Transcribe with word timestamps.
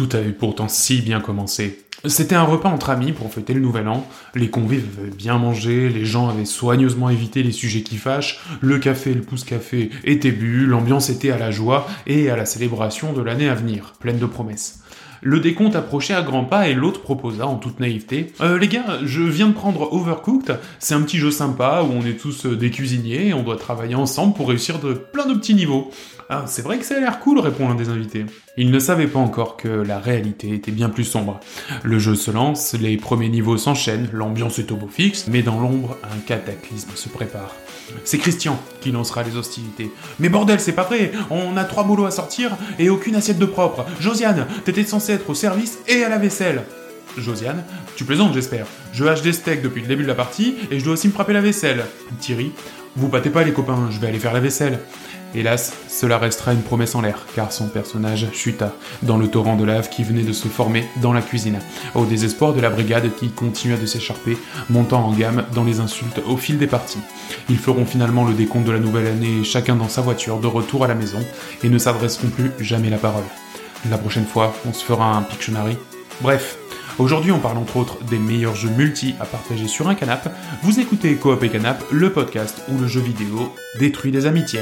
Tout 0.00 0.16
avait 0.16 0.32
pourtant 0.32 0.66
si 0.66 1.02
bien 1.02 1.20
commencé. 1.20 1.84
C'était 2.06 2.34
un 2.34 2.44
repas 2.44 2.70
entre 2.70 2.88
amis 2.88 3.12
pour 3.12 3.30
fêter 3.30 3.52
le 3.52 3.60
nouvel 3.60 3.86
an. 3.86 4.08
Les 4.34 4.48
convives 4.48 4.86
avaient 4.98 5.10
bien 5.10 5.36
mangé, 5.36 5.90
les 5.90 6.06
gens 6.06 6.30
avaient 6.30 6.46
soigneusement 6.46 7.10
évité 7.10 7.42
les 7.42 7.52
sujets 7.52 7.82
qui 7.82 7.98
fâchent, 7.98 8.40
le 8.62 8.78
café 8.78 9.12
le 9.12 9.20
pouce-café 9.20 9.90
étaient 10.04 10.32
bu, 10.32 10.64
l'ambiance 10.64 11.10
était 11.10 11.32
à 11.32 11.36
la 11.36 11.50
joie 11.50 11.86
et 12.06 12.30
à 12.30 12.36
la 12.36 12.46
célébration 12.46 13.12
de 13.12 13.20
l'année 13.20 13.50
à 13.50 13.54
venir, 13.54 13.92
pleine 14.00 14.18
de 14.18 14.24
promesses. 14.24 14.80
Le 15.22 15.40
décompte 15.40 15.76
approchait 15.76 16.14
à 16.14 16.22
grands 16.22 16.44
pas 16.44 16.68
et 16.68 16.74
l'autre 16.74 17.02
proposa 17.02 17.46
en 17.46 17.56
toute 17.56 17.78
naïveté 17.78 18.32
euh, 18.40 18.58
Les 18.58 18.68
gars, 18.68 19.00
je 19.04 19.22
viens 19.22 19.48
de 19.48 19.52
prendre 19.52 19.92
Overcooked, 19.92 20.58
c'est 20.78 20.94
un 20.94 21.02
petit 21.02 21.18
jeu 21.18 21.30
sympa 21.30 21.82
où 21.82 21.92
on 21.92 22.06
est 22.06 22.18
tous 22.18 22.46
euh, 22.46 22.56
des 22.56 22.70
cuisiniers 22.70 23.28
et 23.28 23.34
on 23.34 23.42
doit 23.42 23.56
travailler 23.56 23.94
ensemble 23.94 24.34
pour 24.34 24.48
réussir 24.48 24.78
de 24.78 24.94
plein 24.94 25.26
de 25.26 25.34
petits 25.34 25.54
niveaux. 25.54 25.90
Ah, 26.30 26.44
c'est 26.46 26.62
vrai 26.62 26.78
que 26.78 26.84
ça 26.84 26.96
a 26.96 27.00
l'air 27.00 27.18
cool, 27.18 27.38
répond 27.40 27.68
l'un 27.68 27.74
des 27.74 27.88
invités. 27.88 28.24
Il 28.56 28.70
ne 28.70 28.78
savait 28.78 29.08
pas 29.08 29.18
encore 29.18 29.56
que 29.56 29.68
la 29.68 29.98
réalité 29.98 30.54
était 30.54 30.70
bien 30.70 30.88
plus 30.88 31.04
sombre. 31.04 31.40
Le 31.82 31.98
jeu 31.98 32.14
se 32.14 32.30
lance, 32.30 32.74
les 32.80 32.96
premiers 32.96 33.28
niveaux 33.28 33.58
s'enchaînent, 33.58 34.08
l'ambiance 34.12 34.58
est 34.58 34.70
au 34.70 34.78
fixe, 34.88 35.26
mais 35.28 35.42
dans 35.42 35.60
l'ombre, 35.60 35.96
un 36.04 36.18
cataclysme 36.20 36.92
se 36.94 37.08
prépare. 37.08 37.52
C'est 38.04 38.18
Christian 38.18 38.60
qui 38.80 38.92
lancera 38.92 39.22
les 39.22 39.36
hostilités. 39.36 39.90
Mais 40.18 40.28
bordel, 40.28 40.60
c'est 40.60 40.72
pas 40.72 40.84
vrai 40.84 41.12
On 41.30 41.56
a 41.56 41.64
trois 41.64 41.84
boulots 41.84 42.06
à 42.06 42.10
sortir 42.10 42.56
et 42.78 42.90
aucune 42.90 43.14
assiette 43.14 43.38
de 43.38 43.46
propre. 43.46 43.84
Josiane, 44.00 44.46
t'étais 44.64 44.84
censé 44.84 45.12
être 45.12 45.28
au 45.30 45.34
service 45.34 45.78
et 45.88 46.04
à 46.04 46.08
la 46.08 46.18
vaisselle. 46.18 46.64
Josiane, 47.18 47.64
tu 47.96 48.04
plaisantes 48.04 48.34
j'espère. 48.34 48.66
Je 48.92 49.04
hache 49.04 49.22
des 49.22 49.32
steaks 49.32 49.62
depuis 49.62 49.82
le 49.82 49.88
début 49.88 50.04
de 50.04 50.08
la 50.08 50.14
partie 50.14 50.54
et 50.70 50.78
je 50.78 50.84
dois 50.84 50.94
aussi 50.94 51.08
me 51.08 51.12
frapper 51.12 51.32
la 51.32 51.40
vaisselle. 51.40 51.84
Thierry, 52.20 52.52
vous 52.96 53.08
battez 53.08 53.30
pas 53.30 53.44
les 53.44 53.52
copains, 53.52 53.88
je 53.90 53.98
vais 53.98 54.08
aller 54.08 54.18
faire 54.18 54.32
la 54.32 54.40
vaisselle. 54.40 54.80
Hélas, 55.32 55.74
cela 55.88 56.18
restera 56.18 56.52
une 56.52 56.62
promesse 56.62 56.96
en 56.96 57.02
l'air, 57.02 57.24
car 57.36 57.52
son 57.52 57.68
personnage 57.68 58.26
chuta 58.32 58.74
dans 59.02 59.16
le 59.16 59.28
torrent 59.28 59.54
de 59.54 59.64
lave 59.64 59.88
qui 59.88 60.02
venait 60.02 60.24
de 60.24 60.32
se 60.32 60.48
former 60.48 60.88
dans 61.00 61.12
la 61.12 61.22
cuisine, 61.22 61.60
au 61.94 62.04
désespoir 62.04 62.52
de 62.52 62.60
la 62.60 62.68
brigade 62.68 63.14
qui 63.14 63.30
continua 63.30 63.76
de 63.76 63.86
s'écharper, 63.86 64.36
montant 64.70 65.06
en 65.06 65.12
gamme 65.12 65.44
dans 65.54 65.62
les 65.62 65.78
insultes 65.78 66.20
au 66.26 66.36
fil 66.36 66.58
des 66.58 66.66
parties. 66.66 66.98
Ils 67.48 67.58
feront 67.58 67.86
finalement 67.86 68.24
le 68.24 68.34
décompte 68.34 68.66
de 68.66 68.72
la 68.72 68.80
nouvelle 68.80 69.06
année, 69.06 69.44
chacun 69.44 69.76
dans 69.76 69.88
sa 69.88 70.00
voiture, 70.00 70.40
de 70.40 70.48
retour 70.48 70.84
à 70.84 70.88
la 70.88 70.96
maison, 70.96 71.20
et 71.62 71.68
ne 71.68 71.78
s'adresseront 71.78 72.28
plus 72.28 72.50
jamais 72.58 72.90
la 72.90 72.98
parole. 72.98 73.24
La 73.88 73.98
prochaine 73.98 74.26
fois, 74.26 74.52
on 74.68 74.72
se 74.72 74.84
fera 74.84 75.16
un 75.16 75.22
Pictionary. 75.22 75.78
Bref, 76.22 76.58
Aujourd'hui, 76.98 77.32
on 77.32 77.38
parle 77.38 77.58
entre 77.58 77.76
autres 77.76 78.02
des 78.04 78.18
meilleurs 78.18 78.54
jeux 78.54 78.70
multi 78.70 79.14
à 79.20 79.24
partager 79.24 79.68
sur 79.68 79.88
un 79.88 79.94
canap. 79.94 80.34
Vous 80.62 80.80
écoutez 80.80 81.14
Coop 81.16 81.42
et 81.42 81.48
Canap, 81.48 81.82
le 81.90 82.12
podcast 82.12 82.62
où 82.68 82.78
le 82.78 82.86
jeu 82.86 83.00
vidéo 83.00 83.54
détruit 83.78 84.12
des 84.12 84.26
amitiés. 84.26 84.60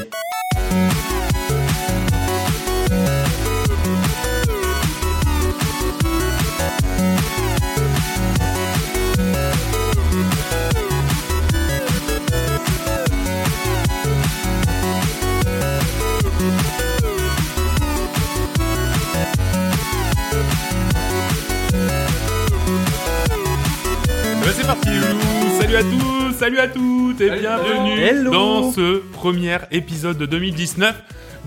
À 25.78 25.82
tous, 25.84 26.32
salut 26.36 26.58
à 26.58 26.66
toutes 26.66 27.20
et 27.20 27.30
bienvenue 27.30 28.00
Hello. 28.00 28.32
dans 28.32 28.72
ce 28.72 28.98
premier 29.12 29.58
épisode 29.70 30.18
de 30.18 30.26
2019 30.26 30.92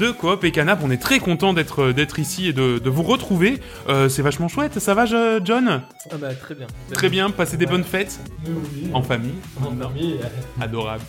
de 0.01 0.09
Coop 0.09 0.43
et 0.43 0.51
Canap. 0.51 0.79
On 0.83 0.89
est 0.89 0.97
très 0.97 1.19
content 1.19 1.53
d'être 1.53 1.91
d'être 1.91 2.17
ici 2.17 2.47
et 2.47 2.53
de, 2.53 2.79
de 2.79 2.89
vous 2.89 3.03
retrouver. 3.03 3.59
Euh, 3.87 4.09
c'est 4.09 4.23
vachement 4.23 4.47
chouette. 4.47 4.79
Ça 4.79 4.95
va, 4.95 5.05
John? 5.05 5.83
Ah 6.11 6.15
bah 6.19 6.33
très 6.33 6.55
bien. 6.55 6.65
Très 6.91 7.09
bien. 7.09 7.29
Passer 7.29 7.55
des 7.55 7.67
bonnes 7.67 7.83
fêtes 7.83 8.19
Oui, 8.47 8.89
en 8.93 9.03
famille. 9.03 9.35
En 9.61 9.75
famille. 9.75 10.17
Adorable. 10.59 11.03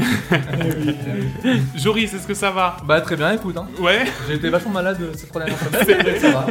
Joris, 1.76 2.12
est-ce 2.14 2.26
que 2.26 2.34
ça 2.34 2.50
va? 2.50 2.78
Bah 2.84 3.00
très 3.00 3.14
bien, 3.16 3.32
écoute, 3.32 3.56
hein. 3.56 3.68
Ouais. 3.80 4.06
j'ai 4.28 4.34
été 4.34 4.48
vachement 4.48 4.72
malade 4.72 4.98
euh, 5.00 5.12
cette 5.14 5.28
première 5.28 5.56
semaine. 5.58 6.06
ça 6.20 6.30
va. 6.30 6.46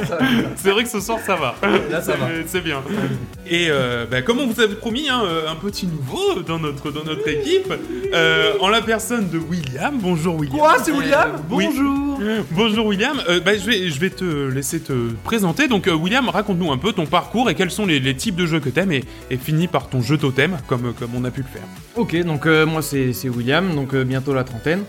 C'est 0.56 0.72
vrai 0.72 0.84
que 0.84 0.90
ce 0.90 1.02
soir 1.02 1.20
ça 1.26 1.36
va. 1.36 1.56
Là 1.92 2.02
ça 2.02 2.16
va. 2.16 2.28
C'est- 2.46 2.62
bien. 2.62 2.82
Et 3.46 3.68
euh, 3.70 4.06
bah, 4.10 4.22
comme 4.24 4.40
on 4.40 4.48
vous 4.48 4.60
avait 4.60 4.74
promis, 4.76 5.08
hein, 5.10 5.22
euh, 5.24 5.52
un 5.52 5.56
petit 5.56 5.86
nouveau 5.86 6.42
dans 6.42 6.58
notre, 6.58 6.90
dans 6.90 7.04
notre 7.04 7.28
équipe, 7.28 7.72
euh, 8.14 8.54
en 8.60 8.70
la 8.70 8.82
personne 8.82 9.30
de 9.30 9.38
William. 9.38 10.00
Bonjour 10.02 10.36
William. 10.38 10.58
Quoi, 10.58 10.78
c'est 10.84 10.92
William? 10.92 11.32
Oui. 11.52 11.65
Bonjour 11.66 12.20
Bonjour 12.52 12.86
William. 12.88 13.18
Euh, 13.30 13.40
bah, 13.40 13.58
je, 13.58 13.66
vais, 13.66 13.90
je 13.90 14.00
vais 14.00 14.10
te 14.10 14.24
laisser 14.50 14.80
te 14.80 15.12
présenter. 15.24 15.68
Donc 15.68 15.88
euh, 15.88 15.94
William, 15.96 16.28
raconte-nous 16.30 16.72
un 16.72 16.78
peu 16.78 16.92
ton 16.94 17.06
parcours 17.06 17.50
et 17.50 17.56
quels 17.56 17.72
sont 17.72 17.86
les, 17.86 18.00
les 18.00 18.16
types 18.16 18.36
de 18.36 18.46
jeux 18.46 18.60
que 18.60 18.70
t'aimes 18.70 18.92
et, 18.92 19.04
et 19.30 19.38
finis 19.38 19.68
par 19.68 19.90
ton 19.90 20.02
jeu 20.02 20.18
totem 20.18 20.58
comme, 20.68 20.94
comme 20.94 21.12
on 21.16 21.24
a 21.26 21.32
pu 21.32 21.42
le 21.42 21.48
faire. 21.48 21.64
Ok, 21.96 22.16
donc 22.24 22.46
euh, 22.46 22.66
moi 22.66 22.82
c'est 22.82 23.14
c'est 23.14 23.30
William, 23.30 23.74
donc 23.76 23.94
euh, 23.94 24.04
bientôt 24.04 24.34
la 24.34 24.44
trentaine. 24.44 24.84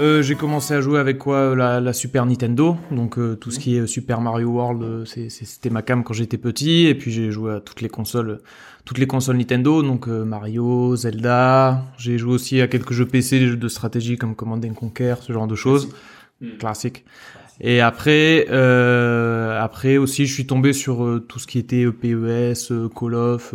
Euh, 0.00 0.22
J'ai 0.22 0.34
commencé 0.34 0.72
à 0.72 0.80
jouer 0.80 0.98
avec 0.98 1.18
quoi 1.18 1.54
la, 1.54 1.80
la 1.80 1.92
Super 1.92 2.24
Nintendo, 2.24 2.76
donc 2.90 3.18
euh, 3.18 3.34
tout 3.36 3.50
ce 3.50 3.58
qui 3.58 3.76
est 3.76 3.86
Super 3.86 4.20
Mario 4.20 4.48
World, 4.48 5.06
c'était 5.06 5.68
ma 5.70 5.82
cam 5.82 6.02
quand 6.04 6.14
j'étais 6.14 6.38
petit, 6.38 6.86
et 6.86 6.94
puis 6.94 7.10
j'ai 7.12 7.30
joué 7.30 7.52
à 7.52 7.60
toutes 7.60 7.82
les 7.82 7.90
consoles, 7.90 8.38
toutes 8.86 8.96
les 8.98 9.06
consoles 9.06 9.36
Nintendo, 9.36 9.82
donc 9.82 10.08
euh, 10.08 10.24
Mario, 10.24 10.96
Zelda. 10.96 11.84
J'ai 11.98 12.16
joué 12.16 12.32
aussi 12.32 12.60
à 12.62 12.66
quelques 12.68 12.92
jeux 12.92 13.04
PC, 13.06 13.40
des 13.40 13.48
jeux 13.48 13.56
de 13.56 13.68
stratégie 13.68 14.16
comme 14.16 14.34
Command 14.34 14.64
and 14.64 14.72
Conquer, 14.74 15.16
ce 15.20 15.34
genre 15.34 15.46
de 15.46 15.54
choses, 15.56 15.90
classique. 16.58 17.04
Et 17.60 17.80
après, 17.80 18.46
euh, 18.50 19.60
après 19.60 19.98
aussi, 19.98 20.26
je 20.26 20.32
suis 20.32 20.46
tombé 20.46 20.72
sur 20.72 21.04
euh, 21.04 21.20
tout 21.20 21.38
ce 21.38 21.46
qui 21.46 21.58
était 21.58 21.84
euh, 21.84 21.92
PES, 21.92 22.72
euh, 22.72 22.88
Call 22.88 23.14
of, 23.14 23.54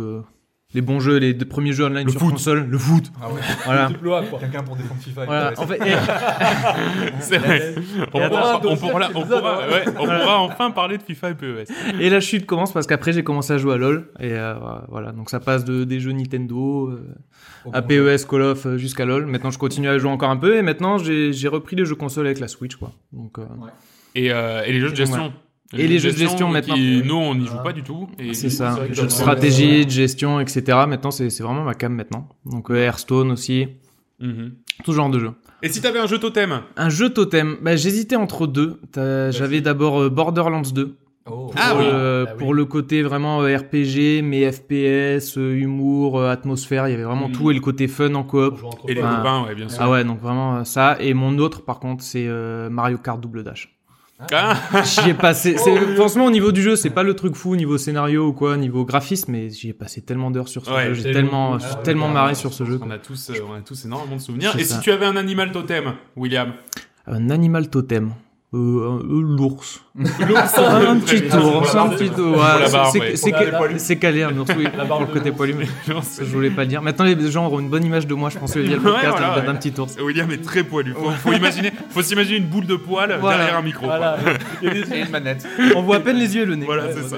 les 0.76 0.82
bons 0.82 1.00
jeux, 1.00 1.16
les 1.16 1.34
deux 1.34 1.46
premiers 1.46 1.72
jeux 1.72 1.86
online 1.86 2.04
Le 2.06 2.12
sur 2.12 2.20
foot. 2.20 2.32
console, 2.32 2.66
le 2.68 2.78
foot. 2.78 3.10
Ah 3.20 3.28
ouais, 3.32 3.40
Voilà. 3.64 3.90
Quelqu'un 4.38 4.62
pour 4.62 4.76
défendre 4.76 5.00
FIFA. 5.00 5.22
et 5.22 5.26
Voilà, 5.26 5.50
PES. 5.52 5.58
en 5.58 5.66
fait, 5.66 5.76
et- 5.78 7.10
C'est 7.20 7.38
vrai. 7.38 7.74
On, 8.12 8.28
pourra, 8.28 8.56
attends, 8.56 8.68
on 8.68 8.76
pourra- 8.76 9.10
on 9.14 9.20
épisode, 9.22 9.40
pourra- 9.40 9.68
ouais, 9.68 9.84
on 9.98 10.04
pourra 10.04 10.38
enfin 10.40 10.70
parler 10.70 10.98
de 10.98 11.02
FIFA 11.02 11.30
et 11.30 11.34
PES. 11.34 11.72
et 12.00 12.10
la 12.10 12.20
chute 12.20 12.46
commence 12.46 12.72
parce 12.72 12.86
qu'après 12.86 13.12
j'ai 13.12 13.24
commencé 13.24 13.52
à 13.52 13.58
jouer 13.58 13.74
à 13.74 13.76
LoL 13.78 14.08
et 14.20 14.32
euh, 14.32 14.54
voilà 14.88 15.12
donc 15.12 15.30
ça 15.30 15.40
passe 15.40 15.64
de 15.64 15.84
des 15.84 15.98
jeux 16.00 16.12
Nintendo 16.12 16.90
euh, 16.90 17.14
à 17.72 17.80
bon 17.80 17.88
PES, 17.88 18.26
Call 18.28 18.42
of 18.42 18.66
euh, 18.66 18.76
jusqu'à 18.76 19.04
LoL. 19.06 19.26
Maintenant 19.26 19.50
je 19.50 19.58
continue 19.58 19.88
à 19.88 19.98
jouer 19.98 20.10
encore 20.10 20.30
un 20.30 20.36
peu 20.36 20.56
et 20.56 20.62
maintenant 20.62 20.98
j'ai 20.98 21.48
repris 21.48 21.74
les 21.76 21.84
jeux 21.86 21.94
console 21.94 22.26
avec 22.26 22.38
la 22.38 22.48
Switch 22.48 22.76
quoi. 22.76 22.92
Donc 23.12 23.38
euh, 23.38 23.44
Et, 24.14 24.30
euh, 24.32 24.62
et 24.66 24.72
les 24.72 24.80
jeux 24.80 24.90
de 24.90 24.96
gestion. 24.96 25.32
Et 25.72 25.88
les 25.88 25.98
jeux 25.98 26.12
de 26.12 26.16
gestion, 26.16 26.46
qui, 26.48 26.52
maintenant. 26.52 26.76
Nous, 26.76 27.14
on 27.14 27.34
n'y 27.34 27.46
joue 27.46 27.56
Ah. 27.58 27.62
pas 27.62 27.72
du 27.72 27.82
tout. 27.82 28.08
Et 28.18 28.34
c'est 28.34 28.50
ça, 28.50 28.78
jeux 28.92 29.04
de 29.04 29.08
stratégie, 29.10 29.84
de 29.84 29.90
gestion, 29.90 30.38
etc. 30.40 30.62
Maintenant 30.88 31.10
c'est 31.10 31.28
vraiment 31.40 31.64
ma 31.64 31.74
cam 31.74 31.92
maintenant. 31.94 32.28
Donc 32.44 32.70
euh, 32.70 32.76
Hearthstone 32.76 33.30
aussi, 33.32 33.66
Mhm. 34.20 34.52
tout 34.84 34.92
genre 34.92 35.10
de 35.10 35.18
jeux. 35.18 35.32
Et 35.62 35.68
si 35.68 35.80
t'avais 35.82 35.98
un 35.98 36.06
jeu 36.06 36.18
totem 36.18 36.60
Un 36.76 36.88
jeu 36.88 37.10
totem, 37.10 37.56
bah, 37.62 37.74
j'hésitais 37.76 38.16
entre 38.16 38.46
deux. 38.46 38.80
J'avais 38.94 39.60
d'abord 39.60 40.00
euh, 40.02 40.08
Borderlands 40.10 40.62
2. 40.74 40.96
Oh. 41.28 41.50
Ah 41.56 41.70
pour, 41.70 41.78
oui. 41.80 41.84
euh, 41.88 42.24
Bah 42.24 42.30
oui. 42.34 42.38
pour 42.38 42.54
le 42.54 42.64
côté 42.66 43.02
vraiment 43.02 43.38
RPG, 43.38 44.22
mais 44.22 44.48
FPS, 44.52 45.36
euh, 45.36 45.54
humour, 45.56 46.20
euh, 46.20 46.30
atmosphère, 46.30 46.86
il 46.86 46.92
y 46.92 46.94
avait 46.94 47.02
vraiment 47.02 47.28
Mm. 47.28 47.32
tout 47.32 47.50
et 47.50 47.54
le 47.54 47.60
côté 47.60 47.88
fun 47.88 48.14
en 48.14 48.22
coop. 48.22 48.60
Et 48.86 48.94
les 48.94 49.00
copains, 49.00 49.44
ouais, 49.44 49.56
bien 49.56 49.68
sûr. 49.68 49.78
Ah 49.82 49.90
ouais, 49.90 50.04
donc 50.04 50.20
vraiment 50.20 50.62
ça. 50.64 50.96
Et 51.00 51.14
mon 51.14 51.36
autre, 51.38 51.62
par 51.64 51.80
contre, 51.80 52.04
c'est 52.04 52.26
euh, 52.28 52.70
Mario 52.70 52.98
Kart 52.98 53.20
Double 53.20 53.42
Dash. 53.42 53.75
Ah, 54.32 54.56
J'y 54.82 55.10
ai 55.10 55.14
passé. 55.14 55.56
c'est- 55.58 55.94
Franchement, 55.94 56.24
au 56.24 56.30
niveau 56.30 56.50
du 56.50 56.62
jeu, 56.62 56.74
c'est 56.74 56.88
pas 56.90 57.02
le 57.02 57.14
truc 57.14 57.34
fou, 57.36 57.54
niveau 57.54 57.76
scénario 57.76 58.28
ou 58.28 58.32
quoi, 58.32 58.56
niveau 58.56 58.84
graphisme, 58.86 59.32
mais 59.32 59.50
j'y 59.50 59.68
ai 59.68 59.72
passé 59.74 60.00
tellement 60.00 60.30
d'heures 60.30 60.48
sur 60.48 60.64
ce 60.64 60.70
Ouais, 60.70 60.86
jeu. 60.88 60.94
J'ai 60.94 61.12
tellement, 61.12 61.54
Ah 61.56 61.74
tellement 61.84 62.06
carrément. 62.06 62.08
marré 62.22 62.34
sur 62.34 62.52
ce 62.54 62.64
jeu. 62.64 62.80
on, 62.82 62.90
a 62.90 62.98
tous, 62.98 63.30
euh, 63.30 63.34
on 63.48 63.52
a 63.54 63.60
tous 63.60 63.84
énormément 63.84 64.16
de 64.16 64.20
souvenirs. 64.22 64.56
Et 64.58 64.64
ça. 64.64 64.76
si 64.76 64.80
tu 64.80 64.90
avais 64.90 65.04
un 65.06 65.16
animal 65.16 65.52
totem, 65.52 65.92
William? 66.16 66.54
Un 67.06 67.28
animal 67.28 67.68
totem. 67.68 68.12
Euh, 68.54 68.58
un- 68.58 68.98
euh, 69.00 69.36
l'ours. 69.36 69.80
L'ours, 69.96 70.58
un 70.58 70.96
petit 71.00 71.24
ours, 71.36 71.74
un 71.74 71.88
petit 71.88 72.10
ours. 72.20 73.78
C'est- 73.78 73.96
calé 73.96 74.22
un 74.22 74.36
ours, 74.38 74.48
oui. 74.56 74.66
Pour 74.88 75.00
le 75.00 75.06
côté 75.06 75.32
poilu, 75.32 75.54
mais 75.58 75.64
je 75.86 76.24
voulais 76.26 76.50
pas 76.50 76.62
le 76.62 76.68
dire. 76.68 76.80
Maintenant, 76.82 77.06
les 77.06 77.30
gens 77.30 77.46
auront 77.46 77.60
une 77.60 77.68
bonne 77.70 77.84
image 77.84 78.06
de 78.06 78.14
moi, 78.14 78.28
je 78.30 78.38
pense, 78.38 78.54
via 78.56 78.76
le 78.76 78.80
podcast, 78.82 79.04
Ouais, 79.04 79.10
voilà, 79.10 79.32
avec 79.32 79.44
ouais. 79.44 79.50
un 79.50 79.54
petit 79.56 79.72
ours. 79.80 79.96
William 80.00 80.30
est 80.30 80.44
très 80.44 80.62
poilu. 80.64 80.92
Faut, 80.94 81.10
faut 81.10 81.32
imaginer, 81.32 81.72
faut 81.90 82.02
s'imaginer 82.02 82.36
une 82.38 82.46
boule 82.46 82.66
de 82.66 82.76
poil 82.76 83.16
Voilà. 83.20 83.38
derrière 83.38 83.58
un 83.58 83.62
micro. 83.62 83.86
quoi. 83.86 83.96
Voilà. 83.96 84.16
Il 84.62 84.68
y 84.68 84.70
a 84.70 84.74
des- 84.74 84.80
il 84.80 84.88
y 84.90 84.92
a 85.02 85.04
une 85.06 85.10
manette. 85.10 85.46
On 85.74 85.82
voit 85.82 85.96
à 85.96 86.00
peine 86.00 86.16
les 86.18 86.36
yeux 86.36 86.42
et 86.42 86.46
le 86.46 86.56
nez. 86.56 86.66
Voilà, 86.66 86.84
Ouais, 86.84 86.94
c'est 86.94 87.08
ça. 87.08 87.16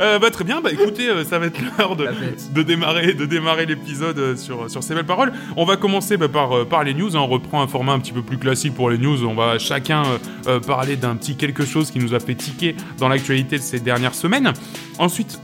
Euh, 0.00 0.18
bah 0.18 0.30
très 0.30 0.44
bien. 0.44 0.60
Bah 0.62 0.70
écoutez, 0.72 1.10
euh, 1.10 1.24
ça 1.24 1.38
va 1.38 1.46
être 1.46 1.60
l'heure 1.78 1.96
de, 1.96 2.06
de 2.54 2.62
démarrer, 2.62 3.12
de 3.12 3.26
démarrer 3.26 3.66
l'épisode 3.66 4.36
sur 4.38 4.70
sur 4.70 4.82
ces 4.82 4.94
belles 4.94 5.04
paroles. 5.04 5.32
On 5.56 5.64
va 5.66 5.76
commencer 5.76 6.16
bah, 6.16 6.28
par 6.28 6.66
par 6.66 6.82
les 6.84 6.94
news. 6.94 7.14
hein. 7.16 7.20
On 7.20 7.26
reprend 7.26 7.62
un 7.62 7.66
format 7.68 7.92
un 7.92 7.98
petit 8.00 8.12
peu 8.12 8.22
plus 8.22 8.38
classique 8.38 8.74
pour 8.74 8.88
les 8.90 8.98
news. 8.98 9.24
On 9.26 9.34
va 9.34 9.58
chacun 9.58 10.02
euh, 10.46 10.60
parler 10.60 10.96
d'un 10.96 11.16
petit 11.16 11.36
quelque 11.36 11.64
chose 11.64 11.90
qui 11.90 11.98
nous 11.98 12.14
a 12.14 12.20
fait 12.20 12.34
tiquer 12.34 12.76
dans 12.98 13.08
l'actualité 13.08 13.56
de 13.58 13.62
ces 13.62 13.80
dernières 13.80 14.14
semaines. 14.14 14.52
Ensuite. 14.98 15.40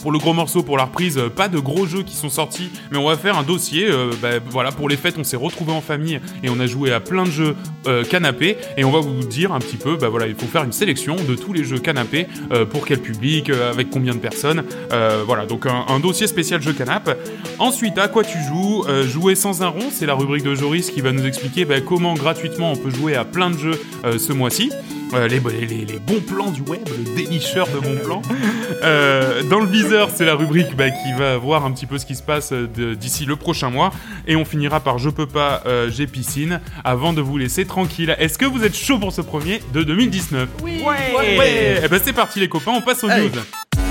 Pour 0.00 0.12
le 0.12 0.18
gros 0.18 0.32
morceau, 0.32 0.62
pour 0.62 0.76
la 0.76 0.84
reprise, 0.84 1.18
euh, 1.18 1.28
pas 1.28 1.48
de 1.48 1.58
gros 1.58 1.86
jeux 1.86 2.02
qui 2.02 2.16
sont 2.16 2.30
sortis, 2.30 2.70
mais 2.90 2.98
on 2.98 3.06
va 3.06 3.16
faire 3.16 3.38
un 3.38 3.42
dossier. 3.42 3.88
euh, 3.88 4.10
bah, 4.20 4.38
voilà, 4.50 4.72
pour 4.72 4.88
les 4.88 4.96
fêtes, 4.96 5.16
on 5.18 5.24
s'est 5.24 5.36
retrouvés 5.36 5.72
en 5.72 5.80
famille 5.80 6.20
et 6.42 6.48
on 6.48 6.58
a 6.60 6.66
joué 6.66 6.92
à 6.92 7.00
plein 7.00 7.24
de 7.24 7.30
jeux 7.30 7.56
euh, 7.86 8.04
canapé. 8.04 8.56
Et 8.76 8.84
on 8.84 8.90
va 8.90 9.00
vous 9.00 9.24
dire 9.24 9.52
un 9.52 9.58
petit 9.58 9.76
peu, 9.76 9.96
bah 9.96 10.08
voilà, 10.08 10.26
il 10.26 10.34
faut 10.34 10.46
faire 10.46 10.64
une 10.64 10.72
sélection 10.72 11.16
de 11.16 11.34
tous 11.34 11.52
les 11.52 11.64
jeux 11.64 11.78
canapé, 11.78 12.26
euh, 12.52 12.64
pour 12.64 12.86
quel 12.86 13.00
public, 13.00 13.50
avec 13.50 13.90
combien 13.90 14.14
de 14.14 14.18
personnes. 14.18 14.64
Voilà, 15.26 15.46
donc 15.46 15.66
un, 15.66 16.00
dossier 16.00 16.26
spécial 16.26 16.62
jeu 16.62 16.72
canap. 16.72 17.16
Ensuite, 17.58 17.98
à 17.98 18.08
quoi 18.08 18.24
tu 18.24 18.38
joues 18.48 18.84
Jouer 19.04 19.34
sans 19.34 19.62
un 19.62 19.68
rond, 19.68 19.88
c'est 19.90 20.06
la 20.06 20.14
rubrique 20.14 20.44
de 20.44 20.54
Joris 20.54 20.90
qui 20.90 21.00
va 21.00 21.12
nous 21.12 21.26
expliquer 21.26 21.64
bah, 21.64 21.80
comment 21.80 22.14
gratuitement 22.14 22.72
on 22.72 22.76
peut 22.76 22.90
jouer 22.90 23.14
à 23.14 23.24
plein 23.24 23.50
de 23.50 23.58
jeux 23.58 23.80
ce 24.18 24.32
mois-ci. 24.32 24.70
Euh, 25.14 25.26
les, 25.26 25.40
les, 25.40 25.66
les- 25.66 25.84
les 25.86 25.98
bons 25.98 26.20
plans 26.20 26.50
du 26.50 26.60
web, 26.62 26.86
le 26.86 27.14
dénicheur 27.16 27.66
de 27.68 27.78
bons 27.80 27.96
plans. 28.04 28.22
Euh, 28.82 29.42
dans 29.44 29.58
le 29.58 29.66
viseur, 29.66 30.10
c'est 30.14 30.24
la 30.26 30.34
rubrique 30.34 30.76
bah, 30.76 30.90
qui 30.90 31.12
va 31.18 31.36
voir 31.38 31.64
un 31.64 31.72
petit 31.72 31.86
peu 31.86 31.96
ce 31.98 32.04
qui 32.06 32.14
se 32.14 32.22
passe 32.22 32.52
euh, 32.52 32.66
d'ici 32.94 33.24
le 33.24 33.36
prochain 33.36 33.70
mois. 33.70 33.90
Et 34.26 34.36
on 34.36 34.44
finira 34.44 34.80
par 34.80 34.98
Je 34.98 35.08
peux 35.08 35.26
pas, 35.26 35.62
euh, 35.66 35.90
j'ai 35.90 36.06
piscine, 36.06 36.60
avant 36.84 37.12
de 37.14 37.22
vous 37.22 37.38
laisser 37.38 37.64
tranquille. 37.64 38.14
Est-ce 38.18 38.36
que 38.38 38.44
vous 38.44 38.64
êtes 38.64 38.76
chaud 38.76 38.98
pour 38.98 39.12
ce 39.12 39.22
premier 39.22 39.60
de 39.72 39.82
2019 39.82 40.48
Oui 40.62 40.82
Ouais, 40.86 41.38
ouais. 41.38 41.80
Eh 41.84 41.88
ben 41.88 42.00
c'est 42.02 42.12
parti 42.12 42.38
les 42.40 42.48
copains, 42.48 42.72
on 42.76 42.82
passe 42.82 43.02
aux 43.02 43.08
Allez. 43.08 43.24
news. 43.30 43.87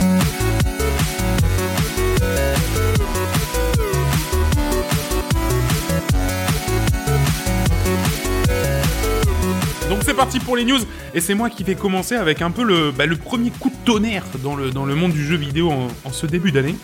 Parti 10.17 10.39
pour 10.39 10.57
les 10.57 10.65
news 10.65 10.79
et 11.13 11.21
c'est 11.21 11.35
moi 11.35 11.47
qui 11.51 11.63
vais 11.63 11.75
commencer 11.75 12.15
avec 12.15 12.41
un 12.41 12.49
peu 12.49 12.63
le, 12.63 12.89
bah, 12.89 13.05
premier 13.23 13.51
coup 13.51 13.69
de 13.69 13.75
tonnerre 13.85 14.23
dans 14.43 14.55
le, 14.55 14.71
dans 14.71 14.83
le 14.83 14.95
monde 14.95 15.11
du 15.11 15.23
jeu 15.23 15.35
vidéo 15.35 15.71
en, 15.71 16.11
ce 16.11 16.25
début 16.25 16.51
d'année. 16.51 16.75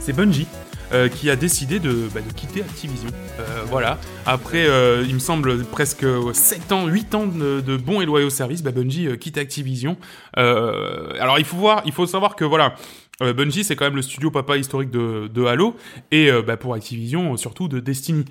C'est 0.00 0.12
Bungie 0.12 0.48
euh, 0.92 1.08
qui 1.08 1.30
a 1.30 1.36
décidé 1.36 1.78
de, 1.78 2.08
bah, 2.12 2.20
quitter 2.34 2.62
Activision. 2.62 3.10
Euh, 3.38 3.62
voilà, 3.68 4.00
après 4.26 4.66
euh, 4.66 5.04
il 5.06 5.14
me 5.14 5.20
semble 5.20 5.64
presque 5.66 6.04
7 6.32 6.72
ans, 6.72 6.88
8 6.88 7.14
ans 7.14 7.26
de, 7.28 7.76
bons 7.76 8.00
et 8.00 8.06
loyaux 8.06 8.30
services, 8.30 8.64
bah, 8.64 8.72
Bungie 8.72 9.06
quitte 9.20 9.38
Activision. 9.38 9.96
Alors 10.34 11.38
il 11.38 11.44
faut 11.44 11.56
voir, 11.56 11.82
il 11.86 11.92
faut 11.92 12.06
savoir 12.06 12.34
que 12.34 12.44
voilà. 12.44 12.74
Bungie, 13.20 13.62
c'est 13.62 13.76
quand 13.76 13.86
même 13.86 13.96
le 13.96 14.02
studio 14.02 14.32
papa 14.32 14.58
historique 14.58 14.90
de, 14.90 15.44
Halo, 15.44 15.76
et 16.10 16.28
bah, 16.44 16.56
pour 16.56 16.74
Activision, 16.74 17.36
surtout 17.36 17.68
de 17.68 17.78
Destiny, 17.78 18.24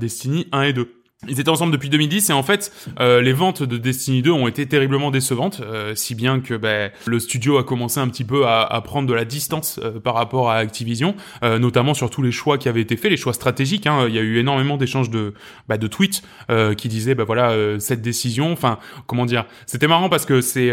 Destiny 0.00 0.48
1 0.52 0.62
et 0.62 0.72
2. 0.72 1.01
Ils 1.28 1.38
étaient 1.38 1.50
ensemble 1.50 1.72
depuis 1.72 1.88
2010 1.88 2.30
et 2.30 2.32
en 2.32 2.42
fait 2.42 2.72
euh, 2.98 3.20
les 3.22 3.32
ventes 3.32 3.62
de 3.62 3.76
Destiny 3.76 4.22
2 4.22 4.32
ont 4.32 4.48
été 4.48 4.66
terriblement 4.66 5.12
décevantes, 5.12 5.60
euh, 5.64 5.94
si 5.94 6.16
bien 6.16 6.40
que 6.40 6.54
bah, 6.54 6.88
le 7.06 7.20
studio 7.20 7.58
a 7.58 7.64
commencé 7.64 8.00
un 8.00 8.08
petit 8.08 8.24
peu 8.24 8.44
à, 8.44 8.62
à 8.62 8.80
prendre 8.80 9.08
de 9.08 9.14
la 9.14 9.24
distance 9.24 9.78
euh, 9.84 10.00
par 10.00 10.14
rapport 10.14 10.50
à 10.50 10.56
Activision, 10.56 11.14
euh, 11.44 11.60
notamment 11.60 11.94
sur 11.94 12.10
tous 12.10 12.22
les 12.22 12.32
choix 12.32 12.58
qui 12.58 12.68
avaient 12.68 12.80
été 12.80 12.96
faits, 12.96 13.08
les 13.08 13.16
choix 13.16 13.34
stratégiques. 13.34 13.86
Hein. 13.86 14.06
Il 14.08 14.14
y 14.16 14.18
a 14.18 14.20
eu 14.22 14.38
énormément 14.38 14.76
d'échanges 14.76 15.10
de, 15.10 15.32
bah, 15.68 15.78
de 15.78 15.86
tweets 15.86 16.22
euh, 16.50 16.74
qui 16.74 16.88
disaient 16.88 17.14
bah 17.14 17.22
voilà 17.22 17.50
euh, 17.50 17.78
cette 17.78 18.02
décision. 18.02 18.50
Enfin 18.50 18.80
comment 19.06 19.24
dire, 19.24 19.44
c'était 19.66 19.86
marrant 19.86 20.08
parce 20.08 20.26
que 20.26 20.40
c'est 20.40 20.72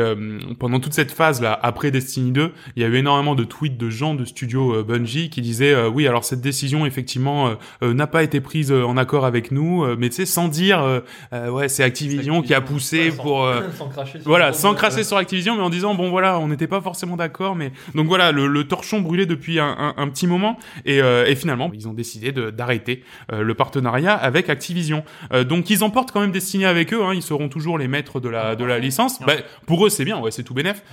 pendant 0.58 0.80
toute 0.80 0.94
cette 0.94 1.12
phase 1.12 1.42
là 1.44 1.60
après 1.62 1.92
Destiny 1.92 2.32
2, 2.32 2.54
il 2.76 2.82
y 2.82 2.86
a 2.86 2.88
eu 2.88 2.96
énormément 2.96 3.36
de 3.36 3.44
tweets 3.44 3.78
de 3.78 3.92
gens 3.92 4.16
de 4.16 4.26
studio 4.26 4.84
Bungie 4.84 5.30
qui 5.30 5.42
disaient 5.42 5.86
oui 5.86 6.08
alors 6.08 6.24
cette 6.24 6.42
décision 6.42 6.88
effectivement 6.88 7.56
n'a 7.82 8.08
pas 8.08 8.24
été 8.24 8.42
prise 8.42 8.72
en 8.72 8.98
accord 8.98 9.26
avec 9.26 9.52
nous, 9.52 9.86
mais 9.98 10.10
tu 10.10 10.16
sais 10.16 10.26
sans 10.40 10.48
dire 10.48 10.82
euh, 10.82 11.00
euh, 11.34 11.50
ouais 11.50 11.68
c'est 11.70 11.84
Activision, 11.84 12.42
qui 12.42 12.54
a 12.54 12.62
poussé 12.62 13.06
Ouais, 13.06 13.12
sans- 13.12 13.24
pour 13.24 13.44
euh, 13.46 13.62
sans 13.78 13.88
cracher 13.90 14.20
sur 14.20 14.28
voilà, 14.28 14.54
sans 14.54 14.74
cracher 14.74 15.04
sur 15.04 15.18
Activision, 15.18 15.56
mais 15.56 15.62
en 15.64 15.70
disant 15.70 15.96
bon 15.96 16.10
voilà, 16.10 16.40
on 16.40 16.48
n'était 16.48 16.68
pas 16.68 16.82
forcément 16.82 17.16
d'accord, 17.18 17.56
mais 17.56 17.72
donc 17.96 18.08
voilà, 18.08 18.32
le, 18.32 18.48
le 18.48 18.64
torchon 18.68 19.02
brûlait 19.02 19.26
depuis 19.26 19.60
un, 19.60 19.68
un- 19.78 19.94
un 19.98 20.08
petit 20.10 20.28
moment, 20.28 20.58
et, 20.86 20.98
et 21.00 21.36
finalement 21.36 21.72
ils 21.74 21.88
ont 21.88 21.94
décidé 21.94 22.32
d'arrêter 22.32 23.04
le 23.32 23.54
partenariat 23.54 24.14
avec 24.16 24.50
Activision. 24.50 25.04
Donc 25.48 25.70
ils 25.70 25.84
emportent 25.84 26.12
quand 26.12 26.22
même 26.22 26.32
Destiny 26.32 26.66
avec 26.66 26.94
eux, 26.94 27.04
hein, 27.04 27.14
ils 27.14 27.22
seront 27.24 27.50
toujours 27.50 27.78
les 27.78 27.88
maîtres 27.88 28.20
de 28.20 28.30
la 28.30 28.56
de 28.56 28.66
la 28.66 28.80
licence. 28.80 29.20
Bah, 29.22 29.34
pour 29.68 29.86
eux 29.86 29.90
c'est 29.90 30.06
bien, 30.06 30.20
ouais, 30.20 30.32
c'est 30.32 30.44
tout 30.44 30.54
bénef. 30.54 30.84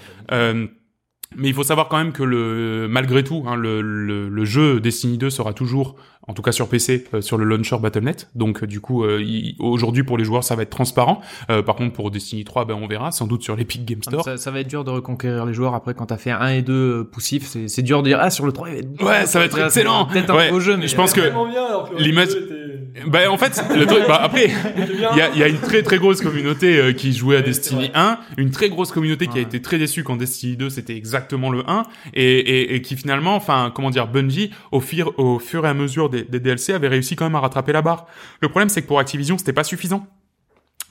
Mais 1.37 1.49
il 1.49 1.55
faut 1.55 1.65
savoir 1.65 1.89
quand 1.89 1.99
même 1.99 2.13
que 2.13 2.23
le, 2.23 2.87
malgré 2.89 3.25
tout, 3.25 3.45
hein, 3.49 3.57
le, 3.57 3.81
le, 3.83 4.29
le 4.29 4.45
jeu 4.45 4.79
Destiny 4.81 5.19
2 5.19 5.29
sera 5.29 5.53
toujours, 5.53 5.97
en 6.29 6.35
tout 6.35 6.43
cas 6.43 6.53
sur 6.53 6.69
PC, 6.69 7.05
euh, 7.15 7.21
sur 7.21 7.39
le 7.39 7.45
launcher 7.45 7.77
Battle.net. 7.81 8.29
Donc 8.35 8.63
euh, 8.63 8.67
du 8.67 8.81
coup, 8.81 9.05
euh, 9.05 9.23
il- 9.23 9.55
aujourd'hui 9.59 10.03
pour 10.03 10.19
les 10.19 10.25
joueurs, 10.25 10.45
ça 10.45 10.57
va 10.57 10.63
être 10.63 10.71
transparent. 10.71 11.21
Euh, 11.51 11.63
par 11.63 11.77
contre, 11.77 11.93
pour 11.93 12.11
Destiny 12.11 12.45
3, 12.45 12.65
ben 12.65 12.75
on 12.75 12.87
verra, 12.87 13.11
sans 13.13 13.27
doute 13.27 13.43
sur 13.43 13.57
l'Epic 13.57 13.85
Game 13.85 14.03
Store. 14.03 14.25
Ça, 14.25 14.37
ça 14.37 14.51
va 14.51 14.61
être 14.61 14.69
dur 14.69 14.85
de 14.85 14.91
reconquérir 14.91 15.47
les 15.47 15.55
joueurs 15.55 15.75
après 15.75 15.95
quand 15.95 16.07
t'as 16.07 16.17
fait 16.17 16.31
1 16.33 16.49
et 16.49 16.63
2 16.63 16.73
euh, 16.73 17.05
poussifs. 17.05 17.47
C'est 17.47 17.69
c'est 17.69 17.83
dur 17.83 18.03
de 18.03 18.09
dire, 18.09 18.19
ah, 18.21 18.31
sur 18.31 18.47
le 18.47 18.53
3, 18.53 18.69
il 18.69 18.73
va 18.75 18.79
être 18.81 19.03
Ouais, 19.03 19.27
ça 19.27 19.39
va 19.39 19.45
être 19.47 19.59
excellent. 19.59 20.07
Peut-être 20.07 20.31
un 20.31 20.37
Ouais, 20.37 20.51
beau 20.51 20.61
jeu, 20.61 20.77
mais 20.77 20.89
je 20.89 20.97
pense 20.97 21.13
que 21.13 21.21
l'image- 21.99 22.29
était- 22.31 22.67
Ben 23.07 23.29
en 23.29 23.37
fait, 23.37 23.63
le 23.77 23.85
truc, 23.87 24.05
bah, 24.09 24.19
après, 24.23 24.47
il 25.13 25.19
y 25.19 25.21
a, 25.21 25.31
il 25.35 25.39
y 25.39 25.43
a 25.43 25.49
une 25.49 25.59
très 25.59 25.83
très 25.83 25.99
grosse 25.99 26.23
communauté 26.23 26.79
euh, 26.79 26.93
qui 26.93 27.13
jouait 27.13 27.37
à 27.37 27.43
Destiny 27.43 27.91
c'est 27.93 27.99
1, 27.99 28.19
une 28.39 28.51
très 28.51 28.71
grosse 28.71 28.91
communauté 28.91 29.27
qui 29.27 29.37
a 29.39 29.43
été 29.43 29.61
très 29.61 29.77
déçue 29.79 30.03
quand 30.03 30.17
Destiny 30.17 30.57
2 30.57 30.71
c'était 30.71 30.97
exactement 30.97 31.51
le 31.51 31.63
1 31.69 31.83
et, 32.15 32.23
et, 32.25 32.75
et 32.75 32.81
qui 32.83 32.97
finalement, 32.97 33.35
enfin 33.35 33.71
comment 33.75 33.91
dire, 33.91 34.07
Bungie 34.09 34.51
au 34.73 34.81
fur, 34.81 35.13
au 35.19 35.39
fur 35.39 35.67
et 35.67 35.69
à 35.69 35.75
mesure 35.75 36.09
des, 36.09 36.16
des 36.25 36.41
DLC 36.41 36.73
avait 36.73 36.89
réussi 36.89 37.17
quand 37.17 37.25
même 37.25 37.35
à 37.35 37.41
rattraper 37.41 37.73
la 37.73 37.83
barre. 37.83 38.07
Le 38.41 38.49
problème 38.49 38.69
c'est 38.69 38.83
que 38.83 38.87
pour 38.87 38.99
Activision 38.99 39.39
c'était 39.39 39.53
pas 39.53 39.65
suffisant. 39.65 40.07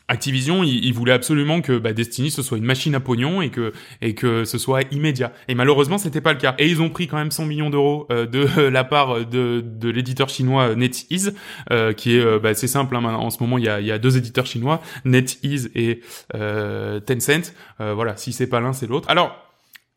Activision, 0.07 0.63
ils, 0.63 0.86
ils 0.86 0.94
voulaient 0.94 1.13
absolument 1.13 1.62
que 1.62 1.80
bah, 1.80 1.92
Destiny 1.92 2.30
ce 2.30 2.44
soit 2.44 2.60
une 2.60 2.63
machine 2.66 2.94
à 2.94 3.00
pognon 3.00 3.42
et 3.42 3.50
que 3.50 3.74
et 4.04 4.13
que 4.13 4.45
ce 4.45 4.60
soit 4.60 4.81
immédiat. 4.92 5.33
Et 5.48 5.56
malheureusement, 5.56 5.98
c'était 5.98 6.22
pas 6.22 6.33
le 6.33 6.38
cas. 6.38 6.54
Et 6.60 6.68
ils 6.69 6.80
ont 6.80 6.89
pris 6.89 7.07
quand 7.07 7.18
même 7.18 7.31
100 7.31 7.45
millions 7.45 7.72
d'euros 7.72 8.06
euh, 8.12 8.27
de 8.27 8.45
la 8.69 8.83
part 8.83 9.25
de, 9.25 9.63
de 9.66 9.89
l'éditeur 9.89 10.30
chinois 10.30 10.75
NetEase, 10.75 11.33
euh, 11.72 11.94
qui 11.94 12.16
est 12.16 12.19
euh, 12.19 12.38
bah, 12.38 12.54
c'est 12.54 12.68
simple. 12.68 12.95
hein, 12.95 13.04
en 13.04 13.31
ce 13.31 13.42
moment, 13.42 13.57
il 13.57 13.66
y 13.66 13.69
a, 13.69 13.81
il 13.81 13.88
y 13.88 13.92
a 13.92 13.98
deux 13.98 14.16
éditeurs 14.16 14.45
chinois, 14.45 14.80
NetEase 15.06 15.72
et 15.74 16.01
euh, 16.36 17.00
Tencent. 17.00 17.54
Euh, 17.81 17.95
voilà, 17.95 18.16
si 18.16 18.31
c'est 18.31 18.48
pas 18.48 18.60
l'un, 18.60 18.74
c'est 18.74 18.88
l'autre. 18.88 19.10
Alors. 19.10 19.42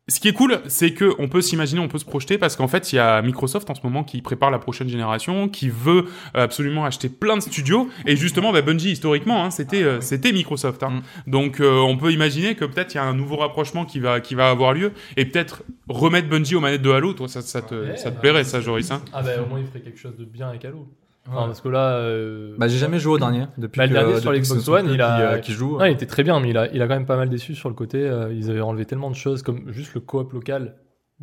Ce 0.09 0.19
qui 0.19 0.27
est 0.27 0.33
cool, 0.33 0.59
c'est 0.67 0.93
que 0.93 1.13
on 1.19 1.27
peut 1.27 1.41
s'imaginer, 1.41 1.79
on 1.79 1.87
peut 1.87 1.99
se 1.99 2.05
projeter, 2.05 2.37
parce 2.37 2.55
qu'en 2.55 2.67
fait, 2.67 2.91
il 2.91 2.95
y 2.95 2.99
a 2.99 3.21
Microsoft 3.21 3.69
en 3.69 3.75
ce 3.75 3.81
moment 3.83 4.03
qui 4.03 4.21
prépare 4.21 4.49
la 4.49 4.59
prochaine 4.59 4.89
génération, 4.89 5.47
qui 5.47 5.69
veut 5.69 6.05
euh, 6.35 6.43
absolument 6.43 6.85
acheter 6.85 7.09
plein 7.09 7.37
de 7.37 7.41
studios, 7.41 7.89
et 8.05 8.15
justement, 8.15 8.51
bah, 8.51 8.61
Bungie 8.61 8.91
historiquement, 8.91 9.43
hein, 9.43 9.51
c'était 9.51 9.83
euh, 9.83 10.01
c'était 10.01 10.31
Microsoft. 10.31 10.81
Hein. 10.83 11.01
Donc, 11.27 11.59
euh, 11.59 11.79
on 11.79 11.95
peut 11.95 12.11
imaginer 12.11 12.55
que 12.55 12.65
peut-être 12.65 12.93
il 12.93 12.97
y 12.97 12.99
a 12.99 13.03
un 13.03 13.13
nouveau 13.13 13.37
rapprochement 13.37 13.85
qui 13.85 13.99
va 13.99 14.19
qui 14.19 14.35
va 14.35 14.49
avoir 14.49 14.73
lieu, 14.73 14.91
et 15.15 15.25
peut-être 15.25 15.63
remettre 15.87 16.27
Bungie 16.27 16.55
aux 16.55 16.59
manettes 16.59 16.81
de 16.81 16.89
Halo. 16.89 17.13
Toi, 17.13 17.27
ça, 17.27 17.41
ça 17.41 17.61
te 17.61 17.75
Ouais, 17.75 17.97
ça 17.97 18.09
te 18.09 18.15
bah, 18.15 18.21
plairait, 18.21 18.43
ça, 18.43 18.61
Joris 18.61 18.91
hein 18.91 19.01
Ah 19.13 19.21
bah 19.21 19.31
au 19.41 19.45
moins 19.47 19.59
il 19.59 19.67
ferait 19.67 19.81
quelque 19.81 19.99
chose 19.99 20.17
de 20.17 20.25
bien 20.25 20.49
avec 20.49 20.65
Halo. 20.65 20.87
Enfin, 21.31 21.45
parce 21.47 21.61
que 21.61 21.69
là... 21.69 21.91
euh, 21.93 22.55
Bah, 22.57 22.67
j'ai 22.67 22.77
jamais 22.77 22.99
joué 22.99 23.13
au 23.13 23.17
dernier. 23.19 23.45
Depuis 23.57 23.77
Bah, 23.77 23.85
le 23.85 23.89
que- 23.89 23.93
dernier 23.93 24.19
sur 24.19 24.31
depuis 24.31 24.39
que 24.39 24.43
l'Xbox 24.43 24.59
ce 24.61 24.65
sont 24.65 24.71
One, 24.73 24.89
il 24.91 25.01
a- 25.01 25.15
qui, 25.15 25.21
euh, 25.21 25.37
qui 25.39 25.51
joue. 25.53 25.77
Non, 25.77 25.85
il 25.85 25.91
était 25.93 26.05
très 26.05 26.23
bien, 26.23 26.39
mais 26.39 26.49
il 26.49 26.57
a, 26.57 26.67
il 26.73 26.81
a 26.81 26.87
quand 26.87 26.95
même 26.95 27.05
pas 27.05 27.17
mal 27.17 27.29
déçu 27.29 27.55
sur 27.55 27.69
le 27.69 27.75
côté. 27.75 27.99
euh, 28.01 28.33
ils 28.33 28.49
avaient 28.49 28.61
enlevé 28.61 28.85
tellement 28.85 29.09
de 29.09 29.15
choses 29.15 29.43
comme 29.43 29.71
juste 29.71 29.93
le 29.93 30.01
coop 30.01 30.33
local. 30.33 30.75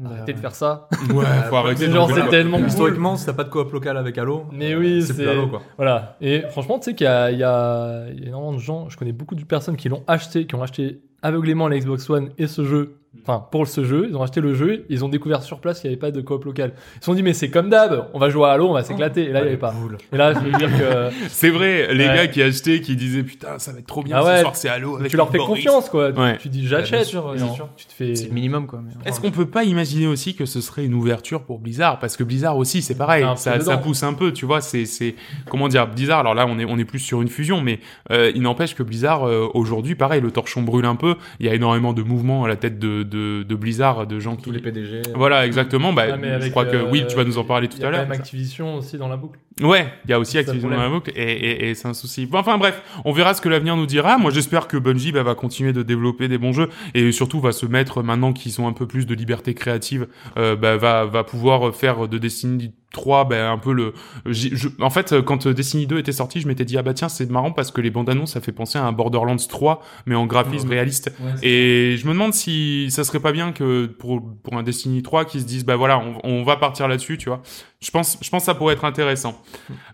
Arrêtez 0.04 0.34
de 0.34 0.38
faire 0.38 0.54
ça. 0.54 0.88
Ouais, 1.14 1.24
faut 1.48 1.56
arrêter. 1.56 1.90
genre, 1.90 2.10
c'est 2.10 2.28
tellement 2.28 2.58
cool. 2.58 2.66
Historiquement, 2.66 3.16
si 3.16 3.24
t'as 3.24 3.32
pas 3.32 3.44
de 3.44 3.48
coop 3.48 3.72
local 3.72 3.96
avec 3.96 4.18
Halo, 4.18 4.44
Mais 4.52 4.74
oui, 4.76 5.02
c'est 5.02 5.14
c'est. 5.14 5.26
Halo 5.26 5.48
quoi. 5.48 5.62
Voilà. 5.78 6.16
Et 6.20 6.42
franchement, 6.50 6.78
tu 6.78 6.84
sais 6.90 6.94
qu'il 6.94 7.06
y 7.06 7.08
a, 7.08 7.30
il 7.30 7.38
y, 7.38 7.42
a, 7.44 8.06
il 8.12 8.20
y 8.20 8.24
a 8.24 8.28
énormément 8.28 8.52
de 8.52 8.58
gens, 8.58 8.90
je 8.90 8.98
connais 8.98 9.12
beaucoup 9.12 9.34
de 9.34 9.42
personnes 9.44 9.76
qui 9.76 9.88
l'ont 9.88 10.02
acheté, 10.06 10.46
qui 10.46 10.54
ont 10.54 10.62
acheté 10.62 11.00
aveuglément 11.22 11.68
la 11.68 11.78
Xbox 11.78 12.08
One 12.10 12.30
et 12.38 12.46
ce 12.46 12.64
jeu. 12.64 12.96
Enfin, 13.22 13.42
pour 13.50 13.66
ce 13.66 13.82
jeu, 13.82 14.06
ils 14.10 14.14
ont 14.16 14.22
acheté 14.22 14.42
le 14.42 14.52
jeu, 14.54 14.84
ils 14.90 15.02
ont 15.02 15.08
découvert 15.08 15.42
sur 15.42 15.58
place 15.58 15.80
qu'il 15.80 15.88
n'y 15.88 15.94
avait 15.94 15.98
pas 16.00 16.10
de 16.10 16.20
coop 16.20 16.44
local. 16.44 16.74
Ils 16.96 16.98
se 17.00 17.06
sont 17.06 17.14
dit, 17.14 17.22
mais 17.22 17.32
c'est 17.32 17.48
comme 17.48 17.70
d'hab, 17.70 18.08
on 18.12 18.18
va 18.18 18.28
jouer 18.28 18.44
à 18.44 18.52
Halo, 18.52 18.68
on 18.68 18.74
va 18.74 18.84
s'éclater. 18.84 19.24
Et 19.24 19.32
là, 19.32 19.40
il 19.40 19.44
n'y 19.44 19.48
avait 19.48 19.56
pas. 19.56 19.74
Et 20.12 20.16
là, 20.18 20.34
je 20.34 20.38
veux 20.40 20.52
dire 20.52 20.68
que 20.68 21.08
C'est 21.28 21.48
vrai, 21.48 21.94
les 21.94 22.06
Ouais. 22.06 22.14
gars 22.14 22.26
qui 22.28 22.42
achetaient, 22.42 22.80
qui 22.82 22.94
disaient 22.94 23.22
putain, 23.22 23.58
ça 23.58 23.72
va 23.72 23.78
être 23.78 23.86
trop 23.86 24.02
bien 24.02 24.18
Ah 24.18 24.22
ce 24.22 24.26
ouais, 24.28 24.40
soir, 24.42 24.54
c'est 24.54 24.68
Halo. 24.68 24.98
Avec 24.98 25.10
tu 25.10 25.16
leur 25.16 25.30
fais 25.30 25.38
Boris. 25.38 25.64
confiance, 25.64 25.88
quoi. 25.88 26.12
Tu- 26.12 26.20
Ouais. 26.20 26.36
Tu 26.36 26.48
dis, 26.50 26.68
j'achète. 26.68 27.06
Tu 27.08 27.86
te 27.86 27.92
fais. 27.92 28.14
C'est 28.14 28.26
le 28.28 28.32
minimum, 28.34 28.66
quoi. 28.66 28.80
mais- 28.84 28.92
Est-ce 29.10 29.18
qu'on 29.20 29.30
peut 29.30 29.46
pas 29.48 29.64
imaginer 29.64 30.06
aussi 30.06 30.34
que 30.36 30.44
ce 30.44 30.60
serait 30.60 30.84
une 30.84 30.94
ouverture 30.94 31.42
pour 31.42 31.58
Blizzard? 31.58 31.98
Parce 31.98 32.18
que 32.18 32.22
Blizzard 32.22 32.58
aussi, 32.58 32.82
c'est 32.82 32.96
pareil, 32.96 33.24
ça, 33.36 33.58
pousse 33.78 34.02
un 34.02 34.12
peu, 34.12 34.32
tu 34.32 34.44
vois. 34.44 34.60
C'est, 34.60 34.84
c'est 34.84 35.14
comment 35.50 35.68
dire, 35.68 35.88
Blizzard. 35.88 36.20
Alors 36.20 36.34
là, 36.34 36.46
on 36.46 36.58
est, 36.58 36.66
on 36.66 36.76
est 36.78 36.84
plus 36.84 36.98
sur 37.00 37.22
une 37.22 37.28
fusion, 37.28 37.62
mais 37.62 37.80
euh, 38.12 38.30
il 38.34 38.42
n'empêche 38.42 38.74
que 38.74 38.82
Blizzard 38.82 39.26
euh, 39.26 39.48
aujourd'hui, 39.54 39.94
pareil, 39.94 40.20
le 40.20 40.30
torchon 40.30 40.60
brûle 40.62 40.84
un 40.84 40.96
peu. 40.96 41.05
Il 41.40 41.46
y 41.46 41.48
a 41.48 41.54
énormément 41.54 41.92
de 41.92 42.02
mouvements 42.02 42.44
à 42.44 42.48
la 42.48 42.56
tête 42.56 42.78
de, 42.78 43.02
de, 43.02 43.42
de 43.42 43.54
Blizzard, 43.54 44.06
de 44.06 44.18
gens 44.20 44.36
qui. 44.36 44.42
Tous 44.44 44.50
les 44.50 44.60
PDG. 44.60 45.02
Voilà, 45.14 45.46
exactement. 45.46 45.92
Bah, 45.92 46.04
Ah, 46.12 46.16
mais 46.16 46.40
je 46.40 46.50
crois 46.50 46.64
que 46.66 46.76
euh, 46.76 46.90
Will, 46.90 47.06
tu 47.06 47.16
vas 47.16 47.24
nous 47.24 47.38
en 47.38 47.44
parler 47.44 47.68
Il 47.70 47.74
tout 47.74 47.80
y 47.80 47.84
a 47.84 47.88
à 47.88 47.90
quand 47.90 47.96
l'heure. 47.98 48.08
même 48.08 48.18
Activision 48.18 48.76
aussi 48.76 48.96
dans 48.98 49.08
la 49.08 49.16
boucle. 49.16 49.38
Ouais, 49.62 49.86
il 50.04 50.10
y 50.10 50.14
a 50.14 50.18
aussi 50.20 50.36
Activision 50.38 50.68
dans 50.68 50.76
la 50.80 50.88
boucle 50.90 51.10
et, 51.16 51.22
et, 51.22 51.70
et 51.70 51.74
c'est 51.74 51.88
un 51.88 51.94
souci. 51.94 52.26
Bon, 52.26 52.38
enfin 52.38 52.58
bref, 52.58 52.82
on 53.04 53.12
verra 53.12 53.32
ce 53.34 53.40
que 53.40 53.48
l'avenir 53.48 53.76
nous 53.76 53.86
dira. 53.86 54.18
Moi, 54.18 54.30
j'espère 54.30 54.68
que 54.68 54.76
Bungie 54.76 55.12
bah, 55.12 55.22
va 55.22 55.34
continuer 55.34 55.72
de 55.72 55.82
développer 55.82 56.28
des 56.28 56.36
bons 56.38 56.52
jeux 56.52 56.68
et 56.94 57.10
surtout 57.12 57.40
va 57.40 57.52
se 57.52 57.64
mettre 57.66 58.02
maintenant 58.02 58.32
qu'ils 58.32 58.60
ont 58.60 58.68
un 58.68 58.72
peu 58.72 58.86
plus 58.86 59.06
de 59.06 59.14
liberté 59.14 59.54
créative, 59.54 60.08
euh, 60.36 60.56
bah, 60.56 60.76
va 60.76 61.04
va 61.06 61.24
pouvoir 61.24 61.74
faire 61.74 62.06
de 62.08 62.18
Destiny 62.18 62.72
3, 62.96 63.26
ben, 63.28 63.52
un 63.52 63.58
peu 63.58 63.72
le. 63.72 63.92
je- 64.24 64.68
en 64.80 64.90
fait, 64.90 65.12
euh, 65.12 65.22
quand 65.22 65.46
euh, 65.46 65.52
Destiny 65.54 65.86
2 65.86 65.98
était 65.98 66.12
sorti, 66.12 66.40
je 66.40 66.48
m'étais 66.48 66.64
dit, 66.64 66.76
ah 66.78 66.82
bah 66.82 66.94
tiens, 66.94 67.08
c'est 67.08 67.30
marrant 67.30 67.52
parce 67.52 67.70
que 67.70 67.80
les 67.80 67.90
bandes 67.90 68.08
annonces, 68.08 68.32
ça 68.32 68.40
fait 68.40 68.52
penser 68.52 68.78
à 68.78 68.84
un 68.84 68.92
Borderlands 68.92 69.36
3, 69.36 69.82
mais 70.06 70.14
en 70.14 70.26
graphisme 70.26 70.68
réaliste. 70.70 71.12
Et 71.42 71.96
je 71.98 72.06
me 72.06 72.12
demande 72.12 72.32
si 72.34 72.90
ça 72.90 73.04
serait 73.04 73.20
pas 73.20 73.32
bien 73.32 73.52
que 73.52 73.86
pour, 73.86 74.20
pour 74.42 74.54
un 74.54 74.62
Destiny 74.62 75.02
3 75.02 75.26
qu'ils 75.26 75.42
se 75.42 75.46
disent, 75.46 75.64
bah 75.66 75.76
voilà, 75.76 75.98
on, 75.98 76.14
on 76.24 76.42
va 76.42 76.56
partir 76.56 76.88
là-dessus, 76.88 77.18
tu 77.18 77.28
vois. 77.28 77.42
Je 77.80 77.90
pense, 77.90 78.16
je 78.22 78.30
pense 78.30 78.42
que 78.42 78.46
ça 78.46 78.54
pourrait 78.54 78.72
être 78.72 78.86
intéressant. 78.86 79.38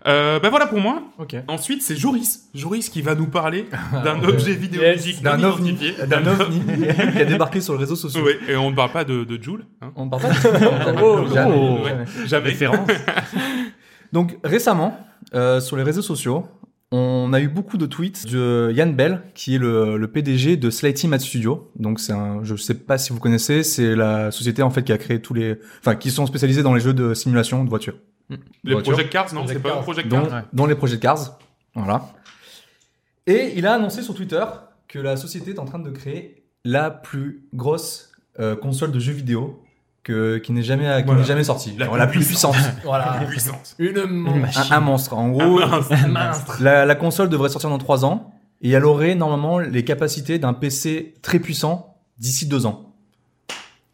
Euh, 0.07 0.39
ben 0.39 0.49
voilà 0.49 0.65
pour 0.67 0.79
moi. 0.79 1.03
Ensuite, 1.49 1.81
c'est 1.81 1.97
Joris. 1.97 2.45
Joris 2.55 2.89
qui 2.89 3.01
va 3.01 3.13
nous 3.13 3.27
parler 3.27 3.65
d'un 4.05 4.23
objet 4.23 4.53
vidéoludique 4.53 5.21
D'un 5.21 5.43
ovni, 5.43 5.77
d'un 6.07 6.25
ovni 6.25 6.61
qui 7.13 7.21
a 7.21 7.25
débarqué 7.25 7.59
sur 7.59 7.73
les 7.73 7.79
réseaux 7.79 7.97
sociaux. 7.97 8.21
Oui, 8.25 8.31
et 8.47 8.55
on 8.55 8.71
ne 8.71 8.75
parle 8.75 8.91
pas 8.91 9.03
de, 9.03 9.25
de 9.25 9.41
Joule. 9.43 9.65
Hein. 9.81 9.91
On 9.97 10.05
ne 10.05 10.09
parle 10.09 10.21
pas 10.23 10.29
de 10.29 10.97
Oh, 11.03 11.25
Jamais, 11.33 11.51
oh. 11.53 11.79
jamais. 11.85 12.05
Jamais. 12.25 12.49
Référence. 12.49 12.87
Donc 14.13 14.37
récemment, 14.43 14.97
euh, 15.33 15.59
sur 15.59 15.75
les 15.77 15.83
réseaux 15.83 16.01
sociaux, 16.01 16.45
on 16.91 17.33
a 17.33 17.39
eu 17.41 17.47
beaucoup 17.47 17.77
de 17.77 17.87
tweets 17.87 18.27
de 18.31 18.71
Yann 18.75 18.93
Bell, 18.95 19.21
qui 19.33 19.55
est 19.55 19.57
le, 19.57 19.97
le 19.97 20.07
PDG 20.07 20.57
de 20.57 20.69
Slighty 20.69 21.07
Mad 21.07 21.21
Studio. 21.21 21.71
Donc 21.75 21.99
c'est 21.99 22.13
un, 22.13 22.43
je 22.43 22.55
sais 22.55 22.75
pas 22.75 22.99
si 22.99 23.11
vous 23.11 23.19
connaissez, 23.19 23.63
c'est 23.63 23.95
la 23.95 24.29
société 24.29 24.61
en 24.61 24.69
fait 24.69 24.83
qui 24.83 24.91
a 24.91 24.97
créé 24.99 25.19
tous 25.19 25.33
les, 25.33 25.59
enfin 25.79 25.95
qui 25.95 26.11
sont 26.11 26.27
spécialisés 26.27 26.61
dans 26.61 26.73
les 26.75 26.81
jeux 26.81 26.93
de 26.93 27.15
simulation 27.15 27.63
de 27.63 27.69
voitures, 27.69 27.95
Les 28.63 28.73
Voiture. 28.73 28.93
Project 28.93 29.11
Cars, 29.11 29.33
non 29.33 29.41
Project 29.45 29.61
C'est 29.63 29.69
pas 29.71 29.81
Project 29.81 30.09
Cars 30.09 30.23
Ouais. 30.31 30.41
dont 30.53 30.67
les 30.67 30.75
projets 30.75 30.99
Cars. 30.99 31.39
Voilà. 31.73 32.05
Et 33.25 33.53
il 33.55 33.65
a 33.65 33.73
annoncé 33.73 34.03
sur 34.03 34.13
Twitter 34.13 34.43
que 34.87 34.99
la 34.99 35.17
société 35.17 35.51
est 35.51 35.59
en 35.59 35.65
train 35.65 35.79
de 35.79 35.89
créer 35.89 36.43
la 36.63 36.91
plus 36.91 37.45
grosse 37.55 38.11
euh, 38.39 38.55
console 38.55 38.91
de 38.91 38.99
jeux 38.99 39.13
vidéo 39.13 39.62
que, 40.03 40.37
qui 40.37 40.51
n'est 40.51 40.63
jamais, 40.63 40.85
qui 40.99 41.03
Voilà. 41.05 41.21
n'est 41.21 41.27
jamais 41.27 41.43
sortie. 41.43 41.75
La 41.77 41.87
la 41.97 42.07
plus 42.07 42.19
plus 42.19 42.27
puissante. 42.27 42.55
Voilà. 42.83 43.23
Puissance. 43.29 43.75
Une 43.79 44.05
machine. 44.39 44.63
un, 44.71 44.77
un 44.77 44.79
monstre. 44.81 45.13
En 45.13 45.29
gros, 45.29 45.59
Mince. 46.09 46.59
La, 46.59 46.85
la 46.85 46.95
console 46.95 47.29
devrait 47.29 47.49
sortir 47.49 47.69
dans 47.69 47.77
3 47.77 48.03
ans 48.05 48.31
et 48.61 48.71
elle 48.71 48.85
aurait 48.85 49.15
normalement 49.15 49.59
les 49.59 49.83
capacités 49.83 50.39
d'un 50.39 50.53
PC 50.53 51.15
très 51.21 51.39
puissant 51.39 51.95
d'ici 52.19 52.45
2 52.47 52.65
ans. 52.65 52.89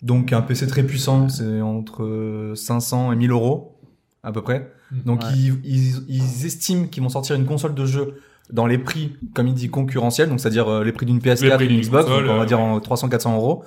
Donc 0.02 0.32
un 0.34 0.42
PC 0.42 0.66
très 0.68 0.84
puissant, 0.84 1.28
c'est 1.30 1.62
entre 1.62 2.54
500 2.56 3.12
et 3.12 3.16
1000 3.16 3.32
euros 3.32 3.76
à 4.24 4.32
peu 4.32 4.42
près. 4.42 4.72
Donc 4.92 5.22
Ouais. 5.24 5.30
ils, 5.36 5.60
ils, 5.64 6.04
ils 6.08 6.46
estiment 6.46 6.88
qu'ils 6.88 7.04
vont 7.04 7.10
sortir 7.10 7.36
une 7.36 7.46
console 7.46 7.74
de 7.76 7.86
jeu 7.86 8.22
dans 8.52 8.66
les 8.66 8.78
prix, 8.80 9.16
comme 9.36 9.48
il 9.48 9.54
dit, 9.54 9.70
concurrentiels, 9.70 10.28
donc 10.30 10.40
c'est-à-dire 10.40 10.68
euh, 10.68 10.84
les 10.84 10.92
prix 10.92 11.06
d'une 11.06 11.20
Les 11.20 11.36
PS4 11.36 11.56
prix 11.56 11.66
et 11.66 11.68
d'une 11.68 11.82
Xbox, 11.82 12.06
console, 12.06 12.26
donc 12.26 12.34
on 12.34 12.38
va 12.38 12.44
euh, 12.44 12.46
dire 12.48 12.60
en 12.60 12.80
300-400 12.80 13.36
euros, 13.36 13.64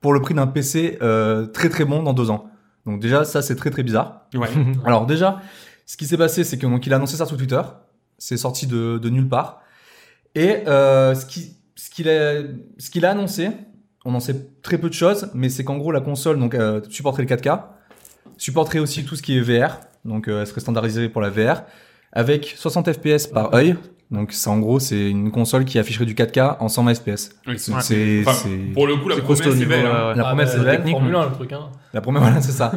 pour 0.00 0.12
le 0.12 0.20
prix 0.20 0.34
d'un 0.34 0.46
PC 0.46 0.98
euh, 1.02 1.46
très 1.46 1.68
très 1.68 1.84
bon 1.84 2.02
dans 2.02 2.12
2 2.12 2.30
ans. 2.30 2.50
Donc 2.84 3.00
déjà 3.00 3.24
ça 3.24 3.42
c'est 3.42 3.56
très 3.56 3.70
très 3.70 3.82
bizarre. 3.82 4.22
Ouais. 4.34 4.48
Alors 4.84 5.06
déjà, 5.06 5.40
ce 5.86 5.96
qui 5.96 6.04
s'est 6.04 6.18
passé, 6.18 6.44
c'est 6.44 6.58
que 6.58 6.66
donc 6.66 6.86
il 6.86 6.92
a 6.92 6.96
annoncé 6.96 7.16
ça 7.16 7.26
sur 7.26 7.36
Twitter. 7.36 7.62
C'est 8.18 8.36
sorti 8.36 8.66
de, 8.66 8.98
de 8.98 9.08
nulle 9.08 9.28
part. 9.28 9.60
Et 10.34 10.66
euh, 10.66 11.14
ce 11.14 11.24
qui 11.26 11.56
ce 11.74 11.90
qu'il 11.90 12.08
a 12.08 12.42
ce 12.78 12.90
qu'il 12.90 13.06
a 13.06 13.10
annoncé, 13.10 13.50
on 14.04 14.14
en 14.14 14.20
sait 14.20 14.48
très 14.62 14.78
peu 14.78 14.88
de 14.88 14.94
choses, 14.94 15.30
mais 15.34 15.48
c'est 15.48 15.64
qu'en 15.64 15.78
gros 15.78 15.92
la 15.92 16.00
console 16.00 16.38
donc 16.38 16.54
euh, 16.54 16.80
supporterait 16.90 17.24
le 17.24 17.34
4K, 17.34 17.62
supporterait 18.36 18.78
aussi 18.78 19.04
tout 19.04 19.16
ce 19.16 19.22
qui 19.22 19.38
est 19.38 19.40
VR, 19.40 19.80
donc 20.04 20.28
euh, 20.28 20.40
elle 20.40 20.46
serait 20.46 20.60
standardisée 20.60 21.08
pour 21.08 21.22
la 21.22 21.30
VR, 21.30 21.62
avec 22.12 22.54
60 22.56 22.92
FPS 22.92 23.26
par 23.26 23.54
œil. 23.54 23.76
Donc 24.10 24.32
ça 24.32 24.50
en 24.50 24.58
gros 24.60 24.78
c'est 24.78 25.10
une 25.10 25.30
console 25.32 25.64
qui 25.64 25.78
afficherait 25.80 26.04
du 26.06 26.14
4K 26.14 26.56
en 26.60 26.68
120 26.68 26.94
FPS. 26.94 27.30
Oui, 27.48 27.58
c'est- 27.58 27.72
Donc, 27.72 27.82
c'est 27.82 28.20
enfin, 28.26 28.32
c'est- 28.34 28.72
Pour 28.72 28.86
le 28.86 28.96
coup, 28.96 29.08
la 29.08 29.16
C'est 29.16 29.22
promesse 29.22 29.46
est 29.46 29.66
belle. 29.66 29.86
hein. 29.86 30.12
la 30.14 30.24
promesse 30.24 30.46
bah, 30.46 30.52
c'est 30.58 30.64
belle. 30.64 30.76
technique, 30.76 30.94
Formule 30.94 31.14
1, 31.16 31.26
le 31.26 31.32
truc, 31.32 31.52
hein. 31.52 31.70
La 31.92 32.00
première, 32.00 32.22
voilà, 32.22 32.40
c'est 32.40 32.52
ça. 32.52 32.72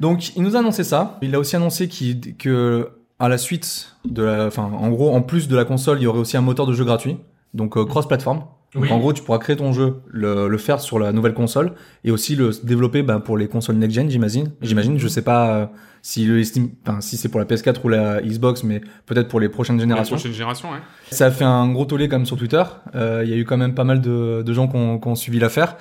Donc, 0.00 0.34
il 0.36 0.42
nous 0.42 0.56
a 0.56 0.58
annoncé 0.58 0.82
ça. 0.84 1.18
Il 1.22 1.34
a 1.34 1.38
aussi 1.38 1.54
annoncé 1.56 1.88
qu'il, 1.88 2.36
que, 2.36 2.88
à 3.20 3.28
la 3.28 3.38
suite 3.38 3.94
de 4.04 4.22
la, 4.22 4.46
enfin, 4.46 4.64
en 4.64 4.90
gros, 4.90 5.14
en 5.14 5.22
plus 5.22 5.46
de 5.46 5.56
la 5.56 5.64
console, 5.64 5.98
il 6.00 6.02
y 6.02 6.06
aurait 6.06 6.18
aussi 6.18 6.36
un 6.36 6.40
moteur 6.40 6.66
de 6.66 6.72
jeu 6.72 6.84
gratuit. 6.84 7.16
Donc, 7.54 7.76
euh, 7.76 7.84
cross-platform. 7.84 8.38
Donc, 8.74 8.82
Oui. 8.82 8.90
en 8.90 8.98
gros, 8.98 9.12
tu 9.12 9.22
pourras 9.22 9.38
créer 9.38 9.54
ton 9.54 9.72
jeu, 9.72 10.00
le, 10.08 10.48
le 10.48 10.58
faire 10.58 10.80
sur 10.80 10.98
la 10.98 11.12
nouvelle 11.12 11.34
console 11.34 11.74
et 12.02 12.10
aussi 12.10 12.34
le 12.34 12.50
développer 12.64 13.04
ben, 13.04 13.20
pour 13.20 13.38
les 13.38 13.46
consoles 13.46 13.76
next-gen, 13.76 14.10
j'imagine. 14.10 14.50
J'imagine, 14.62 14.98
je 14.98 15.06
sais 15.06 15.22
pas 15.22 15.48
euh, 15.50 15.66
si, 16.06 16.26
le 16.26 16.38
estime, 16.38 16.68
enfin, 16.86 17.00
si 17.00 17.16
c'est 17.16 17.30
pour 17.30 17.40
la 17.40 17.46
PS4 17.46 17.76
ou 17.82 17.88
la 17.88 18.20
Xbox, 18.20 18.62
mais 18.62 18.82
peut-être 19.06 19.26
pour 19.28 19.40
les 19.40 19.48
prochaines 19.48 19.80
générations. 19.80 20.16
prochaine 20.16 20.32
génération, 20.34 20.70
ouais. 20.70 20.76
Ça 21.10 21.26
a 21.26 21.30
fait 21.30 21.44
un 21.44 21.72
gros 21.72 21.86
tollé 21.86 22.10
comme 22.10 22.26
sur 22.26 22.36
Twitter. 22.36 22.62
Euh, 22.94 23.22
Il 23.24 23.30
y 23.30 23.32
a 23.32 23.36
eu 23.36 23.44
quand 23.46 23.56
même 23.56 23.74
pas 23.74 23.84
mal 23.84 24.02
de, 24.02 24.42
de 24.42 24.52
gens 24.52 24.68
qui 24.68 24.76
ont, 24.76 24.98
qui 24.98 25.08
ont 25.08 25.14
suivi 25.14 25.38
l'affaire. 25.38 25.78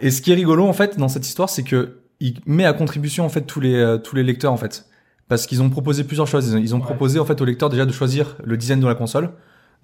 Et 0.00 0.12
ce 0.12 0.22
qui 0.22 0.30
est 0.30 0.36
rigolo 0.36 0.66
en 0.68 0.72
fait 0.72 0.98
dans 1.00 1.08
cette 1.08 1.26
histoire, 1.26 1.48
c'est 1.50 1.64
que 1.64 1.96
il 2.20 2.34
met 2.46 2.64
à 2.64 2.72
contribution 2.72 3.24
en 3.24 3.28
fait 3.28 3.40
tous 3.42 3.58
les 3.60 3.74
euh, 3.74 3.98
tous 3.98 4.14
les 4.14 4.22
lecteurs 4.22 4.52
en 4.52 4.56
fait, 4.56 4.86
parce 5.28 5.46
qu'ils 5.46 5.62
ont 5.62 5.68
proposé 5.68 6.04
plusieurs 6.04 6.28
choses. 6.28 6.46
Ils 6.48 6.54
ont, 6.54 6.58
ils 6.60 6.74
ont 6.74 6.78
Ouais. 6.78 6.84
proposé 6.84 7.18
en 7.18 7.24
fait 7.24 7.40
aux 7.40 7.44
lecteurs 7.44 7.70
déjà 7.70 7.86
de 7.86 7.92
choisir 7.92 8.36
le 8.44 8.56
design 8.56 8.78
de 8.78 8.86
la 8.86 8.94
console. 8.94 9.30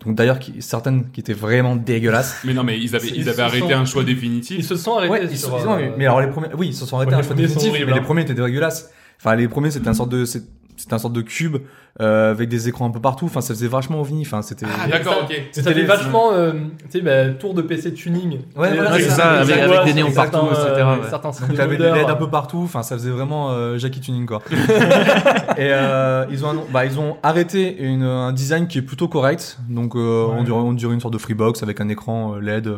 Donc 0.05 0.15
d'ailleurs 0.15 0.39
qui- 0.39 0.63
certaines 0.63 1.11
qui 1.11 1.21
étaient 1.21 1.33
vraiment 1.33 1.75
dégueulasses. 1.75 2.43
Mais 2.45 2.55
non, 2.55 2.63
mais 2.63 2.79
ils 2.79 2.95
avaient, 2.95 3.09
Ils 3.09 3.17
ils 3.23 3.29
avaient 3.29 3.43
arrêté 3.43 3.67
sont- 3.75 3.81
un 3.81 3.85
choix 3.85 4.03
Ils 4.03 4.07
définitif. 4.15 4.65
se 4.65 4.77
sont 4.77 4.97
arrêtés 4.97 5.11
Ouais, 5.13 5.25
ils 5.29 5.37
sur, 5.39 5.49
sont- 5.51 5.59
ils 5.59 5.67
ont- 5.67 5.77
euh, 5.79 5.91
mais 5.99 6.05
alors 6.07 6.21
les 6.21 6.29
premiers, 6.29 6.49
oui, 6.57 6.69
ils 6.69 6.75
se 6.75 6.87
sont 6.87 6.97
arrêtés 6.97 7.09
Ouais, 7.11 7.15
à 7.15 7.19
un 7.19 7.21
les 7.23 7.27
choix 7.27 7.35
définitif, 7.37 7.73
mais 7.73 7.85
les 7.93 7.99
hein. 7.99 8.03
premiers 8.03 8.23
étaient 8.23 8.35
dégueulasses. 8.35 8.91
Enfin 9.19 9.35
les 9.37 9.49
premiers 9.49 9.71
c'était 9.71 9.89
un 9.89 9.95
sorte 9.95 10.11
de 10.11 10.25
c'est- 10.25 10.45
c'était 10.79 10.93
un 10.93 10.99
sorte 10.99 11.15
de 11.15 11.23
cube 11.23 11.57
euh, 12.03 12.31
avec 12.33 12.51
des 12.51 12.69
écrans 12.69 12.85
un 12.85 12.91
peu 12.91 13.01
partout. 13.01 13.25
Enfin 13.25 13.41
ça 13.41 13.55
faisait 13.55 13.67
vachement 13.67 14.03
ovni. 14.03 14.21
Enfin 14.27 14.43
c'était. 14.43 14.67
Ah, 14.67 14.87
d'accord, 14.87 15.15
ça- 15.15 15.25
ok. 15.25 15.43
C'était 15.51 15.73
les- 15.73 15.85
vachement, 15.87 16.33
euh, 16.35 16.53
tu 16.53 16.99
sais, 16.99 17.01
bah, 17.01 17.31
tour 17.31 17.55
de 17.55 17.63
PC 17.63 17.95
tuning. 17.95 18.41
Ouais, 18.55 18.75
voilà, 18.75 18.93
c'est 18.99 19.05
ça, 19.09 19.17
ça, 19.17 19.31
avec- 19.41 19.57
avec 19.57 19.67
voit 19.75 19.85
des 19.85 19.95
néons 19.95 20.11
certains, 20.11 20.39
partout, 20.41 20.55
etc., 20.55 20.69
euh, 20.77 20.97
ouais. 21.03 21.09
Certains 21.09 21.31
Donc 21.47 21.55
t'avais 21.57 21.79
des 21.79 21.85
LED 21.85 22.11
un 22.11 22.15
peu 22.15 22.29
partout, 22.29 22.61
enfin 22.63 22.83
ça 22.83 22.95
faisait 22.99 23.09
vraiment 23.11 23.53
euh, 23.53 23.79
Jackie 23.79 24.01
Tuning 24.01 24.27
quoi. 24.27 24.43
et 25.57 25.71
euh, 25.73 26.27
ils 26.31 26.45
ont 26.45 26.55
bah 26.71 26.85
ils 26.85 26.99
ont 27.01 27.17
arrêté 27.23 27.75
une, 27.83 28.03
un 28.03 28.33
design 28.35 28.67
qui 28.67 28.77
est 28.79 28.83
plutôt 28.83 29.09
correct, 29.09 29.59
donc 29.71 29.97
euh, 29.97 30.27
on 30.29 30.39
Ouais. 30.39 30.45
dirait 30.45 30.57
on 30.59 30.73
dirait 30.75 30.93
une 30.95 31.01
sorte 31.01 31.15
de 31.15 31.19
freebox 31.19 31.63
avec 31.63 31.81
un 31.81 31.89
écran 31.89 32.35
euh, 32.35 32.41
LED. 32.41 32.69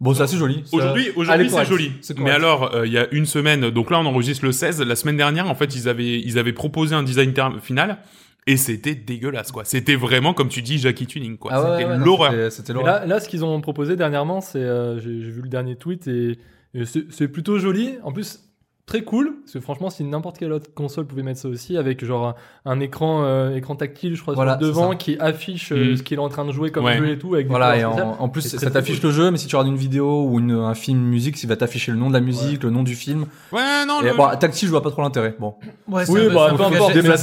Bon 0.00 0.14
c'est 0.14 0.22
assez 0.22 0.36
joli. 0.36 0.62
Aujourd'hui, 0.72 1.10
aujourd'hui 1.16 1.46
est 1.46 1.48
c'est 1.50 1.64
joli. 1.64 1.92
Mais 2.18 2.30
alors, 2.30 2.74
euh, 2.74 2.86
il 2.86 2.92
y 2.92 2.98
a 2.98 3.08
une 3.12 3.26
semaine, 3.26 3.70
donc 3.70 3.90
là 3.90 3.98
on 3.98 4.06
enregistre 4.06 4.44
le 4.44 4.52
16, 4.52 4.80
la 4.82 4.96
semaine 4.96 5.16
dernière, 5.16 5.50
en 5.50 5.54
fait, 5.54 5.74
ils 5.74 5.88
avaient, 5.88 6.20
ils 6.20 6.38
avaient 6.38 6.52
proposé 6.52 6.94
un 6.94 7.02
design 7.02 7.34
final, 7.60 7.98
et 8.46 8.56
c'était 8.56 8.94
dégueulasse, 8.94 9.50
quoi. 9.52 9.64
C'était 9.64 9.96
vraiment, 9.96 10.34
comme 10.34 10.48
tu 10.48 10.62
dis, 10.62 10.78
Jackie 10.78 11.06
Tuning, 11.06 11.36
quoi. 11.36 11.50
Ah 11.52 11.60
ouais, 11.60 11.70
c'était 11.72 11.84
ouais, 11.84 11.90
ouais, 11.90 11.98
non, 11.98 12.04
l'horreur. 12.04 12.52
c'était- 12.52 12.72
là, 12.72 13.04
là, 13.04 13.20
ce 13.20 13.28
qu'ils 13.28 13.44
ont 13.44 13.60
proposé 13.60 13.96
dernièrement, 13.96 14.40
c'est, 14.40 14.58
euh, 14.58 14.98
j'ai 15.00 15.10
vu 15.10 15.42
le 15.42 15.48
dernier 15.48 15.76
tweet 15.76 16.06
et, 16.06 16.38
c'est 16.84 17.28
plutôt 17.28 17.58
joli. 17.58 17.94
En 18.04 18.12
plus, 18.12 18.47
très 18.88 19.02
cool. 19.02 19.34
Parce 19.44 19.52
que 19.52 19.60
franchement, 19.60 19.90
si 19.90 20.02
n'importe 20.02 20.38
quelle 20.38 20.52
autre 20.52 20.70
console 20.74 21.06
pouvait 21.06 21.22
mettre 21.22 21.38
ça 21.38 21.48
aussi, 21.48 21.76
avec 21.76 22.04
genre 22.04 22.34
un, 22.64 22.80
écran, 22.80 23.22
euh, 23.22 23.54
écran 23.54 23.76
tactile, 23.76 24.16
je 24.16 24.22
crois, 24.22 24.34
Voilà, 24.34 24.56
devant, 24.56 24.96
qui 24.96 25.16
affiche 25.20 25.70
euh, 25.72 25.92
Mm. 25.92 25.96
ce 25.98 26.02
qu'il 26.02 26.16
est 26.18 26.20
en 26.20 26.28
train 26.28 26.44
de 26.44 26.50
jouer 26.52 26.70
comme 26.70 26.84
Ouais. 26.86 26.98
jeu 26.98 27.10
et 27.10 27.18
tout. 27.18 27.34
Avec 27.34 27.46
des 27.46 27.50
Voilà 27.50 27.76
et 27.76 27.84
en, 27.84 27.96
en 28.18 28.28
plus 28.28 28.40
ça 28.42 28.70
t'affiche 28.70 29.00
cool. 29.00 29.10
le 29.10 29.14
jeu, 29.14 29.30
mais 29.30 29.36
si 29.38 29.46
tu 29.46 29.54
regardes 29.54 29.70
une 29.72 29.78
vidéo 29.78 30.24
ou 30.24 30.40
une, 30.40 30.50
un 30.52 30.74
film 30.74 30.98
musique, 31.00 31.36
ça 31.36 31.46
va 31.46 31.54
t'afficher 31.56 31.92
le 31.92 31.98
nom 31.98 32.08
de 32.08 32.14
la 32.14 32.20
musique, 32.20 32.62
le 32.64 32.70
nom 32.70 32.82
du 32.82 32.94
film. 32.96 33.26
Ouais, 33.52 33.60
non, 33.86 34.00
Et 34.02 34.06
le- 34.10 34.16
bon, 34.16 34.26
tactile 34.40 34.66
je 34.66 34.72
vois 34.72 34.82
pas 34.82 34.90
trop 34.90 35.02
l'intérêt. 35.02 35.36
Bon, 35.38 35.54
Ouais, 35.86 36.02
Oui, 36.08 36.20
ça- 36.26 36.34
bah, 36.34 36.48
peu 36.50 36.56
ça- 36.58 36.66
importe, 36.66 37.02
ça- 37.02 37.16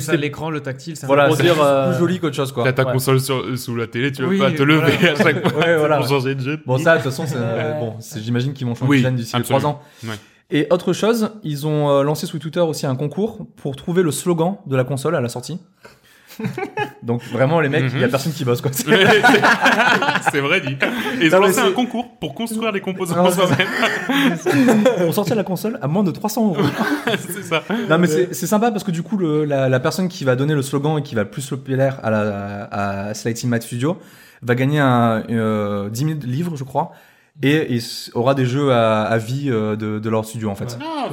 c'est- 0.00 0.16
l'écran, 0.16 0.50
le 0.50 0.60
tactile, 0.60 0.96
ça 0.96 1.06
voilà, 1.06 1.26
pour 1.28 1.36
c'est 1.36 1.42
dire, 1.44 1.56
euh, 1.62 1.90
plus 1.90 1.98
joli 2.00 2.18
qu'autre 2.20 2.36
chose 2.36 2.52
quoi. 2.52 2.64
T'as 2.64 2.72
ta 2.72 2.84
console 2.86 3.20
sous 3.20 3.76
la 3.76 3.86
télé, 3.86 4.12
tu 4.12 4.22
veux 4.22 4.38
pas 4.38 4.50
te 4.50 4.62
lever 4.62 5.08
à 5.08 5.14
chaque 5.16 5.48
fois 5.48 5.58
Ouais, 5.66 5.76
voilà. 5.76 5.98
pour 5.98 6.08
changer 6.08 6.34
de 6.34 6.40
jeu. 6.40 6.58
Bon, 6.66 6.78
ça, 6.78 6.92
de 6.96 7.02
toute 7.02 7.10
façon, 7.10 7.24
c'est, 7.26 7.36
Ouais. 7.36 7.76
bon, 7.78 7.94
j'imagine 8.16 8.52
qu'ils 8.54 8.66
vont 8.66 8.74
changer 8.74 8.90
de 8.92 8.96
design 8.96 9.14
d'ici 9.16 9.36
les 9.36 9.42
trois 9.42 9.56
absolument. 9.56 9.80
ans. 9.80 10.16
Et 10.50 10.66
autre 10.70 10.92
chose, 10.92 11.30
ils 11.42 11.66
ont 11.66 11.88
euh, 11.90 12.02
lancé 12.02 12.26
sur 12.26 12.38
Twitter 12.38 12.60
aussi 12.60 12.86
un 12.86 12.96
concours 12.96 13.46
pour 13.56 13.74
trouver 13.76 14.02
le 14.02 14.10
slogan 14.10 14.56
de 14.66 14.76
la 14.76 14.84
console 14.84 15.16
à 15.16 15.20
la 15.20 15.28
sortie. 15.30 15.58
Donc 17.02 17.22
vraiment, 17.24 17.60
les 17.60 17.68
mecs, 17.68 17.84
il 17.92 18.00
y 18.00 18.02
a 18.02 18.06
Mhm. 18.06 18.10
personne 18.10 18.32
qui 18.32 18.44
bosse, 18.44 18.60
quoi. 18.62 18.70
c'est 20.32 20.40
vrai 20.40 20.60
dit. 20.60 20.76
Et 21.20 21.26
ils 21.26 21.30
Non, 21.30 21.38
ont 21.38 21.40
lancé 21.42 21.58
un 21.60 21.72
concours 21.72 22.06
pour 22.18 22.34
construire 22.34 22.72
les 22.72 22.80
composants 22.80 23.30
soi-même. 23.30 24.84
pour 24.98 25.14
sortir 25.14 25.36
la 25.36 25.44
console 25.44 25.78
à 25.82 25.88
moins 25.88 26.02
de 26.02 26.10
300 26.10 26.46
euros. 26.46 26.56
c'est 27.18 27.42
ça. 27.42 27.62
Non, 27.88 27.98
mais 27.98 28.06
c'est, 28.06 28.34
c'est 28.34 28.46
sympa 28.46 28.70
parce 28.70 28.84
que 28.84 28.90
du 28.90 29.02
coup, 29.02 29.16
le, 29.18 29.44
la, 29.44 29.68
la 29.68 29.80
personne 29.80 30.08
qui 30.08 30.24
va 30.24 30.36
donner 30.36 30.54
le 30.54 30.62
slogan 30.62 30.98
et 30.98 31.02
qui 31.02 31.14
va 31.14 31.22
le 31.24 31.30
plus 31.30 31.50
le 31.50 31.56
plaire 31.58 31.98
à 32.02 32.10
la, 32.10 32.64
à 33.08 33.14
Slighting 33.14 33.50
Mad 33.50 33.62
Studio 33.62 33.98
va 34.42 34.54
gagner 34.54 34.80
un, 34.80 35.22
euh, 35.30 35.88
10 35.90 36.04
000 36.04 36.18
livres, 36.24 36.56
je 36.56 36.64
crois. 36.64 36.92
Et, 37.42 37.76
s- 37.76 38.10
aura 38.14 38.34
des 38.34 38.44
jeux 38.46 38.72
à, 38.72 39.02
à 39.02 39.18
vie 39.18 39.46
euh, 39.50 39.74
de, 39.76 39.98
de 39.98 40.10
leur 40.10 40.24
studio, 40.24 40.50
en 40.50 40.54
fait. 40.54 40.78
Ah, 40.80 41.08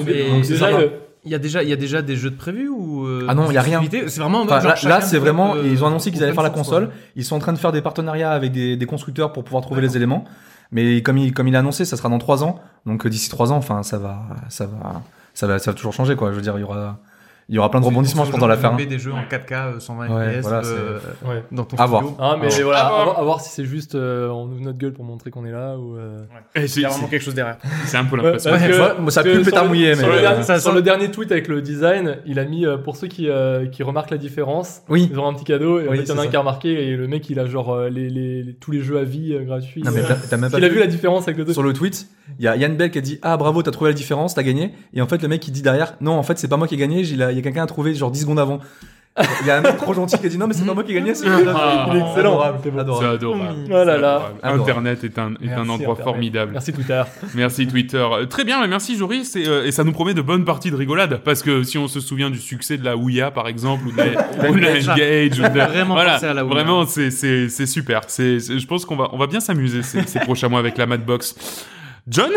Il 1.26 1.32
y 1.32 1.36
a 1.36 1.40
déjà, 1.40 1.64
il 1.64 1.70
y 1.70 1.74
a 1.74 1.76
déjà 1.76 2.02
des 2.02 2.16
jeux 2.16 2.30
de 2.30 2.36
prévus 2.36 2.70
ou 2.70 3.06
euh, 3.06 3.26
Ah 3.28 3.36
non, 3.36 3.50
il 3.50 3.54
y 3.54 3.58
a 3.58 3.62
rien. 3.62 3.80
possibilités 3.80 4.10
C'est 4.10 4.22
vraiment 4.22 4.42
Enfin, 4.42 4.60
genre 4.60 4.74
là, 4.84 4.90
là, 4.90 5.02
c'est 5.02 5.18
vraiment, 5.18 5.56
euh, 5.56 5.64
ils 5.66 5.84
ont 5.84 5.88
annoncé 5.88 6.12
qu'ils 6.12 6.24
allaient 6.24 6.34
faire 6.34 6.44
la 6.44 6.50
quoi. 6.50 6.60
console. 6.60 6.92
Ils 7.16 7.26
sont 7.26 7.36
en 7.36 7.40
train 7.40 7.54
de 7.54 7.58
faire 7.58 7.72
des 7.72 7.82
partenariats 7.82 8.32
avec 8.32 8.52
des, 8.52 8.78
des 8.78 8.86
constructeurs 8.86 9.34
pour 9.34 9.44
pouvoir 9.44 9.62
trouver 9.64 9.82
les 9.82 9.96
éléments. 9.98 10.24
Mais 10.72 11.02
comme 11.02 11.18
il, 11.18 11.34
comme 11.34 11.48
il 11.48 11.56
a 11.56 11.60
annoncé, 11.60 11.84
ça 11.84 11.98
sera 11.98 12.10
dans 12.10 12.20
trois 12.20 12.44
ans. 12.44 12.60
Donc 12.86 13.06
euh, 13.06 13.10
d'ici 13.10 13.30
trois 13.30 13.52
ans, 13.52 13.58
enfin, 13.58 13.82
ça 13.84 13.98
va, 13.98 14.22
ça 14.50 14.66
va, 14.66 15.02
ça 15.34 15.48
va, 15.48 15.58
ça 15.60 15.72
va 15.72 15.76
toujours 15.76 15.94
changer, 15.94 16.16
quoi. 16.16 16.30
Je 16.32 16.36
veux 16.36 16.42
dire, 16.42 16.54
il 16.58 16.62
y 16.62 16.64
aura, 16.64 17.00
Il 17.50 17.56
y 17.56 17.58
aura 17.58 17.72
plein 17.72 17.80
de 17.82 17.86
rebondissements, 17.86 18.26
je 18.26 18.32
pense, 18.32 18.40
dans 18.40 18.46
l'affaire. 18.48 18.72
Développer 18.76 18.96
des 18.96 19.00
jeux 19.00 19.12
en 19.12 19.24
4K, 19.28 19.52
euh, 19.54 19.80
120 19.80 20.08
Ouais, 20.16 20.34
FPS 20.34 20.42
voilà, 20.44 20.62
euh, 20.68 21.00
Ouais. 21.26 21.44
dans 21.52 21.64
ton 21.66 21.78
À 21.78 21.88
studio. 21.88 21.88
voir. 21.88 22.04
Ah, 22.20 22.38
mais 22.40 22.48
Ah, 22.52 22.64
voilà, 22.64 22.80
à 22.86 22.90
voir. 22.90 23.04
voir, 23.06 23.20
à 23.20 23.24
voir 23.24 23.42
si 23.42 23.50
c'est 23.50 23.66
juste 23.66 23.96
euh, 23.96 24.30
on 24.30 24.44
ouvre 24.52 24.62
notre 24.62 24.78
gueule 24.78 24.94
pour 24.94 25.04
montrer 25.04 25.32
qu'on 25.32 25.46
est 25.46 25.52
là 25.52 25.76
ou. 25.78 25.98
euh, 25.98 26.20
Il 26.56 26.82
y 26.82 26.86
a 26.86 26.90
vraiment 26.90 27.08
quelque 27.08 27.24
chose 27.24 27.34
derrière. 27.34 27.58
c'est 27.86 27.98
un 27.98 28.06
peu 28.06 28.18
l'impression. 28.18 28.52
ça 29.10 29.24
pue 29.24 29.34
le 29.34 29.42
pétard 29.42 29.62
sur 29.64 29.68
mouillé, 29.70 29.96
sur 29.96 30.06
mais, 30.08 30.14
le 30.14 30.18
euh, 30.20 30.22
dernier- 30.22 30.44
ça 30.44 30.60
sur 30.60 30.74
le 30.74 30.82
dernier 30.84 31.10
tweet 31.10 31.32
avec 31.32 31.48
le 31.48 31.62
design, 31.64 32.18
il 32.28 32.38
a 32.38 32.46
mis 32.46 32.66
euh, 32.68 32.78
pour 32.78 32.96
ceux 32.96 33.08
qui, 33.08 33.28
euh, 33.30 33.66
qui 33.66 33.82
remarquent 33.82 34.12
la 34.12 34.18
différence, 34.18 34.84
Oui. 34.88 35.10
ils 35.12 35.18
auront 35.18 35.30
un 35.30 35.34
petit 35.34 35.46
cadeau 35.46 35.80
et 35.80 35.88
en 35.88 35.92
Oui, 35.92 35.98
fait 35.98 36.04
il 36.04 36.10
y 36.10 36.12
en 36.12 36.20
a 36.20 36.22
un 36.24 36.28
qui 36.28 36.36
a 36.36 36.40
remarqué 36.40 36.70
et 36.90 36.96
le 36.96 37.08
mec 37.08 37.28
il 37.32 37.40
a 37.40 37.48
genre 37.48 37.72
euh, 37.74 37.90
les, 37.90 38.10
les- 38.10 38.44
les- 38.44 38.54
tous 38.54 38.72
les 38.72 38.82
jeux 38.82 39.00
à 39.00 39.04
vie 39.04 39.34
euh, 39.34 39.44
gratuits. 39.44 39.82
Non, 39.82 39.90
mais 39.92 40.02
t'as 40.08 40.14
t'as 40.16 40.38
même 40.38 40.52
pas 40.52 40.60
il 40.60 40.64
a 40.66 40.70
vu 40.70 40.80
la 40.80 40.86
différence 40.88 41.24
avec 41.24 41.38
le 41.38 41.46
truc. 41.46 41.54
sur 41.54 41.64
le 41.64 41.74
tweet. 41.74 42.08
Il 42.38 42.46
y 42.46 42.48
a 42.48 42.56
Yann 42.56 42.76
Bell 42.78 42.92
qui 42.92 43.00
a 43.00 43.02
dit 43.02 43.18
Ah, 43.24 43.38
bravo, 43.38 43.64
t'as 43.64 43.72
trouvé 43.72 43.90
la 43.90 43.96
différence, 43.96 44.36
t'as 44.36 44.44
gagné. 44.44 44.72
Et 44.94 45.02
en 45.02 45.08
fait, 45.08 45.20
le 45.24 45.28
mec, 45.28 45.48
il 45.48 45.52
dit 45.52 45.64
derrière 45.64 45.96
Non, 46.00 46.12
en 46.12 46.22
fait, 46.22 46.38
c'est 46.38 46.48
pas 46.48 46.58
moi 46.58 46.68
qui 46.68 46.76
ai 46.76 46.78
gagné, 46.78 47.04
y 47.40 47.42
a, 47.42 47.42
il 47.42 47.42
y 47.42 47.42
a 47.42 47.44
quelqu'un 47.44 47.64
à 47.64 47.68
trouver 47.68 47.94
genre 47.96 48.12
10 48.12 48.22
secondes 48.22 48.40
avant. 48.40 48.60
Il 49.42 49.48
y 49.48 49.52
a 49.52 49.58
un 49.58 49.62
mec 49.62 49.76
trop 49.76 49.94
gentil 49.94 50.18
qui 50.18 50.28
a 50.28 50.30
dit 50.30 50.38
Non, 50.38 50.48
mais 50.48 50.54
c'est 50.54 50.64
pas 50.66 50.74
moi 50.74 50.82
qui 50.84 50.92
ai 50.92 50.94
gagné, 50.94 51.14
c'est. 51.14 51.26
Ah, 51.28 51.88
il 51.92 51.98
est 51.98 52.00
excellent. 52.00 52.40
Adorable, 52.40 52.60
C'est 52.64 52.72
bon. 52.72 52.80
Adorable. 52.80 53.06
adorable. 53.16 53.54
Oh 53.70 53.84
là. 53.84 54.22
Internet 54.44 55.04
est 55.04 55.20
un, 55.20 55.34
est 55.44 55.52
un 55.52 55.62
endroit 55.64 55.76
Internet. 55.76 56.04
formidable. 56.04 56.52
Merci 56.54 56.72
Twitter. 56.72 57.02
Merci 57.36 57.68
Twitter. 57.68 57.98
Euh, 57.98 58.26
Très 58.28 58.46
bien, 58.46 58.62
mais 58.62 58.70
merci 58.70 58.96
Joris. 58.98 59.36
Et, 59.36 59.46
euh, 59.46 59.66
et 59.66 59.72
ça 59.74 59.84
nous 59.84 59.92
promet 59.92 60.14
de 60.14 60.22
bonnes 60.22 60.46
parties 60.46 60.72
de 60.72 60.76
rigolade. 60.78 61.20
Parce 61.26 61.42
que 61.44 61.64
si 61.64 61.78
on 61.78 61.90
se 61.90 62.00
souvient 62.00 62.30
du 62.30 62.38
succès 62.38 62.78
de 62.78 62.86
la 62.86 62.96
Ouya, 62.96 63.30
par 63.32 63.50
exemple, 63.50 63.88
ou 63.88 63.92
de 63.92 63.98
la, 63.98 64.06
ou 64.50 64.56
de 64.56 64.62
la 64.62 64.94
Engage, 64.94 65.40
ou 65.40 65.44
de- 65.54 65.66
Vraiment 65.68 65.96
voilà, 65.96 66.16
à 66.16 66.34
la 66.34 66.46
Ouya. 66.46 66.54
Vraiment, 66.54 66.86
c'est, 66.86 67.12
c'est, 67.12 67.50
c'est 67.50 67.66
super. 67.66 68.02
C'est, 68.08 68.40
c'est- 68.40 68.58
je 68.58 68.68
pense 68.68 68.86
qu'on 68.86 68.96
va, 68.96 69.10
on 69.12 69.18
va 69.18 69.28
bien 69.28 69.42
s'amuser 69.42 69.84
ces, 69.84 70.04
ces 70.04 70.20
prochains 70.22 70.48
mois 70.48 70.60
avec 70.60 70.78
la 70.78 70.86
Madbox. 70.86 71.36
John? 72.08 72.32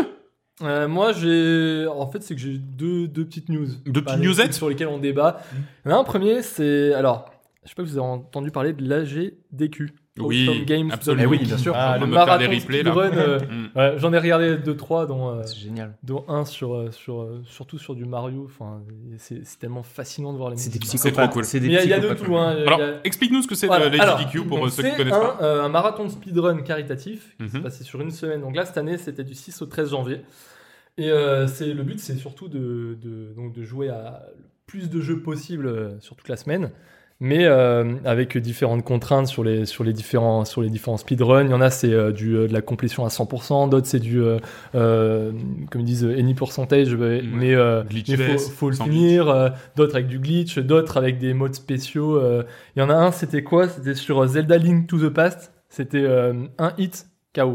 Euh, 0.61 0.87
moi, 0.87 1.13
j'ai. 1.13 1.87
En 1.87 2.07
fait, 2.11 2.23
c'est 2.23 2.35
que 2.35 2.41
j'ai 2.41 2.59
deux, 2.59 3.09
deux 3.09 3.25
petites 3.25 3.49
news. 3.49 3.67
Deux 3.87 4.03
petites 4.03 4.21
newsettes 4.21 4.55
sur 4.55 4.69
lesquels 4.69 4.89
on 4.89 4.99
débat. 4.99 5.43
A 5.85 5.95
un 5.95 6.05
premier, 6.05 6.43
c'est. 6.43 6.93
Alors, 6.95 7.31
je 7.65 7.71
sais 7.71 7.75
pas 7.75 7.85
si 7.85 7.93
vous 7.93 7.99
avez 7.99 8.07
entendu 8.07 8.51
parler 8.51 8.73
de 8.73 8.87
l'AGDQ. 8.87 9.95
Oui, 10.19 10.47
Awesome 10.47 10.65
Games 10.67 10.91
absolument. 10.93 11.23
Eh 11.25 11.27
oui, 11.27 11.39
bien 11.47 11.57
sûr. 11.57 11.73
Ah, 11.75 11.93
On 11.93 11.95
le 11.95 12.01
va 12.01 12.07
me 12.07 12.13
faire 12.13 12.27
marathon 12.27 12.51
des 12.51 12.59
replays, 12.59 12.87
euh, 12.87 13.39
Mm. 13.39 13.79
ouais, 13.79 13.95
J'en 13.97 14.13
ai 14.13 14.19
regardé 14.19 14.59
deux, 14.59 14.77
trois, 14.77 15.07
dont, 15.07 15.31
euh, 15.31 15.43
C'est 15.47 15.57
génial. 15.61 15.95
dont 16.03 16.25
un 16.29 16.45
sur, 16.45 16.75
euh, 16.75 16.91
sur, 16.91 17.23
euh, 17.23 17.43
surtout 17.47 17.79
sur 17.79 17.95
du 17.95 18.05
Mario. 18.05 18.45
Enfin, 18.45 18.83
c'est 19.17 19.43
tellement 19.59 19.83
fascinant 19.83 20.33
de 20.35 20.37
voir 20.39 20.51
les 20.51 20.59
C'est 20.59 20.69
des. 20.69 20.87
C'est 20.87 21.13
cool. 21.13 21.45
Il 21.55 21.73
y 21.73 21.77
a- 21.79 21.85
il 21.85 21.89
y 21.89 21.95
a 21.95 21.99
de 21.99 22.13
tout. 22.13 22.37
Hein. 22.37 22.57
Alors, 22.67 22.81
a- 22.83 23.01
explique-nous 23.05 23.41
ce 23.43 23.49
que 23.49 23.55
c'est 23.55 23.67
Voilà. 23.67 23.89
de 23.89 23.99
Alors, 23.99 24.19
l'AGDQ 24.19 24.43
pour 24.45 24.59
donc 24.61 24.69
ceux 24.71 24.83
qui 24.83 24.95
connaissent 24.97 25.15
un, 25.15 25.19
pas. 25.21 25.39
euh, 25.41 25.63
un 25.65 25.69
marathon 25.71 26.05
de 26.05 26.11
speedrun 26.11 26.61
caritatif 26.61 27.35
qui 27.41 27.49
s'est 27.49 27.57
Mhm. 27.57 27.63
passé 27.65 27.83
sur 27.83 27.99
une 28.03 28.11
semaine. 28.11 28.43
Donc 28.43 28.55
là, 28.55 28.67
cette 28.67 28.77
année, 28.77 28.99
c'était 28.99 29.25
du 29.25 29.35
6 29.35 29.63
au 29.63 29.67
13 29.67 29.91
janvier. 29.93 30.21
Et 30.99 31.11
euh, 31.11 31.47
c'est 31.47 31.73
le 31.73 31.83
but, 31.85 31.99
c'est 31.99 32.17
surtout 32.17 32.49
de, 32.49 32.99
de- 33.01 33.33
donc 33.35 33.55
de 33.55 33.63
jouer 33.63 33.89
à 33.89 34.25
le 34.37 34.45
plus 34.67 34.91
de 34.91 35.01
jeux 35.01 35.21
possible 35.23 35.97
sur 36.01 36.17
toute 36.17 36.29
la 36.29 36.37
semaine, 36.37 36.71
mais 37.25 37.45
euh, 37.45 37.95
avec 38.05 38.37
différentes 38.37 38.83
contraintes 38.83 39.29
sur 39.29 39.45
les, 39.45 39.65
sur 39.65 39.85
les, 39.85 39.93
différents, 39.93 40.45
sur 40.45 40.61
les 40.61 40.69
différents 40.69 40.97
speedruns. 40.97 41.45
Il 41.45 41.51
y 41.53 41.55
en 41.55 41.61
a, 41.61 41.71
c'est 41.71 41.93
euh, 41.93 42.11
du, 42.11 42.35
euh, 42.35 42.49
de 42.49 42.53
la 42.53 42.63
complétion 42.63 43.05
à 43.05 43.11
100%, 43.11 43.69
d'autres, 43.69 43.87
c'est 43.87 44.01
du, 44.01 44.21
euh, 44.21 44.41
comme 45.71 45.83
ils 45.83 45.85
disent, 45.85 46.05
any 46.05 46.35
percentage, 46.35 46.97
mais, 46.97 47.55
faut, 48.17 48.39
faut 48.39 48.71
le 48.71 48.75
finir. 48.75 49.53
d'autres 49.77 49.95
avec 49.95 50.09
du 50.09 50.19
glitch, 50.19 50.59
d'autres 50.59 50.97
avec 50.97 51.21
des 51.21 51.33
modes 51.33 51.55
spéciaux. 51.55 52.21
Il 52.75 52.81
y 52.81 52.83
en 52.83 52.91
a 52.91 52.95
un, 52.95 53.13
c'était 53.13 53.45
quoi? 53.45 53.69
C'était 53.69 53.95
sur 53.95 54.27
Zelda 54.27 54.59
Link 54.59 54.89
to 54.89 54.99
the 54.99 55.09
Past. 55.09 55.53
C'était 55.69 56.05
un 56.59 56.73
hit 56.77 57.07
KO. 57.37 57.55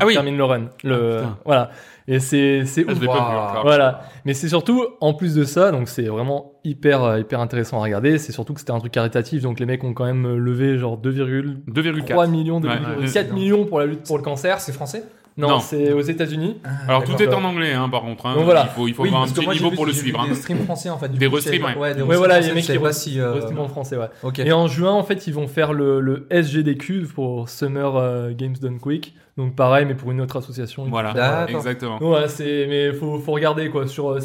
Ah 0.00 0.06
oui. 0.06 0.14
termines 0.14 0.36
le 0.36 0.44
run. 0.44 0.62
Le, 0.82 1.20
Ah, 1.24 1.36
voilà. 1.44 1.70
Et 2.08 2.18
c'est 2.18 2.64
c'est 2.66 2.82
Ah, 2.86 2.90
je 2.90 2.96
ouf. 2.96 3.00
l'ai 3.00 3.06
pas 3.06 3.12
vu 3.14 3.18
Wow. 3.20 3.40
encore. 3.50 3.62
Voilà. 3.64 4.02
Mais 4.24 4.34
c'est 4.34 4.48
surtout, 4.48 4.84
en 5.00 5.14
plus 5.14 5.34
de 5.34 5.44
ça, 5.44 5.70
donc 5.72 5.88
c'est 5.88 6.02
vraiment 6.06 6.52
hyper, 6.64 7.02
euh, 7.02 7.20
hyper 7.20 7.40
intéressant 7.40 7.78
à 7.80 7.82
regarder. 7.84 8.18
C'est 8.18 8.32
surtout 8.32 8.54
que 8.54 8.60
c'était 8.60 8.72
un 8.72 8.78
truc 8.80 8.92
caritatif, 8.92 9.42
donc 9.42 9.60
les 9.60 9.66
mecs 9.66 9.84
ont 9.84 9.92
quand 9.94 10.04
même 10.04 10.26
euh, 10.26 10.36
levé 10.38 10.78
genre 10.78 10.96
2,3 10.98 11.62
2,4. 11.68 12.30
millions, 12.30 12.60
de 12.60 12.68
Ouais. 12.68 13.10
4 13.12 13.32
millions 13.32 13.64
pour 13.66 13.78
la 13.80 13.86
lutte 13.86 14.06
pour 14.06 14.16
le 14.18 14.22
cancer. 14.24 14.60
C'est 14.60 14.72
français? 14.72 15.04
Non, 15.36 15.48
Non. 15.48 15.58
c'est 15.58 15.92
aux 15.92 16.00
États-Unis. 16.00 16.58
Alors 16.86 17.02
tout 17.02 17.20
est 17.20 17.34
en 17.34 17.42
anglais, 17.42 17.72
hein, 17.72 17.88
par 17.88 18.02
contre. 18.02 18.26
hein. 18.26 18.34
Donc 18.36 18.44
voilà. 18.44 18.68
Il 18.70 18.74
faut, 18.76 18.86
il 18.88 18.94
faut 18.94 19.02
Oui, 19.02 19.08
avoir 19.08 19.24
un 19.24 19.26
petit 19.26 19.40
niveau 19.48 19.70
vu- 19.70 19.74
pour 19.76 19.84
le 19.84 19.92
suivre. 19.92 20.20
hein. 20.20 20.28
Des 20.28 20.34
streams 20.36 20.64
français 20.64 20.90
en 20.90 20.98
fait. 20.98 21.08
du 21.08 21.18
Des 21.18 21.26
restreams, 21.26 21.60
pas- 21.60 21.76
ouais. 21.76 21.94
des 21.94 22.02
Ouais, 22.02 22.16
voilà, 22.16 22.38
les 22.38 22.52
mecs 22.52 22.64
qui 22.64 22.78
pas 22.78 22.92
si. 22.92 23.18
euh, 23.18 23.32
Restream 23.32 23.58
en 23.58 23.66
français, 23.68 23.96
ouais. 23.96 24.06
Ok. 24.22 24.38
Et 24.38 24.52
en 24.52 24.68
juin, 24.68 24.92
en 24.92 25.02
fait, 25.02 25.26
ils 25.26 25.34
vont 25.34 25.48
faire 25.48 25.72
le, 25.72 26.00
le 26.00 26.28
SGDQ 26.30 27.08
pour 27.12 27.48
Summer 27.48 27.96
euh, 27.96 28.30
Games 28.32 28.54
Done 28.60 28.78
Quick. 28.78 29.14
Donc 29.36 29.56
pareil, 29.56 29.84
mais 29.84 29.94
pour 29.94 30.12
une 30.12 30.20
autre 30.20 30.36
association. 30.36 30.84
Voilà, 30.84 31.46
exactement. 31.48 31.98
Voilà, 32.00 32.28
c'est 32.28 32.66
mais 32.68 32.92
faut 32.92 33.18
faut 33.18 33.32
regarder 33.32 33.68
quoi 33.68 33.88
sur 33.88 34.10
euh, 34.10 34.20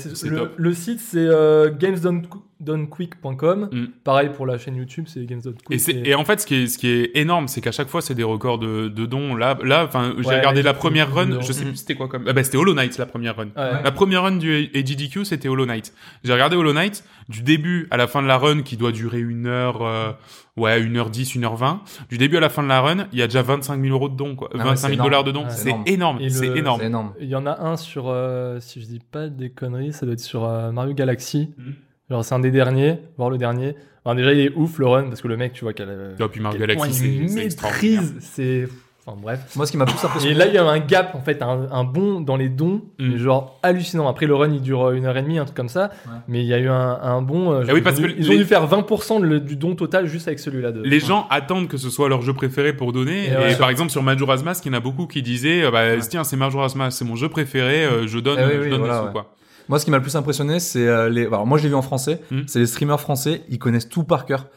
le, 0.56 0.74
site 0.74 1.00
c'est 1.00 1.18
euh, 1.18 1.72
gamesdonequick.com. 1.72 3.70
Mm. 3.72 3.86
Pareil 4.04 4.30
pour 4.30 4.46
la 4.46 4.60
chaîne 4.60 4.76
YouTube, 4.76 5.06
c'est 5.08 5.26
Games 5.26 5.42
Done 5.42 5.56
Quick. 5.66 5.90
Et, 6.06 6.14
en 6.14 6.24
fait, 6.26 6.42
ce 6.42 6.46
qui 6.46 6.56
est, 6.56 6.68
ce 6.68 6.78
qui 6.78 6.90
est 6.90 7.12
énorme, 7.16 7.48
c'est 7.48 7.60
qu'à 7.60 7.72
chaque 7.72 7.88
fois, 7.88 8.02
c'est 8.02 8.14
des 8.14 8.24
records 8.24 8.60
de, 8.60 8.88
de 8.88 9.06
dons. 9.08 9.36
Là, 9.36 9.58
là, 9.64 9.86
enfin, 9.86 10.14
j'ai 10.20 10.28
Ouais, 10.28 10.38
regardé 10.38 10.62
la 10.62 10.76
première 10.76 11.12
run. 11.12 11.42
Je 11.42 11.52
sais 11.54 11.66
Mm. 11.66 11.70
plus 11.70 11.78
c'était 11.78 11.96
quoi 11.96 12.08
comme. 12.08 12.26
Ah 12.28 12.34
bah, 12.34 12.44
c'était 12.44 12.58
Hollow 12.58 12.76
Knight 12.76 12.98
la 13.00 13.08
première 13.08 13.36
run. 13.36 13.46
Ouais. 13.46 13.84
La 13.84 13.92
première 13.92 14.22
run 14.22 14.38
du 14.38 14.70
AGDQ, 14.76 15.26
c'était 15.26 15.48
Hollow 15.50 15.66
Knight. 15.66 15.92
J'ai 16.24 16.34
regardé 16.34 16.56
Hollow 16.56 16.74
Knight 16.74 17.04
du 17.30 17.42
début 17.42 17.88
à 17.92 17.98
la 17.98 18.08
fin 18.08 18.22
de 18.22 18.28
la 18.28 18.38
run, 18.38 18.62
qui 18.62 18.78
doit 18.78 18.92
durer 18.92 19.20
une 19.20 19.48
heure, 19.48 19.82
euh, 19.84 20.12
ouais, 20.60 20.82
une 20.82 20.98
heure 20.98 21.10
dix, 21.10 21.34
une 21.36 21.44
heure 21.46 21.56
vingt. 21.56 21.82
Du 22.10 22.18
début 22.18 22.38
à 22.38 22.40
la 22.40 22.50
fin 22.50 22.62
de 22.64 22.68
la 22.68 22.82
run, 22.82 23.08
il 23.12 23.20
y 23.20 23.22
a 23.22 23.28
déjà 23.28 23.42
25 23.42 23.82
000 23.82 23.94
euros 23.94 24.10
de 24.10 24.16
dons, 24.16 24.36
quoi. 24.36 24.50
Ah 24.54 24.58
ouais, 24.58 24.64
25 24.66 24.76
c'est 24.76 24.88
000 24.88 24.94
énorme. 24.94 25.10
dollars 25.10 25.24
de 25.24 25.32
dons. 25.32 25.46
C'est 25.50 25.74
énorme. 25.92 26.20
C'est 26.30 26.48
énorme. 26.58 27.14
Il 27.20 27.28
y 27.28 27.36
en 27.36 27.46
a 27.46 27.60
un 27.62 27.78
sur 27.78 28.06
euh, 28.10 28.60
si 28.60 28.82
je 28.82 28.86
dis 28.86 29.00
pas 29.00 29.28
des 29.30 29.50
conneries, 29.50 29.94
ça 29.94 30.06
doit 30.06 30.14
être 30.14 30.20
sur 30.20 30.46
euh, 30.46 30.72
Mario 30.72 30.94
Galaxy. 30.94 31.50
Mhm. 31.58 31.74
Genre 32.10 32.26
c'est 32.26 32.36
un 32.36 32.40
des 32.40 32.52
derniers, 32.52 33.00
voire 33.18 33.30
le 33.30 33.38
dernier. 33.38 33.76
Déjà 34.16 34.34
il 34.34 34.40
est 34.40 34.52
ouf 34.56 34.80
le 34.80 34.88
run 34.88 35.04
parce 35.04 35.22
que 35.22 35.28
le 35.28 35.38
mec 35.38 35.54
tu 35.54 35.64
vois 35.64 35.74
qu'elle 35.74 35.90
a 36.20 36.24
Et 36.26 36.28
puis 36.30 36.42
Mario 36.42 36.60
Galaxy, 36.60 37.28
c'est- 37.28 37.36
maîtrise, 37.36 38.16
c'est 38.20 38.68
enfin 39.10 39.18
bref. 39.22 39.40
Moi, 39.56 39.66
ce 39.66 39.72
qui 39.72 39.78
m'a 39.78 39.86
plus 39.86 39.96
Et 40.02 40.06
impressionné. 40.06 40.36
là, 40.36 40.46
il 40.48 40.54
y 40.54 40.58
a 40.58 40.64
un 40.66 40.80
gap, 40.80 41.16
en 41.16 41.22
fait, 41.22 41.42
un, 41.42 41.68
un 41.72 41.84
bond 41.84 42.22
dans 42.22 42.36
les 42.38 42.50
dons, 42.50 42.82
Mm. 43.00 43.18
genre 43.18 43.60
hallucinant. 43.64 44.08
Après, 44.08 44.26
le 44.26 44.36
run, 44.36 44.52
il 44.52 44.62
dure 44.62 44.92
une 44.92 45.06
heure 45.06 45.18
et 45.18 45.22
demie, 45.22 45.40
un 45.40 45.46
truc 45.46 45.56
comme 45.58 45.70
ça. 45.70 45.92
Ouais. 46.06 46.14
Mais 46.28 46.40
il 46.42 46.46
y 46.48 46.54
a 46.54 46.60
eu 46.60 46.70
un, 46.70 47.00
un 47.02 47.22
bond. 47.22 47.52
euh, 47.52 47.64
Ah 47.68 47.72
oui, 47.74 47.80
ils 47.80 47.84
parce 47.84 47.98
ont 48.00 48.04
que 48.04 48.08
dû- 48.08 48.16
ils 48.20 48.28
les- 48.28 48.36
ont 48.36 48.38
dû 48.38 48.46
faire 48.46 48.68
20% 48.68 49.20
de- 49.20 49.40
du 49.40 49.56
don 49.56 49.76
total 49.76 50.06
juste 50.08 50.28
avec 50.28 50.40
celui-là. 50.40 50.72
De... 50.72 50.82
Les 50.84 51.00
gens 51.00 51.28
attendent 51.30 51.68
que 51.68 51.78
ce 51.78 51.90
soit 51.90 52.10
leur 52.10 52.22
jeu 52.22 52.34
préféré 52.34 52.74
pour 52.74 52.94
donner. 52.94 53.26
Et 53.26 53.32
Et, 53.32 53.36
ouais. 53.38 53.56
par 53.58 53.70
exemple, 53.70 53.90
sur 53.92 54.04
Majora's 54.04 54.44
Mask, 54.44 54.66
il 54.66 54.72
y 54.72 54.76
en 54.76 54.78
a 54.78 54.82
beaucoup 54.82 55.08
qui 55.08 55.22
disaient, 55.22 55.64
euh, 55.64 55.72
bah, 55.72 55.80
Ouais. 55.86 56.00
tiens, 56.00 56.24
c'est 56.24 56.38
Majora's 56.38 56.76
Mask, 56.76 56.98
c'est 56.98 57.06
mon 57.06 57.16
jeu 57.16 57.30
préféré, 57.30 57.86
euh, 57.86 58.08
je 58.08 58.20
donne, 58.20 58.40
Eh 58.42 58.46
oui, 58.46 58.52
je 58.56 58.60
oui, 58.62 58.70
donne 58.70 58.80
voilà, 58.80 58.94
des 58.96 59.00
sous, 59.02 59.06
ouais. 59.08 59.12
quoi. 59.14 59.34
Moi, 59.68 59.78
ce 59.80 59.86
qui 59.86 59.92
m'a 59.92 59.98
le 59.98 60.04
plus 60.04 60.16
impressionné, 60.16 60.60
c'est 60.60 61.10
les. 61.10 61.26
Alors, 61.28 61.46
moi, 61.46 61.58
je 61.60 61.64
l'ai 61.64 61.70
vu 61.70 61.76
en 61.76 61.82
français. 61.84 62.22
Hmm. 62.32 62.42
C'est 62.48 62.58
les 62.60 62.66
streamers 62.66 63.00
français. 63.00 63.44
Ils 63.50 63.60
connaissent 63.60 63.88
tout 63.88 64.04
par 64.04 64.26
cœur. 64.26 64.48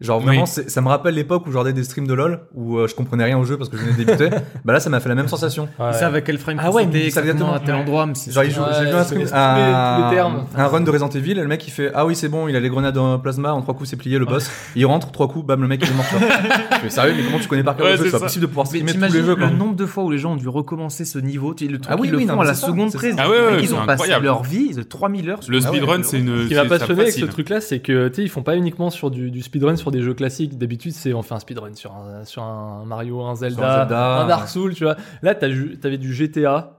Genre 0.00 0.20
vraiment, 0.20 0.44
Oui. 0.44 0.62
ça 0.68 0.80
me 0.82 0.88
rappelle 0.88 1.14
l'époque 1.14 1.46
où 1.46 1.50
je 1.52 1.56
regardais 1.56 1.72
des 1.72 1.82
streams 1.84 2.06
de 2.06 2.12
LoL 2.12 2.40
où 2.54 2.76
euh, 2.76 2.86
je 2.86 2.94
comprenais 2.94 3.24
rien 3.24 3.38
au 3.38 3.44
jeu 3.44 3.56
parce 3.56 3.70
que 3.70 3.78
je 3.78 3.82
venais 3.82 3.92
de 3.96 4.04
débuter. 4.04 4.28
bah 4.64 4.74
là, 4.74 4.80
ça 4.80 4.90
m'a 4.90 5.00
fait 5.00 5.08
la 5.08 5.14
même 5.14 5.28
sensation. 5.28 5.68
Ouais. 5.78 5.86
Ils 5.92 5.94
savent 5.94 6.14
à 6.14 6.20
quel 6.20 6.36
frame 6.38 6.58
Ah 6.62 6.70
ouais, 6.70 6.82
c'était 6.84 6.98
mais 7.04 7.10
ça 7.10 7.20
exactement 7.20 7.54
à 7.54 7.60
tel 7.60 7.74
endroit. 7.76 8.04
Mais 8.06 8.12
Genre, 8.30 8.44
il 8.44 8.50
joue- 8.50 8.60
Ouais, 8.60 8.66
j'ai 8.78 8.84
vu 8.84 8.88
ils 8.90 8.94
un, 8.94 9.04
stream, 9.04 9.22
un, 9.32 10.46
un 10.56 10.66
run 10.66 10.80
de 10.82 10.90
Resident 10.90 11.08
Evil 11.08 11.32
et 11.32 11.34
le 11.42 11.46
mec 11.48 11.66
il 11.66 11.70
fait 11.70 11.90
Ah 11.94 12.04
oui, 12.06 12.14
c'est 12.14 12.28
bon, 12.28 12.48
il 12.48 12.56
a 12.56 12.60
les 12.60 12.68
grenades 12.68 12.98
en 12.98 13.18
plasma, 13.18 13.52
en 13.54 13.62
trois 13.62 13.74
coups 13.74 13.88
c'est 13.90 13.96
plié 13.96 14.18
le 14.18 14.26
boss. 14.26 14.50
Il 14.74 14.84
rentre, 14.86 15.10
trois 15.12 15.28
coups, 15.28 15.46
bam, 15.46 15.62
le 15.62 15.68
mec 15.68 15.80
il 15.82 15.88
est 15.90 15.94
mort. 15.94 16.04
fais 16.82 16.90
sérieux, 16.90 17.14
mais 17.16 17.24
comment 17.24 17.38
tu 17.38 17.48
connais 17.48 17.62
par 17.64 17.76
cœur 17.76 17.86
Ouais, 17.86 17.92
le 17.92 17.98
jeu? 17.98 18.04
c'est 18.04 18.10
pas 18.10 18.18
ça. 18.18 18.24
possible 18.26 18.42
de 18.42 18.46
pouvoir 18.48 18.66
Mais 18.72 18.80
streamer 18.80 19.08
tous 19.08 19.14
les 19.14 19.22
jeux 19.24 19.36
quoi. 19.36 19.46
le 19.46 19.56
nombre 19.56 19.76
de 19.76 19.86
fois 19.86 20.04
où 20.04 20.10
les 20.10 20.18
gens 20.18 20.32
ont 20.32 20.36
dû 20.36 20.48
recommencer 20.48 21.04
ce 21.04 21.18
niveau, 21.18 21.54
tu 21.54 21.66
sais, 21.66 21.70
le 21.72 21.78
truc 21.78 21.90
Ah 21.92 21.96
qu'ils 22.00 22.14
oui, 22.14 22.20
le 22.24 22.26
font 22.26 22.34
à 22.34 22.42
mais 22.42 22.48
la 22.48 22.54
ça, 22.54 22.66
seconde 22.66 22.90
ça. 22.90 22.98
Ah 23.18 23.30
ouais, 23.30 23.36
ouais, 23.38 23.62
ils 23.62 23.74
ont 23.74 23.86
passé 23.86 24.12
leur 24.20 24.42
vie 24.42 24.74
de 24.74 24.82
3000 24.82 25.30
heures. 25.30 25.42
sur 25.42 25.52
Le 25.52 25.60
speedrun, 25.60 26.02
c'est 26.02 26.18
une. 26.18 26.42
Ce 26.44 26.48
qui 26.48 26.54
m'a 26.54 26.62
ça 26.64 26.68
passionné 26.68 27.00
avec 27.00 27.12
ce 27.12 27.18
fascine. 27.20 27.28
truc-là, 27.32 27.60
c'est 27.60 27.78
que 27.80 28.08
tu 28.08 28.14
sais, 28.16 28.22
ils 28.22 28.28
font 28.28 28.42
pas 28.42 28.56
uniquement 28.56 28.90
sur 28.90 29.10
du 29.10 29.40
speedrun 29.42 29.76
sur 29.86 29.92
des 29.92 30.02
jeux 30.02 30.14
classiques. 30.14 30.58
D'habitude, 30.58 30.92
c'est 30.92 31.14
on 31.14 31.22
fait 31.22 31.34
un 31.34 31.38
speedrun 31.38 31.74
sur 31.74 31.94
un, 31.94 32.24
sur 32.24 32.42
un 32.42 32.84
Mario, 32.84 33.22
un 33.22 33.36
Zelda, 33.36 33.78
Zelda, 33.80 34.22
un 34.22 34.26
Dark 34.26 34.42
ouais. 34.42 34.48
Souls, 34.48 34.74
tu 34.74 34.82
vois. 34.82 34.96
Là, 35.22 35.34
t'avais 35.36 35.98
du 35.98 36.12
GTA. 36.12 36.72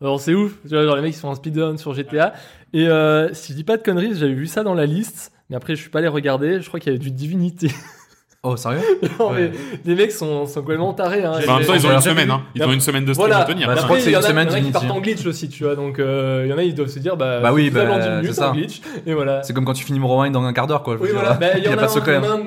Alors 0.00 0.20
c'est 0.20 0.34
ouf, 0.34 0.54
tu 0.62 0.68
vois, 0.68 0.84
genre 0.84 0.96
les 0.96 1.02
mecs 1.02 1.14
ils 1.14 1.18
font 1.18 1.30
un 1.30 1.34
speedrun 1.36 1.76
sur 1.76 1.92
GTA. 1.94 2.32
Et 2.72 2.88
euh, 2.88 3.32
si 3.32 3.52
je 3.52 3.56
dis 3.56 3.64
pas 3.64 3.76
de 3.76 3.82
conneries, 3.82 4.14
j'avais 4.14 4.34
vu 4.34 4.46
ça 4.46 4.62
dans 4.62 4.74
la 4.74 4.86
liste, 4.86 5.32
mais 5.50 5.56
après 5.56 5.76
je 5.76 5.80
suis 5.80 5.90
pas 5.90 6.00
allé 6.00 6.08
regarder. 6.08 6.60
Je 6.60 6.68
crois 6.68 6.80
qu'il 6.80 6.92
y 6.92 6.96
avait 6.96 7.02
du 7.02 7.10
Divinity. 7.10 7.70
Oh, 8.44 8.56
sérieux 8.56 8.78
Non, 9.18 9.30
Ouais. 9.32 9.50
mais 9.50 9.58
les 9.84 9.94
mecs 9.96 10.12
sont, 10.12 10.46
sont 10.46 10.60
complètement 10.60 10.94
tarés. 10.94 11.24
Hein. 11.24 11.32
Enfin, 11.38 11.54
en 11.54 11.58
même 11.58 11.66
temps, 11.66 11.74
ils 11.74 11.86
ont 11.88 11.92
une 11.92 12.00
semaine, 12.00 12.30
hein. 12.30 12.42
Ils 12.54 12.62
ont 12.62 12.72
une 12.72 12.80
semaine 12.80 13.04
de 13.04 13.12
stream 13.12 13.28
Voilà. 13.28 13.42
à 13.42 13.44
tenir. 13.44 13.66
Bah, 13.66 13.74
je 13.76 13.82
crois 13.82 13.96
que 13.96 14.02
c'est 14.02 14.10
il 14.10 14.12
y 14.12 14.14
une 14.14 14.18
en 14.22 14.24
a- 14.24 14.28
semaine 14.28 14.48
il 14.48 14.52
y 14.52 14.54
en 14.54 14.58
a 14.58 14.64
qui 14.66 14.70
partent 14.70 14.90
en 14.92 15.00
glitch 15.00 15.26
aussi, 15.26 15.48
tu 15.48 15.64
vois. 15.64 15.74
Donc, 15.74 15.98
euh, 15.98 16.42
il 16.46 16.50
y 16.50 16.52
en 16.52 16.58
a, 16.58 16.62
ils 16.62 16.72
doivent 16.74 16.88
se 16.88 17.00
dire, 17.00 17.16
bah, 17.16 17.40
Bah 17.40 17.52
oui, 17.52 17.68
bah, 17.70 17.84
dans 17.84 17.98
10 17.98 18.08
minutes 18.08 18.26
c'est 18.26 18.32
ça. 18.34 18.50
en 18.50 18.54
glitch. 18.54 18.80
Et 19.06 19.12
voilà. 19.12 19.42
C'est 19.42 19.52
comme 19.54 19.64
quand 19.64 19.72
tu 19.72 19.84
finis 19.84 19.98
Morrowind 19.98 20.32
dans 20.32 20.44
un 20.44 20.52
quart 20.52 20.68
d'heure 20.68 20.84
quoi. 20.84 20.96
Oui, 21.00 21.08
voilà. 21.12 21.32
Bah, 21.34 21.46
il 21.56 21.58
y, 21.58 21.62
Il 21.66 21.66
y 21.66 21.68
en 21.68 21.72
a 21.72 21.76
pas 21.78 21.86
de 21.86 21.90
secret. 21.90 22.14
un, 22.14 22.20
il 22.20 22.24
y 22.24 22.28
en 22.28 22.30
a 22.30 22.34
hein. 22.36 22.40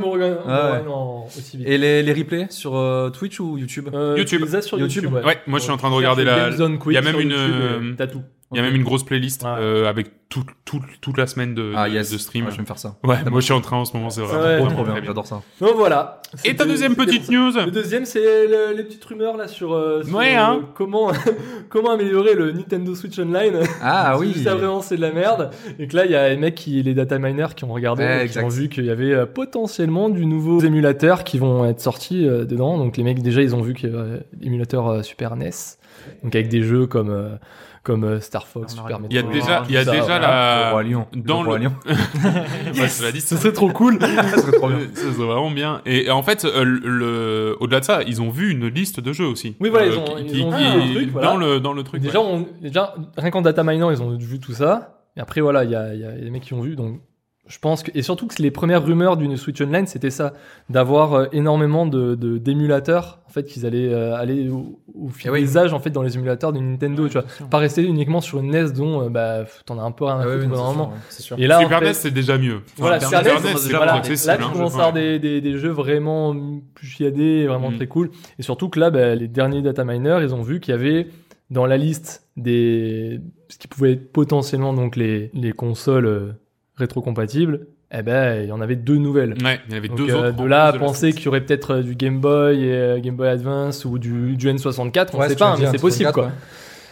un 0.46 0.80
de 0.80 0.86
Ah 0.88 0.90
en- 0.90 1.26
aussi 1.28 1.58
vite. 1.58 1.68
Et 1.68 1.78
les, 1.78 2.04
les 2.04 2.14
replays 2.14 2.48
sur 2.50 2.78
euh, 2.78 3.10
Twitch 3.10 3.40
ou 3.42 3.58
YouTube 3.58 3.90
Euh, 3.94 4.16
YouTube. 4.18 4.46
sur 4.62 4.80
YouTube. 4.80 5.14
Ouais, 5.14 5.40
moi, 5.46 5.60
je 5.60 5.64
suis 5.64 5.74
en 5.74 5.78
train 5.78 5.90
de 5.90 5.96
regarder 5.96 6.24
la- 6.24 6.38
Game 6.38 6.52
Zone 6.54 6.78
Quick 6.80 6.94
il 6.94 6.96
y 6.96 6.98
a 7.06 7.12
même 7.12 7.20
une, 7.20 7.96
T'as 7.98 8.08
tout. 8.08 8.22
Il 8.52 8.58
y 8.58 8.60
a 8.60 8.64
même 8.64 8.76
une 8.76 8.84
grosse 8.84 9.04
playlist 9.04 9.44
Ouais. 9.44 9.50
euh, 9.60 9.90
avec 9.90 10.08
tout, 10.30 10.44
tout- 10.66 10.80
toute 11.02 11.18
la 11.18 11.28
semaine 11.28 11.54
de, 11.56 11.74
Ah 11.76 11.90
de- 11.90 11.94
yes, 11.96 12.12
de 12.12 12.18
stream. 12.18 12.46
Ouais, 12.46 12.52
je 12.52 12.56
vais 12.58 12.62
me 12.62 12.68
faire 12.68 12.78
ça. 12.80 12.96
Ouais, 13.04 13.18
moi 13.30 13.40
je 13.42 13.46
suis 13.46 13.54
en 13.54 13.60
train 13.62 13.78
en 13.78 13.86
ce 13.86 13.96
moment, 13.96 14.10
c'est 14.10 14.22
vraiment, 14.22 14.64
Ouais. 14.66 14.74
Trop, 14.74 14.84
bien, 14.86 14.96
j'adore 15.04 15.26
ça. 15.28 15.42
Donc 15.60 15.76
voilà. 15.76 16.22
Et 16.46 16.56
ta 16.56 16.66
deuxième 16.66 16.96
petite 16.96 17.30
news 17.30 17.52
Le 17.66 17.72
deuxième, 17.72 18.06
c'est 18.06 18.48
le- 18.48 18.74
les 18.76 18.84
petites 18.84 19.04
rumeurs 19.04 19.36
là 19.36 19.48
sur, 19.50 19.74
euh, 19.74 20.04
sur, 20.04 20.16
Ouais, 20.16 20.36
euh, 20.36 20.40
hein. 20.40 20.62
comment, 20.76 21.12
comment 21.70 21.92
améliorer 21.92 22.36
le 22.36 22.52
Nintendo 22.54 22.96
Switch 22.96 23.20
Online. 23.20 23.60
Ah 23.82 24.18
oui. 24.20 24.34
Ça 24.44 24.56
vraiment 24.56 24.82
c'est 24.82 24.96
de 24.96 25.02
la 25.02 25.12
merde. 25.12 25.52
Et 25.80 25.88
que 25.88 25.96
là, 25.96 26.06
il 26.06 26.12
y 26.12 26.16
a 26.16 26.30
les 26.30 26.38
mecs 26.38 26.56
qui, 26.56 26.82
les 26.84 26.94
data 26.94 27.20
miners 27.20 27.54
qui 27.56 27.66
ont 27.66 27.74
regardé, 27.74 28.04
Ouais, 28.04 28.26
et 28.26 28.30
qui 28.30 28.40
ont 28.40 28.48
vu 28.48 28.70
qu'il 28.70 28.86
y 28.86 28.90
avait 28.90 29.14
euh, 29.14 29.26
potentiellement 29.26 30.10
du 30.10 30.26
nouveau 30.26 30.62
émulateurs 30.62 31.24
qui 31.26 31.38
vont 31.40 31.66
être 31.66 31.82
sortis 31.82 32.26
euh, 32.28 32.46
dedans. 32.46 32.78
Donc 32.78 32.96
les 32.98 33.04
mecs 33.04 33.22
déjà, 33.22 33.42
ils 33.42 33.56
ont 33.56 33.62
vu 33.62 33.74
qu'il 33.74 33.90
y 33.92 33.94
avait 33.96 34.24
l'émulateur 34.40 34.88
euh, 34.88 35.02
Super 35.04 35.36
NES, 35.36 35.50
donc 36.24 36.34
avec 36.36 36.48
des 36.48 36.64
jeux 36.64 36.88
comme 36.88 37.10
euh, 37.10 37.30
comme 37.84 38.04
euh, 38.04 38.20
Star 38.20 38.48
Fox, 38.48 38.76
Super 38.76 39.00
Il 39.10 39.16
y 39.16 39.20
a 39.20 39.24
déjà, 39.24 39.64
il 39.68 39.74
y 39.74 39.78
a 39.78 39.84
ça, 39.86 39.92
déjà 39.92 40.04
voilà. 40.06 40.66
Le 40.68 40.72
roi 40.72 40.84
la. 40.84 40.90
lion. 40.90 41.08
dans 41.16 41.42
le 41.44 41.50
roi 41.50 41.58
le- 41.58 41.64
lion. 41.66 41.74
Cela 42.88 43.12
dit, 43.12 43.22
Ce 43.22 43.36
serait 43.38 43.54
trop 43.54 43.70
cool. 43.70 44.00
Ça 44.02 44.38
serait 44.38 44.52
trop 44.58 44.68
bien. 44.70 44.80
Ça 44.94 45.02
serait 45.14 45.26
vraiment 45.26 45.52
bien. 45.52 45.82
Et, 45.86 46.06
et 46.06 46.12
en 46.12 46.22
fait, 46.24 46.46
euh, 46.46 46.64
le, 46.64 46.80
le- 46.80 47.58
au-delà 47.60 47.80
de 47.80 47.86
ça, 47.86 48.02
ils 48.04 48.22
ont 48.22 48.30
vu 48.30 48.52
une 48.52 48.68
liste 48.68 49.00
de 49.00 49.14
jeux 49.14 49.26
aussi. 49.26 49.56
Oui, 49.60 49.70
voilà, 49.70 49.88
Euh, 49.88 49.90
ils 49.92 49.98
ont- 49.98 50.16
qui- 50.16 50.22
ils 50.24 50.32
qui- 50.32 50.42
ont 50.44 50.52
vu 50.52 50.58
qui- 50.64 50.88
le 50.90 50.94
truc, 50.96 51.10
voilà. 51.12 51.28
dans 51.28 51.38
le 51.38 51.60
dans 51.60 51.74
le 51.74 51.84
truc. 51.84 52.02
déjà, 52.02 52.20
ouais. 52.20 52.26
on, 52.28 52.48
déjà, 52.62 52.94
rien 53.18 53.32
qu'en 53.32 53.42
data 53.42 53.64
minant, 53.64 53.90
ils 53.92 54.02
ont 54.02 54.16
vu 54.18 54.40
tout 54.40 54.54
ça. 54.54 54.98
Et 55.18 55.20
après, 55.20 55.42
voilà, 55.42 55.64
il 55.64 55.72
y 55.72 55.76
a, 55.76 55.94
il 55.94 56.00
y 56.00 56.06
a 56.06 56.12
des 56.12 56.30
mecs 56.30 56.44
qui 56.44 56.54
ont 56.54 56.62
vu. 56.62 56.76
Donc, 56.76 57.02
je 57.52 57.60
pense 57.60 57.84
que. 57.84 57.92
Et 57.94 58.02
surtout 58.02 58.28
que 58.28 58.42
les 58.42 58.50
premières 58.50 58.84
rumeurs 58.84 59.18
d'une 59.18 59.36
Switch 59.38 59.60
Online, 59.62 59.86
c'était 59.86 60.10
ça. 60.10 60.34
D'avoir 60.70 61.14
euh, 61.14 61.26
énormément 61.34 61.86
de, 61.86 62.16
de- 62.16 62.38
d'émulateurs. 62.38 63.20
En 63.28 63.34
fait, 63.34 63.44
qu'ils 63.46 63.66
allaient 63.66 63.88
euh, 63.94 64.16
aller 64.16 64.50
au, 64.50 64.80
au 64.94 65.08
fil 65.10 65.28
Eh 65.30 65.32
oui. 65.32 65.42
des 65.42 65.58
âges, 65.58 65.74
en 65.74 65.80
fait, 65.80 65.90
dans 65.90 66.02
les 66.02 66.16
émulateurs 66.18 66.52
de 66.52 66.60
Nintendo, 66.60 67.08
tu 67.08 67.14
vois. 67.18 67.26
Pas 67.50 67.60
rester 67.60 67.82
uniquement 67.84 68.20
sur 68.22 68.40
une 68.40 68.52
NES 68.52 68.72
dont, 68.72 69.04
euh, 69.06 69.10
bah, 69.10 69.46
t'en 69.66 69.78
as 69.80 69.84
un 69.84 69.92
peu 69.92 70.04
rien 70.06 70.20
à 70.20 70.24
foutre 70.24 70.90
c'est 71.10 71.16
c'est 71.18 71.24
sûr. 71.24 71.40
Et 71.40 71.48
là, 71.48 71.60
Super 71.62 71.78
en 71.78 71.80
fait, 71.82 71.88
NES, 71.88 71.94
c'est 71.94 72.12
déjà 72.12 72.38
mieux. 72.38 72.60
Voilà, 72.78 73.00
Super 73.00 73.22
NES, 73.24 73.30
a 73.30 73.36
c'est 73.38 73.44
déjà 73.44 73.60
plus 73.60 73.72
Voilà, 73.78 73.94
accessible. 73.94 74.28
là, 74.28 74.38
hein, 74.40 74.48
tu 74.48 74.52
commences 74.58 74.74
à 74.74 74.76
avoir 74.76 74.94
des, 74.94 75.20
des, 75.20 75.40
des 75.42 75.58
jeux 75.58 75.70
vraiment 75.70 76.36
plus 76.74 76.88
chiadés, 76.88 77.48
vraiment 77.48 77.72
Mm. 77.72 77.76
très 77.78 77.88
cool. 77.88 78.12
Et 78.40 78.42
surtout 78.44 78.68
que 78.70 78.80
là, 78.80 78.90
bah, 78.90 79.16
les 79.16 79.28
derniers 79.30 79.62
data 79.62 79.84
miners, 79.86 80.20
ils 80.24 80.34
ont 80.36 80.42
vu 80.42 80.60
qu'il 80.60 80.74
y 80.74 80.78
avait 80.78 81.08
dans 81.50 81.66
la 81.66 81.78
liste 81.78 82.28
des 82.38 83.20
ce 83.50 83.58
qui 83.58 83.68
pouvait 83.68 83.94
être 83.94 84.12
potentiellement 84.14 84.74
donc 84.74 84.96
les, 84.96 85.30
les 85.34 85.52
consoles 85.52 86.06
euh, 86.06 86.32
rétrocompatibles. 86.76 87.68
Eh 87.94 88.04
ben, 88.04 88.42
il 88.44 88.48
y 88.48 88.52
en 88.54 88.62
avait 88.62 88.78
deux 88.78 88.96
nouvelles. 88.96 89.36
Ouais, 89.44 89.60
il 89.68 89.72
y 89.72 89.76
en 89.76 89.78
avait 89.78 89.88
Donc, 89.90 89.98
deux 89.98 90.10
euh, 90.12 90.30
autres. 90.30 90.38
de 90.44 90.46
là 90.48 90.68
à 90.68 90.72
de 90.72 90.78
penser 90.78 91.12
qu'il 91.12 91.26
y 91.26 91.28
aurait 91.28 91.42
peut-être 91.42 91.76
euh, 91.76 91.84
du 91.84 91.96
Game 91.96 92.20
Boy 92.22 92.64
et 92.64 92.74
euh, 92.74 93.00
Game 93.00 93.16
Boy 93.18 93.28
Advance 93.28 93.84
ou 93.84 94.00
du, 94.00 94.38
du 94.38 94.48
N64, 94.48 95.10
on 95.14 95.20
Ouais, 95.20 95.28
sait 95.28 95.36
pas, 95.36 95.58
mais 95.60 95.66
c'est 95.66 95.72
possible 95.82 96.06
64, 96.10 96.14
quoi. 96.14 96.26
ouais. 96.28 96.32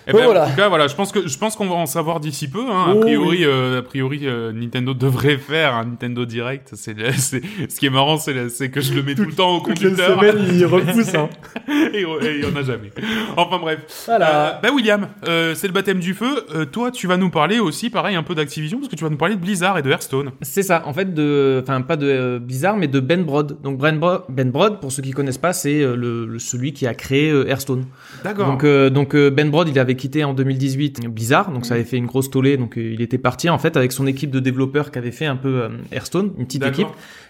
Eh 0.09 0.13
ben, 0.13 0.23
Voilà. 0.25 0.45
En 0.45 0.49
tout 0.49 0.55
cas, 0.55 0.67
voilà, 0.69 0.87
je 0.87 0.95
pense 0.95 1.11
que 1.11 1.27
je 1.27 1.37
pense 1.37 1.55
qu'on 1.55 1.67
va 1.67 1.75
en 1.75 1.85
savoir 1.85 2.19
d'ici 2.19 2.47
peu. 2.49 2.59
Hein. 2.69 2.85
A 2.89 2.93
Oh, 2.95 2.99
priori, 3.01 3.45
euh, 3.45 3.79
a 3.79 3.81
priori, 3.81 4.21
euh, 4.23 4.51
Nintendo 4.51 4.93
devrait 4.93 5.37
faire 5.37 5.75
un 5.75 5.85
Nintendo 5.85 6.25
Direct. 6.25 6.71
C'est, 6.75 6.95
ce 7.17 7.79
qui 7.79 7.85
est 7.85 7.89
marrant, 7.89 8.17
c'est, 8.17 8.69
que 8.69 8.81
je 8.81 8.93
le 8.93 9.03
mets 9.03 9.15
tout 9.15 9.23
le 9.25 9.33
temps 9.33 9.57
au 9.57 9.59
Toutes 9.61 9.79
les 9.79 9.89
conducteur 9.91 10.19
semaines, 10.19 10.47
ils 10.53 10.65
repoussent. 10.65 11.15
Hein. 11.15 11.29
et 11.93 12.01
et 12.01 12.35
il 12.37 12.43
y 12.43 12.45
en 12.45 12.55
a 12.55 12.63
jamais. 12.63 12.91
Enfin 13.37 13.57
bref. 13.59 13.79
Voilà. 14.05 14.55
Euh, 14.57 14.59
bah 14.63 14.69
William, 14.73 15.07
euh, 15.27 15.53
c'est 15.55 15.67
le 15.67 15.73
baptême 15.73 15.99
du 15.99 16.13
feu. 16.13 16.45
Euh, 16.55 16.65
toi, 16.65 16.91
tu 16.91 17.07
vas 17.07 17.17
nous 17.17 17.29
parler 17.29 17.59
aussi, 17.59 17.89
pareil, 17.89 18.15
un 18.15 18.23
peu 18.23 18.35
d'Activision, 18.35 18.79
parce 18.79 18.89
que 18.89 18.95
tu 18.95 19.03
vas 19.03 19.09
nous 19.09 19.17
parler 19.17 19.35
de 19.35 19.41
Blizzard 19.41 19.77
et 19.77 19.81
de 19.81 19.89
Hearthstone. 19.89 20.31
C'est 20.41 20.63
ça, 20.63 20.83
en 20.85 20.93
fait, 20.93 21.13
de, 21.13 21.59
enfin 21.63 21.81
pas 21.81 21.95
de 21.97 22.07
euh, 22.07 22.39
Blizzard, 22.39 22.77
mais 22.77 22.87
de 22.87 22.99
Ben 22.99 23.23
Brod. 23.23 23.57
Donc 23.61 23.77
Ben 23.79 23.97
Brod, 23.99 24.23
ben 24.29 24.49
Brod 24.51 24.79
pour 24.79 24.91
ceux 24.91 25.01
qui 25.01 25.11
connaissent 25.11 25.37
pas, 25.37 25.53
c'est 25.53 25.81
euh, 25.81 25.95
le, 25.95 26.25
le- 26.25 26.39
celui 26.39 26.73
qui 26.73 26.87
a 26.87 26.93
créé 26.93 27.29
euh, 27.29 27.47
Hearthstone. 27.47 27.85
D'accord. 28.23 28.47
Donc, 28.47 28.63
euh, 28.63 28.89
donc 28.89 29.15
euh, 29.15 29.29
Ben 29.29 29.49
Brod, 29.49 29.67
il 29.69 29.79
avait 29.79 29.95
quitté 29.95 30.23
en 30.23 30.33
2018 30.33 31.07
Blizzard, 31.07 31.51
donc 31.51 31.65
ça 31.65 31.75
avait 31.75 31.83
fait 31.83 31.97
une 31.97 32.05
grosse 32.05 32.29
tollée. 32.29 32.57
Donc 32.57 32.77
euh, 32.77 32.93
il 32.93 33.01
était 33.01 33.17
parti 33.17 33.49
en 33.49 33.57
fait 33.57 33.77
avec 33.77 33.91
son 33.91 34.07
équipe 34.07 34.31
de 34.31 34.39
développeurs 34.39 34.91
qui 34.91 34.99
avait 34.99 35.11
fait 35.11 35.25
un 35.25 35.35
peu 35.35 35.69
Hearthstone, 35.91 36.33
une 36.37 36.45
petite 36.45 36.65
équipe, 36.65 36.87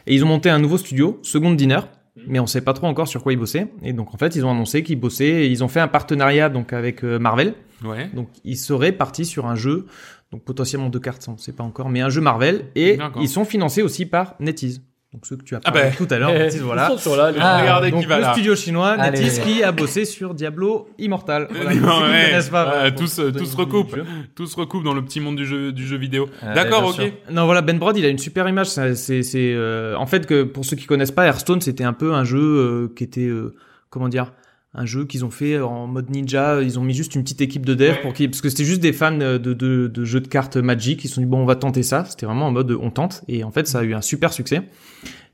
et 0.07 0.15
ils 0.15 0.23
ont 0.23 0.27
monté 0.27 0.49
un 0.49 0.59
nouveau 0.59 0.77
studio, 0.77 1.19
Second 1.23 1.51
Dinner. 1.51 1.79
Mais 2.27 2.39
on 2.39 2.47
sait 2.47 2.61
pas 2.61 2.73
trop 2.73 2.87
encore 2.87 3.07
sur 3.07 3.23
quoi 3.23 3.31
ils 3.31 3.39
bossaient. 3.39 3.67
Et 3.81 3.93
donc 3.93 4.13
en 4.13 4.17
fait, 4.17 4.35
ils 4.35 4.45
ont 4.45 4.51
annoncé 4.51 4.83
qu'ils 4.83 4.99
bossaient. 4.99 5.45
Et 5.45 5.47
ils 5.47 5.63
ont 5.63 5.69
fait 5.69 5.79
un 5.79 5.87
partenariat 5.87 6.49
donc 6.49 6.73
avec 6.73 7.03
Marvel. 7.03 7.53
Ouais. 7.83 8.09
Donc 8.13 8.27
ils 8.43 8.57
seraient 8.57 8.91
partis 8.91 9.23
sur 9.23 9.45
un 9.45 9.55
jeu, 9.55 9.85
donc 10.31 10.43
potentiellement 10.43 10.89
deux 10.89 10.99
cartes, 10.99 11.25
on 11.29 11.33
ne 11.33 11.37
sait 11.37 11.53
pas 11.53 11.63
encore, 11.63 11.89
mais 11.89 12.01
un 12.01 12.09
jeu 12.09 12.19
Marvel. 12.19 12.65
Et 12.75 12.97
ils 13.21 13.29
sont 13.29 13.45
financés 13.45 13.81
aussi 13.81 14.05
par 14.05 14.35
NetEase. 14.39 14.81
Donc 15.11 15.25
ceux 15.25 15.37
que 15.37 15.43
tu 15.43 15.55
as 15.55 15.59
Ah 15.65 15.71
parlé 15.71 15.89
bah. 15.89 15.95
tout 15.97 16.07
à 16.11 16.19
l'heure, 16.19 16.31
Ils 16.53 16.61
voilà. 16.61 16.87
sont 16.89 16.97
sur 16.99 17.15
là, 17.15 17.31
les 17.31 17.39
Ah, 17.41 17.61
Regardez 17.61 17.89
Donc 17.89 18.01
qui 18.01 18.05
va 18.05 18.17
le 18.17 18.21
là. 18.21 18.33
studio 18.33 18.55
chinois. 18.55 18.95
NetEase 18.95 19.39
qui 19.39 19.63
a 19.63 19.71
bossé 19.71 20.05
sur 20.05 20.35
Diablo 20.35 20.87
Immortal. 20.99 21.47
Voilà, 21.49 21.73
Non, 21.73 22.01
ouais. 22.01 22.25
connaissent 22.27 22.49
pas, 22.49 22.65
Ouais, 22.65 22.71
voilà, 22.71 22.91
tous, 22.91 23.15
pour 23.15 23.23
euh, 23.23 23.31
donner 23.31 23.45
tous 23.45 23.55
recoupent. 23.55 23.89
idée 23.93 24.01
du 24.01 24.07
jeu. 24.07 24.15
Tout 24.35 24.45
se 24.45 24.55
recoupe 24.55 24.83
dans 24.83 24.93
le 24.93 25.03
petit 25.03 25.19
monde 25.19 25.35
du 25.35 25.47
jeu, 25.47 25.71
du 25.71 25.87
jeu 25.87 25.97
vidéo. 25.97 26.29
Ouais, 26.45 26.53
D'accord, 26.53 26.85
ok. 26.89 26.93
sûr. 26.93 27.11
Non, 27.31 27.45
voilà, 27.45 27.61
Ben 27.63 27.79
Brod, 27.79 27.97
il 27.97 28.05
a 28.05 28.09
une 28.09 28.19
super 28.19 28.47
image. 28.47 28.67
c'est, 28.67 29.23
euh, 29.35 29.95
en 29.95 30.05
fait 30.05 30.27
que 30.27 30.43
pour 30.43 30.63
ceux 30.63 30.75
qui 30.75 30.85
connaissent 30.85 31.09
pas, 31.11 31.25
Hearthstone, 31.25 31.61
c'était 31.61 31.83
un 31.83 31.93
peu 31.93 32.13
un 32.13 32.23
jeu 32.23 32.39
euh, 32.39 32.93
qui 32.95 33.03
était, 33.03 33.21
euh, 33.27 33.55
comment 33.89 34.09
dire, 34.09 34.31
un 34.75 34.85
jeu 34.85 35.05
qu'ils 35.05 35.25
ont 35.25 35.31
fait 35.31 35.59
en 35.59 35.87
mode 35.87 36.09
ninja. 36.11 36.61
Ils 36.61 36.77
ont 36.79 36.83
mis 36.83 36.93
juste 36.93 37.15
une 37.15 37.23
petite 37.23 37.41
équipe 37.41 37.65
de 37.65 37.73
dev 37.73 37.95
pour 38.01 38.13
qu'ils, 38.13 38.29
parce 38.29 38.41
que 38.41 38.49
c'était 38.49 38.65
juste 38.65 38.81
des 38.81 38.93
fans 38.93 39.11
de, 39.17 39.37
de, 39.37 39.53
de 39.87 40.03
jeux 40.05 40.19
de 40.21 40.27
cartes 40.27 40.57
Magic. 40.57 41.03
Ils 41.03 41.07
se 41.07 41.15
sont 41.15 41.21
dit 41.21 41.27
bon, 41.27 41.39
on 41.39 41.45
va 41.45 41.55
tenter 41.55 41.81
ça. 41.83 42.05
C'était 42.05 42.25
vraiment 42.27 42.47
en 42.47 42.51
mode 42.51 42.71
on 42.79 42.91
tente. 42.91 43.23
Et 43.27 43.43
en 43.43 43.51
fait, 43.51 43.67
ça 43.67 43.79
a 43.79 43.83
eu 43.83 43.93
un 43.95 44.01
super 44.01 44.31
succès. 44.31 44.61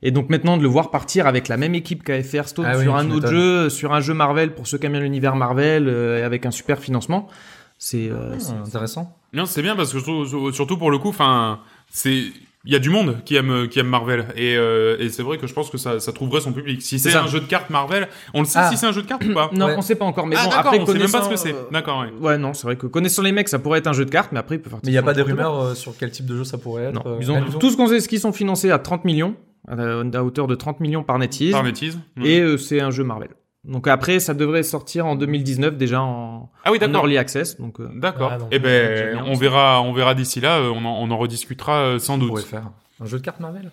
Et 0.02 0.12
donc 0.12 0.30
maintenant 0.30 0.56
de 0.58 0.62
le 0.62 0.68
voir 0.70 0.92
partir 0.92 1.26
avec 1.28 1.48
la 1.48 1.58
même 1.58 1.74
équipe 1.76 2.04
qu'avait 2.04 2.22
fait 2.24 2.38
Hearthstone 2.38 2.66
Ah 2.68 2.80
sur 2.82 2.96
un 2.96 3.10
autre 3.12 3.28
jeu, 3.30 3.70
sur 3.70 3.94
un 3.94 4.02
jeu 4.02 4.14
Marvel 4.14 4.54
pour 4.54 4.68
ceux 4.68 4.78
qui 4.78 4.86
aiment 4.86 4.92
bien 4.94 5.02
l'univers 5.02 5.36
Marvel, 5.36 5.88
euh, 5.88 6.26
avec 6.26 6.46
un 6.46 6.52
super 6.52 6.80
financement. 6.80 7.28
C'est, 7.78 8.10
euh, 8.10 8.38
c'est- 8.40 8.54
Ah, 8.58 8.62
intéressant. 8.66 9.18
Non, 9.34 9.46
c'est 9.46 9.62
bien 9.62 9.76
parce 9.76 9.92
que 9.92 10.00
surtout, 10.00 10.52
surtout 10.54 10.78
pour 10.78 10.92
le 10.92 10.98
coup, 10.98 11.10
enfin, 11.10 11.60
c'est 11.92 12.24
il 12.66 12.74
y 12.74 12.76
a 12.76 12.80
du 12.80 12.90
monde 12.90 13.18
qui 13.26 13.36
aime 13.36 13.68
qui 13.70 13.80
aime 13.80 13.88
Marvel 13.88 14.26
et, 14.36 14.56
euh, 14.58 14.98
et 15.00 15.10
c'est 15.10 15.22
vrai 15.24 15.38
que 15.38 15.48
je 15.48 15.54
pense 15.54 15.70
que 15.70 15.78
ça, 15.78 16.00
ça 16.00 16.12
trouverait 16.12 16.42
son 16.42 16.52
public. 16.54 16.82
Si 16.82 17.00
c'est 17.00 17.16
un 17.16 17.28
jeu 17.28 17.40
de 17.40 17.46
cartes 17.46 17.70
Marvel, 17.70 18.08
on 18.34 18.40
le 18.40 18.46
sait 18.46 18.60
Ah. 18.62 18.70
si 18.72 18.78
c'est 18.78 18.86
un 18.88 18.92
jeu 18.92 19.02
de 19.02 19.08
cartes 19.08 19.24
ou 19.26 19.34
pas 19.34 19.50
Non, 19.54 19.68
Ouais. 19.68 19.76
on 19.78 19.82
sait 19.82 19.96
pas 19.96 20.06
encore. 20.06 20.26
Mais 20.28 20.36
Ah 20.40 20.46
bon, 20.46 20.52
après 20.52 20.80
on 20.80 20.86
sait 20.86 20.98
même 20.98 21.12
pas 21.12 21.22
ce 21.24 21.30
que 21.30 21.36
c'est. 21.36 21.56
D'accord, 21.72 22.00
ouais. 22.02 22.12
Ouais, 22.20 22.38
non, 22.38 22.54
c'est 22.54 22.68
vrai 22.68 22.76
que 22.76 22.88
connaissant 22.88 23.22
les 23.22 23.32
mecs, 23.32 23.50
ça 23.50 23.60
pourrait 23.60 23.80
être 23.80 23.88
un 23.88 23.94
jeu 23.94 24.06
de 24.06 24.10
cartes, 24.12 24.32
mais 24.32 24.40
après, 24.40 24.56
il 24.56 24.60
peut 24.62 24.70
faire. 24.70 24.80
Mais 24.84 24.90
il 24.90 24.94
n'y 24.94 24.98
a 24.98 25.04
pas 25.04 25.14
quoi. 25.14 25.24
rumeurs 25.24 25.62
euh, 25.62 25.74
sur 25.76 25.96
quel 25.98 26.12
type 26.12 26.26
de 26.26 26.38
jeu 26.38 26.44
ça 26.44 26.58
pourrait 26.58 26.86
être 26.86 26.94
Non, 26.96 27.04
euh, 27.06 27.18
ils 27.22 27.32
ont 27.32 27.42
tout 27.60 27.70
ce 27.70 27.78
qu'on 27.78 27.88
sait, 27.88 28.00
ce 28.00 28.08
qu'ils 28.10 28.20
sont 28.20 28.34
financés 28.34 28.72
à 28.72 28.80
30 28.80 29.06
millions, 29.06 29.36
à, 29.68 29.74
à 29.76 30.22
hauteur 30.24 30.48
de 30.48 30.56
30 30.56 30.80
millions 30.80 31.04
par 31.04 31.18
NetEase, 31.20 31.52
Par 31.52 31.64
bêtise. 31.64 32.00
et 32.24 32.40
euh, 32.42 32.58
c'est 32.58 32.82
un 32.82 32.92
jeu 32.92 33.04
Marvel. 33.04 33.30
Donc 33.68 33.88
après, 33.88 34.20
ça 34.20 34.34
devrait 34.34 34.64
sortir 34.64 35.06
en 35.06 35.16
2019 35.16 35.76
déjà 35.78 36.02
en, 36.02 36.50
ah 36.64 36.72
oui, 36.72 36.78
en 36.78 36.82
d'accord. 36.82 37.02
early 37.02 37.18
access. 37.18 37.60
Donc 37.60 37.80
euh, 37.80 37.90
D'accord. 37.96 38.32
Ah, 38.34 38.46
Eh 38.52 38.60
ben, 38.60 39.22
on 39.26 39.34
verra, 39.34 39.82
on 39.82 39.92
verra 39.92 40.14
d'ici 40.14 40.40
là. 40.40 40.58
euh, 40.60 40.70
On 40.70 40.86
en, 40.86 41.02
on 41.02 41.10
en 41.12 41.18
rediscutera 41.18 41.74
euh, 41.80 42.00
sans 42.00 42.16
On 42.16 42.18
doute. 42.20 42.28
pourrait 42.30 42.42
faire 42.44 42.70
un 43.02 43.06
jeu 43.06 43.18
de 43.20 43.24
cartes 43.24 43.40
Marvel? 43.40 43.72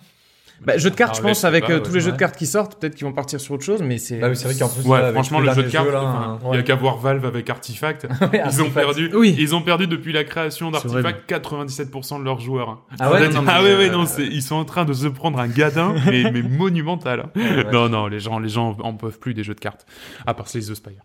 Bah, 0.65 0.79
jeu 0.79 0.91
de 0.91 0.95
cartes, 0.95 1.17
je 1.17 1.23
pense, 1.23 1.45
avec 1.45 1.67
pas, 1.67 1.73
euh, 1.73 1.77
ouais, 1.77 1.83
tous 1.83 1.93
les 1.95 2.01
jeux 2.01 2.13
de 2.13 2.17
cartes 2.17 2.37
qui 2.37 2.47
sortent, 2.47 2.81
peut-être 2.81 2.95
qu'ils 2.95 3.07
vont 3.07 3.13
partir 3.13 3.41
sur 3.41 3.55
autre 3.55 3.65
chose, 3.65 3.83
mais 3.83 3.99
c'est. 3.99 4.19
Bah 4.19 4.29
oui, 4.31 4.37
c'est 4.37 4.45
vrai 4.49 4.55
qu'en 4.59 4.69
plus, 4.69 4.85
Ouais, 4.87 5.01
là, 5.01 5.13
franchement, 5.13 5.41
les 5.41 5.49
le 5.49 5.55
jeu 5.55 5.63
de 5.65 5.71
cartes, 5.71 5.89
enfin, 5.95 6.39
il 6.43 6.47
hein. 6.49 6.55
y 6.55 6.59
a 6.59 6.63
qu'à 6.63 6.75
voir 6.77 6.97
Valve 6.99 7.25
avec 7.25 7.49
Artifact. 7.51 8.07
Ils 8.53 8.63
ont 8.63 8.71
perdu. 8.71 9.11
Oui. 9.15 9.35
Ils 9.39 9.55
ont 9.55 9.63
perdu 9.63 9.87
depuis 9.87 10.13
la 10.13 10.25
création 10.25 10.71
d'Artifact 10.71 11.31
97% 11.31 12.19
de 12.21 12.25
leurs 12.25 12.41
joueurs. 12.41 12.69
hein. 12.69 12.81
Ah 13.01 13.11
ouais, 13.11 13.19
Ah 13.25 13.29
non, 13.29 13.43
mais, 13.43 13.53
ouais, 13.53 13.77
ouais, 13.77 13.89
euh, 13.89 13.93
non, 13.93 14.05
ils 14.19 14.43
sont 14.43 14.57
en 14.57 14.65
train 14.65 14.85
de 14.85 14.93
se 14.93 15.07
prendre 15.09 15.39
un 15.39 15.49
gadin, 15.49 15.95
mais, 16.07 16.31
mais 16.33 16.43
monumental. 16.43 17.21
hein. 17.21 17.31
ouais. 17.37 17.65
Non, 17.73 17.89
non, 17.89 18.07
les 18.07 18.21
gens, 18.21 18.39
les 18.39 18.49
gens 18.49 18.77
en 18.83 18.95
peuvent 18.95 19.19
plus 19.19 19.35
des 19.35 19.43
jeux 19.45 19.55
de 19.55 19.61
cartes, 19.61 19.87
à 20.27 20.35
part 20.35 20.49
Slay 20.49 20.61
the 20.63 20.75
Spire. 20.75 21.03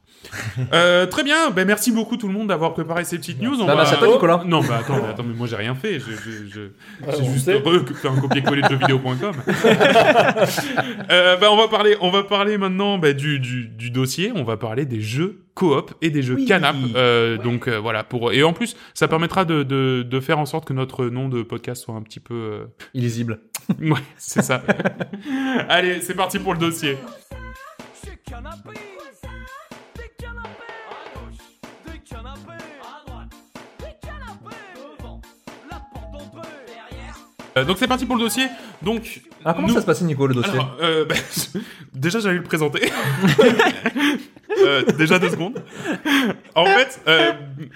euh, 0.73 1.05
très 1.05 1.23
bien, 1.23 1.51
ben 1.51 1.65
merci 1.65 1.91
beaucoup 1.91 2.17
tout 2.17 2.27
le 2.27 2.33
monde 2.33 2.47
d'avoir 2.47 2.73
préparé 2.73 3.03
ces 3.03 3.17
petites 3.17 3.41
news. 3.41 3.53
On 3.61 3.65
Bah, 3.65 3.73
va- 3.73 3.81
merci 3.81 3.93
à 3.93 3.97
toi, 3.97 4.07
Nicolas. 4.07 4.43
Non, 4.45 4.61
bah 4.61 4.79
attends, 4.81 4.97
mais 5.01 5.09
attends, 5.09 5.23
mais 5.23 5.33
moi 5.35 5.47
j'ai 5.47 5.55
rien 5.55 5.75
fait. 5.75 5.99
Je- 5.99 6.05
je- 6.11 6.47
je- 6.51 6.59
Ouais, 7.05 7.13
J'ai 7.15 7.21
on 7.23 7.33
juste 7.33 7.45
fait 7.45 8.07
un 8.07 8.15
copier-coller 8.19 8.61
de 8.63 8.67
jeuxvideo.com. 8.69 9.35
euh, 11.11 11.37
bah, 11.37 11.51
on 11.51 11.57
va 11.57 11.67
parler, 11.67 11.95
on 12.01 12.09
va 12.09 12.23
parler 12.23 12.57
maintenant 12.57 12.97
bah, 12.97 13.13
du, 13.13 13.39
du, 13.39 13.67
du 13.67 13.89
dossier. 13.91 14.31
On 14.35 14.43
va 14.43 14.57
parler 14.57 14.85
des 14.85 15.01
jeux 15.01 15.41
coop 15.55 15.93
et 16.01 16.09
des 16.09 16.21
jeux 16.21 16.35
Oui. 16.35 16.45
canap. 16.45 16.75
Euh, 16.95 17.37
Donc 17.37 17.67
euh, 17.67 17.77
voilà 17.79 18.03
pour 18.03 18.31
et 18.31 18.43
en 18.43 18.53
plus 18.53 18.75
ça 18.93 19.07
permettra 19.07 19.43
de, 19.45 19.63
de, 19.63 20.03
de 20.07 20.19
faire 20.19 20.37
en 20.39 20.45
sorte 20.45 20.65
que 20.65 20.73
notre 20.73 21.05
nom 21.07 21.29
de 21.29 21.41
podcast 21.41 21.83
soit 21.83 21.95
un 21.95 22.01
petit 22.03 22.19
peu 22.19 22.33
euh, 22.35 22.65
Illisible. 22.93 23.39
ouais 23.79 23.99
c'est 24.17 24.43
ça. 24.43 24.61
Allez 25.69 26.01
c'est 26.01 26.15
parti 26.15 26.37
pour 26.39 26.53
le 26.53 26.59
dossier. 26.59 26.97
Donc 37.63 37.77
c'est 37.79 37.87
parti 37.87 38.05
pour 38.05 38.15
le 38.15 38.21
dossier. 38.23 38.47
Donc 38.81 39.21
Alors, 39.43 39.55
comment 39.55 39.67
nous- 39.67 39.73
ça 39.73 39.81
se 39.81 39.85
passait, 39.85 40.05
Nico, 40.05 40.27
le 40.27 40.33
dossier 40.35 40.51
Alors, 40.53 40.75
euh, 40.81 41.05
bah, 41.09 41.15
déjà 41.93 42.19
j'allais 42.19 42.37
le 42.37 42.43
présenter. 42.43 42.91
Euh, 44.57 44.83
euh, 44.87 44.91
déjà 44.93 45.19
deux 45.19 45.29
secondes. 45.29 45.63
En 46.55 46.65
fait, 46.65 47.01
euh, 47.07 47.31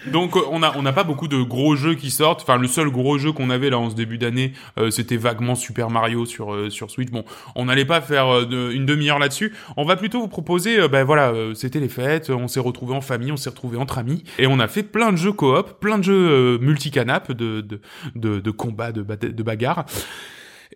donc 0.07 0.35
on 0.35 0.63
a 0.63 0.73
on 0.75 0.81
n'a 0.81 0.93
pas 0.93 1.03
beaucoup 1.03 1.27
de 1.27 1.41
gros 1.41 1.75
jeux 1.75 1.95
qui 1.95 2.11
sortent. 2.11 2.41
Enfin, 2.41 2.57
le 2.57 2.67
seul 2.67 2.89
gros 2.89 3.17
jeu 3.17 3.31
qu'on 3.31 3.49
avait 3.49 3.69
là 3.69 3.77
en 3.77 3.89
ce 3.89 3.95
début 3.95 4.17
d'année, 4.17 4.53
euh, 4.77 4.89
c'était 4.89 5.17
vaguement 5.17 5.55
Super 5.55 5.89
Mario 5.89 6.25
sur 6.25 6.53
euh, 6.53 6.69
sur 6.69 6.91
Switch. 6.91 7.09
Bon, 7.09 7.23
on 7.55 7.65
n'allait 7.65 7.85
pas 7.85 8.01
faire 8.01 8.27
euh, 8.33 8.71
une 8.71 8.85
demi-heure 8.85 9.19
là-dessus. 9.19 9.53
On 9.77 9.85
va 9.85 9.95
plutôt 9.95 10.19
vous 10.19 10.27
proposer, 10.27 10.79
euh, 10.79 10.87
ben 10.87 11.03
voilà, 11.03 11.29
euh, 11.29 11.53
c'était 11.53 11.79
les 11.79 11.89
fêtes, 11.89 12.29
on 12.29 12.47
s'est 12.47 12.59
retrouvés 12.59 12.95
en 12.95 13.01
famille, 13.01 13.31
on 13.31 13.37
s'est 13.37 13.49
retrouvés 13.49 13.77
entre 13.77 13.97
amis, 13.97 14.23
et 14.37 14.47
on 14.47 14.59
a 14.59 14.67
fait 14.67 14.83
plein 14.83 15.11
de 15.11 15.17
jeux 15.17 15.33
coop, 15.33 15.79
plein 15.79 15.97
de 15.97 16.03
jeux 16.03 16.29
euh, 16.29 16.57
multicanap, 16.59 17.31
de 17.31 17.61
de 17.61 17.81
de, 18.15 18.39
de 18.39 18.51
combat, 18.51 18.91
de, 18.91 19.01
de 19.03 19.43
bagarre. 19.43 19.85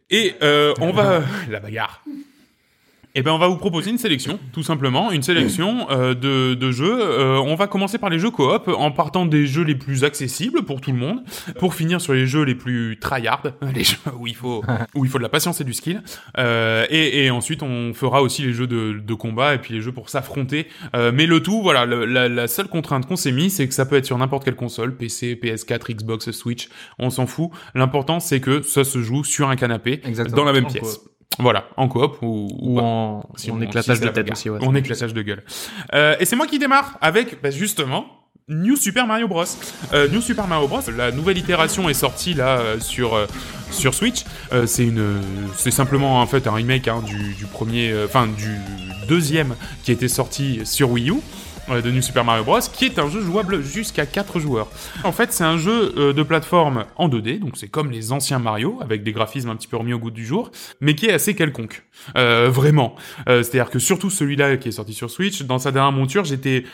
Et 0.10 0.36
euh, 0.44 0.74
on 0.80 0.92
va 0.92 1.22
la 1.50 1.60
bagarre. 1.60 2.04
Eh 3.18 3.22
ben, 3.22 3.32
on 3.32 3.38
va 3.38 3.48
vous 3.48 3.56
proposer 3.56 3.92
une 3.92 3.98
sélection, 3.98 4.40
tout 4.52 4.62
simplement, 4.62 5.10
une 5.12 5.24
sélection 5.24 5.90
euh, 5.90 6.14
de, 6.14 6.54
de 6.54 6.72
jeux. 6.72 6.98
Euh, 7.02 7.38
on 7.38 7.56
va 7.56 7.68
commencer 7.68 7.98
par 7.98 8.10
les 8.10 8.20
jeux 8.20 8.30
coop, 8.30 8.68
en 8.68 8.92
partant 8.92 9.26
des 9.26 9.48
jeux 9.48 9.64
les 9.64 9.76
plus 9.76 10.04
accessibles 10.04 10.64
pour 10.64 10.82
tout 10.82 10.92
le 10.92 10.98
monde, 10.98 11.24
pour 11.58 11.76
finir 11.76 12.02
sur 12.02 12.12
les 12.14 12.28
jeux 12.28 12.44
les 12.44 12.56
plus 12.56 12.98
tryhard, 13.00 13.42
les 13.74 13.86
jeux 13.86 13.96
où 14.20 14.28
il 14.28 14.36
faut 14.36 14.62
où 14.96 15.06
il 15.06 15.10
faut 15.12 15.18
de 15.18 15.24
la 15.24 15.30
patience 15.30 15.62
et 15.62 15.64
du 15.64 15.74
skill. 15.74 16.04
Euh, 16.38 16.86
et, 16.90 17.24
et 17.26 17.32
ensuite, 17.32 17.64
on 17.64 17.94
fera 17.94 18.22
aussi 18.22 18.42
les 18.42 18.52
jeux 18.54 18.68
de, 18.68 19.00
de 19.00 19.14
combat 19.14 19.56
et 19.56 19.60
puis 19.60 19.74
les 19.74 19.82
jeux 19.82 19.94
pour 19.94 20.10
s'affronter. 20.10 20.68
Euh, 20.94 21.12
mais 21.14 21.26
le 21.26 21.42
tout, 21.42 21.62
voilà, 21.62 21.86
le- 21.86 22.04
la, 22.06 22.28
la 22.28 22.48
seule 22.50 22.68
contrainte 22.68 23.06
qu'on 23.08 23.16
s'est 23.16 23.32
mis, 23.32 23.50
c'est 23.50 23.68
que 23.68 23.74
ça 23.74 23.86
peut 23.86 23.96
être 23.96 24.06
sur 24.06 24.18
n'importe 24.18 24.44
quelle 24.44 24.56
console, 24.58 24.96
PC, 24.98 25.40
PS4, 25.42 25.94
Xbox, 25.96 26.32
Switch, 26.32 26.68
on 27.00 27.10
s'en 27.10 27.28
fout. 27.28 27.50
L'important, 27.76 28.20
c'est 28.20 28.42
que 28.42 28.62
ça 28.62 28.84
se 28.84 29.02
joue 29.02 29.24
sur 29.24 29.48
un 29.50 29.56
canapé, 29.56 30.02
Exactement. 30.04 30.36
dans 30.38 30.44
la 30.44 30.52
même 30.54 30.68
pièce. 30.68 31.00
Voilà, 31.40 31.66
en 31.78 31.88
coop 31.88 32.18
ou, 32.22 32.48
Ou 32.62 32.80
en, 32.80 33.24
Si 33.36 33.52
en 33.52 33.58
on- 33.58 33.62
éclatage 33.62 34.00
de 34.00 34.06
tête 34.06 34.16
bagarre. 34.16 34.32
aussi, 34.38 34.50
ouais. 34.50 34.60
En 34.66 34.74
éclatage 34.76 35.14
de 35.14 35.22
gueule. 35.22 35.44
Euh, 35.94 36.16
et 36.20 36.26
c'est 36.26 36.36
moi 36.36 36.48
qui 36.48 36.60
démarre 36.60 36.98
avec, 37.02 37.42
bah, 37.42 37.50
justement, 37.52 38.06
New 38.48 38.76
Super 38.76 39.08
Mario 39.08 39.28
Bros. 39.28 39.44
Euh, 39.94 40.08
New 40.08 40.22
Super 40.22 40.48
Mario 40.48 40.68
Bros. 40.68 40.80
La 40.96 41.12
nouvelle 41.12 41.38
itération 41.38 41.90
est 41.90 41.96
sortie 41.96 42.36
là 42.36 42.60
euh, 42.60 42.80
sur 42.80 43.16
euh, 43.16 43.26
sur 43.72 43.94
Switch. 43.96 44.24
Euh, 44.54 44.68
c'est 44.68 44.86
une, 44.86 45.20
c'est 45.56 45.72
simplement 45.72 46.22
en 46.22 46.28
fait 46.28 46.46
un 46.48 46.54
remake 46.54 46.88
hein, 46.88 47.02
du, 47.06 47.34
du 47.34 47.46
premier, 47.46 47.90
euh, 47.92 48.06
enfin 48.06 48.28
du 48.28 48.56
deuxième 49.08 49.56
qui 49.84 49.92
était 49.92 50.08
sorti 50.08 50.62
sur 50.64 50.92
Wii 50.92 51.10
U. 51.10 51.16
de 51.70 51.92
New 51.92 52.02
Super 52.02 52.24
Mario 52.24 52.44
Bros, 52.44 52.60
qui 52.60 52.86
est 52.86 53.00
un 53.00 53.10
jeu 53.10 53.22
jouable 53.22 53.62
jusqu'à 53.64 54.06
4 54.06 54.40
joueurs. 54.40 54.68
En 55.04 55.12
fait, 55.12 55.34
c'est 55.34 55.44
un 55.44 55.58
jeu 55.58 55.94
euh, 55.98 56.14
de 56.14 56.24
plateforme 56.24 56.86
en 56.96 57.10
2D, 57.10 57.40
donc 57.40 57.58
c'est 57.58 57.68
comme 57.68 57.92
les 57.92 58.12
anciens 58.12 58.40
Mario, 58.40 58.78
avec 58.82 59.04
des 59.04 59.12
graphismes 59.12 59.50
un 59.50 59.56
petit 59.56 59.68
peu 59.68 59.78
remis 59.78 59.94
au 59.94 60.00
goût 60.00 60.12
du 60.12 60.26
jour, 60.26 60.52
mais 60.80 60.96
qui 60.96 61.08
est 61.08 61.14
assez 61.14 61.36
quelconque. 61.36 61.84
Euh, 62.18 62.50
vraiment. 62.50 62.96
Euh, 63.28 63.42
C'est-à-dire 63.44 63.72
que 63.72 63.80
surtout 63.80 64.10
celui-là 64.10 64.58
qui 64.58 64.70
est 64.70 64.74
sorti 64.74 64.94
sur 64.94 65.10
Switch, 65.10 65.42
dans 65.44 65.60
sa 65.60 65.72
dernière 65.72 65.92
monture, 65.92 66.24
j'étais 66.24 66.66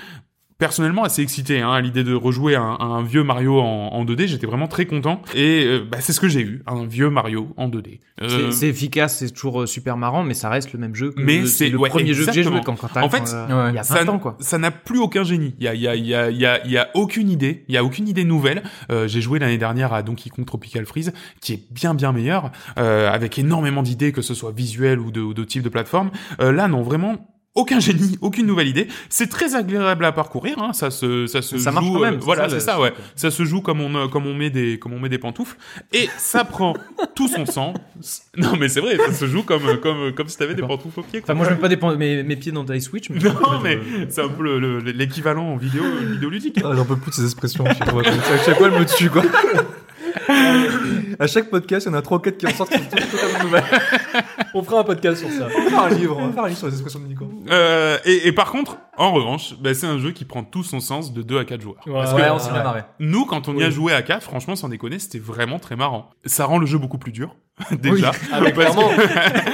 personnellement 0.62 1.04
assez 1.04 1.24
excité 1.24 1.60
hein, 1.60 1.72
à 1.72 1.82
l'idée 1.82 2.04
de 2.04 2.14
rejouer 2.14 2.56
un, 2.56 2.78
un 2.80 3.02
vieux 3.02 3.24
Mario 3.24 3.60
en, 3.60 3.88
en 3.88 4.06
2D. 4.06 4.28
J'étais 4.28 4.46
vraiment 4.46 4.68
très 4.68 4.86
content 4.86 5.20
et 5.34 5.66
euh, 5.66 5.84
bah, 5.92 5.98
c'est 6.02 6.14
ce 6.14 6.20
que 6.20 6.28
j'ai 6.28 6.42
eu, 6.42 6.62
un 6.68 6.86
vieux 6.86 7.10
Mario 7.10 7.52
en 7.58 7.68
2D. 7.68 8.00
Euh, 8.22 8.52
C'est- 8.52 8.68
efficace, 8.68 9.18
c'est 9.18 9.32
toujours 9.32 9.64
euh, 9.64 9.66
super 9.66 9.98
marrant, 9.98 10.24
mais 10.24 10.36
ça 10.36 10.50
reste 10.50 10.72
le 10.74 10.78
même 10.80 10.94
jeu 10.94 11.10
que 11.14 11.22
Mais 11.24 11.48
c'est- 11.48 11.70
le 11.70 11.80
ouais, 11.80 11.90
premier 11.90 12.14
jeu 12.14 12.28
que 12.28 12.32
j'ai 12.32 12.44
joué 12.44 12.62
quand, 12.64 12.76
quand 12.76 12.96
En 13.02 13.10
fait, 13.10 13.22
quand, 13.22 13.34
euh, 13.34 13.64
ouais. 13.66 13.72
il 13.72 13.76
y 13.76 13.80
a 13.80 13.82
20 13.82 13.84
ça, 14.06 14.12
ans, 14.12 14.20
quoi. 14.20 14.38
ça 14.40 14.60
n'a 14.60 14.70
plus 14.70 15.00
aucun 15.00 15.24
génie. 15.24 15.56
Il 15.58 15.66
y 15.66 15.68
a, 15.68 15.74
il 15.74 15.82
y 15.82 15.88
a, 15.88 15.96
il 15.96 16.06
y 16.06 16.14
a, 16.14 16.30
il 16.30 16.38
y 16.38 16.46
a, 16.46 16.64
il 16.64 16.72
y 16.72 16.78
a 16.78 16.90
aucune 16.94 17.32
idée. 17.32 17.66
Il 17.68 17.74
y 17.74 17.78
a 17.80 17.84
aucune 17.84 18.08
idée 18.08 18.24
nouvelle. 18.24 18.62
Euh, 18.92 19.08
j'ai 19.08 19.20
joué 19.22 19.40
l'année 19.40 19.58
dernière 19.58 19.94
à 19.94 20.04
Donkey 20.04 20.30
Kong 20.30 20.46
Tropical 20.46 20.86
Freeze, 20.86 21.12
qui 21.42 21.54
est 21.54 21.64
bien 21.72 21.96
bien 21.96 22.12
meilleur, 22.12 22.52
euh, 22.78 23.10
avec 23.10 23.40
énormément 23.40 23.82
d'idées, 23.82 24.12
que 24.12 24.22
ce 24.22 24.36
soit 24.36 24.52
visuel 24.52 25.00
ou 25.00 25.10
de, 25.10 25.22
ou 25.22 25.34
de 25.34 25.44
type 25.44 25.64
de 25.64 25.70
plateforme. 25.70 26.12
Euh, 26.40 26.52
là, 26.52 26.68
non, 26.68 26.84
vraiment. 26.84 27.16
Aucun 27.54 27.82
génie, 27.82 28.18
aucune 28.22 28.46
nouvelle 28.46 28.70
idée. 28.70 28.88
C'est 29.10 29.28
très 29.30 29.56
agréable 29.56 30.06
à 30.06 30.14
parcourir. 30.14 30.58
Hein. 30.60 30.72
Ça 30.72 30.90
se, 30.90 31.28
ça 31.28 31.42
se 31.42 31.58
Ça 31.58 31.70
joue. 31.72 31.76
marche 31.76 31.88
quand 31.94 32.00
même, 32.00 32.14
euh, 32.14 32.18
c'est 32.20 32.24
voilà, 32.26 32.44
ça, 32.48 32.50
c'est 32.56 32.60
ça, 32.66 32.80
ouais. 32.80 32.94
Ça 33.18 33.30
se 33.30 33.44
joue 33.44 33.60
comme 33.62 33.82
on, 33.82 33.94
euh, 33.96 34.08
comme 34.08 34.26
on 34.26 34.34
met 34.34 34.50
des, 34.50 34.80
comme 34.80 34.94
on 34.94 35.00
met 35.00 35.10
des 35.10 35.18
pantoufles. 35.18 35.58
Et 35.92 36.08
ça 36.18 36.46
prend 36.46 36.74
tout 37.14 37.28
son 37.28 37.46
sens. 37.46 37.76
Non, 38.38 38.56
mais 38.58 38.70
c'est 38.70 38.80
vrai, 38.80 38.96
ça 38.98 39.12
se 39.14 39.26
joue 39.28 39.44
comme, 39.44 39.80
comme, 39.82 40.14
comme 40.14 40.30
si 40.30 40.38
t'avais 40.38 40.56
des 40.56 40.62
pantoufles 40.62 41.02
au 41.02 41.04
pied. 41.04 41.20
quoi. 41.20 41.26
Enfin, 41.26 41.34
moi, 41.38 41.46
je 41.46 41.52
mets 41.54 41.60
pas 41.60 41.68
des 41.68 41.76
pan- 41.76 41.98
mes, 41.98 42.24
mes 42.24 42.38
pieds 42.38 42.54
dans 42.54 42.64
ta 42.64 42.80
Switch, 42.80 43.10
mais 43.10 43.20
Non, 43.20 43.34
mais 43.62 43.78
c'est 44.10 44.22
un 44.22 44.30
peu 44.30 44.44
le- 44.44 44.60
le- 44.60 44.80
l'équivalent 44.92 45.44
en 45.50 45.58
vidéo, 45.58 45.84
vidéoludique. 46.14 46.58
Ah, 46.64 46.72
J'en 46.74 46.86
peux 46.86 46.96
plus 46.96 47.10
de 47.12 47.16
ces 47.16 47.26
expressions. 47.26 47.66
à 47.66 47.74
chaque 47.74 47.90
fois, 47.90 48.68
elle 48.68 48.80
me 48.80 48.86
tue, 48.86 49.10
quoi. 49.10 49.24
à 51.20 51.28
chaque 51.28 51.50
podcast, 51.50 51.86
il 51.86 51.90
y 51.90 51.96
en 51.96 51.98
a 51.98 52.02
3 52.02 52.18
ou 52.18 52.22
4 52.22 52.38
qui 52.38 52.48
en 52.48 52.52
sortent 52.52 52.72
qui 52.72 52.78
sont 52.78 52.84
toutes 52.96 53.12
totalement 53.12 53.44
nouvelles. 53.44 53.64
On 54.54 54.64
fera 54.64 54.80
un 54.82 54.84
podcast 54.84 55.20
sur 55.20 55.30
ça. 55.30 55.48
On 55.56 55.64
va 55.64 55.70
faire 55.70 55.84
un 55.84 55.90
livre, 55.90 56.18
on 56.20 56.28
va 56.28 56.34
faire 56.34 56.44
un 56.44 56.48
livre 56.48 56.58
sur 56.60 56.68
les 56.68 56.74
expressions 56.74 57.00
de 57.00 57.06
Nico. 57.08 57.26
Euh, 57.50 57.98
et, 58.06 58.28
et 58.28 58.32
par 58.32 58.52
contre, 58.52 58.78
en 59.02 59.12
revanche, 59.14 59.56
bah, 59.60 59.74
c'est 59.74 59.88
un 59.88 59.98
jeu 59.98 60.12
qui 60.12 60.26
prend 60.26 60.44
tout 60.44 60.64
son 60.64 60.80
sens 60.80 61.14
de 61.14 61.22
2 61.22 61.38
à 61.40 61.46
4 61.46 61.62
joueurs. 61.62 61.76
Parce 61.86 62.14
Ouais, 62.14 62.22
que 62.22 62.32
on 62.32 62.40
s'est 62.40 62.52
bien 62.52 62.64
marré. 62.64 62.82
nous, 63.00 63.26
quand 63.26 63.48
on 63.48 63.56
y 63.58 63.64
a 63.64 63.68
Oui. 63.68 63.72
joué 63.72 63.94
à 63.94 64.02
4, 64.02 64.24
franchement, 64.24 64.56
sans 64.56 64.70
déconner, 64.70 65.00
c'était 65.00 65.20
vraiment 65.20 65.60
très 65.60 65.76
marrant. 65.76 66.10
Ça 66.26 66.46
rend 66.46 66.58
le 66.58 66.66
jeu 66.66 66.78
beaucoup 66.78 66.98
plus 66.98 67.12
dur, 67.12 67.36
déjà. 67.72 68.12
Ah, 68.34 68.40
mais 68.42 68.52
clairement. 68.54 68.90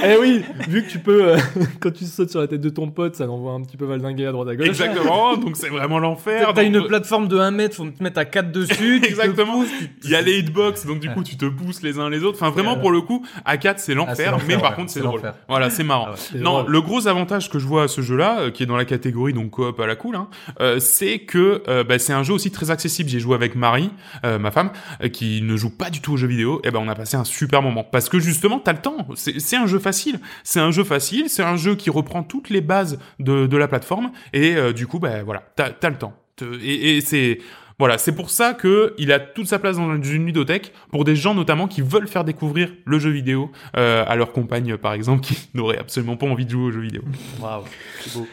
eh 0.05 0.17
oui, 0.19 0.43
vu 0.67 0.83
que 0.83 0.89
tu 0.89 0.99
peux, 0.99 1.29
euh, 1.33 1.37
quand 1.79 1.91
tu 1.91 2.05
sautes 2.05 2.29
sur 2.29 2.39
la 2.39 2.47
tête 2.47 2.61
de 2.61 2.69
ton 2.69 2.89
pote, 2.89 3.15
ça 3.15 3.25
l'envoie 3.25 3.53
un 3.53 3.61
petit 3.61 3.77
peu 3.77 3.85
valdinguer 3.85 4.25
à 4.27 4.31
droite 4.31 4.49
à 4.49 4.55
gauche. 4.55 4.67
Exactement, 4.67 5.35
donc 5.37 5.55
c'est 5.57 5.69
vraiment 5.69 5.99
l'enfer. 5.99 6.51
t'as 6.53 6.63
Donc, 6.63 6.73
une 6.75 6.87
plateforme 6.87 7.27
de 7.27 7.37
1 7.37 7.51
mètre, 7.51 7.75
faut 7.75 7.85
te 7.89 8.03
mettre 8.03 8.19
à 8.19 8.25
4 8.25 8.51
dessus. 8.51 9.01
Exactement. 9.03 9.53
pousses, 9.53 9.69
tu- 9.79 9.89
Il 10.03 10.09
y 10.11 10.15
a 10.15 10.21
les 10.21 10.39
hitbox, 10.39 10.85
donc 10.85 10.99
du 10.99 11.09
coup 11.09 11.23
tu 11.23 11.37
te 11.37 11.45
pousses 11.45 11.81
les 11.81 11.99
uns 11.99 12.09
les 12.09 12.23
autres. 12.23 12.37
Enfin 12.41 12.51
vraiment 12.51 12.77
pour 12.77 12.91
le 12.91 13.01
coup, 13.01 13.25
à 13.45 13.57
4 13.57 13.79
c'est 13.79 13.93
Ah, 13.93 13.95
l'enfer, 13.95 14.37
mais 14.47 14.57
par 14.57 14.71
ouais. 14.71 14.75
contre 14.75 14.91
c'est 14.91 14.99
drôle. 15.01 15.15
l'enfer. 15.21 15.35
Voilà, 15.47 15.69
c'est 15.69 15.83
marrant. 15.83 16.07
Ah 16.09 16.11
ouais. 16.33 16.39
Non, 16.39 16.59
drôle. 16.61 16.71
le 16.71 16.81
gros 16.81 17.07
avantage 17.07 17.49
que 17.49 17.59
je 17.59 17.65
vois 17.65 17.83
à 17.83 17.87
ce 17.87 18.01
jeu-là, 18.01 18.39
euh, 18.41 18.51
qui 18.51 18.63
est 18.63 18.67
dans 18.67 18.77
la 18.77 18.85
catégorie 18.85 19.33
donc 19.37 19.51
coop 19.51 19.79
à 19.79 19.87
la 19.87 19.95
cool, 19.95 20.15
hein, 20.15 20.27
euh, 20.59 20.79
c'est 20.79 21.19
que 21.19 21.63
euh, 21.67 21.83
bah, 21.83 21.99
c'est 21.99 22.13
un 22.13 22.23
jeu 22.23 22.33
aussi 22.33 22.51
très 22.51 22.71
accessible. 22.71 23.09
J'ai 23.09 23.19
joué 23.19 23.35
avec 23.35 23.55
Marie, 23.55 23.91
euh, 24.25 24.39
ma 24.39 24.51
femme, 24.51 24.71
qui 25.13 25.41
ne 25.41 25.55
joue 25.55 25.69
pas 25.69 25.89
du 25.89 26.01
tout 26.01 26.13
aux 26.13 26.17
jeux 26.17 26.27
vidéo. 26.27 26.61
Et 26.63 26.71
ben 26.71 26.79
on 26.79 26.89
a 26.89 26.95
passé 26.95 27.17
un 27.17 27.23
super 27.23 27.61
moment 27.61 27.83
parce 27.83 28.09
que 28.09 28.19
justement 28.19 28.59
t'as 28.59 28.73
le 28.73 28.81
temps. 28.81 29.07
C'est 29.15 29.55
un 29.55 29.67
jeu 29.67 29.79
facile. 29.79 30.19
C'est 30.43 30.59
un 30.59 30.71
jeu 30.71 30.83
facile. 30.83 31.29
C'est 31.29 31.43
un 31.43 31.55
jeu 31.55 31.75
qui 31.75 31.89
reprend 31.89 32.23
toutes 32.23 32.49
les 32.49 32.61
bases 32.61 32.99
de, 33.19 33.57
la 33.57 33.67
plateforme 33.67 34.11
et 34.33 34.55
du 34.73 34.85
coup 34.85 34.99
ben 34.99 35.23
voilà, 35.23 35.43
t'as 35.55 35.71
as 35.81 35.89
le 35.89 35.97
temps. 35.97 36.13
Te- 36.35 36.59
Et, 36.63 37.01
c'est 37.01 37.39
voilà, 37.79 37.97
c'est 37.97 38.11
pour 38.11 38.29
ça 38.29 38.53
que 38.53 38.93
il 38.97 39.11
a 39.11 39.19
toute 39.19 39.47
sa 39.47 39.59
place 39.59 39.77
dans 39.77 39.95
une 39.95 40.25
ludothèque 40.25 40.73
pour 40.91 41.03
des 41.03 41.15
gens 41.15 41.33
notamment 41.33 41.67
qui 41.67 41.81
veulent 41.81 42.07
faire 42.07 42.23
découvrir 42.23 42.71
le 42.85 42.99
jeu 42.99 43.09
vidéo 43.09 43.51
à 43.73 44.15
leur 44.15 44.31
compagne 44.31 44.77
par 44.77 44.93
exemple 44.93 45.21
qui 45.21 45.37
n'aurait 45.53 45.77
absolument 45.77 46.17
pas 46.17 46.27
envie 46.27 46.45
de 46.45 46.51
jouer 46.51 46.63
aux 46.63 46.71
jeux 46.71 46.81
vidéo. 46.81 47.01
Waouh, 47.39 47.63
c'est 48.01 48.13
beau. 48.13 48.27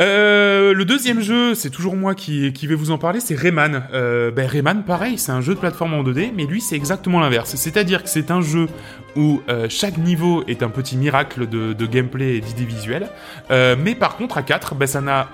Euh, 0.00 0.72
le 0.72 0.84
deuxième 0.84 1.20
jeu, 1.20 1.54
c'est 1.54 1.70
toujours 1.70 1.96
moi 1.96 2.14
qui, 2.14 2.50
vais 2.50 2.74
vous 2.74 2.90
en 2.90 2.98
parler, 2.98 3.20
c'est 3.20 3.34
Rayman. 3.34 3.84
Euh, 3.92 4.30
ben 4.30 4.48
Rayman, 4.48 4.84
pareil, 4.84 5.18
c'est 5.18 5.32
un 5.32 5.40
jeu 5.40 5.54
de 5.54 5.58
plateforme 5.58 5.94
en 5.94 6.02
2D, 6.02 6.32
mais 6.34 6.44
lui, 6.44 6.60
c'est 6.60 6.76
exactement 6.76 7.20
l'inverse. 7.20 7.54
C'est-à-dire 7.56 8.02
que 8.02 8.08
c'est 8.08 8.30
un 8.30 8.40
jeu 8.40 8.68
où 9.16 9.42
euh, 9.48 9.66
chaque 9.68 9.98
niveau 9.98 10.44
est 10.48 10.62
un 10.62 10.70
petit 10.70 10.96
miracle 10.96 11.46
de, 11.48 11.86
gameplay 11.86 12.36
et 12.36 12.40
d'idées 12.40 12.64
visuelles. 12.64 13.08
Mais 13.50 13.94
par 13.94 14.16
contre, 14.16 14.38
à 14.38 14.42
4, 14.42 14.74
ben, 14.74 14.86
ça 14.86 15.00
n'a 15.00 15.28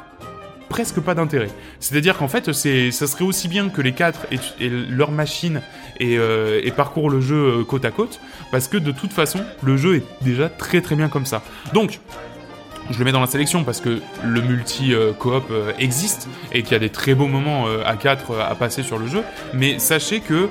presque 0.68 1.00
pas 1.00 1.14
d'intérêt. 1.14 1.48
C'est-à-dire 1.78 2.16
qu'en 2.18 2.28
fait, 2.28 2.52
ça 2.52 3.06
serait 3.06 3.24
aussi 3.24 3.48
bien 3.48 3.68
que 3.68 3.80
les 3.80 3.92
quatre 3.92 4.26
aient 4.30 4.68
leur 4.68 5.12
machine 5.12 5.62
et, 6.00 6.14
et 6.14 6.70
parcourent 6.72 7.10
le 7.10 7.20
jeu 7.20 7.64
côte 7.64 7.84
à 7.84 7.90
côte, 7.90 8.20
parce 8.50 8.66
que 8.66 8.76
de 8.76 8.90
toute 8.90 9.12
façon, 9.12 9.40
le 9.62 9.76
jeu 9.76 9.96
est 9.96 10.24
déjà 10.24 10.48
très 10.48 10.80
très 10.80 10.96
bien 10.96 11.08
comme 11.08 11.26
ça. 11.26 11.42
Donc, 11.72 12.00
je 12.90 12.98
le 12.98 13.05
mets 13.05 13.12
dans 13.12 13.20
la 13.20 13.27
sélection 13.27 13.64
parce 13.64 13.81
que 13.81 14.01
le 14.24 14.40
multi 14.40 14.94
coop 15.18 15.44
euh, 15.51 15.72
existe 15.79 16.29
et 16.53 16.62
qu'il 16.62 16.72
y 16.72 16.77
a 16.77 16.79
des 16.79 16.90
très 16.90 17.14
beaux 17.14 17.27
moments 17.27 17.66
euh, 17.66 17.83
à 17.85 17.96
4 17.96 18.31
euh, 18.31 18.40
à 18.40 18.55
passer 18.55 18.83
sur 18.83 18.98
le 18.98 19.07
jeu. 19.07 19.22
Mais 19.55 19.79
sachez 19.79 20.20
que, 20.20 20.48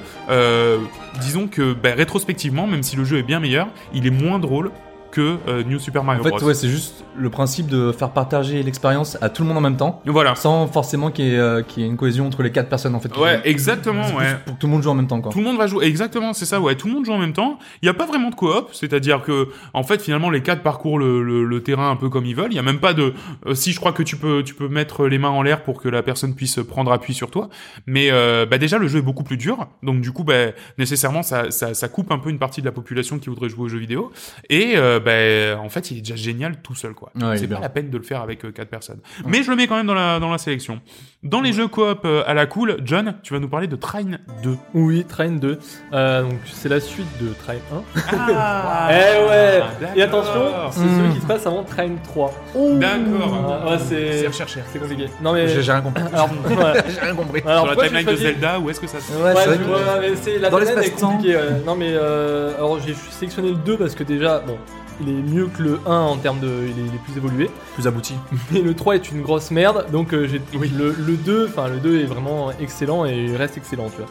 disons 1.19 1.47
que 1.47 1.73
bah, 1.73 1.93
rétrospectivement, 1.95 2.67
même 2.67 2.83
si 2.83 2.95
le 2.95 3.03
jeu 3.03 3.17
est 3.17 3.23
bien 3.23 3.39
meilleur, 3.39 3.67
il 3.93 4.05
est 4.05 4.11
moins 4.11 4.39
drôle 4.39 4.71
que 5.17 5.37
euh, 5.47 5.63
New 5.63 5.79
Super 5.79 6.03
Mario 6.03 6.21
En 6.21 6.23
fait, 6.23 6.29
Bros. 6.29 6.43
ouais, 6.43 6.53
c'est 6.53 6.67
juste 6.69 7.03
le 7.17 7.29
principe 7.31 7.67
de 7.67 7.91
faire 7.91 8.11
partager 8.11 8.61
l'expérience 8.61 9.17
à 9.21 9.29
tout 9.29 9.41
le 9.41 9.47
monde 9.47 9.57
en 9.57 9.61
même 9.61 9.75
temps, 9.77 10.01
Voilà. 10.05 10.35
sans 10.35 10.67
forcément 10.67 11.09
qu'il 11.09 11.25
y, 11.25 11.33
ait, 11.33 11.37
euh, 11.39 11.63
qu'il 11.63 11.81
y 11.81 11.85
ait 11.85 11.89
une 11.89 11.97
cohésion 11.97 12.27
entre 12.27 12.43
les 12.43 12.51
quatre 12.51 12.69
personnes 12.69 12.93
en 12.93 12.99
fait. 12.99 13.15
Ouais, 13.17 13.41
exactement. 13.43 14.03
C'est 14.03 14.13
Ouais. 14.15 14.35
Pour 14.45 14.53
que 14.55 14.59
tout 14.59 14.67
le 14.67 14.73
monde 14.73 14.83
joue 14.83 14.89
en 14.91 14.95
même 14.95 15.07
temps, 15.07 15.19
quoi. 15.19 15.31
Tout 15.31 15.39
le 15.39 15.43
monde 15.45 15.57
va 15.57 15.65
jouer, 15.67 15.85
exactement, 15.87 16.33
c'est 16.33 16.45
ça, 16.45 16.61
ouais. 16.61 16.75
Tout 16.75 16.87
le 16.87 16.93
monde 16.93 17.05
joue 17.05 17.13
en 17.13 17.17
même 17.17 17.33
temps. 17.33 17.57
Il 17.81 17.85
n'y 17.85 17.89
a 17.89 17.93
pas 17.95 18.05
vraiment 18.05 18.29
de 18.29 18.35
coop, 18.35 18.69
c'est-à-dire 18.73 19.23
que, 19.23 19.47
en 19.73 19.83
fait, 19.83 20.01
finalement, 20.01 20.29
les 20.29 20.41
quatre 20.41 20.61
parcourent 20.61 20.99
le, 20.99 21.23
le, 21.23 21.43
le 21.43 21.63
terrain 21.63 21.89
un 21.89 21.95
peu 21.95 22.09
comme 22.09 22.25
ils 22.25 22.35
veulent. 22.35 22.51
Il 22.51 22.55
y 22.55 22.59
a 22.59 22.63
même 22.63 22.79
pas 22.79 22.93
de. 22.93 23.13
euh, 23.47 23.55
si 23.55 23.71
je 23.71 23.79
crois 23.79 23.91
que 23.93 24.03
tu 24.03 24.15
peux, 24.17 24.43
tu 24.43 24.53
peux 24.53 24.67
mettre 24.67 25.07
les 25.07 25.17
mains 25.17 25.29
en 25.29 25.41
l'air 25.41 25.63
pour 25.63 25.81
que 25.81 25.89
la 25.89 26.03
personne 26.03 26.35
puisse 26.35 26.59
prendre 26.67 26.91
appui 26.91 27.13
sur 27.15 27.31
toi. 27.31 27.49
Mais 27.87 28.11
bah 28.45 28.57
déjà, 28.59 28.77
le 28.77 28.87
jeu 28.87 28.99
est 28.99 29.01
beaucoup 29.01 29.23
plus 29.23 29.37
dur, 29.37 29.67
donc 29.83 30.01
du 30.01 30.11
coup, 30.11 30.23
bah, 30.23 30.51
nécessairement, 30.77 31.23
ça, 31.23 31.49
ça, 31.51 31.73
ça 31.73 31.87
coupe 31.87 32.11
un 32.11 32.19
peu 32.19 32.29
une 32.29 32.39
partie 32.39 32.61
de 32.61 32.65
la 32.65 32.71
population 32.71 33.17
qui 33.19 33.29
voudrait 33.29 33.49
jouer 33.49 33.65
aux 33.65 33.67
jeux 33.69 33.79
vidéo. 33.79 34.11
Et 34.49 34.73
euh, 34.75 34.99
bah, 35.07 35.13
ben, 35.13 35.59
en 35.65 35.69
fait, 35.69 35.91
il 35.91 35.97
est 35.97 36.01
déjà 36.01 36.15
génial 36.15 36.57
tout 36.61 36.75
seul, 36.75 36.93
quoi. 36.93 37.11
Ouais, 37.15 37.37
c'est 37.37 37.45
est 37.45 37.47
pas 37.47 37.55
bien. 37.55 37.59
la 37.61 37.69
peine 37.69 37.89
de 37.89 37.97
le 37.97 38.03
faire 38.03 38.21
avec 38.21 38.43
euh, 38.45 38.51
quatre 38.51 38.69
personnes. 38.69 38.99
Mais 39.25 39.41
je 39.43 39.49
le 39.49 39.55
mets 39.55 39.67
quand 39.67 39.75
même 39.77 39.87
dans 39.87 39.93
la, 39.95 40.19
dans 40.19 40.29
la 40.31 40.37
sélection. 40.37 40.81
Dans 41.23 41.41
les 41.41 41.53
jeux 41.53 41.67
coop 41.67 42.01
euh, 42.05 42.23
à 42.27 42.33
la 42.33 42.45
cool, 42.45 42.77
John, 42.83 43.15
tu 43.23 43.33
vas 43.33 43.39
nous 43.39 43.47
parler 43.49 43.67
de 43.67 43.75
Train 43.75 44.03
2. 44.43 44.57
Oui, 44.73 45.03
Train 45.05 45.31
2. 45.31 45.59
Euh, 45.93 46.21
donc 46.23 46.33
c'est 46.45 46.69
la 46.69 46.79
suite 46.79 47.07
de 47.21 47.29
Train 47.33 47.55
1. 47.73 48.01
Ah, 48.19 48.89
eh 48.91 49.29
ouais 49.29 49.63
Et 49.95 50.01
attention, 50.03 50.51
c'est 50.71 50.79
Hmm. 50.81 50.97
celui 50.97 51.13
qui 51.15 51.21
se 51.21 51.25
passe 51.25 51.45
avant 51.47 51.63
Train 51.63 51.89
3. 52.03 52.33
D'accord. 52.79 53.63
Ouais, 53.65 53.71
ouais, 53.71 53.77
c'est 53.79 54.19
C'est 54.19 54.27
recherché. 54.27 54.59
c'est 54.71 54.79
compliqué. 54.79 55.05
Non 55.21 55.33
mais 55.33 55.47
J'ai 55.47 55.61
j'ai 55.61 55.71
rien 55.71 55.81
compris. 55.81 56.03
alors. 56.13 56.29
J'ai 56.87 56.99
rien 57.01 57.15
compris. 57.15 57.41
Alors, 57.45 57.67
Sur 57.71 57.75
la 57.81 57.87
timeline 57.87 58.05
de 58.05 58.11
choisi- 58.11 58.21
Zelda, 58.23 58.59
où 58.59 58.69
est-ce 58.69 58.79
que 58.79 58.87
ça 58.87 58.99
se 58.99 59.11
Ouais, 59.13 59.23
Ouais, 59.33 59.41
c'est 59.43 59.57
que- 59.57 59.63
vois, 59.63 59.79
mais 60.01 60.15
c'est 60.15 60.37
la 60.39 60.49
Dans 60.49 60.57
timeline 60.59 60.77
est 60.77 60.81
l'espace-temps. 60.81 61.11
compliquée. 61.13 61.37
Non 61.65 61.75
mais 61.75 61.91
euh, 61.93 62.55
alors 62.57 62.79
j'ai 62.85 62.93
sélectionné 63.11 63.49
le 63.49 63.55
2 63.55 63.77
parce 63.77 63.95
que 63.95 64.03
déjà 64.03 64.39
bon, 64.39 64.57
il 65.01 65.09
est 65.09 65.21
mieux 65.21 65.47
que 65.47 65.61
le 65.63 65.79
1 65.85 65.91
en 65.95 66.17
termes 66.17 66.39
de 66.39 66.47
il 66.47 66.69
est, 66.79 66.87
il 66.87 66.95
est 66.95 67.03
plus 67.03 67.17
évolué. 67.17 67.49
Plus 67.75 67.87
abouti. 67.87 68.15
Mais 68.51 68.61
le 68.61 68.73
3 68.73 68.95
est 68.95 69.11
une 69.11 69.21
grosse 69.21 69.51
merde, 69.51 69.85
donc 69.91 70.13
euh, 70.13 70.27
j'ai 70.27 70.41
Oui. 70.57 70.71
le, 70.77 70.91
le 70.91 71.13
2, 71.17 71.47
enfin 71.47 71.67
le 71.67 71.77
2 71.77 72.01
est 72.01 72.05
vraiment 72.05 72.51
excellent 72.59 73.05
et 73.05 73.25
il 73.25 73.35
reste 73.35 73.57
excellent, 73.57 73.89
tu 73.89 73.97
vois. 73.97 74.07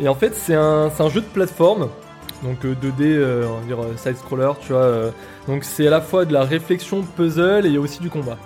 Et 0.00 0.08
en 0.08 0.14
fait, 0.14 0.34
c'est 0.34 0.54
un, 0.54 0.90
un 0.98 1.08
jeu 1.10 1.20
de 1.20 1.26
plateforme, 1.26 1.88
donc 2.42 2.64
euh, 2.64 2.74
2D, 2.74 3.02
euh, 3.02 3.46
on 3.48 3.58
va 3.60 3.66
dire 3.66 3.80
euh, 3.80 3.96
side 3.96 4.16
scroller, 4.16 4.52
tu 4.60 4.72
vois. 4.72 4.80
euh, 4.82 5.10
donc 5.48 5.64
c'est 5.64 5.86
à 5.86 5.90
la 5.90 6.00
fois 6.00 6.24
de 6.24 6.32
la 6.32 6.44
réflexion, 6.44 7.02
puzzle 7.02 7.66
et 7.66 7.68
il 7.68 7.74
y 7.74 7.76
a 7.76 7.80
aussi 7.80 8.00
du 8.00 8.08
combat. 8.10 8.38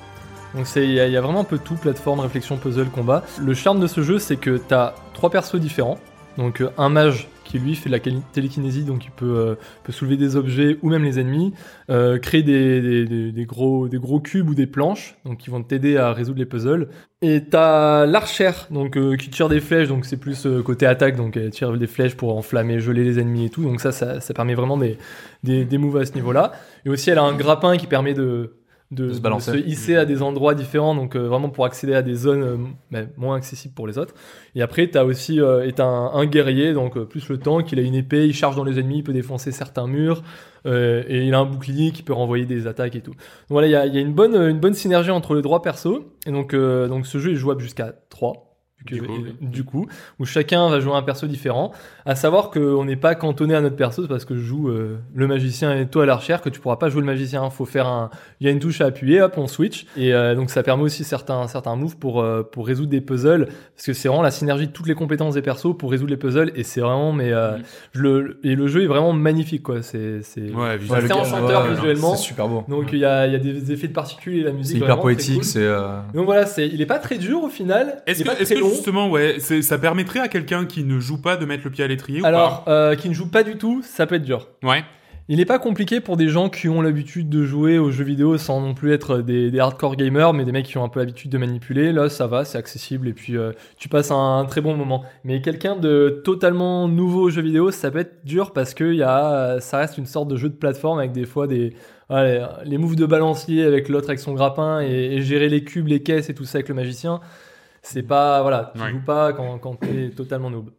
Donc 0.54 0.66
il 0.76 0.84
y, 0.90 0.94
y 0.94 1.16
a 1.16 1.20
vraiment 1.20 1.40
un 1.40 1.44
peu 1.44 1.58
tout, 1.58 1.74
plateforme, 1.74 2.20
réflexion, 2.20 2.56
puzzle, 2.56 2.86
combat. 2.88 3.22
Le 3.38 3.52
charme 3.54 3.78
de 3.78 3.86
ce 3.86 4.02
jeu, 4.02 4.18
c'est 4.18 4.36
que 4.36 4.56
t'as 4.56 4.94
trois 5.12 5.28
persos 5.30 5.56
différents. 5.60 5.98
Donc 6.38 6.60
euh, 6.62 6.70
un 6.78 6.88
mage 6.88 7.28
qui 7.46 7.58
lui 7.58 7.74
fait 7.74 7.88
de 7.88 7.94
la 7.94 8.20
télékinésie, 8.32 8.84
donc 8.84 9.04
il 9.04 9.10
peut, 9.10 9.38
euh, 9.38 9.54
peut 9.84 9.92
soulever 9.92 10.16
des 10.16 10.36
objets 10.36 10.78
ou 10.82 10.90
même 10.90 11.04
les 11.04 11.18
ennemis, 11.18 11.54
euh, 11.90 12.18
créer 12.18 12.42
des, 12.42 13.46
gros, 13.46 13.88
cubes 14.20 14.50
ou 14.50 14.54
des 14.54 14.66
planches, 14.66 15.16
donc 15.24 15.38
qui 15.38 15.50
vont 15.50 15.62
t'aider 15.62 15.96
à 15.96 16.12
résoudre 16.12 16.38
les 16.38 16.46
puzzles. 16.46 16.88
Et 17.22 17.44
t'as 17.44 18.04
l'archère, 18.04 18.66
donc 18.70 18.96
euh, 18.96 19.16
qui 19.16 19.30
tire 19.30 19.48
des 19.48 19.60
flèches, 19.60 19.88
donc 19.88 20.04
c'est 20.04 20.18
plus 20.18 20.46
côté 20.64 20.86
attaque, 20.86 21.16
donc 21.16 21.36
elle 21.36 21.50
tire 21.50 21.72
des 21.72 21.86
flèches 21.86 22.16
pour 22.16 22.36
enflammer, 22.36 22.80
geler 22.80 23.04
les 23.04 23.18
ennemis 23.18 23.46
et 23.46 23.50
tout. 23.50 23.62
Donc 23.62 23.80
ça, 23.80 23.92
ça, 23.92 24.20
ça 24.20 24.34
permet 24.34 24.54
vraiment 24.54 24.76
des, 24.76 24.98
des, 25.42 25.64
des 25.64 25.78
moves 25.78 25.96
à 25.96 26.04
ce 26.04 26.14
niveau-là. 26.14 26.52
Et 26.84 26.90
aussi, 26.90 27.10
elle 27.10 27.18
a 27.18 27.22
un 27.22 27.34
grappin 27.34 27.76
qui 27.76 27.86
permet 27.86 28.14
de 28.14 28.56
de, 28.92 29.08
De 29.08 29.12
se 29.14 29.20
balancer. 29.20 29.52
de 29.52 29.58
se 29.58 29.62
hisser 29.64 29.96
à 29.96 30.04
des 30.04 30.22
endroits 30.22 30.54
différents, 30.54 30.94
donc 30.94 31.16
euh, 31.16 31.26
vraiment 31.26 31.48
pour 31.50 31.64
accéder 31.64 31.94
à 31.94 32.02
des 32.02 32.14
zones 32.14 32.42
euh, 32.42 32.56
mais 32.90 33.08
moins 33.16 33.36
accessibles 33.36 33.74
pour 33.74 33.86
les 33.86 33.98
autres. 33.98 34.14
Et 34.54 34.62
après, 34.62 34.86
t'as 34.86 35.04
aussi 35.04 35.40
euh, 35.40 35.68
t'as 35.74 35.84
un, 35.84 36.12
un 36.14 36.26
guerrier, 36.26 36.72
donc 36.72 36.96
euh, 36.96 37.04
plus 37.04 37.28
le 37.28 37.38
tank, 37.38 37.70
il 37.72 37.78
a 37.80 37.82
une 37.82 37.96
épée, 37.96 38.26
il 38.26 38.34
charge 38.34 38.54
dans 38.54 38.64
les 38.64 38.78
ennemis, 38.78 38.98
il 38.98 39.02
peut 39.02 39.12
défoncer 39.12 39.50
certains 39.50 39.88
murs, 39.88 40.22
euh, 40.66 41.02
et 41.08 41.26
il 41.26 41.34
a 41.34 41.38
un 41.40 41.44
bouclier 41.46 41.90
qui 41.90 42.02
peut 42.02 42.12
renvoyer 42.12 42.44
des 42.46 42.66
attaques 42.68 42.94
et 42.94 43.00
tout. 43.00 43.10
Donc 43.12 43.18
voilà, 43.50 43.66
il 43.66 43.70
y 43.70 43.76
a, 43.76 43.86
y 43.86 43.98
a 43.98 44.00
une, 44.00 44.14
bonne, 44.14 44.36
une 44.36 44.60
bonne 44.60 44.74
synergie 44.74 45.10
entre 45.10 45.34
les 45.34 45.42
droits 45.42 45.62
perso, 45.62 46.12
et 46.26 46.30
donc, 46.30 46.54
euh, 46.54 46.86
donc 46.86 47.06
ce 47.06 47.18
jeu 47.18 47.32
est 47.32 47.36
jouable 47.36 47.60
jusqu'à 47.62 47.92
3. 48.10 48.45
Du 48.94 49.02
coup. 49.02 49.12
du 49.40 49.64
coup, 49.64 49.86
où 50.18 50.24
chacun 50.24 50.68
va 50.70 50.80
jouer 50.80 50.94
un 50.94 51.02
perso 51.02 51.26
différent. 51.26 51.72
À 52.04 52.14
savoir 52.14 52.50
qu'on 52.50 52.84
n'est 52.84 52.96
pas 52.96 53.14
cantonné 53.14 53.54
à 53.54 53.60
notre 53.60 53.76
perso, 53.76 54.02
c'est 54.02 54.08
parce 54.08 54.24
que 54.24 54.36
je 54.36 54.42
joue 54.42 54.68
euh, 54.68 54.98
le 55.14 55.26
magicien 55.26 55.76
et 55.78 55.86
toi 55.86 56.06
l'archère 56.06 56.40
que 56.40 56.48
tu 56.48 56.60
pourras 56.60 56.76
pas 56.76 56.88
jouer 56.88 57.00
le 57.00 57.06
magicien. 57.06 57.48
Faut 57.50 57.64
faire 57.64 57.86
un, 57.86 58.10
il 58.40 58.46
y 58.46 58.48
a 58.48 58.52
une 58.52 58.58
touche 58.60 58.80
à 58.80 58.86
appuyer, 58.86 59.20
hop, 59.22 59.34
on 59.38 59.46
switch. 59.46 59.86
Et 59.96 60.14
euh, 60.14 60.34
donc 60.34 60.50
ça 60.50 60.62
permet 60.62 60.82
aussi 60.84 61.04
certains 61.04 61.46
certains 61.48 61.76
moves 61.76 61.96
pour 61.96 62.20
euh, 62.20 62.42
pour 62.42 62.66
résoudre 62.66 62.90
des 62.90 63.00
puzzles, 63.00 63.46
parce 63.74 63.86
que 63.86 63.92
c'est 63.92 64.08
vraiment 64.08 64.22
la 64.22 64.30
synergie 64.30 64.66
de 64.68 64.72
toutes 64.72 64.86
les 64.86 64.94
compétences 64.94 65.34
des 65.34 65.42
persos 65.42 65.76
pour 65.76 65.90
résoudre 65.90 66.10
les 66.10 66.16
puzzles. 66.16 66.52
Et 66.54 66.62
c'est 66.62 66.80
vraiment, 66.80 67.12
mais 67.12 67.32
euh, 67.32 67.56
je 67.92 68.02
le 68.02 68.40
et 68.44 68.54
le 68.54 68.66
jeu 68.68 68.82
est 68.82 68.86
vraiment 68.86 69.12
magnifique 69.12 69.62
quoi. 69.62 69.82
C'est 69.82 70.22
c'est 70.22 70.50
Ouais, 70.50 70.78
enchanteur 71.12 71.66
visuellement. 71.66 72.14
C'est 72.14 72.22
super 72.22 72.48
beau. 72.48 72.64
donc 72.68 72.88
il 72.92 72.98
y 73.00 73.04
a 73.04 73.26
il 73.26 73.32
y 73.32 73.36
a 73.36 73.38
des 73.38 73.72
effets 73.72 73.88
de 73.88 73.92
particules 73.92 74.38
et 74.38 74.42
la 74.42 74.52
musique. 74.52 74.78
C'est 74.78 74.84
hyper 74.84 75.00
poétique. 75.00 75.34
cool. 75.36 75.44
C'est. 75.44 75.58
euh, 75.64 75.98
Donc 76.14 76.26
voilà, 76.26 76.46
c'est 76.46 76.66
il 76.68 76.80
est 76.80 76.86
pas 76.86 76.98
très 76.98 77.18
dur 77.18 77.42
au 77.42 77.48
final. 77.48 78.02
Est-ce 78.06 78.22
est 78.22 78.24
que. 78.24 78.60
Justement, 78.76 79.10
ouais, 79.10 79.38
ça 79.40 79.78
permettrait 79.78 80.20
à 80.20 80.28
quelqu'un 80.28 80.64
qui 80.64 80.84
ne 80.84 80.98
joue 81.00 81.20
pas 81.20 81.36
de 81.36 81.44
mettre 81.44 81.64
le 81.64 81.70
pied 81.70 81.84
à 81.84 81.88
l'étrier 81.88 82.22
ou 82.22 82.26
Alors, 82.26 82.64
euh, 82.68 82.94
qui 82.94 83.08
ne 83.08 83.14
joue 83.14 83.30
pas 83.30 83.42
du 83.42 83.56
tout, 83.56 83.82
ça 83.82 84.06
peut 84.06 84.16
être 84.16 84.22
dur. 84.22 84.48
Ouais. 84.62 84.84
Il 85.28 85.38
n'est 85.38 85.44
pas 85.44 85.58
compliqué 85.58 86.00
pour 86.00 86.16
des 86.16 86.28
gens 86.28 86.48
qui 86.48 86.68
ont 86.68 86.80
l'habitude 86.80 87.28
de 87.28 87.44
jouer 87.44 87.78
aux 87.78 87.90
jeux 87.90 88.04
vidéo 88.04 88.38
sans 88.38 88.60
non 88.60 88.74
plus 88.74 88.92
être 88.92 89.18
des, 89.18 89.50
des 89.50 89.58
hardcore 89.58 89.96
gamers, 89.96 90.32
mais 90.32 90.44
des 90.44 90.52
mecs 90.52 90.66
qui 90.66 90.78
ont 90.78 90.84
un 90.84 90.88
peu 90.88 91.00
l'habitude 91.00 91.32
de 91.32 91.38
manipuler. 91.38 91.90
Là, 91.90 92.08
ça 92.08 92.28
va, 92.28 92.44
c'est 92.44 92.58
accessible 92.58 93.08
et 93.08 93.12
puis 93.12 93.36
euh, 93.36 93.50
tu 93.76 93.88
passes 93.88 94.12
un, 94.12 94.46
très 94.48 94.60
bon 94.60 94.76
moment. 94.76 95.02
Mais 95.24 95.40
quelqu'un 95.40 95.74
de 95.74 96.22
totalement 96.24 96.86
nouveau 96.86 97.22
aux 97.22 97.30
jeux 97.30 97.42
vidéo, 97.42 97.72
ça 97.72 97.90
peut 97.90 97.98
être 97.98 98.24
dur 98.24 98.52
parce 98.52 98.72
que 98.72 98.84
y 98.94 99.02
a, 99.02 99.58
ça 99.58 99.78
reste 99.78 99.98
une 99.98 100.06
sorte 100.06 100.28
de 100.28 100.36
jeu 100.36 100.48
de 100.48 100.54
plateforme 100.54 101.00
avec 101.00 101.10
des 101.10 101.24
fois 101.24 101.48
des 101.48 101.74
ouais, 102.08 102.40
les 102.64 102.78
moves 102.78 102.94
de 102.94 103.06
balancier 103.06 103.64
avec 103.64 103.88
l'autre 103.88 104.10
avec 104.10 104.20
son 104.20 104.32
grappin 104.32 104.80
et, 104.80 105.16
et 105.16 105.22
gérer 105.22 105.48
les 105.48 105.64
cubes, 105.64 105.88
les 105.88 106.04
caisses 106.04 106.30
et 106.30 106.34
tout 106.34 106.44
ça 106.44 106.58
avec 106.58 106.68
le 106.68 106.76
magicien. 106.76 107.20
C'est 107.88 108.02
pas 108.02 108.42
voilà, 108.42 108.72
tu 108.74 108.82
Ouais. 108.82 108.90
joues 108.90 109.04
pas 109.04 109.32
quand, 109.32 109.58
quand 109.58 109.76
t'es 109.76 110.10
totalement 110.10 110.50
noob. 110.50 110.70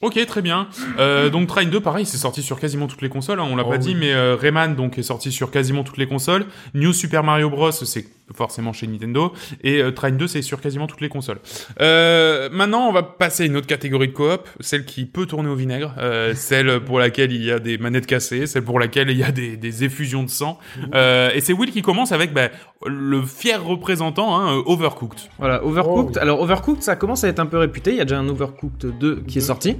Ok, 0.00 0.18
très 0.26 0.42
bien. 0.42 0.66
Euh, 0.98 1.30
donc 1.30 1.46
Train 1.46 1.64
2, 1.64 1.80
pareil, 1.80 2.04
c'est 2.06 2.16
sorti 2.16 2.42
sur 2.42 2.58
quasiment 2.58 2.88
toutes 2.88 3.02
les 3.02 3.08
consoles. 3.08 3.38
hein, 3.38 3.46
on 3.48 3.54
l'a 3.54 3.62
Oh 3.64 3.70
pas 3.70 3.76
oui. 3.76 3.82
dit, 3.82 3.94
mais 3.94 4.12
euh, 4.12 4.34
Rayman 4.34 4.74
donc 4.74 4.98
est 4.98 5.02
sorti 5.04 5.30
sur 5.30 5.50
quasiment 5.52 5.84
toutes 5.84 5.96
les 5.98 6.08
consoles. 6.08 6.46
New 6.74 6.92
Super 6.92 7.22
Mario 7.22 7.50
Bros, 7.50 7.70
c'est 7.70 8.04
forcément 8.34 8.72
chez 8.72 8.86
Nintendo, 8.86 9.32
et 9.62 9.82
euh, 9.82 9.90
Train 9.90 10.10
2, 10.10 10.26
c'est 10.26 10.42
sur 10.42 10.60
quasiment 10.60 10.86
toutes 10.86 11.00
les 11.00 11.08
consoles. 11.08 11.40
Euh, 11.80 12.48
maintenant, 12.50 12.88
on 12.88 12.92
va 12.92 13.02
passer 13.02 13.44
à 13.44 13.46
une 13.46 13.56
autre 13.56 13.66
catégorie 13.66 14.08
de 14.08 14.12
coop, 14.12 14.48
celle 14.60 14.84
qui 14.84 15.04
peut 15.04 15.26
tourner 15.26 15.48
au 15.48 15.54
vinaigre, 15.54 15.94
euh, 15.98 16.34
celle 16.36 16.80
pour 16.80 16.98
laquelle 16.98 17.32
il 17.32 17.44
y 17.44 17.50
a 17.50 17.58
des 17.58 17.78
manettes 17.78 18.06
cassées, 18.06 18.46
celle 18.46 18.64
pour 18.64 18.78
laquelle 18.78 19.10
il 19.10 19.18
y 19.18 19.24
a 19.24 19.32
des, 19.32 19.56
des 19.56 19.84
effusions 19.84 20.22
de 20.22 20.30
sang. 20.30 20.58
Euh, 20.94 21.30
et 21.34 21.40
c'est 21.40 21.52
Will 21.52 21.70
qui 21.70 21.82
commence 21.82 22.12
avec 22.12 22.32
bah, 22.32 22.48
le 22.86 23.22
fier 23.22 23.62
représentant, 23.62 24.38
hein, 24.38 24.62
Overcooked. 24.66 25.18
Voilà, 25.38 25.64
Overcooked. 25.64 26.18
Alors, 26.18 26.40
Overcooked, 26.40 26.82
ça 26.82 26.96
commence 26.96 27.24
à 27.24 27.28
être 27.28 27.40
un 27.40 27.46
peu 27.46 27.58
réputé. 27.58 27.92
Il 27.92 27.96
y 27.96 28.00
a 28.00 28.04
déjà 28.04 28.18
un 28.18 28.28
Overcooked 28.28 28.98
2 28.98 29.24
qui 29.26 29.38
est 29.38 29.42
sorti. 29.42 29.76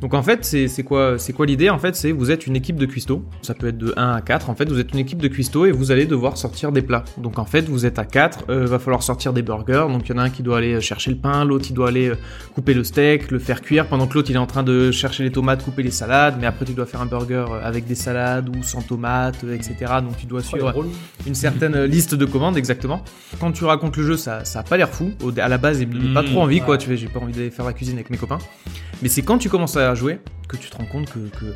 Donc, 0.00 0.12
en 0.12 0.22
fait, 0.22 0.44
c'est 0.44 0.82
quoi, 0.82 1.18
c'est 1.18 1.32
quoi 1.32 1.46
l'idée? 1.46 1.70
En 1.70 1.78
fait, 1.78 1.96
c'est 1.96 2.12
vous 2.12 2.30
êtes 2.30 2.46
une 2.46 2.56
équipe 2.56 2.76
de 2.76 2.86
cuistots. 2.86 3.24
Ça 3.42 3.54
peut 3.54 3.68
être 3.68 3.78
de 3.78 3.94
1 3.96 4.10
à 4.12 4.20
4. 4.20 4.50
En 4.50 4.54
fait, 4.54 4.68
vous 4.68 4.78
êtes 4.78 4.92
une 4.92 4.98
équipe 4.98 5.22
de 5.22 5.28
cuistots 5.28 5.64
et 5.66 5.72
vous 5.72 5.90
allez 5.90 6.06
devoir 6.06 6.36
sortir 6.36 6.70
des 6.70 6.82
plats. 6.82 7.04
Donc, 7.16 7.38
en 7.38 7.46
fait, 7.46 7.62
vous 7.62 7.75
êtes 7.84 7.98
à 7.98 8.04
4. 8.04 8.44
Euh, 8.48 8.66
va 8.66 8.78
falloir 8.78 9.02
sortir 9.02 9.32
des 9.32 9.42
burgers. 9.42 9.86
Donc, 9.90 10.08
il 10.08 10.12
y 10.12 10.14
en 10.14 10.18
a 10.18 10.22
un 10.22 10.30
qui 10.30 10.42
doit 10.42 10.58
aller 10.58 10.80
chercher 10.80 11.10
le 11.10 11.16
pain, 11.16 11.44
l'autre, 11.44 11.66
il 11.68 11.74
doit 11.74 11.88
aller 11.88 12.10
euh, 12.10 12.16
couper 12.54 12.72
le 12.72 12.84
steak, 12.84 13.30
le 13.32 13.40
faire 13.40 13.60
cuire, 13.60 13.86
pendant 13.88 14.06
que 14.06 14.14
l'autre, 14.14 14.30
il 14.30 14.36
est 14.36 14.38
en 14.38 14.46
train 14.46 14.62
de 14.62 14.90
chercher 14.92 15.24
les 15.24 15.32
tomates, 15.32 15.64
couper 15.64 15.82
les 15.82 15.90
salades. 15.90 16.36
Mais 16.40 16.46
après, 16.46 16.64
tu 16.64 16.72
dois 16.72 16.86
faire 16.86 17.00
un 17.00 17.06
burger 17.06 17.44
euh, 17.50 17.60
avec 17.62 17.86
des 17.86 17.96
salades 17.96 18.48
ou 18.48 18.62
sans 18.62 18.82
tomates, 18.82 19.42
euh, 19.44 19.54
etc. 19.54 19.74
Donc, 20.02 20.16
tu 20.16 20.26
dois 20.26 20.42
suivre 20.42 20.72
une 21.26 21.34
certaine 21.34 21.84
liste 21.84 22.14
de 22.14 22.24
commandes 22.24 22.56
exactement. 22.56 23.02
Quand 23.40 23.52
tu 23.52 23.64
racontes 23.64 23.96
le 23.96 24.04
jeu, 24.04 24.16
ça, 24.16 24.44
ça 24.44 24.60
a 24.60 24.62
pas 24.62 24.76
l'air 24.76 24.88
fou. 24.88 25.10
À 25.38 25.48
la 25.48 25.58
base, 25.58 25.80
il 25.80 25.86
Mmh, 25.96 26.14
pas 26.14 26.22
trop 26.22 26.42
envie 26.42 26.60
quoi. 26.60 26.78
Tu 26.78 26.88
fais, 26.88 26.96
j'ai 26.96 27.08
pas 27.08 27.20
envie 27.20 27.32
d'aller 27.32 27.50
faire 27.50 27.64
la 27.64 27.72
cuisine 27.72 27.94
avec 27.96 28.10
mes 28.10 28.16
copains. 28.16 28.38
Mais 29.02 29.08
c'est 29.08 29.22
quand 29.22 29.38
tu 29.38 29.48
commences 29.48 29.76
à 29.76 29.94
jouer 29.94 30.20
que 30.48 30.56
tu 30.56 30.70
te 30.70 30.76
rends 30.76 30.86
compte 30.86 31.10
que, 31.10 31.18
que 31.18 31.54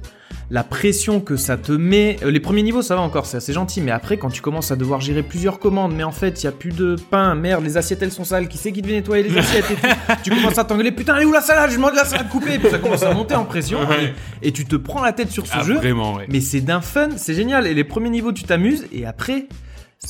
la 0.50 0.64
pression 0.64 1.20
que 1.20 1.36
ça 1.36 1.56
te 1.56 1.70
met. 1.72 2.16
euh, 2.24 2.30
les 2.30 2.40
premiers 2.40 2.62
niveaux, 2.62 2.82
ça 2.82 2.96
va 2.96 3.02
encore, 3.02 3.26
c'est 3.26 3.36
assez 3.36 3.52
gentil. 3.52 3.80
Mais 3.80 3.92
après, 3.92 4.16
quand 4.16 4.30
tu 4.30 4.42
commences 4.42 4.70
à 4.72 4.76
devoir 4.76 5.00
gérer 5.00 5.22
plusieurs 5.22 5.58
commandes, 5.60 5.94
mais 5.94 6.02
en 6.02 6.10
fait, 6.10 6.42
il 6.42 6.46
y 6.46 6.48
a 6.48 6.52
plus 6.52 6.72
de 6.72 6.96
pain, 7.10 7.34
merde, 7.36 7.62
les 7.64 7.76
assiettes 7.76 8.02
elles 8.02 8.10
sont 8.10 8.24
sales. 8.24 8.48
Qui 8.48 8.58
c'est 8.58 8.72
qui 8.72 8.82
devait 8.82 8.94
nettoyer 8.94 9.22
les 9.22 9.38
assiettes 9.38 9.70
et 9.70 9.74
tout 9.74 9.86
Tu 10.24 10.30
commences 10.30 10.58
à 10.58 10.64
t'engueuler. 10.64 10.90
Putain, 10.92 11.16
elle 11.16 11.22
est 11.22 11.26
où 11.26 11.32
la 11.32 11.40
salade? 11.40 11.70
Je 11.70 11.76
demande 11.76 11.94
la 11.94 12.04
salade 12.04 12.28
coupée. 12.28 12.54
Et 12.54 12.58
puis 12.58 12.68
ça 12.70 12.78
commence 12.78 13.02
à 13.04 13.14
monter 13.14 13.34
en 13.36 13.44
pression. 13.44 13.78
Ouais. 13.88 14.12
Et, 14.42 14.48
et 14.48 14.52
tu 14.52 14.64
te 14.64 14.74
prends 14.76 15.02
la 15.02 15.12
tête 15.12 15.30
sur 15.30 15.46
ce 15.46 15.52
Ah, 15.54 15.62
jeu. 15.62 15.74
vraiment, 15.76 16.14
ouais. 16.14 16.26
Mais 16.28 16.40
c'est 16.40 16.60
d'un 16.60 16.80
fun, 16.80 17.10
c'est 17.16 17.34
génial. 17.34 17.66
Et 17.68 17.74
les 17.74 17.84
premiers 17.84 18.10
niveaux, 18.10 18.32
tu 18.32 18.42
t'amuses. 18.44 18.86
Et 18.92 19.06
après, 19.06 19.46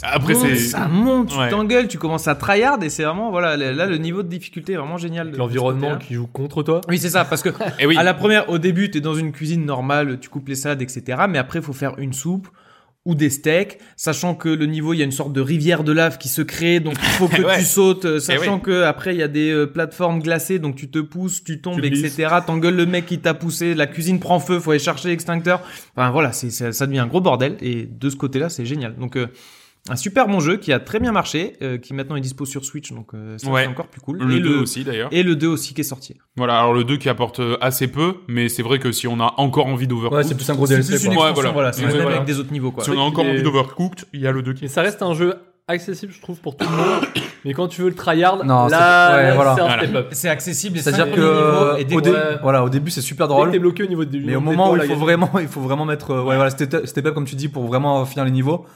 Après, 0.03 0.35
monte, 0.35 0.47
c'est- 0.47 0.57
ça 0.57 0.87
monte, 0.87 1.29
tu 1.31 1.37
Ouais. 1.39 1.51
t'engueules, 1.51 1.89
tu 1.89 1.99
commences 1.99 2.29
à 2.29 2.35
tryhard. 2.37 2.83
Et 2.83 2.91
c'est 2.91 3.03
vraiment, 3.03 3.31
voilà, 3.31 3.57
là, 3.57 3.87
le 3.87 3.97
niveau 3.99 4.23
de 4.23 4.29
difficulté 4.29 4.73
est 4.75 4.77
vraiment 4.77 4.99
génial. 4.99 5.33
L'environnement 5.37 5.97
qui 5.99 6.15
joue 6.15 6.29
contre 6.29 6.63
toi. 6.63 6.81
Oui, 6.89 6.99
c'est 6.99 7.11
ça, 7.11 7.25
parce 7.25 7.43
que 7.43 7.49
Et 7.81 7.87
oui. 7.87 7.97
à 7.97 8.03
la 8.05 8.15
première, 8.15 8.49
au 8.51 8.59
début, 8.59 8.91
t'es 8.91 9.01
dans 9.01 9.15
une 9.15 9.33
cuisine 9.33 9.65
normale, 9.67 10.19
tu 10.21 10.29
coupes 10.29 10.49
les 10.49 10.55
salades, 10.55 10.81
etc. 10.81 11.23
Mais 11.29 11.39
après, 11.39 11.59
il 11.59 11.65
faut 11.65 11.73
faire 11.73 11.95
une 11.99 12.13
soupe 12.13 12.49
ou 13.07 13.15
des 13.15 13.31
steaks, 13.31 13.79
sachant 13.97 14.35
que 14.35 14.49
le 14.49 14.67
niveau, 14.67 14.93
il 14.93 14.99
y 14.99 15.03
a 15.03 15.07
une 15.07 15.11
sorte 15.11 15.33
de 15.33 15.41
rivière 15.41 15.83
de 15.85 15.91
lave 15.93 16.19
qui 16.19 16.29
se 16.29 16.43
crée, 16.43 16.81
donc 16.81 16.95
il 17.03 17.09
faut 17.09 17.29
que 17.29 17.43
Ouais. 17.43 17.59
tu 17.59 17.65
sautes, 17.65 18.05
euh, 18.05 18.21
sachant 18.21 18.57
oui. 18.57 18.61
que 18.63 18.83
après 18.83 19.15
il 19.15 19.19
y 19.19 19.23
a 19.23 19.29
des 19.29 19.51
euh, 19.51 19.67
plateformes 19.67 20.21
glacées, 20.21 20.59
donc 20.59 20.77
tu 20.77 20.91
te 20.91 20.99
pousses, 20.99 21.43
tu 21.43 21.63
tombes, 21.63 21.81
Tu 21.81 21.87
etc. 21.87 22.29
T'engueules 22.47 22.77
le 22.77 22.85
mec 22.87 23.07
qui 23.07 23.19
t'a 23.19 23.33
poussé, 23.33 23.75
la 23.75 23.87
cuisine 23.87 24.21
prend 24.21 24.39
feu, 24.39 24.61
faut 24.61 24.71
aller 24.71 24.79
chercher 24.79 25.09
l'extincteur. 25.09 25.63
Enfin 25.97 26.11
voilà, 26.11 26.33
c'est 26.33 26.51
ça, 26.51 26.73
ça 26.73 26.87
devient 26.87 26.99
un 26.99 27.07
gros 27.07 27.23
bordel, 27.23 27.57
et 27.63 27.87
de 27.91 28.11
ce 28.11 28.17
côté-là, 28.17 28.51
c'est 28.51 28.67
génial. 28.67 28.95
Donc 28.97 29.17
euh, 29.17 29.29
un 29.89 29.97
super 29.97 30.29
bon 30.29 30.41
jeu 30.41 30.57
qui 30.59 30.73
a 30.73 30.79
très 30.79 31.01
bien 31.01 31.11
marché, 31.11 31.57
euh, 31.63 31.79
qui 31.79 31.95
maintenant 31.95 32.17
est 32.17 32.21
dispo 32.21 32.45
sur 32.45 32.65
Switch, 32.65 32.93
donc 32.93 33.15
euh, 33.15 33.37
Ouais. 33.47 33.63
c'est 33.63 33.69
encore 33.69 33.87
plus 33.87 34.01
cool. 34.01 34.19
Le 34.19 34.37
et 34.37 34.41
2 34.41 34.59
aussi, 34.61 34.85
d'ailleurs. 34.85 35.09
Et 35.11 35.23
le 35.23 35.37
2 35.37 35.47
aussi 35.49 35.73
qui 35.75 35.81
est 35.81 35.85
sorti. 35.85 36.17
Voilà, 36.37 36.59
alors 36.59 36.75
le 36.75 36.85
2 36.85 36.97
qui 36.99 37.09
apporte 37.09 37.41
euh, 37.41 37.57
assez 37.61 37.89
peu, 37.89 38.17
mais 38.29 38.49
c'est 38.49 38.63
vrai 38.63 38.79
que 38.79 38.93
si 38.93 39.09
on 39.09 39.19
a 39.21 39.35
encore 39.39 39.67
envie 39.67 39.87
d'Overcooked, 39.87 40.17
Ouais, 40.19 40.23
c'est 40.29 40.35
plus 40.37 40.49
un 40.51 40.55
gros 40.55 40.67
C'est 40.67 40.75
DLC. 40.75 40.89
quoi. 40.93 40.99
Ouais, 40.99 41.31
extension, 41.31 41.33
voilà. 41.35 41.51
voilà, 41.53 41.73
c'est 41.73 41.87
voilà. 41.87 42.17
avec 42.17 42.25
des 42.27 42.39
autres 42.39 42.53
niveaux 42.53 42.71
quoi. 42.73 42.85
si 42.85 42.91
on 42.91 42.99
a 42.99 43.03
encore 43.03 43.25
envie 43.25 43.39
est- 43.39 43.43
d'Overcooked, 43.43 44.05
il 44.13 44.21
y 44.21 44.27
a 44.27 44.33
le 44.33 44.43
2 44.43 44.53
qui 44.53 44.67
Et 44.67 44.69
ça 44.69 44.83
reste 44.83 45.01
un 45.03 45.15
jeu 45.15 45.35
accessible, 45.67 46.13
je 46.13 46.21
trouve, 46.21 46.39
pour 46.41 46.57
tout 46.57 46.67
le 46.69 46.77
monde. 46.77 47.05
mais 47.45 47.55
quand 47.55 47.69
tu 47.69 47.81
veux 47.83 47.89
le 47.89 47.95
tryhard, 47.95 48.45
Non, 48.45 48.69
c'est- 48.69 48.73
là, 48.75 49.17
ouais, 49.17 49.23
là, 49.23 49.35
voilà. 49.35 49.55
c'est 49.55 49.61
un 49.63 49.67
Voilà. 49.67 49.83
step-up. 49.85 50.09
C'est 50.13 50.29
accessible 50.29 50.77
les 50.77 50.83
C'est-à-dire 50.83 51.07
cinq 51.07 51.15
que 51.15 51.81
et 51.81 51.95
au, 51.95 52.01
dé- 52.01 52.11
ouais. 52.11 52.17
voilà, 52.43 52.65
au 52.65 52.69
début 52.69 52.91
c'est 52.91 53.01
super 53.01 53.29
drôle, 53.29 53.51
t'es 53.51 53.59
bloqué 53.59 53.85
au 53.85 53.87
niveau 53.87 54.05
du. 54.05 54.21
mais 54.25 54.37
au 54.37 54.41
moment 54.41 54.73
où 54.73 54.77
il 54.77 54.83
faut 54.83 54.95
vraiment, 54.97 55.31
il 55.41 55.49
faut 55.49 55.61
vraiment 55.61 55.85
mettre, 55.87 56.13
ouais, 56.15 56.35
voilà, 56.37 56.51
step 56.51 56.85
step 56.87 57.07
up 57.07 57.15
comme 57.15 57.25
tu 57.25 57.37
dis 57.37 57.49
pour 57.49 57.65
vraiment 57.65 58.05
finir 58.05 58.25
les 58.25 58.31
niveaux, 58.33 58.67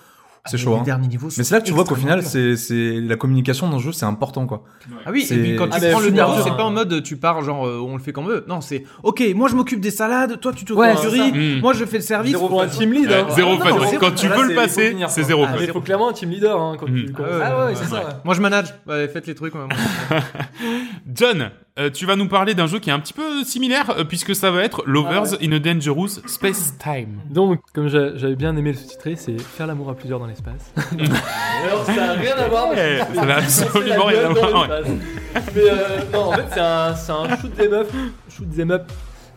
c'est 0.46 0.56
Ah, 0.56 0.58
chaud. 0.58 0.74
Les 0.74 0.80
hein. 0.80 0.82
derniers 0.82 1.08
niveaux. 1.08 1.28
Mais 1.36 1.42
c'est 1.44 1.54
là 1.54 1.60
que 1.60 1.66
tu 1.66 1.72
vois 1.72 1.84
qu'au 1.84 1.94
final, 1.94 2.22
c'est 2.22 2.56
c'est 2.56 3.00
la 3.00 3.16
communication 3.16 3.68
dans 3.68 3.76
le 3.78 3.82
jeu, 3.82 3.92
c'est 3.92 4.04
important 4.04 4.46
quoi. 4.46 4.62
Ah 5.06 5.10
oui, 5.10 5.22
C'est- 5.22 5.36
et 5.36 5.42
puis 5.42 5.56
quand 5.56 5.68
Ah, 5.72 5.80
tu 5.80 5.88
prends 5.90 6.00
le 6.00 6.10
dur, 6.10 6.40
c'est 6.44 6.50
hein. 6.50 6.54
pas 6.54 6.64
en 6.64 6.70
mode 6.70 7.02
tu 7.02 7.16
pars 7.16 7.42
genre 7.42 7.66
euh, 7.66 7.78
on 7.80 7.96
le 7.96 8.02
fait 8.02 8.12
comme 8.12 8.30
eux. 8.30 8.44
Non, 8.48 8.60
c'est 8.60 8.84
ok, 9.02 9.22
moi 9.34 9.48
je 9.48 9.54
m'occupe 9.56 9.80
des 9.80 9.90
salades, 9.90 10.38
toi 10.40 10.52
tu 10.54 10.64
te 10.64 10.72
Ouais, 10.74 10.92
du 10.92 10.98
c'est 11.00 11.08
riz, 11.08 11.18
ça. 11.30 11.36
Mm. 11.36 11.60
moi 11.60 11.72
je 11.72 11.84
fais 11.84 11.96
le 11.98 12.02
service. 12.02 12.32
Zéro 12.32 12.48
pour 12.48 12.62
un 12.62 12.66
team 12.68 12.92
lead. 12.92 13.08
Ouais, 13.08 13.14
hein. 13.20 13.26
zéro 13.30 13.52
non, 13.56 13.64
non, 13.64 13.86
c'est- 13.88 13.96
Quand 13.96 14.14
tu 14.14 14.28
là, 14.28 14.36
veux 14.36 14.42
le 14.42 14.48
c'est- 14.50 14.54
passer, 14.54 14.96
c'est 15.08 15.22
zéro 15.22 15.44
Ah, 15.46 15.52
fun. 15.54 15.56
mais 15.60 15.66
faut 15.68 15.80
clairement 15.80 16.10
un 16.10 16.12
team 16.12 16.30
leader 16.30 16.60
hein, 16.60 16.76
quand 16.78 16.86
tu. 16.86 17.10
Ah 17.16 17.22
ouais, 17.22 17.28
Ah 17.42 17.58
ouais, 17.58 17.64
ouais, 17.66 17.72
c'est 17.74 17.84
ça. 17.86 17.96
ouais. 17.96 18.12
Moi 18.24 18.34
je 18.34 18.40
manage. 18.40 18.74
Faites 18.86 19.26
les 19.26 19.34
trucs. 19.34 19.54
moi. 19.54 19.66
John, 21.14 21.50
euh, 21.78 21.90
tu 21.90 22.06
vas 22.06 22.14
nous 22.14 22.28
parler 22.28 22.54
d'un 22.54 22.66
jeu 22.68 22.78
qui 22.78 22.88
est 22.90 22.92
un 22.92 23.00
petit 23.00 23.12
peu 23.12 23.42
similaire 23.44 23.90
euh, 23.98 24.04
puisque 24.04 24.34
ça 24.36 24.50
va 24.52 24.62
être 24.62 24.84
Lovers 24.86 25.32
Ah 25.32 25.36
in 25.42 25.50
a 25.52 25.58
Dangerous 25.58 26.20
Space 26.26 26.74
Time. 26.78 27.18
Donc, 27.30 27.60
comme 27.72 27.88
j'a- 27.88 28.16
j'avais 28.16 28.36
bien 28.36 28.56
aimé 28.56 28.70
le 28.72 28.78
sous-titré, 28.78 29.16
c'est 29.16 29.40
Faire 29.40 29.66
l'amour 29.66 29.90
à 29.90 29.94
plusieurs 29.94 30.20
dans 30.20 30.26
l'espace. 30.26 30.72
Alors, 31.66 31.84
ça 31.84 31.94
n'a 31.94 32.12
rien 32.12 32.36
à 32.36 32.48
voir. 32.48 32.70
Ouais, 32.70 33.00
ça 33.14 33.24
n'a 33.26 33.36
absolument 33.38 34.04
rien 34.04 34.24
à 34.24 34.28
voir, 34.28 34.68
l'espace. 34.68 34.92
Mais 35.56 35.62
euh, 35.62 35.74
non, 36.12 36.20
en 36.26 36.32
fait, 36.32 36.44
c'est 36.52 36.60
un, 36.60 36.94
shoot 37.36 37.52
'em 37.60 37.72
up, 37.72 37.88
shoot 38.30 38.46
'em 38.58 38.70
up 38.70 38.92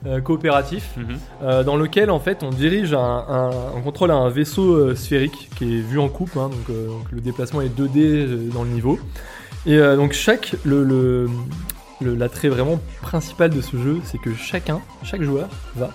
euh, 0.05 0.21
coopératif 0.21 0.91
Mhm. 0.95 1.17
euh, 1.41 1.63
dans 1.63 1.75
lequel 1.75 2.11
en 2.11 2.19
fait 2.19 2.43
on 2.43 2.51
dirige 2.51 2.93
un, 2.93 2.99
un- 3.27 3.49
on 3.75 3.81
contrôle 3.81 4.11
un 4.11 4.29
vaisseau 4.29 4.75
euh, 4.75 4.93
sphérique 4.95 5.49
qui 5.57 5.79
est 5.79 5.81
vu 5.81 5.97
en 5.97 6.07
coupe, 6.07 6.37
hein, 6.37 6.49
donc, 6.49 6.69
euh, 6.69 6.85
donc 6.87 7.11
le 7.11 7.19
déplacement 7.19 7.61
est 7.61 7.75
2D 7.75 7.97
euh, 7.97 8.49
dans 8.53 8.61
le 8.63 8.69
niveau. 8.69 8.99
Et 9.65 9.75
euh, 9.79 9.95
donc 9.95 10.13
chaque 10.13 10.53
le- 10.63 11.27
l'attrait 12.01 12.49
vraiment 12.49 12.79
principal 13.01 13.49
de 13.49 13.61
ce 13.61 13.77
jeu, 13.77 13.99
c'est 14.03 14.19
que 14.19 14.33
chacun, 14.33 14.81
chaque 15.03 15.21
joueur 15.21 15.49
va 15.75 15.89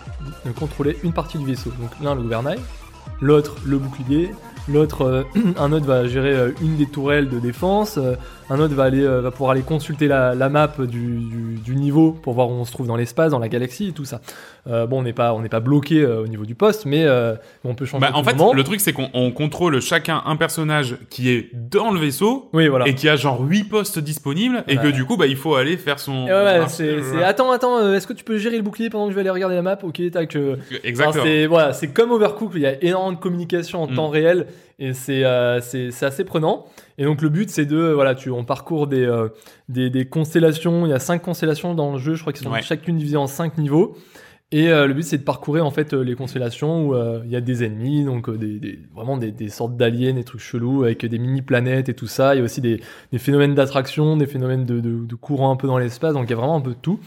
euh, 0.46 0.53
contrôler 0.53 0.96
une 1.03 1.12
partie 1.12 1.38
du 1.38 1.46
vaisseau. 1.46 1.70
Donc 1.80 1.90
l'un 2.03 2.14
le 2.14 2.22
gouvernail, 2.22 2.59
l'autre 3.20 3.57
le 3.64 3.78
bouclier, 3.78 4.30
l'autre 4.68 5.03
euh, 5.03 5.22
un 5.59 5.72
autre 5.72 5.86
va 5.86 6.07
gérer 6.07 6.34
euh, 6.34 6.53
une 6.61 6.76
des 6.76 6.86
tourelles 6.86 7.28
de 7.28 7.38
défense, 7.38 7.98
un 8.53 8.61
autre 8.61 8.74
va 8.74 8.84
aller 8.84 9.03
euh, 9.03 9.20
va 9.20 9.30
pouvoir 9.30 9.50
aller 9.53 9.62
consulter 9.62 10.09
la, 10.09 10.34
la 10.34 10.48
map 10.48 10.72
du, 10.78 10.86
du- 10.86 11.59
du 11.64 11.76
niveau 11.76 12.12
pour 12.12 12.34
voir 12.34 12.48
où 12.48 12.53
on 12.53 12.64
se 12.64 12.72
trouve 12.72 12.86
dans 12.86 12.96
l'espace, 12.96 13.30
dans 13.32 13.38
la 13.38 13.48
galaxie 13.48 13.88
et 13.88 13.92
tout 13.92 14.05
ça. 14.05 14.20
Euh, 14.68 14.86
bon, 14.86 15.00
on 15.00 15.03
n'est 15.03 15.12
pas 15.12 15.32
on 15.34 15.42
pas 15.42 15.61
bloqué 15.61 16.00
euh, 16.03 16.22
au 16.22 16.26
niveau 16.28 16.44
du 16.44 16.55
poste, 16.55 16.86
mais 16.86 17.07
on 17.64 17.74
peut 17.74 17.84
changer. 17.84 18.07
Bah, 18.07 18.12
en 18.14 18.22
fait, 18.24 18.34
moment. 18.36 18.53
le 18.53 18.64
truc 18.64 18.80
c'est 18.80 18.92
qu'on 18.92 19.09
on 19.14 19.30
contrôle 19.32 19.80
chacun 19.80 20.22
un 20.26 20.36
personnage 20.36 20.96
qui 21.11 21.30
est 21.30 21.50
dans 21.53 21.90
le 21.90 21.98
vaisseau 22.00 22.48
oui 22.53 22.68
voilà. 22.68 22.86
et 22.88 22.94
qui 22.94 23.09
a 23.09 23.16
genre 23.16 23.40
8 23.42 23.64
postes 23.64 23.98
disponibles 23.98 24.64
et 24.68 24.76
que 24.76 24.88
du 24.88 25.05
coup 25.05 25.16
bah 25.16 25.26
il 25.26 25.36
faut 25.36 25.55
aller 25.55 25.76
faire 25.76 25.98
son 25.98 26.24
ouais, 26.26 26.61
c'est, 26.68 27.22
attends, 27.24 27.50
attends, 27.53 27.92
est-ce 27.92 28.07
que 28.07 28.12
tu 28.12 28.24
peux 28.24 28.38
gérer 28.38 28.57
le 28.57 28.62
bouclier 28.62 28.90
pendant 28.90 29.07
que 29.07 29.11
je 29.11 29.14
vais 29.14 29.20
aller 29.22 29.30
regarder 29.30 29.55
la 29.57 29.62
map? 29.62 29.78
Ok, 29.82 30.00
tac. 30.11 30.36
Exactement. 30.84 31.09
Enfin, 31.11 31.20
c'est 31.24 31.46
voilà, 31.46 31.72
c'est 31.72 31.88
comme 31.88 32.11
Overcooked, 32.12 32.57
il 32.57 32.62
y 32.62 32.66
a 32.66 32.82
énormément 32.84 33.12
de 33.12 33.18
communication 33.20 33.82
en 33.82 33.86
Mm. 33.88 33.94
temps 33.94 34.09
réel 34.09 34.46
et 34.85 34.93
c'est 34.95 35.22
euh, 35.24 35.61
assez 36.03 36.24
prenant. 36.24 36.66
Et 36.99 37.05
donc 37.05 37.22
le 37.22 37.28
but 37.28 37.49
c'est 37.51 37.66
de 37.66 37.76
euh, 37.76 37.95
voilà, 37.95 38.14
tu 38.14 38.30
on 38.30 38.45
parcourt 38.45 38.87
des, 38.87 39.05
euh, 39.05 39.28
des 39.68 39.91
des 39.91 40.05
constellations, 40.07 40.87
il 40.87 40.91
y 40.91 40.93
a 40.93 40.99
cinq 40.99 41.22
constellations 41.22 41.74
dans 41.74 41.93
le 41.93 41.99
jeu, 41.99 42.14
je 42.14 42.20
crois 42.20 42.33
qu'ils 42.33 42.45
sont 42.45 42.53
Ouais. 42.53 42.62
chacune 42.62 42.97
divisées 42.97 43.16
en 43.16 43.26
cinq 43.26 43.59
niveaux. 43.59 43.97
Et 44.55 44.68
euh, 44.68 44.87
le 44.87 44.93
but 44.93 45.03
c'est 45.05 45.16
de 45.16 45.22
parcourir 45.22 45.64
en 45.64 45.70
fait 45.70 45.95
les 45.95 46.14
constellations 46.14 46.89
où 46.89 46.95
il 47.24 47.30
y 47.30 47.37
a 47.37 47.41
des 47.41 47.64
ennemis, 47.64 48.05
donc 48.05 48.28
des, 48.37 48.59
des- 48.61 48.78
vraiment 48.95 49.16
des, 49.16 49.33
des 49.33 49.49
sortes 49.49 49.76
d'aliens, 49.78 50.12
des 50.12 50.24
trucs 50.24 50.43
chelous 50.43 50.85
avec 50.85 51.07
des 51.07 51.18
mini 51.18 51.41
planètes 51.41 51.89
et 51.89 51.95
tout 51.95 52.07
ça. 52.07 52.35
Il 52.35 52.39
y 52.39 52.41
a 52.43 52.45
aussi 52.45 52.61
des, 52.61 52.80
phénomènes 53.16 53.55
d'attraction, 53.55 54.16
des 54.18 54.26
phénomènes 54.26 54.66
de, 54.66 54.80
de, 54.80 55.07
de 55.07 55.14
courant 55.14 55.51
un 55.53 55.57
peu 55.57 55.66
dans 55.68 55.78
l'espace, 55.78 56.12
donc 56.12 56.24
il 56.26 56.30
y 56.30 56.35
a 56.35 56.37
vraiment 56.37 56.57
un 56.57 56.61
peu 56.61 56.72
de 56.72 56.83
tout. 56.83 56.99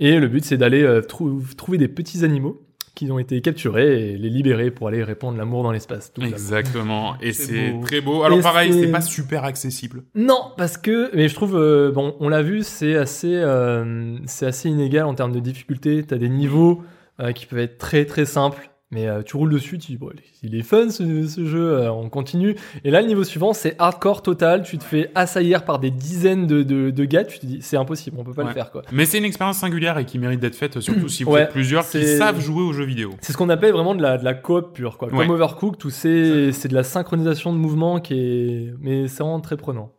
Et 0.00 0.18
le 0.18 0.26
but 0.26 0.44
c'est 0.44 0.56
d'aller 0.56 0.82
trou- 1.08 1.40
trouver 1.56 1.78
des 1.78 1.88
petits 1.88 2.24
animaux 2.24 2.62
qui 2.98 3.12
ont 3.12 3.18
été 3.20 3.40
capturés 3.40 4.10
et 4.10 4.16
les 4.18 4.28
libérer 4.28 4.72
pour 4.72 4.88
aller 4.88 5.04
répandre 5.04 5.38
l'amour 5.38 5.62
dans 5.62 5.70
l'espace. 5.70 6.12
Exactement. 6.20 7.14
Et 7.22 7.32
C'est 7.32 7.74
très 7.82 8.00
beau. 8.00 8.24
Alors 8.24 8.38
Et 8.40 8.42
pareil, 8.42 8.72
c'est- 8.72 8.80
c'est 8.86 8.90
pas 8.90 9.00
super 9.00 9.44
accessible. 9.44 10.02
Non, 10.16 10.50
parce 10.56 10.76
que, 10.76 11.14
mais 11.14 11.28
je 11.28 11.34
trouve, 11.36 11.56
euh, 11.56 11.92
bon, 11.92 12.16
on 12.18 12.28
l'a 12.28 12.42
vu, 12.42 12.62
c'est 12.64 12.96
assez, 12.96 13.34
euh, 13.36 14.16
c'est 14.26 14.46
assez 14.46 14.68
inégal 14.68 15.04
en 15.04 15.14
termes 15.14 15.30
de 15.32 15.38
difficulté. 15.38 16.02
T'as 16.04 16.18
des 16.18 16.28
niveaux 16.28 16.82
euh, 17.20 17.30
qui 17.30 17.46
peuvent 17.46 17.60
être 17.60 17.78
très 17.78 18.04
très 18.04 18.24
simples, 18.24 18.68
mais 18.90 19.06
euh, 19.06 19.22
tu 19.22 19.36
roules 19.36 19.50
dessus, 19.50 19.76
tu 19.78 19.92
dis, 19.92 19.96
bon, 19.98 20.10
il 20.42 20.54
est 20.54 20.62
fun 20.62 20.88
ce, 20.88 21.26
ce 21.26 21.44
jeu, 21.44 21.72
euh, 21.78 21.92
on 21.92 22.08
continue. 22.08 22.56
Et 22.84 22.90
là, 22.90 23.02
le 23.02 23.06
niveau 23.08 23.22
suivant, 23.22 23.52
c'est 23.52 23.74
hardcore 23.78 24.22
total. 24.22 24.62
Tu 24.62 24.78
te 24.78 24.84
fais 24.84 25.10
assaillir 25.14 25.64
par 25.66 25.78
des 25.78 25.90
dizaines 25.90 26.46
de, 26.46 26.62
de, 26.62 26.90
de 26.90 27.04
gars. 27.04 27.24
Tu 27.24 27.38
te 27.38 27.44
dis, 27.46 27.58
c'est 27.60 27.76
impossible, 27.76 28.16
on 28.18 28.24
peut 28.24 28.32
pas 28.32 28.42
Ouais. 28.42 28.48
le 28.48 28.54
faire, 28.54 28.70
quoi. 28.70 28.82
Mais 28.92 29.04
c'est 29.04 29.18
une 29.18 29.24
expérience 29.26 29.58
singulière 29.58 29.98
et 29.98 30.06
qui 30.06 30.18
mérite 30.18 30.40
d'être 30.40 30.54
faite, 30.56 30.80
surtout 30.80 31.08
si 31.08 31.22
vous 31.24 31.32
Ouais, 31.32 31.42
êtes 31.42 31.50
plusieurs 31.50 31.86
qui 31.88 32.02
savent 32.16 32.40
jouer 32.40 32.62
aux 32.62 32.72
jeux 32.72 32.86
vidéo. 32.86 33.10
C'est 33.20 33.32
ce 33.32 33.36
qu'on 33.36 33.50
appelle 33.50 33.72
vraiment 33.72 33.94
de 33.94 34.00
la, 34.02 34.16
de 34.16 34.24
la 34.24 34.32
coop 34.34 34.72
pure, 34.72 34.96
quoi. 34.96 35.08
Ouais. 35.12 35.18
Comme 35.26 35.34
Overcooked, 35.34 35.78
tout 35.78 35.90
c'est, 35.90 36.52
c'est 36.52 36.68
de 36.68 36.74
la 36.74 36.82
synchronisation 36.82 37.52
de 37.52 37.58
mouvements 37.58 38.00
qui 38.00 38.14
est, 38.14 38.74
mais 38.80 39.06
c'est 39.08 39.22
vraiment 39.22 39.40
très 39.40 39.56
prenant. 39.58 39.92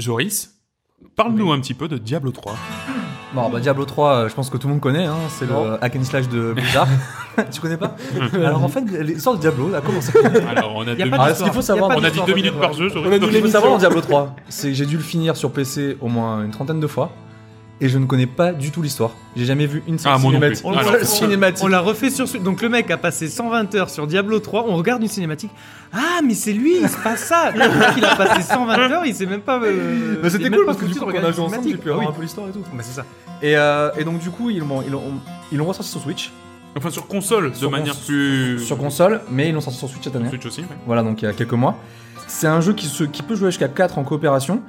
Joris, 0.00 0.56
parle-nous 1.14 1.52
un 1.52 1.60
petit 1.60 1.74
peu 1.74 1.86
de 1.86 1.96
Diablo 1.98 2.32
3. 2.32 2.56
Bon, 3.32 3.48
bah 3.48 3.60
Diablo 3.60 3.84
3, 3.84 4.12
euh, 4.12 4.28
je 4.28 4.34
pense 4.34 4.50
que 4.50 4.56
tout 4.56 4.66
le 4.66 4.72
monde 4.74 4.80
connaît, 4.82 5.04
hein, 5.04 5.14
c'est 5.28 5.46
le 5.46 5.54
hack 5.80 5.94
and 5.94 6.02
slash 6.02 6.28
de 6.28 6.52
Blizzard. 6.52 6.88
tu 7.52 7.60
connais 7.60 7.76
pas 7.76 7.94
Alors 8.34 8.64
en 8.64 8.68
fait, 8.68 8.80
l'histoire 8.80 9.36
de 9.36 9.40
Diablo, 9.40 9.72
a 9.72 9.80
commencé. 9.80 10.12
Alors, 10.48 10.72
on 10.74 10.82
a, 10.82 10.86
Y 10.86 10.90
a 10.90 10.96
deux 10.96 11.04
minutes- 11.04 11.16
Ah, 11.20 11.34
ce 11.34 11.44
qu'il 11.44 11.52
faut 11.52 11.62
savoir, 11.62 11.90
on 11.90 11.92
a 11.92 11.96
dit 11.96 12.06
d'histoire 12.06 12.26
deux 12.26 12.32
dans 12.32 12.36
minutes 12.36 12.52
Diablo. 12.52 12.68
par 12.68 12.72
jeu. 12.76 12.90
On 12.96 13.12
a 13.12 13.18
dit 13.18 13.26
Ce 13.26 13.30
qu'il 13.30 13.40
faut 13.42 13.46
savoir 13.48 13.72
en 13.74 13.78
Diablo 13.78 14.00
3, 14.00 14.34
c'est 14.48 14.68
que 14.68 14.74
j'ai 14.74 14.86
dû 14.86 14.96
le 14.96 15.02
finir 15.02 15.36
sur 15.36 15.52
PC 15.52 15.96
au 16.00 16.08
moins 16.08 16.42
une 16.44 16.50
trentaine 16.50 16.80
de 16.80 16.86
fois. 16.88 17.12
Et 17.82 17.88
je 17.88 17.96
ne 17.96 18.04
connais 18.04 18.26
pas 18.26 18.52
du 18.52 18.70
tout 18.70 18.82
l'histoire. 18.82 19.12
J'ai 19.34 19.46
jamais 19.46 19.66
vu 19.66 19.82
une 19.88 19.98
seule 19.98 20.12
Ah, 20.14 20.18
cinématique. 20.18 20.64
Alors, 20.66 20.94
on- 21.00 21.04
cinématique. 21.06 21.64
On 21.64 21.68
l'a 21.68 21.80
refait 21.80 22.10
sur. 22.10 22.26
Donc 22.40 22.60
le 22.60 22.68
mec 22.68 22.90
a 22.90 22.98
passé 22.98 23.26
120 23.28 23.74
heures 23.74 23.88
sur 23.88 24.06
Diablo 24.06 24.38
3, 24.38 24.66
on 24.68 24.76
regarde 24.76 25.00
une 25.02 25.08
cinématique. 25.08 25.50
Ah 25.92 26.20
mais 26.22 26.34
c'est 26.34 26.52
lui, 26.52 26.76
il 26.82 26.88
se 26.88 26.98
passe 26.98 27.20
ça. 27.24 27.50
Le 27.52 27.58
mec 27.58 27.88
il 27.96 28.04
a 28.04 28.16
passé 28.16 28.42
120 28.42 28.78
heures, 28.92 29.06
il 29.06 29.14
sait 29.14 29.24
même 29.24 29.40
pas... 29.40 29.58
euh, 29.62 30.16
Mais 30.22 30.28
c'était 30.28 30.50
cool 30.50 30.66
parce 30.66 30.76
que 30.78 30.84
du 30.84 30.94
coup, 30.94 31.04
on 31.06 31.08
a 31.08 31.32
joué 31.32 31.44
ensemble, 31.44 31.68
j'ai 31.68 31.76
pu 31.78 31.90
avoir 31.90 32.04
Ah 32.04 32.08
un 32.08 32.10
oui. 32.10 32.16
peu 32.16 32.22
l'histoire 32.22 32.48
et 32.48 32.52
tout. 32.52 32.60
Bah 32.72 32.82
c'est 32.82 32.92
ça. 33.00 33.04
Et, 33.42 33.56
euh, 33.56 33.90
et 33.96 34.04
donc 34.04 34.18
du 34.18 34.28
coup, 34.30 34.50
ils 34.50 34.58
l'ont 34.58 34.82
ils 34.82 34.90
l'ont- 34.92 35.02
ils 35.50 35.56
l'ont 35.56 35.64
ressorti 35.64 35.90
sur 35.90 36.00
Switch, 36.02 36.30
Enfin, 36.76 36.90
sur 36.90 37.06
console, 37.08 37.50
de 37.58 37.66
manière 37.66 37.94
cons- 37.94 38.00
plus. 38.06 38.58
sur 38.60 38.76
console, 38.76 39.22
mais 39.30 39.48
ils 39.48 39.52
l'ont 39.54 39.60
sorti 39.62 39.78
sur 39.78 39.88
Switch 39.88 40.04
cette 40.04 40.14
année. 40.16 40.28
Switch 40.28 40.44
aussi, 40.44 40.60
ouais. 40.60 40.66
Voilà, 40.86 41.02
donc 41.02 41.22
il 41.22 41.24
y 41.24 41.28
a 41.28 41.32
quelques 41.32 41.54
mois. 41.54 41.76
C'est 42.28 42.46
un 42.46 42.60
jeu 42.60 42.74
qui, 42.74 42.86
se, 42.86 43.02
qui 43.04 43.22
peut 43.22 43.34
jouer 43.34 43.48
jusqu'à 43.50 43.66
4 43.68 43.96
en 43.98 44.04
coopération, 44.04 44.60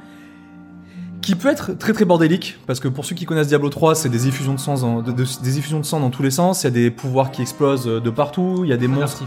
qui 1.21 1.35
peut 1.35 1.49
être 1.49 1.73
très 1.77 1.93
très 1.93 2.05
bordélique, 2.05 2.57
parce 2.67 2.79
que 2.79 2.87
pour 2.87 3.05
ceux 3.05 3.15
qui 3.15 3.25
connaissent 3.25 3.47
Diablo 3.49 3.69
3, 3.69 3.95
c'est 3.95 4.09
des 4.09 4.27
effusions 4.27 4.53
de 4.53 4.59
sang, 4.59 4.75
dans, 4.75 5.01
de- 5.01 5.11
de- 5.11 5.25
des 5.43 5.57
effusions 5.57 5.79
de 5.79 5.85
sang 5.85 5.99
dans 5.99 6.09
tous 6.09 6.23
les 6.23 6.31
sens, 6.31 6.63
il 6.63 6.65
y 6.65 6.67
a 6.67 6.71
des 6.71 6.91
pouvoirs 6.91 7.31
qui 7.31 7.41
explosent 7.41 7.85
de 7.85 8.09
partout, 8.09 8.61
il 8.63 8.69
y 8.69 8.73
a 8.73 8.77
des 8.77 8.87
monstres, 9.01 9.23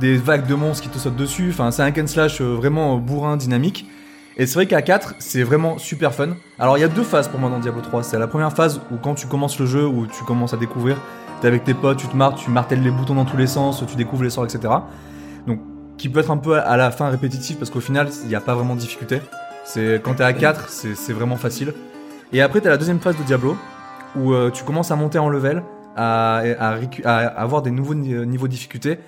des 0.00 0.16
vagues 0.16 0.46
de 0.46 0.54
monstres 0.54 0.82
qui 0.84 0.88
te 0.90 0.98
sautent 0.98 1.16
dessus, 1.16 1.48
enfin 1.50 1.70
c'est 1.70 1.82
un 1.82 1.90
and 2.02 2.06
slash 2.06 2.40
euh, 2.40 2.54
vraiment 2.54 2.96
bourrin, 2.98 3.36
dynamique. 3.36 3.86
Et 4.36 4.46
c'est 4.46 4.54
vrai 4.54 4.66
qu'à 4.66 4.82
4, 4.82 5.14
c'est 5.20 5.44
vraiment 5.44 5.78
super 5.78 6.12
fun. 6.12 6.30
Alors 6.58 6.76
il 6.76 6.80
y 6.80 6.84
a 6.84 6.88
deux 6.88 7.04
phases 7.04 7.28
pour 7.28 7.38
moi 7.38 7.48
dans 7.50 7.60
Diablo 7.60 7.80
3. 7.82 8.02
C'est 8.02 8.18
la 8.18 8.26
première 8.26 8.52
phase 8.52 8.80
où 8.90 8.96
quand 8.96 9.14
tu 9.14 9.26
commences 9.28 9.58
le 9.60 9.66
jeu, 9.66 9.86
où 9.86 10.06
tu 10.08 10.24
commences 10.24 10.52
à 10.54 10.56
découvrir, 10.56 10.96
t'es 11.40 11.46
avec 11.46 11.62
tes 11.62 11.74
potes, 11.74 11.98
tu 11.98 12.08
te 12.08 12.16
marres, 12.16 12.34
tu 12.34 12.50
martèles 12.50 12.82
les 12.82 12.90
boutons 12.90 13.14
dans 13.14 13.24
tous 13.24 13.36
les 13.36 13.46
sens, 13.46 13.84
tu 13.86 13.94
découvres 13.96 14.24
les 14.24 14.30
sorts, 14.30 14.44
etc. 14.44 14.74
Donc 15.46 15.60
qui 15.98 16.08
peut 16.08 16.18
être 16.18 16.32
un 16.32 16.36
peu 16.38 16.58
à 16.60 16.76
la 16.76 16.90
fin 16.90 17.08
répétitif 17.10 17.58
parce 17.58 17.70
qu'au 17.70 17.78
final, 17.80 18.08
il 18.24 18.28
n'y 18.28 18.34
a 18.34 18.40
pas 18.40 18.54
vraiment 18.56 18.74
de 18.74 18.80
difficulté. 18.80 19.20
C'est 19.64 20.00
quand 20.02 20.14
t'es 20.14 20.24
à 20.24 20.32
4, 20.32 20.68
c'est 20.68 21.12
vraiment 21.12 21.36
facile. 21.36 21.72
Et 22.32 22.40
après, 22.42 22.60
t'as 22.60 22.70
la 22.70 22.76
deuxième 22.76 23.00
phase 23.00 23.16
de 23.16 23.22
Diablo 23.22 23.56
où 24.16 24.32
euh, 24.32 24.50
tu 24.50 24.62
commences 24.64 24.90
à 24.90 24.96
monter 24.96 25.18
en 25.18 25.28
level, 25.28 25.62
à, 25.96 26.42
à, 26.58 26.76
à 27.04 27.16
avoir 27.26 27.62
des 27.62 27.70
nouveaux 27.70 27.94
euh, 27.94 28.24
niveaux 28.24 28.46
de 28.46 28.52
difficulté. 28.52 28.98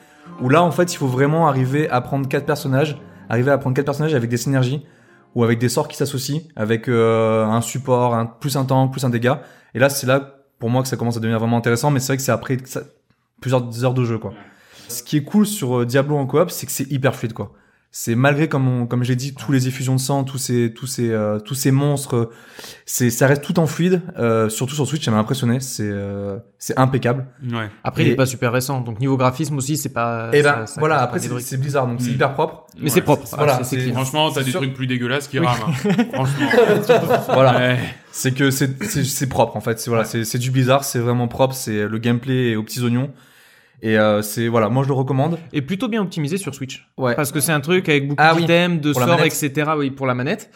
Où 0.41 0.49
là, 0.49 0.63
en 0.63 0.71
fait, 0.71 0.93
il 0.93 0.97
faut 0.97 1.07
vraiment 1.07 1.47
arriver 1.47 1.89
à 1.89 2.01
prendre 2.01 2.29
quatre 2.29 2.47
personnages, 2.47 3.01
arriver 3.29 3.51
à 3.51 3.59
prendre 3.59 3.77
quatre 3.77 3.85
personnages 3.85 4.15
avec 4.15 4.29
des 4.29 4.37
synergies 4.37 4.85
ou 5.35 5.45
avec 5.45 5.59
des 5.59 5.69
sorts 5.69 5.87
qui 5.89 5.97
s'associent, 5.97 6.41
avec 6.57 6.89
euh, 6.89 7.45
un 7.45 7.61
support, 7.61 8.15
un, 8.15 8.27
plus 8.27 8.57
un 8.57 8.65
tank, 8.65 8.91
plus 8.91 9.05
un 9.05 9.11
dégât. 9.11 9.43
Et 9.75 9.79
là, 9.79 9.89
c'est 9.89 10.07
là 10.07 10.41
pour 10.59 10.71
moi 10.71 10.83
que 10.83 10.89
ça 10.89 10.97
commence 10.97 11.17
à 11.17 11.21
devenir 11.21 11.39
vraiment 11.39 11.59
intéressant. 11.59 11.91
Mais 11.91 12.01
c'est 12.01 12.09
vrai 12.09 12.17
que 12.17 12.23
c'est 12.23 12.33
après 12.33 12.57
plusieurs 13.41 13.85
heures 13.85 13.95
de 13.95 14.05
jeu, 14.05 14.19
quoi. 14.19 14.33
Ce 14.89 15.03
qui 15.03 15.19
est 15.19 15.25
cool 15.25 15.47
sur 15.47 15.81
euh, 15.81 15.87
Diablo 15.87 16.17
en 16.17 16.27
coop, 16.27 16.51
c'est 16.51 16.67
que 16.67 16.73
c'est 16.73 16.91
hyper 16.91 17.15
fluide, 17.15 17.35
quoi. 17.35 17.53
C'est 17.99 18.15
malgré 18.15 18.47
comme 18.47 18.69
on- 18.69 18.87
comme 18.87 19.05
j'ai 19.05 19.17
dit 19.17 19.35
tous 19.35 19.53
les 19.53 19.69
effusions 19.69 19.95
de 19.95 20.01
sang, 20.01 20.23
tous 20.23 20.37
ces 20.37 20.75
tous 20.75 20.87
ces 20.87 21.11
euh, 21.13 21.39
tous 21.41 21.55
ces 21.55 21.71
monstres, 21.71 22.31
c'est 22.85 23.09
ça 23.09 23.27
reste 23.27 23.43
tout 23.43 23.59
en 23.59 23.67
fluide. 23.67 24.03
Euh, 24.19 24.51
surtout 24.51 24.75
sur 24.75 24.87
Switch, 24.87 25.03
ça 25.03 25.11
m'a 25.11 25.17
impressionné. 25.17 25.61
C'est 25.61 25.89
euh, 25.91 26.37
c'est 26.59 26.79
impeccable. 26.79 27.25
Ouais. 27.51 27.71
Après 27.85 28.03
il 28.05 28.11
est 28.11 28.15
pas 28.15 28.27
super 28.27 28.53
récent, 28.53 28.83
donc 28.83 29.01
niveau 29.01 29.17
graphisme 29.17 29.57
aussi 29.57 29.79
c'est 29.79 29.89
pas... 29.95 30.29
Et 30.35 30.43
ça- 30.43 30.57
ben 30.57 30.67
ça 30.67 30.79
voilà. 30.79 31.01
Après 31.01 31.21
c'est 31.21 31.57
Blizzard, 31.57 31.87
donc 31.87 32.03
c'est 32.03 32.11
Mm. 32.11 32.15
hyper 32.17 32.35
propre. 32.35 32.67
Mais 32.79 32.91
c'est 32.91 33.01
propre, 33.01 33.27
Voilà, 33.35 33.57
clean. 33.67 33.95
Franchement, 33.95 34.31
t'as 34.31 34.43
des 34.43 34.51
sûr. 34.51 34.61
trucs 34.61 34.75
plus 34.75 34.87
dégueulasses 34.87 35.29
qui 35.29 35.39
Oui. 35.39 35.47
rament. 35.47 35.65
hein. 35.89 36.05
Franchement. 36.13 36.47
Voilà. 37.33 37.57
Ouais. 37.59 37.79
C'est 38.13 38.33
que 38.33 38.51
c'est 38.51 38.83
c'est 38.85 39.05
c'est 39.05 39.27
propre 39.27 39.57
en 39.57 39.61
fait. 39.63 39.81
C'est 39.81 39.89
voilà, 39.89 40.05
c'est 40.05 40.25
c'est 40.25 40.39
du 40.39 40.51
Blizzard, 40.51 40.85
c'est 40.85 40.99
vraiment 40.99 41.29
propre. 41.29 41.55
C'est 41.55 41.89
le 41.89 41.99
gameplay 41.99 42.51
est 42.51 42.57
aux 42.57 42.63
petits 42.63 42.83
oignons. 42.83 43.11
Et 43.83 43.99
euh, 43.99 44.23
c'est 44.23 44.49
voilà, 44.49 44.69
moi 44.69 44.83
je 44.83 44.89
le 44.89 44.95
recommande. 44.95 45.39
Et 45.53 45.63
plutôt 45.63 45.89
bien 45.89 46.03
optimisé 46.03 46.37
sur 46.39 46.55
Switch. 46.55 46.89
Ouais. 46.97 47.15
Parce 47.15 47.33
que 47.33 47.41
c'est 47.41 47.53
un 47.53 47.61
truc 47.61 47.89
avec 47.89 48.09
beaucoup 48.09 48.23
Ah 48.23 48.35
oui, 48.35 48.43
d'items, 48.43 48.81
de 48.81 48.93
pour 48.93 49.03
sorts, 49.03 49.21
etc. 49.23 49.71
Oui, 49.77 49.91
pour 49.91 50.07
la 50.07 50.15
manette. 50.15 50.51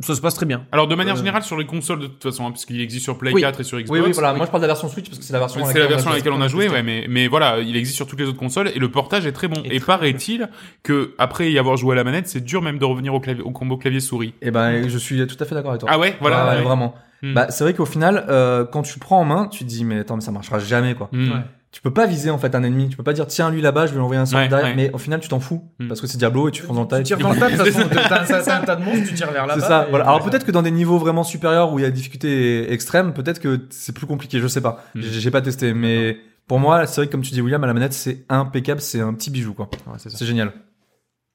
Ça 0.00 0.14
se 0.14 0.20
passe 0.20 0.34
très 0.34 0.46
bien. 0.46 0.64
Alors 0.70 0.86
de 0.86 0.94
manière 0.94 1.14
Euh, 1.14 1.18
générale 1.18 1.42
sur 1.42 1.56
les 1.56 1.66
consoles 1.66 1.98
de 1.98 2.06
toute 2.06 2.22
façon, 2.22 2.46
hein, 2.46 2.50
parce 2.52 2.64
qu'il 2.64 2.80
existe 2.80 3.02
sur 3.02 3.18
Play 3.18 3.32
Oui. 3.32 3.40
4 3.40 3.60
et 3.60 3.64
sur 3.64 3.78
Xbox. 3.78 3.90
Oui, 3.90 4.06
oui, 4.06 4.12
voilà. 4.12 4.32
Moi 4.32 4.46
je 4.46 4.50
parle 4.52 4.62
de 4.62 4.68
la 4.68 4.72
version 4.74 4.88
Switch 4.88 5.06
parce 5.06 5.18
que 5.18 5.24
c'est 5.24 5.32
la 5.32 5.40
version. 5.40 5.64
C'est 5.64 5.76
la 5.78 5.88
version 5.88 6.10
à 6.10 6.14
laquelle 6.14 6.32
on 6.32 6.40
a 6.40 6.46
joué, 6.46 6.68
ouais, 6.68 6.84
mais, 6.84 7.06
mais 7.08 7.26
voilà, 7.26 7.58
il 7.58 7.76
existe 7.76 7.96
sur 7.96 8.06
toutes 8.06 8.20
les 8.20 8.26
autres 8.26 8.38
consoles 8.38 8.70
et 8.72 8.78
le 8.78 8.90
portage 8.90 9.26
est 9.26 9.32
très 9.32 9.48
bon. 9.48 9.60
Et 9.64 9.80
paraît-il 9.80 10.48
que 10.84 11.14
après 11.18 11.50
y 11.50 11.58
avoir 11.58 11.76
joué 11.76 11.94
à 11.94 11.96
la 11.96 12.04
manette, 12.04 12.28
c'est 12.28 12.44
dur 12.44 12.62
même 12.62 12.78
de 12.78 12.84
revenir 12.84 13.12
au, 13.12 13.18
clavier, 13.18 13.42
au 13.42 13.50
combo 13.50 13.76
clavier 13.76 13.98
souris. 13.98 14.34
Et 14.40 14.52
ben, 14.52 14.88
je 14.88 14.98
suis 14.98 15.26
tout 15.26 15.36
à 15.40 15.44
fait 15.44 15.56
d'accord 15.56 15.72
avec 15.72 15.80
toi. 15.80 15.90
Ah 15.92 15.98
ouais, 15.98 16.16
voilà. 16.20 16.44
Ouais, 16.44 16.50
ouais, 16.50 16.56
ouais. 16.58 16.62
vraiment. 16.62 16.94
Hmm. 17.22 17.34
Bah, 17.34 17.46
c'est 17.50 17.64
vrai 17.64 17.74
qu'au 17.74 17.84
final, 17.84 18.24
euh, 18.28 18.64
quand 18.64 18.82
tu 18.82 19.00
prends 19.00 19.18
en 19.20 19.24
main, 19.24 19.48
tu 19.48 19.64
te 19.64 19.68
dis, 19.68 19.84
mais 19.84 19.98
attends, 19.98 20.14
mais 20.14 20.22
ça 20.22 20.30
marchera 20.30 20.60
jamais, 20.60 20.94
quoi. 20.94 21.08
Hmm. 21.10 21.32
Ouais. 21.32 21.40
Tu 21.78 21.82
peux 21.82 21.92
pas 21.92 22.06
viser, 22.06 22.28
en 22.30 22.38
fait, 22.38 22.56
un 22.56 22.64
ennemi. 22.64 22.88
Tu 22.88 22.96
peux 22.96 23.04
pas 23.04 23.12
dire, 23.12 23.28
tiens, 23.28 23.52
lui 23.52 23.60
là-bas, 23.60 23.86
je 23.86 23.92
vais 23.92 23.98
lui 23.98 24.02
envoyer 24.02 24.20
un 24.20 24.26
sort 24.26 24.40
Ouais, 24.40 24.48
derrière. 24.48 24.66
ouais. 24.70 24.74
Mais 24.74 24.90
au 24.92 24.98
final, 24.98 25.20
tu 25.20 25.28
t'en 25.28 25.38
fous. 25.38 25.62
Hmm. 25.78 25.86
Parce 25.86 26.00
que 26.00 26.08
c'est 26.08 26.18
Diablo 26.18 26.48
et 26.48 26.50
tu 26.50 26.62
fonces 26.62 26.74
dans 26.74 26.82
le 26.82 26.88
tas. 26.88 26.98
Tu 26.98 27.04
tires 27.04 27.18
dans 27.18 27.30
le 27.32 27.38
tas, 27.38 27.50
t'as 27.50 27.62
un, 28.22 28.42
t'as 28.42 28.58
un 28.60 28.64
tas 28.64 28.74
de 28.74 28.82
monstres, 28.84 29.06
tu 29.06 29.14
tires 29.14 29.30
vers 29.30 29.46
là-bas. 29.46 29.60
C'est 29.60 29.68
ça, 29.68 29.86
voilà. 29.88 30.06
Alors 30.06 30.24
peut-être 30.24 30.44
que 30.44 30.50
dans 30.50 30.62
des 30.62 30.72
niveaux 30.72 30.98
vraiment 30.98 31.22
supérieurs 31.22 31.72
où 31.72 31.78
il 31.78 31.82
y 31.82 31.84
a 31.84 31.90
difficulté 31.92 32.72
extrême, 32.72 33.12
peut-être 33.14 33.38
que 33.38 33.60
c'est 33.70 33.94
plus 33.94 34.08
compliqué, 34.08 34.40
je 34.40 34.48
sais 34.48 34.60
pas. 34.60 34.82
Hmm. 34.96 35.02
J'ai 35.02 35.30
pas 35.30 35.40
testé, 35.40 35.72
mais 35.72 36.16
pour 36.48 36.58
moi, 36.58 36.84
c'est 36.88 37.00
vrai 37.02 37.06
que 37.06 37.12
comme 37.12 37.22
tu 37.22 37.30
dis 37.30 37.40
William, 37.40 37.62
à 37.62 37.68
la 37.68 37.74
manette, 37.74 37.92
c'est 37.92 38.24
impeccable, 38.28 38.80
c'est 38.80 39.00
un 39.00 39.14
petit 39.14 39.30
bijou, 39.30 39.54
quoi. 39.54 39.70
Ouais, 39.86 39.98
c'est 39.98 40.26
génial. 40.26 40.52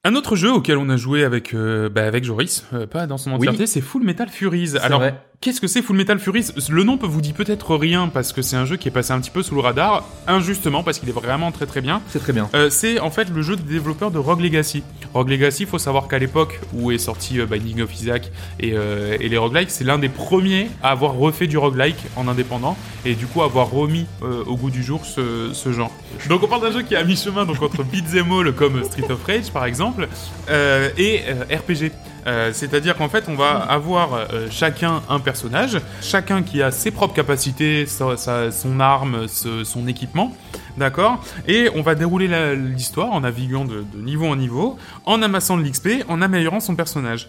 Un 0.06 0.14
autre 0.16 0.36
jeu 0.36 0.52
auquel 0.52 0.76
on 0.76 0.90
a 0.90 0.98
joué 0.98 1.24
avec 1.24 1.54
euh, 1.54 1.88
bah, 1.88 2.04
avec 2.06 2.24
Joris, 2.24 2.66
euh, 2.74 2.86
pas 2.86 3.06
dans 3.06 3.16
son 3.16 3.30
Oui. 3.30 3.36
entièreté, 3.38 3.66
c'est 3.66 3.80
Full 3.80 4.04
Metal 4.04 4.28
Furies. 4.28 4.76
Alors 4.82 5.00
vrai. 5.00 5.18
Qu'est-ce 5.40 5.60
que 5.60 5.66
c'est 5.66 5.82
Full 5.82 5.96
Metal 5.96 6.18
Furies 6.18 6.46
Le 6.70 6.84
nom 6.84 6.96
peut 6.96 7.06
vous 7.06 7.20
dire 7.20 7.34
peut-être 7.34 7.76
rien 7.76 8.08
parce 8.08 8.32
que 8.32 8.40
c'est 8.40 8.56
un 8.56 8.64
jeu 8.64 8.76
qui 8.76 8.88
est 8.88 8.90
passé 8.90 9.12
un 9.12 9.20
petit 9.20 9.30
peu 9.30 9.42
sous 9.42 9.54
le 9.54 9.60
radar, 9.60 10.08
injustement 10.26 10.82
parce 10.82 10.98
qu'il 10.98 11.08
est 11.10 11.12
vraiment 11.12 11.52
très 11.52 11.66
très 11.66 11.82
bien. 11.82 12.00
C'est 12.08 12.18
très 12.18 12.32
bien. 12.32 12.48
Euh, 12.54 12.70
c'est 12.70 12.98
en 12.98 13.10
fait 13.10 13.28
le 13.28 13.42
jeu 13.42 13.56
des 13.56 13.74
développeurs 13.74 14.10
de 14.10 14.18
Rogue 14.18 14.40
Legacy. 14.40 14.82
Rogue 15.12 15.28
Legacy, 15.28 15.66
faut 15.66 15.78
savoir 15.78 16.08
qu'à 16.08 16.18
l'époque 16.18 16.60
où 16.72 16.90
est 16.92 16.98
sorti 16.98 17.40
euh, 17.40 17.46
Binding 17.46 17.82
of 17.82 17.94
Isaac 17.94 18.30
et, 18.58 18.72
euh, 18.72 19.18
et 19.20 19.28
les 19.28 19.36
roguelikes, 19.36 19.70
c'est 19.70 19.84
l'un 19.84 19.98
des 19.98 20.08
premiers 20.08 20.70
à 20.82 20.90
avoir 20.92 21.12
refait 21.12 21.46
du 21.46 21.58
roguelike 21.58 21.98
en 22.16 22.26
indépendant 22.26 22.76
et 23.04 23.14
du 23.14 23.26
coup 23.26 23.42
avoir 23.42 23.70
remis 23.70 24.06
au 24.22 24.56
goût 24.56 24.70
du 24.70 24.82
jour 24.82 25.04
ce, 25.04 25.50
ce 25.52 25.72
genre. 25.72 25.90
Donc 26.28 26.42
on 26.42 26.48
parle 26.48 26.62
d'un 26.62 26.72
jeu 26.72 26.82
qui 26.82 26.94
est 26.94 26.96
à 26.96 27.04
mi-chemin 27.04 27.44
donc 27.44 27.60
entre 27.60 27.82
beat'em 27.82 28.32
all 28.32 28.52
comme 28.54 28.82
Street 28.84 29.10
of 29.10 29.22
Rage 29.24 29.50
par 29.52 29.66
exemple 29.66 30.08
et 30.48 31.20
RPG. 31.50 31.92
Euh, 32.26 32.50
C'est-à-dire 32.52 32.96
qu'en 32.96 33.08
fait, 33.08 33.24
on 33.28 33.34
va 33.34 33.52
avoir 33.52 34.14
euh, 34.14 34.48
chacun 34.50 35.02
un 35.08 35.20
personnage, 35.20 35.78
chacun 36.00 36.42
qui 36.42 36.62
a 36.62 36.70
ses 36.70 36.90
propres 36.90 37.14
capacités, 37.14 37.86
son 37.86 38.80
arme, 38.80 39.26
son 39.28 39.86
équipement, 39.86 40.34
d'accord? 40.76 41.22
Et 41.46 41.68
on 41.74 41.82
va 41.82 41.94
dérouler 41.94 42.28
l'histoire 42.56 43.12
en 43.12 43.20
naviguant 43.20 43.64
de, 43.64 43.84
de 43.92 44.02
niveau 44.02 44.26
en 44.26 44.36
niveau, 44.36 44.78
en 45.04 45.22
amassant 45.22 45.56
de 45.56 45.62
l'XP, 45.62 46.04
en 46.08 46.22
améliorant 46.22 46.60
son 46.60 46.74
personnage. 46.76 47.28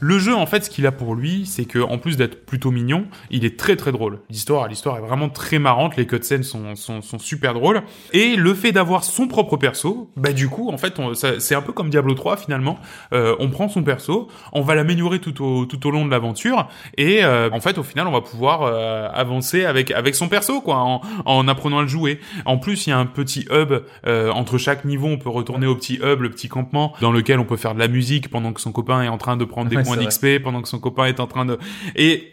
Le 0.00 0.18
jeu, 0.18 0.34
en 0.34 0.46
fait, 0.46 0.64
ce 0.64 0.70
qu'il 0.70 0.86
a 0.86 0.92
pour 0.92 1.14
lui, 1.14 1.46
c'est 1.46 1.64
que 1.64 1.78
en 1.78 1.98
plus 1.98 2.16
d'être 2.16 2.44
plutôt 2.44 2.70
mignon, 2.70 3.06
il 3.30 3.44
est 3.44 3.58
très 3.58 3.76
très 3.76 3.92
drôle. 3.92 4.20
L'histoire, 4.30 4.68
l'histoire 4.68 4.98
est 4.98 5.00
vraiment 5.00 5.28
très 5.28 5.58
marrante. 5.58 5.96
Les 5.96 6.06
cutscenes 6.06 6.42
sont, 6.42 6.76
sont, 6.76 7.00
sont 7.02 7.18
super 7.18 7.54
drôles. 7.54 7.82
Et 8.12 8.36
le 8.36 8.54
fait 8.54 8.72
d'avoir 8.72 9.04
son 9.04 9.28
propre 9.28 9.56
perso, 9.56 10.10
bah 10.16 10.32
du 10.32 10.48
coup, 10.48 10.70
en 10.70 10.78
fait, 10.78 10.94
c'est 11.38 11.54
un 11.54 11.62
peu 11.62 11.72
comme 11.72 11.90
Diablo 11.90 12.14
3 12.14 12.36
finalement. 12.36 12.78
Euh, 13.12 13.36
on 13.38 13.48
prend 13.50 13.68
son 13.68 13.82
perso, 13.82 14.28
on 14.52 14.60
va 14.60 14.74
l'améliorer 14.74 15.18
tout 15.18 15.42
au 15.42 15.66
tout 15.66 15.86
au 15.86 15.90
long 15.90 16.04
de 16.04 16.10
l'aventure, 16.10 16.68
et 16.96 17.24
euh, 17.24 17.50
en 17.52 17.60
fait, 17.60 17.78
au 17.78 17.82
final, 17.82 18.06
on 18.06 18.12
va 18.12 18.20
pouvoir 18.20 18.62
euh, 18.62 19.08
avancer 19.12 19.64
avec 19.64 19.90
avec 19.90 20.14
son 20.14 20.28
perso, 20.28 20.60
quoi, 20.60 20.76
en, 20.76 21.00
en 21.24 21.48
apprenant 21.48 21.78
à 21.78 21.82
le 21.82 21.88
jouer. 21.88 22.20
En 22.44 22.58
plus, 22.58 22.86
il 22.86 22.90
y 22.90 22.92
a 22.92 22.98
un 22.98 23.06
petit 23.06 23.46
hub 23.50 23.72
euh, 24.06 24.30
entre 24.30 24.58
chaque 24.58 24.84
niveau. 24.84 25.08
On 25.08 25.18
peut 25.18 25.30
retourner 25.30 25.66
au 25.66 25.74
petit 25.74 25.94
hub, 26.02 26.20
le 26.20 26.30
petit 26.30 26.48
campement, 26.48 26.92
dans 27.00 27.12
lequel 27.12 27.38
on 27.38 27.44
peut 27.44 27.56
faire 27.56 27.74
de 27.74 27.78
la 27.78 27.88
musique 27.88 28.28
pendant 28.28 28.52
que 28.52 28.60
son 28.60 28.72
copain 28.72 29.02
est 29.02 29.08
en 29.08 29.18
train 29.18 29.36
de 29.36 29.44
prendre 29.44 29.70
des 29.70 29.83
Ouais, 29.84 29.96
points 29.96 30.10
c'est 30.10 30.26
d'XP, 30.26 30.42
pendant 30.42 30.62
que 30.62 30.68
son 30.68 30.78
copain 30.80 31.04
est 31.06 31.20
en 31.20 31.26
train 31.26 31.44
de 31.44 31.58
et 31.96 32.30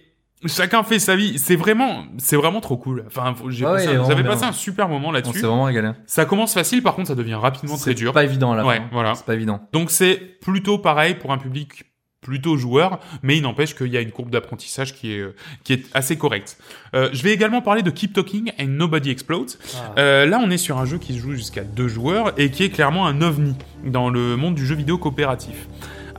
chacun 0.48 0.82
fait 0.84 0.98
sa 1.00 1.16
vie. 1.16 1.38
C'est 1.38 1.56
vraiment, 1.56 2.04
c'est 2.18 2.36
vraiment 2.36 2.62
trop 2.62 2.78
cool. 2.78 3.04
Enfin, 3.08 3.36
j'ai 3.50 3.66
Ouais, 3.66 3.74
passé 3.86 3.88
un- 3.96 4.24
passé 4.24 4.46
super 4.54 4.90
moment 4.90 5.12
là-dessus. 5.12 5.40
s'est 5.40 5.46
vraiment 5.48 5.66
régalé. 5.66 5.92
Ça 6.08 6.26
commence 6.26 6.54
facile, 6.54 6.82
par 6.82 6.96
contre, 6.96 7.10
ça 7.10 7.16
devient 7.16 7.36
rapidement 7.36 7.76
très 7.76 7.92
C'est 7.92 7.94
dur. 7.94 8.12
pas 8.14 8.24
évident 8.24 8.52
à 8.52 8.56
la 8.58 8.66
Ouais, 8.66 8.82
voilà. 8.92 9.14
C'est 9.16 9.26
pas 9.26 9.36
évident. 9.36 9.62
Donc 9.72 9.92
c'est 9.92 10.16
plutôt 10.42 10.78
pareil 10.80 11.16
pour 11.16 11.32
un 11.32 11.38
public 11.38 11.84
plutôt 12.22 12.56
joueur, 12.56 13.00
mais 13.24 13.36
il 13.38 13.42
n'empêche 13.42 13.74
qu'il 13.76 13.88
y 13.88 13.98
a 13.98 14.02
une 14.02 14.12
courbe 14.12 14.30
d'apprentissage 14.30 14.94
qui 14.94 15.12
est 15.14 15.18
euh, 15.20 15.36
qui 15.64 15.74
est 15.74 15.86
assez 15.96 16.20
correcte. 16.20 16.56
Euh, 16.94 17.10
je 17.14 17.24
vais 17.24 17.32
également 17.34 17.64
parler 17.64 17.82
de 17.82 17.90
Keep 17.90 18.14
Talking 18.14 18.52
and 18.60 18.66
Nobody 18.68 19.10
Explodes. 19.10 19.50
Ah. 19.76 19.94
Euh, 20.00 20.26
là, 20.28 20.40
on 20.44 20.52
est 20.52 20.60
sur 20.60 20.78
un 20.78 20.86
jeu 20.86 21.00
qui 21.00 21.14
se 21.16 21.20
joue 21.20 21.32
jusqu'à 21.34 21.64
deux 21.64 21.88
joueurs 21.88 22.34
et 22.40 22.52
qui 22.52 22.64
est 22.64 22.70
clairement 22.70 23.08
un 23.08 23.24
ovni 23.24 23.56
dans 23.86 24.10
le 24.12 24.38
monde 24.38 24.54
du 24.54 24.66
jeu 24.68 24.76
vidéo 24.76 25.00
coopératif. 25.00 25.68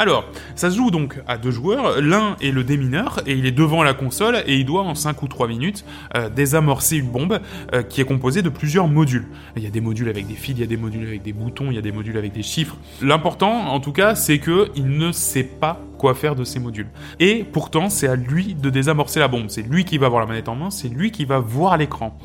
Alors, 0.02 0.24
ça 0.56 0.68
se 0.68 0.76
joue 0.76 0.90
donc 0.90 1.20
à 1.28 1.38
deux 1.38 1.52
joueurs, 1.52 2.00
l'un 2.00 2.34
est 2.40 2.50
le 2.50 2.64
démineur 2.64 3.20
et 3.24 3.34
il 3.34 3.46
est 3.46 3.52
devant 3.52 3.84
la 3.84 3.94
console 3.94 4.42
et 4.48 4.56
il 4.56 4.64
doit 4.64 4.82
en 4.82 4.96
5 4.96 5.22
ou 5.22 5.28
3 5.28 5.46
minutes 5.46 5.84
euh, 6.16 6.28
désamorcer 6.28 6.96
une 6.96 7.06
bombe 7.06 7.38
euh, 7.72 7.84
qui 7.84 8.00
est 8.00 8.04
composée 8.04 8.42
de 8.42 8.48
plusieurs 8.48 8.88
modules. 8.88 9.28
Il 9.54 9.62
y 9.62 9.66
a 9.68 9.70
des 9.70 9.80
modules 9.80 10.08
avec 10.08 10.26
des 10.26 10.34
fils, 10.34 10.56
il 10.56 10.60
y 10.60 10.64
a 10.64 10.66
des 10.66 10.76
modules 10.76 11.06
avec 11.06 11.22
des 11.22 11.32
boutons, 11.32 11.66
il 11.70 11.76
y 11.76 11.78
a 11.78 11.82
des 11.82 11.92
modules 11.92 12.16
avec 12.16 12.32
des 12.32 12.42
chiffres. 12.42 12.76
L'important 13.00 13.68
en 13.68 13.78
tout 13.78 13.92
cas, 13.92 14.16
c'est 14.16 14.40
que 14.40 14.70
il 14.74 14.88
ne 14.88 15.12
sait 15.12 15.44
pas 15.44 15.80
quoi 15.98 16.16
faire 16.16 16.34
de 16.34 16.42
ces 16.42 16.58
modules. 16.58 16.88
Et 17.20 17.44
pourtant, 17.44 17.88
c'est 17.88 18.08
à 18.08 18.16
lui 18.16 18.54
de 18.54 18.70
désamorcer 18.70 19.20
la 19.20 19.28
bombe, 19.28 19.50
c'est 19.50 19.62
lui 19.62 19.84
qui 19.84 19.98
va 19.98 20.06
avoir 20.06 20.20
la 20.20 20.26
manette 20.26 20.48
en 20.48 20.56
main, 20.56 20.70
c'est 20.70 20.88
lui 20.88 21.12
qui 21.12 21.24
va 21.26 21.38
voir 21.38 21.76
l'écran 21.76 22.18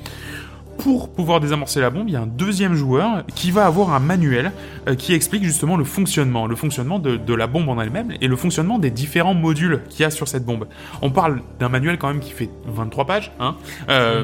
pour 0.77 1.09
pouvoir 1.09 1.39
désamorcer 1.39 1.81
la 1.81 1.89
bombe, 1.89 2.07
il 2.07 2.13
y 2.13 2.15
a 2.15 2.21
un 2.21 2.27
deuxième 2.27 2.73
joueur 2.73 3.25
qui 3.35 3.51
va 3.51 3.65
avoir 3.65 3.93
un 3.93 3.99
manuel 3.99 4.51
euh, 4.87 4.95
qui 4.95 5.13
explique 5.13 5.43
justement 5.43 5.75
le 5.77 5.83
fonctionnement, 5.83 6.47
le 6.47 6.55
fonctionnement 6.55 6.99
de, 6.99 7.33
la 7.33 7.47
bombe 7.47 7.69
en 7.69 7.79
elle-même 7.81 8.13
et 8.21 8.27
le 8.27 8.35
fonctionnement 8.35 8.79
des 8.79 8.91
différents 8.91 9.33
modules 9.33 9.81
qu'il 9.89 10.01
y 10.01 10.05
a 10.05 10.09
sur 10.09 10.27
cette 10.27 10.45
bombe. 10.45 10.67
On 11.01 11.11
parle 11.11 11.41
d'un 11.59 11.69
manuel 11.69 11.97
quand 11.97 12.07
même 12.07 12.19
qui 12.19 12.31
fait 12.31 12.49
23 12.65 13.05
pages, 13.05 13.31
hein. 13.39 13.55
Euh, 13.89 14.23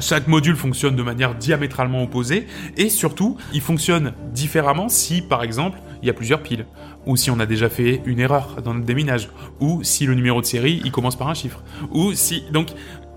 Chaque 0.00 0.26
module 0.26 0.56
fonctionne 0.56 0.96
de 0.96 1.02
manière 1.02 1.34
diamétralement 1.34 2.02
opposée 2.02 2.46
et 2.76 2.88
surtout, 2.88 3.36
il 3.52 3.60
fonctionne 3.60 4.12
différemment 4.32 4.88
si, 4.88 5.22
par 5.22 5.42
exemple, 5.42 5.78
il 6.02 6.06
y 6.06 6.10
a 6.10 6.14
plusieurs 6.14 6.42
piles 6.42 6.66
ou 7.06 7.16
si 7.16 7.30
on 7.30 7.38
a 7.38 7.46
déjà 7.46 7.68
fait 7.68 8.02
une 8.04 8.20
erreur 8.20 8.56
dans 8.62 8.74
notre 8.74 8.86
déminage 8.86 9.28
ou 9.60 9.82
si 9.82 10.06
le 10.06 10.14
numéro 10.14 10.40
de 10.40 10.46
série 10.46 10.80
il 10.84 10.90
commence 10.90 11.16
par 11.16 11.28
un 11.28 11.34
chiffre 11.34 11.62
ou 11.92 12.12
si 12.12 12.44
donc 12.52 12.68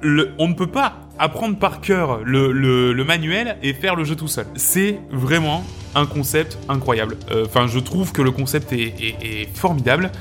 le- 0.01 0.31
on 0.37 0.47
ne 0.47 0.53
peut 0.53 0.67
pas 0.67 0.93
apprendre 1.19 1.57
par 1.57 1.81
cœur 1.81 2.19
le, 2.23 3.03
manuel 3.03 3.57
et 3.63 3.73
faire 3.73 3.95
le 3.95 4.03
jeu 4.03 4.15
tout 4.15 4.27
seul. 4.27 4.45
C'est 4.55 4.99
vraiment 5.11 5.63
un 5.95 6.05
concept 6.05 6.57
incroyable. 6.69 7.17
Euh, 7.31 7.45
Enfin, 7.45 7.67
je 7.67 7.79
trouve 7.79 8.11
que 8.11 8.21
le 8.21 8.31
concept 8.31 8.71
est, 8.73 9.47
formidable. 9.53 10.11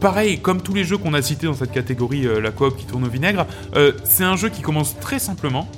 Pareil, 0.00 0.38
comme 0.40 0.60
tous 0.60 0.74
les 0.74 0.84
jeux 0.84 0.98
qu'on 0.98 1.14
a 1.14 1.22
cités 1.22 1.46
dans 1.46 1.54
cette 1.54 1.72
catégorie, 1.72 2.26
euh, 2.26 2.40
la 2.40 2.50
coop 2.50 2.76
qui 2.76 2.84
tourne 2.84 3.04
au 3.04 3.08
vinaigre, 3.08 3.46
euh, 3.74 3.92
c'est 4.04 4.24
un 4.24 4.36
jeu 4.36 4.50
qui 4.50 4.60
commence 4.62 4.98
très 5.00 5.18
simplement, 5.18 5.68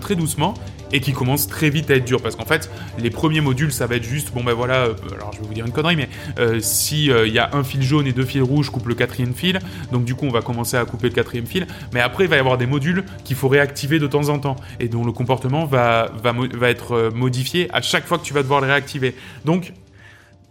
très 0.00 0.14
doucement, 0.14 0.54
et 0.92 1.00
qui 1.00 1.12
commence 1.12 1.46
très 1.46 1.70
vite 1.70 1.90
à 1.90 1.94
être 1.96 2.04
dur. 2.04 2.22
Parce 2.22 2.36
qu'en 2.36 2.44
fait, 2.44 2.70
les 2.98 3.10
premiers 3.10 3.40
modules, 3.40 3.72
ça 3.72 3.86
va 3.86 3.96
être 3.96 4.04
juste, 4.04 4.32
bon 4.32 4.44
ben 4.44 4.52
voilà, 4.52 4.84
euh, 4.84 4.94
alors 5.14 5.32
je 5.32 5.40
vais 5.40 5.46
vous 5.46 5.54
dire 5.54 5.66
une 5.66 5.72
connerie, 5.72 5.96
mais 5.96 6.08
euh, 6.38 6.58
si 6.60 7.10
euh, 7.10 7.26
il 7.26 7.32
y 7.32 7.38
a 7.38 7.50
un 7.52 7.64
fil 7.64 7.82
jaune 7.82 8.06
et 8.06 8.12
deux 8.12 8.24
fils 8.24 8.42
rouges, 8.42 8.70
coupe 8.70 8.88
le 8.88 8.94
quatrième 8.94 9.34
fil, 9.34 9.58
donc 9.92 10.04
du 10.04 10.14
coup 10.14 10.26
on 10.26 10.30
va 10.30 10.42
commencer 10.42 10.76
à 10.76 10.84
couper 10.84 11.08
le 11.08 11.14
quatrième 11.14 11.46
fil, 11.46 11.66
mais 11.92 12.00
après 12.00 12.24
il 12.24 12.30
va 12.30 12.36
y 12.36 12.40
avoir 12.40 12.58
des 12.58 12.66
modules 12.66 13.04
qu'il 13.24 13.36
faut 13.36 13.48
réactiver 13.48 13.98
de 13.98 14.06
temps 14.06 14.28
en 14.28 14.38
temps, 14.38 14.56
et 14.80 14.88
dont 14.88 15.04
le 15.04 15.12
comportement 15.12 15.64
va, 15.64 16.10
va, 16.22 16.32
va 16.32 16.70
être 16.70 16.92
euh, 16.92 17.10
modifié 17.10 17.68
à 17.72 17.82
chaque 17.82 18.06
fois 18.06 18.18
que 18.18 18.24
tu 18.24 18.34
vas 18.34 18.42
devoir 18.42 18.60
le 18.60 18.66
réactiver. 18.66 19.14
Donc 19.44 19.72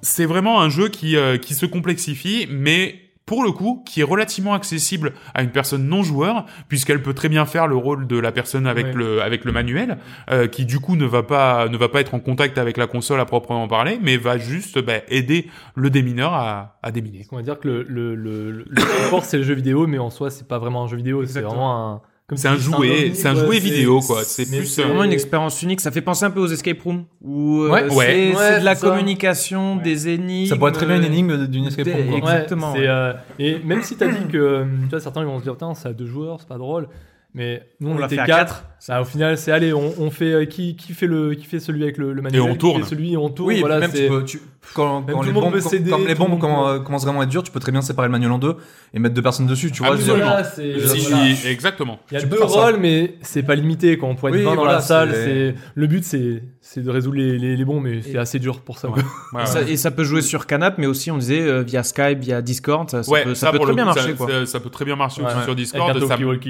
c'est 0.02 0.26
vraiment 0.26 0.62
un 0.62 0.70
jeu 0.70 0.90
qui, 0.90 1.16
euh, 1.16 1.38
qui 1.38 1.56
se 1.56 1.66
complexifie, 1.66 2.48
mais 2.50 3.03
pour 3.26 3.44
le 3.44 3.52
coup, 3.52 3.84
qui 3.88 4.02
est 4.02 4.04
relativement 4.04 4.54
accessible 4.54 5.14
à 5.34 5.44
une 5.44 5.52
personne 5.52 5.88
non 5.88 6.04
joueur, 6.04 6.46
puisqu'elle 6.68 7.02
peut 7.02 7.14
très 7.14 7.30
bien 7.30 7.46
faire 7.46 7.68
le 7.68 7.76
rôle 7.78 8.06
de 8.06 8.18
la 8.20 8.32
personne 8.34 8.68
avec 8.68 8.88
Ouais. 8.88 8.94
le 8.94 9.22
avec 9.22 9.46
le 9.46 9.52
manuel, 9.54 9.98
euh, 10.30 10.48
qui 10.48 10.66
du 10.66 10.80
coup 10.80 10.96
ne 10.98 11.06
va 11.06 11.24
pas 11.24 11.70
ne 11.70 11.78
va 11.78 11.88
pas 11.88 12.02
être 12.02 12.14
en 12.14 12.20
contact 12.20 12.58
avec 12.58 12.76
la 12.78 12.86
console 12.88 13.20
à 13.22 13.26
proprement 13.26 13.68
parler, 13.68 13.98
mais 14.02 14.18
va 14.18 14.38
juste 14.38 14.80
bah, 14.80 14.96
aider 15.08 15.48
le 15.76 15.90
démineur 15.90 16.34
à, 16.34 16.78
à 16.84 16.92
déminer. 16.92 17.26
On 17.32 17.38
va 17.38 17.44
dire 17.44 17.60
que 17.60 17.68
le, 17.68 17.84
le, 17.84 18.16
le, 18.16 18.52
le, 18.52 18.66
le 18.70 19.22
c'est 19.22 19.38
le 19.38 19.44
jeu 19.44 19.54
vidéo, 19.54 19.88
mais 19.88 20.00
en 20.00 20.10
soi, 20.10 20.30
c'est 20.30 20.48
pas 20.48 20.58
vraiment 20.60 20.84
un 20.84 20.88
jeu 20.88 20.98
vidéo, 20.98 21.26
c'est 21.26 21.42
vraiment 21.42 21.94
un. 21.94 22.02
Comme 22.28 22.38
C'est 22.38 22.48
un 22.48 22.56
jouet, 22.58 23.12
c'est 23.14 23.28
un 23.28 23.36
jouet 23.36 23.60
vidéo 23.60 24.00
quoi. 24.00 24.24
C'est 24.24 24.50
mais 24.50 24.60
plus 24.60 24.68
c'est 24.68 24.84
vraiment 24.84 25.04
une 25.04 25.12
expérience 25.12 25.62
unique. 25.62 25.82
Ça 25.82 25.92
fait 25.92 26.02
penser 26.02 26.24
un 26.26 26.32
peu 26.32 26.40
aux 26.40 26.48
escape 26.48 26.82
rooms 26.82 27.04
où 27.22 27.64
euh, 27.64 27.70
Ouais. 27.70 27.86
c'est 27.90 27.96
Ouais. 27.96 28.32
c'est 28.34 28.38
Ouais, 28.38 28.60
de 28.60 28.66
la 28.66 28.76
communication, 28.76 29.76
des 29.76 30.08
énigmes. 30.10 30.50
Ça 30.50 30.56
pourrait 30.56 30.72
être 30.72 30.78
très 30.78 30.86
bien 30.86 30.98
une 30.98 31.04
énigme 31.06 31.48
d'une 31.48 31.66
escape 31.66 31.88
room. 31.88 32.08
quoi. 32.08 32.18
Exactement, 32.18 32.74
euh, 32.78 33.14
et 33.40 33.60
même 33.60 33.82
si 33.84 33.96
t'as 33.98 34.08
dit 34.08 34.28
que, 34.32 34.38
euh, 34.38 34.66
tu 34.84 34.90
vois, 34.90 35.00
certains 35.00 35.22
ils 35.22 35.28
vont 35.28 35.40
se 35.40 35.44
dire, 35.44 35.54
putain, 35.54 35.74
c'est 35.76 35.90
à 35.90 35.94
deux 35.94 36.06
joueurs, 36.08 36.38
c'est 36.40 36.48
pas 36.48 36.58
drôle. 36.58 36.88
Mais 37.34 37.64
nous, 37.80 37.90
on, 37.90 37.96
On 37.96 37.98
l'a 37.98 38.06
était 38.06 38.16
fait 38.16 38.22
à 38.22 38.26
quatre. 38.26 38.64
Ça, 38.86 39.00
au 39.02 39.06
final, 39.06 39.38
c'est 39.38 39.54
allez, 39.54 39.72
on, 39.72 39.94
on 39.98 40.10
fait 40.12 40.34
euh, 40.34 40.44
qui, 40.46 40.76
qui 40.76 40.92
fait 40.92 41.08
le 41.08 41.36
qui 41.36 41.46
fait 41.46 41.62
celui 41.62 41.84
avec 41.84 41.98
le, 41.98 42.12
le 42.12 42.22
manuel, 42.22 42.42
on 42.42 42.52
qui 42.52 42.58
tourne. 42.58 42.84
fait 42.84 42.90
celui 42.90 43.14
et 43.14 43.18
on 43.18 43.30
tourne. 43.30 43.48
Oui, 43.48 43.56
et 43.56 43.60
voilà, 43.62 43.80
même 43.80 43.92
c'est 43.94 44.04
tu 44.04 44.10
peux, 44.10 44.26
tu, 44.26 44.42
quand, 44.74 45.00
Même 45.02 45.16
quand 45.16 45.20
tout 45.20 45.22
les 45.24 45.28
le 45.30 45.34
monde 45.34 45.44
bombes, 45.46 45.54
peut 45.54 45.62
quand- 45.62 45.70
s'aider, 45.70 45.90
quand 45.90 46.00
les 46.06 46.16
bombes 46.16 46.38
peut- 46.38 46.46
euh, 46.48 46.80
commencent 46.82 47.04
vraiment 47.06 47.22
à 47.22 47.24
être 47.24 47.30
dures, 47.30 47.44
tu 47.44 47.52
peux 47.52 47.62
très 47.62 47.72
bien 47.72 47.82
séparer 47.82 48.10
le 48.10 48.12
manuel 48.12 48.32
en 48.32 48.40
deux 48.40 48.56
et 48.94 49.00
mettre 49.00 49.16
deux 49.16 49.22
personnes 49.22 49.48
dessus, 49.48 49.72
tu 49.72 49.84
vois. 49.84 49.94
Absolument. 49.94 50.18
Voilà, 50.26 50.44
Si, 50.44 50.74
voilà. 51.10 51.30
Exactement. 51.50 52.00
Il 52.12 52.16
y 52.16 52.18
a 52.18 52.20
Tu 52.22 52.28
peux 52.28 52.36
deux 52.36 52.44
rôles, 52.44 52.76
mais 52.78 53.16
c'est 53.22 53.44
pas 53.44 53.56
limité. 53.56 53.98
Quand 53.98 54.10
on 54.10 54.16
pourrait 54.16 54.32
être 54.34 54.38
Oui, 54.40 54.44
20 54.44 54.50
dans 54.52 54.62
voilà, 54.64 54.74
la 54.74 54.82
salle, 54.82 55.12
c'est- 55.14 55.24
c'est 55.24 55.56
le 55.76 55.88
but, 55.88 56.04
c'est 56.04 56.44
c'est 56.66 56.82
de 56.82 56.90
résoudre 56.90 57.18
les, 57.18 57.38
les, 57.38 57.58
les 57.58 57.66
bons, 57.66 57.82
mais 57.82 58.02
c'est 58.02 58.12
Et- 58.12 58.18
assez 58.18 58.40
dur 58.40 58.62
pour 58.62 58.78
ça. 58.80 58.90
Ouais. 58.90 59.02
Et 59.42 59.46
ça, 59.46 59.62
et 59.64 59.76
ça 59.78 59.92
peut 59.92 60.04
jouer 60.06 60.22
sur 60.22 60.46
Canap, 60.48 60.78
mais 60.78 60.88
aussi 60.88 61.10
on 61.12 61.18
disait 61.18 61.42
euh, 61.42 61.62
via 61.62 61.84
Skype, 61.84 62.20
via 62.20 62.42
Discord, 62.42 62.90
ça, 62.90 63.02
peut, 63.02 63.36
ça 63.36 63.52
peut 63.52 63.58
pour 63.58 63.66
très 63.68 63.76
bien 63.76 63.86
marcher 63.86 64.16
ça, 64.46 64.60
peut 64.60 64.70
très 64.70 64.86
bien 64.86 64.96
marcher 64.96 65.22
sur 65.44 65.56
Discord. 65.56 65.98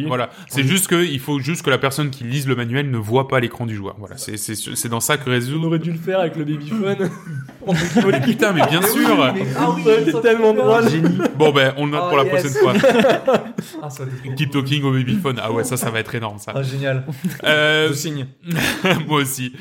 Voilà, 0.07 0.29
c'est 0.49 0.63
juste 0.63 0.87
que 0.87 1.03
il 1.03 1.19
faut 1.19 1.39
juste 1.39 1.63
que 1.63 1.69
la 1.69 1.77
personne 1.79 2.09
qui 2.09 2.22
lise 2.29 2.47
le 2.47 2.55
manuel 2.55 2.89
ne 2.89 2.97
voit 2.97 3.27
pas 3.27 3.39
l'écran 3.39 3.65
du 3.65 3.75
joueur. 3.75 3.95
Voilà, 3.99 4.17
c'est 4.17 4.37
c'est 4.37 4.55
c'est 4.55 4.89
dans 4.89 4.99
ça 4.99 5.17
que 5.17 5.29
On 5.29 5.31
résout. 5.31 5.63
aurait 5.63 5.79
dû 5.79 5.91
le 5.91 5.97
faire 5.97 6.19
avec 6.19 6.35
le 6.35 6.45
babyphone. 6.45 7.09
Putain, 8.25 8.51
mais 8.53 8.65
bien 8.69 8.81
sûr. 8.81 9.23
Ah 9.57 9.71
oui, 9.75 9.83
c'est 10.05 10.21
tellement 10.21 10.53
drôle. 10.53 10.83
Bon 11.37 11.51
ben, 11.51 11.73
on 11.77 11.85
le 11.85 11.91
note 11.91 12.01
Oh, 12.05 12.09
pour 12.09 12.17
la 12.17 12.25
yes. 12.25 12.33
prochaine 12.33 12.61
fois. 12.61 12.73
Ah, 13.81 13.89
ça 13.89 14.03
va 14.03 14.11
être 14.11 14.23
trop 14.23 14.33
Keep 14.35 14.51
talking 14.51 14.83
au 14.83 14.91
babyphone. 14.91 15.39
Ah 15.41 15.51
ouais, 15.51 15.63
ça, 15.63 15.77
ça 15.77 15.89
va 15.89 15.99
être 15.99 16.13
énorme 16.13 16.39
ça. 16.39 16.51
Ah, 16.55 16.63
génial. 16.63 17.05
Euh, 17.43 17.87
Je 17.89 17.93
signe. 17.93 18.27
moi 19.07 19.21
aussi. 19.21 19.53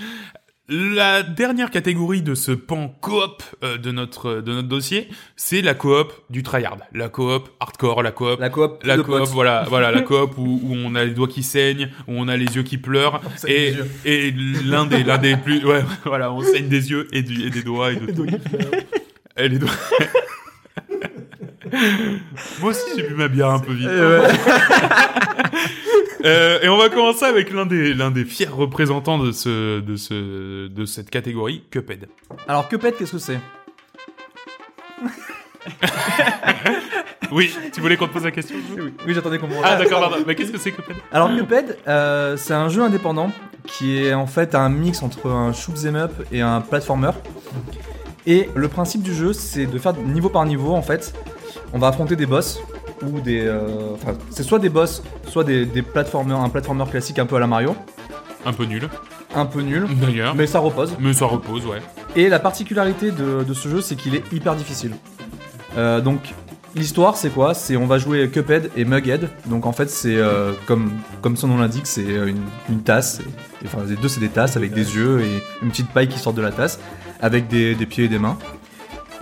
La 0.68 1.24
dernière 1.24 1.70
catégorie 1.70 2.22
de 2.22 2.36
ce 2.36 2.52
pan 2.52 2.88
coop 3.00 3.42
euh, 3.64 3.78
de 3.78 3.90
notre 3.90 4.40
de 4.40 4.52
notre 4.52 4.68
dossier, 4.68 5.08
c'est 5.34 5.60
la 5.60 5.74
coop 5.74 6.12
du 6.30 6.44
tryhard, 6.44 6.78
la 6.92 7.08
coop 7.08 7.48
hardcore, 7.58 8.00
la 8.04 8.12
coop 8.12 8.38
La 8.38 8.48
coop, 8.48 8.80
la 8.84 8.96
coop, 8.96 9.26
voilà, 9.32 9.64
voilà, 9.68 9.90
la 9.90 10.02
coop 10.02 10.38
où, 10.38 10.60
où 10.62 10.72
on 10.72 10.94
a 10.94 11.04
les 11.04 11.10
doigts 11.10 11.26
qui 11.26 11.42
saignent, 11.42 11.90
où 12.06 12.12
on 12.12 12.28
a 12.28 12.36
les 12.36 12.46
yeux 12.46 12.62
qui 12.62 12.78
pleurent, 12.78 13.20
et, 13.48 13.74
et 14.04 14.30
l'un 14.30 14.86
des, 14.86 15.02
l'un 15.02 15.18
des 15.18 15.36
plus, 15.36 15.64
ouais, 15.66 15.82
voilà, 16.04 16.32
on 16.32 16.42
saigne 16.42 16.68
des 16.68 16.90
yeux 16.90 17.08
et, 17.12 17.22
du, 17.22 17.44
et 17.44 17.50
des 17.50 17.64
doigts 17.64 17.90
et 17.90 17.96
de 17.96 18.12
tout. 18.14 18.26
Et 19.36 19.48
les 19.48 19.58
doigts. 19.58 19.70
Moi 22.60 22.70
aussi, 22.70 22.80
j'ai 22.96 23.02
bu 23.02 23.14
ma 23.14 23.28
bière 23.28 23.50
un 23.50 23.58
peu 23.60 23.72
vite. 23.72 23.88
Euh, 26.24 26.60
et 26.62 26.68
on 26.68 26.76
va 26.78 26.88
commencer 26.88 27.24
avec 27.24 27.52
l'un 27.52 27.66
des, 27.66 27.94
l'un 27.94 28.12
des 28.12 28.24
fiers 28.24 28.46
représentants 28.46 29.18
de 29.18 29.32
ce, 29.32 29.80
de 29.80 29.96
ce, 29.96 30.68
de 30.68 30.84
cette 30.84 31.10
catégorie, 31.10 31.64
Cuphead. 31.68 32.06
Alors, 32.46 32.68
Cuphead, 32.68 32.96
qu'est-ce 32.96 33.10
que 33.12 33.18
c'est? 33.18 33.40
Oui, 37.32 37.52
tu 37.72 37.80
voulais 37.80 37.96
qu'on 37.96 38.06
te 38.06 38.12
pose 38.12 38.24
la 38.24 38.30
question 38.30 38.56
Oui, 38.78 39.14
j'attendais 39.14 39.38
qu'on 39.38 39.48
me 39.48 39.54
Ah, 39.64 39.76
d'accord, 39.76 40.00
pardon. 40.00 40.16
Mais 40.26 40.34
qu'est-ce 40.34 40.52
que 40.52 40.58
c'est 40.58 40.70
Cuphead? 40.70 40.96
Alors 41.12 41.28
Cuphead, 41.36 41.78
euh, 41.88 42.36
c'est 42.36 42.52
un 42.54 42.68
jeu 42.68 42.82
indépendant 42.82 43.30
qui 43.66 43.96
est 44.04 44.12
en 44.14 44.26
fait 44.26 44.54
un 44.54 44.68
mix 44.68 45.02
entre 45.02 45.30
un 45.30 45.52
shoot 45.52 45.74
'em 45.86 45.96
up 45.96 46.12
et 46.30 46.40
un 46.42 46.60
platformer. 46.60 47.10
Et 48.26 48.48
le 48.54 48.68
principe 48.68 49.02
du 49.02 49.14
jeu, 49.14 49.32
c'est 49.32 49.66
de 49.66 49.78
faire 49.78 49.94
niveau 49.96 50.28
par 50.28 50.44
niveau 50.44 50.72
en 50.74 50.82
fait. 50.82 51.14
On 51.72 51.78
va 51.78 51.88
affronter 51.88 52.16
des 52.16 52.26
boss 52.26 52.60
ou 53.02 53.20
des, 53.20 53.40
euh, 53.46 53.60
enfin, 53.94 54.12
c'est 54.30 54.42
soit 54.42 54.58
des 54.58 54.68
boss, 54.68 55.02
soit 55.28 55.44
des, 55.44 55.66
des 55.66 55.82
platformers, 55.82 56.38
un 56.38 56.48
platformer 56.48 56.84
classique 56.90 57.18
un 57.18 57.26
peu 57.26 57.36
à 57.36 57.40
la 57.40 57.46
Mario, 57.46 57.74
Un 58.46 58.52
peu 58.52 58.64
nul, 58.64 58.88
un 59.34 59.46
peu 59.46 59.60
nul, 59.62 59.86
d'ailleurs. 60.00 60.34
mais 60.34 60.46
ça 60.46 60.58
repose. 60.60 60.94
Mais 61.00 61.12
ça 61.12 61.26
repose, 61.26 61.66
ouais. 61.66 61.80
Et 62.16 62.28
la 62.28 62.38
particularité 62.38 63.10
de, 63.10 63.42
de 63.42 63.54
ce 63.54 63.68
jeu, 63.68 63.80
c'est 63.80 63.96
qu'il 63.96 64.14
est 64.14 64.32
hyper 64.32 64.54
difficile. 64.54 64.92
Euh, 65.76 66.00
donc, 66.00 66.34
l'histoire, 66.74 67.16
c'est 67.16 67.30
quoi? 67.30 67.54
C'est 67.54 67.76
on 67.76 67.86
va 67.86 67.98
jouer 67.98 68.28
Cuphead 68.28 68.70
et 68.76 68.84
Mughead. 68.84 69.28
Donc, 69.46 69.64
en 69.66 69.72
fait, 69.72 69.88
c'est 69.90 70.16
euh, 70.16 70.52
comme, 70.66 70.92
comme 71.22 71.36
son 71.36 71.48
nom 71.48 71.56
l'indique, 71.58 71.86
c'est 71.86 72.04
euh, 72.06 72.26
une, 72.26 72.42
une 72.68 72.82
tasse. 72.82 73.20
Et- 73.20 73.64
Enfin, 73.64 73.78
les 73.88 73.94
deux, 73.96 74.08
c'est 74.08 74.18
des 74.20 74.28
tasses 74.28 74.56
avec 74.56 74.72
des 74.72 74.96
yeux 74.96 75.20
et 75.22 75.40
une 75.62 75.70
petite 75.70 75.88
paille 75.90 76.08
qui 76.08 76.18
sort 76.18 76.32
de 76.32 76.42
la 76.42 76.50
tasse, 76.50 76.80
avec 77.20 77.46
des, 77.46 77.74
des 77.76 77.86
pieds 77.86 78.04
et 78.06 78.08
des 78.08 78.18
mains. 78.18 78.36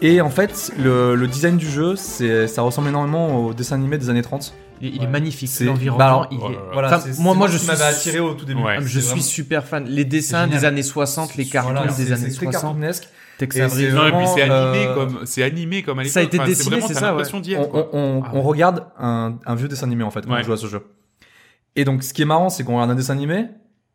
Et 0.02 0.20
en 0.20 0.30
fait, 0.30 0.72
le, 0.78 1.14
le 1.14 1.26
design 1.28 1.56
du 1.56 1.68
jeu, 1.70 1.94
c'est, 1.96 2.46
ça 2.46 2.62
ressemble 2.62 2.88
énormément 2.88 3.44
au 3.46 3.52
dessin 3.54 3.74
animé 3.76 3.98
des 3.98 4.08
années 4.08 4.22
30. 4.22 4.54
Il, 4.80 4.96
il 4.96 5.02
est 5.02 5.06
magnifique, 5.06 5.50
C'est- 5.50 5.64
l'environnement. 5.64 5.98
bah 5.98 6.06
alors, 6.06 6.28
il 6.30 6.38
est- 6.38 6.40
ouais, 6.42 6.48
ouais. 6.48 6.56
Voilà, 6.72 6.96
Enfin, 6.96 7.10
moi- 7.18 7.34
moi, 7.34 7.48
je 7.48 7.58
suis- 7.58 7.70
attiré 7.70 8.18
au 8.18 8.32
tout 8.32 8.46
début. 8.46 8.62
Ouais. 8.62 8.76
Je 8.80 8.86
suis 8.98 9.00
vraiment- 9.08 9.22
super 9.22 9.66
fan. 9.66 9.84
Les 9.86 10.06
dessins 10.06 10.46
des 10.46 10.64
années 10.64 10.82
60, 10.82 11.36
les 11.36 11.44
cartoons 11.44 11.72
Voilà, 11.74 11.92
des 11.92 12.12
années 12.12 12.30
c'est 12.30 12.36
très 12.36 12.44
60. 12.46 12.52
cartoonesque. 12.62 13.08
Tex 13.36 13.56
Et 13.56 13.60
Avery. 13.62 13.84
c'est 13.86 13.92
Non, 13.92 14.06
et 14.06 14.12
puis 14.12 14.26
c'est 14.34 14.46
vraiment, 14.46 14.70
animé 14.70 14.86
euh, 14.86 14.94
comme, 14.94 15.20
c'est 15.24 15.42
animé 15.42 15.82
comme 15.82 15.98
à 15.98 16.02
l'époque. 16.02 16.12
Ça 16.12 16.20
a 16.20 16.22
été 16.22 16.38
Enfin, 16.38 16.46
dessiné, 16.48 16.70
vraiment, 16.76 16.88
c'est 16.88 16.94
ça, 16.94 17.06
l'impression 17.06 17.40
d'y 17.40 17.54
être, 17.54 17.70
on, 17.74 17.88
on- 17.92 17.98
on- 18.18 18.22
Ah 18.24 18.30
on 18.34 18.42
regarde 18.42 18.84
un, 18.98 19.36
un 19.46 19.54
vieux 19.54 19.68
dessin 19.68 19.86
animé 19.86 20.04
en 20.04 20.10
fait 20.10 20.26
quand 20.26 20.32
Ouais. 20.32 20.40
on 20.40 20.44
joue 20.44 20.52
à 20.52 20.56
ce 20.58 20.66
jeu. 20.66 20.82
Et 21.76 21.84
donc 21.86 22.02
ce 22.02 22.12
qui 22.12 22.20
est 22.20 22.26
marrant 22.26 22.50
c'est 22.50 22.64
qu'on 22.64 22.74
regarde 22.74 22.90
un 22.90 22.94
dessin 22.96 23.14
animé, 23.14 23.46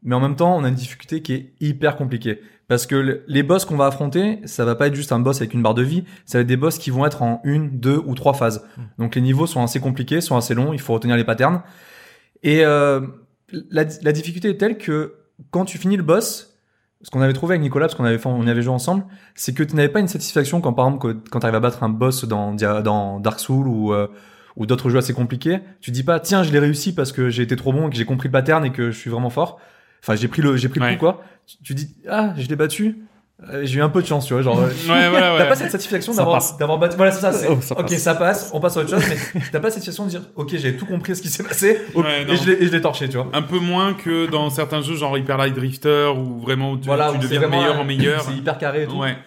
mais 0.01 0.16
en 0.16 0.20
même 0.20 0.36
temps 0.36 0.56
on 0.58 0.64
a 0.64 0.70
une 0.70 0.74
difficulté 0.76 1.22
qui 1.22 1.34
est 1.34 1.53
hyper 1.60 1.95
compliquée. 1.95 2.41
Parce 2.68 2.88
que 2.88 2.95
le- 2.95 3.24
les 3.28 3.43
boss 3.43 3.63
qu'on 3.66 3.76
va 3.78 3.86
affronter, 3.86 4.39
ça 4.45 4.66
va 4.66 4.74
pas 4.76 4.88
être 4.88 4.95
juste 4.95 5.11
un 5.11 5.20
boss 5.20 5.38
avec 5.38 5.53
une 5.53 5.61
barre 5.61 5.76
de 5.76 5.84
vie, 5.84 6.03
ça 6.26 6.38
va 6.39 6.41
être 6.41 6.47
des 6.47 6.57
boss 6.57 6.78
qui 6.80 6.89
vont 6.89 7.05
être 7.05 7.22
en 7.22 7.39
une, 7.43 7.70
deux 7.80 8.01
ou 8.05 8.16
trois 8.16 8.34
phases. 8.34 8.66
Hmm. 8.78 8.82
Donc 8.99 9.16
les 9.16 9.22
niveaux 9.22 9.45
sont 9.45 9.61
assez 9.61 9.80
compliqués, 9.80 10.20
sont 10.22 10.36
assez 10.36 10.55
longs, 10.55 10.74
il 10.74 10.80
faut 10.80 10.93
retenir 10.93 11.16
les 11.16 11.24
patterns. 11.24 11.61
Et 12.43 12.66
euh, 12.66 13.01
la, 13.70 13.84
la 14.01 14.11
difficulté 14.11 14.49
est 14.49 14.57
telle 14.57 14.78
que 14.78 15.13
quand 15.51 15.66
tu 15.66 15.78
finis 15.78 15.97
le 15.97 16.03
boss, 16.03 16.57
ce 17.01 17.11
qu'on 17.11 17.22
avait 17.22 17.34
trouvé 17.34 17.53
avec 17.53 17.61
Nicolas, 17.61 17.86
parce 17.86 17.95
qu'on 17.95 18.05
avait, 18.05 18.18
fait- 18.18 18.30
on 18.30 18.47
avait 18.47 18.61
joué 18.63 18.74
ensemble, 18.74 19.05
c'est 19.36 19.53
que 19.53 19.61
tu 19.63 19.76
n'avais 19.76 19.89
pas 19.89 19.99
une 19.99 20.07
satisfaction 20.07 20.59
quand 20.61 20.74
par 20.74 20.88
exemple 20.88 21.18
quand 21.30 21.39
tu 21.41 21.45
arrives 21.45 21.55
à 21.55 21.59
battre 21.59 21.84
un 21.84 21.89
boss 21.89 22.26
dans 22.26 23.20
Dark 23.20 23.39
Souls 23.39 23.68
ou, 23.68 23.93
euh, 23.93 24.07
ou 24.55 24.66
d'autres 24.66 24.89
jeux 24.89 24.97
assez 24.97 25.13
compliqués, 25.13 25.59
tu 25.82 25.91
dis 25.91 26.03
pas 26.03 26.20
tiens 26.20 26.41
je 26.41 26.51
l'ai 26.51 26.59
réussi 26.59 26.95
parce 26.95 27.11
que 27.11 27.30
j'ai 27.30 27.43
été 27.43 27.55
trop 27.55 27.74
bon 27.74 27.88
et 27.88 27.91
que 27.91 27.95
j'ai 27.95 28.05
compris 28.05 28.30
le 28.30 28.32
pattern 28.32 28.66
et 28.66 28.72
que 28.72 28.89
je 28.89 28.97
suis 28.97 29.11
vraiment 29.11 29.30
fort. 29.30 29.59
Enfin 30.06 30.16
j'ai 30.16 30.28
pris 30.28 30.41
le 30.43 30.56
j'ai 30.58 30.70
pris 30.70 30.80
le 30.80 30.86
Ouais. 30.86 30.93
coup 30.93 30.99
quoi. 30.99 31.24
Tu, 31.47 31.58
tu 31.64 31.74
dis 31.74 31.95
ah 32.10 32.34
je 32.38 32.47
l'ai 32.47 32.56
battu. 32.56 32.99
Euh, 33.51 33.62
j'ai 33.66 33.80
eu 33.80 33.82
un 33.82 33.89
peu 33.89 34.01
de 34.01 34.08
chance 34.08 34.26
tu 34.28 34.34
vois 34.34 34.41
genre. 34.43 34.58
euh, 34.60 34.68
Ouais, 34.68 35.10
voilà, 35.10 35.32
T'as 35.38 35.43
ouais. 35.43 35.49
pas 35.49 35.56
cette 35.58 35.72
satisfaction 35.72 36.14
d'avoir 36.14 36.41
d'avoir 36.58 36.78
battu. 36.80 36.95
Voilà 36.95 37.12
c'est 37.12 37.20
ça. 37.20 37.34
c'est- 37.34 37.47
Oh, 37.49 37.58
ça 37.60 37.76
ok 37.78 37.82
passe. 37.89 37.97
ça 38.01 38.16
passe, 38.16 38.51
on 38.53 38.60
passe 38.62 38.78
à 38.78 38.82
autre 38.82 38.91
chose, 38.91 39.03
mais 39.36 39.41
t'as 39.51 39.60
pas 39.60 39.70
cette 39.72 39.84
sensation 39.84 40.06
de 40.06 40.10
dire 40.12 40.22
ok 40.36 40.56
j'ai 40.56 40.78
tout 40.78 40.86
compris 40.86 41.16
ce 41.18 41.22
qui 41.22 41.28
s'est 41.30 41.43
passé 41.43 41.82
Ouais, 41.95 42.24
et 42.30 42.36
je 42.38 42.49
l'ai 42.49 42.64
et 42.64 42.68
je 42.68 42.72
l'ai 42.72 42.82
torché 42.82 43.10
tu 43.10 43.18
vois. 43.18 43.28
Un 43.34 43.41
peu 43.41 43.60
moins 43.60 43.93
que 43.93 44.28
dans 44.30 44.49
certains 44.49 44.82
jeux 44.82 44.95
genre 44.95 45.18
Hyper 45.18 45.38
Light 45.38 45.53
Drifter 45.53 46.12
où 46.16 46.39
vraiment 46.39 46.72
où 46.72 46.78
tu, 46.78 46.86
Voilà 46.86 47.12
tu 47.12 47.18
deviens 47.20 47.47
meilleur 47.49 47.76
un- 47.76 47.80
en 47.80 47.84
meilleur. 47.84 48.22
C'est 48.26 48.34
hyper 48.38 48.58
carré 48.58 48.84
et 48.84 48.88
tout. 48.88 48.99
Ouais. 48.99 49.18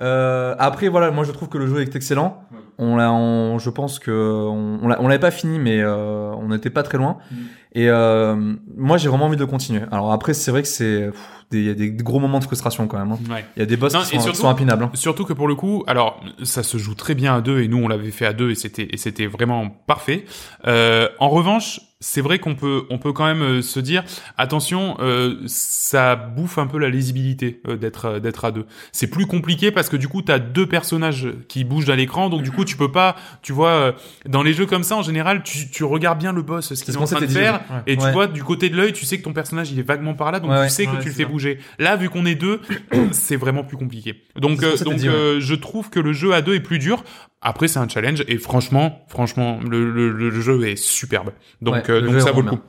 Euh, 0.00 0.56
après 0.58 0.88
voilà, 0.88 1.10
moi 1.12 1.22
je 1.24 1.30
trouve 1.30 1.48
que 1.48 1.58
le 1.58 1.66
jeu 1.68 1.82
est 1.82 1.94
excellent. 1.94 2.42
Ouais. 2.50 2.58
On 2.84 2.96
l'a, 2.96 3.12
on- 3.12 3.58
je 3.58 3.70
pense 3.70 3.98
que 3.98 4.10
on, 4.10 4.80
on 4.82 4.88
l'a- 4.88 5.00
on 5.00 5.06
l'avait 5.08 5.20
pas 5.20 5.30
fini, 5.30 5.58
mais 5.58 5.80
euh, 5.80 6.32
on 6.36 6.48
n'était 6.48 6.70
pas 6.70 6.82
très 6.82 6.98
loin. 6.98 7.18
Mm. 7.30 7.36
Et 7.74 7.88
euh, 7.88 8.54
moi 8.76 8.96
j'ai 8.98 9.08
vraiment 9.08 9.26
envie 9.26 9.36
de 9.36 9.40
le 9.40 9.46
continuer. 9.46 9.82
Alors 9.90 10.12
après 10.12 10.34
c'est 10.34 10.50
vrai 10.50 10.62
que 10.62 10.68
c'est, 10.68 11.10
il 11.52 11.62
y 11.64 11.70
a 11.70 11.74
des 11.74 11.90
gros 11.90 12.18
moments 12.18 12.38
de 12.38 12.44
frustration 12.44 12.86
quand 12.88 12.98
même. 12.98 13.12
hein. 13.12 13.18
Ouais. 13.30 13.44
Il 13.56 13.60
y 13.60 13.62
a 13.62 13.66
des 13.66 13.76
boss 13.76 13.94
Non, 13.94 14.00
qui 14.00 14.06
sont, 14.06 14.12
surtout- 14.20 14.30
qui 14.32 14.36
sont 14.38 14.48
impinables. 14.48 14.84
hein. 14.84 14.90
Surtout 14.94 15.24
que 15.24 15.32
pour 15.32 15.48
le 15.48 15.54
coup, 15.54 15.84
alors 15.86 16.20
ça 16.42 16.62
se 16.62 16.76
joue 16.76 16.94
très 16.94 17.14
bien 17.14 17.36
à 17.36 17.40
deux 17.40 17.60
et 17.60 17.68
nous 17.68 17.78
on 17.78 17.88
l'avait 17.88 18.10
fait 18.10 18.26
à 18.26 18.32
deux 18.32 18.50
et 18.50 18.54
c'était 18.56 18.88
et 18.90 18.96
c'était 18.96 19.26
vraiment 19.26 19.68
parfait. 19.86 20.24
Euh, 20.66 21.08
en 21.18 21.28
revanche, 21.30 21.80
c'est 22.02 22.20
vrai 22.20 22.38
qu'on 22.38 22.54
peut 22.54 22.82
on 22.90 22.98
peut 22.98 23.12
quand 23.12 23.24
même 23.24 23.42
euh, 23.42 23.62
se 23.62 23.80
dire 23.80 24.04
attention, 24.36 24.96
euh, 25.00 25.36
ça 25.46 26.16
bouffe 26.16 26.58
un 26.58 26.66
peu 26.66 26.78
la 26.78 26.90
lisibilité 26.90 27.60
euh, 27.68 27.76
d'être 27.76 28.04
euh, 28.06 28.20
d'être 28.20 28.44
à 28.44 28.50
deux. 28.50 28.66
C'est 28.92 29.06
plus 29.06 29.26
compliqué 29.26 29.70
parce 29.70 29.88
que 29.88 29.96
du 29.96 30.08
coup 30.08 30.20
t'as 30.20 30.38
deux 30.38 30.66
personnages 30.66 31.28
qui 31.48 31.64
bougent 31.64 31.88
à 31.90 31.96
l'écran, 31.96 32.28
donc 32.28 32.42
du 32.42 32.50
coup 32.50 32.64
tu 32.64 32.76
peux 32.76 32.90
pas, 32.92 33.16
tu 33.42 33.52
vois, 33.52 33.68
euh, 33.70 33.92
dans 34.28 34.42
les 34.42 34.52
jeux 34.52 34.66
comme 34.66 34.82
ça 34.82 34.96
en 34.96 35.02
général, 35.02 35.42
tu, 35.42 35.70
tu 35.70 35.84
regardes 35.84 36.18
bien 36.18 36.32
le 36.32 36.42
boss, 36.42 36.74
ce 36.74 36.84
qu'il 36.84 36.92
est 36.92 36.96
en 36.98 37.04
train 37.04 37.20
de 37.20 37.26
faire, 37.26 37.60
ouais. 37.70 37.76
et 37.86 37.96
tu 37.96 38.02
Ouais. 38.04 38.12
vois 38.12 38.26
du 38.26 38.42
côté 38.42 38.68
de 38.68 38.76
l'œil, 38.76 38.92
tu 38.92 39.06
sais 39.06 39.16
que 39.18 39.22
ton 39.22 39.32
personnage 39.32 39.70
il 39.70 39.78
est 39.78 39.86
vaguement 39.86 40.14
par 40.14 40.32
là, 40.32 40.40
donc 40.40 40.50
Ouais, 40.50 40.66
tu 40.66 40.72
sais 40.72 40.86
que 40.86 40.96
tu 41.00 41.06
le 41.08 41.14
fais 41.14 41.22
ça. 41.22 41.28
bouger. 41.28 41.58
Là, 41.78 41.94
vu 41.96 42.10
qu'on 42.10 42.26
est 42.26 42.34
deux, 42.34 42.60
c'est 43.12 43.36
vraiment 43.36 43.62
plus 43.62 43.76
compliqué. 43.76 44.22
Donc, 44.36 44.62
euh, 44.62 44.76
donc 44.78 44.96
dit, 44.96 45.08
euh, 45.08 45.38
je 45.40 45.54
trouve 45.54 45.88
que 45.88 46.00
le 46.00 46.12
jeu 46.12 46.34
à 46.34 46.42
deux 46.42 46.54
est 46.54 46.60
plus 46.60 46.78
dur. 46.80 47.04
Après, 47.42 47.68
c'est 47.68 47.78
un 47.80 47.88
challenge 47.88 48.24
et 48.28 48.38
franchement, 48.38 49.04
franchement, 49.08 49.58
le, 49.68 49.90
le, 49.90 50.10
le 50.10 50.40
jeu 50.40 50.64
est 50.66 50.76
superbe. 50.76 51.32
Donc, 51.60 51.74
Ouais, 51.74 51.90
euh, 51.90 52.00
donc 52.00 52.20
ça 52.20 52.30
vaut 52.32 52.40
le 52.40 52.46
vraiment 52.46 52.56
coup. 52.58 52.62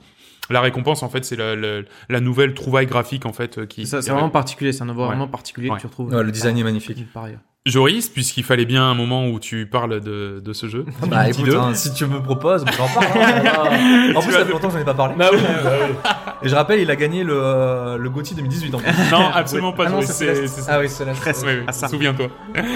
La 0.50 0.60
récompense, 0.62 1.04
en 1.04 1.10
fait, 1.10 1.24
c'est 1.24 1.36
la, 1.38 1.56
la, 1.56 1.82
la 2.10 2.20
nouvelle 2.20 2.54
trouvaille 2.54 2.86
graphique, 2.88 3.26
en 3.26 3.32
fait, 3.34 3.60
euh, 3.60 3.66
qui. 3.66 3.86
C'est 3.88 4.00
vraiment 4.10 4.30
particulier, 4.30 4.74
c'est 4.74 4.84
un 4.84 4.90
environnement 4.90 5.28
particulier 5.28 5.70
Ouais. 5.70 5.76
que 5.78 5.82
tu 5.82 5.88
retrouves. 5.88 6.14
Ouais, 6.14 6.24
le 6.24 6.32
design 6.32 6.58
est 6.58 6.64
magnifique. 6.64 6.98
ailleurs. 7.16 7.40
Joris, 7.66 8.10
puisqu'il 8.10 8.44
fallait 8.44 8.66
bien 8.66 8.84
un 8.84 8.94
moment 8.94 9.26
où 9.28 9.40
tu 9.40 9.66
parles 9.66 10.02
de, 10.02 10.42
de 10.44 10.52
ce 10.54 10.68
jeu. 10.68 10.84
Bah 11.08 11.30
Dis-nous 11.30 11.48
écoute, 11.48 11.60
hein, 11.62 11.74
si 11.74 11.94
tu 11.94 12.06
me 12.06 12.22
proposes, 12.22 12.66
j'en 12.78 12.88
parle. 12.90 13.06
hein. 13.16 14.12
en 14.16 14.22
plus, 14.22 14.34
ça 14.34 14.44
fait 14.44 14.52
longtemps 14.52 14.68
que 14.68 14.74
j'en 14.74 14.80
ai 14.82 14.84
pas 14.84 14.94
parlé. 14.94 15.16
Bah 15.18 15.30
oui, 15.32 15.40
bah 15.42 15.72
oui. 15.88 15.96
Et 16.44 16.50
je 16.50 16.56
rappelle, 16.56 16.82
il 16.82 16.92
a 16.92 16.98
gagné 16.98 17.24
le, 17.24 17.32
euh, 17.42 17.98
le 17.98 18.10
GOTY 18.10 18.36
2018 18.36 18.76
en 18.76 18.80
plus. 18.80 18.92
Non, 19.10 19.30
absolument 19.34 19.72
pas, 19.72 19.86
Ah 19.88 19.92
non, 19.92 20.02
Joris. 20.02 20.12
c'est 20.12 20.46
c'est- 20.48 20.66
Ah 20.70 20.78
oui, 20.82 20.90
c'est 20.90 21.06
la 21.06 21.14
Oui, 21.14 21.64
Ah, 21.66 21.72
souviens-toi. 21.72 22.28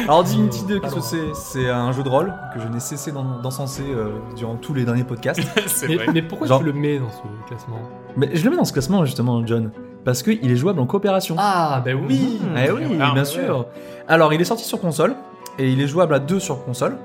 Alors 0.06 0.24
Divinity 0.24 0.64
2, 0.66 0.80
qu'est-ce 0.80 0.96
que 0.96 1.02
c'est? 1.02 1.34
C'est 1.34 1.70
un 1.70 1.92
jeu 1.92 2.04
de 2.04 2.10
rôle 2.10 2.34
que 2.54 2.62
je 2.62 2.68
n'ai 2.70 2.80
cessé 2.80 3.12
d'en- 3.12 3.42
d'encenser 3.42 3.84
euh, 3.90 4.12
durant 4.38 4.56
tous 4.56 4.74
les 4.74 4.86
derniers 4.86 5.04
podcasts. 5.04 5.42
c'est 5.68 5.90
Mais, 5.90 5.96
vrai. 5.98 6.06
mais 6.14 6.22
pourquoi 6.22 6.48
Genre- 6.48 6.60
tu 6.60 6.66
le 6.66 6.72
mets 6.72 6.98
dans 7.00 7.12
ce 7.12 7.48
classement? 7.50 7.82
Mais 8.16 8.30
je 8.34 8.44
le 8.46 8.52
mets 8.52 8.56
dans 8.56 8.64
ce 8.64 8.72
classement 8.72 9.04
justement, 9.04 9.46
John, 9.46 9.70
parce 10.08 10.24
qu'il 10.24 10.50
est 10.50 10.56
jouable 10.56 10.80
en 10.80 10.86
coopération. 10.86 11.36
Ah, 11.38 11.82
bah 11.84 11.92
oui 11.94 12.40
Eh 12.56 12.72
oui, 12.72 12.96
bien 12.96 13.14
ouais. 13.14 13.26
sûr. 13.26 13.66
Alors, 14.08 14.32
il 14.34 14.40
est 14.40 14.46
sorti 14.46 14.64
sur 14.64 14.80
console 14.80 15.16
et 15.60 15.70
il 15.70 15.82
est 15.82 15.88
jouable 15.88 16.14
à 16.14 16.20
deux 16.20 16.40
sur 16.40 16.64
console, 16.64 16.96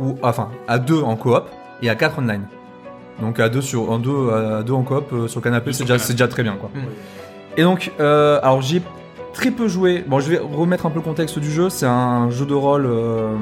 ou 0.00 0.16
enfin 0.24 0.48
à 0.66 0.80
deux 0.80 1.00
en 1.00 1.14
coop 1.14 1.44
et 1.80 1.88
à 1.88 1.94
4 1.94 2.18
online. 2.18 2.42
Donc 3.20 3.38
à 3.38 3.48
deux 3.48 3.60
sur 3.60 3.88
en 3.92 4.00
deux, 4.00 4.30
à 4.32 4.64
deux 4.64 4.72
en 4.72 4.82
coop 4.82 5.12
euh, 5.12 5.28
sur 5.28 5.40
canapé, 5.40 5.72
c'est 5.72 5.84
déjà, 5.84 6.26
très 6.26 6.42
bien 6.42 6.56
quoi. 6.56 6.70
Et 7.56 7.62
donc, 7.62 7.92
euh, 8.00 8.40
alors 8.42 8.62
j'ai 8.62 8.82
très 9.32 9.52
peu 9.52 9.68
joué. 9.68 10.04
Bon, 10.04 10.18
je 10.18 10.30
vais 10.30 10.38
remettre 10.38 10.86
un 10.86 10.90
peu 10.90 10.96
le 10.96 11.04
contexte 11.04 11.38
du 11.38 11.52
jeu. 11.52 11.70
C'est 11.70 11.86
un 11.86 12.30
jeu 12.30 12.46
de 12.46 12.54
rôle 12.54 12.86
euh, 12.86 13.36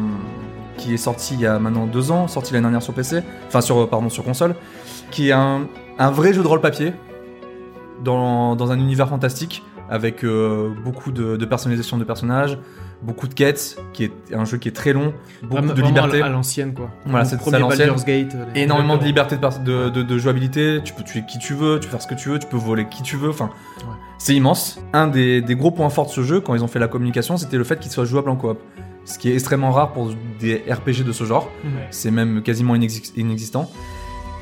qui 0.76 0.92
est 0.92 0.98
sorti 0.98 1.32
il 1.32 1.40
y 1.40 1.46
a 1.46 1.58
maintenant 1.58 1.86
deux 1.86 2.10
ans, 2.10 2.28
sorti 2.28 2.52
l'année 2.52 2.64
dernière 2.64 2.82
sur 2.82 2.92
PC, 2.92 3.22
enfin 3.46 3.62
sur 3.62 3.88
pardon 3.88 4.10
sur 4.10 4.22
console, 4.22 4.54
qui 5.10 5.30
est 5.30 5.32
un, 5.32 5.62
un 5.98 6.10
vrai 6.10 6.34
jeu 6.34 6.42
de 6.42 6.46
rôle 6.46 6.60
papier 6.60 6.92
dans, 8.04 8.56
dans 8.56 8.70
un 8.72 8.78
univers 8.78 9.08
fantastique 9.08 9.62
avec 9.90 10.22
euh, 10.24 10.70
beaucoup 10.84 11.12
de, 11.12 11.36
de 11.36 11.44
personnalisation 11.46 11.96
de 11.96 12.04
personnages, 12.04 12.58
beaucoup 13.02 13.26
de 13.26 13.32
quêtes, 13.34 13.78
qui 13.94 14.04
est 14.04 14.12
un 14.34 14.44
jeu 14.44 14.58
qui 14.58 14.68
est 14.68 14.72
très 14.72 14.92
long, 14.92 15.14
beaucoup 15.42 15.62
de 15.72 15.80
liberté. 15.82 16.20
à 16.20 16.28
l'ancienne 16.28 16.74
quoi. 16.74 16.90
Voilà, 17.06 17.24
c'est- 17.24 17.36
à 17.54 17.58
l'ancienne. 17.58 17.88
Euh, 18.34 18.44
énormément 18.54 18.96
de 18.98 19.04
liberté 19.04 19.36
de, 19.38 20.18
jouabilité, 20.18 20.80
tu 20.84 20.92
peux 20.92 21.04
tuer 21.04 21.22
qui 21.26 21.38
tu 21.38 21.54
veux, 21.54 21.78
tu 21.80 21.86
peux 21.86 21.92
faire 21.92 22.02
ce 22.02 22.06
que 22.06 22.14
tu 22.14 22.28
veux, 22.28 22.38
tu 22.38 22.46
peux 22.48 22.56
voler 22.58 22.86
qui 22.88 23.02
tu 23.02 23.16
veux, 23.16 23.30
enfin, 23.30 23.46
Ouais. 23.78 23.94
c'est 24.18 24.34
immense. 24.34 24.78
Un 24.92 25.06
des, 25.06 25.40
des 25.40 25.54
gros 25.56 25.70
points 25.70 25.88
forts 25.88 26.06
de 26.06 26.10
ce 26.10 26.22
jeu, 26.22 26.40
quand 26.40 26.54
ils 26.54 26.62
ont 26.62 26.68
fait 26.68 26.78
la 26.80 26.88
communication, 26.88 27.36
c'était 27.38 27.56
le 27.56 27.64
fait 27.64 27.78
qu'il 27.78 27.90
soit 27.90 28.04
jouable 28.04 28.28
en 28.28 28.36
coop. 28.36 28.58
Ce 29.06 29.18
qui 29.18 29.30
est 29.30 29.34
extrêmement 29.34 29.70
rare 29.70 29.92
pour 29.92 30.10
des 30.38 30.62
RPG 30.68 31.02
de 31.02 31.12
ce 31.12 31.24
genre, 31.24 31.48
c'est 31.90 32.10
même 32.10 32.42
quasiment 32.42 32.74
inexi- 32.74 33.12
inexistant. 33.16 33.70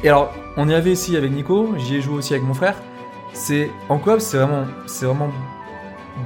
Et 0.03 0.09
alors, 0.09 0.33
on 0.57 0.69
y 0.69 0.75
avait 0.75 0.91
ici 0.93 1.17
avec 1.17 1.31
Nico, 1.31 1.73
j'y 1.79 1.97
ai 1.97 2.01
joué 2.01 2.15
aussi 2.17 2.35
avec 2.35 2.45
mon 2.45 2.53
frère. 2.55 2.75
C'est 3.39 3.71
en 3.91 3.99
coop, 3.99 4.19
c'est 4.21 4.39
vraiment, 4.39 4.65
c'est 4.87 5.05
vraiment 5.05 5.31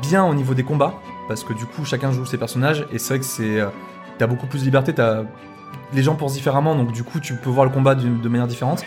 bien 0.00 0.24
au 0.24 0.32
niveau 0.34 0.54
des 0.54 0.62
combats, 0.62 0.94
parce 1.28 1.42
que 1.42 1.52
du 1.52 1.66
coup, 1.66 1.84
chacun 1.84 2.12
joue 2.12 2.24
ses 2.24 2.38
personnages, 2.38 2.86
et 2.92 2.98
c'est 2.98 3.14
vrai 3.14 3.18
que 3.18 3.24
c'est, 3.24 3.61
euh, 3.61 3.66
t'as 4.18 4.28
beaucoup 4.28 4.46
plus 4.46 4.61
de 4.61 4.64
liberté, 4.64 4.94
t'as, 4.94 5.24
les 5.92 6.02
gens 6.04 6.14
pensent 6.14 6.34
différemment, 6.34 6.76
donc 6.76 6.92
du 6.92 7.02
coup, 7.02 7.18
tu 7.18 7.34
peux 7.34 7.50
voir 7.50 7.66
le 7.66 7.72
combat 7.72 7.94
de 7.96 8.28
manière 8.28 8.46
différente. 8.46 8.84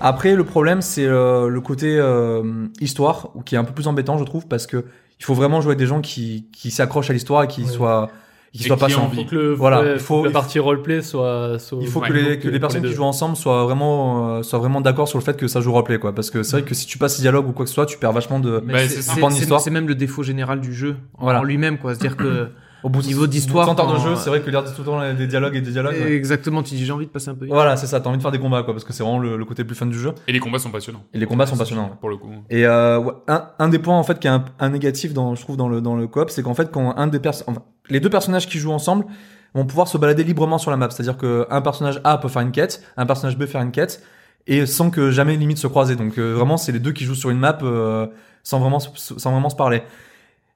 Après, 0.00 0.34
le 0.34 0.42
problème, 0.44 0.82
c'est 0.82 1.06
euh, 1.06 1.46
le 1.48 1.60
côté 1.60 1.96
euh, 1.96 2.66
histoire, 2.80 3.28
qui 3.46 3.54
est 3.54 3.58
un 3.58 3.64
peu 3.64 3.72
plus 3.72 3.86
embêtant, 3.86 4.18
je 4.18 4.24
trouve, 4.24 4.48
parce 4.48 4.66
que 4.66 4.84
il 5.20 5.24
faut 5.24 5.34
vraiment 5.34 5.60
jouer 5.60 5.70
avec 5.70 5.78
des 5.78 5.86
gens 5.86 6.00
qui, 6.00 6.48
qui 6.52 6.72
s'accrochent 6.72 7.10
à 7.10 7.12
l'histoire 7.12 7.44
et 7.44 7.46
qui 7.46 7.62
Ouais. 7.62 7.68
soient, 7.68 8.10
et 8.54 8.58
qui 8.58 8.64
Et 8.64 8.66
soient 8.66 8.76
qui 8.76 8.94
envie. 8.94 9.16
Faut 9.24 9.30
que, 9.30 9.34
le, 9.34 9.54
Voilà, 9.54 9.80
ouais, 9.82 9.92
il 9.94 9.98
faut 9.98 10.18
que 10.20 10.24
la 10.24 10.30
il 10.30 10.32
partie 10.32 10.58
roleplay 10.58 11.00
soit, 11.02 11.58
soit 11.58 11.78
Il 11.80 11.86
faut 11.88 12.00
Ouais, 12.00 12.08
que, 12.08 12.12
les, 12.12 12.38
que 12.38 12.48
les 12.48 12.60
personnes 12.60 12.82
les 12.82 12.90
qui 12.90 12.94
jouent 12.94 13.04
ensemble 13.04 13.36
soient 13.36 13.64
vraiment, 13.64 14.36
euh, 14.36 14.42
soient 14.42 14.58
vraiment 14.58 14.80
d'accord 14.80 15.08
sur 15.08 15.18
le 15.18 15.24
fait 15.24 15.36
que 15.36 15.48
ça 15.48 15.60
joue 15.60 15.72
roleplay, 15.72 15.98
quoi. 15.98 16.14
Parce 16.14 16.30
que 16.30 16.42
c'est 16.42 16.58
vrai 16.58 16.62
que 16.68 16.74
si 16.74 16.86
tu 16.86 16.98
passes 16.98 17.18
dialogue 17.20 17.48
ou 17.48 17.52
quoi 17.52 17.64
que 17.64 17.68
ce 17.70 17.74
soit, 17.74 17.86
tu 17.86 17.98
perds 17.98 18.12
vachement 18.12 18.40
de. 18.40 18.58
Bah, 18.60 18.78
c'est- 18.88 19.70
même 19.70 19.88
le 19.88 19.94
défaut 19.94 20.22
général 20.22 20.60
du 20.60 20.74
jeu 20.74 20.96
en 21.18 21.24
Voilà. 21.24 21.42
lui-même 21.42 21.78
quoi. 21.78 21.94
C'est-à-dire 21.94 22.16
que 22.16 22.48
Au 22.82 22.88
bout 22.88 23.00
niveau 23.02 23.28
d'histoire, 23.28 23.64
100 23.66 23.78
heures 23.78 23.94
de 23.94 24.00
jeu, 24.00 24.16
c'est 24.16 24.28
vrai 24.28 24.40
que 24.42 24.50
l'air 24.50 24.64
tout 24.64 24.72
le 24.80 24.84
temps 24.84 25.14
des 25.14 25.26
dialogues 25.28 25.54
et 25.54 25.60
des 25.60 25.70
dialogues. 25.70 25.94
ouais. 25.94 26.12
exactement, 26.14 26.62
tu 26.64 26.74
dis 26.74 26.84
j'ai 26.84 26.92
envie 26.92 27.06
de 27.06 27.10
passer 27.12 27.28
un 27.30 27.34
peu 27.36 27.44
vite. 27.44 27.54
Voilà, 27.54 27.76
c'est 27.76 27.86
ça, 27.86 28.00
t'as 28.00 28.08
envie 28.08 28.18
de 28.18 28.22
faire 28.22 28.32
des 28.32 28.40
combats, 28.40 28.64
quoi, 28.64 28.74
parce 28.74 28.82
que 28.84 28.92
c'est 28.92 29.04
vraiment 29.04 29.20
le, 29.20 29.36
le 29.36 29.44
côté 29.44 29.62
le 29.62 29.68
plus 29.68 29.76
fun 29.76 29.86
du 29.86 29.96
jeu. 29.98 30.12
Et 30.26 30.32
les 30.32 30.40
combats 30.40 30.58
sont 30.58 30.70
passionnants. 30.72 31.04
Et 31.14 31.18
les 31.18 31.26
combats 31.26 31.46
sont 31.46 31.56
passionnants. 31.56 31.96
Pour 32.00 32.10
le 32.10 32.16
coup. 32.16 32.30
Et 32.50 32.66
euh, 32.66 32.98
ouais, 32.98 33.12
un, 33.28 33.44
un 33.60 33.68
des 33.68 33.78
points 33.78 33.96
en 33.96 34.02
fait 34.02 34.18
qui 34.18 34.26
est 34.26 34.30
un, 34.30 34.44
un 34.58 34.68
négatif 34.70 35.14
dans, 35.14 35.34
je 35.36 35.40
trouve 35.42 35.56
dans 35.56 35.68
le 35.68 35.80
dans 35.80 35.94
le 35.94 36.06
coop, 36.08 36.28
c'est 36.30 36.42
qu'en 36.42 36.54
fait 36.54 36.70
quand 36.72 36.96
un 36.96 37.06
des 37.06 37.20
perso- 37.20 37.44
enfin, 37.46 37.62
les 37.88 38.00
deux 38.00 38.10
personnages 38.10 38.48
qui 38.48 38.58
jouent 38.58 38.72
ensemble 38.72 39.06
vont 39.54 39.66
pouvoir 39.66 39.88
se 39.88 39.98
balader 39.98 40.24
librement 40.24 40.58
sur 40.58 40.70
la 40.70 40.76
map. 40.76 40.90
C'est-à-dire 40.90 41.16
que 41.16 41.46
un 41.50 41.60
personnage 41.60 42.00
A 42.04 42.18
peut 42.18 42.28
faire 42.28 42.42
une 42.42 42.52
quête, 42.52 42.82
un 42.96 43.06
personnage 43.06 43.36
B 43.36 43.46
faire 43.46 43.62
une 43.62 43.72
quête, 43.72 44.02
et 44.46 44.66
sans 44.66 44.90
que 44.90 45.10
jamais 45.10 45.36
limite 45.36 45.58
se 45.58 45.66
croiser. 45.66 45.96
Donc 45.96 46.18
euh, 46.18 46.34
vraiment 46.34 46.56
c'est 46.56 46.72
les 46.72 46.80
deux 46.80 46.92
qui 46.92 47.04
jouent 47.04 47.14
sur 47.14 47.30
une 47.30 47.38
map 47.38 47.58
euh, 47.62 48.06
sans 48.42 48.60
vraiment 48.60 48.80
sans 48.80 49.30
vraiment 49.30 49.50
se 49.50 49.56
parler. 49.56 49.82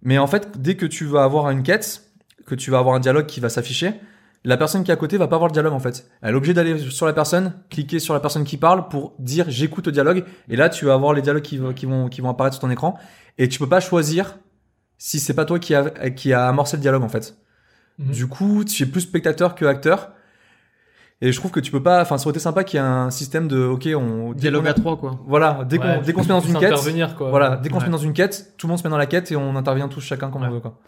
Mais 0.03 0.19
en 0.19 0.27
fait 0.27 0.61
dès 0.61 0.77
que 0.77 0.87
tu 0.87 1.05
vas 1.05 1.25
avoir 1.25 1.51
une 1.51 1.63
quête, 1.63 2.03
que 2.47 2.55
tu 2.55 2.71
vas 2.71 2.79
avoir 2.79 2.95
un 2.95 3.01
dialogue 3.01 3.27
qui 3.27 3.41
va 3.41 3.49
s'afficher, 3.49 3.95
la 4.45 4.57
personne 4.57 4.85
qui 4.85 4.93
est 4.93 4.95
à 4.95 4.97
côté 4.97 5.17
va 5.17 5.27
pas 5.27 5.39
voir 5.39 5.49
le 5.49 5.53
dialogue 5.53 5.73
en 5.73 5.81
fait. 5.81 6.09
Elle 6.23 6.35
est 6.35 6.37
obligée 6.37 6.55
d'aller 6.55 6.79
sur 6.79 7.05
la 7.05 7.13
personne, 7.13 7.55
cliquer 7.69 7.99
sur 7.99 8.15
la 8.15 8.21
personne 8.21 8.45
qui 8.45 8.57
parle 8.57 8.89
pour 8.89 9.15
dire 9.19 9.47
j'écoute 9.49 9.87
le 9.87 9.93
dialogue. 9.93 10.25
Et 10.49 10.55
là, 10.55 10.69
tu 10.69 10.85
vas 10.85 10.95
avoir 10.95 11.15
les 11.15 11.23
dialogues 11.23 11.43
qui, 11.43 11.61
qui 11.75 11.87
vont 11.87 12.09
qui 12.09 12.21
vont 12.21 12.31
apparaître 12.31 12.55
sur 12.55 12.61
ton 12.61 12.71
écran. 12.71 12.97
Et 13.39 13.49
tu 13.49 13.59
peux 13.59 13.69
pas 13.69 13.81
choisir 13.81 14.39
si 14.99 15.19
c'est 15.21 15.35
pas 15.35 15.45
toi 15.45 15.59
qui 15.59 15.75
a 15.75 15.91
qui 16.11 16.33
a 16.33 16.49
amorcé 16.49 16.77
le 16.77 16.81
dialogue 16.83 17.03
en 17.03 17.09
fait. 17.09 17.37
Mhm. 17.99 18.13
Du 18.13 18.27
coup, 18.27 18.65
tu 18.65 18.83
es 18.83 18.87
plus 18.87 19.01
spectateur 19.03 19.55
que 19.55 19.65
acteur. 19.65 20.11
Et 21.23 21.33
je 21.33 21.39
trouve 21.39 21.51
que 21.51 21.61
tu 21.61 21.73
peux 21.73 21.83
pas. 21.83 22.03
Enfin, 22.03 22.19
ça 22.19 22.25
aurait 22.27 22.33
été 22.33 22.41
sympa 22.41 22.63
qu'il 22.63 22.79
y 22.79 22.83
ait 22.83 22.87
un 22.87 23.11
système 23.11 23.49
de 23.49 23.65
ok, 23.65 23.89
on 23.97 24.35
Dialogue 24.35 24.67
a- 24.67 24.71
à 24.73 24.75
trois 24.75 24.99
quoi. 24.99 25.19
Voilà, 25.27 25.65
dès 25.67 25.79
qu'on 25.79 25.85
Ouais, 25.87 26.01
dès 26.05 26.13
qu'on 26.13 26.23
se 26.23 26.29
met 26.29 26.35
dans 26.35 26.41
une 26.41 26.59
quête. 26.59 26.73
intervenir, 26.73 27.15
quoi. 27.17 27.31
Voilà, 27.31 27.57
dès 27.57 27.71
qu'on 27.71 27.81
se 27.81 27.87
met 27.87 27.91
dans 27.91 27.97
une 27.97 28.13
quête, 28.13 28.53
tout 28.59 28.67
le 28.67 28.73
monde 28.73 28.79
se 28.79 28.85
met 28.85 28.91
dans 28.91 28.99
la 28.99 29.07
quête 29.07 29.33
et 29.33 29.37
on 29.37 29.57
intervient 29.57 29.89
tous 29.89 30.03
chacun 30.03 30.29
comme 30.31 30.43
Ouais. 30.43 30.49
on 30.49 30.53
veut 30.53 30.61
quoi. 30.61 30.79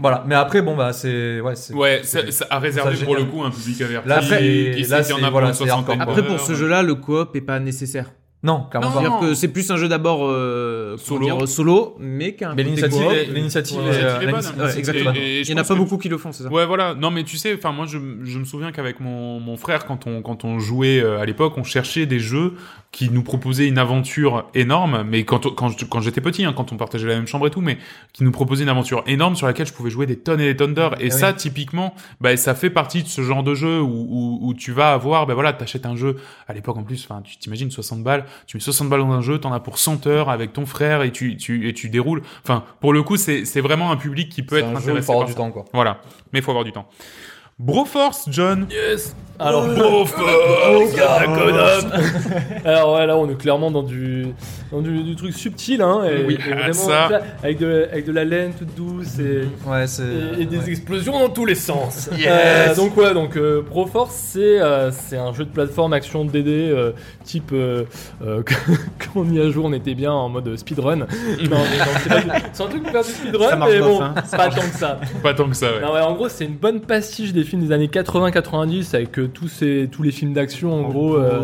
Voilà, 0.00 0.24
mais 0.26 0.34
après 0.34 0.60
bon 0.60 0.76
bah 0.76 0.92
c'est 0.92 1.40
ouais 1.40 1.54
c'est 1.54 1.72
Ouais, 1.72 2.00
ça, 2.02 2.28
ça 2.32 2.46
a 2.50 2.58
réservé 2.58 2.96
ça, 2.96 3.04
pour 3.04 3.14
le 3.14 3.24
coup 3.24 3.42
un 3.44 3.50
public 3.50 3.80
averti. 3.80 4.08
Là, 4.08 4.16
après, 4.16 4.30
là, 4.30 4.38
qu'il 4.38 4.78
y 4.80 4.84
en 4.84 5.02
c'est- 5.02 5.24
a 5.24 5.30
voilà, 5.30 5.52
soixantaine 5.52 6.00
Après 6.00 6.24
pour 6.26 6.40
ce 6.40 6.54
jeu-là, 6.54 6.82
le 6.82 6.96
coop 6.96 7.34
est 7.36 7.40
pas 7.40 7.60
nécessaire. 7.60 8.10
Non 8.42 8.66
clairement 8.70 8.88
Non, 8.90 8.94
pas. 8.94 9.00
C'est-à-dire 9.00 9.20
que 9.20 9.34
c'est 9.34 9.48
plus 9.48 9.70
un 9.70 9.76
jeu 9.76 9.88
d'abord 9.88 10.20
euh, 10.24 10.96
Solo. 10.96 11.24
dire, 11.24 11.48
solo, 11.48 11.96
mais 11.98 12.34
qui 12.34 12.44
a 12.44 12.50
un 12.50 12.54
Mais 12.54 12.62
côté 12.64 12.76
l'initiative, 12.76 13.12
est- 13.12 13.24
l'initiative, 13.32 13.78
Ouais, 13.78 13.84
est, 13.88 14.04
euh, 14.04 14.30
bonne. 14.30 14.44
Ouais, 14.64 14.78
exactement. 14.78 15.12
Et- 15.14 15.18
et 15.18 15.40
Il 15.40 15.48
y 15.50 15.54
en 15.54 15.56
a 15.56 15.64
pas 15.64 15.74
beaucoup 15.74 15.98
qui 15.98 16.08
le 16.08 16.18
font, 16.18 16.30
c'est 16.32 16.44
ça. 16.44 16.48
Ouais, 16.50 16.64
voilà. 16.66 16.94
Non, 16.94 17.10
mais 17.10 17.24
tu 17.24 17.36
sais, 17.36 17.52
enfin, 17.54 17.72
moi, 17.72 17.86
je, 17.86 17.98
je 18.22 18.38
me 18.38 18.44
souviens 18.44 18.70
qu'avec 18.70 19.00
mon, 19.00 19.40
mon 19.40 19.56
frère, 19.56 19.86
quand 19.86 20.06
on, 20.06 20.22
quand 20.22 20.44
on 20.44 20.58
jouait 20.60 21.00
euh, 21.00 21.18
à 21.20 21.24
l'époque, 21.26 21.54
on 21.56 21.64
cherchait 21.64 22.06
des 22.06 22.20
jeux 22.20 22.54
qui 22.90 23.10
nous 23.10 23.22
proposaient 23.22 23.66
une 23.68 23.76
aventure 23.76 24.46
énorme, 24.54 25.04
mais 25.06 25.24
quand, 25.24 25.44
on- 25.46 25.50
quand, 25.50 26.00
j'étais 26.00 26.20
petit, 26.22 26.44
hein, 26.44 26.54
quand 26.56 26.72
on 26.72 26.76
partageait 26.76 27.06
la 27.08 27.16
même 27.16 27.26
chambre 27.26 27.46
et 27.46 27.50
tout, 27.50 27.60
mais 27.60 27.76
qui 28.14 28.24
nous 28.24 28.30
proposaient 28.32 28.62
une 28.62 28.68
aventure 28.70 29.02
énorme 29.06 29.36
sur 29.36 29.46
laquelle 29.46 29.66
je 29.66 29.72
pouvais 29.74 29.90
jouer 29.90 30.06
des 30.06 30.16
tonnes 30.16 30.40
et 30.40 30.46
des 30.46 30.56
tonnes 30.56 30.74
d'heures. 30.74 30.94
Et 31.02 31.08
Ah 31.08 31.10
ça, 31.10 31.32
typiquement, 31.32 31.94
bah, 32.20 32.36
ça 32.36 32.54
fait 32.54 32.70
partie 32.70 33.02
de 33.02 33.08
ce 33.08 33.20
genre 33.20 33.42
de 33.42 33.54
jeu 33.54 33.80
où, 33.82 34.06
où, 34.08 34.38
où 34.48 34.54
tu 34.54 34.72
vas 34.72 34.92
avoir, 34.92 35.26
ben 35.26 35.34
voilà, 35.34 35.52
t'achètes 35.52 35.84
un 35.86 35.96
jeu, 35.96 36.16
à 36.46 36.54
l'époque 36.54 36.76
en 36.78 36.82
plus, 36.84 37.06
enfin, 37.08 37.20
tu 37.22 37.36
t'imagines 37.36 37.70
60 37.70 38.02
balles, 38.02 38.24
tu 38.46 38.56
mets 38.56 38.60
60 38.60 38.88
balles 38.88 39.00
dans 39.00 39.12
un 39.12 39.20
jeu, 39.20 39.38
t'en 39.38 39.52
as 39.52 39.60
pour 39.60 39.78
100 39.78 40.06
heures 40.06 40.30
avec 40.30 40.52
ton 40.52 40.66
frère 40.66 41.02
et 41.02 41.12
tu, 41.12 41.36
tu, 41.36 41.68
et 41.68 41.74
tu 41.74 41.88
déroules. 41.88 42.22
Enfin, 42.42 42.64
pour 42.80 42.92
le 42.92 43.02
coup, 43.02 43.16
c'est, 43.16 43.44
c'est 43.44 43.60
vraiment 43.60 43.90
un 43.90 43.96
public 43.96 44.28
qui 44.28 44.42
peut 44.42 44.58
être 44.58 44.66
un 44.66 44.74
jeu, 44.74 44.76
il 44.76 44.80
intéressé 44.80 45.06
faut 45.06 45.12
avoir 45.12 45.26
par 45.26 45.28
du 45.28 45.32
ça. 45.32 45.38
temps 45.38 45.50
quoi. 45.50 45.64
Voilà, 45.72 46.00
mais 46.32 46.40
il 46.40 46.42
faut 46.42 46.50
avoir 46.50 46.64
du 46.64 46.72
temps. 46.72 46.88
Broforce, 47.58 48.26
John. 48.30 48.68
Yes 48.70 49.16
Alors, 49.40 49.66
Broforce, 49.66 50.14
Alors 52.64 52.94
ouais, 52.94 53.06
là 53.06 53.16
on 53.16 53.28
est 53.28 53.36
clairement 53.36 53.70
dans 53.70 53.82
du, 53.82 54.28
dans 54.72 54.80
du, 54.80 55.02
du 55.02 55.16
truc 55.16 55.32
subtil, 55.32 55.80
hein, 55.82 56.02
et, 56.04 56.24
Oui, 56.24 56.34
et 56.34 56.38
ah, 56.52 56.54
vraiment 56.56 56.72
ça. 56.72 57.08
là, 57.08 57.20
avec 57.42 57.58
de, 57.58 57.88
avec 57.90 58.04
de 58.06 58.12
la 58.12 58.24
laine 58.24 58.52
toute 58.58 58.74
douce 58.74 59.18
et, 59.18 59.42
Ouais, 59.68 59.86
c'est 59.86 60.02
et, 60.38 60.42
et 60.42 60.46
des 60.46 60.68
explosions 60.70 61.18
dans 61.18 61.28
tous 61.28 61.44
les 61.46 61.54
sens. 61.54 62.08
Yes. 62.18 62.26
Euh, 62.28 62.74
donc 62.74 62.96
ouais, 62.96 63.14
donc 63.14 63.36
euh, 63.36 63.62
Proforce 63.62 64.14
c'est 64.14 64.60
euh, 64.60 64.90
c'est 64.90 65.16
un 65.16 65.32
jeu 65.32 65.44
de 65.44 65.50
plateforme 65.50 65.92
action 65.92 66.24
DD 66.24 66.48
euh, 66.48 66.92
type 67.24 67.50
euh, 67.52 67.84
euh, 68.24 68.42
quand 69.14 69.20
on 69.20 69.30
y 69.32 69.40
a 69.40 69.48
joué, 69.50 69.62
on 69.64 69.72
était 69.72 69.94
bien 69.94 70.10
en 70.12 70.28
mode 70.28 70.56
speedrun. 70.56 70.96
non, 70.96 71.06
mais 71.40 71.48
non, 71.48 71.56
c'est 72.02 72.08
pas 72.08 72.20
du- 72.20 72.30
c'est 72.52 72.62
un 72.62 72.66
truc 72.66 72.82
pour 72.82 72.92
faire 72.92 73.04
du 73.04 73.10
speedrun, 73.10 73.56
mais 73.56 73.78
bon, 73.80 74.02
hein. 74.02 74.14
pas 74.32 74.48
tant 74.48 74.60
que 74.62 74.76
ça. 74.76 74.98
Pas 75.22 75.34
tant 75.34 75.48
que 75.48 75.54
ça, 75.56 75.66
ouais. 75.66 75.80
Non, 75.80 75.92
ouais, 75.92 76.00
en 76.00 76.14
gros, 76.14 76.28
c'est 76.28 76.44
une 76.46 76.56
bonne 76.56 76.80
pastiche 76.80 77.32
des 77.32 77.44
films 77.48 77.62
des 77.66 77.72
années 77.72 77.88
80-90 77.88 78.94
avec 78.94 79.18
euh, 79.18 79.26
tous 79.28 79.48
ces 79.48 79.88
tous 79.90 80.02
les 80.02 80.10
films 80.12 80.32
d'action 80.32 80.72
en 80.74 80.88
gros. 80.88 81.16
euh, 81.16 81.40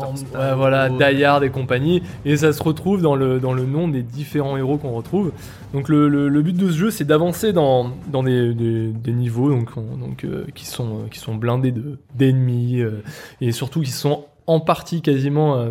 Ram- 0.00 0.14
ouais, 0.34 0.54
voilà. 0.56 0.88
Die 0.88 1.24
Hard 1.24 1.44
et 1.44 1.50
compagnie, 1.50 2.02
et 2.24 2.36
ça 2.36 2.52
se 2.52 2.62
retrouve 2.62 3.00
dans 3.02 3.14
le, 3.14 3.38
dans 3.38 3.52
le 3.52 3.64
nom 3.64 3.86
des 3.88 4.02
différents 4.02 4.56
héros 4.56 4.78
qu'on 4.78 4.92
retrouve. 4.92 5.32
Donc 5.72 5.88
le, 5.88 6.08
le, 6.08 6.28
le 6.28 6.42
but 6.42 6.56
de 6.56 6.68
ce 6.70 6.76
jeu, 6.76 6.90
c'est 6.90 7.04
d'avancer 7.04 7.52
dans, 7.52 7.92
dans 8.10 8.22
des, 8.22 8.52
des, 8.54 8.88
des 8.88 9.12
niveaux 9.12 9.50
donc, 9.50 9.70
on- 9.76 9.96
donc, 9.96 10.24
euh, 10.24 10.44
qui, 10.54 10.66
sont, 10.66 11.00
qui 11.10 11.18
sont 11.18 11.34
blindés 11.34 11.72
de- 11.72 11.98
d'ennemis, 12.14 12.80
euh, 12.80 13.02
et 13.40 13.52
surtout 13.52 13.80
qui 13.80 13.90
sont 13.92 14.24
en 14.46 14.60
partie 14.60 15.02
quasiment... 15.02 15.56
euh, 15.58 15.70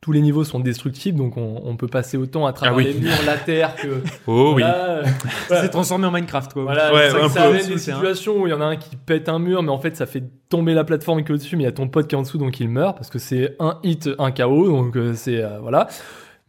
tous 0.00 0.12
les 0.12 0.22
niveaux 0.22 0.44
sont 0.44 0.60
destructibles, 0.60 1.18
donc 1.18 1.36
on, 1.36 1.60
on 1.64 1.76
peut 1.76 1.86
passer 1.86 2.16
autant 2.16 2.46
à 2.46 2.52
travers 2.54 2.72
Ah 2.72 2.76
oui. 2.76 2.84
les 2.84 2.94
murs, 2.94 3.12
la 3.26 3.36
terre 3.36 3.76
que... 3.76 3.86
Oh 4.26 4.52
oui. 4.54 4.62
voilà, 4.62 4.98
euh, 5.00 5.04
C'est 5.48 5.68
transformé 5.68 6.06
en 6.06 6.10
Minecraft 6.10 6.52
quoi. 6.54 6.62
voilà, 6.62 6.92
Ouais, 6.94 7.08
c'est 7.10 7.16
vrai 7.18 7.22
un 7.22 7.26
que 7.26 7.32
ça 7.32 7.40
peu. 7.42 7.48
amène 7.48 7.66
des 7.66 7.78
situations 7.78 8.40
où 8.40 8.46
il 8.46 8.50
y 8.50 8.54
en 8.54 8.62
a 8.62 8.64
un 8.64 8.76
qui 8.76 8.96
pète 8.96 9.28
un 9.28 9.38
mur, 9.38 9.62
mais 9.62 9.68
en 9.70 9.78
fait 9.78 9.96
ça 9.96 10.06
fait 10.06 10.24
tomber 10.48 10.72
la 10.72 10.84
plateforme 10.84 11.22
qui 11.22 11.30
est 11.30 11.34
au-dessus, 11.34 11.56
mais 11.56 11.64
il 11.64 11.66
y 11.66 11.68
a 11.68 11.72
ton 11.72 11.86
pote 11.88 12.08
qui 12.08 12.14
est 12.14 12.18
en 12.18 12.22
dessous, 12.22 12.38
donc 12.38 12.58
il 12.60 12.68
meurt, 12.70 12.96
parce 12.96 13.10
que 13.10 13.18
c'est 13.18 13.56
un 13.60 13.78
hit, 13.82 14.08
un 14.18 14.30
KO, 14.30 14.68
donc 14.68 14.96
euh, 14.96 15.12
c'est... 15.14 15.42
euh, 15.42 15.58
voilà. 15.60 15.88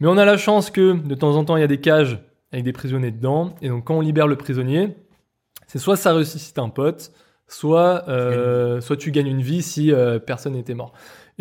Mais 0.00 0.08
on 0.08 0.16
a 0.16 0.24
la 0.24 0.38
chance 0.38 0.70
que 0.70 0.94
de 0.94 1.14
temps 1.14 1.36
en 1.36 1.44
temps 1.44 1.56
il 1.56 1.60
y 1.60 1.64
a 1.64 1.68
des 1.68 1.80
cages 1.80 2.18
avec 2.52 2.64
des 2.64 2.72
prisonniers 2.72 3.10
dedans, 3.10 3.54
et 3.60 3.68
donc 3.68 3.84
quand 3.84 3.96
on 3.96 4.00
libère 4.00 4.28
le 4.28 4.36
prisonnier, 4.36 4.96
c'est 5.66 5.78
soit 5.78 5.96
ça 5.96 6.14
ressuscite 6.14 6.58
un 6.58 6.70
pote, 6.70 7.12
soit, 7.48 8.04
euh, 8.08 8.80
soit 8.80 8.96
tu 8.96 9.10
gagnes 9.10 9.26
une 9.28 9.42
vie 9.42 9.60
si 9.62 9.92
euh, 9.92 10.18
personne 10.18 10.54
n'était 10.54 10.74
mort. 10.74 10.92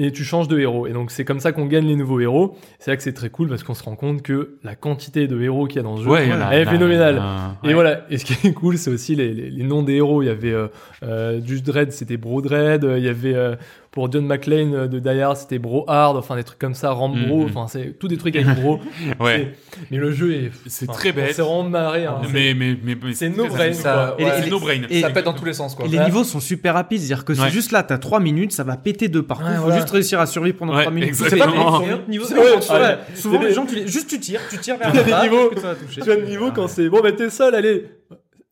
Et 0.04 0.12
tu 0.12 0.24
changes 0.24 0.48
de 0.48 0.58
héros. 0.60 0.88
Et 0.88 0.94
donc 0.94 1.12
c'est 1.12 1.26
comme 1.26 1.40
ça 1.40 1.52
qu'on 1.52 1.66
gagne 1.68 1.86
les 1.86 1.96
nouveaux 1.96 2.20
héros. 2.20 2.58
C'est 2.80 2.90
là 2.92 2.98
que 2.98 3.04
c'est 3.04 3.14
très 3.14 3.30
cool 3.30 3.50
parce 3.50 3.64
qu'on 3.64 3.74
se 3.76 3.84
rend 3.84 3.96
compte 3.96 4.22
que 4.24 4.58
la 4.64 4.76
quantité 4.76 5.28
de 5.28 5.40
héros 5.42 5.68
qu'il 5.68 5.78
y 5.78 5.80
a 5.80 5.84
dans 5.84 5.98
ce 5.98 6.04
jeu, 6.04 6.10
Ouais, 6.10 6.28
est 6.28 6.66
phénoménale. 6.66 7.22
Et 7.64 7.68
ouais. 7.68 7.74
voilà, 7.74 8.06
et 8.10 8.18
ce 8.18 8.26
qui 8.26 8.48
est 8.48 8.54
cool, 8.54 8.78
c'est 8.78 8.90
aussi 8.90 9.16
les, 9.16 9.34
les, 9.34 9.50
les 9.52 9.64
noms 9.64 9.84
des 9.84 9.94
héros. 9.96 10.24
Il 10.24 10.26
y 10.26 10.30
avait 10.30 10.54
euh, 10.54 10.68
euh, 11.04 11.40
Judge 11.46 11.62
Dredd, 11.64 11.92
c'était 11.92 12.18
Bro 12.18 12.42
Dredd. 12.42 12.84
Il 12.98 13.04
y 13.04 13.10
avait 13.10 13.36
euh, 13.36 13.56
pour 13.92 14.10
John 14.10 14.26
McClane 14.26 14.74
euh, 14.74 14.88
de 14.88 15.00
Die 15.00 15.20
Hard, 15.20 15.36
c'était 15.36 15.60
Bro 15.60 15.84
Hard, 15.88 16.16
enfin 16.16 16.38
des 16.38 16.46
trucs 16.46 16.60
comme 16.60 16.74
ça, 16.76 16.92
Rambo, 16.92 17.18
Mhm. 17.40 17.46
enfin 17.46 17.68
c'est 17.68 18.00
tout 18.00 18.08
des 18.08 18.18
trucs 18.18 18.36
avec 18.38 18.56
Bro. 18.62 18.80
Ouais, 19.20 19.54
C'est- 19.74 19.80
Mais 19.92 19.98
le 19.98 20.12
jeu 20.12 20.34
est. 20.34 20.52
c'est 20.68 20.90
enfin, 20.90 20.98
très 20.98 21.12
bête. 21.12 21.34
s'est 21.36 21.42
vraiment 21.42 21.64
marré. 21.64 22.06
hein. 22.06 22.22
Mais, 22.32 22.54
mais, 22.54 22.78
mais, 22.82 22.96
mais 23.04 23.14
C'est 23.14 23.28
no 23.30 23.48
brain. 23.48 23.74
Ça-. 23.74 24.16
Et- 24.18 24.24
Ouais. 24.24 24.40
et 24.40 24.44
C'est 24.44 24.50
no 24.50 24.60
brain. 24.62 24.82
Et- 24.90 25.02
ça 25.02 25.10
pète 25.10 25.26
dans 25.26 25.34
tous 25.34 25.44
les 25.44 25.52
sens 25.54 25.76
quoi. 25.76 25.86
Et 25.86 25.90
les 25.90 25.98
Ouais. 25.98 26.06
niveaux 26.06 26.24
sont 26.24 26.40
super 26.40 26.74
rapides, 26.76 27.00
c'est-à-dire 27.00 27.26
que 27.26 27.34
c'est 27.34 27.42
Ouais. 27.42 27.50
juste 27.50 27.72
là, 27.74 27.84
t'as 27.84 27.98
3 27.98 28.22
minutes, 28.22 28.54
ça 28.54 28.64
va 28.64 28.78
péter 28.78 29.10
de 29.10 29.20
partout. 29.20 29.44
Ouais, 29.46 29.56
faut 29.56 29.62
voilà. 29.64 29.76
juste 29.78 29.90
réussir 29.90 30.22
à 30.22 30.26
survivre 30.26 30.58
pendant 30.58 30.74
Ouais, 30.76 30.84
3 30.84 30.94
minutes. 30.94 31.10
exactement. 31.10 31.46
C'est 31.46 31.86
pas 31.86 31.92
un 31.92 31.94
autre 31.96 32.10
niveau. 32.10 32.26
C'est- 32.26 32.36
souvent, 33.16 33.42
C'est 33.42 33.48
les 33.50 33.54
gens, 33.54 33.66
tu 33.66 33.76
les- 33.76 33.88
juste 33.88 34.10
tu 34.10 34.20
tires, 34.22 34.40
tu 34.50 34.58
tires 34.58 34.78
vers 34.78 34.90
Il 34.90 34.96
y 34.96 35.00
a 35.00 35.06
la 35.08 35.22
des 35.24 35.30
niveaux. 35.30 35.52
Tu 35.92 36.00
le 36.00 36.52
quand 36.56 36.68
c'est 36.70 36.88
bon, 36.90 37.02
bah 37.02 37.12
t'es 37.12 37.30
seul, 37.30 37.54
allez. 37.56 37.86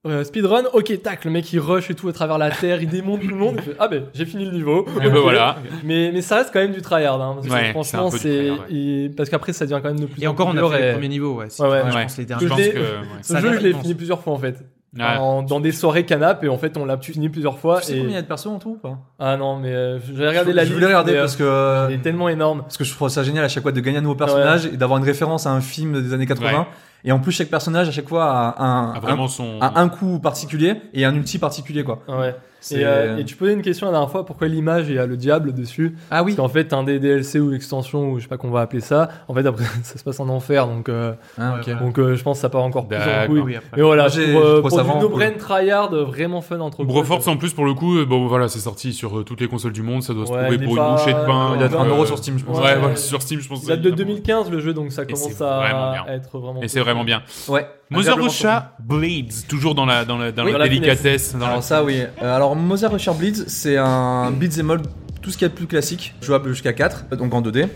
Euh, 0.08 0.24
speedrun, 0.24 0.64
ok, 0.72 1.02
tac, 1.04 1.26
le 1.26 1.32
mec 1.32 1.52
il 1.52 1.60
rush 1.60 1.90
et 1.90 1.94
tout 1.94 2.08
à 2.08 2.14
travers 2.14 2.38
la 2.38 2.52
terre, 2.52 2.82
il 2.82 2.88
démonte 2.88 3.20
tout 3.20 3.28
le 3.28 3.36
monde. 3.36 3.56
il 3.58 3.62
fait, 3.64 3.76
ah 3.80 3.90
ben 3.90 4.04
j'ai 4.14 4.26
fini 4.26 4.46
le 4.46 4.52
niveau. 4.52 4.86
Et 5.04 5.10
ben 5.10 5.20
voilà. 5.20 5.58
Mais, 5.84 6.12
mais 6.14 6.22
ça 6.22 6.38
reste 6.38 6.52
quand 6.54 6.60
même 6.62 6.72
du 6.72 6.82
tryhard. 6.82 7.22
Hein, 7.22 7.34
parce 7.36 7.48
que 7.48 7.52
Ouais, 7.52 7.72
franchement, 7.72 8.10
c'est. 8.10 8.50
ouais. 8.52 9.12
Parce 9.18 9.30
qu'après 9.30 9.52
ça 9.52 9.66
devient 9.66 9.82
quand 9.84 9.90
même 9.90 10.00
de 10.00 10.06
plus 10.06 10.24
Et 10.24 10.28
en 10.28 10.32
encore, 10.32 10.48
on 10.48 10.52
plus 10.52 10.64
a 10.66 10.70
fait 10.70 10.80
et- 10.82 10.86
les 10.88 10.92
premiers 10.94 11.10
niveaux, 11.10 11.34
ouais. 11.36 11.48
c'est- 11.50 11.62
Ouais, 11.62 11.70
ouais. 11.70 11.82
Je 11.92 11.98
pense 11.98 12.18
les 12.18 12.24
Je 12.24 12.28
derniers. 12.30 12.44
Je 12.46 12.50
pense 12.50 12.60
l'ai- 12.60 12.72
que. 12.72 12.80
ouais. 12.80 12.84
Ce 13.24 13.38
jeu, 13.40 13.54
je 13.56 13.60
l'ai 13.60 13.74
fini 13.74 13.94
plusieurs 13.94 14.22
fois 14.22 14.32
en 14.34 14.38
fait. 14.40 14.56
En- 15.00 15.44
dans 15.44 15.60
des 15.60 15.72
soirées 15.74 16.04
canap 16.06 16.44
et 16.46 16.50
en 16.50 16.58
fait 16.58 16.76
on 16.78 16.86
l'a 16.86 16.98
fini 16.98 17.28
plusieurs 17.30 17.60
fois. 17.60 17.82
Tu 17.82 17.88
sais 17.88 17.94
et... 17.94 17.98
combien 17.98 18.12
il 18.12 18.16
y 18.16 18.18
a 18.18 18.22
de 18.22 18.28
persos 18.28 18.48
en 18.48 18.58
tout 18.58 18.70
ou 18.72 18.76
pas? 18.78 18.98
Ah 19.20 19.36
non, 19.38 19.58
mais 19.60 19.72
euh, 19.74 20.00
j'ai 20.16 20.28
regardé 20.28 20.52
la 20.54 20.62
Je 20.64 20.68
liste. 20.68 20.74
voulais 20.76 20.86
regarder 20.88 21.14
euh, 21.16 21.20
parce 21.20 21.36
que 21.36 21.88
Il 21.92 21.96
est 21.96 22.02
tellement 22.02 22.28
énorme. 22.30 22.62
parce 22.62 22.78
que 22.78 22.84
je 22.86 22.94
trouve 22.96 23.10
ça 23.10 23.22
génial 23.22 23.44
à 23.44 23.50
chaque 23.50 23.64
fois 23.64 23.72
de 23.74 23.80
gagner 23.82 23.98
un 23.98 24.02
nouveau 24.02 24.16
personnage 24.16 24.66
et 24.66 24.78
d'avoir 24.78 24.98
une 24.98 25.06
référence 25.06 25.46
à 25.46 25.52
un 25.52 25.62
film 25.62 26.02
des 26.02 26.14
années 26.14 26.26
80. 26.26 26.66
Et 27.04 27.12
en 27.12 27.20
plus 27.20 27.32
chaque 27.32 27.50
personnage 27.50 27.88
à 27.88 27.92
chaque 27.92 28.10
fois 28.10 28.26
a 28.32 28.64
un, 28.64 29.00
vraiment 29.00 29.28
son. 29.28 29.60
un, 29.62 29.68
a 29.68 29.80
un 29.80 29.90
coup 29.90 30.20
particulier 30.20 30.82
et 30.94 31.06
un 31.06 31.16
ulti 31.16 31.40
particulier 31.40 31.84
quoi. 31.84 32.04
Ouais. 32.08 32.36
Et, 32.72 32.84
euh, 32.86 33.18
et 33.18 33.26
tu 33.26 33.36
posais 33.36 33.54
une 33.54 33.62
question 33.62 33.86
la 33.86 33.94
dernière 33.94 34.10
fois 34.12 34.26
pourquoi 34.26 34.48
l'image 34.48 34.90
il 34.90 34.96
y 34.96 35.00
a 35.00 35.06
le 35.06 35.16
diable 35.18 35.54
dessus 35.54 35.96
Ah 36.12 36.24
oui. 36.24 36.36
Parce 36.36 36.48
qu'en 36.48 36.54
fait, 36.54 36.74
un 36.74 36.84
des 36.84 37.00
DLC 37.00 37.40
ou 37.40 37.54
extension 37.54 38.12
ou 38.12 38.18
je 38.18 38.24
sais 38.24 38.28
pas 38.28 38.38
qu'on 38.38 38.52
va 38.52 38.62
appeler 38.62 38.82
ça, 38.82 39.08
en 39.28 39.34
fait 39.34 39.46
après 39.46 39.64
ça 39.84 39.98
se 39.98 40.04
passe 40.04 40.20
en 40.20 40.28
enfer 40.30 40.68
donc 40.68 40.90
euh, 40.90 41.14
Ah, 41.38 41.56
ok. 41.60 41.80
donc 41.80 41.98
euh, 42.00 42.16
je 42.16 42.24
pense 42.24 42.38
que 42.38 42.42
ça 42.42 42.50
part 42.50 42.64
encore 42.64 42.88
plus 42.88 42.98
en 42.98 43.00
D'accord. 43.00 43.26
couille. 43.28 43.40
Oui, 43.42 43.56
après. 43.56 43.70
Mais 43.78 43.84
voilà, 43.84 44.08
pour, 44.10 44.18
euh, 44.20 44.24
je 44.26 44.32
trouve 44.34 44.62
pour 44.62 44.72
ça 44.72 44.78
du 44.82 44.84
vraiment 44.88 45.02
no 45.02 45.10
cool. 45.10 45.18
brain 45.20 45.32
tryhard 45.38 45.96
vraiment 46.06 46.42
fun 46.42 46.60
entre 46.60 46.84
Broforce 46.84 47.28
en 47.28 47.38
plus 47.38 47.54
pour 47.54 47.66
le 47.66 47.74
coup, 47.74 48.04
bon 48.06 48.28
voilà, 48.28 48.48
c'est 48.50 48.60
sorti 48.60 48.94
sur 48.94 49.20
euh, 49.20 49.24
toutes 49.24 49.42
les 49.42 49.48
consoles 49.48 49.74
du 49.74 49.82
monde, 49.82 50.04
ça 50.04 50.14
doit 50.14 50.26
se 50.26 50.32
Ouais, 50.32 50.42
trouver 50.50 50.66
pour 50.66 50.76
pas- 50.76 50.86
une 50.90 50.96
bouchée 50.96 51.14
de 51.14 51.26
pain. 51.26 51.54
Il 51.56 51.64
être 51.64 51.80
un 51.80 51.86
euh, 51.86 51.90
euro 51.90 52.06
sur 52.06 52.18
Steam 52.18 52.38
je 52.38 52.44
pense. 52.44 52.60
Ouais, 52.60 52.96
sur 52.98 53.22
Steam, 53.22 53.40
je 53.40 53.48
pense. 53.48 53.64
Il 53.64 53.68
date 53.70 53.82
de 53.82 53.88
évidemment. 53.90 54.10
2015 54.10 54.52
le 54.52 54.60
jeu 54.60 54.74
donc 54.74 54.92
ça 54.92 55.04
Et 55.04 55.06
commence 55.06 55.42
à 55.42 56.06
être 56.10 56.38
vraiment 56.40 56.62
Et 56.62 56.68
c'est 56.68 56.80
vraiment 56.82 57.04
bien. 57.04 57.22
Ouais. 57.48 57.66
Mother 57.92 58.18
Russia 58.18 58.76
Blades, 58.80 59.48
toujours 59.48 59.74
dans 59.74 59.86
la, 59.86 60.06
dans 60.06 60.18
la, 60.18 60.32
dans 60.32 60.46
Oui, 60.46 60.52
la 60.52 60.68
délicatesse. 60.68 61.34
Dans 61.34 61.40
la... 61.40 61.48
Alors 61.48 61.64
ça 61.64 61.84
oui. 61.84 62.04
Euh, 62.22 62.36
alors 62.36 62.56
Mother 62.56 62.92
Rusher 62.92 63.14
Bleeds, 63.18 63.46
c'est 63.48 63.78
un 63.78 64.32
beat'em 64.32 64.70
all 64.70 64.82
tout 65.22 65.32
ce 65.32 65.38
qu'il 65.38 65.46
y 65.46 65.48
a 65.48 65.50
de 65.50 65.56
plus 65.56 65.68
classique, 65.68 66.14
jouable 66.22 66.50
jusqu'à 66.50 66.72
4, 66.72 67.16
donc 67.18 67.34
en 67.34 67.42
2D. 67.42 67.68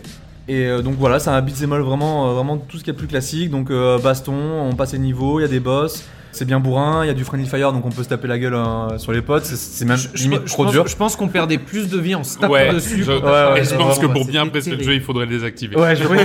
Et 0.46 0.66
euh, 0.66 0.82
donc 0.82 0.94
voilà, 0.98 1.18
c'est 1.18 1.30
un 1.30 1.42
beat'em 1.42 1.72
all 1.72 1.80
vraiment, 1.80 2.30
euh, 2.30 2.34
vraiment 2.34 2.58
tout 2.58 2.78
ce 2.78 2.84
qu'il 2.84 2.88
y 2.88 2.90
a 2.90 2.94
de 2.94 2.98
plus 2.98 3.08
classique. 3.08 3.50
Donc 3.50 3.72
baston, 4.02 4.34
on 4.34 4.74
passe 4.74 4.92
les 4.92 5.00
niveaux, 5.00 5.40
il 5.40 5.42
y 5.42 5.46
a 5.46 5.48
des 5.48 5.60
boss, 5.60 6.04
c'est 6.34 6.44
bien 6.44 6.60
bourrin, 6.60 7.04
il 7.04 7.06
y 7.06 7.10
a 7.10 7.14
du 7.14 7.24
friendly 7.24 7.46
fire, 7.48 7.72
donc 7.72 7.86
on 7.86 7.90
peut 7.90 8.02
se 8.02 8.08
taper 8.08 8.26
la 8.28 8.38
gueule 8.38 8.54
euh, 8.54 8.98
sur 8.98 9.12
les 9.12 9.22
potes. 9.22 9.44
C'est- 9.44 9.84
même 9.84 9.96
Je- 9.96 10.08
je- 10.14 10.22
limite 10.24 10.42
je 10.46 10.52
trop 10.52 10.64
pense- 10.64 10.72
dur. 10.72 10.86
Je 10.86 10.96
pense 10.96 11.16
qu'on 11.16 11.28
perdait 11.28 11.58
plus 11.58 11.88
de 11.88 11.98
vie 11.98 12.14
en 12.14 12.24
se 12.24 12.38
tapant 12.38 12.52
Ouais, 12.52 12.72
dessus. 12.72 13.02
je, 13.04 13.12
qu'en- 13.12 13.26
ouais, 13.52 13.60
et 13.60 13.64
je 13.64 13.74
pense 13.74 13.98
que 13.98 14.06
pour 14.06 14.26
bien 14.26 14.42
apprécier 14.42 14.76
le 14.76 14.82
jeu, 14.82 14.94
il 14.94 15.00
faudrait 15.00 15.24
le 15.26 15.30
désactiver. 15.30 15.76
Ouais, 15.76 15.94
je 15.96 16.04
oui. 16.08 16.18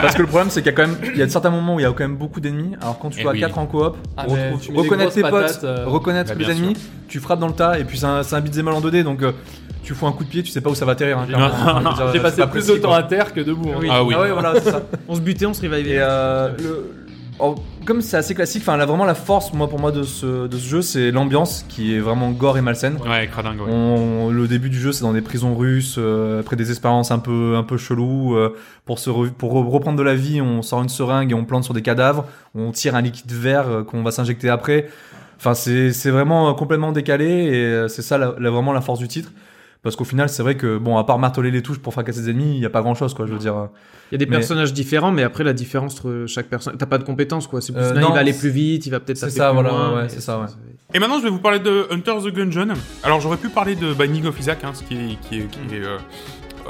Parce 0.00 0.14
que 0.14 0.22
le 0.22 0.28
problème, 0.28 0.50
c'est 0.50 0.62
qu'il 0.62 0.70
y 0.72 0.74
a 0.74 0.76
quand 0.76 0.86
même, 0.88 0.96
il 1.12 1.18
y 1.18 1.22
a 1.22 1.28
certains 1.28 1.50
moments 1.50 1.74
où 1.76 1.80
il 1.80 1.82
y 1.82 1.86
a 1.86 1.90
quand 1.92 2.04
même 2.04 2.16
beaucoup 2.16 2.40
d'ennemis. 2.40 2.72
Alors 2.80 2.98
quand 2.98 3.10
tu 3.10 3.18
Eh 3.20 3.22
joues 3.22 3.28
à 3.28 3.32
oui. 3.32 3.40
4 3.40 3.58
en 3.58 3.66
coop, 3.66 3.96
Ah, 4.16 4.24
reconnaître 4.74 5.12
tes 5.12 5.22
potes, 5.22 5.60
euh, 5.64 5.84
reconnaître 5.86 6.32
les 6.38 6.50
ennemis, 6.50 6.76
tu 7.08 7.20
frappes 7.20 7.40
dans 7.40 7.48
le 7.48 7.54
tas, 7.54 7.78
et 7.78 7.84
puis 7.84 7.98
c'est 7.98 8.06
un, 8.06 8.40
beat'em 8.40 8.68
all 8.68 8.74
en 8.74 8.80
2D, 8.80 9.02
donc 9.04 9.22
euh, 9.22 9.32
tu 9.82 9.92
fous 9.94 10.06
un 10.06 10.12
coup 10.12 10.24
de 10.24 10.30
pied, 10.30 10.42
tu 10.42 10.50
sais 10.50 10.62
pas 10.62 10.70
où 10.70 10.74
ça 10.74 10.86
va 10.86 10.92
atterrir. 10.92 11.18
Hein, 11.18 11.26
J'ai 12.12 12.20
passé 12.20 12.38
pas 12.38 12.46
plus 12.46 12.60
précis, 12.60 12.72
de 12.78 12.82
temps 12.82 12.88
quoi. 12.88 12.96
à 12.98 13.02
terre 13.02 13.34
que 13.34 13.40
debout. 13.40 13.68
hein. 13.70 13.78
Oui. 13.80 13.88
Ah 13.90 14.02
oui. 14.02 14.14
Ah 14.16 14.22
ouais, 14.22 14.30
voilà, 14.32 14.54
c'est 14.54 14.70
ça. 14.70 14.82
On 15.08 15.14
se 15.14 15.20
butait, 15.20 15.44
on 15.46 15.52
se 15.52 15.62
Et 15.64 15.68
revivait. 15.68 15.96
euh, 15.98 16.48
le- 16.58 16.90
oh, 17.38 17.54
comme 17.84 18.00
c'est 18.00 18.16
assez 18.16 18.34
classique, 18.34 18.62
enfin 18.62 18.76
là 18.76 18.86
vraiment 18.86 19.04
la 19.04 19.14
force, 19.14 19.52
moi 19.52 19.68
pour 19.68 19.78
moi 19.80 19.92
de 19.92 20.02
ce, 20.02 20.46
de 20.46 20.56
ce 20.56 20.66
jeu, 20.68 20.82
c'est 20.82 21.10
l'ambiance 21.10 21.64
qui 21.68 21.94
est 21.94 22.00
vraiment 22.00 22.30
gore 22.30 22.56
et 22.58 22.62
malsaine. 22.62 22.96
Ouais, 23.06 23.26
cradingue, 23.30 23.60
ouais. 23.60 23.70
On- 23.72 24.30
le 24.30 24.48
début 24.48 24.70
du 24.70 24.78
jeu, 24.80 24.92
c'est 24.92 25.02
dans 25.02 25.12
des 25.12 25.20
prisons 25.20 25.54
russes, 25.54 25.96
euh, 25.98 26.40
après 26.40 26.56
des 26.56 26.70
expériences 26.70 27.10
un 27.10 27.18
peu, 27.18 27.54
un 27.56 27.62
peu 27.62 27.76
cheloues. 27.76 28.36
euh, 28.36 28.54
pour, 28.86 28.98
se 28.98 29.08
re- 29.10 29.30
pour 29.30 29.54
re- 29.54 29.68
reprendre 29.70 29.96
de 29.98 30.02
la 30.02 30.14
vie, 30.14 30.40
on 30.42 30.60
sort 30.62 30.82
une 30.82 30.88
seringue 30.88 31.30
et 31.30 31.34
on 31.34 31.44
plante 31.44 31.64
sur 31.64 31.72
des 31.74 31.82
cadavres. 31.82 32.26
On 32.54 32.70
tire 32.72 32.94
un 32.94 33.00
liquide 33.02 33.32
vert 33.32 33.68
euh, 33.68 33.82
qu'on 33.82 34.02
va 34.02 34.10
s'injecter 34.10 34.48
après. 34.50 34.88
Enfin, 35.38 35.54
c'est 35.54 35.92
c'est 35.92 36.10
vraiment 36.10 36.50
euh, 36.50 36.52
complètement 36.52 36.92
décalé 36.92 37.26
et 37.26 37.88
c'est 37.88 38.02
ça 38.02 38.18
la- 38.18 38.34
la- 38.38 38.50
vraiment 38.50 38.72
la 38.72 38.80
force 38.80 38.98
du 38.98 39.08
titre. 39.08 39.30
Parce 39.84 39.94
qu'au 39.94 40.04
final, 40.04 40.28
c'est 40.28 40.42
vrai 40.42 40.56
que, 40.56 40.78
bon, 40.78 40.96
à 40.96 41.04
part 41.04 41.18
marteler 41.20 41.52
les 41.52 41.62
touches 41.62 41.78
pour 41.78 41.92
fracasser 41.92 42.22
ses 42.22 42.30
ennemis, 42.30 42.54
il 42.54 42.58
n'y 42.58 42.66
a 42.66 42.70
pas 42.70 42.82
grand 42.82 42.94
chose, 42.96 43.14
quoi, 43.14 43.26
je 43.26 43.32
veux 43.32 43.38
dire. 43.38 43.68
Il 44.10 44.14
y 44.14 44.16
a 44.16 44.18
des 44.18 44.26
mais- 44.26 44.36
personnages 44.38 44.72
différents, 44.72 45.12
mais 45.12 45.22
après 45.22 45.44
la 45.44 45.52
différence 45.52 45.94
entre 45.94 46.24
chaque 46.26 46.46
personne, 46.46 46.76
t'as 46.76 46.86
pas 46.86 46.98
de 46.98 47.04
compétences 47.04 47.46
quoi. 47.46 47.60
C'est 47.60 47.72
plus 47.72 47.82
Euh, 47.82 47.94
là, 47.94 48.00
non, 48.00 48.08
il 48.08 48.14
va 48.14 48.18
aller 48.20 48.32
plus 48.32 48.48
vite, 48.50 48.86
il 48.86 48.90
va 48.90 48.98
peut-être 49.00 49.18
c'est 49.18 49.26
taper 49.26 49.38
ça, 49.38 49.46
plus 49.50 49.54
voilà, 49.54 49.68
loin, 49.70 49.96
ouais, 49.96 50.06
et 50.06 50.08
c'est 50.08 50.20
ça, 50.20 50.40
ouais. 50.40 50.46
Et 50.94 50.98
maintenant, 50.98 51.18
je 51.18 51.24
vais 51.24 51.30
vous 51.30 51.38
parler 51.38 51.58
de 51.58 51.86
Hunter 51.90 52.14
the 52.24 52.32
Gungeon. 52.34 52.68
Alors, 53.02 53.20
j'aurais 53.20 53.36
pu 53.36 53.48
parler 53.50 53.76
de 53.76 53.92
Binding 53.92 54.26
of 54.26 54.38
Isaac, 54.40 54.64
hein, 54.64 54.72
ce 54.74 54.82
qui, 54.82 54.94
est- 54.94 55.18
qui, 55.28 55.38
est- 55.40 55.46
qui, 55.48 55.74
est, 55.76 55.84
euh, 55.84 55.98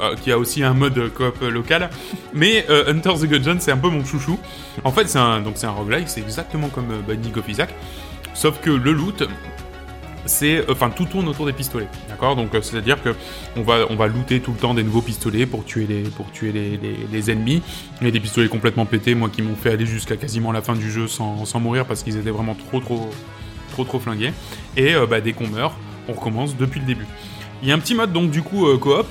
euh, 0.01 0.15
qui 0.15 0.31
a 0.31 0.37
aussi 0.37 0.61
un 0.63 0.73
mode 0.73 0.99
coop 1.13 1.39
local. 1.41 1.89
Mais 2.33 2.65
euh, 2.69 2.91
Hunter 2.91 3.13
the 3.21 3.25
Gungeon, 3.29 3.57
c'est 3.59 3.71
un 3.71 3.77
peu 3.77 3.89
mon 3.89 4.03
chouchou. 4.03 4.37
En 4.83 4.91
fait, 4.91 5.07
c'est 5.07 5.19
un, 5.19 5.39
donc 5.41 5.53
c'est 5.55 5.67
un 5.67 5.71
roguelike, 5.71 6.09
c'est 6.09 6.21
exactement 6.21 6.67
comme 6.69 6.91
euh, 6.91 7.01
Binding 7.07 7.37
of 7.37 7.47
Isaac. 7.47 7.73
Sauf 8.33 8.59
que 8.59 8.71
le 8.71 8.91
loot, 8.91 9.23
c'est, 10.25 10.57
euh, 10.57 10.65
enfin, 10.71 10.89
tout 10.89 11.05
tourne 11.05 11.27
autour 11.27 11.45
des 11.45 11.53
pistolets, 11.53 11.87
d'accord? 12.09 12.35
Donc, 12.35 12.53
euh, 12.53 12.61
c'est-à-dire 12.61 13.01
que 13.01 13.15
on 13.55 13.61
va, 13.61 13.85
on 13.89 13.95
va 13.95 14.07
looter 14.07 14.39
tout 14.39 14.51
le 14.51 14.57
temps 14.57 14.73
des 14.73 14.83
nouveaux 14.83 15.01
pistolets 15.01 15.45
pour 15.45 15.65
tuer 15.65 15.85
les, 15.87 16.03
pour 16.03 16.31
tuer 16.31 16.51
les, 16.51 16.77
les, 16.77 16.97
les 17.11 17.31
ennemis. 17.31 17.61
Il 18.01 18.05
y 18.05 18.07
a 18.07 18.11
des 18.11 18.19
pistolets 18.19 18.49
complètement 18.49 18.85
pétés, 18.85 19.15
moi, 19.15 19.29
qui 19.29 19.41
m'ont 19.41 19.55
fait 19.55 19.71
aller 19.71 19.85
jusqu'à 19.85 20.17
quasiment 20.17 20.51
la 20.51 20.61
fin 20.61 20.75
du 20.75 20.91
jeu 20.91 21.07
sans, 21.07 21.45
sans 21.45 21.59
mourir 21.59 21.85
parce 21.85 22.03
qu'ils 22.03 22.17
étaient 22.17 22.31
vraiment 22.31 22.55
trop, 22.55 22.79
trop, 22.79 23.09
trop, 23.71 23.83
trop 23.83 23.99
flingués. 23.99 24.33
Et 24.77 24.95
euh, 24.95 25.05
bah, 25.05 25.21
dès 25.21 25.33
qu'on 25.33 25.47
meurt, 25.47 25.75
on 26.07 26.13
recommence 26.13 26.55
depuis 26.57 26.79
le 26.79 26.85
début. 26.85 27.07
Il 27.61 27.69
y 27.69 27.71
a 27.71 27.75
un 27.75 27.79
petit 27.79 27.95
mode 27.95 28.13
donc 28.13 28.31
du 28.31 28.41
coup 28.41 28.67
euh, 28.67 28.77
coop. 28.77 29.07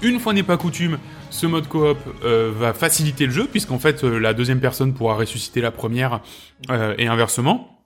Une 0.00 0.20
fois 0.20 0.32
n'est 0.32 0.44
pas 0.44 0.56
coutume, 0.56 0.98
ce 1.30 1.46
mode 1.46 1.66
coop 1.66 1.98
euh, 2.24 2.52
va 2.56 2.72
faciliter 2.72 3.26
le 3.26 3.32
jeu 3.32 3.48
puisqu'en 3.50 3.78
fait 3.78 4.04
euh, 4.04 4.18
la 4.18 4.32
deuxième 4.32 4.60
personne 4.60 4.94
pourra 4.94 5.14
ressusciter 5.14 5.60
la 5.60 5.72
première 5.72 6.20
et 6.98 7.06
inversement. 7.06 7.77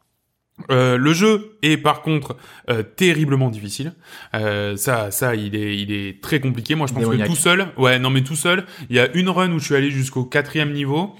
Euh, 0.70 0.96
le 0.96 1.12
jeu 1.12 1.56
est 1.62 1.76
par 1.76 2.02
contre 2.02 2.36
euh, 2.70 2.82
terriblement 2.82 3.50
difficile. 3.50 3.94
Euh, 4.34 4.76
ça, 4.76 5.10
ça, 5.10 5.34
il 5.34 5.56
est, 5.56 5.76
il 5.76 5.92
est 5.92 6.22
très 6.22 6.40
compliqué. 6.40 6.74
Moi, 6.74 6.86
je 6.86 6.92
pense 6.92 7.02
Démoniaque. 7.02 7.28
que 7.28 7.32
tout 7.32 7.38
seul, 7.38 7.68
ouais, 7.78 7.98
non 7.98 8.10
mais 8.10 8.22
tout 8.22 8.36
seul, 8.36 8.64
il 8.90 8.96
y 8.96 9.00
a 9.00 9.10
une 9.14 9.28
run 9.28 9.50
où 9.52 9.58
je 9.58 9.64
suis 9.64 9.74
allé 9.74 9.90
jusqu'au 9.90 10.24
quatrième 10.24 10.72
niveau 10.72 11.14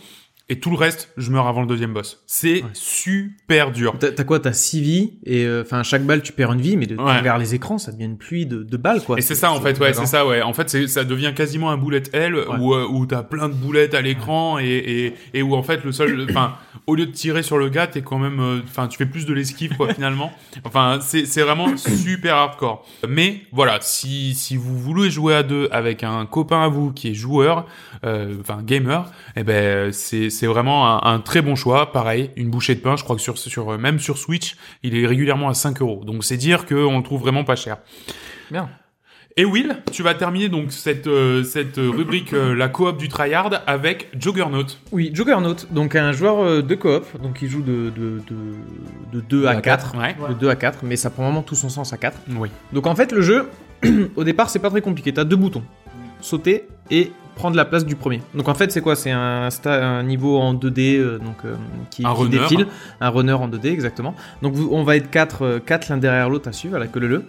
et 0.48 0.60
tout 0.60 0.70
le 0.70 0.76
reste, 0.76 1.10
je 1.16 1.30
meurs 1.30 1.46
avant 1.46 1.60
le 1.62 1.66
deuxième 1.66 1.92
boss. 1.94 2.22
C'est 2.26 2.62
Ouais. 2.62 2.68
super 2.74 3.70
dur. 3.70 3.94
T'as 3.98 4.24
quoi 4.24 4.40
T'as 4.40 4.52
6 4.52 4.80
vies 4.80 5.12
et 5.24 5.44
euh, 5.44 5.62
enfin 5.64 5.82
chaque 5.82 6.04
balle 6.04 6.22
tu 6.22 6.32
perds 6.32 6.52
une 6.52 6.60
vie, 6.60 6.76
mais 6.76 6.86
de, 6.86 6.96
Ouais. 6.96 7.18
regardes 7.18 7.40
les 7.40 7.54
écrans, 7.54 7.78
ça 7.78 7.92
devient 7.92 8.04
une 8.04 8.18
pluie 8.18 8.46
de, 8.46 8.62
de 8.62 8.76
balles 8.76 9.02
quoi. 9.02 9.18
Et 9.18 9.22
c'est 9.22 9.34
ça 9.34 9.50
en 9.52 9.60
fait, 9.60 9.78
ouais, 9.80 9.92
c'est 9.94 10.06
ça, 10.06 10.26
ouais. 10.26 10.42
En 10.42 10.52
fait, 10.52 10.86
ça 10.88 11.04
devient 11.04 11.32
quasiment 11.34 11.70
un 11.70 11.76
bullet 11.78 12.02
hell 12.12 12.34
où 12.58 12.74
euh, 12.74 12.86
où 12.88 13.06
t'as 13.06 13.22
plein 13.22 13.48
de 13.48 13.54
boulettes 13.54 13.94
à 13.94 14.02
l'écran 14.02 14.58
et, 14.58 14.64
et 14.66 15.14
et 15.34 15.42
où 15.42 15.54
en 15.54 15.62
fait 15.62 15.84
le 15.84 15.92
seul, 15.92 16.26
enfin, 16.28 16.54
au 16.86 16.94
lieu 16.94 17.06
de 17.06 17.12
tirer 17.12 17.42
sur 17.42 17.58
le 17.58 17.68
gars, 17.68 17.86
t'es 17.86 18.02
quand 18.02 18.18
même, 18.18 18.40
euh, 18.40 18.60
enfin, 18.64 18.88
tu 18.88 18.98
fais 18.98 19.06
plus 19.06 19.26
de 19.26 19.32
l'esquive 19.32 19.76
quoi 19.76 19.92
finalement. 19.94 20.32
Enfin, 20.64 20.98
c'est 21.00 21.24
c'est 21.26 21.42
vraiment 21.42 21.76
super 21.76 22.36
hardcore. 22.36 22.86
Mais 23.08 23.40
voilà, 23.52 23.78
si 23.80 24.34
si 24.34 24.56
vous 24.56 24.76
voulez 24.78 25.10
jouer 25.10 25.34
à 25.34 25.42
deux 25.42 25.68
avec 25.72 26.02
un 26.04 26.24
copain 26.26 26.62
à 26.64 26.68
vous 26.68 26.92
qui 26.92 27.08
est 27.08 27.14
joueur, 27.14 27.66
euh, 28.04 28.34
enfin 28.40 28.62
gamer, 28.62 29.10
eh 29.36 29.42
ben 29.44 29.92
c'est 29.92 30.30
c'est 30.32 30.46
vraiment 30.46 31.04
un, 31.06 31.14
un 31.14 31.20
très 31.20 31.42
bon 31.42 31.54
choix. 31.54 31.92
Pareil, 31.92 32.30
une 32.36 32.50
bouchée 32.50 32.74
de 32.74 32.80
pain, 32.80 32.96
je 32.96 33.04
crois 33.04 33.16
que 33.16 33.22
sur 33.22 33.38
sur 33.38 33.78
même 33.78 34.00
sur 34.00 34.18
Switch, 34.18 34.56
il 34.82 34.96
est 34.96 35.06
régulièrement 35.06 35.48
à 35.48 35.54
5 35.54 35.80
euros. 35.80 36.02
Donc 36.04 36.24
c'est 36.24 36.36
dire 36.36 36.66
qu'on 36.66 36.98
le 36.98 37.02
trouve 37.04 37.20
vraiment 37.20 37.44
pas 37.44 37.56
cher. 37.56 37.78
Bien. 38.50 38.68
Et 39.36 39.46
Will, 39.46 39.76
tu 39.90 40.02
vas 40.02 40.12
terminer 40.12 40.50
donc 40.50 40.72
cette, 40.72 41.06
euh, 41.06 41.42
cette 41.42 41.78
euh, 41.78 41.88
rubrique 41.88 42.34
euh, 42.34 42.54
la 42.54 42.68
coop 42.68 42.98
du 42.98 43.08
tryhard 43.08 43.62
avec 43.66 44.08
Juggernaut. 44.18 44.66
Oui, 44.90 45.10
Juggernaut, 45.14 45.56
donc 45.70 45.96
un 45.96 46.12
joueur 46.12 46.40
euh, 46.40 46.62
de 46.62 46.74
coop, 46.74 47.06
donc 47.22 47.40
il 47.40 47.48
joue 47.48 47.62
de, 47.62 47.90
de, 47.96 48.20
de, 48.28 48.36
de 49.10 49.20
2 49.22 49.46
à 49.46 49.52
À 49.52 49.60
4. 49.62 49.96
Ouais. 49.96 50.14
De 50.28 50.34
2 50.34 50.48
à 50.50 50.56
4, 50.56 50.80
mais 50.82 50.96
ça 50.96 51.08
prend 51.08 51.24
vraiment 51.24 51.42
tout 51.42 51.54
son 51.54 51.70
sens 51.70 51.94
à 51.94 51.96
4. 51.96 52.18
Oui. 52.36 52.50
Donc 52.74 52.86
en 52.86 52.94
fait, 52.94 53.10
le 53.10 53.22
jeu, 53.22 53.48
au 54.16 54.24
départ, 54.24 54.50
c'est 54.50 54.58
pas 54.58 54.70
très 54.70 54.82
compliqué. 54.82 55.14
T'as 55.14 55.24
deux 55.24 55.36
boutons 55.36 55.62
sauter 56.22 56.68
et 56.92 57.10
prendre 57.34 57.56
la 57.56 57.64
place 57.64 57.84
du 57.84 57.96
premier. 57.96 58.20
Donc 58.34 58.48
en 58.48 58.54
fait, 58.54 58.70
c'est 58.70 58.82
quoi? 58.82 58.94
C'est 58.94 59.10
un, 59.10 60.02
niveau 60.04 60.38
en 60.38 60.54
2D 60.54 60.98
euh, 60.98 61.18
donc, 61.18 61.36
euh, 61.44 61.54
qui, 61.90 62.04
Un 62.04 62.14
qui 62.14 62.28
défile. 62.28 62.66
Un 63.00 63.08
runner 63.08 63.32
en 63.32 63.48
2D, 63.48 63.68
exactement. 63.72 64.14
Donc 64.42 64.52
vous- 64.52 64.68
on 64.70 64.84
va 64.84 64.96
être 64.96 65.10
4 65.10 65.58
quatre, 65.64 65.88
l'un 65.88 65.96
derrière 65.96 66.28
l'autre 66.28 66.48
à 66.48 66.52
suivre 66.52 66.76
à 66.76 66.78
la 66.78 66.86
queue 66.86 67.00
leu 67.00 67.24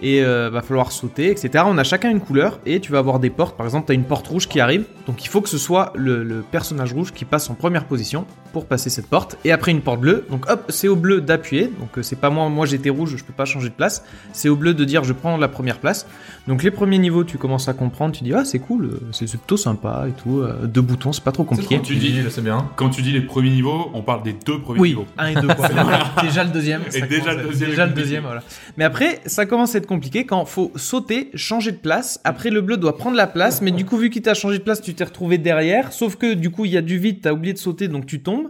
et 0.00 0.24
euh, 0.24 0.48
va 0.50 0.62
falloir 0.62 0.90
sauter, 0.92 1.30
etc. 1.30 1.64
On 1.66 1.76
a 1.78 1.84
chacun 1.84 2.10
une 2.10 2.20
couleur 2.20 2.58
et 2.66 2.80
tu 2.80 2.90
vas 2.92 2.98
avoir 2.98 3.18
des 3.18 3.30
portes. 3.30 3.56
Par 3.56 3.66
exemple, 3.66 3.86
tu 3.86 3.92
as 3.92 3.94
une 3.94 4.04
porte 4.04 4.26
rouge 4.28 4.48
qui 4.48 4.60
arrive, 4.60 4.84
donc 5.06 5.24
il 5.24 5.28
faut 5.28 5.40
que 5.40 5.48
ce 5.48 5.58
soit 5.58 5.92
le, 5.96 6.22
le 6.24 6.42
personnage 6.42 6.92
rouge 6.92 7.12
qui 7.12 7.24
passe 7.24 7.50
en 7.50 7.54
première 7.54 7.84
position 7.84 8.24
pour 8.52 8.66
passer 8.66 8.90
cette 8.90 9.06
porte. 9.06 9.36
Et 9.44 9.52
après 9.52 9.70
une 9.72 9.80
porte 9.80 10.00
bleue, 10.00 10.24
donc 10.30 10.48
hop, 10.50 10.64
c'est 10.68 10.88
au 10.88 10.96
bleu 10.96 11.20
d'appuyer. 11.20 11.72
Donc 11.80 11.98
euh, 11.98 12.02
c'est 12.02 12.16
pas 12.20 12.30
moi, 12.30 12.48
moi 12.48 12.66
j'étais 12.66 12.90
rouge, 12.90 13.14
je 13.16 13.24
peux 13.24 13.32
pas 13.32 13.44
changer 13.44 13.68
de 13.70 13.74
place. 13.74 14.04
C'est 14.32 14.48
au 14.48 14.56
bleu 14.56 14.74
de 14.74 14.84
dire 14.84 15.04
je 15.04 15.12
prends 15.12 15.36
la 15.36 15.48
première 15.48 15.78
place. 15.78 16.06
Donc 16.46 16.62
les 16.62 16.70
premiers 16.70 16.98
niveaux, 16.98 17.24
tu 17.24 17.38
commences 17.38 17.68
à 17.68 17.72
comprendre, 17.72 18.14
tu 18.14 18.24
dis 18.24 18.34
ah 18.34 18.44
c'est 18.44 18.58
cool, 18.58 18.84
euh, 18.86 19.00
c'est 19.12 19.26
plutôt 19.30 19.56
sympa 19.56 20.06
et 20.08 20.12
tout. 20.22 20.40
euh, 20.40 20.66
deux 20.66 20.80
boutons, 20.82 21.12
c'est 21.12 21.24
pas 21.24 21.32
trop 21.32 21.44
compliqué. 21.44 21.80
Tu 21.82 21.96
dis- 21.96 22.20
c'est 22.30 22.42
bien. 22.44 22.68
Quand 22.76 22.90
tu 22.90 23.02
dis 23.02 23.12
les 23.12 23.20
premiers 23.22 23.50
niveaux, 23.50 23.90
on 23.94 24.02
parle 24.02 24.22
des 24.22 24.34
deux 24.34 24.60
premiers 24.60 24.80
Oui, 24.80 24.88
niveaux. 24.90 25.06
un 25.18 25.28
et 25.28 25.34
deux. 25.34 25.48
quoi. 25.48 25.68
déjà 26.22 26.44
le 26.44 26.50
deuxième. 26.50 26.82
Et 26.94 27.02
déjà 27.02 27.34
le 27.34 27.44
deuxième 27.44 27.70
Déjà 27.70 27.86
le 27.86 27.92
deuxième, 27.92 28.22
voilà. 28.24 28.42
Mais 28.76 28.84
après, 28.84 29.20
ça 29.26 29.46
commence 29.46 29.74
à 29.74 29.78
être 29.78 29.86
compliqué 29.86 30.26
quand 30.26 30.44
faut 30.44 30.72
sauter, 30.76 31.30
changer 31.34 31.72
de 31.72 31.76
place. 31.76 32.20
Après, 32.24 32.50
le 32.50 32.60
bleu 32.60 32.76
doit 32.76 32.96
prendre 32.96 33.16
la 33.16 33.26
place, 33.26 33.62
mais 33.62 33.70
du 33.70 33.84
coup, 33.84 33.96
vu 33.96 34.10
qu'il 34.10 34.22
t'a 34.22 34.34
changé 34.34 34.58
de 34.58 34.62
place, 34.62 34.80
tu 34.82 34.94
t'es 34.94 35.04
retrouvé 35.04 35.38
derrière. 35.38 35.92
Sauf 35.92 36.16
que 36.16 36.34
du 36.34 36.50
coup, 36.50 36.64
il 36.64 36.72
y 36.72 36.76
a 36.76 36.82
du 36.82 36.98
vide, 36.98 37.20
t'as 37.22 37.32
oublié 37.32 37.52
de 37.54 37.58
sauter, 37.58 37.88
donc 37.88 38.06
tu 38.06 38.20
tombes. 38.20 38.41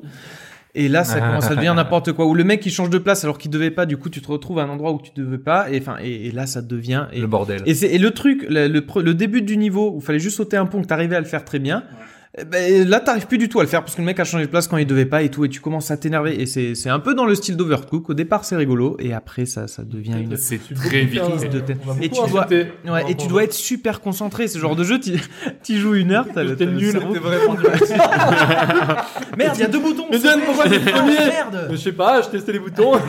Et 0.75 0.89
là, 0.89 1.05
ça 1.05 1.21
commence 1.21 1.47
à 1.47 1.51
devenir 1.51 1.75
n'importe 1.75 2.13
quoi. 2.13 2.25
Ou 2.27 2.35
le 2.35 2.45
mec 2.45 2.61
qui 2.61 2.71
change 2.71 2.89
de 2.89 2.97
place 2.97 3.25
alors 3.25 3.37
qu'il 3.37 3.51
devait 3.51 3.71
pas, 3.71 3.85
du 3.85 3.99
coup, 3.99 4.09
tu 4.09 4.23
te 4.23 4.29
retrouves 4.29 4.59
à 4.59 4.63
un 4.63 4.71
endroit 4.71 4.93
où 4.93 5.01
tu 5.03 5.11
devais 5.15 5.37
pas. 5.37 5.71
Et 5.71 5.79
enfin, 5.79 5.97
et, 6.03 6.29
et 6.29 6.31
là, 6.33 6.47
ça 6.47 6.63
devient. 6.63 7.09
Et, 7.13 7.21
Le 7.21 7.27
bordel. 7.27 7.63
et, 7.67 7.75
c'est, 7.75 7.89
et 7.89 7.99
le 7.99 8.11
truc, 8.13 8.47
le, 8.49 8.69
le, 8.69 8.81
pre- 8.81 9.03
le 9.03 9.13
début 9.13 9.43
du 9.43 9.59
niveau 9.59 9.91
où 9.93 9.99
il 9.99 10.03
fallait 10.03 10.19
juste 10.19 10.39
sauter 10.39 10.57
un 10.57 10.65
pont, 10.65 10.81
que 10.81 10.87
t'arrivais 10.87 11.17
à 11.17 11.21
le 11.21 11.27
faire 11.27 11.45
très 11.45 11.59
bien. 11.59 11.85
Ben, 12.47 12.89
là, 12.89 12.99
t'arrives 13.01 13.27
plus 13.27 13.37
du 13.37 13.51
tout 13.51 13.61
à 13.61 13.63
le 13.63 13.69
faire 13.69 13.83
parce 13.83 13.95
que 13.95 14.01
le 14.01 14.07
mec 14.07 14.19
a 14.19 14.25
changé 14.25 14.47
de 14.47 14.51
place 14.51 14.67
quand 14.67 14.79
il 14.79 14.87
devait 14.87 15.05
pas 15.05 15.21
et 15.21 15.29
tout, 15.31 15.45
et 15.45 15.51
tu 15.51 15.61
commences 15.61 15.91
à 15.91 15.99
t'énerver. 15.99 16.41
Et 16.41 16.47
c'est, 16.47 16.75
c'est 16.75 16.89
un 16.89 16.99
peu 16.99 17.15
dans 17.15 17.27
le 17.27 17.35
style 17.35 17.59
d'Overcook. 17.59 18.09
Au 18.09 18.15
départ, 18.15 18.47
c'est 18.47 18.57
rigolo, 18.57 18.97
et 19.01 19.13
après, 19.13 19.45
ça, 19.45 19.69
ça 19.69 19.83
devient 19.83 20.15
une. 20.19 20.35
C'est 20.39 20.59
très 20.75 21.03
vite. 21.03 21.21
de 21.53 21.61
tête. 21.61 21.77
Et 22.01 22.09
tu 22.09 22.21
dois-. 22.31 22.47
Ouais, 22.91 23.05
et 23.11 23.17
tu 23.17 23.27
dois 23.27 23.45
être 23.45 23.53
super 23.53 24.01
concentré. 24.01 24.49
Ce 24.49 24.59
genre 24.59 24.75
de 24.75 24.83
jeu, 24.83 24.99
tu, 24.99 25.21
tu 25.63 25.77
joues 25.79 25.95
une 25.95 26.11
heure, 26.13 26.25
t'as 26.33 26.43
T'es 26.55 26.65
nul. 26.65 26.93
T'es 27.13 27.19
vraiment 27.19 27.53
nul. 27.53 27.67
Merde, 29.37 29.55
il 29.57 29.61
y 29.61 29.65
a 29.65 29.69
deux 29.69 29.81
boutons. 29.81 30.07
Mais 30.11 30.19
pourquoi 30.47 30.65
t'es 30.71 30.79
le 30.79 30.85
premier 30.91 31.15
Merde. 31.15 31.69
Je 31.71 31.77
sais 31.77 31.93
pas, 31.93 32.23
je 32.23 32.29
testais 32.29 32.53
les 32.53 32.59
boutons. 32.61 32.93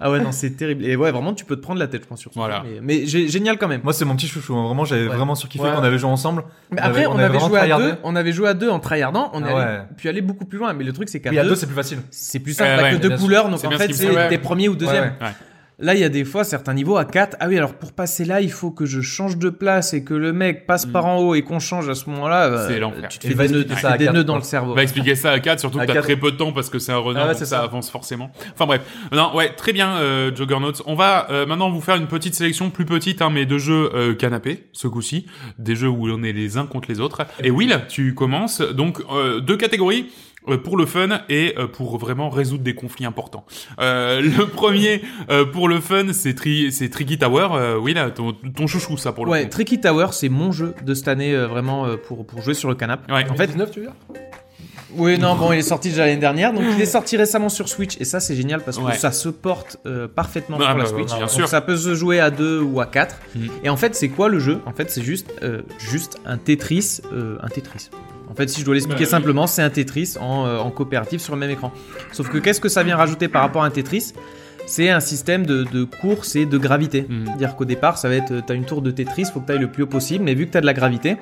Ah 0.00 0.10
ouais, 0.10 0.20
non, 0.20 0.30
c'est 0.32 0.50
terrible. 0.50 0.84
Et 0.84 0.94
ouais, 0.96 1.10
vraiment, 1.10 1.32
tu 1.32 1.44
peux 1.44 1.56
te 1.56 1.62
prendre 1.62 1.78
la 1.80 1.86
tête, 1.86 2.02
je 2.02 2.08
pense, 2.08 2.20
sur 2.20 2.32
ça. 2.32 2.38
Voilà. 2.40 2.62
Mais, 2.64 2.80
mais 2.82 3.04
gé- 3.06 3.30
génial 3.30 3.56
quand 3.56 3.68
même. 3.68 3.80
Moi, 3.82 3.92
c'est 3.92 4.04
mon 4.04 4.14
petit 4.14 4.26
chouchou. 4.26 4.54
hein. 4.54 4.66
Vraiment, 4.66 4.84
j'avais 4.84 5.08
Ouais. 5.08 5.14
vraiment 5.16 5.34
surkiffé 5.34 5.64
Ouais. 5.64 5.70
qu'on 5.74 5.82
avait 5.82 5.98
joué 5.98 6.10
ensemble. 6.10 6.44
Mais 6.70 6.78
On 6.80 6.84
après, 6.84 7.04
avait- 7.04 7.06
on, 7.06 7.18
avait 7.18 7.38
joué 7.40 7.58
à 7.58 7.78
deux. 7.78 7.94
On 8.04 8.16
avait 8.26 8.32
joué 8.36 8.48
à 8.48 8.54
deux 8.54 8.68
en 8.70 8.80
tryhardant. 8.80 9.30
On 9.32 9.42
Ah 9.44 9.86
puis 9.96 10.08
aller 10.08 10.20
beaucoup 10.20 10.44
plus 10.44 10.58
loin. 10.58 10.72
Mais 10.72 10.84
le 10.84 10.92
truc, 10.92 11.08
c'est 11.08 11.20
qu'à 11.20 11.30
Oui, 11.30 11.36
deux, 11.36 11.48
deux, 11.48 11.54
c'est 11.54 11.66
plus 11.66 11.74
facile. 11.74 11.98
c'est 12.10 12.40
plus 12.40 12.54
simple. 12.54 12.82
Ouais, 12.82 12.92
que 12.92 12.96
deux 12.96 13.16
couleurs, 13.16 13.48
donc 13.48 13.64
en 13.64 13.70
fait, 13.72 13.92
c'est 13.92 14.28
t'es 14.28 14.38
premier 14.38 14.68
ou 14.68 14.76
deuxième. 14.76 15.12
Là, 15.78 15.94
il 15.94 16.00
y 16.00 16.04
a 16.04 16.08
des 16.08 16.24
fois 16.24 16.42
certains 16.42 16.72
niveaux 16.72 16.96
à 16.96 17.04
4. 17.04 17.36
Ah 17.38 17.48
oui, 17.48 17.58
alors 17.58 17.74
pour 17.74 17.92
passer 17.92 18.24
là, 18.24 18.40
il 18.40 18.50
faut 18.50 18.70
que 18.70 18.86
je 18.86 19.02
change 19.02 19.36
de 19.36 19.50
place 19.50 19.92
et 19.92 20.02
que 20.04 20.14
le 20.14 20.32
mec 20.32 20.66
passe 20.66 20.86
par 20.86 21.04
en 21.04 21.18
haut 21.18 21.34
et 21.34 21.42
qu'on 21.42 21.58
change 21.58 21.86
à 21.90 21.94
ce 21.94 22.08
moment-là. 22.08 22.46
euh, 22.46 22.66
C'est 22.68 22.78
l'enfer. 22.78 23.08
Tu 23.10 23.18
te 23.18 23.26
Et 23.26 23.34
fais 23.34 23.46
des 23.48 23.52
nœuds, 23.52 23.66
ça 23.78 23.90
à 23.90 23.98
des 23.98 24.08
nœuds 24.08 24.24
dans 24.24 24.36
le 24.36 24.42
cerveau. 24.42 24.72
On 24.72 24.74
va 24.74 24.82
expliquer 24.82 25.14
ça 25.14 25.32
à 25.32 25.38
4, 25.38 25.60
surtout 25.60 25.78
À 25.78 25.86
que 25.86 25.92
t'as 25.92 26.00
très 26.00 26.16
peu 26.16 26.32
de 26.32 26.36
temps 26.38 26.52
parce 26.52 26.70
que 26.70 26.78
c'est 26.78 26.92
un 26.92 26.96
runner, 26.98 27.20
Ah 27.20 27.24
ouais, 27.24 27.28
donc 27.32 27.38
c'est 27.38 27.44
ça, 27.44 27.58
ça. 27.58 27.62
avance 27.64 27.90
forcément. 27.90 28.30
Enfin 28.54 28.64
bref. 28.64 28.80
Non, 29.12 29.34
ouais, 29.36 29.50
très 29.54 29.74
bien, 29.74 29.96
euh, 29.98 30.34
Juggernauts. 30.34 30.72
On 30.86 30.94
va 30.94 31.30
euh, 31.30 31.44
maintenant 31.44 31.70
vous 31.70 31.82
faire 31.82 31.96
une 31.96 32.06
petite 32.06 32.34
sélection 32.34 32.70
plus 32.70 32.86
petite, 32.86 33.20
hein, 33.20 33.28
mais 33.30 33.44
de 33.44 33.58
jeux 33.58 33.90
euh, 33.94 34.14
canapé, 34.14 34.68
ce 34.72 34.88
coup-ci. 34.88 35.26
Des 35.58 35.76
jeux 35.76 35.88
où 35.90 36.08
on 36.08 36.22
est 36.22 36.32
les 36.32 36.56
uns 36.56 36.64
contre 36.64 36.88
les 36.88 37.00
autres. 37.00 37.26
Et 37.42 37.50
Will, 37.50 37.80
tu 37.90 38.14
commences. 38.14 38.62
Donc, 38.62 39.02
euh, 39.12 39.40
deux 39.40 39.58
catégories. 39.58 40.06
Euh, 40.48 40.56
Pour 40.58 40.76
le 40.76 40.86
fun 40.86 41.20
et 41.28 41.54
euh, 41.58 41.66
pour 41.66 41.98
vraiment 41.98 42.30
résoudre 42.30 42.62
des 42.64 42.74
conflits 42.74 43.04
importants. 43.06 43.44
Euh, 43.80 44.20
le 44.38 44.46
premier 44.46 45.02
euh, 45.30 45.44
pour 45.44 45.68
le 45.68 45.80
fun, 45.80 46.12
c'est 46.12 46.34
tri 46.34 46.70
c'est 46.72 46.88
Tricky 46.88 47.18
Tower. 47.18 47.48
Euh, 47.52 47.78
Will, 47.78 47.98
ton, 48.14 48.32
ton 48.32 48.66
chouchou 48.66 48.96
ça 48.96 49.12
pour 49.12 49.24
le 49.26 49.30
Ouais, 49.32 49.44
coup. 49.44 49.50
Tricky 49.50 49.80
Tower, 49.80 50.08
c'est 50.12 50.28
mon 50.28 50.52
jeu 50.52 50.74
de 50.84 50.94
cette 50.94 51.08
année 51.08 51.34
euh, 51.34 51.46
vraiment 51.46 51.86
euh, 51.86 51.96
pour, 51.96 52.26
pour 52.26 52.42
jouer 52.42 52.54
sur 52.54 52.68
le 52.68 52.74
canapé. 52.74 53.12
Ouais. 53.12 53.24
En 53.30 53.34
fait, 53.34 53.46
19, 53.48 53.70
tu 53.70 53.80
veux 53.80 53.86
dire? 53.86 53.94
Oui, 54.98 55.18
non, 55.18 55.34
bon, 55.34 55.52
il 55.52 55.58
est 55.58 55.62
sorti 55.62 55.90
déjà 55.90 56.06
l'année 56.06 56.20
dernière, 56.20 56.54
donc 56.54 56.62
il 56.74 56.80
est 56.80 56.86
sorti 56.86 57.16
récemment 57.18 57.50
sur 57.50 57.68
Switch 57.68 58.00
et 58.00 58.04
ça 58.04 58.18
c'est 58.20 58.34
génial 58.36 58.62
parce 58.62 58.78
que 58.78 58.82
Ouais. 58.84 58.94
ça 58.96 59.12
se 59.12 59.28
porte 59.28 59.76
euh, 59.84 60.08
parfaitement 60.08 60.56
Ah, 60.60 60.68
sur 60.68 60.78
la 60.78 60.84
bah, 60.84 60.88
Switch. 60.90 61.06
bien 61.08 61.18
Donc, 61.20 61.30
sûr. 61.30 61.48
ça 61.48 61.60
peut 61.60 61.76
se 61.76 61.94
jouer 61.94 62.18
à 62.20 62.30
deux 62.30 62.60
ou 62.62 62.80
à 62.80 62.86
quatre. 62.86 63.16
Mhm. 63.34 63.48
Et 63.64 63.68
en 63.68 63.76
fait, 63.76 63.94
c'est 63.94 64.08
quoi 64.08 64.28
le 64.30 64.38
jeu? 64.38 64.60
En 64.64 64.72
fait, 64.72 64.90
c'est 64.90 65.02
juste, 65.02 65.26
euh, 65.42 65.62
juste 65.78 66.18
un 66.24 66.38
Tetris, 66.38 67.00
euh, 67.12 67.36
un 67.42 67.48
Tetris. 67.48 67.90
En 68.30 68.34
fait, 68.34 68.48
si 68.48 68.60
je 68.60 68.64
dois 68.64 68.74
l'expliquer 68.74 69.04
Bah, 69.04 69.06
oui. 69.06 69.10
simplement, 69.10 69.46
c'est 69.46 69.62
un 69.62 69.70
Tetris 69.70 70.14
en, 70.20 70.46
euh, 70.46 70.58
en 70.58 70.70
coopératif 70.70 71.20
sur 71.20 71.34
le 71.34 71.40
même 71.40 71.50
écran. 71.50 71.72
Sauf 72.12 72.28
que 72.28 72.38
qu'est-ce 72.38 72.60
que 72.60 72.68
ça 72.68 72.82
vient 72.82 72.96
rajouter 72.96 73.28
par 73.28 73.42
rapport 73.42 73.62
à 73.62 73.66
un 73.66 73.70
Tetris? 73.70 74.12
C'est 74.66 74.88
un 74.90 74.98
système 74.98 75.46
de, 75.46 75.62
de 75.62 75.84
course 75.84 76.34
et 76.34 76.44
de 76.44 76.58
gravité. 76.58 77.06
C'est-à-dire 77.24 77.54
qu'au 77.54 77.64
départ, 77.64 77.98
ça 77.98 78.08
va 78.08 78.16
être, 78.16 78.40
t'as 78.44 78.54
une 78.54 78.64
tour 78.64 78.82
de 78.82 78.90
Tetris, 78.90 79.26
faut 79.32 79.38
que 79.40 79.46
tu 79.46 79.52
ailles 79.52 79.60
le 79.60 79.70
plus 79.70 79.84
haut 79.84 79.86
possible, 79.88 80.24
mais 80.24 80.34
vu 80.34 80.46
que 80.46 80.50
tu 80.52 80.58
as 80.58 80.60
de 80.60 80.66
la 80.66 80.74
gravité, 80.74 81.16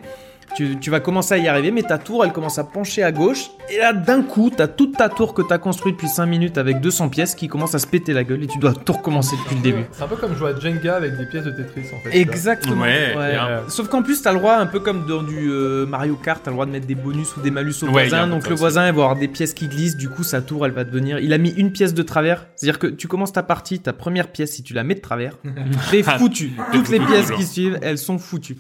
tu, 0.56 0.78
tu 0.78 0.90
vas 0.90 1.00
commencer 1.00 1.34
à 1.34 1.38
y 1.38 1.48
arriver, 1.48 1.70
mais 1.70 1.82
ta 1.82 1.98
tour, 1.98 2.24
elle 2.24 2.32
commence 2.32 2.58
à 2.58 2.64
pencher 2.64 3.02
à 3.02 3.12
gauche, 3.12 3.50
et 3.70 3.78
là, 3.78 3.92
d'un 3.92 4.22
coup, 4.22 4.50
t'as 4.54 4.68
toute 4.68 4.96
ta 4.96 5.08
tour 5.08 5.34
que 5.34 5.42
t'as 5.42 5.58
construite 5.58 5.94
depuis 5.94 6.08
5 6.08 6.26
minutes 6.26 6.58
avec 6.58 6.80
200 6.80 7.08
pièces 7.08 7.34
qui 7.34 7.48
commence 7.48 7.74
à 7.74 7.78
se 7.78 7.86
péter 7.86 8.12
la 8.12 8.24
gueule, 8.24 8.42
et 8.42 8.46
tu 8.46 8.58
dois 8.58 8.74
tout 8.74 8.92
recommencer 8.92 9.36
depuis 9.42 9.56
le 9.56 9.62
début. 9.62 9.84
C'est 9.92 10.02
un 10.02 10.08
peu 10.08 10.16
comme 10.16 10.36
jouer 10.36 10.50
à 10.50 10.58
Jenga 10.58 10.96
avec 10.96 11.16
des 11.16 11.26
pièces 11.26 11.44
de 11.44 11.50
Tetris 11.50 11.86
en 11.94 12.00
fait. 12.00 12.16
Exactement. 12.18 12.82
Ouais, 12.82 13.14
ouais. 13.16 13.32
bien. 13.32 13.62
Sauf 13.68 13.88
qu'en 13.88 14.02
plus, 14.02 14.22
t'as 14.22 14.32
le 14.32 14.38
droit, 14.38 14.54
un 14.56 14.66
peu 14.66 14.80
comme 14.80 15.06
dans 15.06 15.22
du 15.22 15.50
euh, 15.50 15.86
Mario 15.86 16.16
Kart, 16.16 16.40
t'as 16.42 16.50
le 16.50 16.54
droit 16.54 16.66
de 16.66 16.70
mettre 16.70 16.86
des 16.86 16.94
bonus 16.94 17.36
ou 17.36 17.40
des 17.40 17.50
malus 17.50 17.74
au 17.82 17.86
Ouais, 17.86 18.08
voisin. 18.08 18.26
Donc 18.26 18.48
le 18.48 18.54
voisin, 18.54 18.82
il 18.86 18.92
va 18.92 19.02
avoir 19.02 19.16
des 19.16 19.28
pièces 19.28 19.54
qui 19.54 19.68
glissent, 19.68 19.96
du 19.96 20.08
coup, 20.08 20.22
sa 20.22 20.40
tour, 20.40 20.66
elle 20.66 20.72
va 20.72 20.84
devenir. 20.84 21.18
Il 21.18 21.32
a 21.32 21.38
mis 21.38 21.50
une 21.50 21.72
pièce 21.72 21.94
de 21.94 22.02
travers. 22.02 22.46
C'est-à-dire 22.56 22.78
que 22.78 22.86
tu 22.86 23.08
commences 23.08 23.32
ta 23.32 23.42
partie, 23.42 23.80
ta 23.80 23.92
première 23.92 24.28
pièce, 24.28 24.52
si 24.52 24.62
tu 24.62 24.74
la 24.74 24.84
mets 24.84 24.94
de 24.94 25.00
travers, 25.00 25.36
t'es 25.90 26.02
foutu. 26.02 26.52
Toutes 26.72 26.88
les 26.88 27.00
pièces 27.00 27.30
qui 27.30 27.44
suivent, 27.44 27.78
elles 27.82 27.98
sont 27.98 28.18
foutues. 28.18 28.56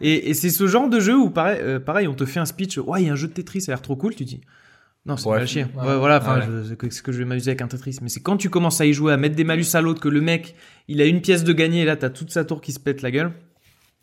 Et, 0.00 0.30
et 0.30 0.34
c'est 0.34 0.50
ce 0.50 0.66
genre 0.66 0.88
de 0.88 1.00
jeu 1.00 1.16
où, 1.16 1.30
pareil, 1.36 1.60
euh, 1.60 1.78
pareil, 1.78 2.08
on 2.08 2.14
te 2.14 2.24
fait 2.24 2.40
un 2.40 2.46
speech, 2.46 2.78
ouais, 2.78 3.02
il 3.02 3.06
y 3.06 3.10
a 3.10 3.12
un 3.12 3.16
jeu 3.16 3.28
de 3.28 3.32
Tetris, 3.32 3.60
ça 3.60 3.72
a 3.72 3.74
l'air 3.74 3.82
trop 3.82 3.94
cool, 3.94 4.14
tu 4.14 4.24
dis. 4.24 4.40
Non, 5.04 5.16
c'est 5.16 5.28
Ouais. 5.28 5.38
Ouais, 5.38 5.96
voilà, 5.98 6.18
enfin, 6.18 6.40
que, 6.76 6.90
c'est 6.90 7.02
que 7.02 7.12
je 7.12 7.18
vais 7.18 7.24
m'amuser 7.24 7.50
avec 7.50 7.62
un 7.62 7.68
Tetris. 7.68 7.98
Mais 8.02 8.08
c'est 8.08 8.20
quand 8.20 8.36
tu 8.36 8.50
commences 8.50 8.80
à 8.80 8.86
y 8.86 8.92
jouer, 8.92 9.12
à 9.12 9.16
mettre 9.16 9.36
des 9.36 9.44
malus 9.44 9.66
à 9.74 9.80
l'autre, 9.80 10.00
que 10.00 10.08
le 10.08 10.20
mec, 10.20 10.56
il 10.88 11.00
a 11.00 11.04
une 11.04 11.20
pièce 11.20 11.44
de 11.44 11.52
gagner, 11.52 11.82
et 11.82 11.84
là, 11.84 11.94
t'as 11.94 12.10
toute 12.10 12.32
sa 12.32 12.44
tour 12.44 12.60
qui 12.60 12.72
se 12.72 12.80
pète 12.80 13.02
la 13.02 13.12
gueule. 13.12 13.32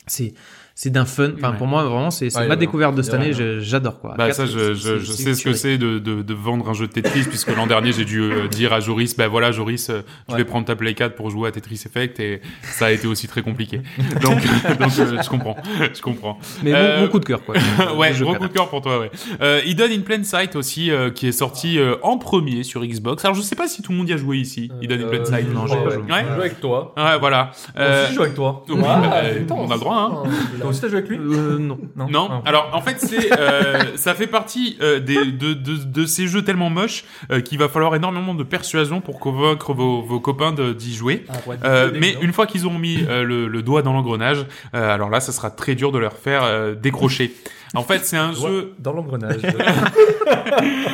C'est, 0.07 0.33
c'est 0.75 0.89
d'un 0.89 1.05
fun. 1.05 1.31
Enfin, 1.37 1.51
Ouais. 1.51 1.57
pour 1.57 1.67
moi, 1.67 1.83
vraiment, 1.83 2.09
c'est, 2.09 2.29
c'est 2.31 2.39
Ouais, 2.39 2.45
ma 2.47 2.51
ouais. 2.55 2.57
découverte 2.59 2.95
de 2.95 3.01
cette 3.03 3.13
Ouais, 3.13 3.31
année. 3.33 3.59
J'adore, 3.61 3.99
quoi. 3.99 4.15
Bah 4.17 4.31
ça, 4.33 4.45
je, 4.47 4.73
je, 4.73 4.97
je 4.97 5.11
sais 5.11 5.35
ce 5.35 5.43
que 5.43 5.53
c'est 5.53 5.77
de, 5.77 5.99
de, 5.99 6.21
de 6.23 6.33
vendre 6.33 6.67
un 6.69 6.73
jeu 6.73 6.87
de 6.87 6.91
Tetris, 6.91 7.23
puisque 7.29 7.55
l'an 7.55 7.67
dernier, 7.67 7.91
j'ai 7.91 8.05
dû 8.05 8.21
euh, 8.21 8.47
dire 8.47 8.73
à 8.73 8.79
Joris, 8.79 9.15
bah 9.15 9.27
voilà, 9.27 9.51
Joris, 9.51 9.89
euh, 9.89 10.01
je 10.29 10.33
vais 10.33 10.39
Ouais. 10.39 10.45
prendre 10.45 10.65
ta 10.65 10.75
Play 10.75 10.93
4 10.95 11.15
pour 11.15 11.29
jouer 11.29 11.49
à 11.49 11.51
Tetris 11.51 11.81
Effect, 11.85 12.19
et 12.19 12.41
ça 12.63 12.87
a 12.87 12.91
été 12.91 13.07
aussi 13.07 13.27
très 13.27 13.41
compliqué. 13.43 13.81
Donc, 14.21 14.35
donc 14.79 14.91
euh, 14.99 15.21
je 15.23 15.29
comprends, 15.29 15.55
je 15.93 16.01
comprends. 16.01 16.39
Mais 16.63 16.73
Euh, 16.73 16.97
mon, 16.97 17.03
mon 17.03 17.09
coup 17.09 17.19
de 17.19 17.25
cœur, 17.25 17.43
quoi. 17.43 17.55
ouais, 17.97 18.11
gros 18.19 18.33
coup 18.35 18.47
de 18.47 18.53
cœur 18.53 18.69
pour 18.69 18.81
toi, 18.81 18.99
ouais. 18.99 19.11
Euh, 19.41 19.61
Hidden 19.65 19.91
in 19.91 20.01
Plain 20.01 20.23
Sight 20.23 20.55
aussi, 20.55 20.89
euh, 20.91 21.11
qui 21.11 21.27
est 21.27 21.31
sorti 21.31 21.77
euh, 21.77 21.95
en 22.01 22.17
premier 22.17 22.63
sur 22.63 22.83
Xbox. 22.83 23.23
Alors, 23.25 23.35
je 23.35 23.41
sais 23.41 23.55
pas 23.55 23.67
si 23.67 23.81
tout 23.83 23.91
le 23.91 23.97
monde 23.99 24.09
y 24.09 24.13
a 24.13 24.17
joué 24.17 24.37
ici, 24.37 24.71
Hidden 24.81 25.03
in 25.03 25.07
Plain 25.07 25.25
Sight. 25.25 25.53
non, 25.53 25.67
j'ai 25.67 25.75
pas 25.75 25.89
joué. 25.91 26.03
Ouais. 26.11 26.25
Je 26.27 26.33
joue 26.35 26.41
avec 26.41 26.59
toi. 26.59 26.93
Ouais, 26.97 27.19
voilà. 27.19 27.51
Moi 27.75 27.85
Euh, 27.85 28.03
aussi, 28.03 28.11
je 28.11 28.15
joue 28.15 28.21
avec 28.23 28.33
toi. 28.35 28.65
on 28.69 28.83
a 28.83 29.21
le 29.31 29.79
droit, 29.79 30.23
hein. 30.25 30.29
Toi 30.63 30.69
aussi, 30.71 30.81
t'as 30.81 30.87
joué 30.87 30.97
avec 30.97 31.09
lui 31.09 31.17
Euh, 31.19 31.57
non. 31.59 31.77
Non, 31.95 32.27
Ah. 32.31 32.41
alors 32.45 32.69
en 32.73 32.81
fait 32.81 32.99
c'est 32.99 33.31
euh, 33.39 33.95
ça 33.95 34.13
fait 34.15 34.27
partie 34.27 34.77
euh, 34.81 34.99
des, 34.99 35.25
de, 35.31 35.53
de, 35.53 35.75
de 35.83 36.05
ces 36.05 36.27
jeux 36.27 36.41
tellement 36.43 36.69
moches 36.69 37.03
euh, 37.31 37.41
qu'il 37.41 37.59
va 37.59 37.69
falloir 37.69 37.93
énormément 37.95 38.33
de 38.33 38.43
persuasion 38.43 38.99
pour 39.01 39.19
convaincre 39.19 39.73
vos, 39.73 40.01
vos 40.01 40.19
copains 40.19 40.51
de- 40.51 40.73
d'y 40.73 40.93
jouer. 40.95 41.25
Ah, 41.29 41.33
ouais, 41.47 41.55
Euh, 41.63 41.91
mais 41.99 42.15
une 42.21 42.33
fois 42.33 42.47
qu'ils 42.47 42.65
auront 42.65 42.79
mis 42.79 43.03
euh, 43.07 43.23
le, 43.23 43.47
le 43.47 43.61
doigt 43.61 43.81
dans 43.83 43.93
l'engrenage, 43.93 44.45
euh, 44.73 44.93
alors 44.93 45.09
là 45.09 45.19
ça 45.19 45.31
sera 45.31 45.49
très 45.51 45.75
dur 45.75 45.91
de 45.91 45.99
leur 45.99 46.13
faire 46.13 46.43
euh, 46.43 46.73
décrocher. 46.75 47.33
En 47.75 47.83
fait 47.83 48.05
c'est 48.05 48.17
un 48.17 48.33
jeu... 48.33 48.73
Dans 48.79 48.93
l'engrenage. 48.93 49.41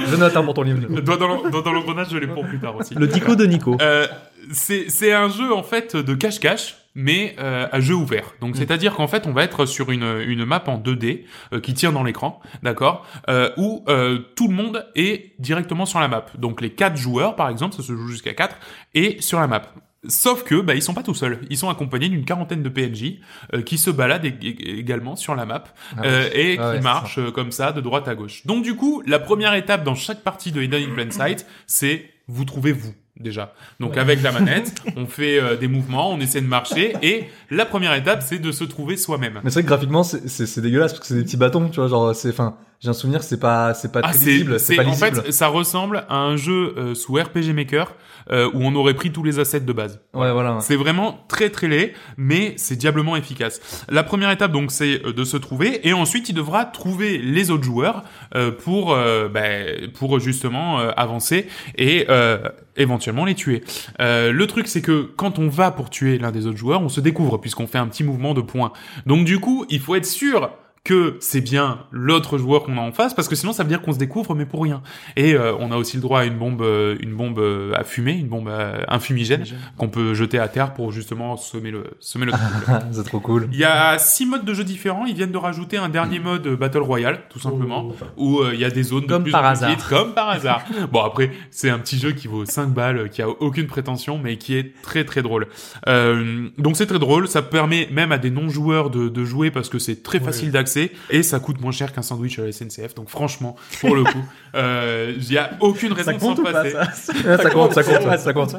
je 0.10 0.16
note 0.16 0.36
un 0.36 0.44
pour 0.44 0.54
ton 0.54 0.62
livre. 0.64 0.80
Le 0.90 1.02
doigt 1.02 1.18
dans 1.18 1.28
l'en- 1.28 1.50
dans 1.50 1.62
dans 1.62 1.72
l'engrenage 1.74 2.08
je 2.12 2.18
l'ai 2.18 2.28
pour 2.28 2.46
plus 2.46 2.60
tard 2.60 2.76
aussi. 2.78 2.96
Le 2.96 3.08
Tico 3.10 3.36
de 3.36 3.46
Nico. 3.46 3.78
Euh, 3.82 4.08
c'est 4.52 4.86
c'est 4.90 5.12
un 5.14 5.30
jeu 5.30 5.54
en 5.54 5.64
fait 5.64 5.96
de 5.96 6.14
cache-cache 6.16 6.76
mais 7.00 7.36
euh, 7.40 7.68
à 7.72 7.80
jeu 7.80 7.96
ouvert. 7.96 8.34
Donc 8.42 8.58
c'est-à-dire 8.58 8.94
qu'en 8.96 9.08
fait 9.08 9.26
on 9.26 9.32
va 9.32 9.44
être 9.44 9.66
sur 9.66 9.90
une, 9.92 10.22
une 10.28 10.44
map 10.46 10.64
en 10.68 10.78
2D 10.78 11.24
euh, 11.54 11.62
qui 11.62 11.74
tire 11.74 11.92
dans 11.94 12.04
l'écran, 12.04 12.40
d'accord, 12.62 13.06
euh, 13.30 13.50
où 13.58 13.84
euh, 13.88 14.20
tout 14.36 14.48
le 14.50 14.54
monde 14.54 14.86
est 14.96 15.34
directement 15.40 15.86
sur 15.86 16.00
la 16.00 16.08
map. 16.08 16.26
Donc 16.38 16.62
les 16.62 16.72
quatre 16.72 16.98
joueurs 16.98 17.36
par 17.36 17.50
exemple, 17.50 17.76
ça 17.76 17.82
se 17.84 17.94
joue 17.96 18.08
jusqu'à 18.08 18.34
4 18.34 18.58
et 18.94 19.18
sur 19.22 19.40
la 19.40 19.48
map. 19.48 19.62
Sauf 20.08 20.44
que 20.46 20.62
bah 20.62 20.76
ils 20.76 20.82
sont 20.82 20.94
pas 20.94 21.04
tout 21.04 21.14
seuls, 21.14 21.40
ils 21.50 21.58
sont 21.58 21.70
accompagnés 21.70 22.08
d'une 22.08 22.24
quarantaine 22.24 22.64
de 22.64 22.70
PNJ 22.70 23.16
euh, 23.54 23.62
qui 23.62 23.78
se 23.78 23.90
baladent 23.90 24.24
ég- 24.26 24.40
ég- 24.42 24.80
également 24.80 25.18
sur 25.18 25.36
la 25.36 25.46
map 25.46 25.66
Ah 25.98 26.02
euh, 26.06 26.24
ouais. 26.24 26.40
et 26.54 26.58
Ah 26.58 26.70
qui 26.72 26.78
ouais, 26.78 26.82
marchent 26.82 27.20
euh, 27.20 27.32
comme 27.32 27.52
ça 27.52 27.74
de 27.74 27.82
droite 27.82 28.08
à 28.08 28.16
gauche. 28.16 28.46
Donc 28.46 28.64
du 28.64 28.76
coup, 28.76 29.04
la 29.06 29.20
première 29.20 29.54
étape 29.56 29.84
dans 29.84 29.96
chaque 29.96 30.22
partie 30.24 30.54
de 30.54 30.62
Hidden 30.62 30.90
in 30.92 30.94
Plain 30.94 31.12
Sight, 31.12 31.46
c'est 31.68 32.06
vous 32.30 32.46
trouvez 32.46 32.72
vous 32.72 32.94
déjà. 33.20 33.54
Donc 33.80 33.98
avec 33.98 34.22
la 34.24 34.32
manette, 34.32 34.74
on 34.96 35.06
fait 35.06 35.40
euh, 35.40 35.56
des 35.58 35.68
mouvements, 35.68 36.12
on 36.12 36.20
essaie 36.20 36.42
de 36.42 36.48
marcher 36.48 36.94
et 37.02 37.26
la 37.52 37.66
première 37.66 37.94
étape 37.94 38.24
c'est 38.26 38.40
de 38.40 38.52
se 38.52 38.64
trouver 38.64 38.98
soi-même. 38.98 39.40
Mais 39.44 39.50
c'est 39.50 39.56
vrai 39.60 39.64
que 39.64 39.68
graphiquement, 39.68 40.04
c'est- 40.04 40.28
c'est 40.28 40.46
c'est 40.46 40.62
dégueulasse 40.62 40.94
parce 40.94 41.02
que 41.02 41.08
c'est 41.08 41.16
des 41.16 41.24
petits 41.24 41.38
bâtons, 41.38 41.70
tu 41.70 41.80
vois, 41.80 41.88
genre, 41.90 42.16
c'est, 42.16 42.30
enfin, 42.30 42.56
J'ai 42.82 42.88
un 42.90 42.94
souvenir 42.94 43.24
c'est 43.24 43.40
pas, 43.42 43.74
c'est 43.74 43.92
pas 43.92 44.00
Ah, 44.04 44.10
très 44.10 44.18
c'est, 44.20 44.26
lisible. 44.32 44.58
C'est 44.60 44.66
c'est- 44.68 44.76
pas 44.78 44.84
en 44.88 44.92
lisible. 44.92 45.22
fait, 45.24 45.32
ça 45.34 45.48
ressemble 45.48 46.06
à 46.08 46.16
un 46.16 46.38
jeu 46.38 46.74
euh, 46.78 46.96
sous 46.96 47.16
RPG 47.16 47.52
Maker 47.54 47.94
euh, 48.32 48.50
où 48.54 48.60
on 48.64 48.74
aurait 48.76 48.94
pris 48.94 49.12
tous 49.12 49.22
les 49.24 49.38
assets 49.40 49.60
de 49.60 49.74
base. 49.74 50.00
ouais, 50.14 50.32
voilà. 50.32 50.58
C'est 50.62 50.78
vraiment 50.78 51.26
très 51.28 51.50
très 51.50 51.68
laid, 51.68 51.94
mais 52.16 52.54
c'est 52.56 52.78
diablement 52.78 53.18
efficace. 53.18 53.60
La 53.90 54.04
première 54.04 54.32
étape 54.32 54.54
donc 54.54 54.72
c'est 54.72 55.06
euh, 55.06 55.12
de 55.12 55.24
se 55.26 55.36
trouver 55.36 55.86
et 55.88 55.92
ensuite 55.92 56.30
il 56.30 56.34
devra 56.34 56.64
trouver 56.64 57.18
les 57.18 57.52
autres 57.52 57.64
joueurs 57.66 58.04
euh, 58.36 58.52
pour 58.52 58.94
euh, 58.94 59.28
ben, 59.28 59.92
pour 59.92 60.18
justement 60.22 60.80
euh, 60.80 60.92
avancer 60.96 61.48
et 61.78 62.06
euh, 62.10 62.38
éventuellement 62.78 63.26
les 63.26 63.36
tuer. 63.36 63.62
Euh, 64.00 64.32
le 64.32 64.48
truc 64.48 64.70
c'est 64.70 64.82
que 64.82 65.02
quand 65.18 65.38
on 65.38 65.50
va 65.50 65.72
pour 65.72 65.90
tuer 65.90 66.18
l'un 66.18 66.32
des 66.32 66.46
autres 66.48 66.58
joueurs, 66.58 66.82
on 66.82 66.88
se 66.90 67.02
découvre 67.02 67.40
puisqu'on 67.40 67.68
fait 67.68 67.78
un 67.78 67.88
petit 67.88 68.06
mouvement 68.06 68.34
de 68.34 68.42
poing. 68.42 68.72
Donc 69.06 69.26
du 69.26 69.40
coup, 69.40 69.66
il 69.70 69.82
faut 69.82 69.96
être 69.96 70.06
sûr 70.06 70.52
que 70.84 71.18
c'est 71.20 71.42
bien 71.42 71.80
l'autre 71.92 72.38
joueur 72.38 72.64
qu'on 72.64 72.78
a 72.78 72.82
en 72.82 72.92
face 72.92 73.14
parce 73.14 73.28
que 73.28 73.36
sinon 73.36 73.54
ça 73.54 73.64
veut 73.64 73.70
dire 73.70 73.82
qu'on 73.82 73.94
se 73.94 74.00
découvre 74.00 74.36
mais 74.36 74.46
pour 74.46 74.64
rien. 74.64 74.82
Et 75.16 75.34
euh, 75.34 75.54
on 75.60 75.72
a 75.72 75.78
aussi 75.78 75.98
le 75.98 76.02
droit 76.02 76.22
à 76.22 76.26
une 76.26 76.38
bombe 76.38 76.62
euh, 76.62 76.96
une 77.00 77.16
bombe 77.16 77.40
euh, 77.40 77.74
à 77.76 77.84
fumer, 77.84 78.14
une 78.14 78.28
bombe 78.28 78.50
à, 78.50 78.86
un 78.88 79.00
fumigène 79.00 79.44
qu'on 79.78 79.90
peut 79.90 80.14
jeter 80.14 80.40
à 80.40 80.48
terre 80.48 80.74
pour 80.74 80.92
justement 80.92 81.38
semer 81.38 81.72
le 81.72 81.84
semer 82.00 82.26
le 82.26 82.32
c'est 82.92 83.04
trop 83.04 83.20
cool. 83.20 83.50
Il 83.52 83.60
y 83.60 83.66
a 83.66 83.98
six 83.98 84.26
modes 84.26 84.46
de 84.46 84.54
jeu 84.54 84.64
différents, 84.64 85.06
ils 85.06 85.16
viennent 85.16 85.32
de 85.32 85.38
rajouter 85.38 85.78
un 85.78 85.90
dernier 85.90 86.20
mode 86.20 86.48
euh, 86.48 86.56
Battle 86.56 86.80
Royale 86.80 87.22
tout 87.30 87.40
simplement 87.40 87.92
où 88.18 88.40
euh, 88.40 88.52
il 88.54 88.60
y 88.60 88.66
a 88.66 88.70
des 88.70 88.84
zones 88.84 89.06
Comme 89.06 89.20
de 89.20 89.24
plus 89.24 89.32
par 89.32 89.46
hasard. 89.46 89.76
petites, 89.76 89.88
comme 89.88 90.14
par 90.14 90.30
hasard. 90.30 90.64
bon 90.92 91.02
après, 91.02 91.32
c'est 91.52 91.70
un 91.70 91.80
petit 91.80 91.98
jeu 91.98 92.12
qui 92.12 92.28
vaut 92.28 92.46
5 92.46 92.68
balles, 92.70 93.10
qui 93.10 93.22
a 93.22 93.30
aucune 93.30 93.68
prétention 93.68 94.18
mais 94.18 94.38
qui 94.38 94.56
est 94.56 94.74
très 94.82 95.04
très 95.04 95.22
drôle. 95.22 95.48
Euh, 95.88 96.50
donc 96.58 96.78
c'est 96.78 96.88
très 96.88 97.00
drôle, 97.00 97.28
ça 97.28 97.42
permet 97.42 97.88
même 97.92 98.12
à 98.12 98.18
des 98.18 98.32
non-joueurs 98.32 98.90
de, 98.90 99.10
de 99.10 99.26
jouer 99.26 99.52
parce 99.52 99.70
que 99.70 99.80
c'est 99.80 100.04
très 100.04 100.20
facile 100.20 100.52
d'accès 100.52 100.69
et 101.10 101.24
ça 101.24 101.40
coûte 101.40 101.60
moins 101.62 101.72
cher 101.72 101.92
qu'un 101.94 102.02
sandwich 102.02 102.40
à 102.40 102.44
la 102.46 102.52
SNCF. 102.52 102.96
Donc 102.96 103.10
franchement, 103.10 103.56
pour 103.82 103.96
le 103.96 104.04
coup, 104.04 104.24
euh, 104.56 105.14
il 105.18 105.32
y 105.32 105.38
a 105.38 105.52
aucune 105.60 105.94
raison 105.94 106.12
de 106.12 106.20
s'en 106.20 106.36
passer. 106.36 106.76
ça 107.24 107.50
compte, 107.52 107.74
ça 107.74 107.84
compte, 107.84 108.20
ça 108.20 108.34
compte. 108.34 108.56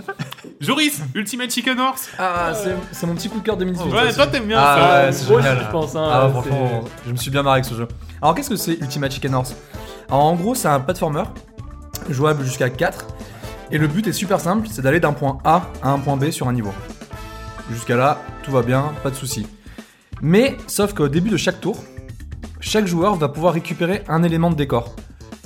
Joris, 0.60 1.00
Ultimate 1.14 1.50
Chicken 1.50 1.78
Horse. 1.80 2.08
Ah, 2.18 2.52
c'est, 2.54 2.74
c'est 2.92 3.06
mon 3.06 3.14
petit 3.14 3.28
coup 3.28 3.38
de 3.40 3.44
cœur 3.44 3.56
2018. 3.56 3.90
Ouais, 3.92 4.10
ça 4.10 4.14
toi 4.14 4.26
t'aimes 4.26 4.46
bien 4.46 4.58
Ah, 4.60 5.10
ça. 5.10 5.32
ouais, 5.32 5.42
génial. 5.42 5.58
je 5.66 5.70
pense. 5.72 5.96
Hein, 5.96 6.08
Ah, 6.12 6.28
franchement, 6.30 6.84
je 7.06 7.12
me 7.12 7.16
suis 7.16 7.30
bien 7.30 7.42
marré 7.42 7.60
avec 7.60 7.64
ce 7.64 7.74
jeu. 7.74 7.88
Alors, 8.20 8.34
qu'est-ce 8.34 8.50
que 8.50 8.56
c'est 8.56 8.74
Ultimate 8.74 9.12
Chicken 9.12 9.34
Horse? 9.34 9.54
Alors, 10.08 10.24
en 10.24 10.34
gros, 10.34 10.54
c'est 10.54 10.68
un 10.68 10.80
platformer 10.80 11.22
jouable 12.10 12.44
jusqu'à 12.44 12.68
4. 12.70 13.06
Et 13.72 13.78
le 13.78 13.86
but 13.86 14.06
est 14.08 14.12
super 14.12 14.40
simple 14.40 14.66
c'est 14.70 14.82
d'aller 14.82 14.98
d'un 15.00 15.12
point 15.12 15.38
A 15.44 15.62
à 15.82 15.90
un 15.90 15.98
point 15.98 16.16
B 16.16 16.30
sur 16.30 16.48
un 16.48 16.52
niveau. 16.52 16.72
Jusqu'à 17.70 17.96
là, 17.96 18.18
tout 18.42 18.50
va 18.50 18.62
bien, 18.62 18.92
pas 19.02 19.10
de 19.10 19.14
soucis. 19.14 19.46
Mais, 20.20 20.56
sauf 20.66 20.92
qu'au 20.92 21.08
début 21.08 21.30
de 21.30 21.36
chaque 21.36 21.60
tour, 21.60 21.82
chaque 22.60 22.86
joueur 22.86 23.14
va 23.16 23.28
pouvoir 23.28 23.54
récupérer 23.54 24.02
un 24.08 24.22
élément 24.22 24.50
de 24.50 24.54
décor. 24.56 24.94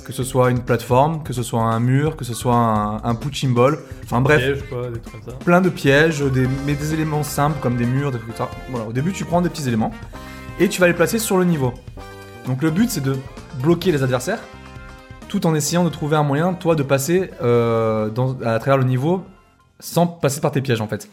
Que 0.05 0.13
ce 0.13 0.23
soit 0.23 0.51
une 0.51 0.59
plateforme, 0.61 1.23
que 1.23 1.33
ce 1.33 1.41
soit 1.41 1.63
un 1.63 1.79
mur, 1.79 2.15
que 2.15 2.23
ce 2.25 2.35
soit 2.35 2.55
un, 2.55 2.97
un 3.03 3.15
punching 3.15 3.53
ball. 3.55 3.79
Enfin 4.03 4.21
bref, 4.21 4.63
quoi, 4.69 4.89
des 4.91 4.99
trucs 4.99 5.23
comme 5.23 5.33
ça. 5.33 5.39
plein 5.39 5.61
de 5.61 5.69
pièges, 5.69 6.21
des, 6.21 6.47
mais 6.67 6.75
des 6.75 6.93
éléments 6.93 7.23
simples 7.23 7.57
comme 7.59 7.75
des 7.75 7.87
murs, 7.87 8.11
des 8.11 8.19
trucs 8.19 8.35
comme 8.37 8.47
ça. 8.47 8.51
Voilà, 8.69 8.85
au 8.87 8.93
début, 8.93 9.11
tu 9.13 9.25
prends 9.25 9.41
des 9.41 9.49
petits 9.49 9.67
éléments 9.67 9.89
et 10.59 10.69
tu 10.69 10.79
vas 10.79 10.87
les 10.87 10.93
placer 10.93 11.17
sur 11.17 11.37
le 11.37 11.45
niveau. 11.45 11.73
Donc 12.45 12.61
le 12.61 12.69
but, 12.69 12.91
c'est 12.91 13.01
de 13.01 13.15
bloquer 13.63 13.91
les 13.91 14.03
adversaires 14.03 14.39
tout 15.27 15.47
en 15.47 15.55
essayant 15.55 15.83
de 15.83 15.89
trouver 15.89 16.17
un 16.17 16.23
moyen, 16.23 16.53
toi, 16.53 16.75
de 16.75 16.83
passer 16.83 17.31
euh, 17.41 18.09
dans- 18.11 18.39
à 18.41 18.59
travers 18.59 18.77
le 18.77 18.83
niveau 18.83 19.23
sans 19.79 20.05
passer 20.05 20.39
par 20.39 20.51
tes 20.51 20.61
pièges 20.61 20.81
en 20.81 20.87
fait. 20.87 21.09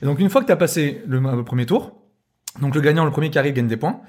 Et 0.00 0.06
donc 0.06 0.18
une 0.18 0.30
fois 0.30 0.40
que 0.40 0.46
tu 0.46 0.52
as 0.52 0.56
passé 0.56 1.02
le, 1.06 1.20
le 1.20 1.44
premier 1.44 1.66
tour, 1.66 1.92
donc 2.62 2.74
le 2.74 2.80
gagnant, 2.80 3.04
le 3.04 3.10
premier 3.10 3.28
qui 3.30 3.38
arrive, 3.38 3.52
gagne 3.52 3.68
des 3.68 3.76
points. 3.76 4.00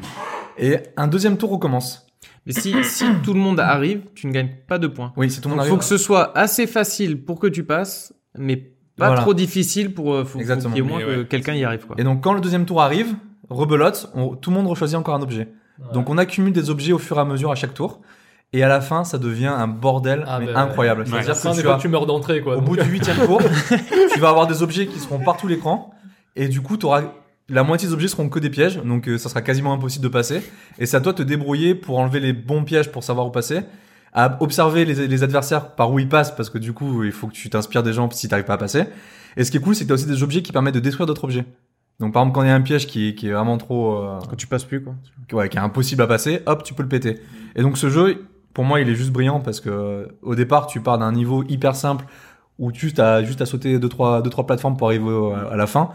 Et 0.57 0.77
un 0.97 1.07
deuxième 1.07 1.37
tour 1.37 1.51
recommence. 1.51 2.07
Mais 2.45 2.53
si, 2.53 2.73
si 2.83 3.05
tout 3.23 3.33
le 3.33 3.39
monde 3.39 3.59
arrive, 3.59 4.01
tu 4.15 4.27
ne 4.27 4.31
gagnes 4.31 4.51
pas 4.67 4.77
de 4.79 4.87
points. 4.87 5.13
Oui, 5.15 5.29
c'est 5.29 5.41
tout 5.41 5.49
le 5.49 5.55
Il 5.55 5.63
faut 5.63 5.77
que 5.77 5.83
ce 5.83 5.97
soit 5.97 6.37
assez 6.37 6.67
facile 6.67 7.23
pour 7.23 7.39
que 7.39 7.47
tu 7.47 7.63
passes, 7.63 8.13
mais 8.37 8.57
pas 8.97 9.07
Voilà. 9.07 9.21
trop 9.21 9.33
difficile 9.33 9.93
pour 9.93 10.13
euh, 10.13 10.23
faut, 10.23 10.33
faut 10.33 10.39
Exactement. 10.39 10.73
qu'il 10.73 10.83
y 10.83 10.85
ait 10.85 10.89
au 10.89 10.91
moins 10.91 10.99
Mais 10.99 11.05
que 11.15 11.19
ouais. 11.21 11.27
quelqu'un 11.27 11.53
y 11.55 11.63
arrive 11.63 11.85
quoi. 11.85 11.95
Et 11.99 12.03
donc 12.03 12.21
quand 12.23 12.33
le 12.33 12.41
deuxième 12.41 12.65
tour 12.65 12.81
arrive, 12.81 13.15
rebelote, 13.49 14.11
on- 14.15 14.35
tout 14.35 14.49
le 14.51 14.57
monde 14.57 14.75
choisit 14.75 14.97
encore 14.97 15.15
un 15.15 15.21
objet. 15.21 15.49
Donc 15.93 16.09
on 16.09 16.17
accumule 16.17 16.53
des 16.53 16.69
objets 16.69 16.93
au 16.93 16.99
fur 16.99 17.17
et 17.17 17.21
à 17.21 17.25
mesure 17.25 17.51
à 17.51 17.55
chaque 17.55 17.73
tour. 17.73 18.01
Et 18.53 18.63
à 18.63 18.67
la 18.67 18.81
fin, 18.81 19.05
ça 19.05 19.17
devient 19.17 19.47
un 19.47 19.67
bordel 19.67 20.25
Ah, 20.27 20.39
mais 20.39 20.47
bah, 20.51 20.59
incroyable. 20.59 21.01
ouais. 21.03 21.23
C'est-à-dire 21.23 21.77
que 21.77 21.81
tu 21.81 21.87
meurs 21.87 22.05
d'entrée, 22.05 22.41
quoi. 22.41 22.53
au 22.53 22.55
donc, 22.57 22.65
bout 22.65 22.75
du 22.75 22.83
huitième 22.89 23.15
tour, 23.25 23.41
tu 24.13 24.19
vas 24.19 24.27
avoir 24.29 24.45
des 24.45 24.61
objets 24.61 24.87
qui 24.87 24.99
seront 24.99 25.19
partout 25.19 25.47
l'écran. 25.47 25.93
Et 26.35 26.49
du 26.49 26.59
coup, 26.61 26.75
tu 26.75 26.85
auras 26.85 27.03
la 27.51 27.63
moitié 27.63 27.87
des 27.87 27.93
objets 27.93 28.07
seront 28.07 28.29
que 28.29 28.39
des 28.39 28.49
pièges. 28.49 28.77
Donc 28.83 29.07
euh, 29.07 29.17
ça 29.17 29.29
sera 29.29 29.41
quasiment 29.41 29.73
impossible 29.73 30.03
de 30.03 30.09
passer. 30.09 30.41
Et 30.79 30.85
c'est 30.85 30.97
à 30.97 31.01
toi 31.01 31.11
de 31.11 31.17
te 31.17 31.23
débrouiller 31.23 31.75
pour 31.75 31.99
enlever 31.99 32.19
les 32.19 32.33
bons 32.33 32.63
pièges 32.63 32.91
pour 32.91 33.03
savoir 33.03 33.27
où 33.27 33.31
passer. 33.31 33.61
À 34.13 34.37
observer 34.41 34.83
les, 34.83 35.07
les 35.07 35.23
adversaires 35.23 35.75
par 35.75 35.91
où 35.91 35.99
ils 35.99 36.09
passent 36.09 36.35
parce 36.35 36.49
que 36.49 36.57
du 36.57 36.73
coup, 36.73 37.03
il 37.03 37.11
faut 37.11 37.27
que 37.27 37.33
tu 37.33 37.49
t'inspires 37.49 37.83
des 37.83 37.93
gens 37.93 38.09
si 38.11 38.27
t'arrives 38.27 38.45
pas 38.45 38.55
à 38.55 38.57
passer. 38.57 38.83
Et 39.37 39.43
ce 39.45 39.51
qui 39.51 39.57
est 39.57 39.61
cool, 39.61 39.75
c'est 39.75 39.83
que 39.85 39.89
t'as 39.89 39.93
aussi 39.93 40.05
des 40.05 40.21
objets 40.23 40.41
qui 40.41 40.51
permettent 40.51 40.75
de 40.75 40.79
détruire 40.81 41.05
d'autres 41.05 41.23
objets. 41.23 41.45
Donc 41.99 42.13
par 42.13 42.23
exemple, 42.23 42.35
quand 42.35 42.43
il 42.43 42.47
y 42.47 42.51
a 42.51 42.55
un 42.55 42.61
piège 42.61 42.87
qui 42.87 43.09
est, 43.09 43.15
qui 43.15 43.27
est 43.27 43.31
vraiment 43.31 43.57
trop... 43.57 43.95
euh, 44.03 44.19
Quand 44.29 44.35
tu 44.35 44.47
passes 44.47 44.65
plus 44.65 44.83
quoi. 44.83 44.95
ouais, 45.33 45.47
qui 45.49 45.57
est 45.57 45.61
impossible 45.61 46.01
à 46.01 46.07
passer, 46.07 46.41
hop, 46.45 46.63
tu 46.63 46.73
peux 46.73 46.83
le 46.83 46.89
péter. 46.89 47.19
Et 47.55 47.61
donc 47.61 47.77
ce 47.77 47.89
jeu, 47.89 48.25
pour 48.53 48.65
moi, 48.65 48.81
il 48.81 48.89
est 48.89 48.95
juste 48.95 49.11
brillant 49.11 49.39
parce 49.39 49.61
que 49.61 49.69
euh, 49.69 50.05
au 50.21 50.35
départ, 50.35 50.67
tu 50.67 50.81
pars 50.81 50.97
d'un 50.97 51.11
niveau 51.11 51.43
hyper 51.47 51.75
simple 51.75 52.05
où 52.59 52.71
tu 52.71 52.91
as 52.99 53.23
juste 53.23 53.41
à 53.41 53.45
sauter 53.45 53.79
deux 53.79 53.87
trois 53.89 54.21
deux 54.21 54.29
trois 54.29 54.45
plateformes 54.45 54.75
pour 54.77 54.87
arriver 54.87 55.31
à 55.51 55.55
la 55.55 55.67
fin 55.67 55.91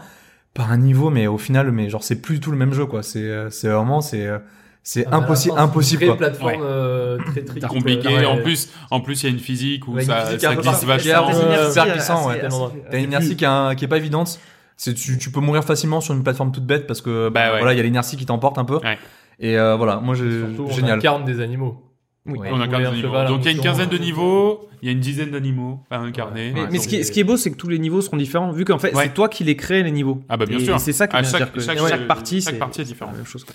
par 0.57 0.71
un 0.71 0.77
niveau 0.77 1.09
mais 1.09 1.27
au 1.27 1.37
final 1.37 1.71
mais 1.71 1.89
genre 1.89 2.03
c'est 2.03 2.21
plus 2.21 2.35
du 2.35 2.39
tout 2.41 2.51
le 2.51 2.57
même 2.57 2.73
jeu 2.73 2.85
quoi, 2.85 3.03
c'est 3.03 3.19
euh, 3.23 3.49
c'est 3.49 3.69
vraiment 3.69 4.01
c'est 4.01 4.25
euh, 4.27 4.39
c'est 4.83 5.05
à 5.05 5.11
la 5.11 5.17
impossible 5.17 5.55
fin, 5.55 5.63
impossible 5.63 6.03
une 6.05 6.17
plateforme 6.17 6.51
Ouais. 6.51 6.59
euh, 6.61 7.17
très 7.31 7.41
très 7.43 7.59
C'est 7.61 7.67
compliqué. 7.67 8.07
Ouais. 8.07 8.25
En 8.25 8.37
plus, 8.37 8.69
en 8.89 9.01
plus, 9.01 9.21
il 9.21 9.25
y 9.25 9.29
a 9.29 9.33
une 9.33 9.39
physique 9.41 9.85
où 9.87 9.93
Ouais, 9.95 10.03
ça, 10.05 10.21
physique 10.25 10.39
ça 10.41 10.55
glisse 10.55 10.83
vachement. 10.85 11.31
super 11.69 11.91
puissant, 11.93 12.27
ouais. 12.29 12.41
T'as 12.89 12.97
une 12.97 13.03
inertie 13.03 13.35
qui, 13.35 13.43
est 13.43 13.47
un- 13.47 13.75
qui 13.75 13.83
est 13.83 13.87
pas 13.89 13.97
évidente. 13.97 14.39
C'est 14.77 14.93
tu, 14.93 15.17
tu 15.17 15.29
peux 15.29 15.41
mourir 15.41 15.63
facilement 15.65 15.99
sur 15.99 16.13
une 16.13 16.23
plateforme 16.23 16.53
toute 16.53 16.65
bête 16.65 16.87
parce 16.87 17.01
que 17.01 17.27
Bah 17.27 17.51
ouais. 17.51 17.57
voilà, 17.57 17.73
il 17.73 17.77
y 17.77 17.79
a 17.81 17.83
l'inertie 17.83 18.15
qui 18.15 18.25
t'emporte 18.25 18.57
un 18.59 18.63
peu. 18.65 18.75
Ouais. 18.77 18.97
Et 19.41 19.57
euh, 19.59 19.75
voilà, 19.75 19.97
moi 19.97 20.15
j'ai 20.15 20.39
Surtout, 20.55 20.67
on 20.69 20.71
génial. 20.71 20.99
incarne 20.99 21.25
des 21.25 21.41
animaux. 21.41 21.83
Oui. 22.27 22.37
Ouais. 22.39 22.49
On 22.51 22.59
a 22.59 22.65
Rouler 22.65 22.77
15 22.77 22.87
un 22.87 22.91
niveaux. 22.91 23.07
cheval, 23.07 23.27
un 23.27 23.29
Donc 23.29 23.39
il 23.41 23.45
y 23.45 23.47
a 23.47 23.51
une 23.51 23.61
quinzaine 23.61 23.89
de 23.89 23.95
un 23.95 23.99
niveaux, 23.99 24.69
il 24.81 24.85
y 24.85 24.89
a 24.89 24.91
une 24.91 24.99
dizaine 24.99 25.31
d'animaux 25.31 25.79
à 25.89 25.99
incarner. 25.99 26.51
Mais, 26.53 26.59
Ouais, 26.61 26.67
mais 26.67 26.73
donc 26.77 26.83
ce, 26.83 26.87
qui 26.87 26.95
est, 26.95 26.97
c'est- 26.99 27.03
ce 27.05 27.11
qui 27.11 27.19
est 27.21 27.23
beau, 27.23 27.37
c'est 27.37 27.51
que 27.51 27.55
tous 27.57 27.69
les 27.69 27.79
niveaux 27.79 28.01
seront 28.01 28.17
différents, 28.17 28.51
vu 28.51 28.65
qu'en 28.65 28.77
fait, 28.77 28.93
Ouais. 28.93 29.03
c'est 29.05 29.13
toi 29.13 29.29
qui 29.29 29.43
les 29.43 29.55
crées, 29.55 29.81
les 29.83 29.91
niveaux. 29.91 30.21
Ah 30.29 30.37
bah 30.37 30.45
bien 30.45 30.59
Et 30.59 30.65
sûr. 30.65 30.79
C'est 30.79 30.93
ça 30.93 31.07
qui 31.07 31.15
chaque- 31.15 31.25
c'est-à-dire 31.25 31.51
que 31.53 31.59
chaque- 31.61 31.77
chaque, 31.79 31.87
chaque- 31.89 32.07
partie, 32.07 32.41
chaque 32.41 32.53
c'est 32.53 32.59
partie 32.59 32.81
est 32.81 32.85
différente. 32.85 33.13
la 33.13 33.17
même 33.19 33.27
chose. 33.27 33.43
quoi. 33.43 33.53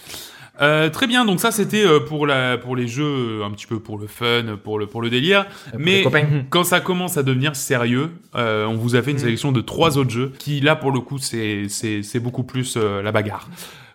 Euh, 0.60 0.90
très 0.90 1.06
bien, 1.06 1.24
donc 1.24 1.40
ça 1.40 1.50
c'était 1.50 1.82
euh, 1.84 1.98
pour 1.98 2.26
la 2.26 2.58
pour 2.58 2.76
les 2.76 2.86
jeux 2.86 3.40
euh, 3.40 3.44
un 3.44 3.50
petit 3.52 3.66
peu 3.66 3.78
pour 3.80 3.98
le 3.98 4.06
fun, 4.06 4.58
pour 4.62 4.78
le 4.78 4.86
pour 4.86 5.00
le 5.00 5.08
délire. 5.08 5.46
Mais 5.78 6.04
quand 6.50 6.62
ça 6.64 6.80
commence 6.80 7.16
à 7.16 7.22
devenir 7.22 7.56
sérieux, 7.56 8.10
euh, 8.36 8.66
on 8.66 8.74
vous 8.76 8.94
a 8.94 9.00
fait 9.02 9.12
une 9.12 9.16
Mm. 9.16 9.20
sélection 9.20 9.50
de 9.52 9.62
trois 9.62 9.96
autres 9.96 10.10
jeux 10.10 10.32
qui 10.38 10.60
là 10.60 10.76
pour 10.76 10.92
le 10.92 11.00
coup 11.00 11.16
c'est 11.16 11.64
c'est 11.68 12.02
c'est 12.02 12.20
beaucoup 12.20 12.42
plus 12.44 12.76
euh, 12.76 13.00
la 13.00 13.12
bagarre. 13.12 13.48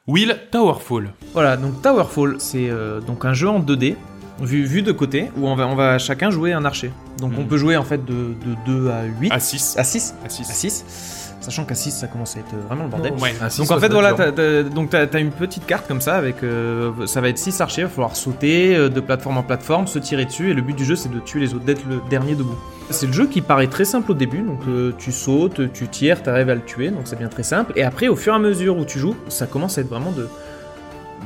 Will 0.07 0.35
Towerfall. 0.51 1.13
Voilà, 1.33 1.57
donc 1.57 1.81
Towerfall, 1.83 2.37
c'est 2.39 2.69
euh, 2.69 3.01
donc 3.01 3.23
un 3.25 3.33
jeu 3.33 3.49
en 3.49 3.59
2D, 3.59 3.95
vu, 4.41 4.63
vu 4.63 4.81
de 4.81 4.91
côté, 4.91 5.31
où 5.37 5.47
on 5.47 5.55
va, 5.55 5.67
on 5.67 5.75
va 5.75 5.97
chacun 5.97 6.29
jouer 6.29 6.53
un 6.53 6.65
archer. 6.65 6.91
Donc 7.19 7.33
on 7.37 7.43
peut 7.45 7.57
jouer 7.57 7.75
en 7.77 7.83
fait 7.83 8.03
de, 8.05 8.13
de 8.13 8.55
2 8.65 8.89
à 8.89 9.03
8, 9.19 9.31
À 9.31 9.39
6. 9.39 9.75
à 9.77 9.83
6, 9.83 10.13
À 10.21 10.25
à 10.25 10.29
6. 10.29 10.43
6, 10.45 11.33
sachant 11.41 11.63
qu'à 11.65 11.75
6 11.75 11.91
ça 11.91 12.07
commence 12.07 12.35
à 12.35 12.39
être 12.41 12.55
vraiment 12.67 12.83
le 12.83 12.89
bordel. 12.89 13.13
Ouais. 13.19 13.33
Donc 13.57 13.71
en 13.71 13.79
fait 13.79 13.89
voilà, 13.91 14.13
t'as, 14.13 14.31
t'as- 14.31 14.63
donc 14.63 14.89
t'as, 14.91 15.07
t'as 15.07 15.19
une 15.19 15.31
petite 15.31 15.65
carte 15.65 15.87
comme 15.87 16.01
ça 16.01 16.15
avec, 16.15 16.43
euh, 16.43 16.91
ça 17.07 17.21
va 17.21 17.29
être 17.29 17.37
6 17.39 17.59
archers, 17.61 17.81
il 17.81 17.85
va 17.85 17.89
falloir 17.89 18.15
sauter 18.15 18.75
euh, 18.75 18.89
de 18.89 18.99
plateforme 18.99 19.37
en 19.37 19.43
plateforme, 19.43 19.87
se 19.87 19.97
tirer 19.99 20.25
dessus, 20.25 20.51
et 20.51 20.53
le 20.53 20.61
but 20.61 20.75
du 20.75 20.85
jeu 20.85 20.95
c'est 20.95 21.11
de 21.11 21.19
tuer 21.19 21.39
les 21.39 21.53
autres, 21.53 21.65
d'être 21.65 21.85
le 21.89 21.99
dernier 22.09 22.35
debout. 22.35 22.57
C'est 22.89 23.07
le 23.07 23.13
jeu 23.13 23.27
qui 23.27 23.41
paraît 23.41 23.67
très 23.67 23.85
simple 23.85 24.11
au 24.11 24.15
début, 24.15 24.41
donc 24.43 24.59
euh, 24.67 24.93
tu 24.97 25.11
sautes, 25.11 25.73
tu 25.73 25.87
tires, 25.87 26.21
t'arrives 26.23 26.49
à 26.49 26.55
le 26.55 26.61
tuer, 26.61 26.89
donc 26.89 27.07
ça 27.07 27.15
devient 27.15 27.29
très 27.29 27.43
simple. 27.43 27.73
Et 27.75 27.83
après 27.83 28.07
au 28.09 28.15
fur 28.15 28.33
et 28.33 28.35
à 28.35 28.39
mesure 28.39 28.77
où 28.77 28.85
tu 28.85 28.99
joues, 28.99 29.15
ça 29.27 29.45
commence 29.47 29.77
à 29.77 29.81
être 29.81 29.89
vraiment 29.89 30.11
de 30.11 30.27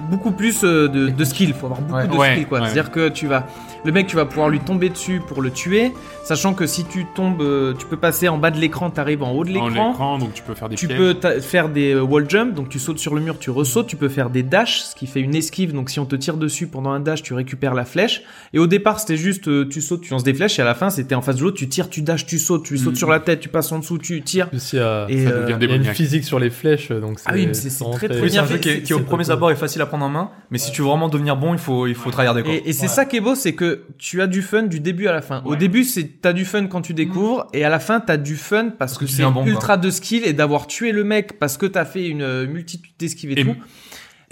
beaucoup 0.10 0.32
plus 0.32 0.64
euh, 0.64 0.88
de, 0.88 1.10
de 1.10 1.24
skill, 1.24 1.54
faut 1.54 1.68
avoir 1.68 1.82
beaucoup 1.82 2.18
Ouais. 2.18 2.30
de 2.30 2.34
skill 2.34 2.48
quoi. 2.48 2.60
C'est-à-dire 2.62 2.92
que 2.92 3.10
tu 3.10 3.28
vas, 3.28 3.46
le 3.84 3.92
mec 3.92 4.08
tu 4.08 4.16
vas 4.16 4.26
pouvoir 4.26 4.50
lui 4.50 4.60
tomber 4.60 4.90
dessus 4.90 5.22
pour 5.28 5.42
le 5.42 5.50
tuer, 5.52 5.92
sachant 6.24 6.54
que 6.54 6.68
si 6.68 6.84
tu 6.86 7.06
tombes, 7.16 7.42
euh, 7.42 7.74
tu 7.78 7.86
peux 7.86 7.98
passer 7.98 8.28
en 8.30 8.38
bas 8.38 8.52
de 8.52 8.60
l'écran, 8.60 8.90
t'arrives 8.90 9.24
en 9.24 9.32
haut 9.32 9.44
de 9.44 9.50
l'écran. 9.50 9.70
l'écran, 9.70 10.18
donc 10.20 10.34
tu 10.34 10.44
peux 10.44 10.54
faire 10.54 10.70
des 10.70 10.76
Tu 10.76 10.88
pièges. 10.88 10.98
peux 11.00 11.40
faire 11.42 11.70
des 11.70 11.94
euh, 11.94 12.02
wall 12.02 12.30
jump, 12.30 12.54
donc 12.54 12.70
tu 12.70 12.80
sautes 12.80 13.00
sur 13.00 13.16
le 13.16 13.22
mur, 13.22 13.38
tu 13.40 13.50
ressautes, 13.50 13.88
tu 13.88 13.96
peux 13.96 14.10
faire 14.10 14.30
des 14.30 14.44
dash, 14.44 14.82
ce 14.82 14.96
qui 14.96 15.08
fait 15.08 15.20
une 15.22 15.36
esquive, 15.36 15.74
donc 15.74 15.90
si 15.90 16.00
on 16.00 16.06
te 16.06 16.16
tire 16.16 16.38
dessus 16.38 16.68
pendant 16.68 16.92
un 16.92 17.00
dash, 17.00 17.24
tu 17.24 17.34
récupères 17.34 17.74
la 17.74 17.86
flèche. 17.86 18.24
Et 18.54 18.60
au 18.60 18.68
départ, 18.68 19.00
c'était 19.00 19.18
juste 19.18 19.48
euh, 19.48 19.68
tu 19.68 19.82
sautes, 19.82 20.02
tu 20.02 20.12
lances 20.12 20.24
des 20.24 20.34
flèches, 20.34 20.60
et 20.60 20.62
à 20.62 20.66
la 20.66 20.76
fin, 20.76 20.90
c'était 20.90 21.16
en 21.16 21.22
face 21.22 21.38
de 21.38 21.44
l'autre, 21.44 21.58
tu 21.58 21.68
tires, 21.70 21.90
tu 21.90 22.02
dash, 22.02 22.26
tu 22.26 22.40
sautes, 22.40 22.64
tu 22.64 22.78
sautes 22.78 22.90
Mhm. 22.94 22.96
sur 22.96 23.10
la 23.10 23.20
tête, 23.20 23.40
tu 23.40 23.50
passes 23.50 23.72
en 23.72 23.80
dessous, 23.80 23.98
tu 23.98 24.22
tires. 24.22 24.50
Aussi, 24.54 24.78
euh, 24.78 25.08
Et, 25.08 25.24
Ça 25.26 25.30
euh, 25.32 25.42
devient 25.44 25.58
il 25.62 25.70
y 25.70 25.74
a 25.74 25.76
une 25.76 25.84
physique 25.86 26.24
sur 26.24 26.40
les 26.40 26.50
flèches, 26.50 26.90
donc 26.92 27.20
Ah 27.26 27.32
oui, 27.34 27.48
mais 27.48 27.54
c'est- 27.54 27.70
c'est 27.70 27.84
vraiment 27.84 27.98
très, 27.98 28.08
très 28.10 28.22
Oui, 28.22 28.30
c'est 28.30 28.38
un 28.38 28.42
bien 28.44 28.50
jeu 28.50 28.56
fait, 28.56 28.60
qui, 28.62 28.70
est- 28.70 28.82
qui 28.84 28.94
au 28.94 29.00
premier 29.00 29.30
abord 29.32 29.52
est 29.52 29.56
facile 29.56 29.82
à 29.82 29.86
prendre 29.86 30.06
en 30.06 30.10
main, 30.10 30.30
mais 30.52 30.58
si 30.58 30.72
tu 30.72 30.82
veux 30.82 30.88
vraiment 30.88 31.10
devenir 31.10 31.36
bon, 31.38 31.54
il 31.54 31.60
faut 31.60 31.88
il 31.88 31.96
faut 31.96 32.12
tryharder. 32.12 32.42
Et, 32.48 32.70
et 32.70 32.74
c'est 32.74 32.84
Ouais. 32.84 32.88
ça 32.88 33.06
qui 33.06 33.18
est 33.18 33.22
beau, 33.22 33.36
c'est 33.36 33.54
que 33.54 33.71
tu 33.98 34.22
as 34.22 34.28
du 34.28 34.42
fun 34.42 34.64
du 34.64 34.80
début 34.80 35.08
à 35.08 35.12
la 35.12 35.22
fin. 35.22 35.42
Au 35.46 35.56
début, 35.56 35.84
c'est 35.84 36.22
t'as 36.22 36.34
du 36.34 36.46
fun 36.46 36.68
quand 36.68 36.82
tu 36.82 36.94
découvres, 36.94 37.48
et 37.54 37.64
à 37.64 37.70
la 37.70 37.80
fin, 37.80 38.00
t'as 38.00 38.18
du 38.18 38.36
fun 38.36 38.70
parce 38.78 38.98
que 38.98 39.06
c'est 39.06 39.24
bon, 39.24 39.46
ultra 39.46 39.78
de 39.78 39.90
skill 39.90 40.24
et 40.26 40.34
d'avoir 40.34 40.68
tué 40.68 40.92
le 40.92 41.04
mec 41.04 41.40
parce 41.40 41.58
que 41.58 41.66
t'as 41.66 41.86
fait 41.86 42.08
une 42.08 42.22
euh, 42.22 42.48
multitude 42.48 42.92
d'esquives 42.98 43.32
et, 43.32 43.40
Et- 43.40 43.44
tout. 43.46 43.56